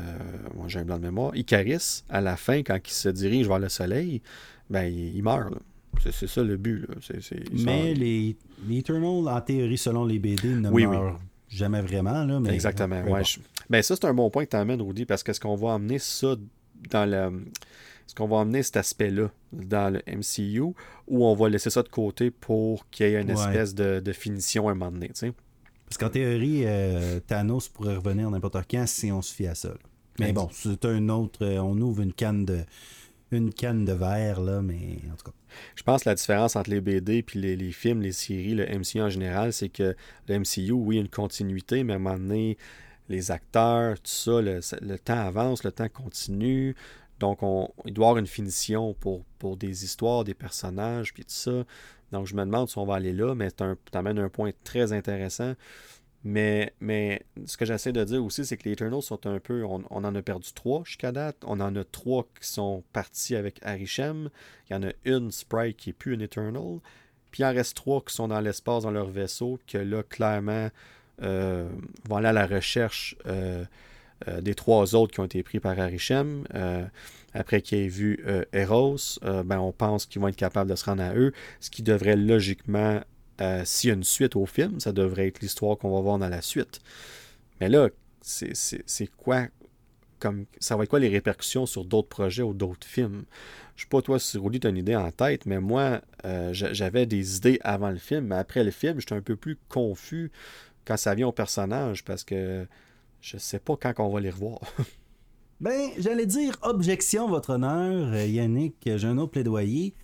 moi 0.54 0.66
j'ai 0.68 0.78
un 0.78 0.84
blanc 0.84 0.98
de 0.98 1.02
mémoire, 1.02 1.36
Icaris, 1.36 2.04
à 2.08 2.20
la 2.20 2.36
fin, 2.36 2.62
quand 2.62 2.78
il 2.84 2.92
se 2.92 3.08
dirige 3.08 3.48
vers 3.48 3.58
le 3.58 3.68
soleil, 3.68 4.22
ben 4.70 4.84
il, 4.84 5.22
meurt. 5.22 5.52
C'est 6.10 6.26
ça 6.26 6.42
le 6.42 6.56
but. 6.56 6.86
mais 7.52 7.92
les, 7.94 8.36
Eternals, 8.70 9.28
en 9.28 9.40
théorie, 9.40 9.76
selon 9.76 10.06
les 10.06 10.18
BD, 10.18 10.48
ne 10.48 10.70
meurent 10.70 11.20
jamais 11.48 11.82
vraiment. 11.82 12.24
Là, 12.24 12.40
mais... 12.40 12.54
Exactement. 12.54 13.02
Ouais, 13.02 13.22
ben, 13.68 13.82
ça, 13.82 13.94
c'est 13.94 14.06
un 14.06 14.14
bon 14.14 14.30
point 14.30 14.46
que 14.46 14.50
tu 14.50 14.56
amènes, 14.56 14.80
Rudy, 14.80 15.04
parce 15.04 15.22
que 15.22 15.32
ce 15.32 15.40
qu'on 15.40 15.54
va 15.54 15.74
amener 15.74 15.98
ça 15.98 16.34
dans 16.90 17.08
le 17.08 17.44
est-ce 18.12 18.16
qu'on 18.18 18.28
va 18.28 18.36
emmener 18.36 18.62
cet 18.62 18.76
aspect-là 18.76 19.30
dans 19.54 19.90
le 19.90 20.02
MCU 20.06 20.60
ou 20.60 21.24
on 21.24 21.34
va 21.34 21.48
laisser 21.48 21.70
ça 21.70 21.82
de 21.82 21.88
côté 21.88 22.30
pour 22.30 22.86
qu'il 22.90 23.06
y 23.06 23.14
ait 23.14 23.22
une 23.22 23.30
espèce 23.30 23.74
de, 23.74 24.12
finition 24.12 24.68
à 24.68 24.72
un 24.72 24.74
moment 24.74 24.92
donné, 24.92 25.08
Parce 25.08 25.96
qu'en 25.98 26.10
théorie, 26.10 26.64
euh, 26.66 27.20
Thanos 27.20 27.70
pourrait 27.70 27.96
revenir 27.96 28.30
n'importe 28.30 28.58
quand 28.70 28.86
si 28.86 29.10
on 29.10 29.22
se 29.22 29.34
fie 29.34 29.46
à 29.46 29.54
ça. 29.54 29.72
Mais 30.18 30.34
bon, 30.34 30.50
c'est 30.52 30.84
un 30.84 31.08
autre. 31.08 31.42
Euh, 31.42 31.56
on 31.60 31.74
ouvre 31.80 32.02
une 32.02 32.12
canne 32.12 32.44
de 32.44 32.58
une 33.30 33.50
canne 33.50 33.86
de 33.86 33.94
verre, 33.94 34.42
là, 34.42 34.60
mais 34.60 34.98
en 35.10 35.16
tout 35.16 35.30
cas. 35.30 35.36
Je 35.74 35.82
pense 35.82 36.04
que 36.04 36.10
la 36.10 36.14
différence 36.14 36.54
entre 36.54 36.68
les 36.68 36.82
BD 36.82 37.22
puis 37.22 37.40
les, 37.40 37.72
films, 37.72 38.02
les 38.02 38.12
séries, 38.12 38.54
le 38.54 38.66
MCU 38.66 39.00
en 39.00 39.08
général, 39.08 39.54
c'est 39.54 39.70
que 39.70 39.96
le 40.28 40.38
MCU, 40.38 40.72
oui, 40.72 40.98
une 40.98 41.08
continuité, 41.08 41.82
mais 41.82 41.94
à 41.94 41.96
un 41.96 41.98
moment 41.98 42.18
donné, 42.18 42.58
les 43.08 43.30
acteurs, 43.30 43.94
tout 43.96 44.10
ça, 44.10 44.42
le 44.42 44.96
temps 44.98 45.18
avance, 45.18 45.64
le 45.64 45.72
temps 45.72 45.88
continue. 45.88 46.76
Donc, 47.22 47.44
on, 47.44 47.70
il 47.84 47.94
doit 47.94 48.06
y 48.06 48.08
avoir 48.08 48.18
une 48.18 48.26
finition 48.26 48.94
pour, 48.94 49.24
des 49.56 49.84
histoires, 49.84 50.24
des 50.24 50.34
personnages, 50.34 51.14
puis 51.14 51.22
tout 51.22 51.30
ça. 51.30 51.64
Donc, 52.10 52.26
je 52.26 52.34
me 52.34 52.44
demande 52.44 52.68
si 52.68 52.76
on 52.78 52.84
va 52.84 52.96
aller 52.96 53.12
là, 53.12 53.36
mais 53.36 53.48
tu 53.52 53.62
amènes 53.92 54.18
un 54.18 54.28
point 54.28 54.50
très 54.64 54.92
intéressant. 54.92 55.54
Mais, 56.24 56.72
ce 57.46 57.56
que 57.56 57.64
j'essaie 57.64 57.92
de 57.92 58.02
dire 58.02 58.24
aussi, 58.24 58.44
c'est 58.44 58.56
que 58.56 58.64
les 58.64 58.72
Eternals 58.72 59.02
sont 59.02 59.24
un 59.28 59.38
peu. 59.38 59.62
On, 59.64 59.84
en 59.88 60.14
a 60.16 60.22
perdu 60.22 60.52
trois 60.52 60.82
jusqu'à 60.84 61.12
date. 61.12 61.36
On 61.46 61.60
en 61.60 61.76
a 61.76 61.84
trois 61.84 62.26
qui 62.40 62.48
sont 62.48 62.82
partis 62.92 63.36
avec 63.36 63.60
Arishem. 63.62 64.28
Il 64.68 64.72
y 64.72 64.76
en 64.76 64.82
a 64.82 64.90
une, 65.04 65.30
Sprite, 65.30 65.76
qui 65.76 65.90
n'est 65.90 65.94
plus 65.94 66.14
une 66.14 66.22
Eternal. 66.22 66.80
Puis 67.30 67.44
il 67.44 67.46
en 67.46 67.52
reste 67.52 67.76
trois 67.76 68.02
qui 68.02 68.12
sont 68.12 68.26
dans 68.26 68.40
l'espace, 68.40 68.82
dans 68.82 68.90
leur 68.90 69.08
vaisseau, 69.08 69.60
que 69.68 69.78
là, 69.78 70.02
clairement, 70.02 70.70
euh, 71.22 71.68
vont 72.08 72.16
aller 72.16 72.26
à 72.26 72.32
la 72.32 72.46
recherche. 72.46 73.14
Euh, 73.26 73.64
euh, 74.28 74.40
des 74.40 74.54
trois 74.54 74.94
autres 74.94 75.12
qui 75.12 75.20
ont 75.20 75.24
été 75.24 75.42
pris 75.42 75.60
par 75.60 75.78
Arishem. 75.78 76.44
Euh, 76.54 76.84
après 77.34 77.62
qu'il 77.62 77.78
ait 77.78 77.88
vu 77.88 78.22
euh, 78.26 78.44
Eros, 78.52 79.18
ben, 79.22 79.58
on 79.58 79.72
pense 79.72 80.06
qu'ils 80.06 80.20
vont 80.20 80.28
être 80.28 80.36
capables 80.36 80.70
de 80.70 80.76
se 80.76 80.84
rendre 80.84 81.02
à 81.02 81.14
eux, 81.14 81.32
ce 81.60 81.70
qui 81.70 81.82
devrait 81.82 82.16
logiquement, 82.16 83.00
s'il 83.64 83.88
y 83.88 83.90
a 83.90 83.94
une 83.96 84.04
suite 84.04 84.36
au 84.36 84.46
film, 84.46 84.78
ça 84.78 84.92
devrait 84.92 85.26
être 85.28 85.40
l'histoire 85.40 85.76
qu'on 85.76 85.92
va 85.92 86.00
voir 86.00 86.18
dans 86.18 86.28
la 86.28 86.42
suite. 86.42 86.80
Mais 87.60 87.68
là, 87.68 87.88
c'est 88.20 89.10
quoi 89.16 89.46
comme 90.20 90.44
ça 90.60 90.76
va 90.76 90.84
être 90.84 90.90
quoi 90.90 91.00
les 91.00 91.08
répercussions 91.08 91.66
sur 91.66 91.84
d'autres 91.84 92.08
projets 92.08 92.42
ou 92.42 92.54
d'autres 92.54 92.86
films? 92.86 93.24
Je 93.74 93.82
sais 93.82 93.88
pas 93.88 94.00
toi 94.00 94.20
si 94.20 94.38
tu 94.38 94.66
as 94.66 94.70
une 94.70 94.76
idée 94.76 94.94
en 94.94 95.10
tête, 95.10 95.46
mais 95.46 95.58
moi 95.58 96.02
j'avais 96.52 97.06
des 97.06 97.38
idées 97.38 97.58
avant 97.62 97.90
le 97.90 97.96
film, 97.96 98.26
mais 98.26 98.36
après 98.36 98.62
le 98.62 98.70
film, 98.70 99.00
j'étais 99.00 99.14
un 99.14 99.22
peu 99.22 99.34
plus 99.36 99.58
confus 99.68 100.30
quand 100.84 100.96
ça 100.96 101.14
vient 101.14 101.28
au 101.28 101.32
personnage 101.32 102.04
parce 102.04 102.24
que 102.24 102.66
je 103.22 103.38
sais 103.38 103.60
pas 103.60 103.76
quand 103.76 103.94
on 103.98 104.12
va 104.12 104.20
les 104.20 104.30
revoir. 104.30 104.60
ben, 105.60 105.90
j'allais 105.96 106.26
dire 106.26 106.58
objection, 106.62 107.28
votre 107.28 107.50
honneur, 107.50 108.12
euh, 108.12 108.26
Yannick, 108.26 108.74
j'ai 108.84 109.06
un 109.06 109.16
autre 109.16 109.32
plaidoyer. 109.32 109.94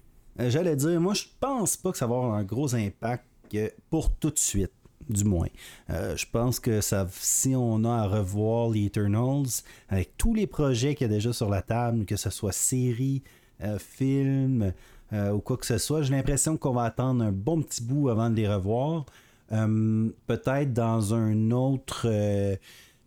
Euh, 0.41 0.49
j'allais 0.49 0.77
dire, 0.77 1.01
moi, 1.01 1.15
je 1.15 1.25
pense 1.41 1.77
pas 1.77 1.91
que 1.91 1.99
ça 1.99 2.07
va 2.07 2.15
avoir 2.15 2.35
un 2.35 2.45
gros 2.45 2.75
impact 2.75 3.25
pour 3.91 4.15
tout 4.15 4.31
de 4.31 4.39
suite 4.39 4.73
du 5.09 5.25
moins. 5.25 5.49
Euh, 5.91 6.17
je 6.17 6.27
pense 6.31 6.61
que 6.61 6.81
ça, 6.81 7.09
si 7.11 7.55
on 7.57 7.85
a 7.85 8.03
à 8.03 8.07
revoir 8.07 8.71
les 8.71 8.85
Eternals, 8.85 9.49
avec 9.89 10.17
tous 10.17 10.35
les 10.35 10.47
projets 10.47 10.95
qu'il 10.95 11.09
y 11.09 11.11
a 11.11 11.13
déjà 11.13 11.33
sur 11.33 11.49
la 11.49 11.63
table, 11.63 12.05
que 12.05 12.17
ce 12.17 12.31
soit 12.31 12.53
série, 12.53 13.23
film 13.79 14.73
ou 15.13 15.41
quoi 15.41 15.57
que 15.57 15.67
ce 15.67 15.79
soit, 15.79 16.03
j'ai 16.03 16.15
l'impression 16.15 16.57
qu'on 16.57 16.73
va 16.73 16.85
attendre 16.85 17.25
un 17.25 17.33
bon 17.33 17.61
petit 17.63 17.83
bout 17.83 18.09
avant 18.09 18.31
de 18.31 18.37
les 18.37 18.47
revoir. 18.47 19.05
Peut-être 19.49 20.73
dans 20.73 21.13
un 21.15 21.51
autre 21.51 22.07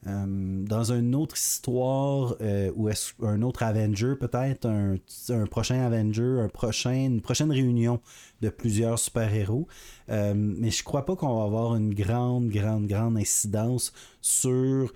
euh, 0.07 0.25
dans 0.65 0.91
une 0.91 1.13
autre 1.13 1.37
histoire 1.37 2.35
euh, 2.41 2.71
ou 2.75 2.89
un 3.23 3.41
autre 3.43 3.61
Avenger 3.61 4.15
peut-être, 4.19 4.65
un, 4.65 5.45
prochain 5.45 5.79
Avenger, 5.85 6.39
un 6.41 6.47
prochain, 6.47 7.05
une 7.05 7.21
prochaine 7.21 7.51
réunion 7.51 7.99
de 8.41 8.49
plusieurs 8.49 8.97
super-héros. 8.97 9.67
Euh, 10.09 10.33
mais 10.35 10.71
je 10.71 10.83
crois 10.83 11.05
pas 11.05 11.15
qu'on 11.15 11.37
va 11.37 11.43
avoir 11.43 11.75
une 11.75 11.93
grande, 11.93 12.49
grande, 12.49 12.87
grande 12.87 13.17
incidence 13.17 13.93
sur 14.21 14.91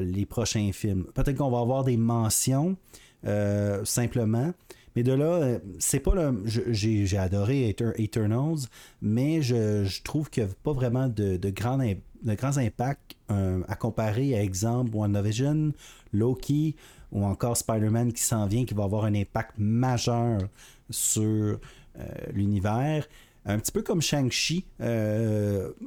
les 0.00 0.26
prochains 0.26 0.72
films. 0.72 1.04
Peut-être 1.14 1.36
qu'on 1.36 1.50
va 1.50 1.60
avoir 1.60 1.84
des 1.84 1.96
mentions 1.96 2.76
simplement, 3.84 4.52
Mais 4.96 5.04
de 5.04 5.12
là, 5.12 5.60
c'est 5.78 6.00
pas 6.00 6.16
le. 6.16 6.42
J'ai 6.44 7.16
adoré 7.16 7.68
Eternals, 7.68 8.66
mais 9.00 9.40
je, 9.40 10.02
trouve 10.02 10.30
qu'il 10.30 10.42
n'y 10.42 10.50
a 10.50 10.52
pas 10.64 10.72
vraiment 10.72 11.08
de, 11.08 11.36
de, 11.36 11.50
grands, 11.50 11.78
de 12.22 12.34
grands 12.34 12.56
impacts 12.58 13.16
euh, 13.30 13.62
à 13.68 13.76
comparer 13.76 14.36
à 14.36 14.42
exemple 14.42 14.94
WandaVision, 14.94 15.72
Loki 16.12 16.76
ou 17.10 17.24
encore 17.24 17.56
Spider-Man 17.56 18.12
qui 18.12 18.22
s'en 18.22 18.46
vient, 18.46 18.64
qui 18.64 18.74
va 18.74 18.84
avoir 18.84 19.04
un 19.04 19.14
impact 19.14 19.52
majeur 19.58 20.40
sur 20.90 21.58
euh, 21.58 21.58
l'univers. 22.32 23.06
Un 23.44 23.58
petit 23.58 23.72
peu 23.72 23.82
comme 23.82 24.00
Shang-Chi, 24.00 24.64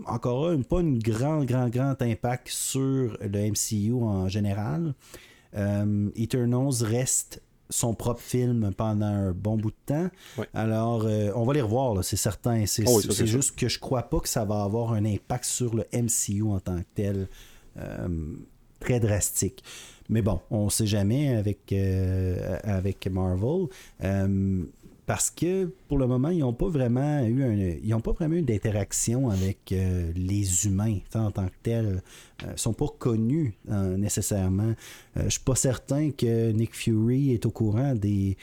encore 0.05 0.49
un, 0.49 0.61
pas 0.61 0.79
un 0.79 0.97
grand, 0.97 1.45
grand, 1.45 1.69
grand 1.69 2.01
impact 2.01 2.49
sur 2.49 3.17
le 3.21 3.49
MCU 3.49 3.93
en 3.93 4.27
général. 4.27 4.93
Eternals 6.17 6.83
reste 6.83 7.41
son 7.69 7.93
propre 7.93 8.21
film 8.21 8.71
pendant 8.75 9.05
un 9.05 9.31
bon 9.31 9.57
bout 9.57 9.71
de 9.71 9.75
temps. 9.85 10.09
Alors, 10.53 11.05
euh, 11.05 11.31
on 11.35 11.45
va 11.45 11.53
les 11.53 11.61
revoir, 11.61 12.03
c'est 12.03 12.15
certain. 12.15 12.65
C'est 12.65 12.83
oh 12.87 13.01
juste 13.01 13.55
que 13.55 13.67
je 13.67 13.79
crois 13.79 14.03
pas 14.03 14.19
que 14.19 14.29
ça 14.29 14.45
va 14.45 14.63
avoir 14.63 14.93
un 14.93 15.05
impact 15.05 15.45
sur 15.45 15.75
le 15.75 15.85
MCU 15.93 16.43
en 16.43 16.59
tant 16.59 16.77
que 16.77 16.87
tel 16.93 17.27
euh, 17.77 18.07
très 18.79 18.99
drastique. 18.99 19.63
Mais 20.07 20.21
bon, 20.21 20.39
on 20.51 20.65
ne 20.65 20.69
sait 20.69 20.85
jamais 20.85 21.35
avec, 21.35 21.71
euh, 21.71 22.59
avec 22.63 23.07
Marvel 23.07 23.67
parce 25.05 25.29
que 25.29 25.65
pour 25.87 25.97
le 25.97 26.07
moment, 26.07 26.29
ils 26.29 26.39
n'ont 26.39 26.53
pas 26.53 26.67
vraiment 26.67 27.19
eu 27.23 27.43
un, 27.43 27.53
ils 27.83 27.93
ont 27.93 28.01
pas 28.01 28.13
vraiment 28.13 28.35
eu 28.35 28.41
d'interaction 28.41 29.29
avec 29.29 29.71
euh, 29.71 30.11
les 30.15 30.65
humains 30.65 30.97
en 31.13 31.31
tant 31.31 31.45
que 31.45 31.53
tels. 31.61 32.01
Ils 32.41 32.51
ne 32.51 32.57
sont 32.57 32.73
pas 32.73 32.87
connus 32.97 33.53
euh, 33.69 33.97
nécessairement. 33.97 34.73
Je 35.15 35.21
euh, 35.21 35.23
je 35.25 35.29
suis 35.29 35.43
pas 35.43 35.55
certain 35.55 36.11
que 36.11 36.51
Nick 36.51 36.75
Fury 36.75 37.33
est 37.33 37.45
au 37.45 37.51
courant 37.51 37.93
des 37.93 38.37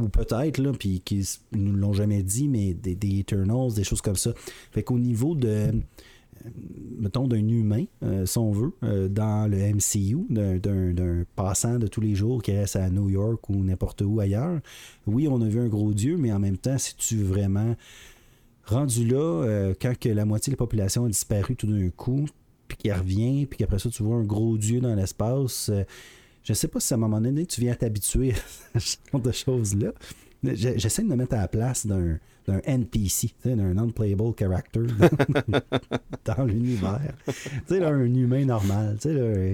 ou 0.00 0.08
peut-être 0.08 0.58
là, 0.58 0.72
puis 0.72 1.00
qu'ils 1.00 1.24
nous 1.50 1.72
l'ont 1.72 1.92
jamais 1.92 2.22
dit, 2.22 2.46
mais 2.46 2.72
des, 2.72 2.94
des, 2.94 3.18
Eternals, 3.18 3.74
des 3.74 3.82
choses 3.82 4.00
comme 4.00 4.16
ça. 4.16 4.32
Fait 4.70 4.84
qu'au 4.84 4.98
niveau 4.98 5.34
de 5.34 5.72
mettons, 6.98 7.26
d'un 7.28 7.48
humain, 7.48 7.84
euh, 8.02 8.26
si 8.26 8.38
on 8.38 8.52
veut, 8.52 8.72
euh, 8.82 9.08
dans 9.08 9.50
le 9.50 9.58
MCU, 9.58 10.26
d'un 10.30 11.24
passant 11.36 11.78
de 11.78 11.86
tous 11.86 12.00
les 12.00 12.14
jours 12.14 12.42
qui 12.42 12.52
reste 12.52 12.76
à 12.76 12.90
New 12.90 13.08
York 13.08 13.48
ou 13.48 13.64
n'importe 13.64 14.02
où 14.02 14.20
ailleurs. 14.20 14.60
Oui, 15.06 15.28
on 15.28 15.40
a 15.40 15.48
vu 15.48 15.60
un 15.60 15.68
gros 15.68 15.92
dieu, 15.92 16.16
mais 16.16 16.32
en 16.32 16.38
même 16.38 16.58
temps, 16.58 16.78
si 16.78 16.96
tu 16.96 17.22
vraiment 17.22 17.76
rendu 18.64 19.06
là, 19.06 19.16
euh, 19.44 19.74
quand 19.80 20.04
la 20.04 20.24
moitié 20.24 20.50
de 20.50 20.54
la 20.54 20.58
population 20.58 21.04
a 21.04 21.08
disparu 21.08 21.56
tout 21.56 21.66
d'un 21.66 21.88
coup, 21.90 22.26
puis 22.66 22.76
qu'il 22.76 22.92
revient, 22.92 23.46
puis 23.46 23.58
qu'après 23.58 23.78
ça, 23.78 23.88
tu 23.88 24.02
vois 24.02 24.16
un 24.16 24.24
gros 24.24 24.58
dieu 24.58 24.80
dans 24.80 24.94
l'espace, 24.94 25.70
je 26.42 26.52
ne 26.52 26.54
sais 26.54 26.68
pas 26.68 26.80
si 26.80 26.92
à 26.92 26.96
un 26.96 27.00
moment 27.00 27.20
donné, 27.20 27.46
tu 27.46 27.60
viens 27.60 27.74
t'habituer 27.74 28.34
à 28.74 28.80
ce 28.80 28.96
genre 29.10 29.20
de 29.20 29.32
choses-là. 29.32 29.92
J'essaie 30.42 31.02
de 31.02 31.08
me 31.08 31.16
mettre 31.16 31.34
à 31.34 31.38
la 31.38 31.48
place 31.48 31.86
d'un 31.86 32.18
d'un 32.48 32.60
NPC, 32.64 33.34
d'un 33.44 33.74
non-playable 33.74 34.32
character 34.36 34.80
dans 36.24 36.44
l'univers. 36.44 37.14
Tu 37.68 37.84
un 37.84 38.14
humain 38.14 38.44
normal, 38.46 38.96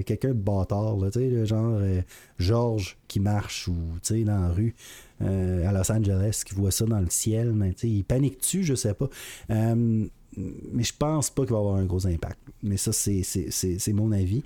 quelqu'un 0.05 0.29
de 0.29 0.33
bâtard, 0.33 0.95
tu 1.11 1.45
genre 1.45 1.77
euh, 1.81 2.01
George 2.39 2.97
qui 3.07 3.19
marche 3.19 3.67
ou 3.67 3.75
dans 4.23 4.39
la 4.39 4.49
rue 4.49 4.73
euh, 5.21 5.67
à 5.67 5.73
Los 5.73 5.91
Angeles, 5.91 6.43
qui 6.45 6.55
voit 6.55 6.71
ça 6.71 6.85
dans 6.85 7.01
le 7.01 7.09
ciel, 7.09 7.51
mais 7.51 7.71
il 7.83 8.05
panique-tu, 8.05 8.63
je 8.63 8.75
sais 8.75 8.93
pas. 8.93 9.09
Euh, 9.49 10.07
mais 10.37 10.83
je 10.83 10.93
pense 10.97 11.29
pas 11.29 11.43
qu'il 11.43 11.53
va 11.53 11.59
avoir 11.59 11.75
un 11.75 11.85
gros 11.85 12.07
impact. 12.07 12.39
Mais 12.63 12.77
ça, 12.77 12.91
c'est 12.93 13.93
mon 13.93 14.11
avis. 14.11 14.43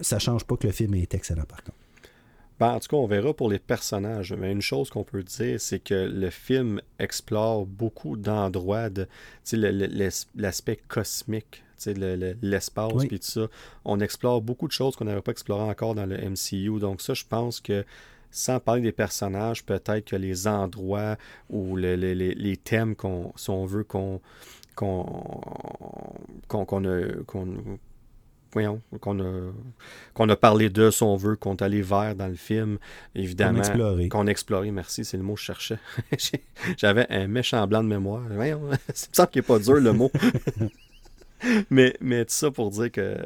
Ça 0.00 0.18
change 0.18 0.44
pas 0.44 0.56
que 0.56 0.66
le 0.66 0.72
film 0.72 0.94
est 0.94 1.14
excellent, 1.14 1.44
par 1.44 1.62
contre. 1.62 1.78
Ben, 2.60 2.72
en 2.74 2.78
tout 2.78 2.88
cas, 2.88 2.96
on 2.98 3.06
verra 3.06 3.32
pour 3.32 3.50
les 3.50 3.58
personnages. 3.58 4.34
Mais 4.34 4.52
une 4.52 4.60
chose 4.60 4.90
qu'on 4.90 5.02
peut 5.02 5.22
dire, 5.22 5.58
c'est 5.58 5.78
que 5.80 5.94
le 5.94 6.28
film 6.28 6.82
explore 6.98 7.64
beaucoup 7.64 8.18
d'endroits 8.18 8.90
de 8.90 9.08
l'aspect 10.36 10.78
cosmique, 10.86 11.64
l'espace 11.86 13.04
et 13.04 13.08
tout 13.08 13.18
ça. 13.22 13.46
On 13.86 13.98
explore 14.00 14.42
beaucoup 14.42 14.68
de 14.68 14.72
choses 14.72 14.94
qu'on 14.94 15.06
n'avait 15.06 15.22
pas 15.22 15.32
explorées 15.32 15.70
encore 15.70 15.94
dans 15.94 16.04
le 16.04 16.18
MCU. 16.18 16.78
Donc 16.78 17.00
ça, 17.00 17.14
je 17.14 17.24
pense 17.26 17.60
que 17.60 17.86
sans 18.30 18.60
parler 18.60 18.82
des 18.82 18.92
personnages, 18.92 19.64
peut-être 19.64 20.04
que 20.04 20.16
les 20.16 20.46
endroits 20.46 21.16
ou 21.48 21.76
les 21.76 22.56
thèmes 22.62 22.94
qu'on, 22.94 23.32
si 23.36 23.48
on 23.48 23.64
veut 23.64 23.84
qu'on 23.84 24.20
qu'on 24.76 25.24
qu'on 26.46 26.64
voyons, 26.64 26.66
qu'on 26.66 26.84
a, 26.84 27.00
qu'on 27.26 27.78
a 28.56 30.36
parlé 30.36 30.70
de, 30.70 30.90
si 30.90 31.02
on 31.02 31.16
veut, 31.16 31.36
qu'on 31.36 31.56
est 31.56 31.62
allé 31.62 31.82
vers 31.82 32.14
dans 32.14 32.28
le 32.28 32.34
film, 32.34 32.78
évidemment. 33.14 33.62
Qu'on 34.10 34.26
a 34.26 34.30
exploré. 34.30 34.70
merci, 34.70 35.04
c'est 35.04 35.16
le 35.16 35.22
mot 35.22 35.34
que 35.34 35.40
je 35.40 35.44
cherchais. 35.44 35.78
J'avais 36.76 37.06
un 37.10 37.26
méchant 37.26 37.66
blanc 37.66 37.82
de 37.82 37.88
mémoire. 37.88 38.22
Voyons, 38.30 38.70
ça 38.94 39.08
me 39.08 39.14
semble 39.14 39.30
qu'il 39.30 39.40
n'est 39.40 39.46
pas 39.46 39.58
dur 39.58 39.74
le 39.74 39.92
mot. 39.92 40.10
mais, 41.70 41.96
mais 42.00 42.24
tout 42.24 42.32
ça 42.32 42.50
pour 42.50 42.70
dire 42.70 42.90
que 42.90 43.16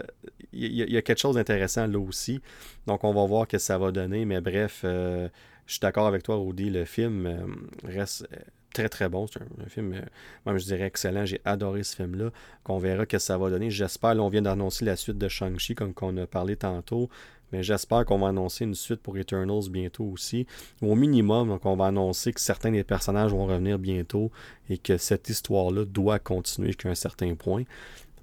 il 0.56 0.72
y, 0.72 0.96
a 0.96 1.02
quelque 1.02 1.18
chose 1.18 1.34
d'intéressant 1.34 1.86
là 1.86 1.98
aussi. 1.98 2.40
Donc 2.86 3.02
on 3.02 3.12
va 3.12 3.26
voir 3.26 3.44
ce 3.44 3.56
que 3.56 3.58
ça 3.58 3.76
va 3.76 3.90
donner. 3.90 4.24
Mais 4.24 4.40
bref, 4.40 4.82
euh, 4.84 5.28
je 5.66 5.72
suis 5.72 5.80
d'accord 5.80 6.06
avec 6.06 6.22
toi, 6.22 6.36
Rudy, 6.36 6.70
le 6.70 6.84
film 6.84 7.26
euh, 7.26 7.44
reste 7.84 8.28
très 8.74 8.90
très 8.90 9.08
bon. 9.08 9.26
C'est 9.26 9.40
un, 9.40 9.68
film, 9.68 9.94
euh, 9.94 10.00
moi 10.44 10.58
je 10.58 10.64
dirais 10.64 10.84
excellent. 10.84 11.24
J'ai 11.24 11.40
adoré 11.46 11.82
ce 11.82 11.96
film-là. 11.96 12.30
Qu'on 12.64 12.78
verra 12.78 13.04
ce 13.04 13.08
que 13.08 13.18
ça 13.18 13.38
va 13.38 13.48
donner. 13.48 13.70
J'espère, 13.70 14.14
là, 14.14 14.22
on 14.22 14.28
vient 14.28 14.42
d'annoncer 14.42 14.84
la 14.84 14.96
suite 14.96 15.16
de 15.16 15.28
Shang-Chi, 15.28 15.74
comme 15.74 15.94
qu'on 15.94 16.14
a 16.18 16.26
parlé 16.26 16.56
tantôt. 16.56 17.08
Mais 17.52 17.62
j'espère 17.62 18.04
qu'on 18.04 18.18
va 18.18 18.28
annoncer 18.28 18.64
une 18.64 18.74
suite 18.74 19.00
pour 19.00 19.16
Eternals 19.16 19.70
bientôt 19.70 20.04
aussi. 20.04 20.46
au 20.82 20.94
minimum, 20.96 21.48
donc 21.48 21.64
on 21.64 21.76
va 21.76 21.86
annoncer 21.86 22.32
que 22.32 22.40
certains 22.40 22.72
des 22.72 22.82
personnages 22.82 23.30
vont 23.30 23.46
revenir 23.46 23.78
bientôt 23.78 24.32
et 24.68 24.76
que 24.76 24.96
cette 24.96 25.28
histoire-là 25.28 25.84
doit 25.84 26.18
continuer 26.18 26.68
jusqu'à 26.68 26.88
un 26.88 26.96
certain 26.96 27.34
point. 27.34 27.62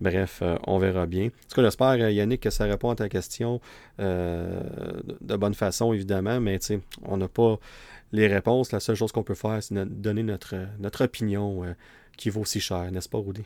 Bref, 0.02 0.40
euh, 0.42 0.58
on 0.66 0.80
verra 0.80 1.06
bien. 1.06 1.28
En 1.28 1.30
tout 1.48 1.56
cas, 1.56 1.64
j'espère, 1.64 1.92
euh, 1.92 2.12
Yannick, 2.12 2.42
que 2.42 2.50
ça 2.50 2.66
répond 2.66 2.90
à 2.90 2.96
ta 2.96 3.08
question 3.08 3.62
de 4.00 5.36
bonne 5.38 5.54
façon, 5.54 5.94
évidemment, 5.94 6.42
mais 6.42 6.60
tu 6.60 6.66
sais, 6.66 6.80
on 7.04 7.18
n'a 7.18 7.28
pas 7.28 7.60
les 8.12 8.28
réponses, 8.28 8.72
la 8.72 8.80
seule 8.80 8.96
chose 8.96 9.12
qu'on 9.12 9.24
peut 9.24 9.36
faire, 9.36 9.62
c'est 9.62 9.74
donner 9.74 10.24
notre, 10.24 10.56
notre 10.80 11.06
opinion 11.06 11.64
euh, 11.64 11.74
qui 12.18 12.30
vaut 12.30 12.46
si 12.46 12.60
cher, 12.60 12.92
n'est-ce 12.92 13.10
pas, 13.10 13.20
Rudy? 13.20 13.44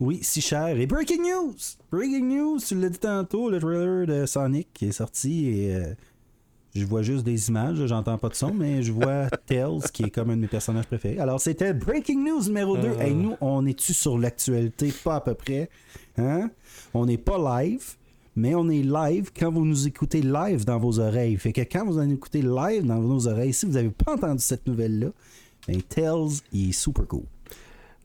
Oui, 0.00 0.18
si 0.22 0.40
cher. 0.40 0.68
Et 0.68 0.86
breaking 0.86 1.22
news! 1.22 1.54
Breaking 1.90 2.26
news, 2.26 2.58
tu 2.58 2.74
l'as 2.74 2.88
dit 2.88 2.98
tantôt, 2.98 3.50
le 3.50 3.60
trailer 3.60 4.06
de 4.06 4.26
Sonic 4.26 4.68
qui 4.74 4.86
est 4.86 4.92
sorti 4.92 5.48
et 5.48 5.76
euh, 5.76 5.94
je 6.74 6.84
vois 6.84 7.02
juste 7.02 7.24
des 7.24 7.48
images, 7.48 7.84
j'entends 7.86 8.18
pas 8.18 8.30
de 8.30 8.34
son, 8.34 8.52
mais 8.52 8.82
je 8.82 8.92
vois 8.92 9.28
Tails 9.46 9.82
qui 9.92 10.04
est 10.04 10.10
comme 10.10 10.30
un 10.30 10.36
de 10.36 10.40
mes 10.40 10.48
personnages 10.48 10.86
préférés. 10.86 11.18
Alors, 11.18 11.40
c'était 11.40 11.74
Breaking 11.74 12.24
News 12.24 12.44
numéro 12.44 12.76
2. 12.76 12.88
Et 12.88 12.94
ah. 12.98 13.10
nous, 13.10 13.36
on 13.40 13.66
est-tu 13.66 13.92
sur 13.92 14.18
l'actualité? 14.18 14.92
Pas 15.04 15.16
à 15.16 15.20
peu 15.20 15.34
près. 15.34 15.68
Hein? 16.16 16.50
On 16.94 17.06
n'est 17.06 17.18
pas 17.18 17.62
live 17.62 17.96
mais 18.34 18.54
on 18.54 18.68
est 18.68 18.82
live 18.82 19.30
quand 19.38 19.50
vous 19.50 19.64
nous 19.64 19.86
écoutez 19.86 20.22
live 20.22 20.64
dans 20.64 20.78
vos 20.78 20.98
oreilles. 20.98 21.36
Fait 21.36 21.52
que 21.52 21.60
quand 21.60 21.84
vous 21.84 21.98
en 21.98 22.08
écoutez 22.08 22.42
live 22.42 22.86
dans 22.86 23.00
vos 23.00 23.28
oreilles, 23.28 23.52
si 23.52 23.66
vous 23.66 23.72
n'avez 23.72 23.90
pas 23.90 24.14
entendu 24.14 24.42
cette 24.42 24.66
nouvelle-là, 24.66 25.08
ben 25.68 25.82
Tails, 25.82 26.40
il 26.52 26.70
est 26.70 26.72
super 26.72 27.06
cool. 27.06 27.24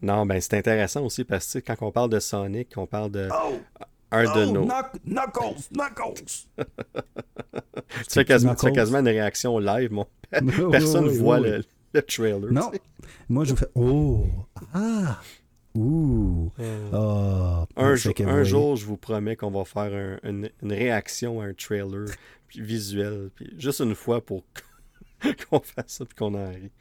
Non, 0.02 0.26
ben 0.26 0.40
c'est 0.40 0.56
intéressant 0.56 1.04
aussi 1.06 1.24
parce 1.24 1.54
que 1.54 1.60
quand 1.60 1.76
on 1.82 1.92
parle 1.92 2.10
de 2.10 2.20
Sonic, 2.20 2.74
on 2.78 2.86
parle 2.86 3.12
de 3.12 3.30
oh! 3.32 3.56
un 4.12 4.24
de 4.24 4.46
oh, 4.46 4.52
nos. 4.52 4.66
Knuckles, 5.06 5.70
Knuckles! 5.72 6.46
tu 8.08 8.10
fais 8.10 8.26
quasiment, 8.26 8.54
quasiment, 8.54 9.00
une 9.00 9.08
réaction 9.08 9.58
live, 9.60 9.92
mon 9.92 10.06
Personne 10.72 11.06
ne 11.06 11.12
voit 11.12 11.40
Le, 11.40 11.64
le, 11.94 12.02
trailer. 12.02 12.52
Non. 12.52 12.72
Moi, 13.30 13.46
je 13.46 13.56
fais 13.56 13.68
Oh! 13.76 14.26
Ah! 14.74 15.20
Ouh! 15.78 16.52
Ah, 16.92 17.68
un, 17.76 18.44
jour, 18.44 18.76
je 18.76 18.86
vous 18.86 18.98
promets 18.98 19.36
qu'on 19.36 19.52
va 19.52 19.64
faire 19.64 20.20
une, 20.24 20.50
réaction 20.64 21.40
à 21.40 21.46
un 21.46 21.54
trailer 21.54 22.08
visuel, 22.56 23.30
puis 23.36 23.54
juste 23.60 23.82
une 23.82 23.94
fois 23.94 24.26
pour 24.26 24.44
qu'on 25.50 25.60
fasse 25.60 25.86
ça 25.88 26.04
et 26.04 26.16
qu'on 26.16 26.34
en 26.34 26.50
rit. 26.50 26.72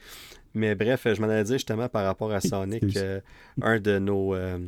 Mais 0.55 0.75
bref, 0.75 1.07
je 1.13 1.21
m'en 1.21 1.29
allais 1.29 1.45
dire 1.45 1.57
justement 1.57 1.91
par 1.91 2.05
rapport 2.05 2.33
à 2.33 2.41
Sonic, 2.41 2.97
euh, 2.97 3.21
un 3.61 3.79
de 3.79 3.99
nos, 3.99 4.35
euh, 4.35 4.59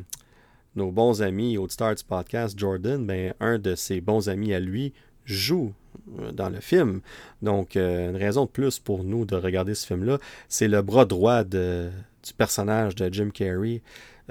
nos 0.75 0.91
bons 0.91 1.23
amis 1.23 1.57
au 1.57 1.67
Star 1.67 1.95
du 1.95 2.03
podcast, 2.03 2.57
Jordan, 2.57 3.03
ben, 3.03 3.33
un 3.39 3.57
de 3.57 3.73
ses 3.73 3.99
bons 3.99 4.29
amis 4.29 4.53
à 4.53 4.59
lui 4.59 4.93
joue 5.25 5.73
euh, 6.19 6.31
dans 6.31 6.49
le 6.49 6.59
film. 6.59 7.01
Donc, 7.41 7.75
une 7.75 8.15
raison 8.15 8.45
de 8.45 8.49
plus 8.51 8.77
pour 8.77 9.03
nous 9.03 9.25
de 9.25 9.35
regarder 9.35 9.73
ce 9.73 9.87
film-là, 9.87 10.19
c'est 10.47 10.67
le 10.67 10.83
bras 10.83 11.05
droit 11.05 11.43
de, 11.43 11.89
du 12.23 12.33
personnage 12.33 12.93
de 12.93 13.11
Jim 13.11 13.31
Carrey. 13.33 13.81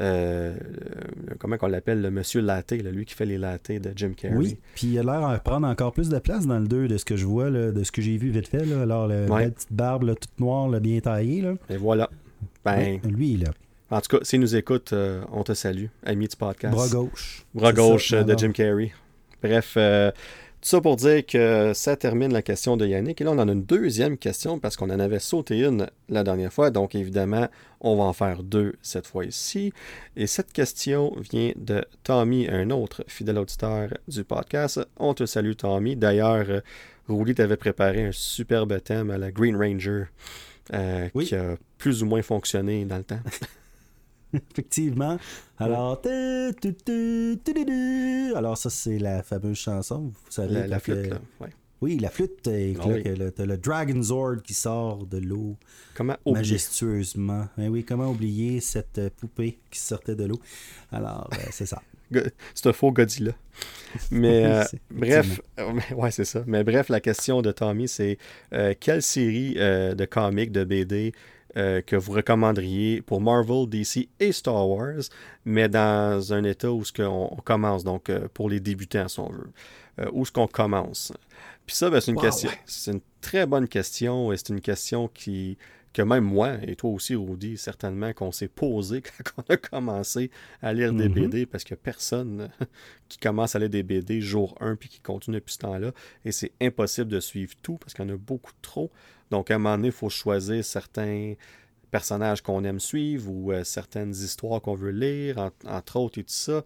Euh, 0.01 0.55
comment 1.39 1.57
qu'on 1.57 1.66
l'appelle, 1.66 2.01
le 2.01 2.11
monsieur 2.11 2.41
Latte, 2.41 2.73
lui 2.73 3.05
qui 3.05 3.15
fait 3.15 3.27
les 3.27 3.39
lattés 3.39 3.81
de 3.81 3.93
Jim 3.97 4.12
Carrey. 4.16 4.37
Oui, 4.37 4.57
puis 4.75 4.89
il 4.89 4.99
a 4.99 5.03
l'air 5.03 5.33
de 5.33 5.39
prendre 5.39 5.66
encore 5.66 5.93
plus 5.93 6.09
de 6.09 6.19
place 6.19 6.47
dans 6.47 6.59
le 6.59 6.69
2 6.69 6.87
de 6.87 6.97
ce 6.97 7.05
que 7.05 7.16
je 7.16 7.27
vois, 7.27 7.51
de 7.51 7.83
ce 7.83 7.91
que 7.91 8.01
j'ai 8.01 8.16
vu 8.16 8.31
vite 8.31 8.49
fait. 8.49 8.62
Alors, 8.73 9.09
la 9.09 9.27
petite 9.27 9.73
barbe 9.73 10.15
toute 10.15 10.39
noire, 10.39 10.69
bien 10.81 11.01
taillée. 11.01 11.43
Là. 11.43 11.55
Et 11.69 11.77
voilà. 11.77 12.09
Ben, 12.65 13.01
lui, 13.05 13.37
là. 13.37 13.51
En 13.91 14.01
tout 14.01 14.19
cas, 14.19 14.25
s'il 14.25 14.41
nous 14.41 14.55
écoute, 14.55 14.93
euh, 14.93 15.23
on 15.33 15.43
te 15.43 15.55
salue, 15.55 15.87
ami 16.05 16.29
du 16.29 16.37
podcast. 16.37 16.75
Bras 16.75 16.89
gauche. 16.89 17.47
Bras 17.55 17.73
gauche 17.73 18.12
euh, 18.12 18.23
de 18.23 18.39
Jim 18.39 18.53
Carrey. 18.53 18.93
Bref, 19.43 19.79
Tout 20.60 20.68
ça 20.68 20.80
pour 20.80 20.97
dire 20.97 21.24
que 21.24 21.72
ça 21.72 21.97
termine 21.97 22.32
la 22.32 22.43
question 22.43 22.76
de 22.76 22.85
Yannick. 22.85 23.20
Et 23.20 23.24
là, 23.24 23.30
on 23.30 23.39
en 23.39 23.48
a 23.48 23.52
une 23.52 23.62
deuxième 23.62 24.18
question 24.18 24.59
parce 24.59 24.76
qu'on 24.76 24.90
en 24.90 24.98
avait 24.98 25.20
sauté 25.20 25.60
une 25.60 25.89
la 26.09 26.24
dernière 26.24 26.52
fois. 26.52 26.70
Donc, 26.70 26.97
évidemment, 26.97 27.47
on 27.80 27.97
va 27.97 28.02
en 28.02 28.12
faire 28.12 28.43
deux 28.43 28.74
cette 28.82 29.06
fois-ci. 29.06 29.72
Et 30.16 30.26
cette 30.26 30.52
question 30.52 31.14
vient 31.30 31.52
de 31.55 31.85
Tommy, 32.02 32.48
un 32.48 32.70
autre 32.70 33.05
fidèle 33.06 33.39
auditeur 33.39 33.90
du 34.09 34.24
podcast. 34.24 34.80
On 34.97 35.14
te 35.14 35.26
salue, 35.26 35.52
Tommy. 35.52 35.94
D'ailleurs, 35.94 36.62
Rouly 37.06 37.36
t'avait 37.36 37.56
préparé 37.56 38.06
un 38.06 38.12
superbe 38.12 38.82
thème 38.82 39.10
à 39.10 39.18
la 39.18 39.30
Green 39.30 39.56
Ranger 39.56 40.06
euh, 40.74 41.09
qui 41.09 41.35
a 41.36 41.56
plus 41.78 42.02
ou 42.02 42.06
moins 42.06 42.22
fonctionné 42.22 42.85
dans 42.85 42.98
le 42.98 43.05
temps. 43.05 43.20
Effectivement. 44.53 45.19
Alors, 45.59 46.01
alors 48.37 48.59
ça 48.59 48.71
c'est 48.71 48.99
la 48.99 49.23
fameuse 49.23 49.57
chanson. 49.57 50.13
Vous 50.13 50.31
savez 50.31 50.67
la, 50.67 50.79
flûte, 50.79 51.15
Oui, 51.81 51.99
la 51.99 52.11
flûte. 52.11 52.47
Et 52.47 52.77
ah 52.81 52.89
le, 52.89 53.33
le 53.45 53.57
Dragon 53.57 54.03
Zord 54.03 54.43
qui 54.43 54.55
sort 54.55 55.07
de 55.07 55.19
l'eau. 55.19 55.57
Comment 55.95 56.17
Majestueusement. 56.27 57.49
Ben 57.57 57.69
oui, 57.69 57.85
comment 57.85 58.11
oublier 58.11 58.61
cette 58.61 59.13
poupée 59.17 59.59
qui 59.71 59.81
sortait 59.81 60.15
de 60.15 60.25
l'eau? 60.25 60.41
Alors, 60.93 61.29
euh, 61.33 61.37
c'est 61.51 61.67
ça. 61.67 61.83
C'est 62.55 62.67
un 62.67 62.73
faux 62.73 62.91
Godzilla. 62.91 63.33
Mais 64.11 64.47
euh, 64.47 64.65
bref, 64.91 65.43
ouais, 65.95 66.11
c'est 66.11 66.25
ça. 66.25 66.43
Mais 66.47 66.65
bref, 66.65 66.89
la 66.89 67.01
question 67.01 67.43
de 67.43 67.53
Tommy, 67.53 67.87
c'est 67.87 68.17
euh, 68.55 68.73
quelle 68.81 69.03
série 69.03 69.55
de 69.55 70.05
comics, 70.07 70.51
de 70.51 70.65
BD 70.65 71.13
euh, 71.59 71.82
que 71.82 71.97
vous 71.97 72.12
recommanderiez 72.12 73.02
pour 73.02 73.20
Marvel, 73.20 73.68
DC 73.68 74.09
et 74.20 74.30
Star 74.30 74.68
Wars, 74.68 75.02
mais 75.44 75.68
dans 75.68 76.32
un 76.32 76.44
état 76.44 76.70
où 76.70 76.85
ce 76.85 76.93
qu'on 76.93 77.36
commence, 77.44 77.82
donc 77.82 78.10
euh, 78.10 78.28
pour 78.32 78.48
les 78.48 78.60
débutants, 78.60 79.09
si 79.09 79.18
on 79.18 79.28
veut. 79.28 79.51
Euh, 79.98 80.09
où 80.12 80.22
est-ce 80.22 80.30
qu'on 80.30 80.47
commence? 80.47 81.12
Puis 81.66 81.74
ça, 81.74 81.90
ben, 81.90 82.01
c'est 82.01 82.12
une 82.12 82.20
question. 82.20 82.51
C'est 82.64 82.93
une 82.93 83.01
très 83.20 83.44
bonne 83.44 83.66
question 83.66 84.32
et 84.32 84.36
c'est 84.36 84.51
une 84.51 84.60
question 84.60 85.09
qui 85.09 85.59
que 85.93 86.02
même 86.02 86.24
moi 86.24 86.59
et 86.62 86.76
toi 86.76 86.90
aussi, 86.90 87.16
Rudy, 87.16 87.56
certainement 87.56 88.12
qu'on 88.12 88.30
s'est 88.30 88.47
posé 88.47 89.02
quand 89.24 89.43
on 89.48 89.52
a 89.52 89.56
commencé 89.56 90.30
à 90.62 90.72
lire 90.72 90.93
des 90.93 91.09
BD 91.09 91.43
mm-hmm. 91.43 91.47
parce 91.47 91.64
que 91.64 91.74
personne 91.74 92.51
qui 93.09 93.18
commence 93.18 93.56
à 93.56 93.59
lire 93.59 93.70
des 93.70 93.82
BD 93.82 94.20
jour 94.20 94.55
1 94.60 94.76
puis 94.76 94.89
qui 94.89 95.01
continue 95.01 95.39
depuis 95.39 95.55
ce 95.55 95.59
temps-là. 95.59 95.93
Et 96.24 96.30
c'est 96.30 96.52
impossible 96.60 97.09
de 97.09 97.20
suivre 97.20 97.55
tout 97.62 97.78
parce 97.78 97.94
qu'il 97.94 98.05
y 98.05 98.09
en 98.09 98.14
a 98.14 98.16
beaucoup 98.16 98.52
trop. 98.62 98.93
Donc, 99.31 99.51
à 99.51 99.57
un 99.57 99.59
moment 99.59 99.77
donné, 99.77 99.89
il 99.89 99.93
faut 99.93 100.09
choisir 100.09 100.65
certains 100.65 101.35
personnages 101.91 102.43
qu'on 102.43 102.65
aime 102.65 102.81
suivre 102.81 103.31
ou 103.31 103.53
euh, 103.53 103.65
certaines 103.65 104.11
histoires 104.11 104.61
qu'on 104.61 104.75
veut 104.75 104.91
lire, 104.91 105.51
entre 105.67 105.97
autres 105.97 106.19
et 106.19 106.25
tout 106.25 106.33
ça. 106.33 106.65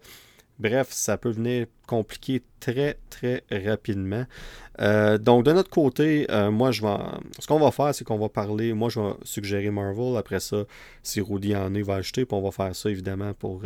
Bref, 0.59 0.89
ça 0.91 1.17
peut 1.17 1.31
venir 1.31 1.65
compliqué 1.87 2.43
très, 2.59 2.99
très 3.09 3.43
rapidement. 3.51 4.25
Euh, 4.79 5.17
donc, 5.17 5.45
de 5.45 5.51
notre 5.51 5.71
côté, 5.71 6.27
euh, 6.29 6.51
moi, 6.51 6.71
je 6.71 6.83
vais. 6.83 6.95
Ce 7.39 7.47
qu'on 7.47 7.59
va 7.59 7.71
faire, 7.71 7.93
c'est 7.95 8.03
qu'on 8.03 8.19
va 8.19 8.29
parler. 8.29 8.73
Moi, 8.73 8.89
je 8.89 8.99
vais 8.99 9.13
suggérer 9.23 9.71
Marvel. 9.71 10.15
Après 10.15 10.39
ça, 10.39 10.63
si 11.01 11.21
Rudy 11.21 11.55
en 11.55 11.73
est, 11.73 11.81
va 11.81 11.95
ajouter. 11.95 12.25
Puis 12.25 12.37
on 12.37 12.41
va 12.41 12.51
faire 12.51 12.75
ça, 12.75 12.89
évidemment, 12.89 13.33
pour, 13.33 13.63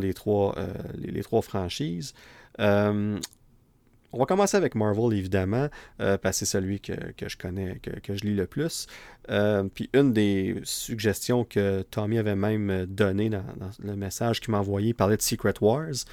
les, 0.00 0.14
trois 0.14 0.54
franchises. 1.42 2.14
On 4.14 4.18
va 4.18 4.26
commencer 4.26 4.56
avec 4.56 4.76
Marvel, 4.76 5.18
évidemment, 5.18 5.68
euh, 6.00 6.16
parce 6.16 6.38
que 6.38 6.46
c'est 6.46 6.52
celui 6.52 6.78
que, 6.78 6.92
je 7.26 7.36
connais, 7.36 7.80
que, 7.80 8.14
je 8.14 8.22
lis 8.22 8.36
le 8.36 8.46
plus. 8.46 8.86
Euh, 9.28 9.64
puis 9.64 9.90
une 9.92 10.12
des 10.12 10.60
suggestions 10.62 11.42
que 11.42 11.82
Tommy 11.90 12.18
avait 12.18 12.36
même 12.36 12.86
donné 12.86 13.28
dans, 13.28 13.42
le 13.80 13.96
message 13.96 14.40
qu'il 14.40 14.52
m'a 14.52 14.60
envoyé 14.60 14.94
parlait 14.94 15.16
de 15.16 15.22
Secret 15.22 15.54
Wars 15.60 16.04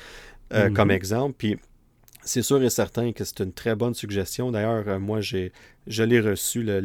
euh, 0.52 0.70
mhm. 0.70 0.74
comme 0.74 0.90
exemple. 0.90 1.36
Puis 1.38 1.60
c'est 2.24 2.42
sûr 2.42 2.64
et 2.64 2.72
certain 2.72 3.12
que 3.12 3.24
c'est 3.24 3.42
une 3.42 3.54
très 3.54 3.76
bonne 3.76 3.94
suggestion. 3.94 4.52
D'ailleurs, 4.52 5.00
moi, 5.00 5.22
j'ai, 5.22 5.52
je 5.86 6.02
l'ai 6.02 6.22
reçu, 6.22 6.64
le, 6.64 6.80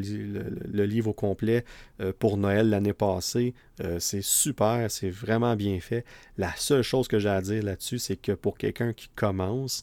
livre 0.85 1.09
au 1.09 1.15
complet, 1.15 1.65
pour 2.19 2.37
Noël 2.37 2.69
l'année 2.69 2.95
passée. 2.95 3.55
c'est 3.99 4.23
super, 4.23 4.91
c'est 4.91 5.11
vraiment 5.11 5.57
bien 5.57 5.81
fait. 5.81 6.05
La 6.37 6.53
seule 6.57 6.83
chose 6.83 7.09
que 7.09 7.19
j'ai 7.19 7.31
à 7.31 7.41
dire 7.41 7.63
là-dessus, 7.63 7.99
c'est 7.99 8.17
que 8.17 8.33
pour 8.33 8.59
quelqu'un 8.59 8.93
qui 8.93 9.09
commence, 9.15 9.83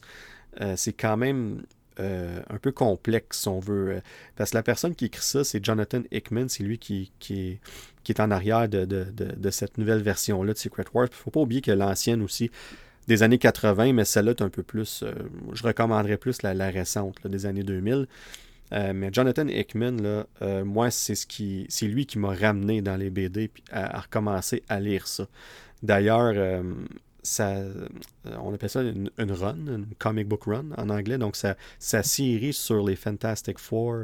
euh, 0.62 0.74
c'est 0.76 0.94
quand 0.94 1.18
même 1.18 1.64
euh, 2.00 2.42
un 2.50 2.58
peu 2.58 2.72
complexe, 2.72 3.42
si 3.42 3.48
on 3.48 3.60
veut. 3.60 3.90
Euh, 3.90 4.02
parce 4.36 4.52
que 4.52 4.58
la 4.58 4.64
personne 4.64 4.96
qui 4.96 5.06
écrit 5.06 5.24
ça, 5.24 5.44
c'est 5.44 5.64
Jonathan 5.64 6.02
Hickman, 6.12 6.48
c'est 6.50 6.64
lui 6.64 6.78
qui, 6.78 7.12
qui, 7.20 7.60
est, 8.10 8.20
en 8.20 8.32
arrière 8.32 8.68
de, 8.70 9.50
cette 9.52 9.78
nouvelle 9.78 10.02
version-là 10.02 10.54
de 10.54 10.58
Secret 10.58 10.86
Wars. 10.94 11.08
Il 11.08 11.16
ne 11.16 11.16
faut 11.16 11.32
pas 11.32 11.42
oublier 11.42 11.62
que 11.62 11.72
l'ancienne 11.72 12.22
aussi, 12.22 12.52
des 13.08 13.24
années 13.24 13.38
80, 13.38 13.94
mais 13.94 14.06
celle-là 14.06 14.32
est 14.32 14.42
un 14.42 14.50
peu 14.50 14.64
plus. 14.64 15.04
je 15.52 15.64
recommanderais 15.64 16.18
plus 16.18 16.42
la, 16.42 16.70
récente, 16.70 17.26
des 17.28 17.46
années 17.46 17.64
2000. 17.64 18.08
mais 18.72 19.10
Jonathan 19.12 19.48
Hickman, 19.48 19.98
là, 20.02 20.64
moi, 20.64 20.90
c'est 20.90 21.16
ce 21.16 21.28
qui, 21.28 21.66
c'est 21.70 21.88
lui 21.88 22.06
qui 22.06 22.18
m'a 22.18 22.34
ramené 22.34 22.82
dans 22.82 22.96
les 22.96 23.10
BD 23.10 23.52
à, 23.72 23.98
à, 23.98 24.02
recommencer 24.02 24.64
à 24.70 24.80
lire 24.80 25.08
ça. 25.08 25.28
D'ailleurs, 25.84 26.64
euh, 27.40 27.88
on 28.26 28.54
appelle 28.54 28.70
ça 28.70 28.82
une, 28.82 29.10
run, 29.18 29.56
une 29.56 29.88
comic 29.98 30.28
book 30.28 30.44
run 30.46 30.72
en 30.78 30.90
anglais. 30.90 31.18
Donc, 31.18 31.36
sa, 31.36 31.56
série 31.80 32.54
sur 32.54 32.86
les 32.86 32.96
Fantastic 32.96 33.60
Four, 33.60 34.04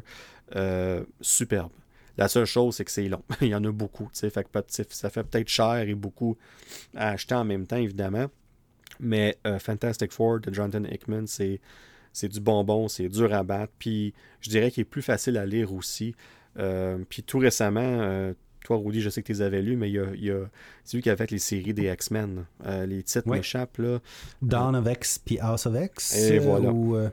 euh, 0.55 1.03
superbe. 1.21 1.71
La 2.17 2.27
seule 2.27 2.45
chose, 2.45 2.75
c'est 2.75 2.85
que 2.85 2.91
c'est 2.91 3.07
long. 3.07 3.23
Il 3.41 3.47
y 3.47 3.55
en 3.55 3.63
a 3.63 3.71
beaucoup. 3.71 4.09
Fait 4.13 4.33
ça 4.67 5.09
fait 5.09 5.23
peut-être 5.23 5.47
cher 5.47 5.87
et 5.87 5.95
beaucoup 5.95 6.37
à 6.95 7.09
acheter 7.09 7.35
en 7.35 7.45
même 7.45 7.65
temps, 7.65 7.77
évidemment. 7.77 8.27
Mais 8.99 9.37
euh, 9.47 9.59
Fantastic 9.59 10.11
Four 10.11 10.41
de 10.41 10.53
Jonathan 10.53 10.83
Hickman, 10.83 11.27
c'est, 11.27 11.61
c'est 12.11 12.27
du 12.27 12.41
bonbon, 12.41 12.87
c'est 12.89 13.07
dur 13.07 13.33
à 13.33 13.43
battre. 13.43 13.71
Puis 13.79 14.13
je 14.41 14.49
dirais 14.49 14.71
qu'il 14.71 14.81
est 14.81 14.85
plus 14.85 15.01
facile 15.01 15.37
à 15.37 15.45
lire 15.45 15.73
aussi. 15.73 16.15
puis 17.09 17.23
tout 17.23 17.39
récemment, 17.39 18.33
toi, 18.63 18.77
Rudy, 18.77 19.01
je 19.01 19.09
sais 19.09 19.21
que 19.21 19.27
tu 19.27 19.33
les 19.33 19.41
avais 19.41 19.61
lus, 19.61 19.75
mais 19.75 19.89
il 19.89 19.95
y 19.95 20.31
a, 20.31 20.37
c'est 20.83 20.97
lui 20.97 21.03
qui 21.03 21.09
a 21.09 21.15
fait 21.15 21.31
les 21.31 21.39
séries 21.39 21.73
des 21.73 21.91
X-Men. 21.91 22.45
Euh, 22.65 22.85
les 22.85 23.03
titres 23.03 23.27
m'échappent. 23.27 23.77
Là. 23.77 23.99
Dawn 24.41 24.75
of 24.75 24.87
X 24.91 25.19
puis 25.19 25.39
House 25.39 25.65
of 25.65 25.75
X. 25.75 26.15
Et 26.15 26.39
voilà. 26.39 26.71
Ou, 26.71 26.95
euh, 26.95 27.09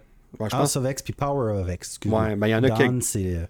House 0.50 0.76
of 0.76 0.90
X 0.90 1.02
puis 1.02 1.12
Power 1.12 1.52
of 1.52 1.72
X. 1.72 1.98
Ouais, 2.04 2.36
ben 2.36 2.46
il 2.46 2.50
y 2.50 2.54
en 2.54 2.64
a 2.64 2.68
Dawn, 2.68 3.00
c'est. 3.00 3.36
Euh, 3.36 3.46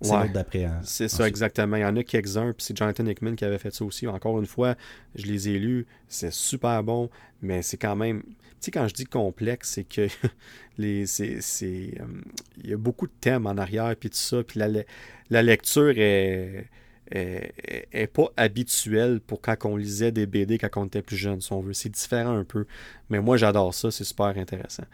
c'est 0.00 0.32
d'après. 0.32 0.64
Hein, 0.64 0.80
c'est 0.82 1.08
ça, 1.08 1.28
exactement. 1.28 1.76
Il 1.76 1.82
y 1.82 1.84
en 1.84 1.96
a 1.96 2.02
quelques-uns, 2.02 2.52
puis 2.52 2.64
c'est 2.64 2.76
Jonathan 2.76 3.06
Hickman 3.06 3.36
qui 3.36 3.44
avait 3.44 3.58
fait 3.58 3.72
ça 3.72 3.84
aussi. 3.84 4.06
Encore 4.08 4.38
une 4.40 4.46
fois, 4.46 4.74
je 5.14 5.26
les 5.26 5.48
ai 5.48 5.58
lus, 5.58 5.86
c'est 6.08 6.32
super 6.32 6.82
bon, 6.82 7.08
mais 7.40 7.62
c'est 7.62 7.76
quand 7.76 7.96
même. 7.96 8.22
Sais, 8.62 8.70
quand 8.70 8.86
je 8.86 8.94
dis 8.94 9.06
complexe, 9.06 9.70
c'est 9.70 9.84
que 9.84 10.06
les, 10.78 11.06
c'est, 11.06 11.40
il 11.62 12.70
y 12.70 12.72
a 12.72 12.76
beaucoup 12.76 13.06
de 13.06 13.12
thèmes 13.20 13.46
en 13.46 13.56
arrière, 13.58 13.94
puis 13.96 14.08
tout 14.08 14.16
ça, 14.16 14.42
puis 14.44 14.60
la, 14.60 14.68
la 15.30 15.42
lecture 15.42 15.92
est, 15.96 16.68
est, 17.10 18.06
pas 18.12 18.30
habituelle 18.36 19.20
pour 19.20 19.40
quand 19.40 19.56
on 19.64 19.76
lisait 19.76 20.12
des 20.12 20.26
BD 20.26 20.58
quand 20.58 20.68
on 20.76 20.86
était 20.86 21.02
plus 21.02 21.16
jeune, 21.16 21.40
si 21.40 21.52
on 21.52 21.60
veut. 21.60 21.72
C'est 21.72 21.88
différent 21.88 22.36
un 22.36 22.44
peu. 22.44 22.66
Mais 23.10 23.20
moi, 23.20 23.36
j'adore 23.36 23.74
ça, 23.74 23.90
c'est 23.90 24.04
super 24.04 24.26
intéressant. 24.26 24.84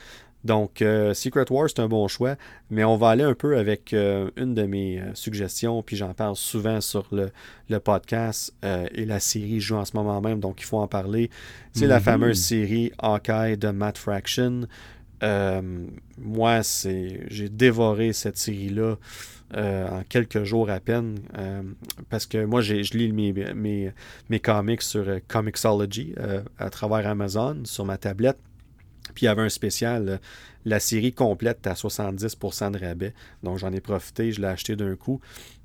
Donc, 0.44 0.82
euh, 0.82 1.14
Secret 1.14 1.50
Wars, 1.50 1.68
c'est 1.68 1.80
un 1.80 1.88
bon 1.88 2.06
choix, 2.06 2.36
mais 2.70 2.84
on 2.84 2.96
va 2.96 3.10
aller 3.10 3.24
un 3.24 3.34
peu 3.34 3.58
avec 3.58 3.92
euh, 3.92 4.30
une 4.36 4.54
de 4.54 4.62
mes 4.62 5.00
euh, 5.00 5.14
suggestions, 5.14 5.82
puis 5.82 5.96
j'en 5.96 6.14
parle 6.14 6.36
souvent 6.36 6.80
sur 6.80 7.08
le, 7.12 7.30
podcast 7.80 8.54
et 8.62 9.04
la 9.04 9.20
série 9.20 9.60
joue 9.60 9.76
en 9.76 9.84
ce 9.84 9.96
moment 9.96 10.20
même, 10.20 10.40
donc 10.40 10.60
il 10.60 10.64
faut 10.64 10.78
en 10.78 10.88
parler. 10.88 11.30
C'est 11.72 11.86
la 11.86 11.98
mm-hmm. 11.98 12.02
fameuse 12.02 12.40
série 12.40 12.92
Hawkeye 12.98 13.56
de 13.56 13.68
Matt 13.68 13.98
Fraction. 13.98 14.66
moi, 16.18 16.62
c'est 16.62 17.26
j'ai 17.28 17.48
dévoré 17.48 18.12
cette 18.12 18.38
série-là. 18.38 18.96
En 19.54 20.02
quelques 20.08 20.44
jours 20.44 20.68
à 20.68 20.78
peine. 20.78 21.20
Parce 22.10 22.26
que 22.26 22.44
moi, 22.44 22.60
je 22.60 22.74
lis 22.96 23.12
mes, 23.12 23.32
mes, 23.32 23.92
mes, 24.28 24.40
comics 24.40 24.82
sur 24.82 25.06
Comixology 25.26 26.14
à 26.58 26.68
travers 26.68 27.06
Amazon 27.06 27.62
sur 27.64 27.86
ma 27.86 27.96
tablette. 27.96 28.38
Puis 29.18 29.24
il 29.24 29.30
y 29.30 29.30
avait 29.30 29.42
un 29.42 29.48
spécial, 29.48 30.20
la 30.64 30.78
série 30.78 31.12
complète 31.12 31.66
à 31.66 31.72
70% 31.72 32.70
de 32.70 32.78
rabais. 32.78 33.14
Donc 33.42 33.58
j'en 33.58 33.72
ai 33.72 33.80
profité, 33.80 34.30
je 34.30 34.40
l'ai 34.40 34.46
acheté 34.46 34.76
d'un 34.76 34.94
coup 34.94 35.20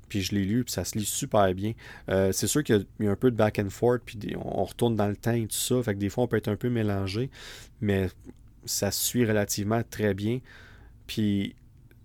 puis 0.08 0.22
je 0.22 0.34
l'ai 0.34 0.44
lu, 0.44 0.64
puis 0.64 0.72
ça 0.72 0.84
se 0.84 0.98
lit 0.98 1.04
super 1.04 1.54
bien. 1.54 1.72
c'est 2.08 2.48
sûr 2.48 2.64
qu'il 2.64 2.84
y, 2.98 3.06
a 3.06 3.10
un 3.12 3.14
peu 3.14 3.30
de 3.30 3.36
back 3.36 3.60
and 3.60 3.70
forth, 3.70 4.02
puis 4.04 4.18
on 4.36 4.64
retourne 4.64 4.96
dans 4.96 5.06
le 5.06 5.14
temps 5.14 5.34
et 5.34 5.46
tout 5.46 5.54
ça, 5.54 5.80
fait 5.84 5.94
que 5.94 6.00
des 6.00 6.08
fois 6.08 6.24
on 6.24 6.26
peut 6.26 6.36
être 6.36 6.48
un 6.48 6.56
peu 6.56 6.68
mélangé, 6.68 7.30
mais 7.80 8.08
ça 8.64 8.90
suit 8.90 9.24
relativement 9.24 9.82
très 9.88 10.14
bien. 10.14 10.40
Puis 11.06 11.54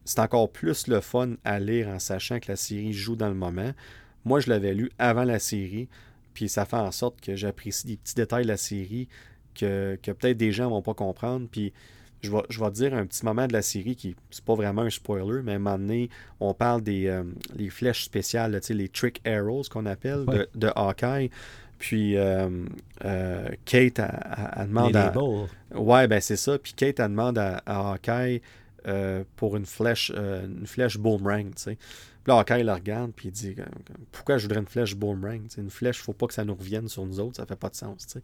c'est 0.05 0.19
encore 0.19 0.51
plus 0.51 0.85
le 0.85 1.01
fun 1.01 1.31
à 1.43 1.59
lire 1.59 1.88
en 1.88 1.97
sachant 1.97 2.39
que 2.39 2.51
la 2.51 2.57
série 2.57 2.93
joue 2.93 3.15
dans 3.15 3.30
le 3.30 3.34
moment. 3.34 3.71
Moi, 4.23 4.39
je 4.39 4.49
l'avais 4.51 4.76
lu 4.76 4.91
avant 4.99 5.23
la 5.23 5.39
série, 5.39 5.89
puis 6.35 6.47
ça 6.47 6.65
fait 6.65 6.77
en 6.77 6.91
sorte 6.91 7.19
que 7.19 7.35
j'apprécie 7.35 7.88
des 7.88 7.97
petits 7.97 8.13
détails 8.13 8.43
de 8.43 8.49
la 8.49 8.57
série 8.57 9.07
que, 9.60 9.98
peut-être 10.03 10.38
des 10.38 10.52
gens 10.52 10.65
ne 10.65 10.72
vont 10.72 10.81
pas 10.81 10.94
comprendre. 10.94 11.48
Puis 11.52 11.73
je 12.22 12.31
vais, 12.31 12.44
je 12.49 12.60
vais 12.60 12.72
dire 12.72 12.94
un 12.94 13.06
petit 13.06 13.26
moment 13.26 13.48
de 13.48 13.53
la 13.53 13.61
série 13.61 13.95
qui, 13.95 14.15
c'est 14.30 14.44
pas 14.44 14.56
vraiment 14.56 14.81
un 14.81 14.90
spoiler, 14.90 15.41
mais 15.44 15.53
à 15.53 15.56
un 15.56 15.60
moment 15.60 15.77
donné, 15.77 16.10
on 16.40 16.53
parle 16.53 16.81
des 16.81 17.07
euh, 17.07 17.23
les 17.56 17.69
flèches 17.69 18.03
spéciales, 18.03 18.60
les 18.69 18.90
trick 18.90 19.22
arrows 19.26 19.64
qu'on 19.69 19.86
appelle 19.86 20.26
de, 20.26 20.49
de 20.56 20.68
Hawkeye. 20.76 21.30
Puis 21.77 22.15
Kate, 23.65 23.99
elle, 23.99 24.68
demande 24.68 24.95
à... 24.98 25.14
Ouais, 25.73 26.07
ben 26.10 26.19
c'est 26.19 26.36
ça. 26.36 26.60
Puis 26.60 26.73
Kate, 26.73 26.99
elle 26.99 27.07
demande 27.07 27.38
à, 27.38 27.61
Hawkeye 27.65 28.41
pour 29.38 29.56
une 29.56 29.65
flèche, 29.65 30.11
une 30.11 30.68
flèche 30.68 30.98
boomerang, 30.98 31.56
tu 31.56 31.64
sais. 31.64 31.77
Puis 32.23 32.34
là, 32.34 32.40
Hawkeye 32.40 32.64
la 32.64 32.76
regarde, 32.76 33.11
puis 33.15 33.30
il 33.30 33.31
dit 33.31 33.56
Pourquoi 34.11 34.38
je 34.38 34.44
voudrais 34.44 34.60
une 34.60 34.68
flèche 34.68 34.95
boomerang 34.95 35.41
Une 35.57 35.69
flèche, 35.69 35.99
faut 35.99 36.14
pas 36.14 36.27
que 36.27 36.34
ça 36.34 36.44
nous 36.44 36.56
revienne 36.56 36.88
sur 36.88 37.06
nous 37.06 37.19
autres, 37.19 37.38
ça 37.38 37.45
fait 37.45 37.56
pas 37.56 37.69
de 37.69 37.76
sens, 37.76 38.06
tu 38.07 38.14
sais. 38.14 38.23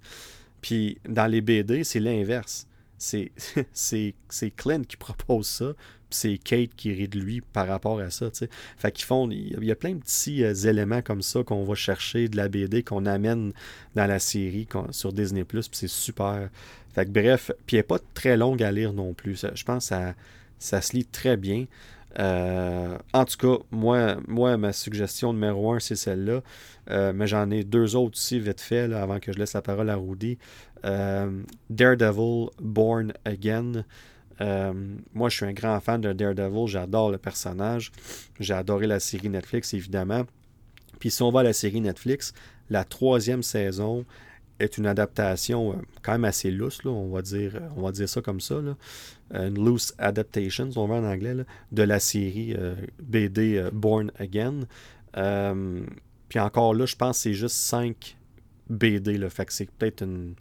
Puis 0.65 0.97
dans 1.07 1.27
les 1.27 1.41
BD, 1.41 1.83
c'est 1.83 1.99
l'inverse. 1.99 2.67
C'est 2.97 4.51
Clint 4.55 4.81
qui 4.81 4.97
propose 4.97 5.45
ça, 5.45 5.73
puis 6.09 6.17
c'est 6.17 6.37
Kate 6.39 6.73
qui 6.75 6.91
rit 6.91 7.07
de 7.07 7.19
lui 7.19 7.41
par 7.41 7.67
rapport 7.67 7.99
à 7.99 8.09
ça. 8.09 8.29
sais. 8.33 8.49
Fait 8.77 8.91
qu'ils 8.91 9.05
font. 9.05 9.29
Il 9.29 9.63
y 9.63 9.71
a 9.71 9.75
plein 9.75 9.91
de 9.91 9.99
petits 9.99 10.43
euh, 10.43 10.55
éléments 10.55 11.03
comme 11.03 11.21
ça 11.21 11.43
qu'on 11.43 11.63
va 11.65 11.75
chercher 11.75 12.29
de 12.29 12.37
la 12.37 12.47
BD, 12.47 12.81
qu'on 12.81 13.05
amène 13.05 13.53
dans 13.93 14.07
la 14.07 14.17
série 14.17 14.67
sur 14.89 15.13
Disney, 15.13 15.43
puis 15.43 15.59
c'est 15.71 15.87
super. 15.87 16.49
Fait 16.95 17.05
que 17.05 17.11
bref, 17.11 17.51
puis 17.67 17.75
elle 17.75 17.81
n'est 17.81 17.83
pas 17.83 17.99
très 18.15 18.35
longue 18.35 18.63
à 18.63 18.71
lire 18.71 18.91
non 18.91 19.13
plus. 19.13 19.45
Je 19.53 19.63
pense 19.65 19.83
que 19.83 19.89
ça, 19.89 20.15
ça 20.57 20.81
se 20.81 20.93
lit 20.95 21.05
très 21.05 21.37
bien. 21.37 21.67
Euh, 22.19 22.97
en 23.13 23.25
tout 23.25 23.37
cas, 23.37 23.63
moi, 23.71 24.17
moi, 24.27 24.57
ma 24.57 24.73
suggestion 24.73 25.33
numéro 25.33 25.73
un, 25.73 25.79
c'est 25.79 25.95
celle-là. 25.95 26.41
Euh, 26.89 27.13
mais 27.13 27.27
j'en 27.27 27.49
ai 27.49 27.63
deux 27.63 27.95
autres 27.95 28.17
aussi, 28.17 28.39
vite 28.39 28.61
fait, 28.61 28.91
avant 28.93 29.19
que 29.19 29.31
je 29.31 29.39
laisse 29.39 29.53
la 29.53 29.61
parole 29.61 29.89
à 29.89 29.95
Rudy. 29.95 30.37
Euh, 30.85 31.41
Daredevil 31.69 32.49
Born 32.61 33.13
Again. 33.25 33.83
moi, 34.39 35.29
je 35.29 35.35
suis 35.35 35.45
un 35.45 35.53
grand 35.53 35.79
fan 35.79 36.01
de 36.01 36.13
Daredevil. 36.13 36.67
J'adore 36.67 37.11
le 37.11 37.17
personnage. 37.17 37.91
J'ai 38.39 38.53
adoré 38.53 38.87
la 38.87 38.99
série 38.99 39.29
Netflix, 39.29 39.73
évidemment. 39.73 40.23
Puis 40.99 41.11
si 41.11 41.21
on 41.21 41.31
va 41.31 41.41
à 41.41 41.43
la 41.43 41.53
série 41.53 41.81
Netflix, 41.81 42.33
la 42.69 42.83
troisième 42.83 43.43
saison 43.43 44.05
est 44.59 44.77
une 44.77 44.87
adaptation 44.87 45.81
quand 46.01 46.13
même 46.13 46.23
assez 46.23 46.49
lousse, 46.49 46.79
on, 46.85 47.09
va 47.09 47.21
dire, 47.21 47.59
on 47.75 47.81
va 47.81 47.91
dire 47.91 48.07
ça 48.07 48.21
comme 48.21 48.39
ça. 48.39 48.61
Là 48.61 48.75
une 49.33 49.63
loose 49.63 49.93
adaptation, 49.97 50.69
on 50.75 50.87
va 50.87 50.95
en 50.95 51.05
anglais, 51.05 51.35
de 51.71 51.83
la 51.83 51.99
série 51.99 52.55
euh, 52.57 52.75
BD 53.01 53.57
euh, 53.57 53.69
Born 53.71 54.11
Again. 54.19 54.61
Euh, 56.25 56.29
puis 56.29 56.39
encore 56.39 56.73
là, 56.73 56.85
je 56.85 56.95
pense 56.95 57.17
que 57.17 57.23
c'est 57.23 57.33
juste 57.33 57.55
5 57.55 58.17
BD, 58.69 59.17
là, 59.17 59.29
fait 59.29 59.45
que 59.45 59.53
c'est 59.53 59.69
peut-être 59.69 60.03
une, 60.03 60.35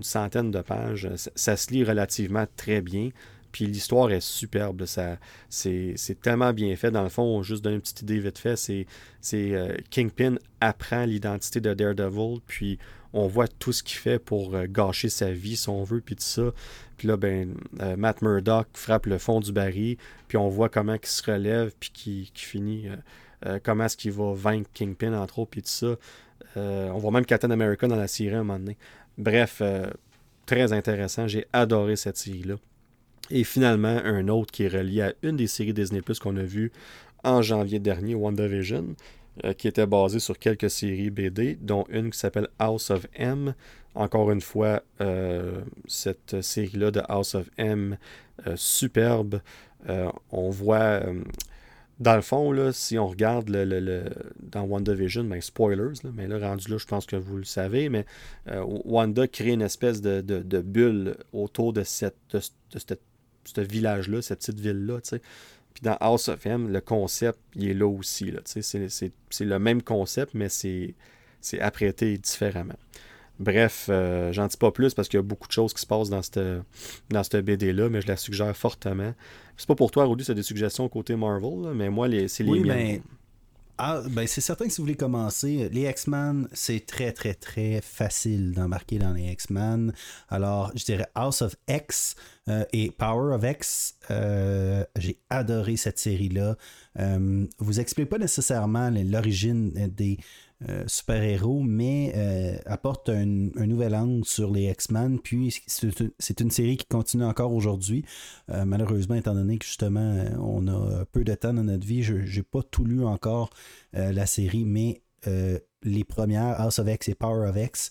centaine 0.00 0.50
de 0.50 0.60
pages. 0.60 1.08
Ça, 1.36 1.56
se 1.56 1.70
lit 1.70 1.84
relativement 1.84 2.46
très 2.56 2.80
bien. 2.80 3.10
Puis 3.52 3.66
l'histoire 3.66 4.10
est 4.10 4.20
superbe. 4.20 4.86
Ça, 4.86 5.18
c'est, 5.48 5.94
tellement 6.20 6.52
bien 6.52 6.74
fait. 6.74 6.90
Dans 6.90 7.04
le 7.04 7.08
fond, 7.08 7.40
juste 7.44 7.62
donner 7.62 7.76
une 7.76 7.80
petite 7.80 8.02
idée 8.02 8.18
vite 8.18 8.38
fait, 8.38 8.56
c'est, 8.56 8.86
c'est 9.20 9.54
Kingpin 9.90 10.34
apprend 10.60 11.04
l'identité 11.04 11.60
de 11.60 11.72
Daredevil, 11.74 12.40
puis 12.48 12.80
on 13.12 13.28
voit 13.28 13.46
tout 13.46 13.72
ce 13.72 13.84
qu'il 13.84 13.98
fait 13.98 14.18
pour 14.18 14.60
gâcher 14.66 15.08
sa 15.08 15.30
vie, 15.30 15.54
si 15.54 15.68
on 15.68 15.84
veut, 15.84 16.00
puis 16.00 16.16
tout 16.16 16.24
ça. 16.24 16.52
Puis 16.96 17.08
là, 17.08 17.16
ben, 17.16 17.54
euh, 17.80 17.96
Matt 17.96 18.22
Murdock 18.22 18.68
frappe 18.74 19.06
le 19.06 19.18
fond 19.18 19.40
du 19.40 19.52
baril, 19.52 19.96
puis 20.28 20.36
on 20.36 20.48
voit 20.48 20.68
comment 20.68 20.94
il 20.94 21.06
se 21.06 21.22
relève, 21.22 21.72
puis 21.78 21.90
qui, 21.92 22.30
finit, 22.34 22.86
euh, 23.44 23.54
euh, 23.54 23.58
comment 23.62 23.84
est-ce 23.84 23.96
qu'il 23.96 24.12
va 24.12 24.32
vaincre 24.34 24.68
Kingpin, 24.72 25.14
entre 25.14 25.38
autres, 25.40 25.50
puis 25.50 25.62
tout 25.62 25.68
ça. 25.68 25.96
on 26.56 26.98
voit 26.98 27.10
même 27.10 27.24
Captain 27.24 27.50
America 27.50 27.86
dans 27.86 27.96
la 27.96 28.08
série 28.08 28.34
à 28.34 28.40
un 28.40 28.44
moment 28.44 28.58
donné. 28.58 28.76
Bref, 29.18 29.62
très 30.46 30.72
intéressant. 30.72 31.28
J'ai 31.28 31.46
adoré 31.52 31.96
cette 31.96 32.16
série-là. 32.16 32.56
Et 33.30 33.44
finalement, 33.44 34.00
un 34.04 34.28
autre 34.28 34.52
qui 34.52 34.64
est 34.64 34.68
relié 34.68 35.02
à 35.02 35.14
une 35.22 35.36
des 35.36 35.46
séries 35.46 35.72
Disney 35.72 36.02
Plus 36.02 36.18
qu'on 36.18 36.36
a 36.36 36.42
vues 36.42 36.72
en 37.22 37.40
janvier 37.42 37.78
dernier, 37.78 38.14
WandaVision, 38.14 38.96
qui 39.56 39.66
était 39.66 39.86
basé 39.86 40.18
sur 40.18 40.38
quelques 40.38 40.70
séries 40.70 41.10
BD, 41.10 41.56
dont 41.60 41.86
une 41.88 42.10
qui 42.10 42.18
s'appelle 42.18 42.48
House 42.58 42.90
of 42.90 43.06
M, 43.14 43.54
encore 43.94 44.30
une 44.30 44.40
fois, 44.40 44.82
euh, 45.00 45.60
cette 45.86 46.40
série-là 46.42 46.90
de 46.90 47.00
House 47.08 47.34
of 47.34 47.48
M, 47.56 47.96
euh, 48.46 48.54
superbe. 48.56 49.40
Euh, 49.88 50.10
on 50.32 50.50
voit, 50.50 51.02
dans 52.04 52.16
le 52.16 52.22
fond, 52.22 52.70
si 52.72 52.98
on 52.98 53.08
regarde 53.08 53.48
le, 53.48 53.64
le, 53.64 54.04
dans 54.42 54.62
WandaVision, 54.62 55.24
ben, 55.24 55.40
spoilers, 55.40 55.94
mais 56.12 56.26
là, 56.26 56.38
rendu 56.50 56.70
là, 56.70 56.76
je 56.78 56.84
pense 56.84 57.06
que 57.06 57.16
vous 57.16 57.38
le 57.38 57.44
savez, 57.44 57.88
mais 57.88 58.04
Wanda 58.84 59.26
crée 59.26 59.52
une 59.52 59.62
espèce 59.62 60.02
de, 60.02 60.20
bulle 60.60 61.16
autour 61.32 61.72
de, 61.72 61.80
de, 61.80 62.40
ce 63.44 63.60
village-là, 63.60 64.20
cette 64.20 64.40
petite 64.40 64.60
ville-là, 64.60 65.00
Puis 65.00 65.82
dans 65.82 65.96
House 66.00 66.28
of 66.28 66.44
M, 66.44 66.70
le 66.70 66.80
concept, 66.82 67.38
il 67.54 67.70
est 67.70 67.74
là 67.74 67.86
aussi. 67.86 68.32
c'est 68.44 69.44
le 69.44 69.58
même 69.58 69.82
concept, 69.82 70.34
mais 70.34 70.50
c'est 70.50 70.94
apprêté 71.58 72.18
différemment. 72.18 72.76
Bref, 73.38 73.86
euh, 73.88 74.32
j'en 74.32 74.46
dis 74.46 74.56
pas 74.56 74.70
plus 74.70 74.94
parce 74.94 75.08
qu'il 75.08 75.18
y 75.18 75.20
a 75.20 75.22
beaucoup 75.22 75.48
de 75.48 75.52
choses 75.52 75.74
qui 75.74 75.80
se 75.80 75.86
passent 75.86 76.10
dans 76.10 76.22
cette, 76.22 76.40
dans 77.10 77.22
cette 77.24 77.44
BD-là, 77.44 77.88
mais 77.88 78.00
je 78.00 78.06
la 78.06 78.16
suggère 78.16 78.56
fortement. 78.56 79.12
C'est 79.56 79.66
pas 79.66 79.74
pour 79.74 79.90
toi, 79.90 80.04
Rudy, 80.04 80.24
c'est 80.24 80.34
des 80.34 80.42
suggestions 80.42 80.88
côté 80.88 81.16
Marvel, 81.16 81.74
mais 81.74 81.90
moi, 81.90 82.08
c'est 82.28 82.44
les 82.44 82.50
oui, 82.50 82.60
miennes. 82.60 83.02
Ah, 83.76 84.02
ben 84.08 84.24
c'est 84.28 84.40
certain 84.40 84.66
que 84.66 84.70
si 84.70 84.76
vous 84.76 84.84
voulez 84.84 84.96
commencer, 84.96 85.68
les 85.72 85.90
X-Men, 85.90 86.48
c'est 86.52 86.86
très, 86.86 87.10
très, 87.10 87.34
très 87.34 87.80
facile 87.80 88.52
d'embarquer 88.52 88.98
dans 88.98 89.12
les 89.12 89.32
X-Men. 89.32 89.92
Alors, 90.28 90.70
je 90.76 90.84
dirais 90.84 91.08
House 91.16 91.42
of 91.42 91.56
X 91.68 92.14
euh, 92.48 92.64
et 92.72 92.92
Power 92.92 93.34
of 93.34 93.42
X. 93.42 93.96
Euh, 94.12 94.84
j'ai 94.96 95.18
adoré 95.28 95.76
cette 95.76 95.98
série-là. 95.98 96.56
vous 97.58 97.80
expliquez 97.80 98.08
pas 98.08 98.18
nécessairement 98.18 98.90
l'origine 98.90 99.72
des, 99.88 100.18
euh, 100.68 100.84
super-héros, 100.86 101.62
mais 101.62 102.12
euh, 102.16 102.56
apporte 102.66 103.08
un, 103.08 103.24
nouvel 103.26 103.94
angle 103.94 104.24
sur 104.24 104.50
les 104.50 104.70
X-Men. 104.70 105.18
Puis 105.20 105.62
c'est 105.66 106.40
une 106.40 106.50
série 106.50 106.76
qui 106.76 106.86
continue 106.86 107.24
encore 107.24 107.52
aujourd'hui. 107.52 108.04
Euh, 108.50 108.64
malheureusement, 108.64 109.14
étant 109.14 109.34
donné 109.34 109.58
que 109.58 109.66
justement 109.66 110.24
on 110.38 110.66
a 110.68 111.04
peu 111.06 111.24
de 111.24 111.34
temps 111.34 111.52
dans 111.52 111.64
notre 111.64 111.86
vie, 111.86 112.02
je 112.02 112.14
n'ai 112.14 112.42
pas 112.42 112.62
tout 112.62 112.84
lu 112.84 113.04
encore 113.04 113.50
la 113.92 114.26
série, 114.26 114.64
mais 114.64 115.02
les 115.82 116.04
premières, 116.04 116.60
House 116.60 116.78
of 116.78 116.88
X 116.88 117.08
et 117.08 117.14
Power 117.14 117.48
of 117.48 117.56
X, 117.56 117.90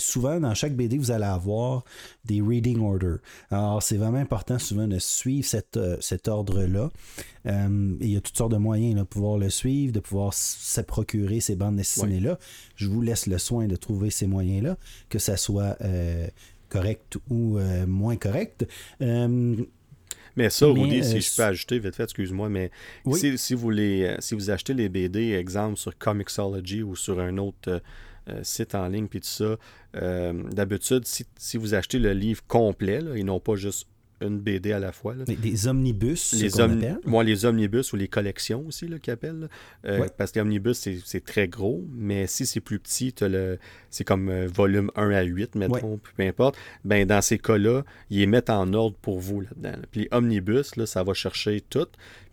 souvent, 0.00 0.40
dans 0.40 0.54
chaque 0.54 0.74
BD, 0.74 0.98
vous 0.98 1.10
allez 1.10 1.24
avoir 1.24 1.84
des 2.24 2.40
reading 2.40 2.80
orders. 2.80 3.18
Alors, 3.50 3.82
c'est 3.82 3.96
vraiment 3.96 4.18
important 4.18 4.58
souvent 4.58 4.88
de 4.88 4.98
suivre 4.98 5.46
euh, 5.76 5.96
cet 6.00 6.28
ordre-là. 6.28 6.90
Euh, 7.46 7.96
il 8.00 8.10
y 8.10 8.16
a 8.16 8.20
toutes 8.20 8.36
sortes 8.36 8.52
de 8.52 8.58
moyens 8.58 8.98
de 8.98 9.04
pouvoir 9.04 9.38
le 9.38 9.50
suivre, 9.50 9.92
de 9.92 10.00
pouvoir 10.00 10.34
se 10.34 10.80
procurer 10.80 11.40
ces 11.40 11.56
bandes 11.56 11.76
dessinées-là. 11.76 12.38
Je 12.76 12.88
vous 12.88 13.00
laisse 13.00 13.26
le 13.26 13.38
soin 13.38 13.66
de 13.66 13.76
trouver 13.76 14.10
ces 14.10 14.26
moyens-là, 14.26 14.76
que 15.08 15.18
ça 15.18 15.36
soit 15.36 15.76
euh, 15.82 16.26
correct 16.68 17.18
ou 17.28 17.58
moins 17.86 18.16
correct. 18.16 18.66
Mais 20.36 20.50
ça, 20.50 20.66
Rudy, 20.66 21.04
si 21.04 21.20
je 21.20 21.36
peux 21.36 21.42
ajouter 21.42 21.78
vite 21.78 21.96
fait, 21.96 22.04
excuse-moi, 22.04 22.48
mais 22.48 22.70
si, 23.12 23.54
vous 23.54 23.70
les, 23.70 24.16
si 24.20 24.34
vous 24.34 24.50
achetez 24.50 24.74
les 24.74 24.88
BD, 24.88 25.32
exemple 25.32 25.76
sur 25.76 25.96
Comixology 25.98 26.82
ou 26.82 26.96
sur 26.96 27.20
un 27.20 27.36
autre 27.38 27.82
site 28.42 28.74
en 28.74 28.88
ligne, 28.88 29.08
puis 29.08 29.20
tout 29.20 29.26
ça. 29.26 29.56
Euh, 29.96 30.32
d'habitude, 30.50 31.04
si, 31.06 31.56
vous 31.56 31.74
achetez 31.74 31.98
le 31.98 32.12
livre 32.12 32.42
complet, 32.46 33.00
là, 33.00 33.16
et 33.16 33.22
non 33.22 33.40
pas 33.40 33.56
juste 33.56 33.88
une 34.20 34.38
BD 34.38 34.72
à 34.72 34.78
la 34.78 34.92
fois. 34.92 35.14
Des 35.14 35.66
omnibus, 35.66 36.34
les, 36.34 36.50
Moi, 37.06 37.24
les 37.24 37.46
omnibus 37.46 37.94
ou 37.94 37.96
les 37.96 38.08
collections 38.08 38.66
aussi, 38.66 38.86
qu'ils 39.02 39.12
appellent. 39.14 39.48
Euh, 39.86 40.06
parce 40.18 40.32
que 40.32 40.40
les 40.40 40.42
omnibus, 40.42 40.86
c'est 41.04 41.24
très 41.24 41.48
gros, 41.48 41.86
mais 41.90 42.26
si 42.26 42.44
c'est 42.44 42.60
plus 42.60 42.78
petit, 42.78 43.14
c'est 43.88 44.04
comme 44.04 44.44
volume 44.44 44.90
1 44.94 45.10
à 45.10 45.22
8, 45.22 45.54
mettons, 45.54 45.98
peu 45.98 46.22
importe. 46.22 46.56
Ben, 46.84 47.06
dans 47.06 47.22
ces 47.22 47.38
cas-là, 47.38 47.82
ils 48.10 48.18
les 48.18 48.26
mettent 48.26 48.50
en 48.50 48.74
ordre 48.74 48.96
pour 49.00 49.20
vous 49.20 49.40
là-dedans. 49.40 49.78
Puis 49.90 50.02
les 50.02 50.08
omnibus, 50.10 50.76
là, 50.76 50.84
ça 50.84 51.02
va 51.02 51.14
chercher 51.14 51.62
tout. 51.62 51.88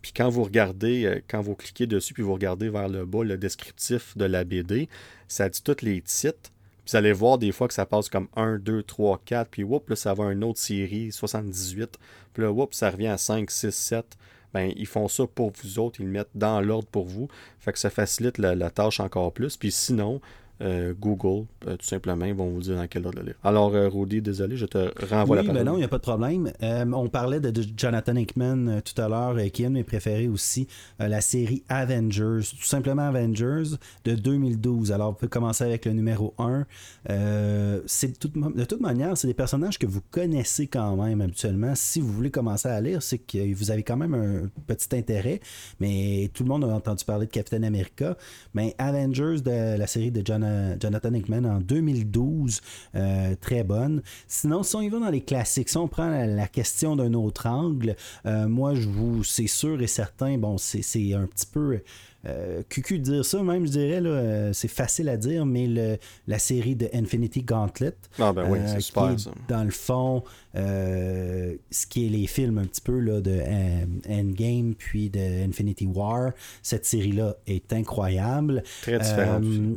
Puis 0.08 0.14
quand 0.16 0.30
vous 0.30 0.46
regardez, 0.46 1.22
quand 1.28 1.42
vous 1.42 1.54
cliquez 1.54 1.86
dessus, 1.86 2.14
puis 2.14 2.24
vous 2.24 2.32
regardez 2.34 2.70
vers 2.70 2.88
le 2.88 3.06
bas 3.06 3.26
le 3.26 3.38
descriptif 3.38 4.18
de 4.18 4.24
la 4.24 4.46
BD, 4.46 4.88
ça 5.28 5.50
dit 5.50 5.62
tous 5.62 5.82
les 5.82 6.02
titres. 6.02 6.50
Puis 6.86 6.92
vous 6.92 6.96
allez 6.96 7.12
voir 7.12 7.38
des 7.38 7.52
fois 7.52 7.68
que 7.68 7.74
ça 7.74 7.86
passe 7.86 8.08
comme 8.08 8.30
1, 8.38 8.60
2, 8.60 8.84
3, 8.84 9.22
4, 9.26 9.50
puis 9.50 9.64
whoop, 9.64 9.90
là, 9.90 9.98
ça 9.98 10.14
va 10.14 10.30
à 10.30 10.32
une 10.32 10.46
autre 10.46 10.60
série, 10.60 11.12
78. 11.12 11.98
Puis 12.32 12.42
là, 12.42 12.54
whoop, 12.54 12.74
ça 12.74 12.90
revient 12.90 13.08
à 13.08 13.18
5, 13.18 13.52
6, 13.52 13.72
7. 13.72 14.18
Ben, 14.54 14.72
ils 14.78 14.88
font 14.88 15.10
ça 15.10 15.28
pour 15.28 15.52
vous 15.62 15.78
autres, 15.78 16.00
ils 16.00 16.06
le 16.06 16.12
mettent 16.14 16.30
dans 16.36 16.62
l'ordre 16.62 16.88
pour 16.88 17.04
vous. 17.04 17.28
Fait 17.60 17.74
que 17.74 17.80
ça 17.80 17.90
facilite 17.90 18.38
la, 18.38 18.70
tâche 18.70 19.02
encore 19.02 19.34
plus. 19.34 19.58
Puis 19.58 19.74
sinon, 19.74 20.22
euh, 20.62 20.94
Google, 21.00 21.46
euh, 21.68 21.78
tout 21.78 21.86
simplement, 21.86 22.26
ils 22.26 22.34
vont 22.34 22.50
vous 22.50 22.62
dire 22.62 22.76
dans 22.76 22.88
quel 22.88 23.06
ordre 23.06 23.20
le 23.20 23.26
lire. 23.28 23.36
Alors, 23.44 23.74
euh, 23.76 23.90
Rudy, 23.90 24.22
désolé, 24.22 24.58
je 24.58 24.66
te 24.66 24.78
renvoie 25.06 25.36
la 25.36 25.42
Oui, 25.42 25.48
parole. 25.48 25.64
ben 25.64 25.72
non, 25.72 25.76
il 25.76 25.80
n'y 25.80 25.84
a 25.84 25.88
pas 25.88 25.98
de 25.98 26.02
problème. 26.04 26.52
Euh, 26.64 26.86
on 26.94 27.08
parlait 27.10 27.40
de, 27.40 27.50
de 27.52 27.64
Jonathan 27.76 28.16
Hickman 28.16 28.82
tout 28.82 29.00
à 29.02 29.08
l'heure, 29.08 29.36
qui 29.52 29.64
est 29.64 29.66
un 29.66 29.70
de 29.70 29.76
mes 29.76 29.84
préférés 29.84 30.28
aussi, 30.28 30.68
la 31.00 31.22
série 31.22 31.64
Avengers, 31.70 32.40
tout 32.60 32.66
simplement 32.66 33.04
Avengers 33.04 33.76
de 34.06 34.16
2012. 34.16 34.92
Alors, 34.92 35.10
on 35.10 35.14
peut 35.14 35.28
commencer 35.28 35.64
avec 35.64 35.86
le 35.86 35.92
numéro 35.94 36.34
1. 36.38 36.66
Euh, 37.10 37.82
c'est 37.86 38.14
de 38.14 38.18
toute, 38.18 38.34
de 38.56 38.64
toute 38.66 38.82
manière, 38.82 39.18
c'est 39.18 39.28
des 39.28 39.34
personnages 39.34 39.78
que 39.78 39.86
vous 39.86 40.02
connaissez 40.12 40.68
quand 40.68 40.96
même 40.96 41.22
habituellement. 41.22 41.74
Si 41.76 42.00
vous 42.02 42.12
voulez 42.12 42.32
commencer 42.32 42.68
à 42.68 42.82
lire, 42.82 43.02
c'est 43.02 43.18
que 43.20 43.54
vous 43.54 43.72
avez 43.72 43.84
quand 43.84 43.98
même 43.98 44.14
un 44.14 44.50
petit 44.68 44.96
intérêt, 44.96 45.40
mais 45.80 46.30
tout 46.34 46.44
le 46.44 46.50
monde 46.50 46.64
a 46.66 46.68
entendu 46.68 47.06
parler 47.06 47.26
de 47.28 47.32
Captain 47.32 47.64
America. 47.64 48.18
Mais 48.54 48.76
Avengers 48.78 49.42
de 49.44 49.78
la 49.78 49.88
série 49.88 50.12
de 50.12 50.22
Jona- 50.48 50.78
Jonathan 50.80 51.14
Hickman 51.14 51.44
en 51.46 51.60
2012, 51.60 52.62
euh, 52.96 53.36
très 53.40 53.64
bonne. 53.64 54.02
Sinon, 54.28 54.64
si 54.64 54.76
on 54.76 54.82
y 54.82 54.90
va 54.90 55.00
dans 55.00 55.10
les 55.10 55.22
classiques, 55.22 55.70
si 55.70 55.78
on 55.78 55.88
prend 55.88 56.10
la, 56.10 56.26
la 56.26 56.48
question 56.48 56.96
d'un 56.96 57.14
autre 57.14 57.48
angle, 57.48 57.96
euh, 58.26 58.48
moi, 58.48 58.74
je 58.76 58.88
vous, 58.88 59.24
c'est 59.24 59.48
sûr 59.48 59.82
et 59.82 59.88
certain, 59.88 60.38
bon, 60.38 60.58
c'est 60.58 60.80
un 61.14 61.26
petit 61.28 61.46
peu 61.46 61.80
euh, 62.26 62.62
cucu 62.68 63.00
de 63.00 63.04
dire 63.04 63.26
ça, 63.26 63.42
même, 63.44 63.66
je 63.66 63.72
dirais, 63.72 64.02
euh, 64.04 64.52
c'est 64.52 64.68
facile 64.68 65.08
à 65.08 65.18
dire, 65.18 65.46
mais 65.46 65.68
le, 65.68 65.98
la 66.28 66.40
série 66.40 66.76
de 66.76 66.90
Infinity 66.94 67.42
Gauntlet, 67.44 67.94
Ah, 68.20 68.34
ben 68.34 68.50
oui, 68.50 68.60
euh, 68.60 68.76
qui 68.78 68.92
est. 69.30 69.30
Dans 69.48 69.64
le 69.64 69.70
fond, 69.72 70.24
euh, 70.56 71.54
ce 71.72 71.86
qui 71.86 72.06
est 72.06 72.10
les 72.10 72.28
films 72.28 72.58
un 72.58 72.66
petit 72.66 72.82
peu 72.82 73.00
là, 73.00 73.22
de 73.22 73.40
euh, 73.40 73.86
Endgame 74.10 74.74
puis 74.76 75.10
de 75.10 75.46
Infinity 75.48 75.86
War, 75.86 76.32
cette 76.62 76.86
série-là 76.86 77.36
est 77.46 77.72
incroyable. 77.72 78.64
Très 78.82 79.00
différente 79.00 79.44
Euh. 79.46 79.74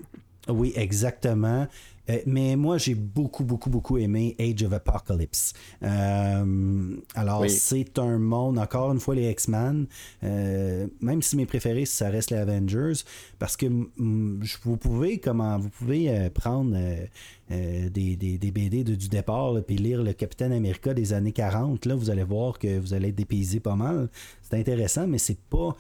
Oui, 0.49 0.73
exactement. 0.77 1.67
Euh, 2.09 2.17
mais 2.27 2.57
moi, 2.57 2.77
j'ai 2.79 2.95
beaucoup, 2.95 3.45
beaucoup, 3.45 3.71
beaucoup 3.71 3.97
aimé 3.99 4.35
Age 4.41 4.65
of 4.65 4.73
Apocalypse. 4.73 5.53
Euh, 5.83 6.97
alors, 7.15 7.43
Oui. 7.43 7.51
c'est 7.51 7.99
un 7.99 8.19
monde, 8.19 8.59
encore 8.59 8.91
une 8.91 8.99
fois, 8.99 9.15
les 9.15 9.31
X-Men, 9.31 9.87
euh, 10.25 10.87
même 11.01 11.23
si 11.23 11.37
mes 11.37 11.47
préférés, 11.47 11.85
ça 11.85 12.09
reste 12.09 12.31
les 12.31 12.39
Avengers, 12.39 12.95
parce 13.39 13.57
que 13.57 13.67
vous 13.97 14.77
pouvez, 14.77 15.19
comment, 15.19 15.59
vous 15.59 15.69
pouvez 15.71 16.31
prendre 16.31 16.75
des, 17.49 18.17
des- 18.17 18.39
des 18.39 18.51
BD 18.51 18.83
de- 18.83 18.95
du 18.95 19.09
départ, 19.09 19.53
là, 19.53 19.61
puis 19.63 19.77
lire 19.77 20.03
le 20.03 20.13
Capitaine 20.13 20.53
America 20.53 20.95
des 20.95 21.13
années 21.13 21.33
40, 21.33 21.85
là, 21.87 21.95
vous 21.95 22.11
allez 22.11 22.25
voir 22.25 22.59
que 22.59 22.79
vous 22.79 22.95
allez 22.95 23.09
être 23.09 23.15
dépaysé 23.17 23.61
pas 23.61 23.77
mal. 23.77 24.09
C'est 24.43 24.57
intéressant, 24.59 25.07
mais 25.07 25.19
c'est 25.19 25.39
pas 25.39 25.77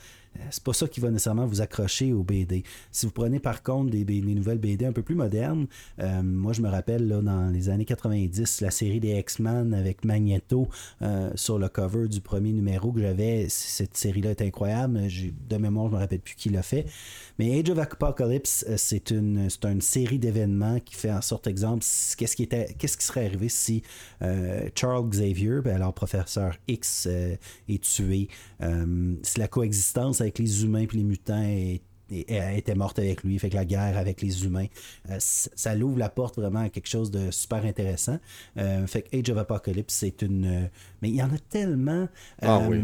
c'est 0.51 0.62
pas 0.62 0.73
ça 0.73 0.89
qui 0.89 1.01
va 1.01 1.11
nécessairement 1.11 1.47
vous 1.47 1.61
accrocher 1.61 2.12
au 2.12 2.23
BD. 2.23 2.62
Si 2.90 3.07
vous 3.07 3.12
prenez 3.12 3.40
par 3.40 3.62
contre 3.62 3.90
des, 3.90 4.05
nouvelles 4.20 4.59
BD 4.59 4.85
un 4.85 4.93
peu 4.93 5.02
plus 5.02 5.15
modernes, 5.15 5.66
euh, 6.01 6.23
moi 6.23 6.52
je 6.52 6.62
me 6.62 6.69
rappelle 6.69 7.07
là, 7.09 7.20
dans 7.20 7.51
les 7.51 7.69
années 7.69 7.85
90, 7.85 8.61
la 8.61 8.70
série 8.70 9.01
des 9.01 9.19
X-Men 9.19 9.74
avec 9.74 10.05
Magneto 10.05 10.69
euh, 11.02 11.31
sur 11.35 11.59
le 11.59 11.69
cover 11.69 12.09
du 12.09 12.20
premier 12.20 12.52
numéro 12.52 12.93
que 12.93 13.01
j'avais, 13.01 13.47
cette 13.48 13.97
série-là 13.97 14.31
est 14.31 14.43
incroyable. 14.43 15.01
De 15.48 15.57
mémoire, 15.57 15.89
je 15.89 15.94
me 15.94 15.98
rappelle 15.98 16.20
plus 16.20 16.35
qui 16.35 16.48
l'a 16.48 16.62
fait. 16.62 16.86
Mais 17.39 17.59
Age 17.59 17.70
of 17.70 17.78
Apocalypse, 17.78 18.65
euh, 18.69 18.74
c'est 18.77 19.11
une, 19.11 19.48
c'est 19.51 19.65
une 19.65 19.81
série 19.81 20.19
d'événements 20.19 20.81
qui 20.81 20.94
fait 20.94 21.12
en 21.12 21.23
sorte, 21.23 21.47
exemple, 21.47 21.85
qu'est-ce 22.16 22.36
qui, 22.36 22.47
qui 22.47 22.89
serait 22.89 23.27
arrivé 23.27 23.48
si 23.48 23.82
euh, 24.23 24.69
Charles 24.74 25.09
Xavier, 25.09 25.61
ben 25.65 25.77
alors 25.77 25.94
professeur 25.94 26.57
X, 26.69 27.07
euh, 27.09 27.36
est 27.69 27.82
tué, 27.82 28.28
euh, 28.62 29.15
si 29.23 29.39
la 29.39 29.48
coexistence 29.48 30.20
avec 30.21 30.39
les 30.39 30.65
humains 30.65 30.81
et 30.81 30.89
les 30.93 31.05
mutants 31.05 31.43
est- 31.43 31.83
est- 32.11 32.31
est- 32.31 32.59
était 32.59 32.75
morte 32.75 32.99
avec 32.99 33.23
lui, 33.23 33.39
fait 33.39 33.51
que 33.51 33.55
la 33.57 33.65
guerre 33.65 33.97
avec 33.97 34.21
les 34.21 34.45
humains, 34.45 34.67
euh, 35.11 35.17
ça 35.21 35.75
l'ouvre 35.75 35.99
la 35.99 36.09
porte 36.09 36.37
vraiment 36.37 36.61
à 36.61 36.69
quelque 36.69 36.89
chose 36.89 37.11
de 37.11 37.31
super 37.31 37.65
intéressant. 37.65 38.19
Euh, 38.57 38.87
fait 38.87 39.03
que 39.03 39.17
Age 39.17 39.31
of 39.31 39.39
Apocalypse, 39.39 39.95
c'est 39.95 40.23
une... 40.23 40.45
euh, 40.45 40.67
mais 41.03 41.11
il 41.11 41.17
y 41.17 41.23
en 41.23 41.33
a 41.33 41.39
tellement... 41.49 42.09
Ah 42.43 42.61
oui, 42.69 42.83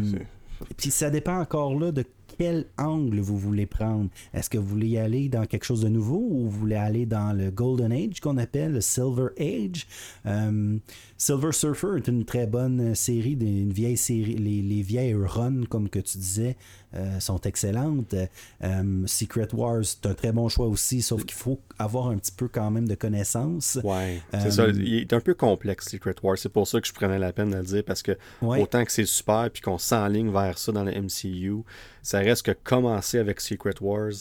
puis 0.77 0.91
ça 0.91 1.11
dépend 1.11 1.39
encore 1.41 1.79
là 1.79 1.93
de 1.93 2.05
quel 2.39 2.67
angle 2.77 3.21
vous 3.21 3.39
voulez 3.39 3.65
prendre. 3.67 4.11
Est-ce 4.35 4.51
que 4.51 4.59
vous 4.59 4.67
voulez 4.67 4.89
y 4.89 4.99
aller 4.99 5.29
dans 5.31 5.47
quelque 5.47 5.65
chose 5.65 5.81
de 5.83 5.89
nouveau 5.89 6.19
ou 6.31 6.45
vous 6.45 6.51
voulez 6.61 6.77
aller 6.77 7.07
dans 7.07 7.33
le 7.33 7.51
Golden 7.51 7.93
Age 7.93 8.21
qu'on 8.21 8.37
appelle 8.37 8.73
le 8.73 8.81
Silver 8.83 9.29
Age? 9.39 9.87
Euh, 10.27 10.77
Silver 11.19 11.53
Surfer 11.53 11.97
est 11.97 12.09
une 12.09 12.27
très 12.27 12.47
bonne 12.47 12.95
série, 12.95 13.37
des- 13.37 13.47
une 13.47 13.73
vieille 13.73 13.97
série. 13.97 14.35
Les, 14.35 14.61
les 14.61 14.83
vieilles 14.83 15.15
runs, 15.15 15.65
comme 15.65 15.89
que 15.89 15.99
tu 15.99 16.19
disais, 16.19 16.57
euh, 16.95 17.19
sont 17.21 17.41
excellentes. 17.41 18.15
Euh, 18.63 19.03
Secret 19.07 19.49
Wars, 19.55 19.83
c'est 19.83 20.05
un 20.07 20.13
très 20.15 20.33
bon 20.33 20.49
choix 20.51 20.67
aussi, 20.67 21.01
sauf 21.01 21.25
qu'il 21.25 21.37
faut 21.39 21.59
avoir 21.79 22.09
un 22.09 22.19
petit 22.19 22.33
peu 22.33 22.49
quand 22.49 22.71
même 22.71 22.87
de 22.87 22.95
connaissances. 22.95 23.79
Ouais, 23.83 24.21
c'est 24.33 24.47
Euh, 24.47 24.51
ça. 24.51 24.69
Il 24.69 24.95
est 24.95 25.13
un 25.15 25.21
peu 25.21 25.33
complexe, 25.33 25.89
Secret 25.89 26.17
Wars. 26.23 26.37
C'est 26.37 26.51
pour 26.53 26.69
ça 26.69 26.81
que 26.83 26.87
je 26.87 26.93
prenais 26.93 27.19
la 27.19 27.33
peine 27.33 27.51
de 27.51 27.57
le 27.57 27.63
dire, 27.65 27.83
parce 27.85 28.03
que 28.03 28.13
Ouais. 28.43 28.61
autant 28.61 28.85
que 28.85 28.93
c'est 28.93 29.07
super, 29.07 29.49
puis 29.51 29.63
qu'on 29.63 29.79
s'enligne 29.79 30.31
vers 30.31 30.59
ça 30.59 30.71
dans 30.71 30.85
le 30.85 30.93
MCU, 30.93 31.63
ça 32.03 32.19
reste 32.19 32.43
que 32.45 32.53
commencer 32.53 33.17
avec 33.19 33.41
Secret 33.41 33.75
Wars, 33.81 34.13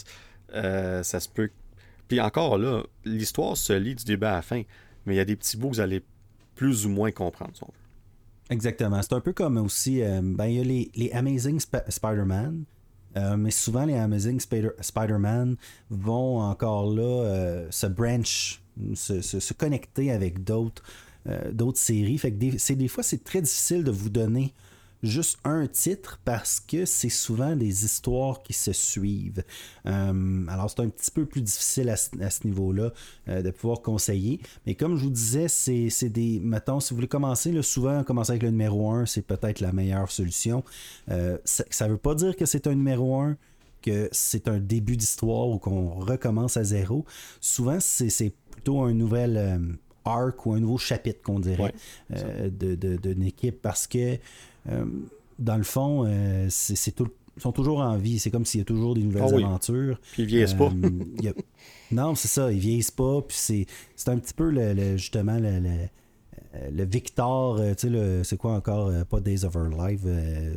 euh, 0.54 1.04
ça 1.04 1.20
se 1.20 1.28
peut. 1.28 1.50
Puis 2.08 2.22
encore 2.22 2.58
là, 2.58 2.84
l'histoire 3.04 3.58
se 3.58 3.74
lit 3.74 3.96
du 3.96 4.06
début 4.06 4.28
à 4.28 4.34
la 4.36 4.42
fin, 4.42 4.62
mais 5.06 5.16
il 5.16 5.18
y 5.18 5.22
a 5.22 5.26
des 5.26 5.36
petits 5.36 5.58
bouts 5.58 5.70
que 5.72 5.76
vous 5.76 5.82
allez 5.82 6.02
plus 6.56 6.86
ou 6.86 6.90
moins 6.90 7.12
comprendre. 7.12 7.52
si. 7.56 7.64
Exactement. 8.50 9.02
C'est 9.02 9.14
un 9.14 9.22
peu 9.22 9.34
comme 9.34 9.58
aussi, 9.58 10.02
euh, 10.02 10.22
ben, 10.24 10.46
il 10.46 10.56
y 10.56 10.60
a 10.60 10.64
les, 10.64 10.92
les 10.96 11.12
Amazing 11.12 11.58
Sp- 11.58 11.90
Spider-Man, 11.90 12.64
euh, 13.18 13.38
mais 13.38 13.52
souvent 13.52 13.86
les 13.86 13.96
Amazing 13.96 14.40
Spider- 14.40 14.72
Spider-Man 14.80 15.56
vont 15.90 16.40
encore 16.42 16.94
là 16.94 17.02
euh, 17.26 17.68
se 17.72 17.88
branch, 17.88 18.62
se, 18.94 19.22
se- 19.22 19.40
se 19.40 19.54
connecter 19.54 20.12
avec 20.12 20.44
d'autres 20.44 21.80
séries. 21.80 22.18
Fait 22.18 22.32
que 22.32 22.38
des, 22.38 22.76
des 22.76 22.88
fois, 22.88 23.04
c'est 23.04 23.24
très 23.24 23.42
difficile 23.42 23.84
de 23.84 23.92
vous 23.92 24.10
donner 24.10 24.54
juste 25.06 25.38
un 25.44 25.68
titre 25.68 26.20
parce 26.26 26.60
que 26.60 26.86
c'est 26.86 27.10
souvent 27.10 27.56
des 27.56 27.86
histoires 27.86 28.42
qui 28.44 28.54
se 28.54 28.74
suivent. 28.74 29.44
Euh, 29.86 30.46
alors 30.48 30.70
c'est 30.70 30.82
un 30.82 30.90
petit 30.90 31.12
peu 31.12 31.26
plus 31.26 31.42
difficile 31.42 31.90
à 31.90 31.98
ce, 31.98 32.10
à 32.22 32.30
ce 32.30 32.46
niveau-là 32.46 32.92
euh, 33.28 33.42
de 33.42 33.52
pouvoir 33.52 33.82
conseiller. 33.82 34.40
Mais 34.66 34.76
comme 34.76 34.98
je 34.98 35.04
vous 35.04 35.10
disais, 35.10 35.48
c'est, 35.48 36.10
des. 36.10 36.40
Mettons, 36.40 36.80
si 36.80 36.92
vous 36.92 36.98
voulez 36.98 37.08
commencer, 37.08 37.52
là, 37.52 37.62
souvent 37.64 38.04
commencer 38.04 38.32
avec 38.32 38.44
le 38.44 38.52
numéro 38.52 38.92
1, 38.92 39.06
c'est 39.06 39.22
peut-être 39.22 39.60
la 39.60 39.72
meilleure 39.72 40.12
solution. 40.12 40.64
Euh, 41.10 41.38
ça 41.46 41.88
ne 41.88 41.92
veut 41.92 41.98
pas 41.98 42.16
dire 42.16 42.36
que 42.36 42.46
c'est 42.46 42.68
un 42.68 42.76
numéro 42.76 43.16
1 43.20 43.38
que 43.82 44.10
c'est 44.12 44.48
un 44.48 44.60
début 44.60 44.98
d'histoire 44.98 45.48
ou 45.48 45.60
qu'on 45.60 45.90
recommence 45.90 46.58
à 46.58 46.64
zéro. 46.64 47.06
Souvent, 47.40 47.78
c'est, 47.80 48.34
plutôt 48.52 48.82
un 48.82 48.94
nouvel 48.94 49.78
arc 50.06 50.46
ou 50.46 50.54
un 50.54 50.60
nouveau 50.60 50.78
chapitre 50.78 51.22
qu'on 51.22 51.40
dirait 51.40 51.64
Ouais, 51.64 51.74
euh, 52.16 52.50
de, 52.50 52.76
de- 52.76 52.98
d'une 52.98 53.24
équipe 53.24 53.62
parce 53.62 53.88
que 53.88 54.18
dans 55.40 55.58
le 55.58 55.64
fond, 55.64 56.06
euh, 56.08 56.48
c'est, 56.50 56.76
c'est 56.76 56.92
tout- 56.92 57.10
ils 57.38 57.42
sont 57.42 57.52
toujours 57.52 57.80
en 57.80 57.98
vie. 57.98 58.18
C'est 58.20 58.32
comme 58.32 58.46
s'il 58.46 58.60
y 58.60 58.62
a 58.62 58.66
toujours 58.66 58.94
des 58.96 59.04
nouvelles 59.04 59.24
Ah 59.26 59.36
oui. 59.36 59.44
aventures. 59.44 60.00
Puis 60.14 60.24
ils 60.24 60.28
vieillissent 60.28 60.54
pas. 60.54 60.72
Euh, 60.72 61.30
a- 61.30 61.34
Non, 61.92 62.16
c'est 62.16 62.30
ça, 62.30 62.52
ils 62.52 62.60
vieillissent 62.60 62.92
pas. 62.92 63.22
Puis 63.22 63.38
c'est, 63.38 64.10
un 64.10 64.18
petit 64.18 64.34
peu 64.34 64.50
le, 64.50 64.74
le- 64.74 64.98
justement 64.98 65.38
le, 65.38 65.60
le, 65.60 65.70
euh, 66.56 66.70
le 66.74 66.86
Victor, 66.86 67.58
euh, 67.60 67.74
tu 67.78 67.90
sais, 67.92 68.24
c'est 68.24 68.38
quoi 68.38 68.54
encore, 68.54 68.88
euh, 68.88 69.04
pas 69.04 69.20
Days 69.20 69.44
of 69.44 69.56
Our 69.58 69.68
Life, 69.70 70.02
euh, 70.06 70.54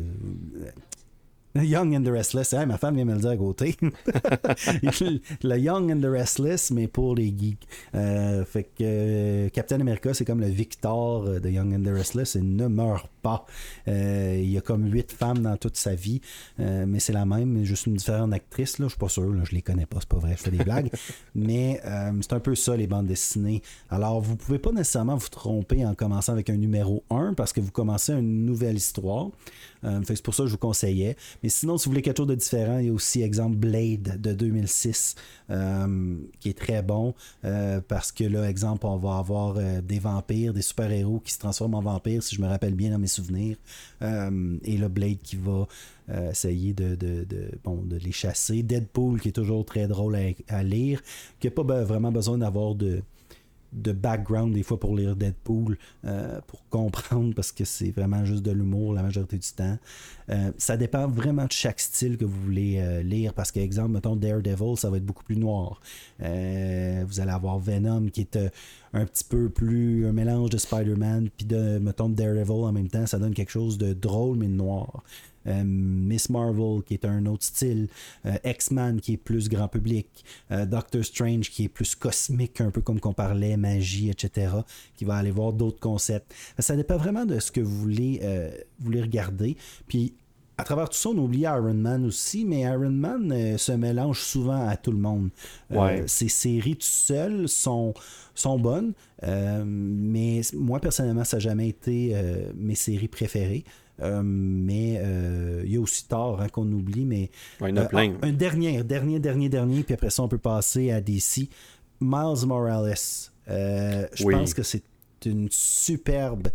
euh, 1.56 1.64
Young 1.64 1.96
and 1.96 2.04
the 2.04 2.08
Restless. 2.12 2.52
Hey, 2.52 2.66
ma 2.66 2.78
femme 2.78 2.94
vient 2.94 3.04
me 3.04 3.14
le 3.14 3.20
dire 3.20 3.30
à 3.30 3.36
côté. 3.36 3.74
le 5.42 5.56
Young 5.58 5.90
and 5.90 6.00
the 6.00 6.04
Restless, 6.10 6.70
mais 6.70 6.86
pour 6.86 7.16
les 7.16 7.34
geeks. 7.36 7.66
Euh, 7.96 8.44
fait 8.44 8.64
que 8.64 8.68
euh, 8.82 9.48
Captain 9.48 9.80
America, 9.80 10.14
c'est 10.14 10.24
comme 10.24 10.40
le 10.40 10.46
Victor 10.48 11.24
euh, 11.24 11.40
de 11.40 11.48
Young 11.48 11.74
and 11.74 11.82
the 11.82 11.92
Restless. 11.94 12.36
Il 12.36 12.54
ne 12.54 12.68
meurt 12.68 13.08
pas. 13.18 13.46
Euh, 13.86 14.40
il 14.42 14.50
y 14.50 14.58
a 14.58 14.60
comme 14.60 14.90
huit 14.90 15.12
femmes 15.12 15.38
dans 15.38 15.56
toute 15.56 15.76
sa 15.76 15.94
vie, 15.94 16.20
euh, 16.60 16.84
mais 16.86 17.00
c'est 17.00 17.12
la 17.12 17.24
même, 17.24 17.64
juste 17.64 17.86
une 17.86 17.94
différente 17.94 18.32
actrice. 18.32 18.78
Là. 18.78 18.86
Je 18.86 18.90
suis 18.90 18.98
pas 18.98 19.08
sûr, 19.08 19.32
là, 19.32 19.42
je 19.44 19.54
les 19.54 19.62
connais 19.62 19.86
pas, 19.86 19.98
c'est 20.00 20.08
pas 20.08 20.18
vrai, 20.18 20.34
je 20.36 20.42
fais 20.42 20.50
des 20.50 20.64
blagues. 20.64 20.90
mais 21.34 21.80
euh, 21.84 22.12
c'est 22.20 22.32
un 22.32 22.40
peu 22.40 22.54
ça, 22.54 22.76
les 22.76 22.86
bandes 22.86 23.06
dessinées. 23.06 23.62
Alors, 23.90 24.20
vous 24.20 24.36
pouvez 24.36 24.58
pas 24.58 24.72
nécessairement 24.72 25.16
vous 25.16 25.28
tromper 25.28 25.84
en 25.84 25.94
commençant 25.94 26.32
avec 26.32 26.50
un 26.50 26.56
numéro 26.56 27.04
1 27.10 27.34
parce 27.34 27.52
que 27.52 27.60
vous 27.60 27.70
commencez 27.70 28.12
une 28.12 28.44
nouvelle 28.44 28.76
histoire. 28.76 29.28
C'est 29.82 30.22
pour 30.22 30.34
ça 30.34 30.42
que 30.42 30.48
je 30.48 30.52
vous 30.52 30.58
conseillais. 30.58 31.16
Mais 31.42 31.48
sinon, 31.48 31.78
si 31.78 31.84
vous 31.84 31.92
voulez 31.92 32.02
quelque 32.02 32.16
chose 32.16 32.26
de 32.26 32.34
différent, 32.34 32.78
il 32.78 32.86
y 32.86 32.88
a 32.88 32.92
aussi 32.92 33.22
exemple 33.22 33.56
Blade 33.56 34.20
de 34.20 34.32
2006 34.32 35.14
euh, 35.50 36.16
qui 36.40 36.48
est 36.48 36.58
très 36.58 36.82
bon 36.82 37.14
parce 37.86 38.10
que 38.10 38.24
là, 38.24 38.48
exemple, 38.48 38.86
on 38.86 38.96
va 38.96 39.18
avoir 39.18 39.54
des 39.54 39.98
vampires, 40.00 40.52
des 40.52 40.62
super-héros 40.62 41.20
qui 41.20 41.32
se 41.32 41.38
transforment 41.38 41.74
en 41.74 41.82
vampires, 41.82 42.22
si 42.22 42.34
je 42.34 42.42
me 42.42 42.48
rappelle 42.48 42.74
bien 42.74 42.90
dans 42.90 42.98
mes 42.98 43.06
souvenirs. 43.18 43.56
Euh, 44.02 44.56
et 44.64 44.76
là, 44.76 44.88
Blade 44.88 45.18
qui 45.22 45.36
va 45.36 45.66
euh, 46.10 46.30
essayer 46.30 46.72
de, 46.72 46.96
les 48.04 48.12
chasser. 48.12 48.62
Deadpool 48.62 49.20
qui 49.20 49.28
est 49.28 49.32
toujours 49.32 49.64
très 49.64 49.86
drôle 49.86 50.16
à, 50.48 50.62
lire, 50.62 51.02
qui 51.40 51.46
n'a 51.46 51.50
pas 51.50 51.62
vraiment 51.84 52.12
besoin 52.12 52.38
d'avoir 52.38 52.74
de 52.74 53.02
de 53.72 53.92
background 53.92 54.54
des 54.54 54.62
fois 54.62 54.80
pour 54.80 54.96
lire 54.96 55.14
Deadpool, 55.16 55.78
euh, 56.04 56.40
pour 56.46 56.66
comprendre, 56.68 57.34
parce 57.34 57.52
que 57.52 57.64
c'est 57.64 57.90
vraiment 57.90 58.24
juste 58.24 58.42
de 58.42 58.50
l'humour 58.50 58.94
la 58.94 59.02
majorité 59.02 59.36
du 59.36 59.48
temps. 59.48 59.78
Euh, 60.30 60.52
ça 60.56 60.76
dépend 60.76 61.06
vraiment 61.06 61.44
de 61.44 61.52
chaque 61.52 61.80
style 61.80 62.16
que 62.16 62.24
vous 62.24 62.40
voulez 62.40 62.78
euh, 62.78 63.02
lire, 63.02 63.34
parce 63.34 63.52
qu'exemple, 63.52 63.90
mettons 63.90 64.16
Daredevil, 64.16 64.76
ça 64.76 64.90
va 64.90 64.96
être 64.96 65.06
beaucoup 65.06 65.24
plus 65.24 65.36
noir. 65.36 65.80
vous 66.18 67.20
allez 67.20 67.30
avoir 67.30 67.58
Venom 67.58 68.06
qui 68.08 68.22
est 68.22 68.38
un 68.92 69.04
petit 69.04 69.24
peu 69.24 69.50
plus 69.50 70.06
un 70.06 70.12
mélange 70.12 70.50
de 70.50 70.58
Spider-Man, 70.58 71.28
puis 71.36 71.46
de, 71.46 71.78
mettons, 71.78 72.08
Daredevil 72.08 72.64
en 72.64 72.72
même 72.72 72.88
temps, 72.88 73.06
ça 73.06 73.18
donne 73.18 73.34
quelque 73.34 73.52
chose 73.52 73.78
de 73.78 73.92
drôle 73.92 74.38
mais 74.38 74.46
de 74.46 74.52
noir. 74.52 75.02
Euh, 75.48 75.62
Miss 75.64 76.30
Marvel 76.30 76.82
qui 76.84 76.94
est 76.94 77.04
un 77.04 77.26
autre 77.26 77.44
style, 77.44 77.88
euh, 78.26 78.36
X-Man 78.44 79.00
qui 79.00 79.14
est 79.14 79.16
plus 79.16 79.48
grand 79.48 79.68
public, 79.68 80.24
euh, 80.50 80.66
Doctor 80.66 81.04
Strange 81.04 81.50
qui 81.50 81.64
est 81.64 81.68
plus 81.68 81.94
cosmique, 81.94 82.60
un 82.60 82.70
peu 82.70 82.80
comme 82.80 83.00
qu'on 83.00 83.12
parlait, 83.12 83.56
magie, 83.56 84.10
etc., 84.10 84.52
qui 84.96 85.04
va 85.04 85.16
aller 85.16 85.30
voir 85.30 85.52
d'autres 85.52 85.80
concepts. 85.80 86.34
Ça 86.58 86.76
dépend 86.76 86.96
vraiment 86.96 87.24
de 87.24 87.38
ce 87.38 87.50
que 87.50 87.60
vous 87.60 87.76
voulez, 87.76 88.20
voulez 88.80 89.00
regarder. 89.00 89.56
Puis 89.86 90.14
à 90.56 90.64
travers 90.64 90.88
tout 90.88 90.96
ça, 90.96 91.10
on 91.10 91.18
oublie 91.18 91.42
Iron 91.42 91.74
Man 91.74 92.04
aussi, 92.04 92.44
mais 92.44 92.60
Iron 92.60 92.90
Man 92.90 93.56
se 93.58 93.72
mélange 93.72 94.20
souvent 94.20 94.66
à 94.66 94.76
tout 94.76 94.92
le 94.92 94.98
monde. 94.98 95.30
ces 96.06 96.28
séries 96.28 96.76
tout 96.76 96.86
seules 96.86 97.48
sont, 97.48 97.94
sont 98.34 98.58
bonnes, 98.58 98.92
mais 99.22 100.40
moi 100.54 100.80
personnellement, 100.80 101.24
ça 101.24 101.36
n'a 101.36 101.40
jamais 101.40 101.68
été 101.68 102.14
mes 102.56 102.74
séries 102.74 103.08
préférées. 103.08 103.64
Euh, 104.00 104.22
mais 104.24 105.00
euh, 105.02 105.62
il 105.64 105.72
y 105.72 105.76
a 105.76 105.80
aussi 105.80 106.06
Thor 106.06 106.40
hein, 106.40 106.48
qu'on 106.48 106.70
oublie, 106.70 107.04
mais 107.04 107.30
il 107.60 107.68
y 107.68 107.72
en 107.72 107.76
a 107.76 107.80
euh, 107.82 107.88
plein. 107.88 108.16
un 108.22 108.32
dernier, 108.32 108.82
dernier, 108.84 109.18
dernier, 109.18 109.48
dernier, 109.48 109.82
puis 109.82 109.94
après 109.94 110.10
ça, 110.10 110.22
on 110.22 110.28
peut 110.28 110.38
passer 110.38 110.90
à 110.90 111.00
DC. 111.00 111.48
Miles 112.00 112.46
Morales. 112.46 112.94
je 113.48 114.30
pense 114.30 114.54
que 114.54 114.62
c'est 114.62 114.84
une 115.24 115.48
superbe 115.50 116.48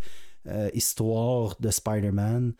histoire 0.73 1.57
de 1.59 1.69
Spider-Man 1.69 2.53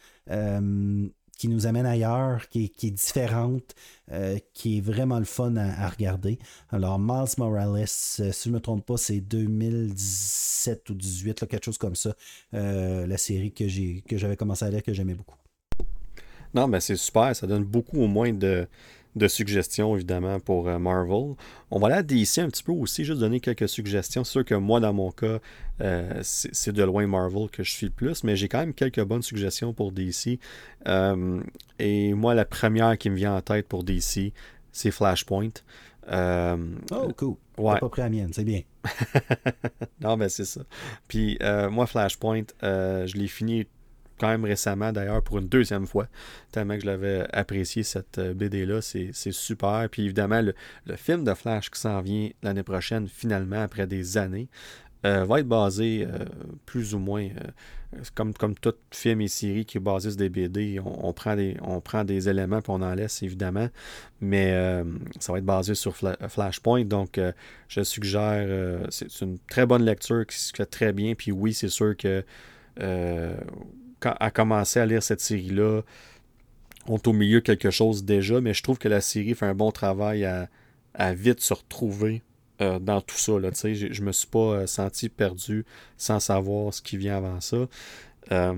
qui 1.44 1.50
nous 1.50 1.68
amène 1.68 1.86
ailleurs, 1.86 2.48
qui, 2.48 2.72
est 2.84 2.92
différente, 2.92 3.76
euh, 4.14 4.38
qui 4.54 4.78
est 4.78 4.80
vraiment 4.80 5.20
le 5.20 5.26
fun 5.26 5.58
à, 5.58 5.90
regarder. 5.90 6.40
Alors, 6.70 6.98
Miles 6.98 7.34
Morales, 7.38 7.82
euh, 7.82 7.86
si 7.86 8.32
je 8.46 8.50
ne 8.50 8.54
me 8.54 8.60
trompe 8.62 8.86
pas, 8.86 8.96
c'est 8.96 9.20
2017 9.20 10.90
ou 10.90 10.94
2018, 10.94 11.46
quelque 11.48 11.66
chose 11.66 11.78
comme 11.78 11.96
ça, 11.96 12.16
euh, 12.54 13.06
la 13.06 13.18
série 13.18 13.52
que, 13.52 13.66
que 14.08 14.18
j'avais 14.18 14.38
commencé 14.38 14.64
à 14.64 14.70
lire, 14.70 14.84
que 14.84 14.94
j'aimais 14.94 15.16
beaucoup. 15.16 15.36
Non, 16.54 16.70
mais 16.70 16.80
c'est 16.80 16.96
super, 16.96 17.36
ça 17.36 17.46
donne 17.46 17.66
beaucoup 17.66 18.02
au 18.02 18.08
moins 18.08 18.32
de, 18.32 18.66
de 19.16 19.28
suggestions, 19.28 19.96
évidemment, 19.96 20.40
pour 20.40 20.68
euh, 20.68 20.80
Marvel. 20.80 21.36
On 21.72 21.80
va 21.80 21.88
aller 21.88 21.96
à 21.98 22.04
DC 22.04 22.40
un 22.40 22.50
petit 22.50 22.64
peu 22.64 22.72
aussi, 22.72 23.06
juste 23.06 23.20
donner 23.20 23.40
quelques 23.40 23.70
suggestions. 23.70 24.24
C'est 24.24 24.32
sûr 24.32 24.46
que 24.46 24.56
moi, 24.56 24.80
dans 24.80 24.94
mon 24.94 25.12
cas, 25.12 25.40
euh, 25.82 26.20
c'est 26.22 26.72
de 26.72 26.84
loin 26.84 27.06
Marvel 27.08 27.50
que 27.50 27.64
je 27.64 27.72
suis 27.72 27.88
le 27.88 27.92
plus, 27.92 28.24
mais 28.24 28.36
j'ai 28.36 28.48
quand 28.48 28.60
même 28.60 28.74
quelques 28.74 29.04
bonnes 29.04 29.22
suggestions 29.22 29.74
pour 29.74 29.92
DC. 29.92 30.40
Euh, 30.88 31.42
et 31.80 32.14
moi, 32.14 32.34
la 32.34 32.46
première 32.46 32.98
qui 32.98 33.10
me 33.10 33.16
vient 33.16 33.36
en 33.36 33.42
tête 33.42 33.68
pour 33.68 33.84
DC, 33.84 34.34
c'est 34.72 34.92
Flashpoint. 34.92 35.50
oh, 36.12 37.08
cool. 37.16 37.36
Ouais. 37.58 37.80
pas 37.80 37.90
pris 37.90 38.02
la 38.02 38.10
mienne, 38.10 38.32
c'est 38.34 38.44
bien. 38.44 38.62
non, 40.02 40.18
ben 40.18 40.28
c'est 40.28 40.46
ça. 40.46 40.62
Puis 41.08 41.38
moi, 41.70 41.86
Flashpoint, 41.86 42.46
je 42.62 43.16
l'ai 43.16 43.28
fini 43.28 43.68
quand 44.24 44.30
même 44.30 44.46
récemment 44.46 44.94
d'ailleurs 44.94 45.22
pour 45.22 45.40
une 45.40 45.50
deuxième 45.50 45.86
fois, 45.86 46.08
tellement 46.52 46.76
que 46.76 46.82
je 46.82 46.86
l'avais 46.86 47.28
apprécié 47.34 47.84
cette 47.84 48.20
euh, 48.20 48.34
BD-là, 48.34 48.80
c'est 48.82 49.12
super. 49.32 49.90
Puis 49.92 50.06
évidemment, 50.06 50.42
le, 50.42 50.96
film 50.96 51.26
de 51.26 51.34
Flash 51.34 51.70
qui 51.70 51.80
s'en 51.80 52.00
vient 52.02 52.30
l'année 52.42 52.64
prochaine, 52.64 53.10
finalement, 53.10 53.62
après 53.62 53.86
des 53.86 54.18
années, 54.18 54.48
euh, 55.06 55.26
va 55.26 55.42
être 55.42 55.48
basé 55.48 56.08
euh, 56.10 56.24
plus 56.66 56.96
ou 56.96 57.00
moins 57.00 57.28
comme, 58.16 58.34
comme 58.34 58.56
tout 58.56 58.74
film 58.92 59.20
et 59.20 59.28
série 59.28 59.66
qui 59.66 59.78
est 59.78 59.82
basé 59.82 60.12
sur 60.12 60.18
des 60.18 60.30
BD. 60.30 60.80
On, 60.80 61.12
prend, 61.12 61.36
des, 61.36 61.58
on 61.62 61.82
prend 61.82 62.06
des 62.06 62.30
éléments 62.30 62.62
puis 62.62 62.72
on 62.72 62.82
en 62.82 62.96
laisse 62.96 63.22
évidemment, 63.24 63.68
mais 64.22 64.54
ça 65.20 65.34
va 65.34 65.40
être 65.40 65.46
basé 65.46 65.76
sur 65.76 65.96
Flashpoint. 65.96 66.86
Donc, 66.86 67.20
je 67.68 67.84
suggère, 67.84 68.88
c'est 68.90 69.22
une 69.22 69.38
très 69.50 69.66
bonne 69.66 69.84
lecture 69.84 70.26
qui 70.26 70.38
se 70.38 70.54
fait 70.56 70.66
très 70.66 70.94
bien. 70.94 71.14
Puis 71.14 71.32
oui, 71.32 71.54
c'est 71.54 71.68
sûr 71.68 71.96
que 71.98 72.24
à 74.06 74.32
commencer 74.32 74.80
à 74.80 74.86
lire 74.86 75.04
cette 75.04 75.22
série-là, 75.22 75.82
on 76.88 76.98
est 76.98 77.08
au 77.08 77.14
milieu 77.14 77.42
quelque 77.42 77.72
chose 77.72 78.04
déjà, 78.04 78.42
mais 78.42 78.54
je 78.54 78.64
trouve 78.64 78.78
que 78.78 78.88
la 78.88 79.02
série 79.02 79.36
fait 79.36 79.46
un 79.46 79.56
bon 79.56 79.72
travail 79.72 80.26
à, 80.26 81.14
vite 81.14 81.42
se 81.42 81.54
retrouver 81.54 82.22
euh, 82.62 82.80
dans 82.80 83.02
tout 83.02 83.18
ça. 83.18 83.40
Là, 83.40 83.50
je, 83.54 83.92
je 83.92 84.02
me 84.02 84.12
suis 84.12 84.28
pas 84.28 84.40
euh, 84.40 84.68
senti 84.68 85.10
perdu 85.10 85.66
sans 85.98 86.20
savoir 86.20 86.74
ce 86.74 86.82
qui 86.82 86.98
vient 86.98 87.18
avant 87.18 87.42
ça. 87.42 87.68
Euh, 88.32 88.54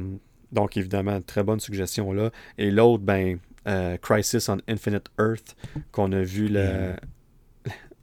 donc, 0.51 0.77
évidemment, 0.77 1.21
très 1.21 1.43
bonne 1.43 1.59
suggestion 1.59 2.11
là. 2.11 2.31
Et 2.57 2.71
l'autre, 2.71 3.03
ben, 3.03 3.39
Crisis 4.01 4.47
on 4.49 4.57
Infinite 4.67 5.07
Earth, 5.19 5.55
qu'on 5.91 6.11
a 6.11 6.21
vu 6.21 6.47
le, 6.47 6.93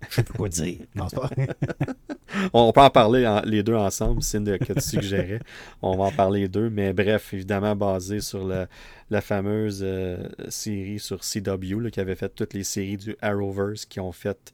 je 0.08 0.14
sais 0.16 0.22
pas 0.22 0.34
quoi 0.34 0.48
dire. 0.48 0.78
on 2.52 2.72
peut 2.72 2.80
en 2.80 2.90
parler 2.90 3.40
les 3.44 3.62
deux 3.62 3.74
ensemble, 3.74 4.22
c'est 4.22 4.38
une 4.38 4.58
que 4.58 4.72
tu 4.72 4.80
suggérais? 4.80 5.40
On 5.80 5.96
va 5.96 6.04
en 6.04 6.12
parler 6.12 6.40
les 6.40 6.48
deux, 6.48 6.70
mais 6.70 6.92
bref, 6.92 7.34
évidemment 7.34 7.76
basé 7.76 8.20
sur 8.20 8.46
la 8.46 9.20
fameuse 9.20 9.80
euh, 9.82 10.28
série 10.48 10.98
sur 10.98 11.20
CW 11.20 11.90
qui 11.90 12.00
avait 12.00 12.14
fait 12.14 12.34
toutes 12.34 12.54
les 12.54 12.64
séries 12.64 12.96
du 12.96 13.16
Arrowverse 13.20 13.84
qui 13.84 14.00
ont 14.00 14.12
fait 14.12 14.52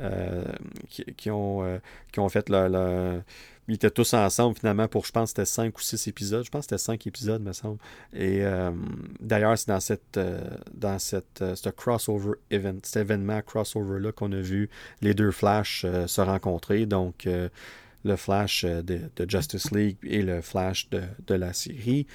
euh, 0.00 0.44
qui, 1.16 1.30
ont, 1.30 1.64
euh, 1.64 1.78
qui 2.12 2.20
ont 2.20 2.28
fait 2.28 2.50
le 2.50 3.22
ils 3.68 3.74
étaient 3.74 3.90
tous 3.90 4.14
ensemble 4.14 4.56
finalement 4.56 4.86
pour, 4.86 5.04
je 5.04 5.12
pense, 5.12 5.30
c'était 5.30 5.44
cinq 5.44 5.76
ou 5.76 5.80
six 5.80 6.06
épisodes. 6.06 6.44
Je 6.44 6.50
pense 6.50 6.66
que 6.66 6.76
c'était 6.76 6.82
cinq 6.82 7.06
épisodes, 7.06 7.42
me 7.42 7.52
semble. 7.52 7.78
Et 8.12 8.44
euh, 8.44 8.70
d'ailleurs, 9.20 9.58
c'est 9.58 9.68
dans 9.68 9.80
cette 9.80 10.16
euh, 10.16 10.40
dans 10.72 10.98
cette 10.98 11.42
euh, 11.42 11.54
crossover 11.76 12.34
event, 12.50 12.78
cet 12.82 13.02
événement 13.02 13.42
crossover-là 13.42 14.12
qu'on 14.12 14.30
a 14.32 14.40
vu 14.40 14.70
les 15.02 15.14
deux 15.14 15.32
Flash 15.32 15.84
se 16.06 16.20
rencontrer. 16.20 16.86
Donc 16.86 17.28
le 18.04 18.16
Flash 18.16 18.64
de, 18.64 19.00
Justice 19.28 19.72
League 19.72 19.96
et 20.04 20.22
le 20.22 20.40
Flash 20.42 20.88
de, 20.90 21.34
la 21.34 21.52
série. 21.52 22.06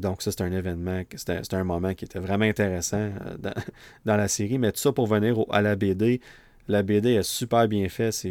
donc 0.00 0.20
ça, 0.20 0.32
c'est 0.32 0.42
un 0.42 0.52
événement, 0.52 1.02
c'était 1.16 1.54
un 1.54 1.64
moment 1.64 1.94
qui 1.94 2.04
était 2.04 2.18
vraiment 2.18 2.44
intéressant 2.44 3.10
dans, 3.38 3.54
dans, 4.04 4.16
la 4.16 4.28
série. 4.28 4.58
Mais 4.58 4.70
tout 4.72 4.80
ça 4.80 4.92
pour 4.92 5.06
venir 5.06 5.36
à 5.50 5.62
la 5.62 5.76
BD. 5.76 6.20
La 6.68 6.82
BD 6.82 7.12
est 7.12 7.22
super 7.22 7.68
bien 7.68 7.88
faite. 7.88 8.26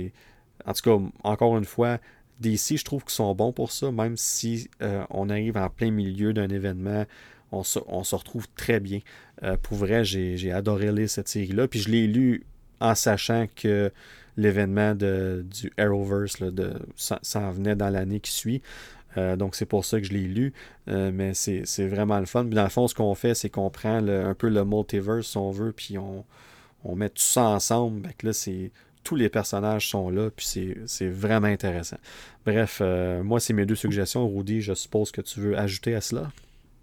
En 0.65 0.73
tout 0.73 0.81
cas, 0.81 1.05
encore 1.23 1.57
une 1.57 1.65
fois, 1.65 1.99
DC, 2.43 2.77
je 2.77 2.83
trouve 2.83 3.03
qu'ils 3.03 3.13
sont 3.13 3.33
bons 3.33 3.53
pour 3.53 3.71
ça, 3.71 3.91
même 3.91 4.17
si 4.17 4.69
euh, 4.81 5.03
on 5.09 5.29
arrive 5.29 5.57
en 5.57 5.69
plein 5.69 5.91
milieu 5.91 6.33
d'un 6.33 6.49
événement, 6.49 7.05
on 7.51 7.63
se, 7.63 7.79
retrouve 8.15 8.47
très 8.55 8.79
bien. 8.79 8.99
Euh, 9.43 9.57
pour 9.57 9.77
vrai, 9.77 10.03
j'ai 10.03 10.51
adoré 10.51 10.91
lire 10.91 11.09
cette 11.09 11.27
série-là, 11.27 11.67
puis 11.67 11.79
je 11.79 11.89
l'ai 11.89 12.07
lu 12.07 12.43
en 12.79 12.95
sachant 12.95 13.45
que 13.55 13.91
l'événement 14.35 14.95
du 14.95 15.71
Arrowverse 15.77 16.37
s'en 16.97 17.51
venait 17.51 17.75
dans 17.75 17.89
l'année 17.89 18.19
qui 18.19 18.31
suit. 18.31 18.61
Euh, 19.15 19.35
donc 19.35 19.55
c'est 19.55 19.67
pour 19.67 19.85
ça 19.85 20.01
que 20.01 20.07
je 20.07 20.13
l'ai 20.13 20.27
lu. 20.27 20.53
mais 20.87 21.33
c'est 21.35 21.87
vraiment 21.87 22.19
le 22.19 22.25
fun. 22.25 22.45
dans 22.45 22.63
le 22.63 22.69
fond, 22.69 22.87
ce 22.87 22.95
qu'on 22.95 23.13
fait, 23.13 23.35
c'est 23.35 23.49
qu'on 23.49 23.69
prend 23.69 24.05
un 24.07 24.33
peu 24.33 24.49
le 24.49 24.65
multiverse, 24.65 25.27
si 25.27 25.37
on 25.37 25.51
veut, 25.51 25.71
puis 25.71 25.97
on, 25.97 26.25
met 26.95 27.09
tout 27.09 27.21
ça 27.21 27.43
ensemble. 27.43 28.09
là, 28.23 28.33
c'est 28.33 28.71
tous 29.03 29.15
les 29.15 29.29
personnages 29.29 29.89
sont 29.89 30.09
là, 30.09 30.29
puis 30.29 30.75
c'est 30.85 31.07
vraiment 31.07 31.47
intéressant. 31.47 31.97
Bref, 32.45 32.79
euh, 32.81 33.23
moi, 33.23 33.39
c'est 33.39 33.53
mes 33.53 33.65
deux 33.65 33.75
suggestions. 33.75 34.27
Rudy, 34.27 34.61
je 34.61 34.73
suppose 34.73 35.11
que 35.11 35.21
tu 35.21 35.39
veux 35.39 35.57
ajouter 35.57 35.95
à 35.95 36.01
cela? 36.01 36.31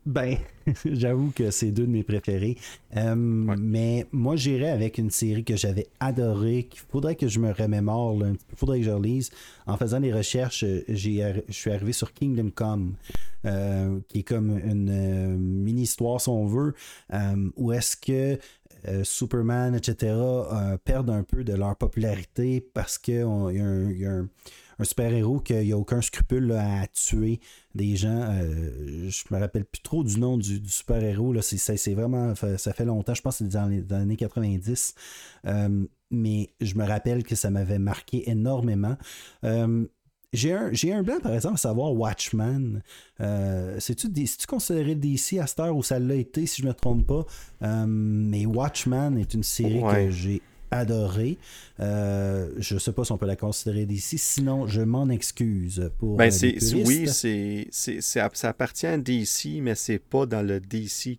Ben, 0.07 0.39
j'avoue 0.87 1.31
que 1.31 1.51
c'est 1.51 1.71
deux 1.71 1.87
de 1.87 1.91
mes 1.91 2.03
préférés. 2.03 2.57
Euh, 2.97 3.15
mais 3.15 4.07
moi, 4.13 4.35
j'irais 4.37 4.71
avec 4.71 4.97
une 4.97 5.11
série 5.11 5.45
que 5.45 5.57
j'avais 5.57 5.89
adorée, 6.01 6.69
qu'il 6.71 6.81
faudrait 6.91 7.17
que 7.17 7.29
je 7.29 7.39
me 7.39 7.53
remémore, 7.53 8.17
il 8.25 8.57
faudrait 8.57 8.79
que 8.79 8.87
je 8.87 8.91
relise. 8.91 9.31
En 9.67 9.77
faisant 9.77 10.01
des 10.01 10.13
recherches, 10.13 10.65
je 10.89 11.43
suis 11.51 11.71
arrivé 11.71 11.93
sur 11.93 12.15
Kingdom 12.15 12.51
Come, 12.55 12.95
euh, 13.45 14.01
qui 14.09 14.21
est 14.21 14.23
comme 14.23 14.59
une 14.59 15.37
mini-histoire, 15.37 16.19
si 16.19 16.31
on 16.31 16.47
veut, 16.47 16.75
où 17.57 17.73
est-ce 17.73 17.97
que 17.97 18.39
euh, 18.89 19.05
Superman, 19.05 19.75
etc., 19.75 20.13
euh, 20.13 20.77
perdent 20.79 21.11
un 21.11 21.23
peu 21.23 21.45
de 21.45 21.55
leur 21.55 21.77
popularité 21.77 22.61
parce 22.61 22.99
qu'il 22.99 23.15
y 23.17 23.21
a 23.21 24.11
un, 24.11 24.29
super-héros 24.83 25.41
qui 25.41 25.53
n'a 25.53 25.77
aucun 25.77 26.01
scrupule 26.01 26.53
à 26.53 26.87
tuer 26.87 27.41
des 27.75 27.97
gens. 27.97 28.27
Euh, 28.31 29.11
je 29.11 29.25
me 29.31 29.39
rappelle 29.39 29.67
plus 29.67 29.83
trop 29.83 30.03
du 30.03 30.19
nom 30.19 30.39
du, 30.39 30.63
super-héros. 30.67 31.35
C'est, 31.43 31.95
vraiment. 31.95 32.35
Ça 32.35 32.73
fait 32.73 32.87
longtemps, 32.87 33.15
je 33.15 33.23
pense 33.23 33.39
que 33.39 33.45
c'est 33.45 33.51
dans 33.51 33.67
les, 33.67 33.93
années 33.93 34.17
90. 34.17 34.95
mais 36.11 36.51
je 36.61 36.75
me 36.77 36.87
rappelle 36.87 37.23
que 37.25 37.35
ça 37.35 37.51
m'avait 37.51 37.79
marqué 37.79 38.31
énormément. 38.31 38.97
J'ai 40.33 40.53
un, 40.53 40.73
j'ai 40.73 40.93
un 40.93 41.03
blanc, 41.03 41.19
par 41.21 41.35
exemple, 41.35 41.55
à 41.55 41.59
savoir 41.59 41.93
Watchman. 41.93 42.83
Euh, 43.21 43.77
c'est-tu, 43.81 44.13
tu 44.13 44.47
considéré 44.47 44.95
DC 44.95 45.39
à 45.41 45.47
cette 45.49 45.59
heure 45.59 45.77
où 45.77 45.83
ça 45.83 45.99
l'a 45.99 46.15
été, 46.15 46.47
si 46.47 46.63
je 46.63 46.67
ne 46.67 46.73
me 46.73 46.75
trompe 46.75 47.05
pas? 47.05 47.27
Euh, 47.63 47.85
mais 47.89 48.47
Watchman 48.47 49.17
est 49.17 49.35
une 49.35 49.43
série 49.43 49.83
que 49.83 50.11
j'ai 50.11 50.41
adoré. 50.71 51.37
Euh, 51.81 52.49
je 52.59 52.75
ne 52.75 52.79
sais 52.79 52.93
pas 52.93 53.05
si 53.05 53.11
on 53.11 53.19
peut 53.19 53.27
la 53.27 53.35
considérer 53.35 53.87
DC. 53.87 54.19
Sinon, 54.19 54.69
je 54.69 54.83
m'en 54.83 55.09
excuse 55.09 55.91
pour. 55.99 56.17
Ben, 56.17 56.31
c'est, 56.31 56.57
oui, 56.75 57.09
c'est, 57.09 58.01
ça 58.01 58.31
appartient 58.49 58.87
à 58.87 58.97
DC, 58.99 59.61
mais 59.61 59.75
c'est 59.75 59.99
pas 59.99 60.27
dans 60.27 60.43
le 60.43 60.61
DC 60.61 61.19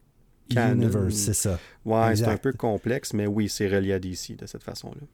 Canon. 0.50 0.84
Universe, 0.84 1.16
c'est 1.16 1.34
ça. 1.34 1.60
Ouais, 1.84 2.16
c'est 2.16 2.28
un 2.28 2.38
peu 2.38 2.54
complexe, 2.54 3.14
mais 3.14 3.28
oui, 3.28 3.50
c'est 3.50 3.68
relié 3.68 3.92
à 3.92 4.00
DC 4.00 4.38
de 4.38 4.46
cette 4.46 4.64
façon-là. 4.64 5.06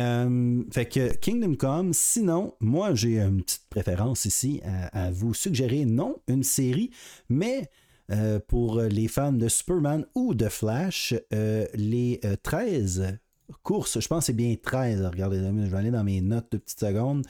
Euh, 0.00 0.62
fait 0.72 0.86
que 0.86 1.14
Kingdom 1.14 1.54
Come, 1.54 1.92
sinon, 1.92 2.54
moi 2.60 2.94
j'ai 2.94 3.18
une 3.18 3.42
petite 3.42 3.66
préférence 3.68 4.24
ici 4.24 4.60
à, 4.64 5.10
vous 5.10 5.34
suggérer 5.34 5.84
non 5.84 6.16
une 6.26 6.42
série, 6.42 6.90
mais 7.28 7.70
euh, 8.10 8.40
pour 8.40 8.80
les 8.80 9.08
fans 9.08 9.32
de 9.32 9.48
Superman 9.48 10.06
ou 10.14 10.34
de 10.34 10.48
Flash, 10.48 11.14
euh, 11.34 11.66
les 11.74 12.20
13 12.42 13.18
courses, 13.62 14.00
je 14.00 14.08
pense 14.08 14.20
que 14.20 14.26
c'est 14.26 14.32
bien 14.32 14.54
13, 14.60 15.04
regardez, 15.04 15.38
je 15.38 15.70
vais 15.70 15.76
aller 15.76 15.90
dans 15.90 16.04
mes 16.04 16.20
notes 16.20 16.52
de 16.52 16.58
petites 16.58 16.80
secondes. 16.80 17.26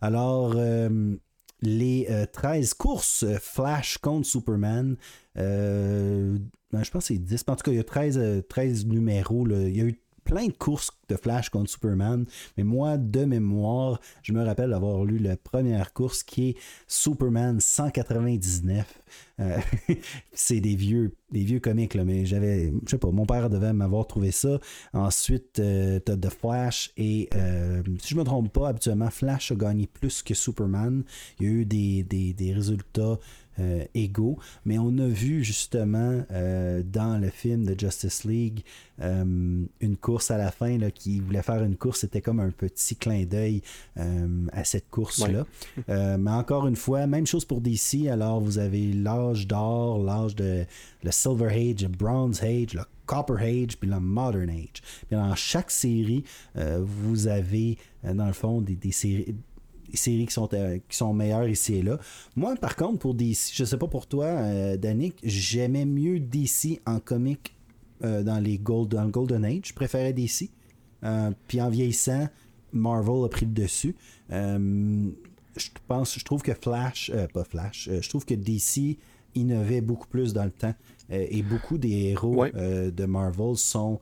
Alors, 0.00 0.56
les 1.60 2.26
13 2.32 2.74
courses 2.74 3.26
Flash 3.40 3.98
contre 3.98 4.26
Superman, 4.26 4.96
ben, 5.36 6.40
je 6.72 6.90
pense 6.90 7.08
que 7.08 7.14
c'est 7.14 7.18
10, 7.18 7.44
en 7.46 7.56
tout 7.56 7.64
cas 7.64 7.70
il 7.70 7.76
y 7.76 7.80
a 7.80 7.84
13, 7.84 8.44
13 8.48 8.86
numéros, 8.86 9.46
il 9.48 9.76
y 9.76 9.80
a 9.80 9.84
eu 9.84 10.00
plein 10.28 10.46
de 10.46 10.52
courses 10.52 10.90
de 11.08 11.16
Flash 11.16 11.48
contre 11.48 11.70
Superman, 11.70 12.26
mais 12.58 12.64
moi, 12.64 12.98
de 12.98 13.24
mémoire, 13.24 13.98
je 14.22 14.34
me 14.34 14.44
rappelle 14.44 14.70
d'avoir 14.70 15.06
lu 15.06 15.18
la 15.18 15.38
première 15.38 15.94
course 15.94 16.22
qui 16.22 16.50
est 16.50 16.56
Superman 16.86 17.58
199. 17.60 19.00
Euh, 19.40 19.58
c'est 20.34 20.60
des 20.60 20.76
vieux, 20.76 21.14
des 21.32 21.44
vieux 21.44 21.60
comics, 21.60 21.94
là, 21.94 22.04
mais 22.04 22.26
j'avais, 22.26 22.74
je 22.84 22.90
sais 22.90 22.98
pas, 22.98 23.10
mon 23.10 23.24
père 23.24 23.48
devait 23.48 23.72
m'avoir 23.72 24.06
trouvé 24.06 24.30
ça. 24.30 24.60
Ensuite, 24.92 25.60
euh, 25.60 25.98
t'as 25.98 26.16
The 26.16 26.28
Flash 26.28 26.92
et, 26.98 27.30
euh, 27.34 27.82
si 28.02 28.10
je 28.10 28.16
me 28.16 28.24
trompe 28.24 28.52
pas, 28.52 28.68
habituellement, 28.68 29.08
Flash 29.08 29.50
a 29.50 29.54
gagné 29.54 29.86
plus 29.86 30.22
que 30.22 30.34
Superman. 30.34 31.04
Il 31.40 31.46
y 31.46 31.48
a 31.48 31.52
eu 31.52 31.64
des, 31.64 32.02
des, 32.02 32.34
des 32.34 32.52
résultats 32.52 33.18
euh, 33.60 33.84
égaux. 33.94 34.38
Mais 34.64 34.78
on 34.78 34.96
a 34.98 35.08
vu 35.08 35.42
justement 35.42 36.22
euh, 36.30 36.82
dans 36.84 37.20
le 37.20 37.28
film 37.28 37.64
de 37.64 37.78
Justice 37.78 38.22
League 38.24 38.62
euh, 39.00 39.64
une 39.80 39.96
course 39.96 40.30
à 40.30 40.38
la 40.38 40.52
fin 40.52 40.78
là, 40.78 40.92
qui 40.92 41.18
voulait 41.18 41.42
faire 41.42 41.64
une 41.64 41.76
course. 41.76 42.00
C'était 42.00 42.20
comme 42.20 42.38
un 42.38 42.50
petit 42.50 42.94
clin 42.94 43.24
d'œil 43.24 43.62
à 44.52 44.64
cette 44.64 44.88
course-là. 44.90 45.44
mais 46.18 46.30
encore 46.30 46.68
une 46.68 46.76
fois, 46.76 47.06
même 47.06 47.26
chose 47.26 47.44
pour 47.44 47.60
DC. 47.60 48.06
Alors 48.08 48.40
vous 48.40 48.58
avez 48.58 48.92
l'âge 48.92 49.46
d'or, 49.46 49.98
l'âge 50.02 50.36
de 50.36 50.64
le 51.02 51.10
Silver 51.10 51.48
Age, 51.48 51.82
le 51.82 51.88
Bronze 51.88 52.42
Age, 52.42 52.74
le 52.74 52.82
Copper 53.06 53.42
Age, 53.42 53.76
puis 53.78 53.88
le 53.90 53.98
Modern 53.98 54.50
Age. 54.50 54.82
Puis 55.08 55.16
dans 55.16 55.34
chaque 55.34 55.70
série, 55.70 56.24
vous 56.54 57.26
avez, 57.26 57.76
dans 58.04 58.26
le 58.26 58.32
fond, 58.32 58.60
des, 58.60 58.76
des 58.76 58.92
séries, 58.92 59.34
séries 59.96 60.26
qui 60.26 60.32
sont, 60.32 60.48
euh, 60.52 60.78
qui 60.88 60.96
sont 60.96 61.12
meilleures 61.12 61.48
ici 61.48 61.76
et 61.76 61.82
là. 61.82 61.98
Moi, 62.36 62.54
par 62.56 62.76
contre, 62.76 62.98
pour 62.98 63.14
DC, 63.14 63.52
je 63.54 63.64
sais 63.64 63.78
pas 63.78 63.86
pour 63.86 64.06
toi, 64.06 64.26
euh, 64.26 64.76
Danick, 64.76 65.16
j'aimais 65.22 65.84
mieux 65.84 66.20
DC 66.20 66.80
en 66.86 67.00
comic 67.00 67.54
euh, 68.04 68.22
dans, 68.22 68.38
les 68.38 68.58
Gold, 68.58 68.90
dans 68.90 69.04
le 69.04 69.10
Golden 69.10 69.44
Age. 69.44 69.62
Je 69.66 69.74
préférais 69.74 70.12
DC. 70.12 70.50
puis 71.46 71.60
en 71.60 71.70
vieillissant, 71.70 72.28
Marvel 72.72 73.24
a 73.24 73.28
pris 73.28 73.46
le 73.46 73.52
dessus. 73.52 73.96
je 74.30 75.68
pense, 75.86 76.18
je 76.18 76.24
trouve 76.24 76.42
que 76.42 76.54
Flash, 76.54 77.10
pas 77.32 77.44
Flash, 77.44 77.88
je 78.00 78.08
trouve 78.08 78.24
que 78.24 78.34
DC 78.34 78.98
innovait 79.34 79.80
beaucoup 79.80 80.08
plus 80.08 80.32
dans 80.32 80.44
le 80.44 80.50
temps. 80.50 80.74
et 81.10 81.42
beaucoup 81.42 81.78
des 81.78 82.10
héros 82.10 82.46
de 82.46 83.04
Marvel 83.06 83.56
sont 83.56 84.00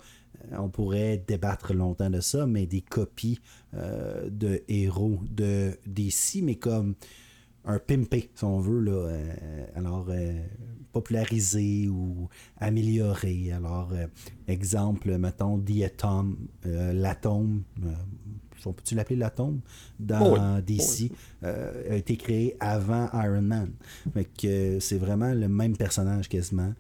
euh, 0.52 0.56
on 0.58 0.68
pourrait 0.68 1.22
débattre 1.26 1.74
longtemps 1.74 2.10
de 2.10 2.20
ça, 2.20 2.46
mais 2.46 2.66
des 2.66 2.80
copies 2.80 3.40
euh, 3.76 4.28
de 4.30 4.62
héros 4.68 5.20
de 5.30 5.72
DC, 5.86 6.40
mais 6.42 6.56
comme 6.56 6.94
un 7.64 7.78
pimpé, 7.78 8.30
si 8.34 8.44
on 8.44 8.60
veut, 8.60 8.80
là, 8.80 8.92
euh, 8.92 9.66
alors 9.74 10.08
popularisé 10.92 11.88
ou 11.88 12.28
amélioré. 12.58 13.52
Alors, 13.52 13.92
exemple, 14.48 15.18
mettons, 15.18 15.58
The 15.58 15.82
Atom, 15.84 16.36
l'atome, 16.64 17.64
on 18.64 18.72
peut-tu 18.72 18.94
l'appeler 18.94 19.16
l'atome? 19.16 19.60
Dans 20.00 20.58
DC 20.60 21.10
a 21.42 21.94
été 21.94 22.16
créé 22.16 22.56
avant 22.60 23.10
Iron 23.12 23.42
Man. 23.42 23.72
que 24.38 24.78
c'est 24.80 24.98
vraiment 24.98 25.34
le 25.34 25.48
même 25.48 25.76
personnage 25.76 26.28
quasiment 26.28 26.72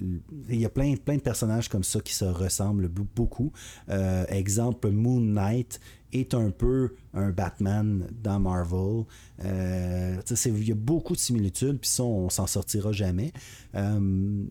il 0.00 0.60
y 0.60 0.64
a 0.64 0.68
plein, 0.68 0.92
de 0.94 1.20
personnages 1.20 1.68
comme 1.68 1.84
ça 1.84 2.00
qui 2.00 2.14
se 2.14 2.24
ressemblent 2.24 2.88
beaucoup. 2.88 3.52
Euh, 3.88 4.24
exemple, 4.28 4.90
Moon 4.90 5.20
Knight 5.20 5.80
est 6.12 6.34
un 6.34 6.50
peu 6.50 6.94
un 7.14 7.30
Batman 7.30 8.06
dans 8.22 8.38
Marvel. 8.38 9.04
Euh, 9.44 10.20
il 10.46 10.68
y 10.68 10.72
a 10.72 10.74
beaucoup 10.74 11.14
de 11.14 11.18
similitudes, 11.18 11.78
puis 11.78 11.90
ça, 11.90 12.04
on 12.04 12.30
s'en 12.30 12.46
sortira 12.46 12.92
jamais. 12.92 13.32
Euh, 13.74 13.98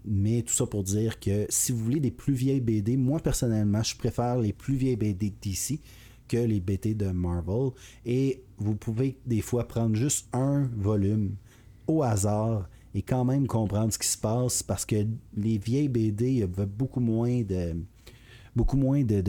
mais 0.05 0.41
tout 0.41 0.53
ça 0.53 0.65
pour 0.65 0.83
dire 0.83 1.19
que 1.19 1.45
si 1.49 1.71
vous 1.71 1.79
voulez 1.79 1.99
des 1.99 2.11
plus 2.11 2.33
vieilles 2.33 2.61
BD, 2.61 2.97
moi 2.97 3.19
personnellement, 3.19 3.83
je 3.83 3.95
préfère 3.95 4.37
les 4.37 4.53
plus 4.53 4.75
vieilles 4.75 4.95
BD 4.95 5.33
d'ici 5.41 5.81
que 6.27 6.37
les 6.37 6.59
BD 6.59 6.95
de 6.95 7.07
Marvel. 7.07 7.71
Et 8.05 8.43
vous 8.57 8.75
pouvez 8.75 9.17
des 9.25 9.41
fois 9.41 9.67
prendre 9.67 9.95
juste 9.95 10.27
un 10.33 10.69
volume 10.75 11.35
au 11.87 12.03
hasard 12.03 12.67
et 12.95 13.01
quand 13.01 13.25
même 13.25 13.45
comprendre 13.45 13.91
ce 13.93 13.99
qui 13.99 14.07
se 14.07 14.17
passe 14.17 14.63
parce 14.63 14.85
que 14.85 15.05
les 15.35 15.57
vieilles 15.57 15.89
BD, 15.89 16.27
il 16.27 16.37
y 16.37 16.43
avait 16.43 16.65
beaucoup 16.65 17.01
moins 17.01 17.41
de 17.41 17.75
beaucoup 18.55 18.77
moins 18.77 19.03
de, 19.03 19.23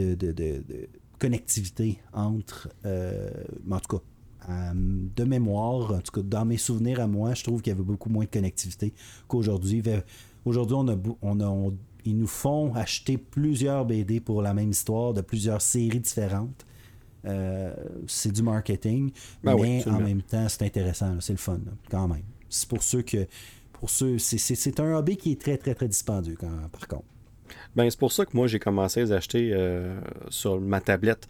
connectivité 1.19 1.99
entre 2.13 2.69
euh, 2.85 3.29
en 3.69 3.81
tout 3.81 3.97
cas 3.97 4.03
euh, 4.49 4.73
de 4.75 5.25
mémoire, 5.25 5.93
en 5.93 6.01
tout 6.01 6.13
cas 6.13 6.23
dans 6.23 6.45
mes 6.45 6.59
souvenirs 6.59 7.01
à 7.01 7.09
moi, 7.09 7.35
je 7.35 7.43
trouve 7.43 7.61
qu'il 7.61 7.73
y 7.73 7.75
avait 7.75 7.83
beaucoup 7.83 8.09
moins 8.09 8.25
de 8.25 8.31
connectivité 8.31 8.95
qu'aujourd'hui. 9.27 9.83
Aujourd'hui, 10.45 10.77
on 11.21 11.41
a, 11.41 11.47
on 11.49 11.77
ils 12.07 12.17
nous 12.17 12.29
font 12.29 12.73
acheter 12.75 13.19
plusieurs 13.19 13.85
BD 13.85 14.21
pour 14.21 14.41
la 14.41 14.55
même 14.55 14.71
histoire 14.71 15.13
de 15.13 15.21
plusieurs 15.21 15.61
séries 15.61 15.99
différentes. 15.99 16.65
Euh, 17.25 17.75
c'est 18.07 18.31
du 18.31 18.43
marketing, 18.43 19.11
ben 19.43 19.57
mais 19.61 19.89
en 19.89 20.01
même 20.01 20.23
temps, 20.23 20.49
c'est 20.49 20.63
intéressant, 20.63 21.17
c'est 21.19 21.33
le 21.33 21.39
fun, 21.39 21.59
quand 21.91 22.07
même. 22.07 22.23
C'est 22.49 22.69
pour 22.69 22.85
ceux 22.85 23.03
que 23.03 23.27
pour 23.79 23.91
ceux, 23.91 24.19
c'est 24.19 24.81
un 24.81 24.95
hobby 24.97 25.17
qui 25.17 25.33
est 25.33 25.41
très, 25.41 25.57
très, 25.57 25.75
très 25.75 25.89
dispendieux, 25.89 26.37
par 26.37 26.89
contre. 26.89 27.05
Ben, 27.77 27.89
c'est 27.91 27.99
pour 27.99 28.13
ça 28.13 28.25
que 28.25 28.35
moi, 28.35 28.47
j'ai 28.47 28.59
commencé 28.59 29.01
à 29.01 29.05
les 29.05 29.13
acheter 29.13 29.51
euh, 29.53 30.01
sur 30.31 30.61
ma 30.61 30.81
tablette. 30.81 31.29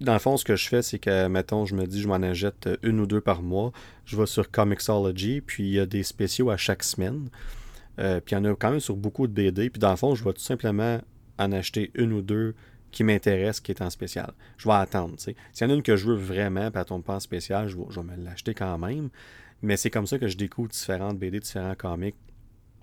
Dans 0.00 0.12
le 0.12 0.18
fond, 0.18 0.36
ce 0.36 0.44
que 0.44 0.54
je 0.54 0.68
fais, 0.68 0.82
c'est 0.82 0.98
que, 0.98 1.28
mettons, 1.28 1.64
je 1.64 1.74
me 1.74 1.86
dis, 1.86 2.00
je 2.00 2.08
m'en 2.08 2.16
achète 2.16 2.68
une 2.82 3.00
ou 3.00 3.06
deux 3.06 3.20
par 3.20 3.42
mois. 3.42 3.72
Je 4.04 4.16
vais 4.16 4.26
sur 4.26 4.50
Comixology, 4.50 5.40
puis 5.40 5.64
il 5.64 5.72
y 5.72 5.80
a 5.80 5.86
des 5.86 6.02
spéciaux 6.02 6.50
à 6.50 6.56
chaque 6.56 6.82
semaine. 6.82 7.30
Euh, 7.98 8.20
puis 8.20 8.34
il 8.34 8.38
y 8.38 8.40
en 8.40 8.44
a 8.44 8.54
quand 8.54 8.70
même 8.70 8.80
sur 8.80 8.96
beaucoup 8.96 9.26
de 9.26 9.32
BD. 9.32 9.70
Puis 9.70 9.80
dans 9.80 9.90
le 9.90 9.96
fond, 9.96 10.14
je 10.14 10.22
vais 10.24 10.32
tout 10.32 10.42
simplement 10.42 11.00
en 11.38 11.52
acheter 11.52 11.90
une 11.94 12.12
ou 12.12 12.22
deux 12.22 12.54
qui 12.90 13.04
m'intéressent, 13.04 13.60
qui 13.60 13.72
est 13.72 13.82
en 13.82 13.90
spécial. 13.90 14.32
Je 14.56 14.68
vais 14.68 14.74
attendre. 14.74 15.14
S'il 15.18 15.34
y 15.60 15.64
en 15.64 15.70
a 15.70 15.74
une 15.74 15.82
que 15.82 15.96
je 15.96 16.06
veux 16.06 16.16
vraiment, 16.16 16.70
puis 16.70 16.80
elle 16.80 16.86
tombe 16.86 17.02
pas 17.02 17.16
en 17.16 17.20
spécial, 17.20 17.68
je 17.68 17.76
vais, 17.76 17.84
je 17.90 18.00
vais 18.00 18.06
me 18.06 18.24
l'acheter 18.24 18.54
quand 18.54 18.78
même. 18.78 19.10
Mais 19.62 19.76
c'est 19.76 19.90
comme 19.90 20.06
ça 20.06 20.18
que 20.18 20.28
je 20.28 20.36
découvre 20.36 20.68
différentes 20.68 21.18
BD, 21.18 21.40
différents 21.40 21.74
comics. 21.74 22.16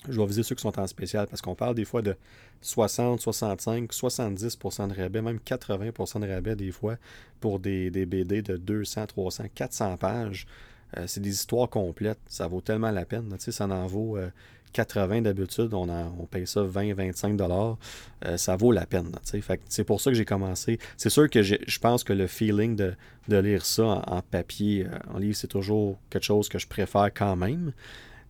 Je 0.07 0.19
vais 0.19 0.27
viser 0.27 0.43
ceux 0.43 0.55
qui 0.55 0.61
sont 0.61 0.77
en 0.79 0.87
spécial 0.87 1.27
parce 1.27 1.41
qu'on 1.41 1.55
parle 1.55 1.73
des 1.73 1.85
fois 1.85 2.01
de 2.01 2.15
60, 2.61 3.19
65, 3.21 3.91
70% 3.91 4.87
de 4.89 5.01
rabais, 5.01 5.21
même 5.21 5.37
80% 5.37 6.19
de 6.19 6.27
rabais 6.27 6.55
des 6.55 6.71
fois 6.71 6.97
pour 7.39 7.59
des, 7.59 7.89
BD 7.89 8.41
de 8.41 8.57
200, 8.57 9.07
300, 9.07 9.45
400 9.53 9.97
pages. 9.97 10.45
Euh, 10.97 11.07
c'est 11.07 11.21
des 11.21 11.31
histoires 11.31 11.69
complètes. 11.69 12.19
Ça 12.27 12.47
vaut 12.47 12.61
tellement 12.61 12.91
la 12.91 13.05
peine. 13.05 13.29
Tu 13.37 13.45
sais, 13.45 13.51
ça 13.51 13.65
en 13.67 13.87
vaut 13.87 14.17
euh, 14.17 14.29
80 14.75 15.21
d'habitude, 15.21 15.73
on, 15.73 15.87
paye 16.29 16.45
ça 16.45 16.61
20-25 16.61 17.37
dollars, 17.37 17.77
euh, 18.25 18.35
ça 18.35 18.57
vaut 18.57 18.73
la 18.73 18.85
peine. 18.85 19.09
C'est 19.69 19.85
pour 19.85 20.01
ça 20.01 20.11
que 20.11 20.17
j'ai 20.17 20.25
commencé. 20.25 20.79
C'est 20.97 21.09
sûr 21.09 21.29
que 21.29 21.41
je 21.41 21.79
pense 21.79 22.03
que 22.03 22.11
le 22.11 22.27
feeling 22.27 22.75
de, 22.75 22.95
lire 23.29 23.65
ça 23.65 24.03
en, 24.05 24.21
papier, 24.21 24.85
euh, 24.85 25.13
en 25.13 25.17
livre, 25.17 25.37
c'est 25.37 25.47
toujours 25.47 25.97
quelque 26.09 26.25
chose 26.25 26.49
que 26.49 26.59
je 26.59 26.67
préfère 26.67 27.09
quand 27.13 27.37
même. 27.37 27.71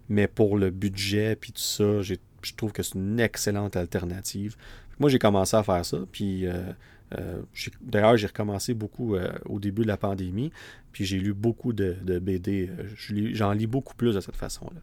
Mais 0.08 0.28
pour 0.28 0.56
le 0.56 0.70
budget 0.70 1.36
puis 1.36 1.52
tout 1.52 1.62
ça, 1.62 2.02
je 2.02 2.16
trouve 2.56 2.72
que 2.72 2.84
c'est 2.84 2.96
une 2.96 3.20
excellente 3.20 3.76
alternative. 3.76 4.56
Moi, 5.00 5.10
j'ai 5.10 5.20
commencé 5.20 5.58
à 5.58 5.64
faire 5.64 5.84
ça, 5.84 5.98
puis 6.12 6.46
euh, 6.46 7.42
d'ailleurs, 7.82 8.18
j'ai 8.18 8.28
recommencé 8.28 8.76
beaucoup 8.76 9.16
au 9.46 9.60
début 9.60 9.82
de 9.82 9.88
la 9.88 9.98
pandémie, 9.98 10.52
puis 10.92 11.06
j'ai 11.06 11.18
lu 11.18 11.34
beaucoup 11.34 11.74
de, 11.74 11.96
de 12.04 12.20
BD. 12.20 12.70
J'en 13.34 13.52
lis 13.52 13.68
beaucoup 13.68 13.96
plus 13.96 14.14
de 14.14 14.20
cette 14.20 14.36
façon-là. 14.36 14.80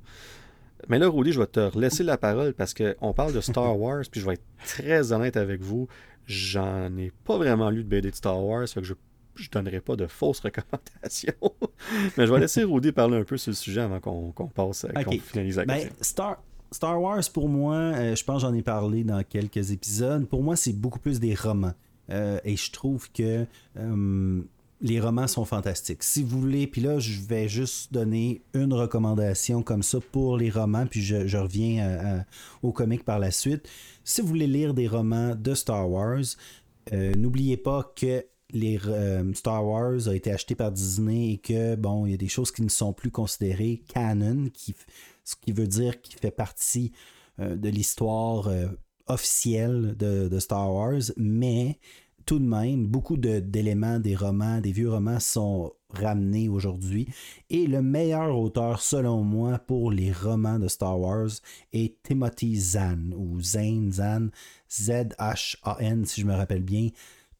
Mais 0.89 0.99
là, 0.99 1.09
Rudy, 1.09 1.33
je 1.33 1.41
vais 1.41 1.47
te 1.47 1.79
laisser 1.79 2.03
la 2.03 2.17
parole 2.17 2.55
parce 2.55 2.75
qu'on 2.75 3.13
parle 3.13 3.33
de 3.33 3.41
Star 3.41 3.79
Wars, 3.79 4.05
puis 4.11 4.21
je 4.21 4.27
vais 4.27 4.35
être 4.35 4.45
très 4.67 5.13
honnête 5.13 5.37
avec 5.37 5.61
vous. 5.61 5.89
J'en 6.27 6.97
ai 6.97 7.13
pas 7.25 7.37
vraiment 7.37 7.71
lu 7.71 7.85
de 7.85 7.89
BD 7.89 8.11
de 8.11 8.17
Star 8.17 8.43
Wars, 8.43 8.69
fait 8.69 8.81
que 8.81 8.87
je 8.87 8.95
ne 8.95 9.49
donnerai 9.51 9.81
pas 9.81 9.97
de 9.97 10.07
fausses 10.07 10.41
recommandations. 10.41 11.33
Mais 12.17 12.27
je 12.27 12.33
vais 12.33 12.41
laisser 12.41 12.65
Rudy 12.65 12.93
parler 12.93 13.19
un 13.19 13.25
peu 13.25 13.37
sur 13.37 13.51
le 13.51 13.57
sujet 13.57 13.81
avant 13.81 14.01
qu'on 14.01 14.49
passe, 14.49 14.87
qu'on 15.05 15.13
finalise 15.13 15.57
la 15.57 15.65
ben, 15.65 15.89
Star, 16.01 16.39
Star 16.73 17.01
Wars, 17.01 17.23
pour 17.33 17.49
moi, 17.49 17.75
euh, 17.75 18.17
je 18.17 18.25
pense 18.25 18.43
j'en 18.43 18.55
ai 18.55 18.63
parlé 18.63 19.05
dans 19.05 19.23
quelques 19.23 19.71
épisodes. 19.71 20.27
Pour 20.27 20.43
moi, 20.43 20.57
c'est 20.57 20.73
beaucoup 20.73 20.99
plus 20.99 21.21
des 21.21 21.35
romans. 21.35 21.75
Euh, 22.11 22.41
et 22.45 22.57
je 22.57 22.73
trouve 22.73 23.11
que 23.13 23.47
euh, 23.79 24.43
les 24.83 25.01
romans 25.01 25.27
sont 25.27 25.45
fantastiques. 25.45 26.03
Si 26.03 26.23
vous 26.23 26.41
voulez, 26.41 26.67
puis 26.67 26.81
là, 26.81 26.99
je 26.99 27.21
vais 27.21 27.49
juste 27.49 27.93
donner 27.93 28.43
une 28.53 28.75
recommandation 28.75 29.63
comme 29.63 29.83
ça 29.83 29.99
pour 30.13 30.37
les 30.37 30.51
romans, 30.51 30.87
puis 30.87 31.03
je, 31.03 31.37
reviens 31.37 32.25
au 32.63 32.73
comic 32.73 33.05
par 33.05 33.19
la 33.19 33.31
suite. 33.31 33.69
Si 34.05 34.21
vous 34.21 34.27
voulez 34.27 34.47
lire 34.47 34.75
des 34.75 34.89
romans 34.89 35.35
de 35.35 35.55
Star 35.55 35.89
Wars, 35.89 36.25
n'oubliez 36.93 37.57
pas 37.57 37.93
que 37.95 38.27
les 38.51 38.81
Star 39.35 39.65
Wars 39.65 40.09
a 40.09 40.15
été 40.15 40.33
acheté 40.33 40.57
par 40.57 40.73
Disney 40.73 41.35
et 41.35 41.39
que 41.39 41.77
bon, 41.77 42.05
il 42.07 42.11
y 42.11 42.15
a 42.15 42.19
des 42.19 42.29
choses 42.29 42.51
qui 42.51 42.63
ne 42.63 42.69
sont 42.69 42.93
plus 42.93 43.13
considérées 43.13 43.83
canon, 43.87 44.49
qui 44.53 44.75
ce 45.25 45.35
qui 45.37 45.53
veut 45.53 45.67
dire 45.67 46.01
qu'il 46.01 46.19
fait 46.19 46.31
partie 46.31 46.93
euh, 47.41 47.57
de 47.57 47.69
l'histoire 47.69 48.49
euh, 48.49 48.67
officielle 49.07 49.97
de, 49.97 50.39
Star 50.39 50.73
Wars, 50.73 51.03
mais 51.17 51.79
tout 52.25 52.39
de 52.39 52.45
même, 52.45 52.87
beaucoup 52.87 53.17
d'éléments 53.17 53.99
des 53.99 54.17
romans, 54.17 54.61
des 54.61 54.73
vieux 54.73 54.91
romans 54.91 55.21
sont 55.21 55.73
ramenés 55.91 56.49
aujourd'hui. 56.49 57.07
Et 57.51 57.67
le 57.67 57.83
meilleur 57.83 58.39
auteur, 58.39 58.81
selon 58.81 59.23
moi, 59.23 59.59
pour 59.59 59.91
les 59.91 60.13
romans 60.13 60.59
de 60.59 60.69
Star 60.69 60.99
Wars 60.99 61.31
est 61.73 62.03
Timothy 62.03 62.57
Zahn, 62.57 63.15
ou 63.17 63.41
Zane 63.41 63.93
Zahn, 63.93 64.31
Z-H-A-N, 64.71 66.05
si 66.05 66.21
je 66.23 66.27
me 66.27 66.35
rappelle 66.35 66.63
bien. 66.63 66.89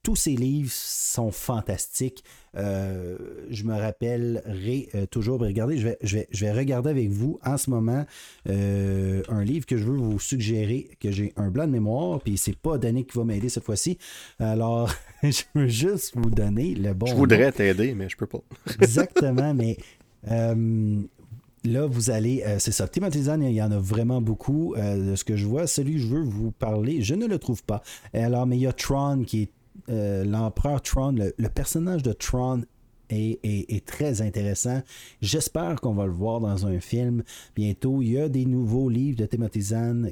Tous 0.03 0.17
ces 0.17 0.35
livres 0.35 0.73
sont 0.73 1.31
fantastiques. 1.31 2.25
Euh, 2.57 3.17
je 3.51 3.63
me 3.63 3.73
rappellerai 3.73 4.89
euh, 4.95 5.07
toujours, 5.07 5.39
regardez, 5.39 5.79
je 5.79 5.89
vais, 5.89 5.99
je, 6.03 6.19
vais, 6.19 6.29
je 6.33 6.45
vais 6.45 6.53
regarder 6.53 6.91
avec 6.91 7.09
vous 7.09 7.39
en 7.45 7.57
ce 7.57 7.71
moment 7.71 8.05
euh, 8.49 9.23
un 9.29 9.45
livre 9.45 9.65
que 9.65 9.77
je 9.77 9.85
veux 9.85 9.97
vous 9.97 10.19
suggérer, 10.19 10.91
que 11.01 11.13
j'ai 11.13 11.33
un 11.37 11.51
blanc 11.51 11.67
de 11.67 11.73
mémoire, 11.73 12.21
puis 12.21 12.37
c'est 12.37 12.57
pas 12.57 12.79
Danny 12.79 13.05
qui 13.05 13.17
va 13.17 13.25
m'aider 13.25 13.49
cette 13.49 13.63
fois-ci. 13.63 13.97
Alors, 14.41 14.93
je 15.23 15.43
veux 15.55 15.69
juste 15.69 16.13
vous 16.17 16.31
donner 16.31 16.75
le 16.75 16.95
bon. 16.95 17.07
Je 17.07 17.15
voudrais 17.15 17.53
t'aider, 17.53 17.95
mais 17.95 18.09
je 18.09 18.17
peux 18.17 18.27
pas. 18.27 18.43
Exactement, 18.81 19.55
mais 19.55 19.79
là, 20.25 21.87
vous 21.87 22.11
allez. 22.11 22.45
c'est 22.59 22.73
ça. 22.73 22.89
Timothy 22.89 23.23
Zahn, 23.23 23.41
il 23.43 23.55
y 23.55 23.63
en 23.63 23.71
a 23.71 23.79
vraiment 23.79 24.21
beaucoup 24.21 24.75
de 24.77 25.15
ce 25.15 25.23
que 25.23 25.37
je 25.37 25.47
vois. 25.47 25.69
Celui 25.69 25.93
que 25.93 26.01
je 26.01 26.09
veux 26.09 26.23
vous 26.23 26.51
parler, 26.51 27.03
je 27.03 27.15
ne 27.15 27.27
le 27.27 27.39
trouve 27.39 27.63
pas. 27.63 27.83
Alors, 28.13 28.47
mais 28.47 28.57
il 28.57 28.63
y 28.63 28.67
a 28.67 28.73
Tron 28.73 29.23
qui 29.25 29.43
est 29.43 29.51
euh, 29.89 30.25
l'empereur 30.25 30.81
Tron, 30.83 31.13
le, 31.13 31.49
personnage 31.49 32.03
de 32.03 32.13
Tron 32.13 32.63
est, 33.11 33.87
très 33.87 34.23
intéressant. 34.23 34.83
J'espère 35.21 35.81
qu'on 35.81 35.95
va 35.95 36.07
le 36.07 36.13
voir 36.13 36.41
dans 36.41 36.67
un 36.67 36.81
film 36.81 37.23
bientôt. 37.55 38.01
Il 38.03 38.13
y 38.13 38.19
a 38.19 38.29
des 38.29 38.47
nouveaux 38.47 38.89
livres 38.89 39.19
de 39.19 39.27
Timothy 39.27 39.61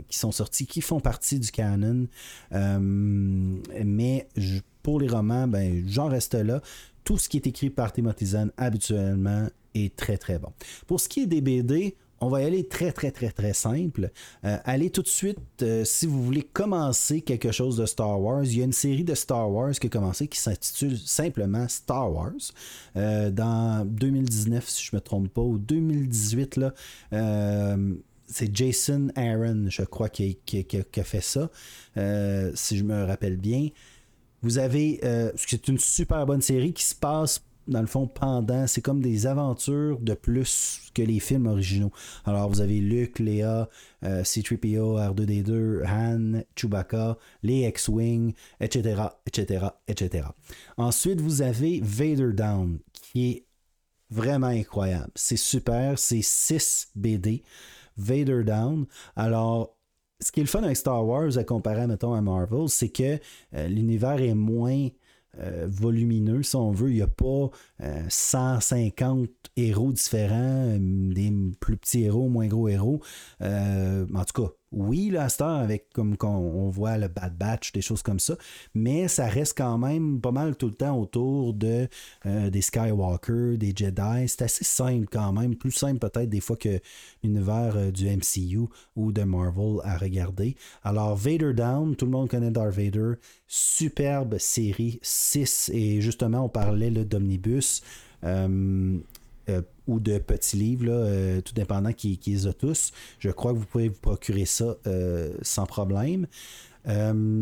qui 0.09 0.19
sont 0.19 0.33
sortis, 0.33 0.67
qui 0.67 0.81
font 0.81 1.01
partie 1.01 1.39
du 1.39 1.51
canon. 1.51 2.07
Euh, 2.53 2.79
mais 2.81 4.29
pour 4.83 5.01
les 5.01 5.09
romans, 5.09 5.49
ben, 5.49 5.83
j'en 5.87 6.09
reste 6.09 6.35
là. 6.35 6.61
Tout 7.05 7.17
ce 7.17 7.29
qui 7.29 7.39
est 7.39 7.47
écrit 7.47 7.71
par 7.71 7.93
Timothy 7.93 8.35
habituellement 8.57 9.49
est 9.75 9.97
très 9.97 10.19
très 10.19 10.39
bon. 10.39 10.53
Pour 10.87 11.01
ce 11.01 11.09
qui 11.09 11.21
est 11.21 11.27
des 11.27 11.41
BD, 11.41 11.97
on 12.21 12.29
va 12.29 12.43
y 12.43 12.45
aller 12.45 12.67
très, 12.67 12.93
très, 12.93 13.11
très, 13.11 13.31
très 13.31 13.55
simple. 13.55 14.11
Euh, 14.45 14.59
allez 14.65 14.91
tout 14.91 15.03
de 15.03 15.09
suite, 15.09 15.39
euh, 15.63 15.85
si 15.85 16.07
vous 16.07 16.23
voulez 16.23 16.43
commencer 16.43 17.23
quelque 17.23 17.51
chose 17.51 17.79
de 17.79 17.87
Star 17.87 18.21
Wars, 18.21 18.45
il 18.45 18.59
y 18.59 18.61
a 18.61 18.65
une 18.65 18.73
série 18.73 19.05
de 19.05 19.15
Star 19.15 19.51
Wars 19.51 19.73
qui 19.73 19.87
a 19.87 19.91
commencé 19.91 20.29
qui 20.29 20.39
s'intitule 20.39 20.99
simplement 20.99 21.67
Star 21.69 22.13
Wars. 22.13 22.33
Euh, 22.97 23.31
dans 23.31 23.87
2019, 23.87 24.69
si 24.69 24.85
je 24.85 24.91
ne 24.93 24.99
me 24.99 25.01
trompe 25.01 25.29
pas, 25.29 25.41
ou 25.41 25.59
2018, 25.59 26.57
là, 26.57 26.75
c'est 28.27 28.55
Jason 28.55 29.09
Aaron, 29.17 29.67
je 29.69 29.83
crois, 29.83 30.09
qui, 30.09 30.39
a 30.97 31.05
fait 31.05 31.23
ça, 31.23 31.51
si 32.55 32.77
je 32.77 32.85
me 32.85 33.05
rappelle 33.05 33.39
bien. 33.39 33.69
Vous 34.43 34.59
avez, 34.59 35.01
c'est 35.37 35.69
une 35.69 35.79
super 35.79 36.27
bonne 36.27 36.43
série 36.43 36.73
qui 36.73 36.85
se 36.85 36.95
passe 36.95 37.43
dans 37.69 37.81
le 37.81 37.87
fond, 37.87 38.07
pendant, 38.07 38.67
c'est 38.67 38.81
comme 38.81 39.01
des 39.01 39.27
aventures 39.27 39.99
de 40.01 40.15
plus 40.15 40.91
que 40.95 41.03
les 41.03 41.21
films 41.21 41.47
originaux. 41.47 41.93
Alors, 42.25 42.49
vous 42.49 42.61
avez 42.61 42.81
Luke, 42.81 43.19
Léa, 43.19 43.69
euh, 44.05 44.25
C-3PO, 44.25 44.99
R2D2, 44.99 45.87
Han, 45.87 46.43
Chewbacca, 46.57 47.17
les 47.43 47.69
X-Wing, 47.69 48.35
etc., 48.61 49.03
etc., 49.27 49.67
etc. 49.87 50.29
Ensuite, 50.77 51.21
vous 51.21 51.43
avez 51.43 51.81
Vader 51.83 52.33
Down, 52.33 52.79
qui 52.93 53.31
est 53.31 53.47
vraiment 54.11 54.49
incroyable. 54.49 55.11
C'est 55.15 55.37
super, 55.37 55.99
c'est 55.99 56.23
6 56.23 56.91
BD. 56.95 57.43
Vader 57.97 58.45
Down. 58.45 58.87
Alors, 59.15 59.77
ce 60.21 60.33
qui 60.33 60.41
est 60.41 60.43
le 60.43 60.49
fun 60.49 60.63
avec 60.63 60.77
Star 60.77 61.05
Wars 61.05 61.37
à 61.39 61.45
comparer, 61.45 61.87
mettons, 61.87 62.15
à 62.15 62.21
Marvel, 62.21 62.69
c'est 62.69 62.89
que 62.89 63.19
euh, 63.55 63.69
l'univers 63.69 64.21
est 64.21 64.35
moins 64.35 64.89
euh, 65.39 65.67
volumineux, 65.69 66.43
si 66.43 66.57
on 66.57 66.71
veut. 66.71 66.91
Il 66.91 66.97
n'y 66.97 67.03
a 67.03 67.07
pas 67.07 67.51
150 68.09 69.29
euh, 69.29 69.40
héros 69.69 69.93
différents, 69.93 70.69
euh, 70.69 70.79
des 70.79 71.33
plus 71.61 71.77
petits 71.77 72.05
héros, 72.05 72.29
moins 72.29 72.47
gros 72.47 72.69
héros. 72.69 73.01
en 73.41 74.25
tout 74.25 74.43
cas, 74.43 74.53
oui, 74.73 75.11
là, 75.11 75.27
à 75.41 75.61
avec 75.61 75.89
comme 75.93 76.17
on, 76.23 76.69
voit 76.69 76.97
le 76.97 77.09
Bad 77.09 77.37
Batch, 77.37 77.73
des 77.73 77.83
choses 77.83 78.03
comme 78.03 78.21
ça, 78.21 78.37
mais 78.73 79.09
ça 79.09 79.27
reste 79.27 79.59
quand 79.59 79.79
même 79.79 80.21
pas 80.21 80.31
mal 80.31 80.55
tout 80.55 80.69
le 80.69 80.75
temps 80.75 80.97
autour 80.97 81.55
de 81.55 81.89
des 82.25 82.61
Skywalker, 82.61 83.57
des 83.57 83.73
Jedi. 83.75 84.29
C'est 84.29 84.43
assez 84.43 84.63
simple 84.65 85.09
quand 85.11 85.33
même, 85.33 85.57
plus 85.57 85.73
simple 85.73 85.99
peut-être 85.99 86.29
des 86.29 86.39
fois 86.39 86.57
que 86.57 86.81
l'univers 87.25 87.91
du 87.91 88.07
MCU 88.09 88.69
ou 88.95 89.11
de 89.11 89.23
Marvel 89.25 89.79
à 89.83 89.97
regarder. 89.99 90.57
Alors, 90.85 91.17
Vader 91.17 91.53
Down, 91.53 91.97
tout 91.97 92.05
le 92.05 92.13
monde 92.13 92.29
connaît 92.29 92.53
Darth 92.53 92.77
Vader, 92.77 93.15
superbe 93.49 94.39
série 94.39 95.01
6, 95.03 95.73
et 95.75 96.01
justement, 96.01 96.45
on 96.45 96.49
parlait 96.49 96.91
d'Omnibus. 96.91 97.83
Euh, 97.83 97.91
euh, 98.25 98.99
ou 99.91 100.01
de 100.01 100.19
petits 100.19 100.57
livres, 100.57 100.87
euh, 100.89 101.41
tout 101.41 101.53
dépendant 101.53 101.93
qui, 101.93 102.17
qui 102.19 102.35
les 102.35 102.53
tous. 102.55 102.93
Je 103.19 103.31
crois 103.31 103.53
que 103.53 103.59
vous 103.59 103.67
pouvez 103.67 103.89
vous 103.89 104.01
procurer 104.01 104.45
ça 104.45 104.77
sans 105.43 105.67
problème. 105.67 106.27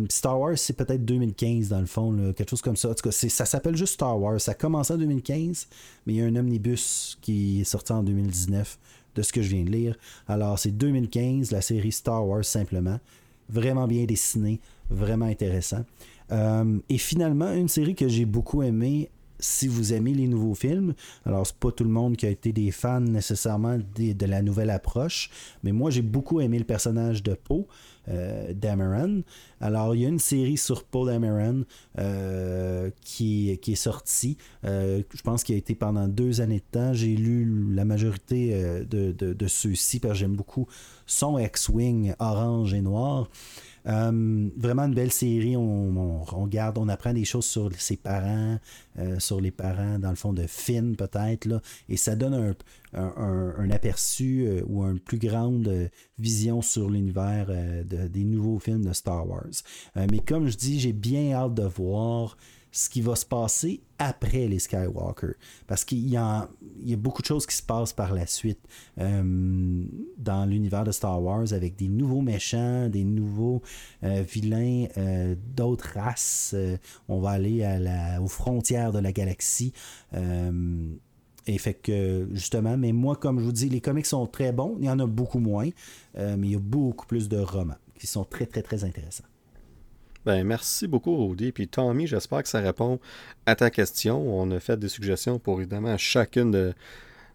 Star 0.09 0.41
Wars, 0.41 0.57
c'est 0.59 0.73
peut-être 0.73 1.05
2015 1.05 1.69
dans 1.69 1.81
le 1.81 1.87
fond, 1.87 2.33
quelque 2.37 2.51
chose 2.51 2.63
comme 2.63 2.77
ça. 2.77 2.91
En 2.91 2.95
tout 2.95 3.09
cas, 3.09 3.13
ça 3.13 3.45
s'appelle 3.45 3.77
juste 3.77 3.95
Star 3.95 4.19
Wars. 4.19 4.41
Ça 4.41 4.53
a 4.53 4.55
commencé 4.55 4.93
en 4.95 4.99
2015, 4.99 5.69
mais 6.07 6.15
il 6.15 6.17
y 6.17 6.23
a 6.23 6.25
un 6.25 6.37
omnibus 6.37 7.19
qui 7.21 7.61
est 7.61 7.65
sorti 7.65 7.93
en 7.93 8.03
2019 8.03 8.79
de 9.15 9.23
ce 9.23 9.33
que 9.33 9.43
je 9.43 9.49
viens 9.49 9.65
de 9.65 9.71
lire. 9.71 9.97
Alors, 10.27 10.59
c'est 10.59 10.71
2015, 10.71 11.51
la 11.51 11.61
série 11.61 11.93
Star 11.93 12.27
Wars 12.27 12.45
simplement. 12.45 12.99
Vraiment 13.49 13.87
bien 13.87 14.05
dessiné, 14.05 14.61
vraiment 14.91 15.27
intéressant. 15.27 15.85
Euh, 16.31 16.79
et 16.89 16.99
finalement, 16.99 17.53
une 17.53 17.69
série 17.69 17.95
que 17.95 18.09
j'ai 18.09 18.25
beaucoup 18.25 18.63
aimée, 18.63 19.09
si 19.39 19.69
vous 19.69 19.93
aimez 19.93 20.15
les 20.15 20.27
nouveaux 20.27 20.55
films, 20.55 20.95
alors 21.25 21.47
c'est 21.47 21.57
pas 21.57 21.71
tout 21.73 21.85
le 21.85 21.91
monde 21.91 22.17
qui 22.17 22.27
a 22.27 22.31
été 22.31 22.53
des 22.53 22.71
fans 22.71 23.01
nécessairement 23.01 23.79
de, 23.79 24.27
la 24.27 24.43
nouvelle 24.43 24.71
approche, 24.71 25.31
mais 25.63 25.73
moi 25.73 25.91
j'ai 25.91 26.03
beaucoup 26.03 26.41
aimé 26.41 26.59
le 26.59 26.65
personnage 26.65 27.23
de 27.23 27.35
Poe. 27.35 27.67
Euh, 28.11 28.55
Dameron. 28.55 29.23
Alors, 29.61 29.95
il 29.95 30.01
y 30.01 30.07
a 30.07 30.09
une 30.09 30.19
série 30.19 30.57
sur 30.57 30.85
Paul 30.85 31.09
Dameron 31.09 31.65
euh, 31.99 32.89
qui, 33.03 33.59
qui, 33.61 33.73
est 33.73 33.75
sortie. 33.75 34.39
je 34.65 35.23
pense 35.23 35.45
qu'il 35.45 35.57
a 35.57 35.59
été 35.59 35.75
pendant 35.75 36.09
deux 36.09 36.41
années 36.41 36.61
de 36.61 36.79
temps. 36.79 36.95
J'ai 36.95 37.15
lu 37.15 37.71
la 37.75 37.85
majorité 37.85 38.55
de, 38.89 39.13
de, 39.13 39.35
de 39.35 39.47
ceux-ci 39.47 40.01
parce 40.01 40.15
que 40.15 40.21
j'aime 40.21 40.37
beaucoup 40.37 40.67
son 41.05 41.39
X-Wing 41.39 42.15
orange 42.19 42.73
et 42.73 42.81
noir. 42.81 43.29
Euh, 43.89 44.49
vraiment 44.57 44.85
une 44.85 44.95
belle 44.95 45.13
série. 45.13 45.57
On, 45.57 46.23
regarde, 46.25 46.79
on 46.79 46.89
apprend 46.89 47.13
des 47.13 47.25
choses 47.25 47.47
sur 47.47 47.71
ses 47.79 47.97
parents, 47.97 48.59
euh, 48.99 49.19
sur 49.19 49.41
les 49.41 49.51
parents, 49.51 49.99
dans 49.99 50.11
le 50.11 50.17
fond, 50.17 50.33
de 50.33 50.47
Finn 50.47 50.97
peut-être. 50.97 51.63
Et 51.89 51.97
ça 51.97 52.15
donne 52.15 52.55
un, 52.95 53.71
aperçu 53.71 54.45
euh, 54.47 54.63
ou 54.67 54.85
une 54.85 55.01
plus 55.01 55.19
grande 55.19 55.91
vision 56.19 56.63
sur 56.63 56.91
l'univers 56.91 57.49
des 57.85 58.25
nouveaux 58.25 58.59
films 58.59 58.85
de 58.85 58.93
Star 58.93 59.29
Wars. 59.29 59.63
mais 59.97 60.19
comme 60.19 60.49
je 60.49 60.57
dis, 60.57 60.81
j'ai 60.81 60.93
bien 60.93 61.33
hâte 61.33 61.55
de 61.55 61.65
voir 61.65 62.37
ce 62.71 62.89
qui 62.89 63.01
va 63.01 63.17
se 63.17 63.25
passer 63.25 63.81
après 63.99 64.47
les 64.47 64.59
Skywalker. 64.59 65.33
Parce 65.67 65.85
qu'il 65.85 66.09
y, 66.09 66.17
a, 66.17 66.49
beaucoup 66.97 67.23
de 67.23 67.27
choses 67.27 67.47
qui 67.47 67.57
se 67.57 67.63
passent 67.63 67.93
par 67.93 68.15
la 68.15 68.27
suite 68.27 68.61
euh, 68.99 69.85
dans 70.17 70.47
l'univers 70.47 70.85
de 70.85 70.93
Star 70.93 71.21
Wars 71.23 71.53
avec 71.53 71.77
des 71.77 71.89
nouveaux 71.89 72.21
méchants, 72.21 72.89
des 72.89 73.05
nouveaux 73.05 73.63
euh, 74.05 74.23
vilains, 74.23 74.87
euh, 74.97 75.35
d'autres 75.57 75.91
races. 75.95 76.55
on 77.09 77.21
va 77.21 77.31
aller 77.31 77.65
à 77.65 77.79
la, 77.79 78.23
aux 78.23 78.29
frontières 78.29 78.93
de 78.93 78.99
la 78.99 79.13
galaxie. 79.13 79.73
et 81.47 81.59
fait 81.59 81.75
que, 81.75 82.29
justement, 82.33 82.77
mais 82.77 82.93
moi, 82.93 83.17
comme 83.17 83.41
je 83.41 83.45
vous 83.45 83.53
dis, 83.53 83.69
les 83.69 83.81
comics 83.81 84.07
sont 84.07 84.27
très 84.27 84.53
bons. 84.53 84.77
Il 84.79 84.87
y 84.87 84.91
en 84.91 84.99
a 84.99 85.07
beaucoup 85.07 85.41
moins, 85.41 85.71
mais 86.15 86.47
il 86.47 86.53
y 86.53 86.57
a 86.57 86.61
beaucoup 86.61 87.07
plus 87.07 87.29
de 87.29 87.39
romans 87.39 87.79
qui 87.99 88.07
sont 88.07 88.25
très, 88.25 88.47
très, 88.47 88.63
très 88.63 88.85
intéressants. 88.85 89.25
Ben, 90.27 90.45
merci 90.45 90.87
beaucoup, 90.87 91.29
Rudy. 91.29 91.53
Puis 91.53 91.69
Tommy, 91.69 92.07
j'espère 92.07 92.43
que 92.43 92.49
ça 92.49 92.61
répond 92.61 92.99
à 93.47 93.55
ta 93.55 93.71
question. 93.71 94.21
On 94.39 94.51
a 94.51 94.61
fait 94.61 94.79
des 94.79 94.89
suggestions 94.89 95.39
pour 95.39 95.61
évidemment 95.61 95.97
chacune 95.97 96.51
de, 96.51 96.75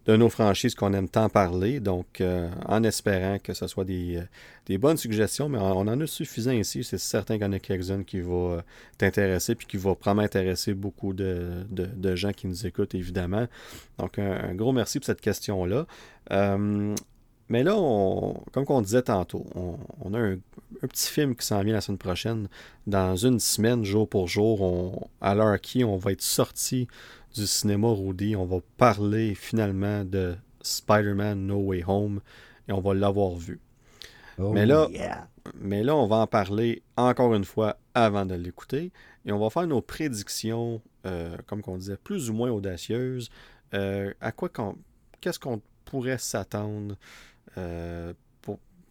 nos 0.08 0.30
franchises 0.30 0.76
qu'on 0.76 0.94
aime 0.94 1.08
tant 1.08 1.30
parler. 1.30 1.80
Donc, 1.80 2.20
euh, 2.20 2.50
en 2.68 2.84
espérant 2.84 3.40
que 3.40 3.54
ce 3.54 3.68
soit 3.68 3.86
des, 3.86 4.22
euh, 4.70 4.78
bonnes 4.78 4.98
suggestions, 4.98 5.48
mais 5.48 5.58
on, 5.60 5.80
en 5.80 6.00
a 6.02 6.08
suffisant 6.08 6.52
ici. 6.52 6.84
C'est 6.84 6.98
certain 6.98 7.36
qu'il 7.36 7.44
y 7.44 7.50
en 7.50 7.54
a 7.54 7.60
quelques-unes 7.60 8.04
qui 8.04 8.20
vont 8.20 8.62
t'intéresser 8.98 9.56
puis 9.56 9.66
qui 9.66 9.78
vont 9.78 9.96
probablement 9.96 10.26
intéresser 10.26 10.74
beaucoup 10.74 11.14
de, 11.14 11.66
de, 11.72 12.16
gens 12.16 12.34
qui 12.34 12.48
nous 12.48 12.68
écoutent, 12.68 12.96
évidemment. 12.96 13.48
Donc, 13.98 14.20
un, 14.20 14.54
gros 14.54 14.74
merci 14.74 15.00
pour 15.00 15.06
cette 15.06 15.22
question-là. 15.22 15.88
Mais 17.54 17.62
là, 17.62 17.74
comme 18.52 18.66
on 18.68 18.82
disait 18.82 19.04
tantôt, 19.04 19.46
on, 19.54 20.14
a 20.16 20.18
un, 20.18 20.38
petit 20.82 21.08
film 21.08 21.36
qui 21.36 21.46
s'en 21.46 21.62
vient 21.62 21.76
la 21.76 21.82
semaine 21.82 22.00
prochaine. 22.00 22.48
Dans 22.88 23.16
une 23.16 23.40
semaine, 23.40 23.86
jour 23.86 24.10
pour 24.10 24.28
jour, 24.28 24.64
on, 24.64 25.08
à 25.22 25.36
l'heure 25.36 25.62
qui 25.62 25.84
on 25.84 25.96
va 25.98 26.14
être 26.14 26.24
sorti 26.24 26.88
du 27.36 27.46
cinéma 27.46 27.90
Rudy. 27.90 28.36
On 28.36 28.46
va 28.46 28.58
parler 28.78 29.36
finalement 29.36 30.04
de 30.04 30.36
Spider-Man 30.64 31.46
No 31.46 31.58
Way 31.58 31.84
Home 31.86 32.22
et 32.68 32.72
on 32.72 32.82
va 32.82 32.96
l'avoir 32.96 33.36
vu. 33.36 33.60
Oh, 34.40 34.52
mais, 34.52 34.66
là, 34.66 34.88
mais 35.54 35.84
là, 35.84 35.96
on 35.96 36.08
va 36.08 36.16
en 36.16 36.28
parler 36.28 36.82
encore 36.98 37.36
une 37.36 37.46
fois 37.46 37.78
avant 37.94 38.26
de 38.26 38.34
l'écouter 38.34 38.92
et 39.28 39.32
on 39.32 39.38
va 39.38 39.52
faire 39.52 39.68
nos 39.68 39.84
prédictions, 39.84 40.82
euh, 41.06 41.38
comme 41.46 41.62
on 41.68 41.78
disait, 41.78 41.98
plus 41.98 42.32
ou 42.32 42.34
moins 42.34 42.50
audacieuses. 42.50 43.30
Euh, 43.76 44.12
à 44.22 44.32
quoi 44.32 44.50
qu'est-ce 45.22 45.38
qu'on 45.38 45.62
pourrait 45.86 46.18
s'attendre 46.18 46.96
euh, 47.58 48.14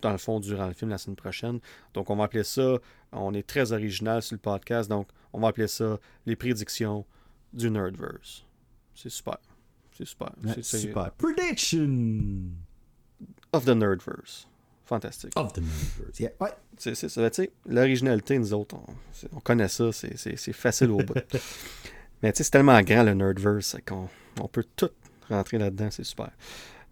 dans 0.03 0.11
le 0.11 0.19
fond 0.19 0.41
durant 0.41 0.67
le 0.67 0.75
film 0.75 0.91
la 0.91 0.99
semaine 0.99 1.17
prochaine. 1.17 1.61
Donc, 1.95 2.11
on 2.11 2.17
va 2.17 2.25
appeler 2.25 2.45
ça, 2.45 2.79
on 3.13 3.33
est 3.33 3.47
très 3.47 3.73
original 3.73 4.21
sur 4.21 4.35
le 4.35 4.41
podcast, 4.41 4.91
donc 4.91 5.09
on 5.33 5.41
va 5.41 5.49
appeler 5.49 5.69
ça 5.69 5.99
les 6.27 6.37
prédictions 6.37 7.07
du 7.53 7.71
Nerdverse. 7.71 8.45
C'est 8.95 9.09
super. 9.09 9.39
C'est 9.97 10.05
super. 10.05 10.33
c'est 10.63 10.79
super. 10.79 11.11
Prediction 11.13 12.51
of 13.53 13.65
the 13.65 13.75
Nerdverse. 13.75 14.49
Fantastique. 14.85 15.33
Of 15.37 15.53
the 15.53 15.59
Nerdverse. 15.59 16.19
Yeah. 16.19 16.33
Ouais. 16.41 16.51
C'est 16.77 16.95
ça. 16.95 17.31
Tu 17.31 17.43
sais, 17.43 17.53
l'originalité, 17.67 18.39
nous 18.39 18.53
autres, 18.53 18.77
on, 19.33 19.41
connaît 19.41 19.69
ça. 19.69 19.93
C'est 19.93 20.53
facile 20.53 20.91
au 20.91 20.99
bout. 20.99 21.15
Mais 22.23 22.33
tu 22.33 22.39
sais, 22.39 22.45
c'est 22.45 22.51
tellement 22.51 22.81
grand 22.83 23.03
le 23.03 23.15
Nerdverse 23.15 23.77
qu'on 23.87 24.09
on 24.41 24.49
peut 24.49 24.65
tout 24.77 24.91
rentrer 25.29 25.59
là-dedans. 25.59 25.89
C'est 25.91 26.05
super. 26.05 26.31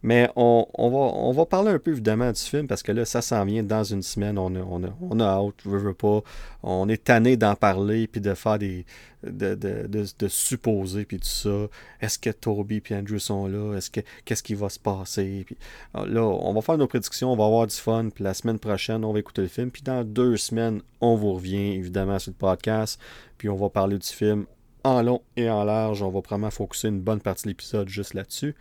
Mais 0.02 0.30
on, 0.34 0.66
va, 0.76 0.96
on 0.96 1.32
va 1.32 1.44
parler 1.44 1.72
un 1.72 1.78
peu 1.78 1.90
évidemment 1.90 2.32
du 2.32 2.40
film 2.40 2.66
parce 2.66 2.82
que 2.82 2.90
là, 2.90 3.04
ça 3.04 3.20
s'en 3.20 3.44
vient 3.44 3.62
dans 3.62 3.84
une 3.84 4.02
semaine. 4.02 4.38
On 4.38 4.54
a, 4.54 4.60
on 4.60 4.82
a, 4.82 4.88
on 5.00 5.20
a 5.20 5.24
hâte, 5.24 5.92
pas. 5.98 6.22
On 6.62 6.88
est 6.88 7.04
tanné 7.04 7.36
d'en 7.36 7.54
parler 7.54 8.06
puis 8.06 8.20
de 8.20 8.32
faire 8.32 8.58
des. 8.58 8.86
de, 9.22 9.54
de, 9.54 9.86
de, 9.86 10.28
supposer 10.28 11.04
puis 11.04 11.18
tout 11.18 11.28
ça. 11.28 11.68
Est-ce 12.00 12.18
que 12.18 12.30
Toby 12.30 12.82
et 12.88 12.94
Andrew 12.94 13.18
sont 13.18 13.46
là? 13.46 13.74
Est-ce 13.76 13.90
que 13.90 14.00
qu'est-ce 14.24 14.42
qui 14.42 14.54
va 14.54 14.70
se 14.70 14.78
passer? 14.78 15.44
Puis, 15.44 15.56
là, 15.94 16.22
on 16.22 16.52
va 16.54 16.62
faire 16.62 16.78
nos 16.78 16.86
prédictions, 16.86 17.32
on 17.32 17.36
va 17.36 17.44
avoir 17.44 17.66
du 17.66 17.76
fun. 17.76 18.08
Puis 18.14 18.24
la 18.24 18.32
semaine 18.32 18.58
prochaine, 18.58 19.04
on 19.04 19.12
va 19.12 19.18
écouter 19.18 19.42
le 19.42 19.48
film. 19.48 19.70
Puis 19.70 19.82
dans 19.82 20.02
deux 20.02 20.38
semaines, 20.38 20.80
on 21.02 21.14
vous 21.14 21.34
revient 21.34 21.74
évidemment 21.74 22.18
sur 22.18 22.30
le 22.30 22.36
podcast. 22.36 22.98
Puis 23.36 23.50
on 23.50 23.56
va 23.56 23.68
parler 23.68 23.98
du 23.98 24.08
film 24.08 24.46
en 24.82 25.02
long 25.02 25.20
et 25.36 25.50
en 25.50 25.64
large. 25.64 26.02
On 26.02 26.10
va 26.10 26.20
vraiment 26.20 26.50
focuser 26.50 26.88
une 26.88 27.00
bonne 27.00 27.20
partie 27.20 27.44
de 27.44 27.48
l'épisode 27.48 27.88
juste 27.90 28.14
là-dessus. 28.14 28.54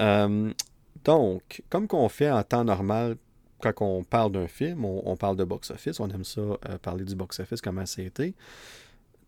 Euh, 0.00 0.52
donc, 1.04 1.62
comme 1.68 1.88
qu'on 1.88 2.08
fait 2.08 2.30
en 2.30 2.42
temps 2.42 2.64
normal, 2.64 3.16
quand 3.72 3.86
on 3.86 4.04
parle 4.04 4.32
d'un 4.32 4.46
film, 4.46 4.84
on, 4.84 5.16
parle 5.16 5.36
de 5.36 5.44
box-office. 5.44 6.00
On 6.00 6.08
aime 6.10 6.24
ça, 6.24 6.40
euh, 6.40 6.78
parler 6.82 7.04
du 7.04 7.14
box-office, 7.14 7.60
comment 7.60 7.86
ça 7.86 8.02
a 8.02 8.04
été. 8.04 8.34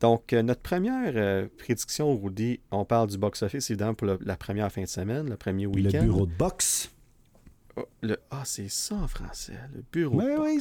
Donc, 0.01 0.32
euh, 0.32 0.43
notre 0.43 0.60
première 0.60 1.12
euh, 1.16 1.47
prédiction, 1.59 2.14
Rudy, 2.16 2.60
on 2.70 2.84
parle 2.84 3.09
du 3.09 3.18
box-office, 3.18 3.70
évidemment, 3.70 3.94
pour 3.94 4.09
la 4.20 4.36
première 4.36 4.70
fin 4.70 4.82
de 4.82 4.88
semaine, 4.88 5.28
le 5.28 5.36
premier 5.36 5.66
week-end. 5.66 6.01
Le 6.01 6.05
bureau 6.05 6.26
de 6.26 6.32
box. 6.32 6.90
Oh, 7.76 7.84
le, 8.02 8.16
ah, 8.30 8.43
c'est 8.44 8.70
ça 8.70 8.94
en 8.94 9.09
français, 9.09 9.55
le 9.74 9.82
bureau 9.93 10.20
de 10.20 10.36
box. 10.36 10.40
Oui, 10.40 10.60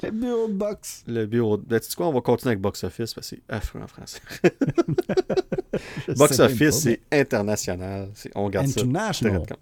c'est 0.00 0.06
le 0.06 0.10
bureau 0.10 0.48
de 0.48 0.52
box. 0.54 1.04
Le 1.06 1.26
bureau 1.26 1.56
de... 1.56 1.64
Ben, 1.64 1.80
tu 1.80 1.88
sais 1.88 1.96
quoi, 1.96 2.08
on 2.08 2.12
va 2.12 2.20
continuer 2.20 2.52
avec 2.52 2.60
box-office 2.60 3.14
parce 3.14 3.30
que 3.30 3.36
c'est 3.36 3.42
affreux 3.54 3.80
en 3.82 3.86
français. 3.86 4.20
box-office, 6.16 6.80
c'est 6.80 7.00
international. 7.10 8.10
On 8.34 8.48
garde 8.48 8.68
International. 8.68 9.14
ça. 9.14 9.36
International, 9.36 9.58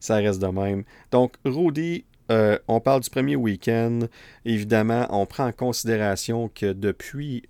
ça 0.00 0.16
reste 0.16 0.40
de 0.40 0.46
même. 0.46 0.84
Donc, 1.10 1.34
Rudy, 1.44 2.04
euh, 2.30 2.58
on 2.68 2.80
parle 2.80 3.00
du 3.00 3.10
premier 3.10 3.36
week-end. 3.36 4.00
Évidemment, 4.44 5.06
on 5.10 5.26
prend 5.26 5.46
en 5.46 5.52
considération 5.52 6.48
que 6.48 6.72
depuis 6.72 7.42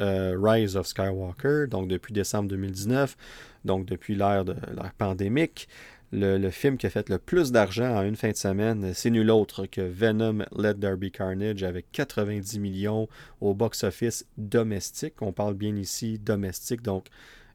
euh, 0.00 0.36
Rise 0.40 0.76
of 0.76 0.86
Skywalker, 0.86 1.66
donc 1.68 1.88
depuis 1.88 2.12
décembre 2.12 2.48
2019, 2.48 3.16
donc 3.64 3.86
depuis 3.86 4.14
l'ère 4.14 4.44
de 4.44 4.54
l'ère 4.74 4.94
pandémique, 4.98 5.68
le, 6.16 6.50
film 6.50 6.76
qui 6.76 6.86
a 6.86 6.90
fait 6.90 7.08
le 7.08 7.18
plus 7.18 7.50
d'argent 7.50 7.96
en 7.96 8.02
une 8.02 8.14
fin 8.14 8.30
de 8.30 8.36
semaine, 8.36 8.92
c'est 8.94 9.10
nul 9.10 9.30
autre 9.30 9.66
que 9.66 9.80
Venom 9.80 10.44
Let 10.56 10.74
There 10.74 10.96
Be 10.96 11.10
Carnage 11.10 11.64
avec 11.64 11.90
90 11.90 12.60
millions 12.60 13.08
au 13.40 13.52
box-office 13.52 14.26
domestique. 14.38 15.22
On 15.22 15.32
parle 15.32 15.54
bien 15.54 15.74
ici 15.76 16.18
domestique, 16.18 16.82
donc 16.82 17.06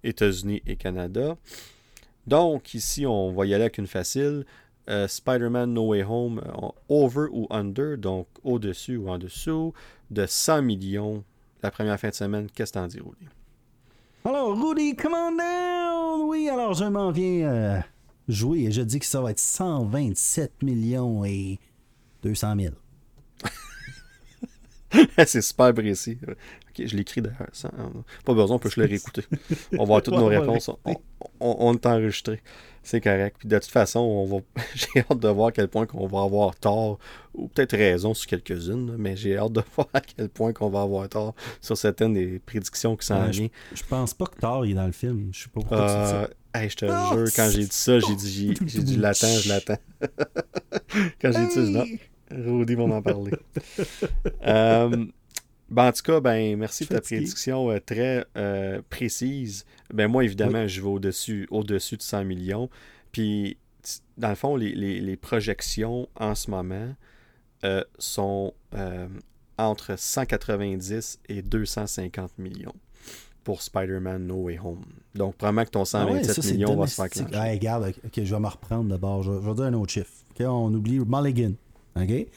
États-Unis 0.04 0.62
et 0.68 0.76
Canada. 0.76 1.38
Donc, 2.28 2.74
ici, 2.74 3.06
on 3.06 3.32
va 3.32 3.46
y 3.46 3.54
aller 3.54 3.64
avec 3.64 3.78
une 3.78 3.88
facile. 3.88 4.46
Euh, 4.90 5.08
Spider-Man 5.08 5.74
No 5.74 5.88
Way 5.88 6.04
Home, 6.04 6.42
euh, 6.46 6.68
over 6.90 7.28
ou 7.32 7.48
under, 7.52 7.98
donc 7.98 8.28
au-dessus 8.44 8.98
ou 8.98 9.10
en 9.10 9.20
dessous, 9.20 9.74
de 10.10 10.26
100 10.26 10.64
millions 10.64 11.24
la 11.62 11.70
première 11.70 12.00
fin 12.00 12.10
de 12.10 12.16
semaine. 12.16 12.48
Qu'est-ce 12.54 12.74
que 12.74 12.80
t'en 12.80 12.88
dis, 12.88 13.00
Rudy? 13.00 13.28
Alors, 14.26 14.60
Rudy, 14.60 14.96
come 14.96 15.14
on 15.14 15.32
down! 15.38 16.28
Oui, 16.28 16.50
alors 16.50 16.74
je 16.74 16.86
m'en 16.86 17.12
viens 17.12 17.48
euh, 17.48 17.80
jouer 18.28 18.62
et 18.62 18.72
je 18.72 18.82
dis 18.82 19.00
que 19.00 19.06
ça 19.06 19.22
va 19.22 19.32
être 19.32 19.40
127 19.40 20.64
millions 20.64 21.24
et 21.24 21.60
200 22.24 22.56
000. 22.60 22.74
c'est 25.26 25.42
super 25.42 25.74
précis. 25.74 26.18
Je 26.88 26.96
l'écris 26.96 27.22
d'ailleurs. 27.22 27.50
Pas 28.26 28.34
besoin, 28.34 28.56
on 28.56 28.60
peut 28.60 28.70
je 28.70 28.80
le 28.80 28.88
réécouter. 28.88 29.24
On 29.78 29.86
va 29.86 30.02
toutes 30.02 30.14
nos 30.18 30.28
réponses. 30.28 30.70
On, 31.40 31.74
est 31.74 31.86
enregistré. 31.86 32.42
C'est 32.84 33.02
correct. 33.02 33.38
Puis 33.40 33.48
de 33.48 33.58
toute 33.58 33.70
façon, 33.70 34.00
on 34.00 34.26
va... 34.26 34.38
j'ai 34.76 35.02
hâte 35.02 35.20
de 35.20 35.28
voir 35.28 35.48
à 35.48 35.52
quel 35.52 35.68
point 35.68 35.86
qu'on 35.86 36.08
va 36.08 36.24
avoir 36.24 36.56
tort, 36.56 36.98
ou 37.34 37.48
peut-être 37.48 37.76
raison 37.76 38.14
sur 38.14 38.28
quelques-unes, 38.28 38.96
mais 38.98 39.16
j'ai 39.16 39.38
hâte 39.38 39.54
de 39.54 39.64
voir 39.76 39.88
à 39.94 40.02
quel 40.02 40.30
point 40.30 40.54
qu'on 40.54 40.70
va 40.70 40.82
avoir 40.82 41.08
tort 41.10 41.36
sur 41.62 41.78
certaines 41.78 42.14
des 42.14 42.40
prédictions 42.40 42.96
qui 42.96 43.06
s'en 43.06 43.26
viennent. 43.28 43.50
Je, 43.74 43.84
pense 43.84 44.14
pas 44.14 44.26
que 44.26 44.40
tort 44.40 44.66
est 44.66 44.74
dans 44.74 44.86
le 44.86 44.92
film. 44.92 45.30
Je 45.32 45.44
sais 45.44 45.50
pas 45.50 45.62
pourquoi 45.62 45.78
tu 45.78 45.86
dis 45.86 46.10
ça. 46.10 46.30
Euh, 46.58 46.68
je 46.68 46.76
te 46.76 46.86
ah, 46.90 47.12
jure, 47.14 47.28
quand 47.36 47.50
j'ai 47.52 47.64
dit 47.64 47.68
ça, 47.70 48.00
j'ai 48.00 48.16
dit, 48.16 48.56
j'ai, 48.66 48.82
dit 48.82 48.98
l'attends, 48.98 49.28
je 49.28 49.50
l'attends. 49.50 49.78
quand 51.22 51.32
j'ai 51.32 51.46
dit 51.46 51.52
ça, 51.52 51.64
je 51.64 51.84
dis 51.84 52.00
Rudy 52.32 52.76
va 52.76 52.86
m'en 52.86 53.02
parler. 53.02 53.32
Euh, 54.46 55.06
ben, 55.72 55.88
en 55.88 55.92
tout 55.92 56.04
cas, 56.04 56.20
ben, 56.20 56.58
merci 56.58 56.86
de 56.86 56.90
ta 56.90 57.02
prédiction 57.02 57.72
euh, 57.72 57.80
très 57.80 58.26
euh, 58.38 58.82
précise. 58.90 59.66
Ben, 59.94 60.08
moi, 60.08 60.24
évidemment, 60.24 60.68
je 60.68 60.82
vais 60.82 60.88
au-dessus 60.88 61.48
au 61.52 61.64
-dessus 61.64 61.98
de 61.98 62.02
100 62.02 62.26
millions. 62.26 62.70
Puis, 63.12 63.58
dans 64.18 64.30
le 64.30 64.36
fond, 64.36 64.56
les, 64.56 65.18
projections 65.18 66.08
en 66.16 66.36
ce 66.36 66.52
moment 66.52 66.94
sont 67.98 68.54
entre 69.58 69.98
190 69.98 71.20
et 71.28 71.42
250 71.42 72.38
millions 72.38 72.76
pour 73.44 73.62
Spider-Man 73.62 74.28
No 74.28 74.36
Way 74.44 74.60
Home. 74.60 74.86
Donc, 75.16 75.36
probablement 75.36 75.66
que 75.66 75.72
ton 75.72 75.86
127 75.86 76.38
ah 76.38 76.52
millions 76.52 76.76
va 76.76 76.88
se 76.88 76.96
faire 76.96 77.10
clencher. 77.10 77.52
regarde, 77.52 77.94
ok, 78.06 78.24
je 78.24 78.34
vais 78.36 78.40
me 78.40 78.48
reprendre 78.48 78.90
d'abord. 78.90 79.24
Je, 79.24 79.32
je, 79.32 79.38
vais 79.40 79.54
dire 79.56 79.66
un 79.66 79.74
autre 79.74 79.92
chiffre. 79.92 80.12
on 80.42 80.74
oublie 80.74 81.00
Mulligan. 81.00 81.54
OK? 82.04 82.28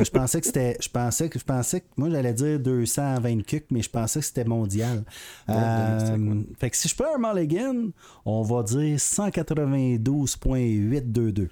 je 0.00 0.10
pensais 0.10 0.40
que 0.40 0.46
c'était. 0.46 0.76
Je 0.80 0.88
pensais 0.88 1.28
que 1.28 1.38
je 1.38 1.44
pensais 1.44 1.80
que 1.80 1.86
moi 1.96 2.08
j'allais 2.10 2.32
dire 2.32 2.58
220 2.58 3.46
cucs, 3.46 3.66
mais 3.70 3.82
je 3.82 3.90
pensais 3.90 4.18
que 4.20 4.26
c'était 4.26 4.44
mondial. 4.44 5.04
Euh, 5.48 6.42
fait 6.58 6.70
que 6.70 6.76
si 6.76 6.88
je 6.88 6.96
prends 6.96 7.14
un 7.14 7.18
Mulligan, 7.18 7.90
on 8.24 8.42
va 8.42 8.62
dire 8.62 8.96
192.822. 8.96 11.48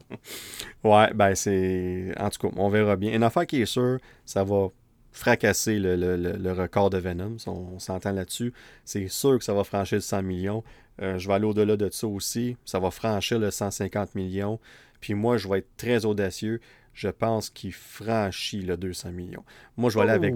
ouais, 0.84 1.12
ben 1.14 1.34
c'est. 1.34 2.12
En 2.18 2.30
tout 2.30 2.48
cas, 2.48 2.54
on 2.56 2.68
verra 2.68 2.96
bien. 2.96 3.14
Une 3.14 3.22
affaire 3.22 3.46
qui 3.46 3.62
est 3.62 3.66
sûre, 3.66 3.98
ça 4.24 4.42
va 4.44 4.68
fracasser 5.12 5.78
le, 5.78 6.52
record 6.52 6.90
de 6.90 6.98
Venom. 6.98 7.36
On, 7.46 7.78
s'entend 7.78 8.12
là-dessus. 8.12 8.52
C'est 8.84 9.08
sûr 9.08 9.38
que 9.38 9.44
ça 9.44 9.54
va 9.54 9.64
franchir 9.64 9.96
le 9.96 10.02
100 10.02 10.22
millions. 10.22 10.64
Euh, 11.00 11.18
je 11.18 11.28
vais 11.28 11.34
aller 11.34 11.46
au-delà 11.46 11.76
de 11.76 11.88
ça 11.90 12.06
aussi. 12.06 12.56
Ça 12.64 12.78
va 12.78 12.90
franchir 12.90 13.38
le 13.38 13.50
150 13.50 14.14
millions. 14.14 14.58
Puis 15.02 15.12
moi, 15.12 15.36
je 15.36 15.46
vais 15.48 15.58
être 15.58 15.76
très 15.76 16.06
audacieux. 16.06 16.62
Je 16.94 17.08
pense 17.08 17.50
qu'il 17.50 17.74
franchit 17.74 18.62
le 18.62 18.78
200 18.78 19.12
millions. 19.12 19.44
Moi, 19.76 19.90
je 19.90 19.98
vais 19.98 20.04
aller 20.04 20.12
avec 20.12 20.34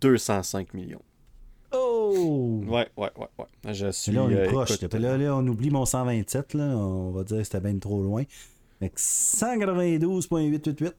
205 0.00 0.74
millions. 0.74 1.02
Oh! 1.72 2.62
Ouais, 2.66 2.88
ouais, 2.96 3.10
ouais, 3.16 3.28
ouais. 3.38 3.46
Je 3.74 3.90
suis. 3.90 4.12
Là, 4.12 4.22
on 4.22 4.30
est 4.30 4.36
euh, 4.36 4.46
proche. 4.46 4.80
là, 4.80 5.18
là, 5.18 5.36
on 5.36 5.46
oublie 5.46 5.68
mon 5.70 5.84
127. 5.84 6.54
Là. 6.54 6.64
On 6.64 7.10
va 7.10 7.24
dire 7.24 7.36
que 7.38 7.44
c'était 7.44 7.60
bien 7.60 7.76
trop 7.78 8.02
loin. 8.02 8.22
Avec 8.80 8.98
192.888. 8.98 10.92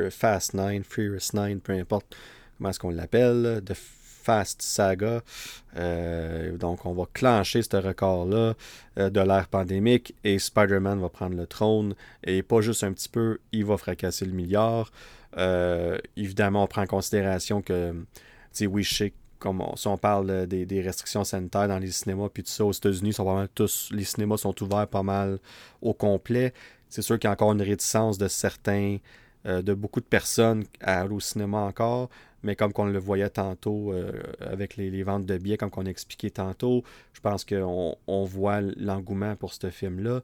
Fast 0.10 0.56
9, 0.56 0.84
Furious 0.84 1.30
9, 1.34 1.60
peu 1.60 1.74
importe 1.74 2.16
comment 2.58 2.70
est-ce 2.70 2.80
qu'on 2.80 2.90
l'appelle, 2.90 3.62
de 3.64 3.74
Fast 4.26 4.64
Saga. 4.64 5.22
Euh, 5.78 6.58
donc, 6.58 6.86
on 6.88 6.94
va 6.94 7.04
clencher 7.14 7.62
ce 7.62 7.78
record-là 7.78 8.56
euh, 8.98 9.10
de 9.12 9.20
l'ère 9.22 9.48
pandémique 9.48 10.16
et 10.24 10.40
Spider-Man 10.40 11.00
va 11.00 11.10
prendre 11.10 11.38
le 11.38 11.46
trône. 11.46 11.94
Et 12.24 12.42
pas 12.42 12.62
juste 12.62 12.84
un 12.84 12.92
petit 12.92 13.10
peu, 13.10 13.38
il 13.52 13.66
va 13.66 13.78
fracasser 13.78 14.26
le 14.26 14.32
milliard. 14.32 14.92
Euh, 15.38 16.00
évidemment, 16.18 16.64
on 16.64 16.68
prend 16.68 16.82
en 16.82 16.88
considération 16.88 17.62
que, 17.62 17.94
oui, 18.62 18.84
je 18.84 18.96
sais 18.96 19.14
comme 19.38 19.62
si 19.76 19.88
on 19.88 19.98
parle 19.98 20.48
des, 20.48 20.82
restrictions 20.82 21.24
sanitaires 21.24 21.68
dans 21.68 21.78
les 21.78 21.92
cinémas, 21.92 22.30
puis 22.34 22.42
tout 22.42 22.50
ça, 22.50 22.66
aux 22.66 22.72
États-Unis, 22.72 23.14
sont 23.14 23.48
tous, 23.54 23.90
les 23.92 24.06
cinémas 24.06 24.38
sont 24.38 24.64
ouverts 24.64 24.88
pas 24.88 25.04
mal 25.04 25.38
au 25.84 25.94
complet. 25.94 26.52
C'est 26.90 27.04
sûr 27.04 27.20
qu'il 27.20 27.28
y 27.28 27.30
a 27.30 27.34
encore 27.34 27.52
une 27.52 27.62
réticence 27.62 28.18
de 28.18 28.28
certains, 28.28 28.98
de 29.44 29.74
beaucoup 29.76 30.00
de 30.00 30.06
personnes 30.06 30.64
à 30.82 31.02
aller 31.02 31.14
au 31.14 31.20
cinéma 31.20 31.60
encore, 31.60 32.10
mais 32.46 32.56
comme 32.56 32.72
on 32.78 32.86
le 32.86 33.00
voyait 33.00 33.30
tantôt 33.32 33.92
euh, 33.92 34.12
avec 34.40 34.78
les, 34.78 35.02
ventes 35.02 35.26
de 35.26 35.36
billets, 35.40 35.58
comme 35.58 35.72
on 35.76 35.86
a 35.88 35.90
expliqué 35.90 36.30
tantôt, 36.30 36.84
je 37.14 37.20
pense 37.20 37.44
qu'on 37.44 37.98
on 38.06 38.24
voit 38.24 38.62
l'engouement 38.62 39.36
pour 39.36 39.52
ce 39.52 39.72
film-là. 39.72 40.22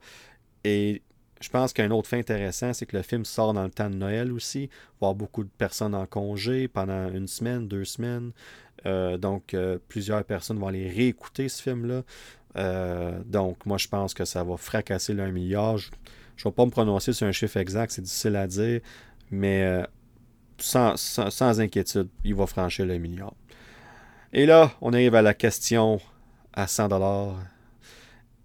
Et 0.63 1.01
je 1.39 1.49
pense 1.49 1.73
qu'un 1.73 1.89
autre 1.89 2.07
fait 2.07 2.19
intéressant, 2.19 2.73
c'est 2.73 2.85
que 2.85 2.95
le 2.95 3.01
film 3.01 3.25
sort 3.25 3.55
dans 3.55 3.63
le 3.63 3.71
temps 3.71 3.89
de 3.89 3.95
Noël 3.95 4.31
aussi. 4.31 4.69
Voir 4.99 5.15
beaucoup 5.15 5.43
de 5.43 5.49
personnes 5.49 5.95
en 5.95 6.05
congé 6.05 6.67
pendant 6.67 7.09
une 7.09 7.27
semaine, 7.27 7.67
deux 7.67 7.85
semaines. 7.85 8.33
Euh, 8.85 9.17
donc, 9.17 9.55
euh, 9.55 9.79
plusieurs 9.87 10.23
personnes 10.23 10.59
vont 10.59 10.67
aller 10.67 10.89
réécouter 10.89 11.49
ce 11.49 11.63
film-là. 11.63 12.03
donc, 13.25 13.65
moi, 13.65 13.79
je 13.79 13.87
pense 13.87 14.13
que 14.13 14.25
ça 14.25 14.43
va 14.43 14.57
fracasser 14.57 15.13
le 15.13 15.23
1 15.23 15.31
milliard. 15.31 15.79
Je 15.79 15.89
ne 15.89 16.43
vais 16.43 16.51
pas 16.51 16.65
me 16.65 16.71
prononcer 16.71 17.13
sur 17.13 17.25
un 17.25 17.31
chiffre 17.31 17.57
exact, 17.57 17.91
c'est 17.91 18.03
difficile 18.03 18.35
à 18.35 18.45
dire. 18.45 18.81
Mais 19.31 19.87
sans, 20.61 21.59
inquiétude, 21.59 22.07
il 22.23 22.35
va 22.35 22.45
franchir 22.45 22.85
le 22.85 22.97
milliard. 22.97 23.33
Et 24.33 24.45
là, 24.45 24.71
on 24.81 24.93
arrive 24.93 25.15
à 25.15 25.21
la 25.21 25.33
question 25.33 25.99
à 26.53 26.67
100 26.67 26.89
dollars. 26.89 27.35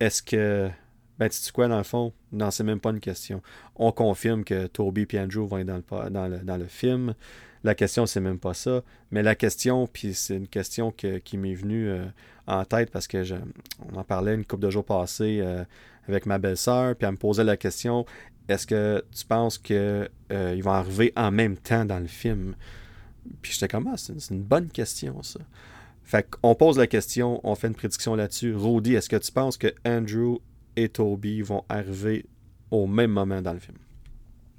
Est-ce 0.01 0.22
que 0.22 0.68
ben, 1.18 1.28
tu 1.30 1.36
sais 1.36 1.52
quoi, 1.52 1.68
dans 1.68 1.78
le 1.78 1.84
fond? 1.84 2.12
Non, 2.32 2.51
c'est 2.51 2.64
même 2.64 2.80
pas 2.80 2.90
une 2.90 3.01
question. 3.01 3.43
On 3.76 3.90
confirme 3.93 4.44
que 4.44 4.66
Toby 4.66 5.06
et 5.10 5.20
Andrew 5.20 5.47
vont 5.47 5.59
être 5.59 6.10
dans 6.10 6.59
le, 6.59 6.66
film. 6.66 7.14
La 7.64 7.74
question, 7.74 8.05
c'est 8.05 8.20
même 8.20 8.38
pas 8.38 8.52
ça. 8.52 8.82
Mais 9.10 9.22
la 9.22 9.34
question, 9.34 9.86
puis 9.86 10.12
c'est 10.12 10.36
une 10.36 10.48
question 10.48 10.93
qui 10.93 11.38
m'est 11.38 11.55
venue 11.55 11.88
euh, 11.88 12.05
en 12.47 12.64
tête 12.64 12.90
parce 12.90 13.06
que 13.06 13.24
je, 13.24 13.34
on 13.90 13.97
en 13.97 14.05
parlait 14.05 14.34
une 14.34 14.44
couple 14.44 14.64
de 14.64 14.70
jours 14.70 14.84
passés 14.84 15.40
euh, 15.40 15.64
avec 16.06 16.26
ma 16.26 16.38
belle-sœur, 16.38 16.94
puis 16.94 17.06
elle 17.06 17.12
me 17.12 17.16
posait 17.16 17.44
la 17.44 17.56
question 17.56 18.05
est-ce 18.48 18.66
que 18.66 19.05
tu 19.14 19.24
penses 19.27 19.59
qu'ils 19.59 20.09
euh, 20.32 20.60
vont 20.62 20.70
arriver 20.70 21.12
en 21.16 21.31
même 21.31 21.56
temps 21.56 21.85
dans 21.85 21.98
le 21.98 22.06
film? 22.06 22.55
Puis 23.43 23.52
j'étais 23.52 23.68
comme, 23.68 23.89
ah, 23.89 23.97
c'est 23.97 24.31
une, 24.31 24.43
bonne 24.43 24.68
question, 24.68 25.23
ça. 25.23 25.40
Fait 26.05 26.28
qu'on 26.28 26.55
pose 26.55 26.78
la 26.78 26.86
question, 26.86 27.40
on 27.43 27.56
fait 27.56 27.66
une 27.66 27.74
prédiction 27.74 28.14
là-dessus. 28.14 28.55
Rudy, 28.55 28.94
est-ce 28.94 29.09
que 29.09 29.16
tu 29.16 29.32
penses 29.32 29.56
que 29.56 29.74
Andrew 29.85 30.39
et 30.77 30.89
Toby 30.89 31.43
vont 31.43 31.64
arriver 31.68 32.27
au 32.70 32.86
même 32.86 33.10
moment 33.10 33.43
dans 33.43 33.52
le 33.52 33.59
film? 33.59 33.78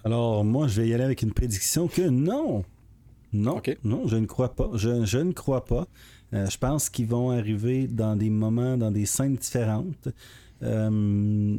Alors, 0.04 0.44
moi, 0.44 0.68
je 0.68 0.82
vais 0.82 0.90
y 0.90 0.94
aller 0.94 1.06
avec 1.06 1.22
une 1.22 1.34
prédiction 1.34 1.88
que 1.88 2.02
non. 2.02 2.66
Non, 3.34 3.62
non, 3.84 4.08
je 4.08 4.18
ne 4.18 4.26
crois 4.26 4.56
pas. 4.56 4.70
Je, 4.74 5.18
ne 5.18 5.32
crois 5.32 5.66
pas. 5.66 5.88
Euh, 6.34 6.50
je 6.50 6.58
pense 6.58 6.90
qu'ils 6.90 7.08
vont 7.08 7.32
arriver 7.32 7.88
dans 7.88 8.16
des 8.16 8.30
moments, 8.30 8.78
dans 8.78 8.92
des 8.92 9.06
scènes 9.06 9.36
différentes. 9.36 10.10
Euh, 10.64 11.58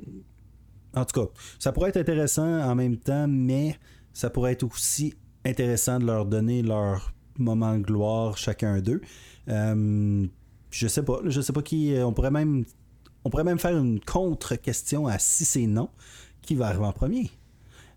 en 0.95 1.05
tout 1.05 1.21
cas, 1.21 1.31
ça 1.59 1.73
pourrait 1.73 1.91
être 1.91 1.99
intéressant 1.99 2.61
en 2.61 2.75
même 2.75 2.97
temps, 2.97 3.27
mais 3.29 3.77
ça 4.13 4.31
pourrait 4.31 4.53
être 4.53 4.65
aussi 4.65 5.15
intéressant 5.45 5.99
de 5.99 6.07
leur 6.07 6.27
donner 6.27 6.63
leur 6.63 7.13
moment 7.39 7.77
de 7.77 7.83
gloire 7.83 8.37
chacun 8.37 8.81
d'eux. 8.81 9.01
Euh, 9.49 10.27
je 10.71 10.89
sais 10.89 11.03
pas, 11.03 11.21
je 11.25 11.41
sais 11.41 11.53
pas 11.53 11.63
qui. 11.63 11.95
On 11.99 12.13
pourrait 12.13 12.31
même, 12.31 12.65
on 13.25 13.31
pourrait 13.31 13.45
même 13.45 13.59
faire 13.59 13.77
une 13.77 14.01
contre-question 14.01 15.07
à 15.07 15.19
si 15.19 15.45
c'est 15.45 15.67
non, 15.67 15.89
qui 16.43 16.55
va 16.55 16.69
arriver 16.69 16.85
en 16.85 16.93
premier. 16.93 17.31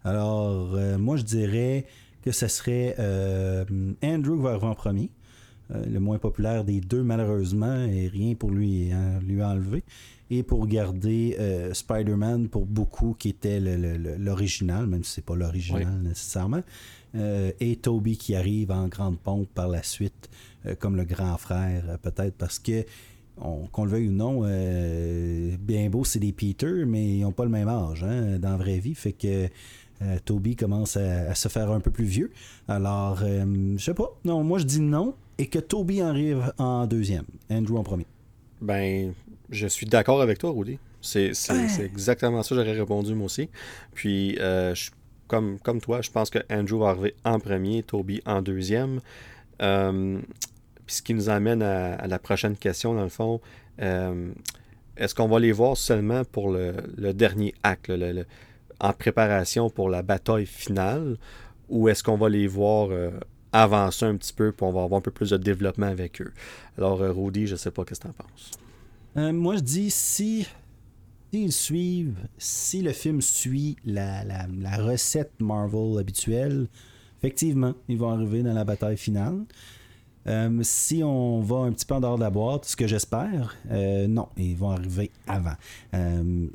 Alors, 0.03 0.75
euh, 0.75 0.97
moi, 0.97 1.17
je 1.17 1.23
dirais 1.23 1.85
que 2.21 2.31
ce 2.31 2.47
serait 2.47 2.95
euh, 2.99 3.65
Andrew 4.03 4.35
qui 4.35 4.41
va 4.41 4.49
arriver 4.51 4.67
en 4.67 4.75
premier. 4.75 5.11
le 5.69 5.99
moins 5.99 6.19
populaire 6.19 6.63
des 6.63 6.81
deux, 6.81 7.03
malheureusement, 7.03 7.85
et 7.85 8.07
rien 8.07 8.35
pour 8.35 8.51
lui, 8.51 8.91
hein, 8.91 9.19
lui 9.21 9.43
enlever 9.43 9.83
et 10.31 10.43
pour 10.43 10.65
garder 10.65 11.35
euh, 11.39 11.73
Spider-Man 11.73 12.47
pour 12.47 12.65
beaucoup 12.65 13.13
qui 13.19 13.29
était 13.29 13.59
l'original, 13.59 14.87
même 14.87 15.03
si 15.03 15.15
c'est 15.15 15.25
pas 15.25 15.35
l'original 15.35 15.99
nécessairement, 16.01 16.63
euh, 17.15 17.51
et 17.59 17.75
Toby 17.75 18.17
qui 18.17 18.33
arrive 18.33 18.71
en 18.71 18.87
grande 18.87 19.19
pompe 19.19 19.49
par 19.53 19.67
la 19.67 19.83
suite 19.83 20.29
euh, 20.65 20.73
comme 20.79 20.95
le 20.95 21.03
grand 21.03 21.37
frère, 21.37 21.99
peut-être 22.01 22.35
parce 22.35 22.57
que 22.57 22.85
qu'on 23.71 23.85
le 23.85 23.91
veuille 23.91 24.09
ou 24.09 24.11
non, 24.11 24.41
bien 25.57 25.89
beau 25.89 26.03
c'est 26.03 26.19
des 26.19 26.31
Peter, 26.31 26.85
mais 26.85 27.17
ils 27.17 27.21
n'ont 27.21 27.31
pas 27.31 27.45
le 27.45 27.49
même 27.49 27.67
âge 27.67 28.03
hein, 28.03 28.37
dans 28.37 28.51
la 28.51 28.57
vraie 28.57 28.77
vie, 28.77 28.93
fait 28.93 29.13
que 29.13 29.47
Toby 30.25 30.55
commence 30.55 30.95
à, 30.95 31.33
se 31.33 31.47
faire 31.47 31.71
un 31.71 31.79
peu 31.79 31.89
plus 31.89 32.05
vieux. 32.05 32.29
Alors, 32.67 33.17
je 33.23 33.77
sais 33.79 33.95
pas. 33.95 34.15
Non, 34.25 34.43
moi 34.43 34.59
je 34.59 34.65
dis 34.65 34.81
non 34.81 35.15
et 35.39 35.47
que 35.47 35.57
Toby 35.57 36.01
arrive 36.01 36.53
en 36.59 36.85
deuxième, 36.85 37.25
Andrew 37.49 37.77
en 37.77 37.83
premier. 37.83 38.05
Ben, 38.61 39.13
je 39.51 39.67
suis 39.67 39.85
d'accord 39.85 40.21
avec 40.21 40.37
toi, 40.37 40.51
Rudy. 40.51 40.79
C'est 41.01 41.31
exactement 41.83 42.41
ça 42.43 42.55
que 42.55 42.61
j'aurais 42.61 42.77
répondu 42.77 43.13
moi 43.13 43.25
aussi. 43.25 43.49
Puis, 43.93 44.37
euh, 44.39 44.73
comme, 45.27 45.59
comme 45.59 45.81
toi, 45.81 46.01
je 46.01 46.09
pense 46.09 46.29
que 46.29 46.39
Andrew 46.49 46.79
va 46.79 46.89
arriver 46.89 47.15
en 47.25 47.39
premier, 47.39 47.83
Toby 47.83 48.21
en 48.25 48.41
deuxième. 48.41 49.01
Euh, 49.61 50.19
puis 50.85 50.95
ce 50.95 51.01
qui 51.01 51.13
nous 51.13 51.29
amène 51.29 51.61
à, 51.61 52.07
la 52.07 52.19
prochaine 52.19 52.55
question, 52.55 52.93
dans 52.93 53.03
le 53.03 53.09
fond. 53.09 53.41
Euh, 53.81 54.31
est-ce 54.97 55.15
qu'on 55.15 55.27
va 55.27 55.39
les 55.39 55.51
voir 55.51 55.77
seulement 55.77 56.23
pour 56.25 56.51
le, 56.51 56.73
dernier 57.13 57.53
acte, 57.63 57.91
en 58.79 58.93
préparation 58.93 59.69
pour 59.69 59.89
la 59.89 60.01
bataille 60.01 60.45
finale 60.45 61.17
ou 61.69 61.87
est-ce 61.87 62.03
qu'on 62.03 62.17
va 62.17 62.29
les 62.29 62.47
voir 62.47 62.89
avancer 63.53 64.05
un 64.05 64.15
petit 64.17 64.33
peu, 64.33 64.51
puis 64.51 64.65
on 64.65 64.71
va 64.71 64.83
avoir 64.83 64.99
un 64.99 65.01
peu 65.01 65.11
plus 65.11 65.29
de 65.31 65.37
développement 65.37 65.87
avec 65.87 66.21
eux? 66.21 66.33
Alors, 66.77 66.99
Rudy, 66.99 67.47
je 67.47 67.55
sais 67.55 67.71
pas 67.71 67.83
ce 67.83 67.93
que 67.93 67.99
tu 67.99 68.07
en 68.07 68.11
penses. 68.11 68.51
Moi, 69.15 69.55
je 69.55 69.61
dis 69.61 69.91
si 69.91 70.47
s'ils 71.31 71.51
suivent, 71.51 72.27
si 72.37 72.81
le 72.81 72.91
film 72.91 73.21
suit 73.21 73.77
la, 73.85 74.47
recette 74.77 75.31
Marvel 75.39 75.97
habituelle, 75.99 76.67
effectivement, 77.19 77.73
ils 77.87 77.97
vont 77.97 78.09
arriver 78.09 78.43
dans 78.43 78.53
la 78.53 78.63
bataille 78.63 78.97
finale. 78.97 79.45
Euh, 80.27 80.59
si 80.61 81.03
on 81.03 81.39
va 81.39 81.57
un 81.57 81.71
petit 81.71 81.85
peu 81.85 81.95
en 81.95 82.01
dehors 82.01 82.17
de 82.17 82.23
la 82.23 82.29
boîte, 82.29 82.65
ce 82.65 82.75
que 82.75 82.85
j'espère, 82.85 83.55
euh, 83.71 84.07
non, 84.07 84.27
ils 84.37 84.55
vont 84.55 84.71
arriver 84.71 85.09
avant. 85.27 85.55
Euh, 85.95 86.47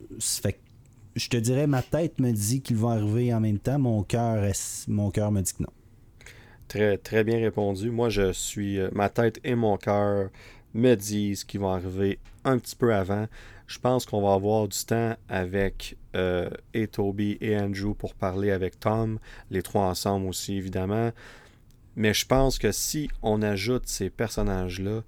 je 1.16 1.28
te 1.28 1.36
dirais, 1.36 1.66
ma 1.66 1.82
tête 1.82 2.20
me 2.20 2.30
dit 2.30 2.60
qu'ils 2.60 2.76
vont 2.76 2.90
arriver 2.90 3.34
en 3.34 3.40
même 3.40 3.58
temps, 3.58 3.78
mon 3.78 4.02
cœur, 4.02 4.46
mon 4.88 5.10
cœur 5.10 5.32
me 5.32 5.40
dit 5.40 5.52
que 5.54 5.62
non. 5.62 5.70
Très, 6.68 6.98
très 6.98 7.24
bien 7.24 7.38
répondu. 7.38 7.90
Moi, 7.90 8.08
je 8.08 8.32
suis. 8.32 8.78
ma 8.92 9.08
tête 9.08 9.40
et 9.42 9.54
mon 9.54 9.76
cœur 9.78 10.30
me 10.74 10.94
disent 10.94 11.44
qu'ils 11.44 11.60
vont 11.60 11.70
arriver 11.70 12.18
petit 12.58 12.76
peu 12.76 12.94
avant. 12.94 13.26
Je 13.66 13.78
pense 13.78 14.06
qu'on 14.06 14.22
va 14.22 14.34
avoir 14.34 14.68
du 14.68 14.78
temps 14.84 15.16
avec 15.28 15.96
euh, 16.14 16.48
et 16.72 16.86
Toby 16.86 17.36
et 17.40 17.58
Andrew 17.58 17.94
pour 17.94 18.14
parler 18.14 18.52
avec 18.52 18.78
Tom, 18.78 19.18
les 19.50 19.62
trois 19.62 19.86
ensemble 19.86 20.26
aussi 20.28 20.56
évidemment. 20.56 21.10
Mais 21.96 22.14
je 22.14 22.26
pense 22.26 22.58
que 22.58 22.72
si 22.72 23.10
on 23.22 23.42
ajoute 23.42 23.88
ces 23.88 24.10
personnages-là 24.10 25.02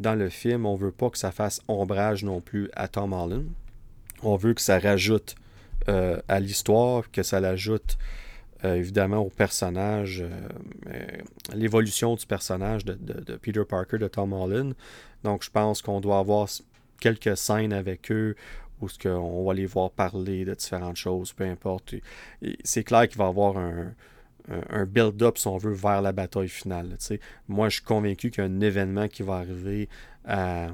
dans 0.00 0.14
le 0.14 0.28
film, 0.28 0.66
on 0.66 0.74
veut 0.74 0.90
pas 0.90 1.10
que 1.10 1.18
ça 1.18 1.30
fasse 1.30 1.60
ombrage 1.68 2.24
non 2.24 2.40
plus 2.40 2.70
à 2.74 2.88
Tom 2.88 3.12
Holland. 3.12 3.46
On 4.22 4.36
veut 4.36 4.54
que 4.54 4.60
ça 4.60 4.78
rajoute 4.78 5.36
euh, 5.88 6.20
à 6.28 6.40
l'histoire, 6.40 7.10
que 7.10 7.22
ça 7.22 7.38
l'ajoute 7.40 7.96
euh, 8.64 8.74
évidemment 8.74 9.18
au 9.18 9.30
personnage, 9.30 10.24
l'évolution 11.54 12.16
du 12.16 12.26
personnage 12.26 12.84
de, 12.84 12.94
de, 12.94 13.36
Peter 13.36 13.64
Parker, 13.68 13.98
de 13.98 14.08
Tom 14.08 14.32
Holland. 14.32 14.74
Donc 15.22 15.44
je 15.44 15.50
pense 15.50 15.80
qu'on 15.82 16.00
doit 16.00 16.18
avoir 16.18 16.48
quelques 17.00 17.36
scènes 17.36 17.72
avec 17.72 18.10
eux 18.12 18.36
où 18.80 18.88
ce 18.88 19.08
on 19.08 19.44
va 19.44 19.54
les 19.54 19.66
voir 19.66 19.90
parler 19.90 20.44
de 20.44 20.54
différentes 20.54 20.96
choses, 20.96 21.32
peu 21.32 21.44
importe. 21.44 21.94
C'est 22.64 22.84
clair 22.84 23.08
qu'il 23.08 23.18
va 23.18 23.26
y 23.26 23.28
avoir 23.28 23.58
un, 23.58 23.92
un 24.48 24.86
build-up, 24.86 25.38
si 25.38 25.46
on 25.46 25.58
veut, 25.58 25.72
vers 25.72 26.02
la 26.02 26.12
bataille 26.12 26.48
finale. 26.48 26.96
Moi, 27.48 27.68
je 27.68 27.74
suis 27.76 27.84
convaincu 27.84 28.30
qu'il 28.30 28.42
y 28.42 28.46
a 28.46 28.50
un 28.50 28.60
événement 28.60 29.08
qui 29.08 29.22
va 29.22 29.34
arriver 29.34 29.88
à, 30.24 30.68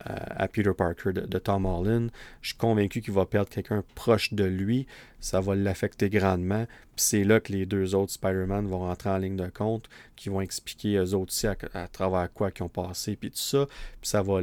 à, 0.00 0.48
Peter 0.48 0.72
Parker 0.76 1.12
de, 1.12 1.38
Tom 1.38 1.66
Holland. 1.66 2.10
Je 2.42 2.48
suis 2.48 2.58
convaincu 2.58 3.00
qu'il 3.00 3.14
va 3.14 3.26
perdre 3.26 3.48
quelqu'un 3.50 3.82
proche 3.94 4.34
de 4.34 4.44
lui. 4.44 4.86
Ça 5.20 5.40
va 5.40 5.54
l'affecter 5.54 6.10
grandement. 6.10 6.66
C'est 6.96 7.24
là 7.24 7.40
que 7.40 7.52
les 7.52 7.66
deux 7.66 7.94
autres 7.94 8.12
Spider-Man 8.12 8.66
vont 8.66 8.80
rentrer 8.80 9.10
en 9.10 9.18
ligne 9.18 9.36
de 9.36 9.48
compte, 9.48 9.88
qui 10.16 10.28
vont 10.28 10.40
expliquer 10.40 10.96
eux 10.96 11.14
autres 11.14 11.32
aussi 11.32 11.46
à, 11.46 11.88
travers 11.88 12.32
quoi 12.32 12.50
qu'ils 12.50 12.64
ont 12.64 12.68
passé, 12.68 13.16
puis 13.16 13.30
tout 13.30 13.38
ça. 13.38 13.66
Puis 14.00 14.10
ça 14.10 14.22
va 14.22 14.40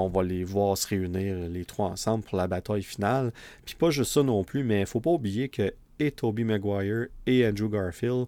on 0.00 0.08
va 0.08 0.22
les 0.22 0.44
voir 0.44 0.76
se 0.76 0.86
réunir 0.88 1.48
les 1.48 1.64
trois 1.64 1.88
ensemble 1.88 2.24
pour 2.24 2.38
la 2.38 2.46
bataille 2.46 2.82
finale. 2.82 3.32
Puis 3.64 3.74
pas 3.74 3.90
juste 3.90 4.12
ça 4.12 4.22
non 4.22 4.44
plus, 4.44 4.64
mais 4.64 4.80
il 4.80 4.86
faut 4.86 5.00
pas 5.00 5.10
oublier 5.10 5.48
que 5.48 5.72
et 5.98 6.10
Tobey 6.10 6.44
Maguire 6.44 7.06
et 7.26 7.46
Andrew 7.46 7.70
Garfield 7.70 8.26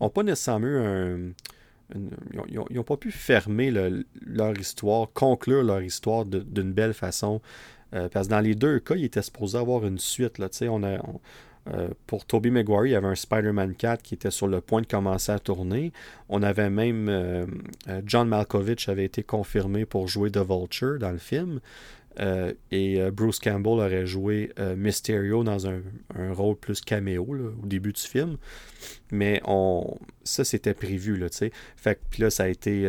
n'ont 0.00 0.10
pas 0.10 0.22
nécessairement 0.22 1.32
ils 1.94 2.76
n'ont 2.76 2.84
pas 2.84 2.96
pu 2.96 3.10
fermer 3.10 3.72
leur 3.72 4.58
histoire, 4.58 5.08
conclure 5.12 5.62
leur 5.62 5.82
histoire 5.82 6.24
d'une 6.24 6.72
belle 6.72 6.94
façon. 6.94 7.40
Euh, 7.92 8.08
parce 8.08 8.28
que 8.28 8.30
dans 8.30 8.40
les 8.40 8.54
deux 8.54 8.78
cas, 8.78 8.94
ils 8.94 9.04
étaient 9.04 9.22
supposés 9.22 9.58
avoir 9.58 9.84
une 9.84 9.98
suite. 9.98 10.38
Là, 10.38 10.48
on 10.68 10.84
a, 10.84 10.98
euh, 11.68 11.88
pour 12.06 12.24
Tobey 12.24 12.50
Maguire, 12.50 12.86
il 12.86 12.92
y 12.92 12.94
avait 12.94 13.06
un 13.06 13.14
Spider-Man 13.14 13.74
4 13.74 14.02
qui 14.02 14.14
était 14.14 14.30
sur 14.30 14.48
le 14.48 14.60
point 14.60 14.80
de 14.80 14.86
commencer 14.86 15.30
à 15.30 15.38
tourner. 15.38 15.92
On 16.28 16.42
avait 16.42 16.70
même 16.70 17.08
euh, 17.08 17.46
euh, 17.88 18.02
John 18.06 18.28
Malkovich 18.28 18.88
avait 18.88 19.04
été 19.04 19.22
confirmé 19.22 19.84
pour 19.84 20.08
jouer 20.08 20.30
The 20.30 20.38
Vulture 20.38 20.98
dans 20.98 21.12
le 21.12 21.18
film. 21.18 21.60
et 22.70 23.10
Bruce 23.12 23.38
Campbell 23.38 23.72
aurait 23.72 24.06
joué 24.06 24.52
Mysterio 24.76 25.44
dans 25.44 25.66
un, 25.68 25.80
rôle 26.32 26.56
plus 26.56 26.80
caméo 26.80 27.24
au 27.62 27.66
début 27.66 27.92
du 27.92 28.00
film. 28.00 28.36
Mais 29.10 29.40
on, 29.44 29.96
ça, 30.24 30.44
c'était 30.44 30.74
prévu. 30.74 31.16
Là, 31.16 31.28
fait 31.76 32.00
que 32.10 32.22
là, 32.22 32.30
ça 32.30 32.44
a 32.44 32.48
été. 32.48 32.86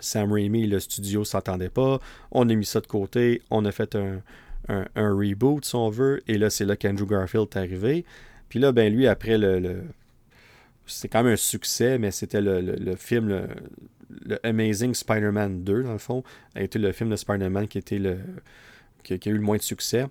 Sam 0.00 0.32
Raimi, 0.32 0.66
le 0.66 0.78
studio 0.80 1.24
s'entendait 1.24 1.70
pas. 1.70 2.00
On 2.30 2.48
a 2.48 2.54
mis 2.54 2.64
ça 2.64 2.80
de 2.80 2.86
côté. 2.86 3.42
On 3.50 3.64
a 3.64 3.72
fait 3.72 3.94
un, 3.96 4.22
un, 4.68 5.12
reboot, 5.14 5.64
si 5.64 5.74
on 5.74 5.88
veut. 5.88 6.22
Et 6.26 6.38
là, 6.38 6.50
c'est 6.50 6.64
là 6.64 6.76
qu'Andrew 6.76 7.06
Garfield 7.06 7.48
est 7.50 7.56
arrivé. 7.56 8.04
Puis 8.48 8.58
là, 8.58 8.72
ben 8.72 8.92
lui, 8.92 9.06
après 9.06 9.38
le. 9.38 9.84
c'est 10.86 11.08
quand 11.08 11.22
même 11.22 11.34
un 11.34 11.36
succès, 11.36 11.98
mais 11.98 12.10
c'était 12.10 12.40
le, 12.40 12.96
film, 12.96 13.28
le, 13.28 14.38
Amazing 14.42 14.94
Spider-Man 14.94 15.64
2, 15.64 15.82
dans 15.82 15.92
le 15.92 15.98
fond, 15.98 16.22
a 16.54 16.62
été 16.62 16.78
le 16.78 16.92
film 16.92 17.10
de 17.10 17.16
Spider-Man 17.16 17.68
qui, 17.68 17.78
était 17.78 17.98
le, 17.98 18.18
a 19.10 19.14
eu 19.14 19.32
le 19.32 19.40
moins 19.40 19.56
de 19.56 19.62
succès. 19.62 20.06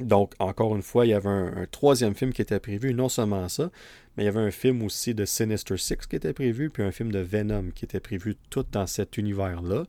Donc, 0.00 0.34
encore 0.38 0.76
une 0.76 0.82
fois, 0.82 1.06
il 1.06 1.10
y 1.10 1.14
avait 1.14 1.28
un, 1.28 1.66
troisième 1.70 2.14
film 2.14 2.32
qui 2.32 2.42
était 2.42 2.60
prévu, 2.60 2.94
non 2.94 3.08
seulement 3.08 3.48
ça, 3.48 3.70
mais 4.16 4.22
il 4.24 4.26
y 4.26 4.28
avait 4.28 4.40
un 4.40 4.52
film 4.52 4.82
aussi 4.82 5.14
de 5.14 5.24
Sinister 5.24 5.76
Six 5.76 6.06
qui 6.08 6.16
était 6.16 6.32
prévu, 6.32 6.70
puis 6.70 6.82
un 6.82 6.92
film 6.92 7.10
de 7.10 7.18
Venom 7.18 7.70
qui 7.74 7.84
était 7.84 8.00
prévu 8.00 8.36
tout 8.50 8.64
dans 8.70 8.86
cet 8.86 9.18
univers-là. 9.18 9.84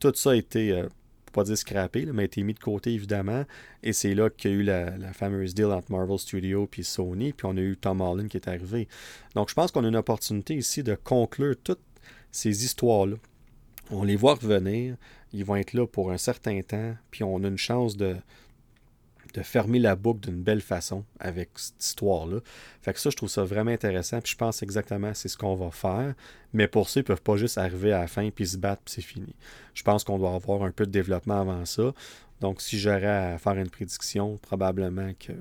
Tout 0.00 0.12
ça 0.14 0.30
a 0.30 0.34
été 0.34 0.72
euh, 0.72 0.88
pas 1.38 1.44
dire 1.44 2.12
mais 2.12 2.22
a 2.22 2.24
été 2.24 2.42
mis 2.42 2.54
de 2.54 2.58
côté 2.58 2.92
évidemment. 2.92 3.44
Et 3.82 3.92
c'est 3.92 4.14
là 4.14 4.30
qu'il 4.30 4.50
y 4.50 4.54
a 4.54 4.56
eu 4.56 4.62
la, 4.62 5.12
fameuse 5.12 5.54
deal 5.54 5.66
entre 5.66 5.92
Marvel 5.92 6.18
Studios 6.18 6.68
et 6.76 6.82
Sony, 6.82 7.32
puis 7.32 7.46
on 7.46 7.56
a 7.56 7.60
eu 7.60 7.76
Tom 7.76 8.00
Holland 8.00 8.28
qui 8.28 8.36
est 8.36 8.48
arrivé. 8.48 8.88
Donc 9.34 9.48
je 9.48 9.54
pense 9.54 9.70
qu'on 9.70 9.84
a 9.84 9.88
une 9.88 9.96
opportunité 9.96 10.54
ici 10.54 10.82
de 10.82 10.94
conclure 10.94 11.54
toutes 11.62 11.82
ces 12.32 12.64
histoires-là. 12.64 13.16
On 13.90 14.04
les 14.04 14.16
voit 14.16 14.34
revenir, 14.34 14.96
ils 15.32 15.44
vont 15.44 15.56
être 15.56 15.72
là 15.72 15.86
pour 15.86 16.10
un 16.10 16.18
certain 16.18 16.60
temps, 16.62 16.94
puis 17.10 17.24
on 17.24 17.42
a 17.44 17.48
une 17.48 17.58
chance 17.58 17.96
de, 17.96 18.16
de 19.34 19.42
fermer 19.42 19.78
la 19.78 19.96
boucle 19.96 20.20
d'une 20.20 20.42
belle 20.42 20.60
façon 20.60 21.04
avec 21.20 21.50
cette 21.56 21.82
histoire-là. 21.84 22.38
Fait 22.82 22.92
que 22.92 23.00
ça, 23.00 23.10
je 23.10 23.16
trouve 23.16 23.28
ça 23.28 23.44
vraiment 23.44 23.70
intéressant. 23.70 24.20
Puis 24.20 24.32
je 24.32 24.36
pense 24.36 24.62
exactement 24.62 25.12
c'est 25.14 25.28
ce 25.28 25.36
qu'on 25.36 25.54
va 25.54 25.70
faire. 25.70 26.14
Mais 26.52 26.68
pour 26.68 26.88
ça, 26.88 27.00
ils 27.00 27.02
ne 27.02 27.06
peuvent 27.06 27.22
pas 27.22 27.36
juste 27.36 27.58
arriver 27.58 27.92
à 27.92 28.00
la 28.00 28.06
fin 28.06 28.30
puis 28.30 28.46
se 28.46 28.56
battre 28.56 28.82
puis 28.84 28.94
c'est 28.94 29.02
fini. 29.02 29.34
Je 29.74 29.82
pense 29.82 30.04
qu'on 30.04 30.18
doit 30.18 30.34
avoir 30.34 30.62
un 30.62 30.70
peu 30.70 30.86
de 30.86 30.90
développement 30.90 31.40
avant 31.40 31.64
ça. 31.64 31.92
Donc 32.40 32.60
si 32.60 32.78
j'aurais 32.78 33.06
à 33.06 33.38
faire 33.38 33.54
une 33.54 33.70
prédiction, 33.70 34.38
probablement 34.38 35.12
que 35.18 35.32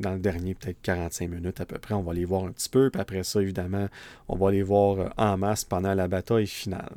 dans 0.00 0.12
le 0.12 0.18
dernier 0.18 0.54
peut-être 0.54 0.80
45 0.82 1.30
minutes 1.30 1.60
à 1.60 1.66
peu 1.66 1.78
près, 1.78 1.94
on 1.94 2.02
va 2.02 2.12
les 2.12 2.24
voir 2.24 2.44
un 2.44 2.52
petit 2.52 2.68
peu. 2.68 2.90
Puis 2.90 3.00
après 3.00 3.22
ça, 3.22 3.40
évidemment, 3.40 3.88
on 4.28 4.36
va 4.36 4.50
les 4.50 4.62
voir 4.62 5.12
en 5.16 5.36
masse 5.36 5.64
pendant 5.64 5.94
la 5.94 6.08
bataille 6.08 6.46
finale. 6.46 6.96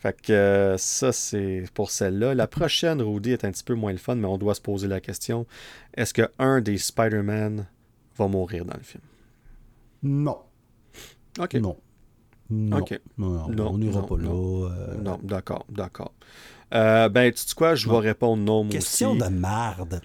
Fait 0.00 0.18
que 0.18 0.32
euh, 0.32 0.78
ça, 0.78 1.12
c'est 1.12 1.64
pour 1.74 1.90
celle-là. 1.90 2.34
La 2.34 2.46
prochaine, 2.46 3.02
Rudy, 3.02 3.32
est 3.32 3.44
un 3.44 3.50
petit 3.50 3.62
peu 3.62 3.74
moins 3.74 3.92
le 3.92 3.98
fun, 3.98 4.14
mais 4.14 4.26
on 4.26 4.38
doit 4.38 4.54
se 4.54 4.60
poser 4.62 4.88
la 4.88 4.98
question 4.98 5.46
est-ce 5.94 6.14
qu'un 6.14 6.60
des 6.62 6.78
Spider-Man 6.78 7.66
va 8.16 8.26
mourir 8.26 8.64
dans 8.64 8.76
le 8.76 8.82
film? 8.82 9.02
Non. 10.02 10.38
Ok. 11.38 11.54
Non. 11.54 11.76
Non. 12.48 12.84
non, 13.18 13.70
on 13.72 13.78
n'ira 13.78 14.06
pas 14.06 14.16
là. 14.16 14.30
Euh. 14.30 14.96
Non, 15.02 15.20
d'accord, 15.22 15.66
d'accord. 15.68 16.14
Euh, 16.72 17.08
ben, 17.10 17.30
tu 17.30 17.42
sais 17.42 17.54
quoi, 17.54 17.74
je 17.74 17.88
vais 17.88 17.98
répondre 17.98 18.42
non, 18.42 18.64
moi 18.64 18.72
Question 18.72 19.14
de 19.14 19.26
merde. 19.26 20.00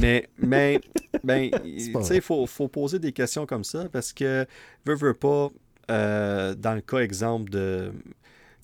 mais, 0.00 0.28
mais, 0.38 0.80
ben, 1.24 1.50
tu 1.64 1.92
sais, 2.02 2.16
il 2.16 2.22
faut, 2.22 2.46
faut, 2.46 2.68
poser 2.68 3.00
des 3.00 3.12
questions 3.12 3.46
comme 3.46 3.64
ça 3.64 3.88
parce 3.90 4.12
que, 4.12 4.46
veux, 4.86 4.94
veux 4.94 5.14
pas, 5.14 5.50
dans 5.88 6.74
le 6.74 6.80
cas 6.80 6.98
exemple 6.98 7.50
de 7.50 7.92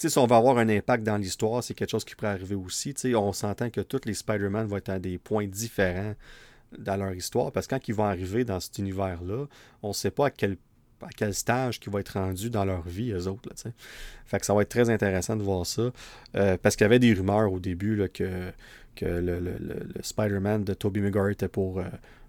si 0.08 0.18
on 0.18 0.26
va 0.26 0.36
avoir 0.36 0.58
un 0.58 0.68
impact 0.68 1.04
dans 1.04 1.16
l'histoire, 1.16 1.62
c'est 1.62 1.74
quelque 1.74 1.90
chose 1.90 2.04
qui 2.04 2.14
pourrait 2.14 2.32
arriver 2.32 2.54
aussi. 2.54 2.94
on 3.14 3.32
s'entend 3.32 3.70
que 3.70 3.80
tous 3.80 4.00
les 4.06 4.14
Spider-Man 4.14 4.66
vont 4.66 4.76
être 4.76 4.88
à 4.88 4.98
des 4.98 5.18
points 5.18 5.46
différents 5.46 6.14
dans 6.78 6.96
leur 6.96 7.12
histoire, 7.12 7.52
parce 7.52 7.66
que 7.66 7.74
quand 7.74 7.88
ils 7.88 7.94
vont 7.94 8.04
arriver 8.04 8.44
dans 8.44 8.60
cet 8.60 8.78
univers-là, 8.78 9.46
on 9.82 9.88
ne 9.88 9.92
sait 9.92 10.10
pas 10.10 10.26
à 10.26 10.30
quel, 10.30 10.56
à 11.02 11.08
quel 11.16 11.34
stage 11.34 11.80
qui 11.80 11.90
va 11.90 12.00
être 12.00 12.10
rendu 12.18 12.48
dans 12.48 12.64
leur 12.64 12.82
vie, 12.82 13.10
eux 13.10 13.26
autres. 13.26 13.50
Fait 14.26 14.38
que 14.38 14.46
ça 14.46 14.54
va 14.54 14.62
être 14.62 14.68
très 14.68 14.88
intéressant 14.88 15.36
de 15.36 15.42
voir 15.42 15.66
ça. 15.66 15.90
Euh, 16.36 16.56
parce 16.62 16.76
qu'il 16.76 16.84
y 16.84 16.86
avait 16.86 17.00
des 17.00 17.12
rumeurs 17.12 17.52
au 17.52 17.58
début 17.58 18.08
que, 18.14 18.52
que 18.94 19.04
le, 19.04 19.40
le, 19.40 19.86
Spider-Man 20.00 20.64
de 20.64 20.74
Tobey 20.74 21.00
Maguire 21.00 21.28
était 21.28 21.48
pour 21.48 21.80
euh, 21.80 21.84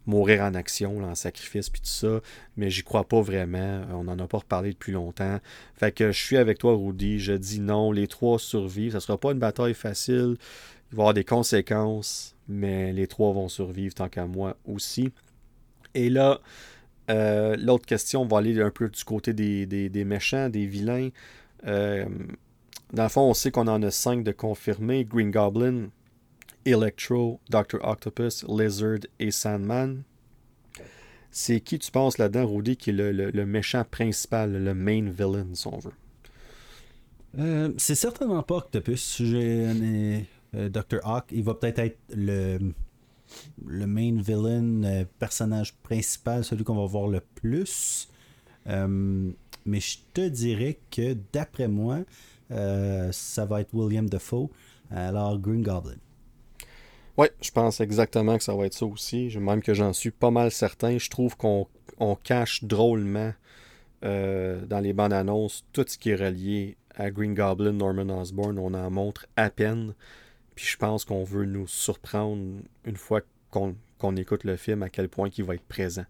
mourir 0.06 0.42
en 0.42 0.54
action, 0.54 1.04
en 1.04 1.16
sacrifice, 1.16 1.70
puis 1.70 1.82
tout 1.82 1.88
ça. 1.88 2.22
Mais 2.58 2.70
j'y 2.70 2.84
crois 2.84 3.04
pas 3.04 3.22
vraiment. 3.22 3.82
On 3.92 4.04
n'en 4.04 4.18
a 4.20 4.28
pas 4.28 4.40
reparlé 4.40 4.74
depuis 4.74 4.92
longtemps. 4.92 5.40
Fait 5.76 5.92
que 5.92 6.12
je 6.12 6.24
suis 6.24 6.38
avec 6.38 6.58
toi, 6.58 6.76
Rudy. 6.76 7.20
Je 7.20 7.34
dis 7.34 7.60
non. 7.60 7.92
Les 7.92 8.08
trois 8.08 8.40
survivent. 8.40 8.94
Ça 8.94 9.00
sera 9.00 9.18
pas 9.20 9.32
une 9.32 9.40
bataille 9.40 9.74
facile. 9.74 10.38
Il 10.92 10.96
va 10.96 10.98
y 10.98 11.02
avoir 11.02 11.14
des 11.14 11.24
conséquences. 11.24 12.36
Mais 12.48 12.92
les 12.94 13.08
trois 13.08 13.32
vont 13.34 13.48
survivre 13.48 13.94
tant 13.94 14.10
qu'à 14.10 14.26
moi 14.26 14.58
aussi. 14.66 15.12
Et 15.94 16.10
là, 16.10 16.40
euh, 17.10 17.56
l'autre 17.58 17.86
question, 17.86 18.22
on 18.22 18.28
va 18.28 18.40
aller 18.40 18.60
un 18.62 18.72
peu 18.72 18.90
du 18.90 19.04
côté 19.04 19.34
des, 19.34 20.06
méchants, 20.06 20.50
des 20.50 20.66
vilains. 20.66 21.10
Euh, 21.66 22.06
dans 22.94 23.04
le 23.04 23.10
fond, 23.10 23.22
on 23.22 23.34
sait 23.34 23.52
qu'on 23.52 23.68
en 23.68 23.82
a 23.84 23.92
cinq 23.92 24.24
de 24.24 24.32
confirmés. 24.32 25.06
Green 25.06 25.32
Goblin, 25.32 25.90
Electro, 26.66 27.40
Dr. 27.50 27.80
Octopus, 27.84 28.46
Lizard 28.48 29.00
et 29.20 29.32
Sandman. 29.32 30.04
C'est 31.32 31.62
qui 31.62 31.80
tu 31.80 31.92
penses 31.92 32.18
là-dedans, 32.18 32.46
Rudy, 32.46 32.76
qui 32.76 32.90
est 32.90 32.94
le, 32.94 33.46
méchant 33.46 33.86
principal, 33.90 34.52
le 34.52 34.74
main 34.74 35.10
villain, 35.10 35.48
si 35.54 35.68
on 35.68 35.80
veut? 35.80 35.94
Euh, 37.40 37.72
c'est 37.78 37.96
certainement 37.96 38.44
pas 38.44 38.58
Octopus. 38.58 39.22
Euh, 39.22 40.22
Dr. 40.54 41.00
Hawk, 41.04 41.26
il 41.32 41.44
va 41.44 41.54
peut-être 41.54 41.80
être 41.80 41.98
le, 42.14 42.60
le 43.66 43.88
main 43.88 44.22
villain, 44.22 44.84
euh, 44.84 45.06
personnage 45.20 45.74
principal, 45.76 46.44
celui 46.44 46.66
qu'on 46.66 46.76
va 46.76 46.86
voir 46.86 47.08
le 47.08 47.22
plus. 47.36 48.10
mais 48.68 49.80
je 49.80 49.98
te 50.14 50.28
dirais 50.28 50.80
que 50.92 51.16
d'après 51.32 51.70
moi, 51.70 52.00
ça 52.50 53.46
va 53.46 53.62
être 53.62 53.74
William 53.74 54.10
Defoe, 54.10 54.50
alors 54.90 55.40
Green 55.40 55.62
Goblin. 55.62 55.96
Oui, 57.18 57.28
je 57.42 57.52
pense 57.52 57.82
exactement 57.82 58.38
que 58.38 58.44
ça 58.44 58.56
va 58.56 58.66
être 58.66 58.74
ça 58.74 58.86
aussi. 58.86 59.36
Même 59.38 59.62
que 59.62 59.74
j'en 59.74 59.94
suis 59.94 60.12
pas 60.12 60.32
mal 60.32 60.52
certain. 60.52 60.98
Je 60.98 61.10
trouve 61.10 61.36
qu'on 61.38 61.68
cache 62.24 62.64
drôlement 62.64 63.34
dans 64.02 64.82
les 64.82 64.94
bandes 64.94 65.14
annonces 65.14 65.66
tout 65.74 65.86
ce 65.88 65.98
qui 65.98 66.10
est 66.10 66.16
relié 66.16 66.78
à 66.96 67.12
Green 67.12 67.34
Goblin, 67.34 67.74
Norman 67.74 68.22
Osborn, 68.22 68.58
on 68.60 68.74
en 68.74 68.90
montre 68.90 69.28
à 69.36 69.50
peine. 69.50 69.94
Puis 70.56 70.66
je 70.66 70.78
pense 70.78 71.06
qu'on 71.06 71.24
veut 71.24 71.46
nous 71.46 71.68
surprendre 71.68 72.62
une 72.86 72.98
fois 72.98 73.22
qu'on 73.50 74.16
écoute 74.16 74.44
le 74.44 74.56
film 74.56 74.84
à 74.84 74.90
quel 74.90 75.10
point 75.10 75.30
il 75.38 75.44
va 75.44 75.56
être 75.56 75.68
présent. 75.68 76.06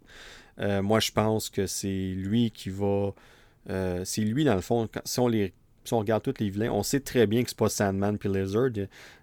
Euh, 0.58 0.82
moi, 0.82 1.00
je 1.00 1.12
pense 1.12 1.50
que 1.50 1.66
c'est 1.66 2.12
lui 2.14 2.50
qui 2.50 2.70
va. 2.70 3.14
Euh, 3.70 4.04
c'est 4.04 4.22
lui, 4.22 4.44
dans 4.44 4.54
le 4.54 4.60
fond, 4.60 4.88
si 5.04 5.20
on 5.20 5.28
les 5.28 5.52
si 5.84 5.94
on 5.94 5.98
regarde 5.98 6.22
tous 6.22 6.34
les 6.38 6.50
vilains, 6.50 6.70
on 6.70 6.82
sait 6.82 7.00
très 7.00 7.26
bien 7.26 7.42
que 7.42 7.50
c'est 7.50 7.58
pas 7.58 7.68
Sandman 7.68 8.18
et 8.22 8.28
Lizard. 8.28 8.70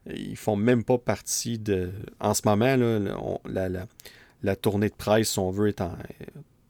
Ils 0.08 0.38
font 0.38 0.56
même 0.56 0.84
pas 0.84 0.98
partie 0.98 1.60
de. 1.60 1.92
En 2.20 2.34
ce 2.34 2.42
moment, 2.46 2.76
là, 3.46 3.86
la, 4.44 4.56
tournée 4.56 4.90
de 4.90 4.96
presse, 4.96 5.30
si 5.30 5.40
on 5.40 5.52
veut, 5.52 5.70
est 5.70 5.82
en, 5.82 5.94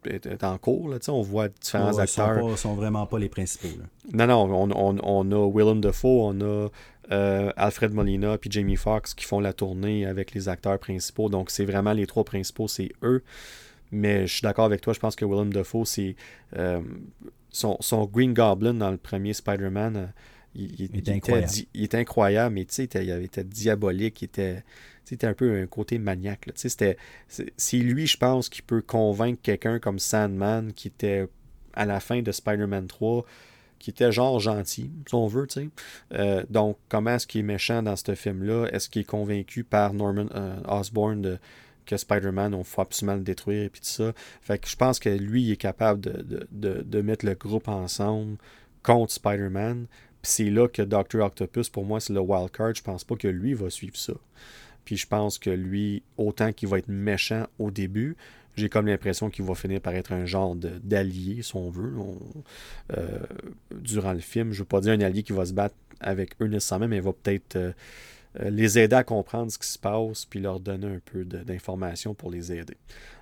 est, 0.04 0.44
en 0.44 0.58
cours. 0.58 0.88
Là, 0.88 0.98
on 1.08 1.22
voit 1.22 1.48
différents 1.48 1.98
acteurs. 1.98 2.38
Ils 2.38 2.50
sont, 2.50 2.56
sont, 2.56 2.74
vraiment 2.74 3.06
pas 3.06 3.18
les 3.18 3.28
principaux. 3.28 3.68
Non, 4.12 4.26
non, 4.26 4.44
on, 4.44 4.70
on, 4.70 4.98
on, 5.02 5.32
a 5.32 5.52
Willem 5.52 5.80
Dafoe, 5.80 6.08
on 6.08 6.40
a 6.40 6.68
euh, 7.12 7.50
Alfred 7.56 7.92
Molina 7.92 8.38
puis 8.38 8.50
Jamie 8.50 8.76
Foxx 8.76 9.14
qui 9.14 9.24
font 9.24 9.40
la 9.40 9.52
tournée 9.52 10.06
avec 10.06 10.32
les 10.34 10.48
acteurs 10.48 10.78
principaux. 10.78 11.28
Donc, 11.28 11.50
c'est 11.50 11.64
vraiment 11.64 11.92
les 11.92 12.06
trois 12.06 12.24
principaux, 12.24 12.68
c'est 12.68 12.92
eux. 13.02 13.22
Mais 13.92 14.26
je 14.26 14.34
suis 14.34 14.42
d'accord 14.42 14.66
avec 14.66 14.80
toi, 14.80 14.92
je 14.92 15.00
pense 15.00 15.16
que 15.16 15.24
Willem 15.24 15.52
Dafoe, 15.52 15.84
c'est 15.84 16.14
euh, 16.56 16.80
son, 17.50 17.76
son, 17.80 18.04
Green 18.06 18.34
Goblin 18.34 18.74
dans 18.74 18.90
le 18.90 18.96
premier 18.96 19.32
Spider-Man. 19.32 19.96
Euh, 19.96 20.06
il, 20.54 20.74
il, 20.80 20.98
était 20.98 21.12
incroyable. 21.12 21.52
il, 21.74 21.84
était 21.84 21.98
incroyable, 21.98 22.54
mais 22.56 22.64
tu 22.64 22.74
sais, 22.74 22.84
il, 22.84 23.02
il, 23.02 23.24
était 23.24 23.44
diabolique, 23.44 24.22
il 24.22 24.24
était 24.24 25.26
un 25.26 25.34
peu 25.34 25.60
un 25.60 25.66
côté 25.66 25.98
maniaque. 25.98 26.48
C'est 26.56 27.76
lui, 27.76 28.06
je 28.06 28.16
pense, 28.16 28.48
qui 28.48 28.62
peut 28.62 28.82
convaincre 28.82 29.40
quelqu'un 29.42 29.78
comme 29.78 29.98
Sandman, 29.98 30.72
qui 30.72 30.88
était 30.88 31.28
à 31.74 31.86
la 31.86 32.00
fin 32.00 32.20
de 32.22 32.32
Spider-Man 32.32 32.88
3, 32.88 33.24
qui 33.78 33.90
était 33.90 34.12
genre 34.12 34.38
gentil, 34.38 34.90
si 35.06 35.14
on 35.14 35.26
veut. 35.26 35.46
Euh, 36.12 36.44
donc, 36.50 36.76
comment 36.88 37.14
est-ce 37.14 37.26
qu'il 37.26 37.40
est 37.40 37.44
méchant 37.44 37.82
dans 37.82 37.96
ce 37.96 38.14
film-là? 38.14 38.66
Est-ce 38.72 38.88
qu'il 38.88 39.02
est 39.02 39.06
convaincu 39.06 39.64
par 39.64 39.94
Norman 39.94 40.26
euh, 40.34 40.60
Osborn 40.68 41.38
que 41.86 41.96
Spider-Man, 41.96 42.54
on 42.54 42.64
faut 42.64 42.82
absolument 42.82 43.16
le 43.16 43.22
détruire 43.22 43.64
et 43.64 43.68
puis 43.68 43.80
tout 43.80 43.88
ça. 43.88 44.12
Fait 44.42 44.58
que 44.58 44.68
je 44.68 44.76
pense 44.76 44.98
que 44.98 45.08
lui, 45.08 45.42
il 45.42 45.52
est 45.52 45.56
capable 45.56 46.00
de, 46.00 46.46
de, 46.50 46.82
de 46.82 47.00
mettre 47.02 47.26
le 47.26 47.34
groupe 47.34 47.68
ensemble 47.68 48.36
contre 48.82 49.12
Spider-Man. 49.12 49.86
Puis 50.22 50.32
c'est 50.32 50.50
là 50.50 50.68
que 50.68 50.82
Dr. 50.82 51.20
Octopus, 51.20 51.68
pour 51.68 51.84
moi, 51.84 52.00
c'est 52.00 52.12
le 52.12 52.20
wild 52.20 52.50
card. 52.50 52.74
Je 52.74 52.82
pense 52.82 53.04
pas 53.04 53.16
que 53.16 53.28
lui 53.28 53.54
va 53.54 53.70
suivre 53.70 53.96
ça. 53.96 54.14
Puis 54.84 54.96
je 54.96 55.06
pense 55.06 55.38
que 55.38 55.50
lui, 55.50 56.02
autant 56.16 56.52
qu'il 56.52 56.68
va 56.68 56.78
être 56.78 56.88
méchant 56.88 57.46
au 57.58 57.70
début, 57.70 58.16
j'ai 58.56 58.68
comme 58.68 58.86
l'impression 58.86 59.30
qu'il 59.30 59.44
va 59.44 59.54
finir 59.54 59.80
par 59.80 59.94
être 59.94 60.12
un 60.12 60.26
genre 60.26 60.54
d'allié, 60.54 61.42
si 61.42 61.54
on 61.56 61.70
veut, 61.70 61.94
euh, 62.96 63.20
durant 63.72 64.12
le 64.12 64.20
film. 64.20 64.52
Je 64.52 64.56
ne 64.56 64.58
veux 64.60 64.66
pas 64.66 64.80
dire 64.80 64.92
un 64.92 65.00
allié 65.00 65.22
qui 65.22 65.32
va 65.32 65.46
se 65.46 65.52
battre 65.52 65.76
avec 66.00 66.32
eux 66.40 66.46
nécessairement, 66.46 66.88
mais 66.88 66.96
il 66.96 67.02
va 67.02 67.12
peut-être 67.12 67.56
euh, 67.56 67.72
les 68.38 68.78
aider 68.78 68.96
à 68.96 69.04
comprendre 69.04 69.50
ce 69.50 69.58
qui 69.58 69.66
se 69.66 69.78
passe, 69.78 70.24
puis 70.24 70.40
leur 70.40 70.60
donner 70.60 70.86
un 70.86 71.00
peu 71.04 71.24
d'informations 71.24 72.14
pour 72.14 72.30
les 72.30 72.52
aider. 72.52 72.76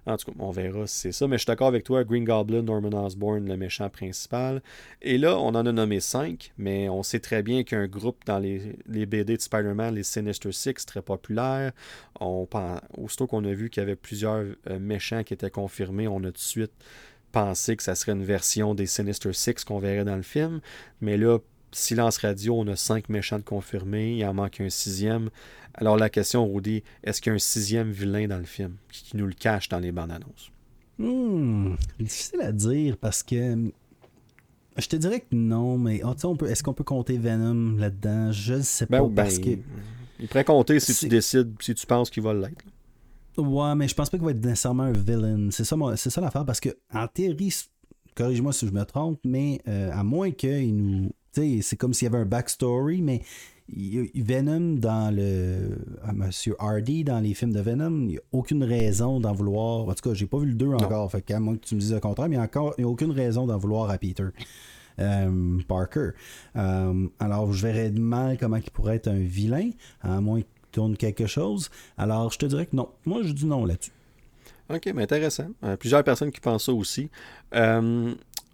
En 0.09 0.17
tout 0.17 0.31
cas, 0.31 0.37
on 0.39 0.51
verra 0.51 0.87
si 0.87 0.99
c'est 0.99 1.13
ça. 1.13 1.29
Mais 1.29 1.37
je 1.37 1.41
suis 1.41 1.47
d'accord 1.47 1.69
avec 1.69 1.85
toi, 1.85 2.03
Green 2.03 2.25
Goblin, 2.25 2.63
Norman 2.63 3.05
Osborn, 3.05 3.47
le 3.47 3.57
méchant 3.57 3.91
principal. 3.91 4.63
Et 5.03 5.19
là, 5.19 5.39
on 5.39 5.49
en 5.49 5.67
a 5.67 5.73
nommé 5.73 6.01
cinq, 6.01 6.53
mais 6.57 6.89
on 6.89 7.03
sait 7.03 7.21
très 7.21 7.43
bien 7.43 7.63
qu'un 7.63 7.87
groupe 7.87 8.25
dans 8.25 8.39
les, 8.39 8.79
BD 8.87 9.37
de 9.37 9.41
Spider-Man, 9.41 9.95
les 9.95 10.03
Sinister 10.03 10.53
Six, 10.53 10.87
très 10.87 11.03
populaire. 11.03 11.73
On, 12.21 12.49
aussitôt 12.97 13.27
qu'on 13.27 13.45
a 13.45 13.53
vu 13.53 13.69
qu'il 13.69 13.83
y 13.83 13.85
avait 13.85 13.97
plusieurs 13.97 14.45
euh, 14.69 14.79
méchants 14.79 15.25
qui 15.25 15.35
étaient 15.35 15.51
confirmés, 15.51 16.09
on 16.09 16.21
a 16.21 16.29
tout 16.29 16.33
de 16.33 16.39
suite 16.39 16.73
pensé 17.33 17.77
que 17.77 17.83
ça 17.83 17.95
serait 17.95 18.13
une 18.13 18.25
version 18.25 18.75
des 18.75 18.87
Sinister 18.87 19.35
Six 19.35 19.65
qu'on 19.65 19.79
verrait 19.79 20.05
dans 20.05 20.17
le 20.17 20.23
film. 20.23 20.61
Mais 21.03 21.19
là, 21.19 21.39
silence 21.73 22.19
radio, 22.19 22.55
on 22.59 22.67
a 22.69 22.77
cinq 22.77 23.09
méchants 23.09 23.41
confirmés, 23.41 24.17
il 24.17 24.25
en 24.25 24.35
manque 24.35 24.61
un 24.61 24.71
sixième. 24.71 25.31
Alors 25.75 25.97
la 25.97 26.11
question, 26.11 26.51
Rudy, 26.53 26.83
est-ce 27.05 27.21
qu'il 27.21 27.31
y 27.31 27.33
a 27.33 27.35
un 27.35 27.39
sixième 27.39 27.91
vilain 27.91 28.27
dans 28.27 28.39
le 28.39 28.45
film 28.45 28.77
qui, 28.91 29.17
nous 29.17 29.27
le 29.27 29.35
cache 29.35 29.69
dans 29.69 29.79
les 29.79 29.93
bandes 29.93 30.11
annonces? 30.11 30.51
Hmm, 30.99 31.75
difficile 32.01 32.41
à 32.41 32.53
dire 32.53 32.97
parce 32.97 33.23
que 33.23 33.71
je 34.77 34.87
te 34.87 34.97
dirais 34.97 35.21
que 35.21 35.35
non, 35.35 35.79
mais 35.79 36.01
oh, 36.05 36.15
on 36.25 36.37
peut, 36.37 36.49
est-ce 36.49 36.63
qu'on 36.63 36.75
peut 36.75 36.85
compter 36.85 37.19
Venom 37.19 37.77
là-dedans? 37.77 38.33
Je 38.33 38.55
ne 38.55 38.63
sais 38.63 38.87
ben 38.87 39.01
pas. 39.01 39.23
parce 39.25 39.39
ben, 39.39 39.57
que... 39.57 39.63
Il 40.21 40.29
pourrait 40.29 40.45
compter 40.45 40.81
si 40.81 40.95
tu 40.95 41.09
décides, 41.09 41.55
si 41.61 41.75
tu 41.75 41.87
penses 41.87 42.11
qu'il 42.11 42.23
va 42.23 42.35
l'être. 42.35 42.65
Ouais, 43.37 43.75
mais 43.77 43.87
je 43.87 43.95
pense 43.95 44.11
pas 44.11 44.17
qu'il 44.17 44.25
va 44.25 44.33
être 44.33 44.45
nécessairement 44.45 44.85
un 44.85 44.93
villain. 44.93 45.49
C'est 45.53 45.65
ça, 45.65 45.77
c'est 45.97 46.11
ça 46.11 46.21
l'affaire 46.21 46.45
parce 46.45 46.59
que 46.59 46.71
en 46.93 47.07
théorie, 47.07 47.55
corrige-moi 48.17 48.53
si 48.53 48.67
je 48.67 48.73
me 48.73 48.85
trompe, 48.85 49.21
mais 49.25 49.61
euh, 49.69 49.91
à 49.93 50.03
moins 50.03 50.33
qu'il 50.33 50.75
nous. 50.75 51.11
C'est 51.63 51.77
comme 51.77 51.95
s'il 51.95 52.07
y 52.07 52.09
avait 52.09 52.23
un 52.23 52.27
backstory, 52.27 53.03
mais 53.03 53.23
Venom 53.71 54.77
dans 54.79 55.15
le. 55.15 55.79
Monsieur 56.15 56.57
Hardy 56.59 57.05
dans 57.05 57.21
les 57.21 57.35
films 57.35 57.53
de 57.53 57.61
Venom, 57.61 58.03
il 58.03 58.07
n'y 58.07 58.17
a 58.17 58.23
aucune 58.33 58.65
raison 58.65 59.21
d'en 59.21 59.33
vouloir. 59.33 59.89
En 59.89 59.95
tout 59.95 60.09
cas, 60.09 60.15
j'ai 60.15 60.27
pas 60.27 60.39
vu 60.39 60.47
le 60.47 60.55
2 60.55 60.69
encore, 60.69 61.11
fait 61.11 61.23
qu'à 61.23 61.39
moins 61.39 61.57
que 61.57 61.65
tu 61.65 61.75
me 61.75 61.81
dises 61.81 61.93
le 61.93 62.01
contraire, 62.01 62.29
mais 62.29 62.37
il 62.37 62.61
n'y 62.79 62.85
a, 62.85 62.89
aucune 62.89 63.11
raison 63.11 63.47
d'en 63.47 63.59
vouloir 63.59 63.91
à 63.91 63.99
Peter. 63.99 64.29
Euh, 65.01 65.59
Parker. 65.69 66.11
Euh, 66.57 67.07
alors, 67.21 67.53
je 67.53 67.65
verrais 67.65 67.91
mal 67.91 68.37
comment 68.37 68.57
il 68.57 68.71
pourrait 68.71 68.97
être 68.97 69.09
un 69.09 69.21
vilain, 69.21 69.71
à 70.03 70.21
moins 70.21 70.41
qu'il 70.41 70.49
tourne 70.73 70.97
quelque 70.97 71.27
chose. 71.27 71.71
Alors, 71.97 72.33
je 72.33 72.39
te 72.39 72.47
dirais 72.47 72.67
que 72.67 72.75
non. 72.75 72.89
Moi, 73.07 73.23
je 73.23 73.33
dis 73.33 73.47
non 73.47 73.65
là-dessus. 73.65 73.93
Ok, 74.71 74.91
mais 74.95 75.05
intéressant. 75.05 75.47
Euh, 75.63 75.77
plusieurs 75.77 76.03
personnes 76.03 76.33
qui 76.33 76.41
pensent 76.41 76.65
ça 76.65 76.73
aussi 76.73 77.11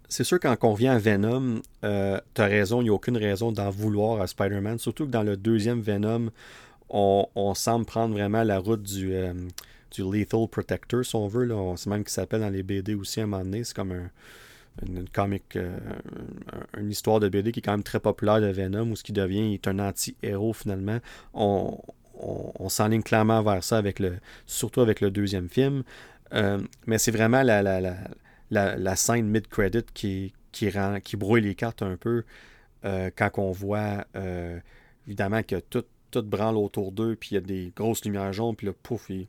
c'est 0.09 0.23
sûr, 0.23 0.39
quand 0.39 0.55
on 0.63 0.73
vient 0.73 0.93
à 0.93 0.99
Venom, 0.99 1.61
euh, 1.83 2.19
tu 2.33 2.41
as 2.41 2.45
raison, 2.45 2.81
il 2.81 2.85
n'y 2.85 2.89
a 2.89 2.93
aucune 2.93 3.17
raison 3.17 3.51
d'en 3.51 3.69
vouloir 3.69 4.21
à 4.21 4.27
Spider-Man. 4.27 4.79
Surtout 4.79 5.05
que 5.05 5.11
dans 5.11 5.23
le 5.23 5.37
deuxième 5.37 5.81
Venom, 5.81 6.29
on, 6.89 7.53
semble 7.55 7.85
prendre 7.85 8.13
vraiment 8.13 8.43
la 8.43 8.59
route 8.59 8.83
du, 8.83 9.13
euh, 9.13 9.33
du 9.91 10.03
Lethal 10.03 10.47
Protector, 10.47 11.03
si 11.03 11.15
on 11.15 11.27
veut. 11.27 11.49
C'est 11.77 11.89
même 11.89 12.03
qui 12.03 12.13
s'appelle 12.13 12.41
dans 12.41 12.49
les 12.49 12.63
BD 12.63 12.95
aussi 12.95 13.19
à 13.19 13.23
un 13.23 13.27
moment 13.27 13.43
donné. 13.43 13.63
C'est 13.63 13.75
comme 13.75 13.91
un, 13.91 14.09
une, 14.85 15.09
comic, 15.09 15.55
euh, 15.55 15.77
une 16.77 16.91
histoire 16.91 17.19
de 17.19 17.27
BD 17.27 17.51
qui 17.51 17.59
est 17.59 17.63
quand 17.63 17.71
même 17.71 17.83
très 17.83 17.99
populaire 17.99 18.41
de 18.41 18.47
Venom, 18.47 18.91
où 18.91 18.95
ce 18.95 19.03
qui 19.03 19.13
devient 19.13 19.53
est 19.53 19.67
un 19.67 19.79
anti-héros 19.79 20.53
finalement. 20.53 20.99
On, 21.33 21.77
on, 22.13 22.69
s'enligne 22.69 23.03
clairement 23.03 23.41
vers 23.41 23.63
ça, 23.63 23.77
avec 23.77 23.99
le, 23.99 24.17
surtout 24.45 24.81
avec 24.81 25.01
le 25.01 25.09
deuxième 25.09 25.49
film. 25.49 25.83
mais 26.85 26.97
c'est 26.97 27.11
vraiment 27.11 27.41
la, 27.41 27.61
la, 27.61 27.81
la 27.81 27.95
la, 28.51 28.95
scène 28.95 29.27
mid-credit 29.27 29.85
qui, 29.93 30.33
qui, 30.51 31.17
brouille 31.17 31.41
les 31.41 31.55
cartes 31.55 31.81
un 31.81 31.97
peu 31.97 32.23
euh, 32.85 33.09
quand 33.15 33.31
on 33.37 33.51
voit 33.51 34.05
euh, 34.15 34.59
évidemment 35.07 35.43
que 35.43 35.59
tout, 35.59 35.85
tout 36.11 36.23
branle 36.23 36.57
autour 36.57 36.91
d'eux, 36.91 37.15
puis 37.15 37.29
il 37.31 37.33
y 37.35 37.37
a 37.37 37.41
des 37.41 37.73
grosses 37.75 38.05
lumières 38.05 38.33
jaunes, 38.33 38.55
puis 38.55 38.67
là, 38.67 38.73
pouf, 38.83 39.09
ils 39.09 39.27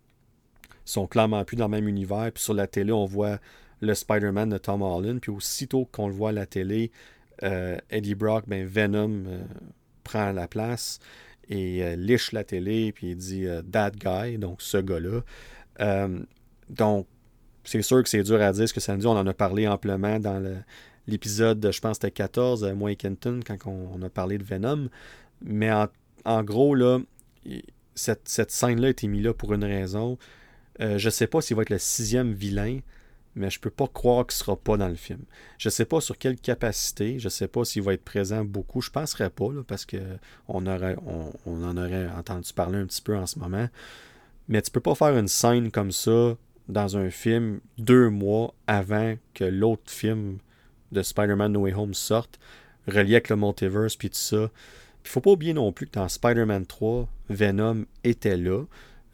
sont 0.85 1.07
clairement 1.07 1.45
plus 1.45 1.57
dans 1.57 1.67
le 1.67 1.71
même 1.71 1.89
univers. 1.89 2.31
Puis 2.33 2.43
sur 2.43 2.55
la 2.55 2.67
télé, 2.67 2.93
on 2.93 3.07
voit 3.07 3.39
le 3.81 3.95
Spider-Man 3.95 4.51
de 4.51 4.59
Tom 4.59 4.83
Holland, 4.83 5.21
puis 5.21 5.31
aussitôt 5.31 5.87
qu'on 5.87 6.09
le 6.09 6.15
voit 6.15 6.31
à 6.31 6.33
la 6.33 6.47
télé, 6.47 6.91
euh, 7.43 7.77
Eddie 7.91 8.15
Brock, 8.15 8.45
ben 8.47 8.67
Venom 8.67 9.25
prend 10.05 10.33
la 10.33 10.49
place 10.49 10.99
et 11.49 11.97
liche 11.97 12.33
la 12.33 12.45
télé, 12.45 12.93
puis 12.93 13.11
il 13.11 13.17
dit 13.17 13.47
That 13.71 13.93
guy, 13.93 14.39
donc 14.39 14.63
ce 14.63 14.79
gars-là. 14.79 15.21
donc, 16.69 17.07
c'est 17.67 17.83
sûr 17.83 18.03
que 18.03 18.09
c'est 18.09 18.23
dur 18.23 18.41
à 18.41 18.53
dire 18.53 18.69
ce 18.69 18.75
que 18.75 18.81
ça 18.81 18.95
nous 18.95 19.01
dit. 19.01 19.07
On 19.07 19.11
en 19.11 19.27
a 19.27 19.35
parlé 19.35 19.67
amplement 19.67 20.19
dans 20.19 20.63
l'épisode, 21.07 21.71
je 21.71 21.81
pense 21.81 21.97
c'était 21.97 22.11
14, 22.11 22.65
euh, 22.65 22.75
moi 22.75 22.93
et 22.93 22.97
Kenton, 22.97 23.41
quand 23.47 23.57
on, 23.67 24.01
a 24.03 24.09
parlé 24.09 24.39
de 24.39 24.45
Venom. 24.45 24.89
Mais 25.43 25.71
en, 26.25 26.43
gros, 26.43 26.75
là, 26.75 27.01
cette, 27.95 28.51
scène-là 28.51 28.89
a 28.89 28.91
été 28.91 29.07
mise 29.07 29.25
là 29.25 29.35
pour 29.35 29.53
une 29.55 29.65
raison. 29.65 30.19
Euh, 30.81 30.99
je 30.99 31.11
sais 31.11 31.27
pas 31.27 31.41
s'il 31.41 31.57
va 31.57 31.63
être 31.63 31.71
le 31.71 31.79
sixième 31.79 32.33
vilain, 32.33 32.81
mais 33.35 33.51
je 33.51 33.61
peux 33.61 33.71
pas 33.71 33.87
croire 33.87 34.27
qu'il 34.27 34.37
sera 34.37 34.57
pas 34.57 34.77
dans 34.77 34.89
le 34.89 34.95
film. 34.95 35.21
Je 35.59 35.69
sais 35.69 35.85
pas 35.85 36.01
sur 36.01 36.19
quelle 36.19 36.37
capacité, 36.37 37.19
je 37.19 37.29
sais 37.29 37.49
pas 37.49 37.65
s'il 37.65 37.83
va 37.83 37.95
être 37.95 38.05
présent 38.05 38.45
beaucoup. 38.45 38.81
Je 38.81 38.91
penserais 38.91 39.31
pas, 39.31 39.49
parce 39.67 39.85
que 39.85 39.99
on, 40.49 40.67
aurait, 40.67 40.97
on, 41.47 41.65
en 41.65 41.77
aurait 41.77 42.09
entendu 42.09 42.53
parler 42.53 42.79
un 42.79 42.87
petit 42.87 43.03
peu 43.03 43.17
en 43.17 43.27
ce 43.27 43.39
moment. 43.39 43.69
Mais 44.49 44.63
tu 44.63 44.71
peux 44.71 44.81
pas 44.81 44.95
faire 44.95 45.17
une 45.17 45.29
scène 45.29 45.71
comme 45.71 45.93
ça 45.93 46.37
dans 46.69 46.97
un 46.97 47.11
film 47.11 47.61
deux 47.79 48.09
mois 48.09 48.55
avant 48.67 49.17
que 49.35 49.45
l'autre 49.45 49.91
film 49.91 50.39
de 50.93 51.03
Spider-Man 51.03 51.53
No 51.53 51.61
Way 51.61 51.75
Home 51.75 51.95
sorte, 51.95 52.39
relié 52.87 53.15
avec 53.15 53.29
le 53.29 53.37
multiverse 53.37 53.97
puis 53.97 54.11
tout 54.11 54.17
ça. 54.17 54.51
Il 55.05 55.09
faut 55.09 55.21
pas 55.21 55.31
oublier 55.31 55.55
non 55.55 55.73
plus 55.73 55.87
que 55.87 55.93
dans 55.93 56.09
Spider-Man 56.09 56.67
3, 56.67 57.09
Venom 57.29 57.85
était 58.03 58.37
là, 58.37 58.65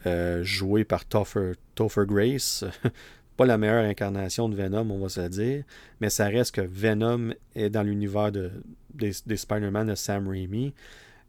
euh, 0.06 0.42
joué 0.42 0.84
par 0.84 1.04
Topher, 1.04 1.52
Topher 1.74 2.04
Grace. 2.06 2.64
pas 3.36 3.46
la 3.46 3.58
meilleure 3.58 3.84
incarnation 3.84 4.48
de 4.48 4.54
Venom, 4.54 4.90
on 4.90 4.98
va 4.98 5.08
se 5.08 5.28
dire, 5.28 5.64
mais 6.00 6.10
ça 6.10 6.26
reste 6.26 6.54
que 6.54 6.60
Venom 6.60 7.34
est 7.54 7.70
dans 7.70 7.82
l'univers 7.82 8.32
de, 8.32 8.50
des, 8.94 9.12
Spider-Man 9.12 9.88
de 9.88 9.94
Sam 9.94 10.28
Raimi. 10.28 10.74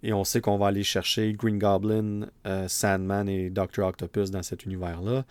Et 0.05 0.11
on 0.11 0.25
sait 0.25 0.41
qu'on 0.41 0.57
va 0.57 0.67
aller 0.67 0.83
chercher 0.83 1.31
Green 1.33 1.57
Goblin, 1.57 2.27
euh, 2.45 2.67
Sandman 2.67 3.29
et 3.29 3.49
Doctor 3.49 3.87
Octopus 3.87 4.31
dans 4.31 4.43
cet 4.43 4.65
univers-là. 4.65 5.25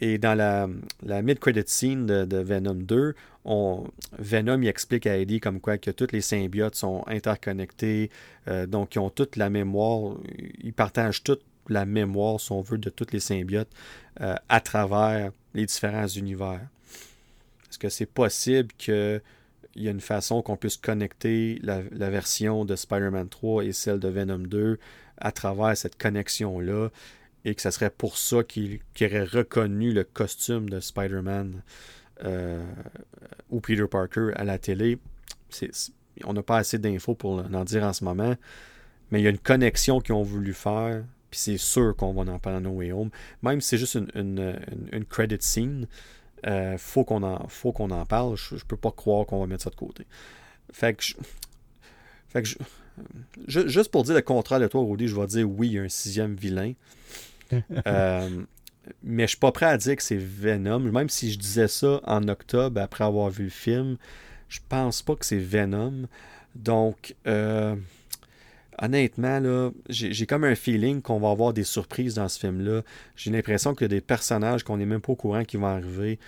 Et 0.00 0.16
dans 0.16 0.34
la, 0.34 0.68
la 1.02 1.22
mid-credit 1.22 1.64
scene 1.66 2.06
de, 2.06 2.36
Venom 2.38 2.74
2, 2.74 3.14
on, 3.44 3.84
Venom 4.18 4.62
explique 4.62 5.06
à 5.06 5.18
Eddie 5.18 5.40
comme 5.40 5.60
quoi 5.60 5.76
que 5.76 5.90
tous 5.90 6.12
les 6.12 6.22
symbiotes 6.22 6.74
sont 6.74 7.04
interconnectés, 7.06 8.10
euh, 8.48 8.66
donc 8.66 8.94
ils 8.94 8.98
ont 8.98 9.10
toute 9.10 9.36
la 9.36 9.50
mémoire, 9.50 10.16
ils 10.62 10.72
partagent 10.72 11.22
toute 11.22 11.42
la 11.68 11.84
mémoire, 11.84 12.40
si 12.40 12.50
on 12.52 12.62
veut, 12.62 12.78
de 12.78 12.88
tous 12.88 13.12
les 13.12 13.20
symbiotes 13.20 13.70
euh, 14.20 14.34
à 14.48 14.60
travers 14.60 15.32
les 15.54 15.66
différents 15.66 16.08
univers. 16.08 16.60
Est-ce 17.68 17.78
que 17.78 17.88
c'est 17.88 18.06
possible 18.06 18.72
qu'il 18.78 19.20
y 19.76 19.86
ait 19.86 19.90
une 19.90 20.00
façon 20.00 20.42
qu'on 20.42 20.56
puisse 20.56 20.76
connecter 20.78 21.60
la, 21.62 21.80
version 22.10 22.64
de 22.64 22.74
Spider-Man 22.74 23.28
3 23.28 23.64
et 23.64 23.72
celle 23.72 24.00
de 24.00 24.08
Venom 24.08 24.38
2 24.38 24.78
à 25.18 25.30
travers 25.30 25.76
cette 25.76 25.96
connexion-là? 25.96 26.88
Et 27.44 27.54
que 27.54 27.62
ce 27.62 27.70
serait 27.70 27.90
pour 27.90 28.16
ça 28.18 28.42
qu'il 28.42 28.80
aurait 29.00 29.24
reconnu 29.24 29.92
le 29.92 30.04
costume 30.04 30.68
de 30.68 30.80
Spider-Man 30.80 31.62
euh, 32.24 32.62
ou 33.50 33.60
Peter 33.60 33.86
Parker 33.90 34.30
à 34.34 34.44
la 34.44 34.58
télé. 34.58 34.98
on 36.24 36.32
n'a 36.32 36.42
pas 36.42 36.58
assez 36.58 36.78
d'infos 36.78 37.14
pour 37.14 37.42
en 37.52 37.64
dire 37.64 37.84
en 37.84 37.92
ce 37.92 38.04
moment, 38.04 38.36
mais 39.10 39.20
il 39.20 39.24
y 39.24 39.26
a 39.26 39.30
une 39.30 39.38
connexion 39.38 40.00
qu'ils 40.00 40.14
ont 40.14 40.22
voulu 40.22 40.52
faire, 40.52 41.02
puis 41.30 41.40
c'est 41.40 41.58
sûr 41.58 41.96
qu'on 41.96 42.12
va 42.12 42.30
en 42.30 42.38
parler 42.38 42.60
dans 42.60 42.70
No 42.70 42.76
Way 42.76 42.92
Home. 42.92 43.10
Même 43.42 43.60
si 43.60 43.68
c'est 43.70 43.78
juste 43.78 43.94
une, 43.94 44.58
une, 44.92 45.04
credit 45.04 45.38
scene, 45.40 45.86
euh, 46.46 46.76
faut 46.78 47.04
qu'on 47.04 47.22
en, 47.22 47.46
en 47.46 48.06
parle. 48.06 48.36
Je, 48.36 48.56
ne 48.56 48.60
peux 48.60 48.76
pas 48.76 48.90
croire 48.90 49.26
qu'on 49.26 49.40
va 49.40 49.46
mettre 49.46 49.64
ça 49.64 49.70
de 49.70 49.76
côté. 49.76 50.06
Fait 50.72 50.94
que, 50.94 51.04
fait 52.28 52.42
que 52.42 52.48
juste 53.46 53.90
pour 53.90 54.02
dire 54.04 54.14
le 54.14 54.22
contraire 54.22 54.60
de 54.60 54.66
toi, 54.66 54.82
Rudy, 54.82 55.08
je 55.08 55.16
vais 55.16 55.26
dire 55.26 55.48
oui, 55.48 55.68
il 55.68 55.72
y 55.74 55.78
a 55.78 55.82
un 55.82 55.88
sixième 55.88 56.34
vilain. 56.34 56.72
Euh, 57.86 58.44
mais 59.02 59.24
je 59.24 59.30
suis 59.30 59.38
pas 59.38 59.52
prêt 59.52 59.66
à 59.66 59.76
dire 59.76 59.96
que 59.96 60.02
c'est 60.02 60.18
Venom. 60.18 60.80
Même 60.80 61.08
si 61.08 61.32
je 61.32 61.38
disais 61.38 61.68
ça 61.68 62.00
en 62.04 62.26
octobre 62.28 62.80
après 62.80 63.04
avoir 63.04 63.30
vu 63.30 63.44
le 63.44 63.50
film, 63.50 63.96
je 64.48 64.58
pense 64.68 65.02
pas 65.02 65.14
que 65.16 65.24
c'est 65.24 65.38
Venom. 65.38 66.06
Donc, 66.54 67.14
euh, 67.26 67.76
honnêtement, 68.78 69.70
j'ai 69.88 70.26
comme 70.26 70.44
un 70.44 70.54
feeling 70.54 71.02
qu'on 71.02 71.20
va 71.20 71.30
avoir 71.30 71.52
des 71.52 71.64
surprises 71.64 72.14
dans 72.14 72.28
ce 72.28 72.38
film-là. 72.38 72.82
J'ai 73.16 73.30
l'impression 73.30 73.74
qu'il 73.74 73.84
y 73.84 73.86
a 73.86 73.88
des 73.88 74.00
personnages 74.00 74.64
qu'on 74.64 74.76
n'est 74.76 74.86
même 74.86 75.00
pas 75.00 75.12
au 75.12 75.16
courant 75.16 75.44
qui 75.44 75.56
vont 75.56 75.66
arriver. 75.66 76.18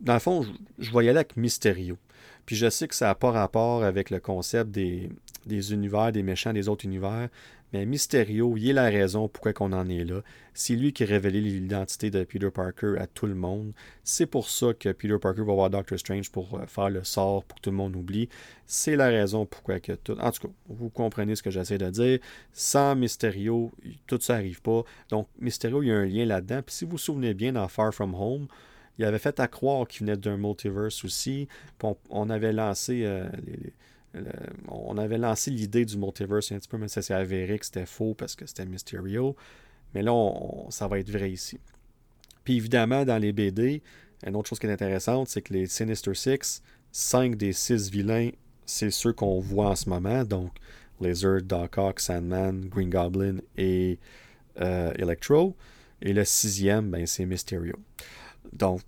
dans 0.00 0.14
le 0.14 0.20
fond, 0.20 0.42
je, 0.42 0.50
je 0.78 0.92
vais 0.92 1.06
y 1.06 1.08
avec 1.08 1.36
Mysterio. 1.36 1.98
Puis 2.46 2.56
je 2.56 2.68
sais 2.68 2.88
que 2.88 2.94
ça 2.94 3.06
n'a 3.06 3.14
pas 3.14 3.30
rapport 3.30 3.84
avec 3.84 4.10
le 4.10 4.20
concept 4.20 4.70
des 4.70 5.72
univers, 5.72 6.12
des 6.12 6.22
méchants 6.22 6.52
des 6.52 6.68
autres 6.68 6.84
univers, 6.84 7.28
mais 7.72 7.86
Mysterio, 7.86 8.56
il 8.56 8.70
est 8.70 8.72
la 8.72 8.84
raison 8.84 9.28
pourquoi 9.28 9.52
on 9.60 9.72
en 9.72 9.88
est 9.88 10.04
là. 10.04 10.22
C'est 10.54 10.74
lui 10.74 10.92
qui 10.92 11.04
a 11.04 11.06
révélé 11.06 11.40
l'identité 11.40 12.10
de 12.10 12.24
Peter 12.24 12.50
Parker 12.50 12.94
à 12.98 13.06
tout 13.06 13.26
le 13.26 13.34
monde. 13.34 13.72
C'est 14.02 14.26
pour 14.26 14.48
ça 14.48 14.74
que 14.74 14.90
Peter 14.90 15.16
Parker 15.20 15.42
va 15.42 15.54
voir 15.54 15.70
Doctor 15.70 15.98
Strange 15.98 16.30
pour 16.30 16.58
euh, 16.58 16.66
faire 16.66 16.90
le 16.90 17.04
sort 17.04 17.44
pour 17.44 17.56
que 17.56 17.62
tout 17.62 17.70
le 17.70 17.76
monde 17.76 17.94
oublie. 17.94 18.28
C'est 18.66 18.96
la 18.96 19.06
raison 19.06 19.46
pourquoi 19.46 19.78
que 19.78 19.92
tout. 19.92 20.18
En 20.20 20.32
tout 20.32 20.48
cas, 20.48 20.54
vous 20.68 20.90
comprenez 20.90 21.36
ce 21.36 21.42
que 21.42 21.50
j'essaie 21.50 21.78
de 21.78 21.90
dire. 21.90 22.18
Sans 22.52 22.96
Mysterio, 22.96 23.70
tout 24.06 24.18
ça 24.20 24.34
n'arrive 24.34 24.62
pas. 24.62 24.82
Donc, 25.10 25.28
Mysterio, 25.38 25.82
il 25.82 25.88
y 25.88 25.92
a 25.92 25.96
un 25.96 26.06
lien 26.06 26.24
là-dedans. 26.24 26.62
Puis 26.66 26.74
si 26.74 26.84
vous 26.84 26.92
vous 26.92 26.98
souvenez 26.98 27.34
bien 27.34 27.52
dans 27.52 27.68
Far 27.68 27.94
From 27.94 28.14
Home, 28.14 28.48
il 28.98 29.04
avait 29.04 29.18
fait 29.18 29.38
à 29.40 29.48
croire 29.48 29.86
qu'il 29.86 30.06
venait 30.06 30.18
d'un 30.18 30.36
multiverse 30.36 31.04
aussi. 31.04 31.48
on, 32.10 32.28
avait 32.28 32.52
lancé 32.52 33.04
euh, 33.04 33.28
on 34.68 34.98
avait 34.98 35.18
lancé 35.18 35.50
l'idée 35.50 35.84
du 35.84 35.96
multiverse 35.96 36.52
un 36.52 36.58
petit 36.58 36.68
peu, 36.68 36.78
mais 36.78 36.88
ça 36.88 37.02
s'est 37.02 37.14
avéré 37.14 37.58
que 37.58 37.66
c'était 37.66 37.86
faux 37.86 38.14
parce 38.14 38.34
que 38.34 38.46
c'était 38.46 38.66
Mysterio. 38.66 39.36
Mais 39.94 40.02
là, 40.02 40.32
ça 40.70 40.88
va 40.88 40.98
être 40.98 41.10
vrai 41.10 41.30
ici. 41.30 41.58
Puis 42.44 42.56
évidemment, 42.56 43.04
dans 43.04 43.18
les 43.18 43.32
BD, 43.32 43.82
une 44.26 44.36
autre 44.36 44.48
chose 44.48 44.58
qui 44.58 44.66
est 44.66 44.72
intéressante, 44.72 45.28
c'est 45.28 45.42
que 45.42 45.52
les 45.52 45.66
Sinister 45.66 46.14
Six, 46.14 46.62
5 46.92 47.36
des 47.36 47.52
6 47.52 47.90
vilains, 47.90 48.30
c'est 48.66 48.90
ceux 48.90 49.12
qu'on 49.12 49.40
voit 49.40 49.70
en 49.70 49.76
ce 49.76 49.88
moment. 49.88 50.24
Donc, 50.24 50.52
Lizard, 51.00 51.42
Doc 51.42 51.78
Ock, 51.78 52.00
Sandman, 52.00 52.68
Green 52.68 52.90
Goblin 52.90 53.38
et 53.56 53.98
euh, 54.60 54.92
Electro. 54.96 55.56
Et 56.02 56.12
le 56.12 56.24
sixième, 56.24 56.90
ben, 56.90 57.06
c'est 57.06 57.26
Mysterio. 57.26 57.76
Donc, 58.52 58.82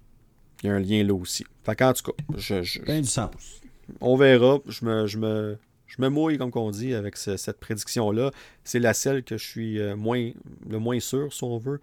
il 0.62 0.66
y 0.68 0.70
a 0.70 0.74
un 0.74 0.80
lien 0.80 1.02
là 1.04 1.14
aussi. 1.14 1.44
Fait 1.64 1.76
qu'en 1.76 1.92
tout 1.92 2.12
cas, 2.12 2.24
je. 2.36 2.62
je 2.62 2.80
du 2.80 3.04
sens 3.04 3.30
on 4.00 4.16
verra. 4.16 4.58
Je 4.66 4.84
me, 5.98 6.08
mouille, 6.08 6.38
comme 6.38 6.50
on 6.54 6.70
dit, 6.70 6.94
avec 6.94 7.16
cette 7.16 7.58
prédiction-là. 7.58 8.30
C'est 8.64 8.78
la 8.78 8.94
seule 8.94 9.22
que 9.22 9.36
je 9.36 9.46
suis 9.46 9.78
euh, 9.78 9.94
le 9.94 10.78
moins 10.78 11.00
sûr, 11.00 11.32
si 11.32 11.44
on 11.44 11.58
veut. 11.58 11.80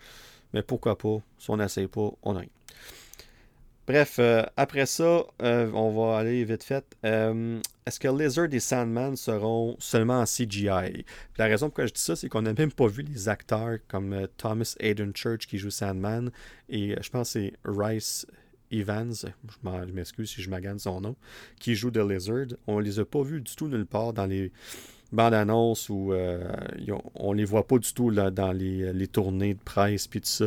Mais 0.54 0.64
pourquoi 0.64 0.98
pas? 0.98 1.22
Si 1.38 1.50
on 1.50 1.58
n'essaye 1.58 1.88
pas, 1.88 2.12
on 2.24 2.36
a 2.36 2.40
rien. 2.40 2.50
Bref, 3.88 4.18
euh, 4.20 4.44
après 4.56 4.86
ça, 4.86 5.24
euh, 5.42 5.72
on 5.74 5.90
va 5.92 6.18
aller 6.20 6.44
vite 6.44 6.64
fait. 6.64 6.86
Est-ce 7.04 8.00
que 8.00 8.08
Lizard 8.08 8.50
et 8.52 8.60
Sandman 8.60 9.16
seront 9.16 9.76
seulement 9.80 10.20
en 10.20 10.26
CGI? 10.26 11.06
la 11.40 11.46
raison 11.46 11.68
pourquoi 11.70 11.88
je 11.88 11.94
dis 11.94 12.02
ça, 12.02 12.16
c'est 12.16 12.30
qu'on 12.30 12.44
n'a 12.44 12.54
même 12.54 12.72
pas 12.72 12.86
vu 12.86 13.02
les 13.02 13.30
acteurs 13.30 13.80
comme 13.88 14.28
Thomas 14.38 14.76
Aiden 14.80 15.12
Church 15.16 15.48
qui 15.48 15.58
joue 15.58 15.72
Sandman 15.72 16.30
et 16.70 16.96
je 17.02 17.10
pense 17.10 17.34
que 17.34 17.40
c'est 17.40 17.54
Rice 17.66 18.28
Evans, 18.72 19.14
je 19.14 19.94
m'excuse 19.94 20.30
si 20.30 20.42
je 20.42 20.50
magane 20.50 20.80
son 20.80 21.02
nom, 21.02 21.16
qui 21.60 21.76
joue 21.76 21.92
The 21.92 21.98
Lizard. 21.98 22.48
On 22.68 22.80
les 22.80 23.00
a 23.00 23.06
pas 23.06 23.24
vus 23.24 23.42
du 23.42 23.56
tout 23.56 23.68
nulle 23.68 23.86
part 23.86 24.14
dans 24.14 24.26
les 24.26 24.52
bandes 25.12 25.34
annonces 25.34 25.90
ou 25.90 26.14
euh, 26.14 26.52
on 27.16 27.34
les 27.34 27.46
voit 27.46 27.66
pas 27.66 27.80
du 27.80 27.94
tout 27.94 28.12
dans 28.12 28.52
les, 28.52 29.08
tournées 29.08 29.56
de 29.56 29.60
presse 29.60 30.08
puis 30.08 30.22
tout 30.22 30.28
ça. 30.28 30.46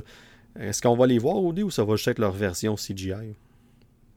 Est-ce 0.59 0.83
qu'on 0.83 0.97
va 0.97 1.07
les 1.07 1.19
voir 1.19 1.37
au 1.37 1.53
ou 1.53 1.71
ça 1.71 1.85
va 1.85 1.97
juste 1.97 2.09
être 2.09 2.19
leur 2.19 2.33
version 2.33 2.75
CGI? 2.75 3.35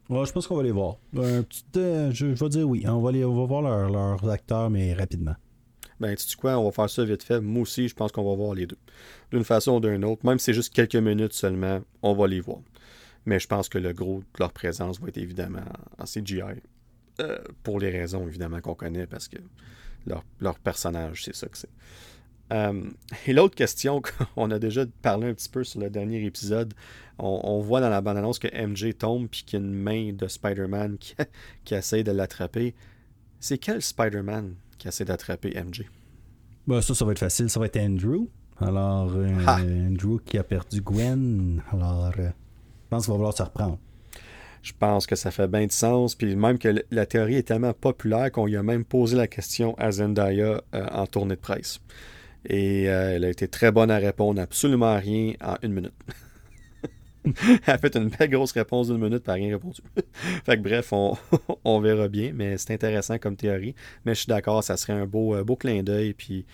je 0.10 0.32
pense 0.32 0.48
qu'on 0.48 0.58
va 0.58 0.64
les 0.64 0.72
voir. 0.72 0.98
Un 1.18 1.42
petit, 1.42 1.64
euh, 1.78 2.12
je, 2.12 2.28
vais 2.28 2.50
dire 2.50 2.68
oui. 2.68 2.84
On 2.88 3.00
va, 3.00 3.12
les, 3.12 3.26
on 3.26 3.34
va 3.34 3.46
voir 3.46 3.62
leurs 3.90 4.30
acteurs, 4.30 4.70
mais 4.70 4.94
rapidement. 4.94 5.36
Ben, 6.00 6.14
tu 6.16 6.24
sais 6.24 6.36
quoi, 6.36 6.60
on 6.60 6.66
va 6.66 6.72
faire 6.72 6.90
ça 6.90 7.06
vite 7.06 7.24
fait. 7.24 7.40
Moi 7.40 7.62
aussi, 7.62 7.88
je 7.88 7.96
pense 7.96 8.12
qu'on 8.12 8.30
va 8.30 8.36
voir 8.36 8.54
les 8.54 8.68
deux. 8.68 8.78
D'une 9.32 9.46
façon 9.46 9.78
ou 9.78 9.80
d'une 9.80 10.04
autre. 10.04 10.26
Même 10.26 10.38
si 10.40 10.46
c'est 10.46 10.54
juste 10.54 10.74
quelques 10.74 10.96
minutes 10.96 11.34
seulement, 11.34 11.80
on 12.02 12.14
va 12.14 12.28
les 12.28 12.42
voir. 12.42 12.60
Mais 13.26 13.40
je 13.40 13.48
pense 13.48 13.70
que 13.70 13.78
le 13.78 13.94
gros 13.94 14.20
de 14.20 14.40
leur 14.40 14.52
présence 14.52 15.00
va 15.00 15.08
être 15.08 15.18
évidemment 15.18 15.64
en 15.98 16.06
CGI. 16.06 16.62
Euh, 17.22 17.38
pour 17.64 17.80
les 17.80 17.90
raisons 17.90 18.28
évidemment 18.28 18.60
qu'on 18.60 18.76
connaît, 18.76 19.08
parce 19.08 19.30
que 19.30 19.38
leur, 20.06 20.60
personnage, 20.60 21.24
c'est 21.24 21.36
ça 21.36 21.48
que 21.48 21.58
c'est. 21.58 21.70
Euh, 22.54 22.84
et 23.26 23.34
l'autre 23.34 23.56
question 23.56 24.02
qu'on 24.36 24.52
a 24.52 24.60
déjà 24.60 24.86
parlé 25.02 25.30
un 25.30 25.34
petit 25.34 25.50
peu 25.50 25.64
sur 25.64 25.80
le 25.80 25.90
dernier 25.90 26.24
épisode, 26.26 26.74
on, 27.18 27.62
voit 27.62 27.80
dans 27.80 27.90
la 27.90 28.02
bande-annonce 28.02 28.38
que 28.38 28.48
MJ 28.48 28.98
tombe 28.98 29.28
puis 29.30 29.44
qu'il 29.46 29.60
y 29.60 29.64
a 29.64 29.66
une 29.66 29.74
main 29.74 30.12
de 30.12 30.28
Spider-Man 30.28 30.98
qui, 30.98 31.16
qui 31.64 31.74
essaie 31.74 32.04
de 32.04 32.12
l'attraper. 32.12 32.76
C'est 33.40 33.58
quel 33.58 33.82
Spider-Man 33.82 34.56
qui 34.78 34.90
essaie 34.90 35.06
d'attraper 35.06 35.54
MJ? 35.64 35.86
Bah, 36.68 36.82
ça, 36.82 36.94
ça 36.94 37.06
va 37.06 37.14
être 37.14 37.20
facile. 37.20 37.50
Ça 37.50 37.60
va 37.60 37.68
être 37.68 37.78
Andrew. 37.78 38.28
Alors, 38.58 39.14
euh, 39.16 39.88
Andrew 39.88 40.20
qui 40.24 40.38
a 40.38 40.44
perdu 40.44 40.82
Gwen. 40.82 41.64
Alors, 41.72 42.12
je 42.86 42.90
pense 42.90 43.06
qu'il 43.06 43.12
va 43.14 43.18
falloir 43.18 43.36
se 43.36 43.44
reprendre. 43.44 43.80
Je 44.62 44.74
pense 44.78 45.06
que 45.06 45.16
ça 45.16 45.32
fait 45.32 45.48
bien 45.48 45.66
de 45.66 45.72
sens. 45.72 46.16
Puis 46.16 46.36
même 46.36 46.58
que 46.60 46.84
la 46.92 47.06
théorie 47.06 47.36
est 47.36 47.48
tellement 47.48 47.74
populaire 47.74 48.32
qu'on 48.32 48.46
lui 48.46 48.58
a 48.58 48.64
même 48.64 48.86
posé 48.86 49.18
la 49.18 49.28
question 49.28 49.76
à 49.78 49.92
Zendaya 49.92 50.62
euh, 50.74 50.88
en 50.92 51.08
tournée 51.08 51.36
de 51.36 51.40
presse. 51.40 51.80
Et 52.48 52.90
euh, 52.90 53.16
elle 53.16 53.26
a 53.26 53.30
été 53.30 53.48
très 53.48 53.72
bonne 53.72 53.90
à 53.90 53.98
répondre 53.98 54.40
absolument 54.40 54.98
rien 54.98 55.34
en 55.44 55.56
une 55.64 55.74
minute. 55.74 55.94
elle 57.26 57.60
a 57.66 57.78
fait 57.80 57.96
une 57.96 58.10
belle 58.10 58.30
grosse 58.30 58.52
réponse 58.52 58.88
d'une 58.88 59.00
minute, 59.00 59.24
pas 59.24 59.34
rien 59.34 59.52
répondu. 59.52 59.82
fait 60.46 60.58
que 60.58 60.62
bref, 60.62 60.94
on, 61.64 61.80
verra 61.80 62.08
bien, 62.08 62.32
mais 62.34 62.58
c'est 62.58 62.74
intéressant 62.74 63.18
comme 63.18 63.36
théorie. 63.36 63.74
Mais 64.06 64.14
je 64.14 64.20
suis 64.22 64.30
d'accord, 64.30 64.64
ça 64.64 64.78
serait 64.78 64.94
un 64.94 65.08
beau, 65.08 65.36
euh, 65.36 65.44
beau 65.44 65.56
clin 65.56 65.82
d'œil, 65.82 66.14
puis 66.14 66.46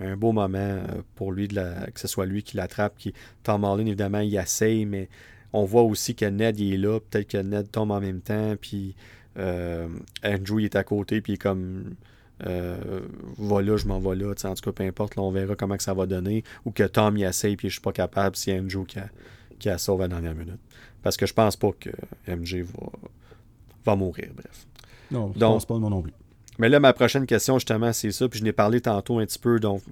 un 0.00 0.16
beau 0.16 0.32
moment 0.32 0.82
pour 1.14 1.32
lui, 1.32 1.46
de 1.46 1.90
que 1.92 2.00
ce 2.00 2.08
soit 2.08 2.26
lui 2.26 2.42
qui 2.42 2.56
l'attrape. 2.56 2.94
Tom 3.42 3.60
Marlin, 3.60 3.86
évidemment, 3.86 4.20
il 4.20 4.34
essaye, 4.34 4.86
mais 4.86 5.08
on 5.52 5.64
voit 5.64 5.82
aussi 5.82 6.14
que 6.14 6.24
Ned 6.24 6.58
il 6.58 6.74
est 6.74 6.78
là, 6.78 7.00
peut-être 7.00 7.28
que 7.28 7.38
Ned 7.38 7.70
tombe 7.70 7.90
en 7.90 8.00
même 8.00 8.20
temps, 8.20 8.54
puis 8.60 8.94
euh, 9.36 9.88
Andrew 10.24 10.60
il 10.60 10.64
est 10.66 10.76
à 10.76 10.84
côté, 10.84 11.20
puis 11.20 11.38
comme 11.38 11.94
euh, 12.46 13.00
va 13.38 13.62
là, 13.62 13.76
je 13.76 13.86
m'en 13.86 14.00
vais 14.00 14.16
là, 14.16 14.30
en 14.30 14.54
tout 14.54 14.62
cas, 14.62 14.72
peu 14.72 14.84
importe, 14.84 15.18
on 15.18 15.30
verra 15.30 15.54
comment 15.56 15.76
que 15.76 15.82
ça 15.82 15.94
va 15.94 16.06
donner, 16.06 16.44
ou 16.64 16.70
que 16.70 16.84
Tom 16.84 17.16
y 17.16 17.24
essaye, 17.24 17.56
puis 17.56 17.68
je 17.68 17.74
suis 17.74 17.82
pas 17.82 17.92
capable, 17.92 18.36
si 18.36 18.52
Andrew 18.52 18.84
qui, 18.86 18.98
qui 19.58 19.68
la 19.68 19.78
sauve 19.78 20.00
à 20.00 20.04
la 20.04 20.20
dernière 20.20 20.34
minute. 20.34 20.60
Parce 21.02 21.16
que 21.16 21.26
je 21.26 21.34
pense 21.34 21.56
pas 21.56 21.70
que 21.78 21.90
MJ 22.28 22.56
va, 22.56 22.90
va 23.84 23.96
mourir, 23.96 24.30
bref. 24.34 24.66
Non, 25.10 25.32
je 25.34 25.38
donc, 25.38 25.54
pense 25.54 25.66
pas 25.66 25.78
moi 25.78 25.90
non 25.90 26.02
plus. 26.02 26.12
Mais 26.58 26.68
là, 26.68 26.78
ma 26.78 26.92
prochaine 26.92 27.26
question, 27.26 27.58
justement, 27.58 27.92
c'est 27.92 28.12
ça. 28.12 28.28
Puis 28.28 28.40
je 28.40 28.44
n'ai 28.44 28.52
parlé 28.52 28.80
tantôt 28.80 29.18
un 29.18 29.24
petit 29.24 29.38
peu, 29.38 29.58
donc 29.58 29.82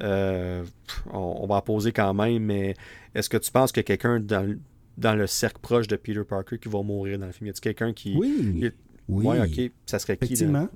euh, 0.00 0.64
on, 1.12 1.46
va 1.46 1.56
en 1.56 1.60
poser 1.60 1.92
quand 1.92 2.14
même. 2.14 2.42
Mais 2.42 2.74
est-ce 3.14 3.28
que 3.28 3.36
tu 3.36 3.50
penses 3.50 3.70
que 3.70 3.82
quelqu'un 3.82 4.20
dans, 4.20 4.56
dans 4.96 5.14
le 5.14 5.26
cercle 5.26 5.60
proche 5.60 5.88
de 5.88 5.96
Peter 5.96 6.24
Parker 6.24 6.58
qui 6.58 6.68
va 6.68 6.82
mourir 6.82 7.18
dans 7.18 7.26
le 7.26 7.32
film 7.32 7.48
Y 7.48 7.50
a-t-il 7.50 7.60
quelqu'un 7.60 7.92
qui. 7.92 8.16
Oui. 8.16 8.72
Oui. 9.08 9.24
Ouais, 9.24 9.40
ok. 9.40 9.72
Ça 9.86 9.98
serait 9.98 10.16
qui 10.16 10.24
Effectivement. 10.24 10.68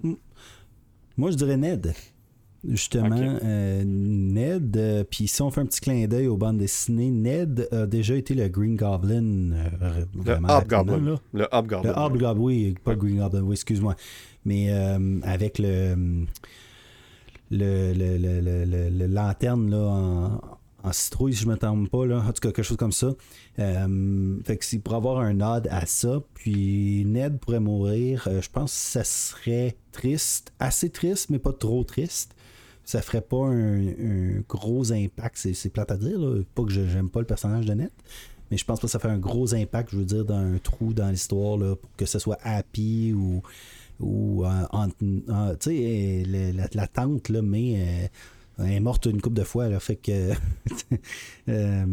Moi, 1.16 1.30
je 1.30 1.36
dirais 1.36 1.56
Ned. 1.56 1.92
Justement, 2.62 3.38
euh, 3.42 3.82
Ned, 3.86 4.76
euh, 4.76 5.02
puis 5.02 5.28
si 5.28 5.40
on 5.40 5.51
fait 5.51 5.62
un 5.62 5.66
petit 5.66 5.80
clin 5.80 6.06
d'œil 6.06 6.26
aux 6.26 6.36
bandes 6.36 6.59
dessinées, 6.59 7.10
Ned 7.10 7.66
a 7.72 7.86
déjà 7.86 8.16
été 8.16 8.34
le 8.34 8.48
Green 8.48 8.76
Goblin. 8.76 9.52
Euh, 9.52 10.05
le 10.14 10.32
Hobgoblin. 10.34 11.18
Le 11.32 11.48
Hobgoblin. 11.51 11.90
Le 11.90 11.98
Hobgoblin, 11.98 12.34
oui, 12.36 12.74
pas 12.84 12.92
le 12.92 12.98
Green 12.98 13.18
Goblin, 13.18 13.40
oui, 13.40 13.55
excuse-moi. 13.55 13.97
Mais 14.44 14.70
avec 15.22 15.59
le, 15.59 16.26
le, 17.51 17.94
le, 17.94 18.18
le, 18.18 18.90
le, 18.90 19.06
lanterne 19.06 19.70
là, 19.70 19.78
en, 19.78 20.40
en 20.82 20.93
citrouille, 20.93 21.35
si 21.35 21.43
je 21.43 21.48
ne 21.48 21.55
me 21.55 21.86
pas, 21.89 22.07
là. 22.07 22.19
en 22.19 22.32
tout 22.32 22.40
cas, 22.40 22.52
quelque 22.52 22.62
chose 22.62 22.77
comme 22.77 22.93
ça. 22.93 23.12
fait 23.57 24.57
que 24.57 24.65
c'est 24.65 24.78
pour 24.78 24.94
avoir 24.94 25.19
un 25.19 25.35
nod 25.35 25.69
à 25.70 25.86
ça, 25.86 26.23
puis 26.35 27.05
Ned 27.07 27.39
pourrait 27.39 27.61
mourir, 27.61 28.27
je 28.27 28.48
pense 28.48 28.73
que 28.73 28.78
ça 28.78 29.05
serait 29.05 29.77
triste, 29.93 30.52
assez 30.59 30.90
triste, 30.90 31.31
mais 31.31 31.39
pas 31.39 31.52
trop 31.52 31.85
triste 31.85 32.35
ça 32.90 33.02
ferait 33.02 33.20
pas 33.20 33.47
un, 33.47 34.40
gros 34.48 34.93
impact. 34.93 35.36
C'est 35.36 35.69
plate 35.69 35.93
à 35.93 35.97
dire, 35.97 36.19
pas 36.55 36.65
que 36.65 36.70
j'aime 36.70 37.09
pas 37.09 37.20
le 37.20 37.27
personnage 37.27 37.66
de 37.66 37.74
Ned, 37.74 37.90
mais 38.51 38.57
je 38.57 38.65
pense 38.65 38.81
pas 38.81 38.86
que 38.86 38.90
ça 38.90 38.98
fait 38.98 39.09
un 39.09 39.19
gros 39.19 39.55
impact, 39.55 39.90
je 39.93 39.98
veux 39.98 40.05
dire, 40.05 40.24
dans 40.24 40.35
un 40.35 40.59
trou 40.59 40.93
dans 40.93 41.09
l'histoire, 41.09 41.59
pour 41.59 41.90
que 41.97 42.05
ce 42.05 42.19
soit 42.19 42.39
happy 42.43 43.12
ou, 43.15 43.43
ou 44.01 44.44
en, 44.44 44.89
tu 44.98 45.23
sais, 45.61 46.24
la, 46.74 46.86
tante, 46.89 47.28
là, 47.28 47.43
mais 47.43 47.74
euh, 47.77 48.07
elle 48.65 48.73
est 48.73 48.81
morte 48.81 49.07
une 49.07 49.20
couple 49.20 49.37
de 49.37 49.45
fois, 49.45 49.69
là, 49.69 49.81
fait 49.81 49.97
que, 49.97 50.32
euh, 51.49 51.85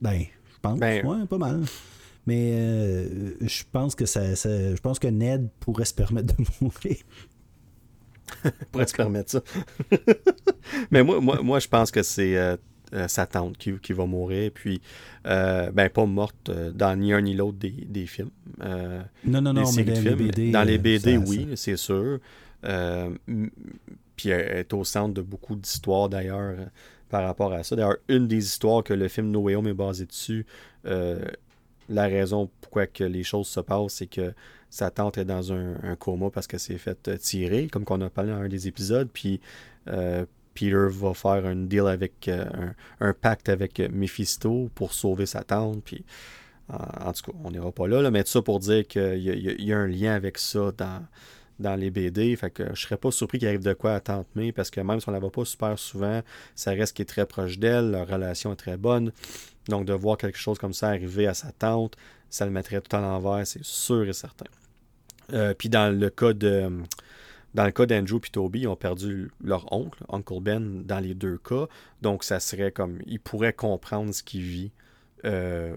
ben, 0.00 0.20
je 0.20 0.60
pense, 0.60 0.78
ben, 0.78 1.04
ouais, 1.06 1.26
pas 1.26 1.38
mal. 1.38 1.62
Mais 2.26 2.52
euh, 2.54 3.34
je 3.40 3.64
pense 3.70 3.94
que 3.94 4.06
ça, 4.06 4.34
je 4.34 4.80
pense 4.80 4.98
que 4.98 5.08
Ned 5.08 5.48
pourrait 5.60 5.84
se 5.84 5.94
permettre 5.94 6.34
de 6.34 6.44
mourir. 6.60 6.96
pourrait 8.72 8.86
se 8.86 8.94
permettre 8.94 9.30
ça. 9.30 9.42
Mais 10.90 11.02
moi, 11.02 11.20
moi, 11.20 11.40
moi, 11.42 11.58
je 11.58 11.68
pense 11.68 11.90
que 11.90 12.02
c'est 12.02 12.36
euh, 12.36 12.56
euh, 12.94 13.08
sa 13.08 13.26
tante 13.26 13.56
qui, 13.58 13.72
qui, 13.78 13.92
va 13.92 14.06
mourir. 14.06 14.50
Puis, 14.54 14.80
euh, 15.26 15.70
ben, 15.70 15.88
pas 15.88 16.06
morte 16.06 16.50
dans 16.50 16.98
ni 16.98 17.12
un 17.12 17.20
ni 17.20 17.34
l'autre 17.34 17.58
des, 17.58 17.70
des, 17.70 18.06
films. 18.06 18.30
non, 18.58 19.40
non, 19.40 19.52
non, 19.52 19.72
mais 19.76 19.84
dans 19.84 20.00
les 20.00 20.14
BD. 20.14 20.50
Dans 20.50 20.64
les 20.64 20.78
BD, 20.78 21.16
oui, 21.18 21.48
c'est 21.56 21.76
sûr. 21.76 22.18
Est 24.30 24.72
au 24.72 24.84
centre 24.84 25.14
de 25.14 25.22
beaucoup 25.22 25.56
d'histoires 25.56 26.08
d'ailleurs 26.08 26.56
par 27.08 27.24
rapport 27.24 27.52
à 27.52 27.62
ça. 27.62 27.76
D'ailleurs, 27.76 27.98
une 28.08 28.26
des 28.28 28.44
histoires 28.44 28.82
que 28.82 28.94
le 28.94 29.08
film 29.08 29.30
No 29.30 29.40
Way 29.40 29.56
Home 29.56 29.68
est 29.68 29.74
basé 29.74 30.06
dessus, 30.06 30.46
la 31.88 32.04
raison 32.04 32.50
pourquoi 32.60 32.86
que 32.86 33.04
les 33.04 33.22
choses 33.22 33.48
se 33.48 33.60
passent, 33.60 33.94
c'est 33.94 34.06
que 34.06 34.34
sa 34.70 34.90
tante 34.90 35.18
est 35.18 35.24
dans 35.24 35.52
un, 35.52 35.96
coma 35.96 36.30
parce 36.30 36.46
qu'elle 36.46 36.60
s'est 36.60 36.78
fait 36.78 37.06
euh, 37.08 37.16
tirer, 37.16 37.68
comme 37.68 37.84
qu'on 37.84 38.00
a 38.00 38.10
parlé 38.10 38.32
dans 38.32 38.38
un 38.38 38.48
des 38.48 38.66
épisodes. 38.66 39.08
Puis 39.12 39.40
euh, 39.88 40.26
Peter 40.54 40.88
va 40.90 41.14
faire 41.14 41.46
un 41.46 41.54
deal 41.54 41.86
avec 41.86 42.26
euh, 42.26 42.44
un, 43.00 43.12
pacte 43.12 43.48
avec 43.48 43.78
Mephisto 43.78 44.70
pour 44.74 44.92
sauver 44.92 45.26
sa 45.26 45.44
tante. 45.44 45.82
Puis 45.84 46.04
en, 46.68 47.12
tout 47.12 47.30
cas, 47.30 47.38
on 47.44 47.50
n'ira 47.50 47.70
pas 47.70 47.86
là, 47.86 48.10
mais 48.10 48.24
tout 48.24 48.30
ça 48.30 48.42
pour 48.42 48.58
dire 48.58 48.86
qu'il 48.86 49.18
y, 49.18 49.72
a 49.72 49.78
un 49.78 49.86
lien 49.86 50.14
avec 50.14 50.38
ça 50.38 50.72
dans, 50.76 51.06
dans 51.58 51.74
les 51.76 51.90
BD. 51.90 52.34
Fait 52.36 52.50
que 52.50 52.74
je 52.74 52.82
serais 52.82 52.96
pas 52.96 53.10
surpris 53.10 53.38
qu'il 53.38 53.48
arrive 53.48 53.62
de 53.62 53.72
quoi 53.72 53.94
à 53.94 54.00
Tante 54.00 54.26
May 54.34 54.52
parce 54.52 54.70
que 54.70 54.80
même 54.80 55.00
si 55.00 55.08
on 55.08 55.12
la 55.12 55.18
voit 55.18 55.32
pas 55.32 55.44
super 55.44 55.78
souvent, 55.78 56.22
ça 56.54 56.72
reste 56.72 56.96
qui 56.96 57.02
est 57.02 57.06
très 57.06 57.26
proche 57.26 57.58
d'elle, 57.58 57.90
leur 57.90 58.08
relation 58.08 58.52
est 58.52 58.56
très 58.56 58.76
bonne. 58.76 59.12
Donc 59.68 59.86
de 59.86 59.92
voir 59.92 60.18
quelque 60.18 60.38
chose 60.38 60.58
comme 60.58 60.74
ça 60.74 60.88
arriver 60.88 61.26
à 61.26 61.34
sa 61.34 61.52
tante, 61.52 61.96
ça 62.30 62.44
le 62.44 62.50
mettrait 62.50 62.80
tout 62.80 62.94
à 62.94 63.00
l'envers, 63.00 63.46
c'est 63.46 63.64
sûr 63.64 64.06
et 64.08 64.12
certain. 64.12 64.46
Euh, 65.32 65.54
puis 65.54 65.68
dans 65.68 65.96
le 65.96 66.10
cas 66.10 66.32
de. 66.32 66.70
Dans 67.54 67.64
le 67.64 67.70
cas 67.70 67.86
d'Andrew 67.86 68.16
et 68.16 68.30
Toby, 68.32 68.62
ils 68.62 68.66
ont 68.66 68.74
perdu 68.74 69.30
leur 69.40 69.72
oncle, 69.72 70.02
Uncle 70.08 70.40
Ben, 70.40 70.82
dans 70.84 70.98
les 70.98 71.14
deux 71.14 71.38
cas. 71.38 71.68
Donc, 72.02 72.24
ça 72.24 72.40
serait 72.40 72.72
comme. 72.72 72.98
Il 73.06 73.20
pourrait 73.20 73.52
comprendre 73.52 74.12
ce 74.12 74.24
qu'il 74.24 74.42
vit, 74.42 74.72
euh, 75.24 75.76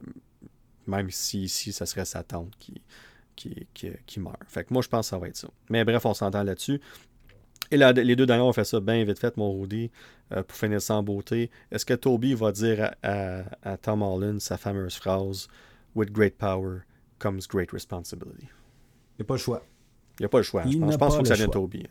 même 0.88 1.12
si 1.12 1.44
ici, 1.44 1.72
ça 1.72 1.86
serait 1.86 2.06
sa 2.06 2.24
tante 2.24 2.52
qui, 2.58 2.82
qui, 3.38 3.68
qui, 4.06 4.20
meurt. 4.20 4.38
Fait 4.48 4.66
que 4.66 4.74
moi, 4.74 4.82
je 4.82 4.90
pense 4.90 5.06
que 5.06 5.10
ça 5.12 5.18
va 5.18 5.28
être 5.30 5.38
ça. 5.38 5.48
Mais 5.70 5.86
bref, 5.86 6.06
on 6.06 6.14
s'entend 6.14 6.44
là-dessus. 6.44 6.82
Et 7.72 7.78
là, 7.78 7.92
les 7.92 8.16
deux 8.16 8.26
derniers 8.26 8.44
ont 8.44 8.54
fait 8.54 8.66
ça 8.66 8.80
bien 8.80 9.04
vite 9.04 9.20
fait, 9.20 9.38
mon 9.38 9.58
Rudy, 9.60 9.92
euh, 10.32 10.44
pour 10.44 10.58
finir 10.58 10.82
sans 10.82 11.04
beauté. 11.04 11.52
Est-ce 11.72 11.86
que 11.86 11.94
Toby 11.94 12.34
va 12.34 12.52
dire 12.52 12.92
à, 13.04 13.44
à 13.62 13.78
Tom 13.78 14.02
Holland 14.02 14.40
sa 14.40 14.58
fameuse 14.58 14.96
phrase 14.96 15.48
With 15.96 16.12
great 16.12 16.38
power 16.38 16.82
comes 17.20 17.42
great 17.50 17.72
responsibility? 17.72 18.48
Il 19.18 19.22
n'y 19.22 19.24
a 19.24 19.26
pas 19.26 19.36
le 19.36 19.40
choix. 19.40 19.64
Il 20.20 20.24
n'y 20.24 20.26
a 20.26 20.30
pas 20.30 20.38
le 20.38 20.44
choix. 20.44 20.64
je 20.66 20.78
pense, 20.78 21.16
qu'il 21.16 21.18
faut 21.18 21.22
que 21.24 21.28
ça 21.28 21.36
vienne 21.36 21.48
de 21.48 21.52
Toby. 21.54 21.88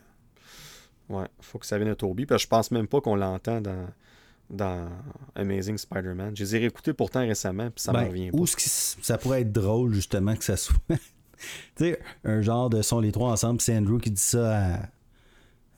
Ouais, 1.09 1.25
il 1.39 1.45
faut 1.45 1.59
que 1.59 1.65
ça 1.65 1.77
vienne 1.77 1.89
de 1.89 1.93
Toby. 1.93 2.25
Parce 2.25 2.41
que 2.41 2.43
je 2.43 2.49
pense 2.49 2.71
même 2.71 2.87
pas 2.87 3.01
qu'on 3.01 3.15
l'entend 3.15 3.61
dans, 3.61 3.87
dans 4.49 4.89
Amazing 5.35 5.77
Spider-Man. 5.77 6.35
Je 6.35 6.43
les 6.43 6.55
ai 6.55 6.59
réécoutés 6.59 6.93
pourtant 6.93 7.21
récemment, 7.21 7.69
puis 7.69 7.81
ça 7.81 7.91
ben, 7.91 8.03
me 8.03 8.07
revient 8.07 8.31
pas. 8.31 8.37
Ou 8.37 8.47
ça 8.47 9.17
pourrait 9.17 9.41
être 9.41 9.51
drôle, 9.51 9.93
justement, 9.93 10.35
que 10.35 10.43
ça 10.43 10.57
soit. 10.57 10.75
Tu 11.75 11.85
sais, 11.85 11.99
un 12.23 12.41
genre 12.41 12.69
de 12.69 12.81
sont 12.81 12.99
les 12.99 13.11
trois 13.11 13.31
ensemble, 13.31 13.61
c'est 13.61 13.77
Andrew 13.77 13.99
qui 13.99 14.11
dit 14.11 14.21
ça 14.21 14.89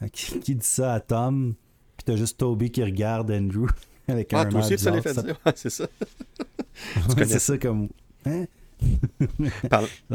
à. 0.02 0.10
qui, 0.10 0.56
dit 0.56 0.65
ça 0.65 0.94
à 0.94 0.99
Tom, 0.99 1.56
puis 1.98 2.06
t'as 2.06 2.15
juste 2.15 2.38
Toby 2.38 2.72
qui 2.72 2.84
regarde 2.84 3.31
Andrew 3.31 3.68
avec 4.07 4.34
ah, 4.34 4.41
un. 4.41 4.45
Toi 4.45 4.60
aussi, 4.61 4.77
ça 4.77 4.91
les 4.91 5.02
fait 5.02 5.14
dire. 5.22 5.40
c'est 5.56 5.69
ça. 5.69 5.88
c'est 7.18 7.40
ça 7.40 7.57
comme. 7.57 7.90
Hein? 8.26 8.45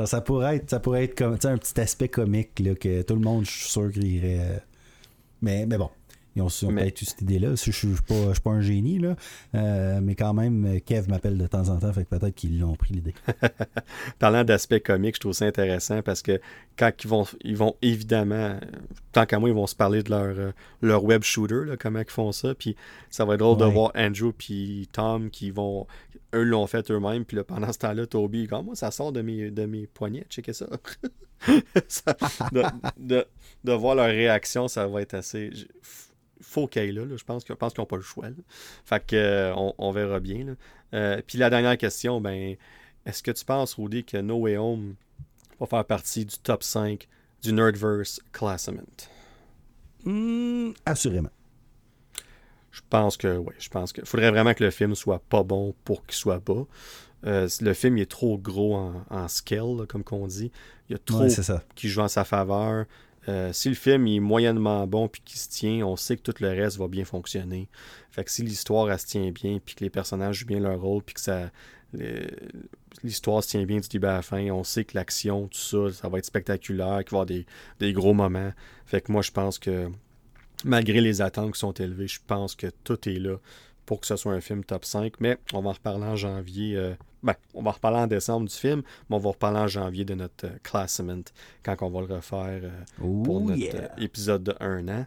ça 0.07 0.21
pourrait 0.23 0.57
être, 0.57 0.71
ça 0.71 0.81
pourrait 0.81 1.05
être 1.05 1.17
comme 1.17 1.35
un 1.35 1.59
petit 1.59 1.81
aspect 1.81 2.09
comique 2.09 2.59
là, 2.61 2.75
que 2.75 3.03
tout 3.03 3.15
le 3.15 3.21
monde, 3.21 3.45
je 3.45 3.51
suis 3.51 3.71
sûr 3.71 3.93
qu'il 3.93 4.07
irait. 4.07 4.39
Euh, 4.41 4.59
mais, 5.43 5.67
mais 5.67 5.77
bon, 5.77 5.91
ils 6.37 6.43
ont, 6.43 6.49
peut-être 6.49 7.01
eu 7.01 7.05
cette 7.05 7.21
idée-là. 7.23 7.55
Je 7.55 7.71
ne 7.71 7.73
suis, 7.73 7.89
pas, 8.07 8.33
pas 8.43 8.51
un 8.51 8.61
génie, 8.61 8.99
là. 8.99 9.15
Euh, 9.55 10.01
mais 10.03 10.15
quand 10.15 10.35
même, 10.35 10.81
Kev 10.81 11.09
m'appelle 11.09 11.39
de 11.39 11.47
temps 11.47 11.69
en 11.69 11.79
temps, 11.79 11.93
fait 11.93 12.05
peut-être 12.05 12.35
qu'ils 12.35 12.59
l'ont 12.59 12.75
pris 12.75 12.95
l'idée. 12.95 13.15
Parlant 14.19 14.43
d'aspect 14.45 14.81
comique, 14.81 15.15
je 15.17 15.21
trouve 15.21 15.33
ça 15.33 15.45
intéressant 15.45 16.03
parce 16.03 16.23
que 16.23 16.41
quand 16.77 16.91
ils 17.03 17.09
vont, 17.09 17.25
ils 17.43 17.57
vont 17.57 17.77
évidemment, 17.83 18.59
tant 19.13 19.27
qu'à 19.27 19.39
moi, 19.39 19.49
ils 19.49 19.55
vont 19.55 19.67
se 19.67 19.77
parler 19.77 20.03
de 20.03 20.11
leur, 20.11 20.39
euh, 20.39 20.53
leur 20.83 21.05
web 21.05 21.23
shooter, 21.23 21.65
là, 21.67 21.77
comment 21.77 22.01
ils 22.01 22.11
font 22.11 22.33
ça. 22.33 22.55
Puis 22.55 22.75
ça 23.11 23.25
va 23.25 23.35
être 23.35 23.41
drôle 23.41 23.59
de 23.59 23.65
voir 23.65 23.93
Andrew 23.95 24.33
puis 24.37 24.89
Tom 24.93 25.31
qui 25.31 25.51
vont. 25.51 25.87
Eux 26.35 26.43
l'ont 26.43 26.67
fait 26.67 26.91
eux-mêmes, 26.91 27.25
puis 27.25 27.39
pendant 27.47 27.73
ce 27.73 27.79
temps-là, 27.79 28.07
Toby, 28.07 28.49
comme 28.49 28.67
moi, 28.67 28.75
ça 28.75 28.91
sort 28.91 29.13
de 29.13 29.23
mes, 29.23 29.53
de 29.53 29.67
mes 29.67 29.87
poignets, 29.87 30.27
checkez 30.29 30.53
ça. 30.53 30.67
de, 32.99 33.25
de, 33.63 33.73
voir 33.73 33.95
leur 33.95 34.07
réaction, 34.07 34.67
ça 34.67 34.89
va 34.89 35.03
être 35.03 35.15
assez 35.15 35.51
faut 36.41 36.67
qu'il 36.67 36.95
là, 36.95 37.17
Je 37.17 37.25
pense, 37.25 37.45
qu'ils 37.45 37.57
n'ont 37.79 37.87
pas 37.87 37.97
le 37.97 38.03
choix. 38.03 38.29
Fait 38.85 39.05
que, 39.05 39.17
euh, 39.17 39.55
on, 39.79 39.93
verra 39.93 40.21
bien. 40.21 40.57
Euh, 40.93 41.21
puis 41.27 41.39
la 41.39 41.51
dernière 41.51 41.79
question, 41.79 42.21
ben, 42.21 42.57
est-ce 43.07 43.23
que 43.23 43.31
tu 43.31 43.45
penses, 43.45 43.75
Rudy, 43.75 44.05
que 44.05 44.19
No 44.19 44.37
Way 44.37 44.57
Home 44.57 44.95
va 45.61 45.67
faire 45.67 45.85
partie 45.85 46.25
du 46.25 46.37
top 46.39 46.63
5 46.63 47.09
du 47.43 47.53
Nerdverse 47.53 48.21
Classement? 48.33 48.83
Hmm, 50.05 50.73
assurément. 50.85 51.31
Je 52.71 52.81
pense 52.91 53.17
que 53.17 53.37
oui. 53.37 53.55
Je 53.59 53.69
pense 53.69 53.93
que 53.93 54.05
faudrait 54.05 54.31
vraiment 54.31 54.53
que 54.53 54.65
le 54.65 54.71
film 54.71 54.95
soit 54.95 55.21
pas 55.21 55.45
bon 55.45 55.75
pour 55.85 56.05
qu'il 56.05 56.17
soit 56.17 56.41
bas. 56.41 56.67
Euh, 57.25 57.49
le 57.61 57.73
film 57.73 57.97
est 57.99 58.11
trop 58.11 58.37
gros 58.37 58.75
en, 59.09 59.29
scale, 59.29 59.87
comme 59.89 60.03
qu'on 60.03 60.27
dit. 60.27 60.51
Il 60.89 60.93
y 60.93 60.97
a 60.97 60.99
trop 60.99 61.27
qui 61.75 61.89
joue 61.89 62.03
en 62.03 62.09
sa 62.09 62.25
faveur. 62.25 62.87
Euh, 63.29 63.53
si 63.53 63.69
le 63.69 63.75
film 63.75 64.07
est 64.07 64.21
moyennement 64.21 64.87
bon 64.87 65.09
puis 65.09 65.23
qu'il 65.25 65.39
se 65.39 65.49
tient, 65.49 65.87
on 65.87 65.97
sait 65.97 66.17
que 66.17 66.23
tout 66.23 66.35
le 66.41 66.49
reste 66.49 66.77
va 66.77 66.89
bien 66.89 67.05
fonctionner. 67.05 67.69
Fait 68.11 68.25
que 68.25 68.31
si 68.31 68.43
l'histoire 68.43 68.99
se 68.99 69.07
tient 69.07 69.31
bien 69.31 69.59
puis 69.65 69.75
que 69.75 69.85
les 69.85 69.91
personnages 69.91 70.39
jouent 70.39 70.47
bien 70.47 70.61
leur 70.61 70.81
rôle 70.81 71.03
puis 71.03 71.15
que 71.15 71.51
l'histoire 73.03 73.43
se 73.43 73.49
tient 73.49 73.65
bien 73.65 73.81
du 73.81 73.89
début 73.89 74.07
à 74.07 74.15
la 74.15 74.23
fin, 74.23 74.51
on 74.51 74.65
sait 74.65 74.85
que 74.85 74.97
l'action, 74.97 75.49
tout 75.49 75.59
ça, 75.59 75.93
ça 75.93 76.09
va 76.09 76.19
être 76.19 76.27
spectaculaire, 76.27 77.05
qu'il 77.05 77.17
va 77.17 77.19
y 77.19 77.23
avoir 77.23 77.27
des, 77.27 77.47
des, 77.79 77.93
gros 77.93 78.15
moments. 78.15 78.53
Fait 78.85 79.01
que 79.01 79.11
moi 79.11 79.23
je 79.23 79.31
pense 79.31 79.59
que 79.59 79.89
malgré 80.65 81.01
les 81.01 81.23
attentes 81.23 81.55
qui 81.55 81.61
sont 81.61 81.73
élevées, 81.73 82.09
je 82.09 82.21
pense 82.27 82.55
que 82.55 82.67
tout 82.85 83.09
est 83.09 83.19
là 83.19 83.37
pour 83.87 84.01
que 84.01 84.07
ce 84.07 84.17
soit 84.17 84.33
un 84.33 84.41
film 84.41 84.65
top 84.65 84.85
5. 84.85 85.15
Mais 85.21 85.39
on 85.53 85.61
va 85.61 85.71
en 85.71 85.73
reparler 85.73 86.05
en 86.05 86.17
janvier. 86.17 86.77
Euh, 86.77 86.95
ben, 87.23 87.35
on 87.55 87.63
va 87.63 87.73
reparler 87.73 87.99
en 87.99 88.07
décembre 88.07 88.49
du 88.49 88.55
film, 88.55 88.83
mais 89.09 89.17
on 89.17 89.19
va 89.19 89.31
reparler 89.31 89.61
en 89.61 89.69
janvier 89.69 90.05
de 90.05 90.15
notre 90.15 90.47
euh, 90.47 90.59
classement 90.63 91.23
quand 91.63 91.77
on 91.81 91.91
va 91.91 92.01
le 92.01 92.15
refaire 92.15 92.61
euh, 92.63 93.23
pour 93.25 93.41
notre 93.41 94.01
épisode 94.01 94.45
de 94.45 94.55
1 94.61 94.89
an. 94.89 95.07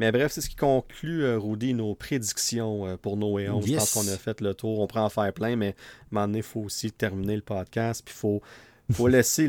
Mais 0.00 0.10
bref, 0.10 0.32
c'est 0.32 0.40
ce 0.40 0.48
qui 0.48 0.56
conclut, 0.56 1.22
euh, 1.22 1.38
Rudy, 1.38 1.72
nos 1.72 1.94
prédictions 1.94 2.86
euh, 2.86 2.96
pour 2.96 3.16
No 3.16 3.32
Way 3.32 3.48
Home. 3.48 3.62
Je 3.64 3.76
pense 3.76 3.92
qu'on 3.92 4.08
a 4.08 4.16
fait 4.16 4.40
le 4.40 4.54
tour. 4.54 4.80
On 4.80 4.86
prend 4.86 5.04
en 5.04 5.08
faire 5.08 5.32
plein, 5.32 5.54
mais 5.56 5.68
à 5.68 5.70
un 5.70 5.74
moment 6.10 6.26
donné, 6.26 6.38
il 6.38 6.44
faut 6.44 6.60
aussi 6.60 6.90
terminer 6.90 7.36
le 7.36 7.42
podcast. 7.42 8.02
Puis 8.04 8.14
il 8.14 8.18
faut, 8.18 8.42
faut 8.92 9.08
laisser 9.08 9.48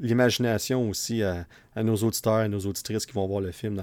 l'imagination 0.00 0.88
aussi 0.88 1.22
à, 1.22 1.46
nos 1.76 1.96
auditeurs 1.96 2.42
et 2.42 2.48
nos 2.48 2.60
auditrices 2.60 3.06
qui 3.06 3.12
vont 3.12 3.26
voir 3.26 3.40
le 3.40 3.52
film 3.52 3.82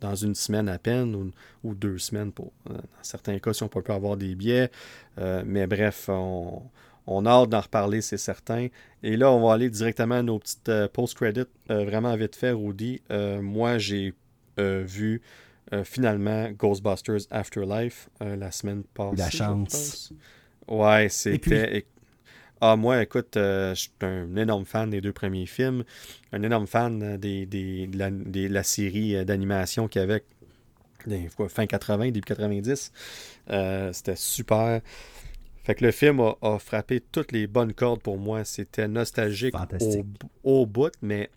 dans, 0.00 0.14
une 0.14 0.34
semaine 0.34 0.68
à 0.68 0.78
peine 0.78 1.32
ou, 1.64 1.74
deux 1.74 1.98
semaines, 1.98 2.32
pour, 2.32 2.52
euh, 2.70 2.74
dans 2.74 2.80
certains 3.02 3.38
cas, 3.38 3.52
si 3.52 3.62
on 3.62 3.68
peut 3.68 3.82
pas 3.82 3.94
avoir 3.94 4.16
des 4.16 4.34
billets. 4.34 4.70
mais 5.18 5.66
bref, 5.66 6.08
on, 6.08 6.62
on 7.06 7.26
a 7.26 7.30
hâte 7.30 7.50
d'en 7.50 7.60
reparler, 7.60 8.00
c'est 8.00 8.18
certain. 8.18 8.68
Et 9.02 9.16
là, 9.16 9.30
on 9.30 9.46
va 9.46 9.54
aller 9.54 9.70
directement 9.70 10.16
à 10.16 10.22
nos 10.22 10.38
petites 10.38 10.70
post-credits. 10.92 11.48
vraiment 11.68 12.14
vite 12.16 12.36
fait, 12.36 12.52
Rudy. 12.52 13.00
moi, 13.40 13.78
j'ai 13.78 14.14
euh, 14.58 14.84
vu 14.86 15.20
euh, 15.72 15.84
finalement 15.84 16.50
Ghostbusters 16.52 17.26
Afterlife 17.30 18.08
euh, 18.22 18.36
la 18.36 18.50
semaine 18.50 18.84
passée. 18.94 19.16
La 19.16 19.30
chance. 19.30 20.12
Ouais, 20.66 21.08
c'était. 21.10 21.86
Ah, 22.60 22.76
moi, 22.76 23.02
écoute, 23.02 23.32
je 23.34 23.74
suis 23.74 23.90
un 24.00 24.34
énorme 24.36 24.64
fan 24.64 24.90
des 24.90 25.00
deux 25.00 25.12
premiers 25.12 25.46
films, 25.46 25.84
un 26.32 26.42
énorme 26.42 26.66
fan 26.66 27.16
des, 27.18 27.46
de, 27.46 28.48
la, 28.48 28.62
série 28.62 29.24
d'animation 29.24 29.88
qu'il 29.88 30.00
y 30.00 30.04
avait 30.04 30.24
fin 31.48 31.66
80, 31.66 32.06
début 32.06 32.20
90. 32.22 32.92
C'était 33.92 34.16
super. 34.16 34.80
Fait 35.66 35.74
que 35.74 35.84
le 35.84 35.90
film 35.90 36.20
a, 36.20 36.58
frappé 36.60 37.00
toutes 37.00 37.32
les 37.32 37.48
bonnes 37.48 37.74
cordes 37.74 38.00
pour 38.00 38.18
moi. 38.18 38.44
C'était 38.44 38.86
nostalgique 38.86 39.54
au, 39.80 40.60
au, 40.60 40.64
bout, 40.66 40.92
mais, 41.02 41.28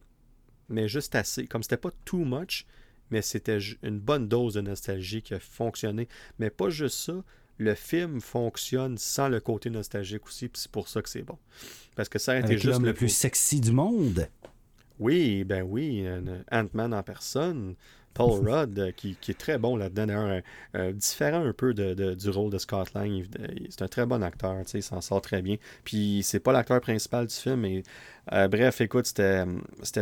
mais 0.70 0.88
juste 0.88 1.16
assez. 1.16 1.48
Comme 1.48 1.64
c'était 1.64 1.78
pas 1.78 1.90
too 2.06 2.24
much, 2.26 2.68
mais 3.10 3.24
c'était 3.24 3.58
une 3.82 4.00
bonne 4.00 4.28
dose 4.28 4.54
de 4.54 4.62
nostalgie 4.62 5.24
qui 5.24 5.34
a 5.34 5.40
fonctionné. 5.40 6.08
Mais 6.38 6.52
pas 6.52 6.70
juste 6.70 6.98
ça, 6.98 7.14
le 7.60 7.76
film 7.76 8.22
fonctionne 8.22 8.98
sans 8.98 9.30
le 9.30 9.40
côté 9.40 9.70
nostalgique 9.70 10.26
aussi, 10.26 10.48
puis 10.48 10.62
c'est 10.62 10.72
pour 10.72 10.88
ça 10.88 11.02
que 11.02 11.10
c'est 11.10 11.22
bon. 11.22 11.38
Parce 11.96 12.10
que 12.10 12.18
ça 12.18 12.32
a 12.32 12.38
été 12.38 12.58
juste 12.58 12.82
le 12.82 12.94
plus 12.94 13.10
sexy 13.10 13.60
du 13.60 13.72
monde. 13.72 14.28
Oui, 14.98 15.44
ben 15.44 15.64
oui, 15.64 16.06
Ant-Man 16.52 16.94
en 16.94 17.04
personne. 17.04 17.76
Paul 18.14 18.42
Rudd, 18.50 18.78
euh, 18.80 18.92
qui, 18.92 19.18
est 19.28 19.38
très 19.38 19.58
bon 19.58 19.76
là-dedans, 19.76 20.08
d'ailleurs, 20.08 20.42
euh, 20.76 20.92
différent 20.92 21.46
un 21.46 21.54
peu 21.54 21.74
de, 21.74 22.16
du 22.16 22.30
rôle 22.30 22.52
de 22.52 22.58
Scott 22.58 22.94
Lang. 22.94 23.26
C'est 23.70 23.82
un 23.82 23.88
très 23.88 24.06
bon 24.06 24.24
acteur, 24.24 24.56
il 24.74 24.84
s'en 24.84 25.02
sort 25.02 25.22
très 25.22 25.42
bien. 25.42 25.58
Puis 25.84 26.22
c'est 26.24 26.40
pas 26.40 26.52
l'acteur 26.52 26.82
principal 26.82 27.28
du 27.28 27.36
film, 27.36 27.62
mais 27.62 27.84
euh, 28.34 28.48
bref, 28.48 28.82
écoute, 28.82 29.06
c'était 29.06 29.46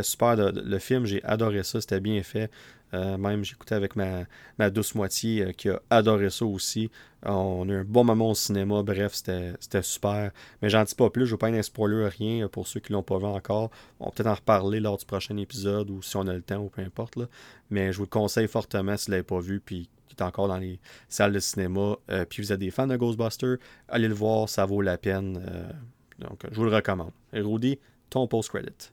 super. 0.02 0.36
le 0.36 0.78
film, 0.78 1.06
j'ai 1.06 1.22
adoré 1.24 1.62
ça, 1.62 1.80
c'était 1.80 2.00
bien 2.00 2.22
fait. 2.22 2.50
même 2.92 3.44
j'écoutais 3.44 3.74
avec 3.74 3.96
ma, 3.96 4.24
ma, 4.58 4.70
douce 4.70 4.94
moitié 4.94 5.54
qui 5.54 5.68
a 5.68 5.80
adoré 5.90 6.30
ça 6.30 6.44
aussi. 6.44 6.90
on 7.24 7.68
a 7.68 7.72
eu 7.72 7.76
un 7.76 7.84
bon 7.84 8.04
moment 8.04 8.30
au 8.30 8.34
cinéma, 8.34 8.82
bref, 8.82 9.14
c'était 9.14 9.82
super. 9.82 10.30
Mais 10.62 10.68
j'en 10.70 10.84
dis 10.84 10.94
pas 10.94 11.10
plus, 11.10 11.26
je 11.26 11.32
veux 11.32 11.38
pas 11.38 11.48
un 11.48 11.62
spoiler, 11.62 12.08
rien 12.08 12.48
pour 12.48 12.66
ceux 12.66 12.80
qui 12.80 12.92
l'ont 12.92 13.02
pas 13.02 13.18
vu 13.18 13.26
encore. 13.26 13.70
On 14.00 14.06
va 14.06 14.10
peut-être 14.12 14.28
en 14.28 14.34
reparler 14.34 14.80
lors 14.80 14.96
du 14.96 15.04
prochain 15.04 15.36
épisode 15.36 15.90
ou 15.90 16.02
si 16.02 16.16
on 16.16 16.26
a 16.26 16.32
le 16.32 16.42
temps 16.42 16.58
ou 16.58 16.68
peu 16.68 16.82
importe. 16.82 17.16
Là. 17.16 17.26
Mais 17.70 17.92
je 17.92 17.98
vous 17.98 18.04
le 18.04 18.08
conseille 18.10 18.48
fortement 18.48 18.96
si 18.96 19.06
vous 19.06 19.10
ne 19.10 19.16
l'avez 19.16 19.26
pas 19.26 19.40
vu, 19.40 19.60
puis 19.60 19.88
qui 20.08 20.16
est 20.16 20.22
encore 20.22 20.48
dans 20.48 20.58
les 20.58 20.80
salles 21.08 21.32
de 21.32 21.38
cinéma. 21.38 21.96
Euh, 22.10 22.24
puis 22.24 22.42
vous 22.42 22.52
êtes 22.52 22.60
des 22.60 22.70
fans 22.70 22.86
de 22.86 22.96
Ghostbusters, 22.96 23.58
allez 23.88 24.08
le 24.08 24.14
voir, 24.14 24.48
ça 24.48 24.64
vaut 24.66 24.80
la 24.80 24.98
peine. 24.98 25.42
Euh, 25.46 25.70
donc, 26.18 26.44
je 26.50 26.56
vous 26.56 26.64
le 26.64 26.74
recommande. 26.74 27.12
Et 27.32 27.40
Rudy, 27.40 27.78
ton 28.10 28.26
post-credit. 28.26 28.90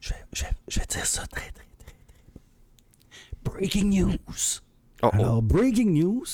Je 0.00 0.12
vais, 0.12 0.86
dire 0.86 1.06
ça 1.06 1.26
très, 1.26 1.40
très, 1.40 1.50
très, 1.52 1.92
très. 1.92 1.92
Breaking 3.42 3.84
news. 3.84 4.18
Alors, 5.00 5.42
breaking 5.42 5.92
news. 5.92 6.26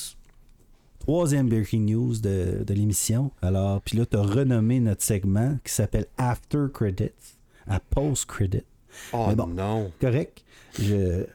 Troisième 0.99 1.49
breaking 1.49 1.87
news 1.87 2.19
de, 2.21 2.65
l'émission. 2.69 3.31
Alors, 3.43 3.81
puis 3.81 3.97
là, 3.97 4.07
tu 4.07 4.17
as 4.17 4.23
renommé 4.23 4.81
notre 4.81 5.03
segment 5.03 5.59
qui 5.65 5.73
s'appelle 5.73 6.07
After 6.19 6.67
Credits 6.73 7.39
à 7.67 7.81
Post 7.81 8.27
Credit. 8.27 8.65
Oh 9.13 9.33
non. 9.49 9.93
Correct. 10.01 10.45
Je. 10.79 11.27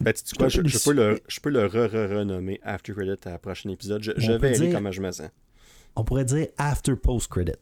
Ben, 0.00 0.12
tu 0.12 0.34
quoi, 0.34 0.48
je, 0.48 0.62
peux 0.84 0.92
le, 0.92 1.20
je 1.28 1.38
peux 1.38 1.50
le 1.50 1.64
re-renommer 1.64 2.58
After 2.64 2.92
Credit 2.92 3.28
à 3.28 3.38
prochain 3.38 3.68
épisode. 3.70 4.02
Je, 4.02 4.10
je 4.16 4.32
vais 4.32 4.52
dire, 4.52 4.74
comment 4.74 4.90
je 4.90 5.00
me 5.00 5.12
sens. 5.12 5.30
On 5.94 6.02
pourrait 6.02 6.24
dire 6.24 6.48
After 6.58 6.96
Post 6.96 7.28
Credit. 7.28 7.52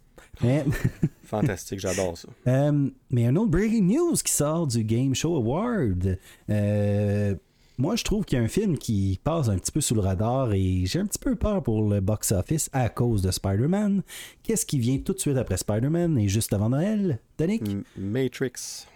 Fantastique, 1.24 1.80
j'adore 1.80 2.16
ça. 2.16 2.28
Euh, 2.46 2.88
mais 3.10 3.26
un 3.26 3.36
autre 3.36 3.50
breaking 3.50 3.82
news 3.82 4.14
qui 4.14 4.32
sort 4.32 4.66
du 4.66 4.82
Game 4.84 5.14
Show 5.14 5.36
Award. 5.36 6.18
Euh, 6.48 7.34
moi, 7.76 7.94
je 7.96 8.02
trouve 8.02 8.24
qu'il 8.24 8.38
y 8.38 8.40
a 8.40 8.44
un 8.44 8.48
film 8.48 8.76
qui 8.76 9.20
passe 9.22 9.48
un 9.48 9.56
petit 9.56 9.70
peu 9.70 9.80
sous 9.80 9.94
le 9.94 10.00
radar 10.00 10.52
et 10.52 10.82
j'ai 10.84 10.98
un 10.98 11.06
petit 11.06 11.18
peu 11.18 11.36
peur 11.36 11.62
pour 11.62 11.88
le 11.88 12.00
box-office 12.00 12.70
à 12.72 12.88
cause 12.88 13.22
de 13.22 13.30
Spider-Man. 13.30 14.02
Qu'est-ce 14.42 14.66
qui 14.66 14.78
vient 14.78 14.98
tout 14.98 15.12
de 15.12 15.20
suite 15.20 15.36
après 15.36 15.56
Spider-Man 15.56 16.18
et 16.18 16.28
juste 16.28 16.52
avant 16.52 16.70
Noël, 16.70 17.20
Danick? 17.36 17.62
Matrix. 17.96 18.86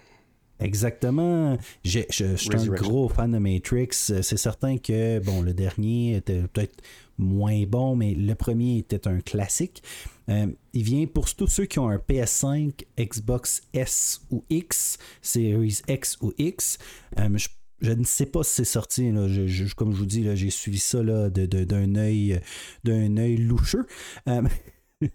Exactement. 0.63 1.57
Je, 1.83 1.99
suis 2.09 2.55
un 2.55 2.65
gros 2.67 3.09
fan 3.09 3.31
de 3.31 3.37
Matrix. 3.37 3.89
C'est 3.91 4.37
certain 4.37 4.77
que 4.77 5.19
bon, 5.19 5.41
le 5.41 5.53
dernier 5.53 6.15
était 6.15 6.41
peut-être 6.41 6.81
moins 7.17 7.63
bon, 7.67 7.95
mais 7.95 8.13
le 8.13 8.33
premier 8.33 8.77
était 8.77 9.07
un 9.07 9.19
classique. 9.19 9.83
Euh, 10.29 10.47
il 10.73 10.83
vient 10.83 11.05
pour 11.05 11.33
tous 11.33 11.47
ceux 11.47 11.65
qui 11.65 11.79
ont 11.79 11.89
un 11.89 11.97
PS5, 11.97 12.85
Xbox 12.97 13.61
S 13.73 14.21
ou 14.31 14.43
X, 14.49 14.97
Series 15.21 15.81
X 15.87 16.17
ou 16.21 16.33
X. 16.37 16.77
Euh, 17.19 17.37
je, 17.81 17.91
ne 17.91 18.03
sais 18.03 18.25
pas 18.25 18.43
si 18.43 18.55
c'est 18.55 18.63
sorti. 18.63 19.11
comme 19.75 19.91
je 19.91 19.97
vous 19.97 20.05
dis, 20.05 20.25
j'ai 20.35 20.49
suivi 20.49 20.79
ça 20.79 21.03
d'un 21.03 21.95
œil 21.95 22.39
d'un 22.83 23.17
œil 23.17 23.37
loucheux. 23.37 23.85
Euh, 24.29 24.41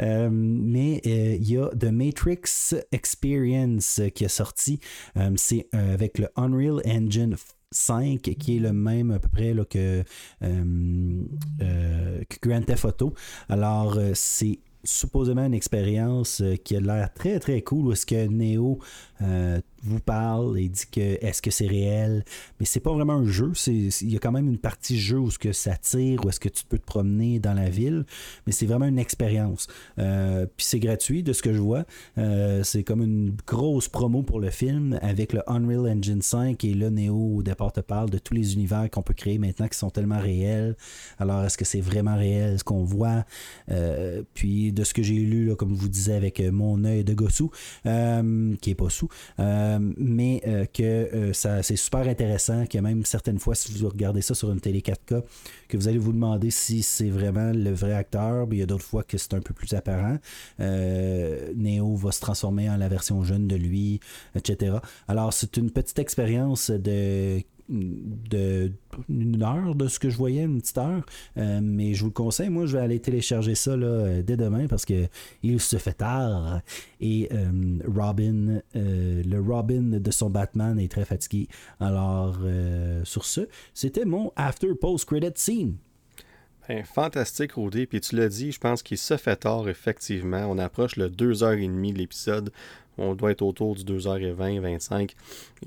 Euh, 0.00 0.28
mais 0.32 1.00
euh, 1.06 1.36
il 1.38 1.50
y 1.50 1.56
a 1.56 1.68
The 1.68 1.84
Matrix 1.84 2.74
Experience 2.90 4.00
qui 4.14 4.24
est 4.24 4.28
sorti. 4.28 4.80
Euh, 5.16 5.30
c'est 5.36 5.68
avec 5.72 6.18
le 6.18 6.28
Unreal 6.36 6.80
Engine 6.86 7.36
5 7.70 8.20
qui 8.20 8.56
est 8.56 8.60
le 8.60 8.72
même 8.72 9.10
à 9.10 9.18
peu 9.18 9.28
près 9.28 9.54
là, 9.54 9.64
que, 9.64 10.02
que 10.40 12.38
Grand 12.42 12.62
Theft 12.62 12.84
Auto. 12.84 13.14
Alors, 13.48 13.98
c'est 14.14 14.60
supposément 14.84 15.44
une 15.44 15.54
expérience 15.54 16.42
qui 16.64 16.76
a 16.76 16.80
l'air 16.80 17.12
très 17.12 17.40
très 17.40 17.62
cool 17.62 17.86
où 17.86 17.92
est-ce 17.92 18.06
que 18.06 18.26
Neo 18.26 18.78
vous 19.84 20.00
parle 20.00 20.58
et 20.58 20.68
dit 20.68 20.84
que 20.90 21.24
est-ce 21.24 21.42
que 21.42 21.50
c'est 21.50 21.66
réel, 21.66 22.24
mais 22.58 22.66
c'est 22.66 22.80
pas 22.80 22.92
vraiment 22.92 23.14
un 23.14 23.26
jeu. 23.26 23.52
Il 23.66 24.10
y 24.10 24.16
a 24.16 24.18
quand 24.18 24.32
même 24.32 24.48
une 24.48 24.58
partie 24.58 24.98
jeu 24.98 25.18
où 25.18 25.30
ce 25.30 25.38
que 25.38 25.52
ça 25.52 25.76
tire, 25.76 26.24
où 26.24 26.28
est-ce 26.28 26.40
que 26.40 26.48
tu 26.48 26.64
peux 26.64 26.78
te 26.78 26.84
promener 26.84 27.38
dans 27.38 27.54
la 27.54 27.68
ville, 27.68 28.04
mais 28.46 28.52
c'est 28.52 28.66
vraiment 28.66 28.86
une 28.86 28.98
expérience. 28.98 29.66
Euh, 29.98 30.46
puis 30.56 30.66
c'est 30.66 30.78
gratuit 30.78 31.22
de 31.22 31.32
ce 31.32 31.42
que 31.42 31.52
je 31.52 31.58
vois. 31.58 31.84
Euh, 32.18 32.62
c'est 32.62 32.82
comme 32.82 33.02
une 33.02 33.36
grosse 33.46 33.88
promo 33.88 34.22
pour 34.22 34.40
le 34.40 34.50
film 34.50 34.98
avec 35.02 35.32
le 35.32 35.42
Unreal 35.46 35.86
Engine 35.86 36.22
5 36.22 36.64
et 36.64 36.74
le 36.74 36.90
Neo 36.90 37.36
au 37.36 37.42
départ 37.42 37.72
te 37.72 37.80
parle 37.80 38.10
de 38.10 38.18
tous 38.18 38.34
les 38.34 38.54
univers 38.54 38.88
qu'on 38.90 39.02
peut 39.02 39.14
créer 39.14 39.38
maintenant 39.38 39.68
qui 39.68 39.78
sont 39.78 39.90
tellement 39.90 40.20
réels. 40.20 40.76
Alors 41.18 41.44
est-ce 41.44 41.58
que 41.58 41.64
c'est 41.64 41.82
vraiment 41.82 42.16
réel 42.16 42.58
ce 42.58 42.64
qu'on 42.64 42.84
voit? 42.84 43.24
Euh, 43.70 44.22
Puis 44.32 44.72
de 44.74 44.84
ce 44.84 44.94
que 44.94 45.02
j'ai 45.02 45.14
lu, 45.14 45.46
là, 45.46 45.56
comme 45.56 45.74
vous 45.74 45.88
disais 45.88 46.14
avec 46.14 46.40
mon 46.40 46.84
œil 46.84 47.04
de 47.04 47.14
gossou, 47.14 47.50
qui 47.84 48.70
est 48.70 48.74
pas 48.74 48.90
sous. 48.90 49.08
Euh, 49.38 49.78
mais 49.96 50.42
euh, 50.46 50.66
que 50.66 50.82
euh, 50.82 51.32
ça, 51.32 51.62
c'est 51.62 51.76
super 51.76 52.06
intéressant, 52.08 52.66
que 52.66 52.78
même 52.78 53.04
certaines 53.04 53.38
fois, 53.38 53.54
si 53.54 53.72
vous 53.72 53.88
regardez 53.88 54.20
ça 54.20 54.34
sur 54.34 54.50
une 54.50 54.60
télé 54.60 54.80
4K, 54.80 55.22
que 55.68 55.76
vous 55.76 55.88
allez 55.88 55.98
vous 55.98 56.12
demander 56.12 56.50
si 56.50 56.82
c'est 56.82 57.10
vraiment 57.10 57.52
le 57.52 57.70
vrai 57.70 57.92
acteur, 57.92 58.46
mais 58.46 58.56
il 58.56 58.58
y 58.60 58.62
a 58.62 58.66
d'autres 58.66 58.84
fois 58.84 59.02
que 59.02 59.18
c'est 59.18 59.34
un 59.34 59.40
peu 59.40 59.54
plus 59.54 59.72
apparent. 59.74 60.18
Neo 60.58 61.96
va 61.96 62.12
se 62.12 62.20
transformer 62.20 62.68
en 62.70 62.76
la 62.76 62.88
version 62.88 63.22
jeune 63.24 63.48
de 63.48 63.56
lui, 63.56 64.00
etc. 64.34 64.76
Alors, 65.08 65.32
c'est 65.32 65.56
une 65.56 65.70
petite 65.70 65.98
expérience 65.98 66.70
de 66.70 67.40
de 67.68 68.72
une 69.08 69.42
heure 69.42 69.74
de 69.74 69.88
ce 69.88 69.98
que 69.98 70.10
je 70.10 70.16
voyais, 70.16 70.42
une 70.42 70.60
petite 70.60 70.78
heure. 70.78 71.04
Euh, 71.36 71.60
mais 71.62 71.94
je 71.94 72.00
vous 72.00 72.08
le 72.08 72.12
conseille, 72.12 72.50
moi 72.50 72.66
je 72.66 72.76
vais 72.76 72.82
aller 72.82 73.00
télécharger 73.00 73.54
ça 73.54 73.72
euh, 73.72 74.22
dès 74.22 74.36
demain 74.36 74.66
parce 74.66 74.84
que 74.84 75.06
il 75.42 75.60
se 75.60 75.76
fait 75.76 75.94
tard. 75.94 76.60
Et 77.00 77.28
euh, 77.32 77.78
Robin, 77.86 78.60
le 78.74 79.38
Robin 79.38 79.98
de 79.98 80.10
son 80.10 80.30
Batman 80.30 80.78
est 80.78 80.90
très 80.90 81.04
fatigué. 81.04 81.48
Alors 81.80 82.38
sur 83.04 83.24
ce, 83.24 83.48
c'était 83.72 84.04
mon 84.04 84.32
After 84.36 84.74
Post 84.74 85.06
Credit 85.06 85.32
Scene. 85.34 85.76
Ben, 86.68 86.82
fantastique, 86.82 87.52
Rudy. 87.52 87.86
Puis 87.86 88.00
tu 88.00 88.16
l'as 88.16 88.28
dit, 88.28 88.50
je 88.50 88.58
pense 88.58 88.82
qu'il 88.82 88.96
se 88.96 89.18
fait 89.18 89.36
tard, 89.36 89.68
effectivement. 89.68 90.46
On 90.48 90.56
approche 90.56 90.96
le 90.96 91.10
2h30 91.10 91.92
de 91.92 91.98
l'épisode. 91.98 92.52
On 92.98 93.14
doit 93.14 93.30
être 93.32 93.42
autour 93.42 93.74
du 93.74 93.84
2h20, 93.84 94.60
25 94.60 95.14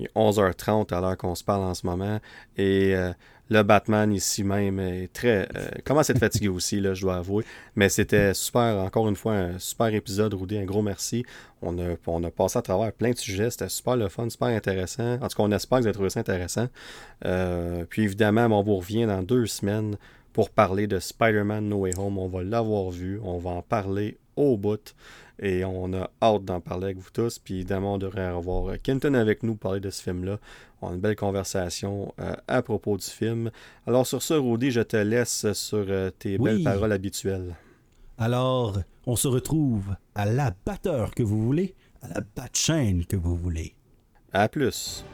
et 0.00 0.08
11h30 0.14 0.92
à 0.94 1.00
l'heure 1.00 1.16
qu'on 1.16 1.34
se 1.34 1.44
parle 1.44 1.62
en 1.62 1.74
ce 1.74 1.86
moment. 1.86 2.20
Et 2.56 2.94
euh, 2.94 3.12
le 3.50 3.62
Batman 3.62 4.12
ici 4.12 4.44
même 4.44 4.78
est 4.78 5.12
très. 5.12 5.48
Euh, 5.56 5.68
commence 5.84 6.10
à 6.10 6.12
être 6.12 6.18
fatigué 6.18 6.48
aussi, 6.48 6.80
là, 6.80 6.94
je 6.94 7.02
dois 7.02 7.16
avouer. 7.16 7.44
Mais 7.76 7.88
c'était 7.88 8.34
super, 8.34 8.76
encore 8.78 9.08
une 9.08 9.16
fois, 9.16 9.34
un 9.34 9.58
super 9.58 9.88
épisode, 9.94 10.34
Rudy. 10.34 10.58
Un 10.58 10.64
gros 10.64 10.82
merci. 10.82 11.24
On 11.62 11.78
a, 11.78 11.96
on 12.06 12.20
passé 12.30 12.58
à 12.58 12.62
travers 12.62 12.92
plein 12.92 13.10
de 13.10 13.16
sujets. 13.16 13.50
C'était 13.50 13.68
super 13.68 13.96
le 13.96 14.08
fun, 14.08 14.28
super 14.28 14.48
intéressant. 14.48 15.14
En 15.14 15.28
tout 15.28 15.36
cas, 15.36 15.42
on 15.42 15.52
espère 15.52 15.78
que 15.78 15.82
vous 15.82 15.86
avez 15.88 15.94
trouvé 15.94 16.10
ça 16.10 16.20
intéressant. 16.20 16.68
Euh, 17.24 17.84
puis 17.88 18.02
évidemment, 18.02 18.46
on 18.46 18.62
vous 18.62 18.76
revient 18.76 19.06
dans 19.06 19.22
deux 19.22 19.46
semaines 19.46 19.96
pour 20.34 20.50
parler 20.50 20.86
de 20.86 20.98
Spider-Man 20.98 21.68
No 21.68 21.78
Way 21.78 21.98
Home. 21.98 22.18
On 22.18 22.28
va 22.28 22.42
l'avoir 22.42 22.90
vu. 22.90 23.18
On 23.22 23.38
va 23.38 23.50
en 23.50 23.62
parler 23.62 24.18
au 24.36 24.56
bout. 24.56 24.94
Et 25.40 25.64
on 25.64 25.92
a 25.92 26.10
hâte 26.20 26.44
d'en 26.44 26.60
parler 26.60 26.86
avec 26.86 26.98
vous 26.98 27.10
tous. 27.12 27.38
Puis 27.38 27.56
évidemment, 27.56 27.94
on 27.94 27.98
devrait 27.98 28.24
avoir 28.24 28.76
Kenton 28.82 29.14
avec 29.14 29.42
nous 29.42 29.54
pour 29.54 29.70
parler 29.70 29.80
de 29.80 29.90
ce 29.90 30.02
film-là. 30.02 30.38
On 30.82 30.90
a 30.90 30.94
une 30.94 31.00
belle 31.00 31.16
conversation 31.16 32.12
euh, 32.20 32.34
à 32.46 32.62
propos 32.62 32.96
du 32.96 33.06
film. 33.06 33.50
Alors 33.86 34.06
sur 34.06 34.22
ce, 34.22 34.34
Rudy, 34.34 34.70
je 34.70 34.80
te 34.80 34.96
laisse 34.96 35.52
sur 35.52 35.84
euh, 35.88 36.10
tes 36.10 36.38
belles 36.38 36.62
paroles 36.62 36.92
habituelles. 36.92 37.54
Alors, 38.18 38.78
on 39.06 39.14
se 39.14 39.28
retrouve 39.28 39.94
à 40.16 40.26
la 40.26 40.52
batteur 40.66 41.14
que 41.14 41.22
vous 41.22 41.40
voulez, 41.40 41.74
à 42.02 42.08
la 42.08 42.20
batte 42.34 42.56
chaîne 42.56 43.06
que 43.06 43.16
vous 43.16 43.36
voulez. 43.36 43.74
À 44.32 44.48
plus. 44.48 45.04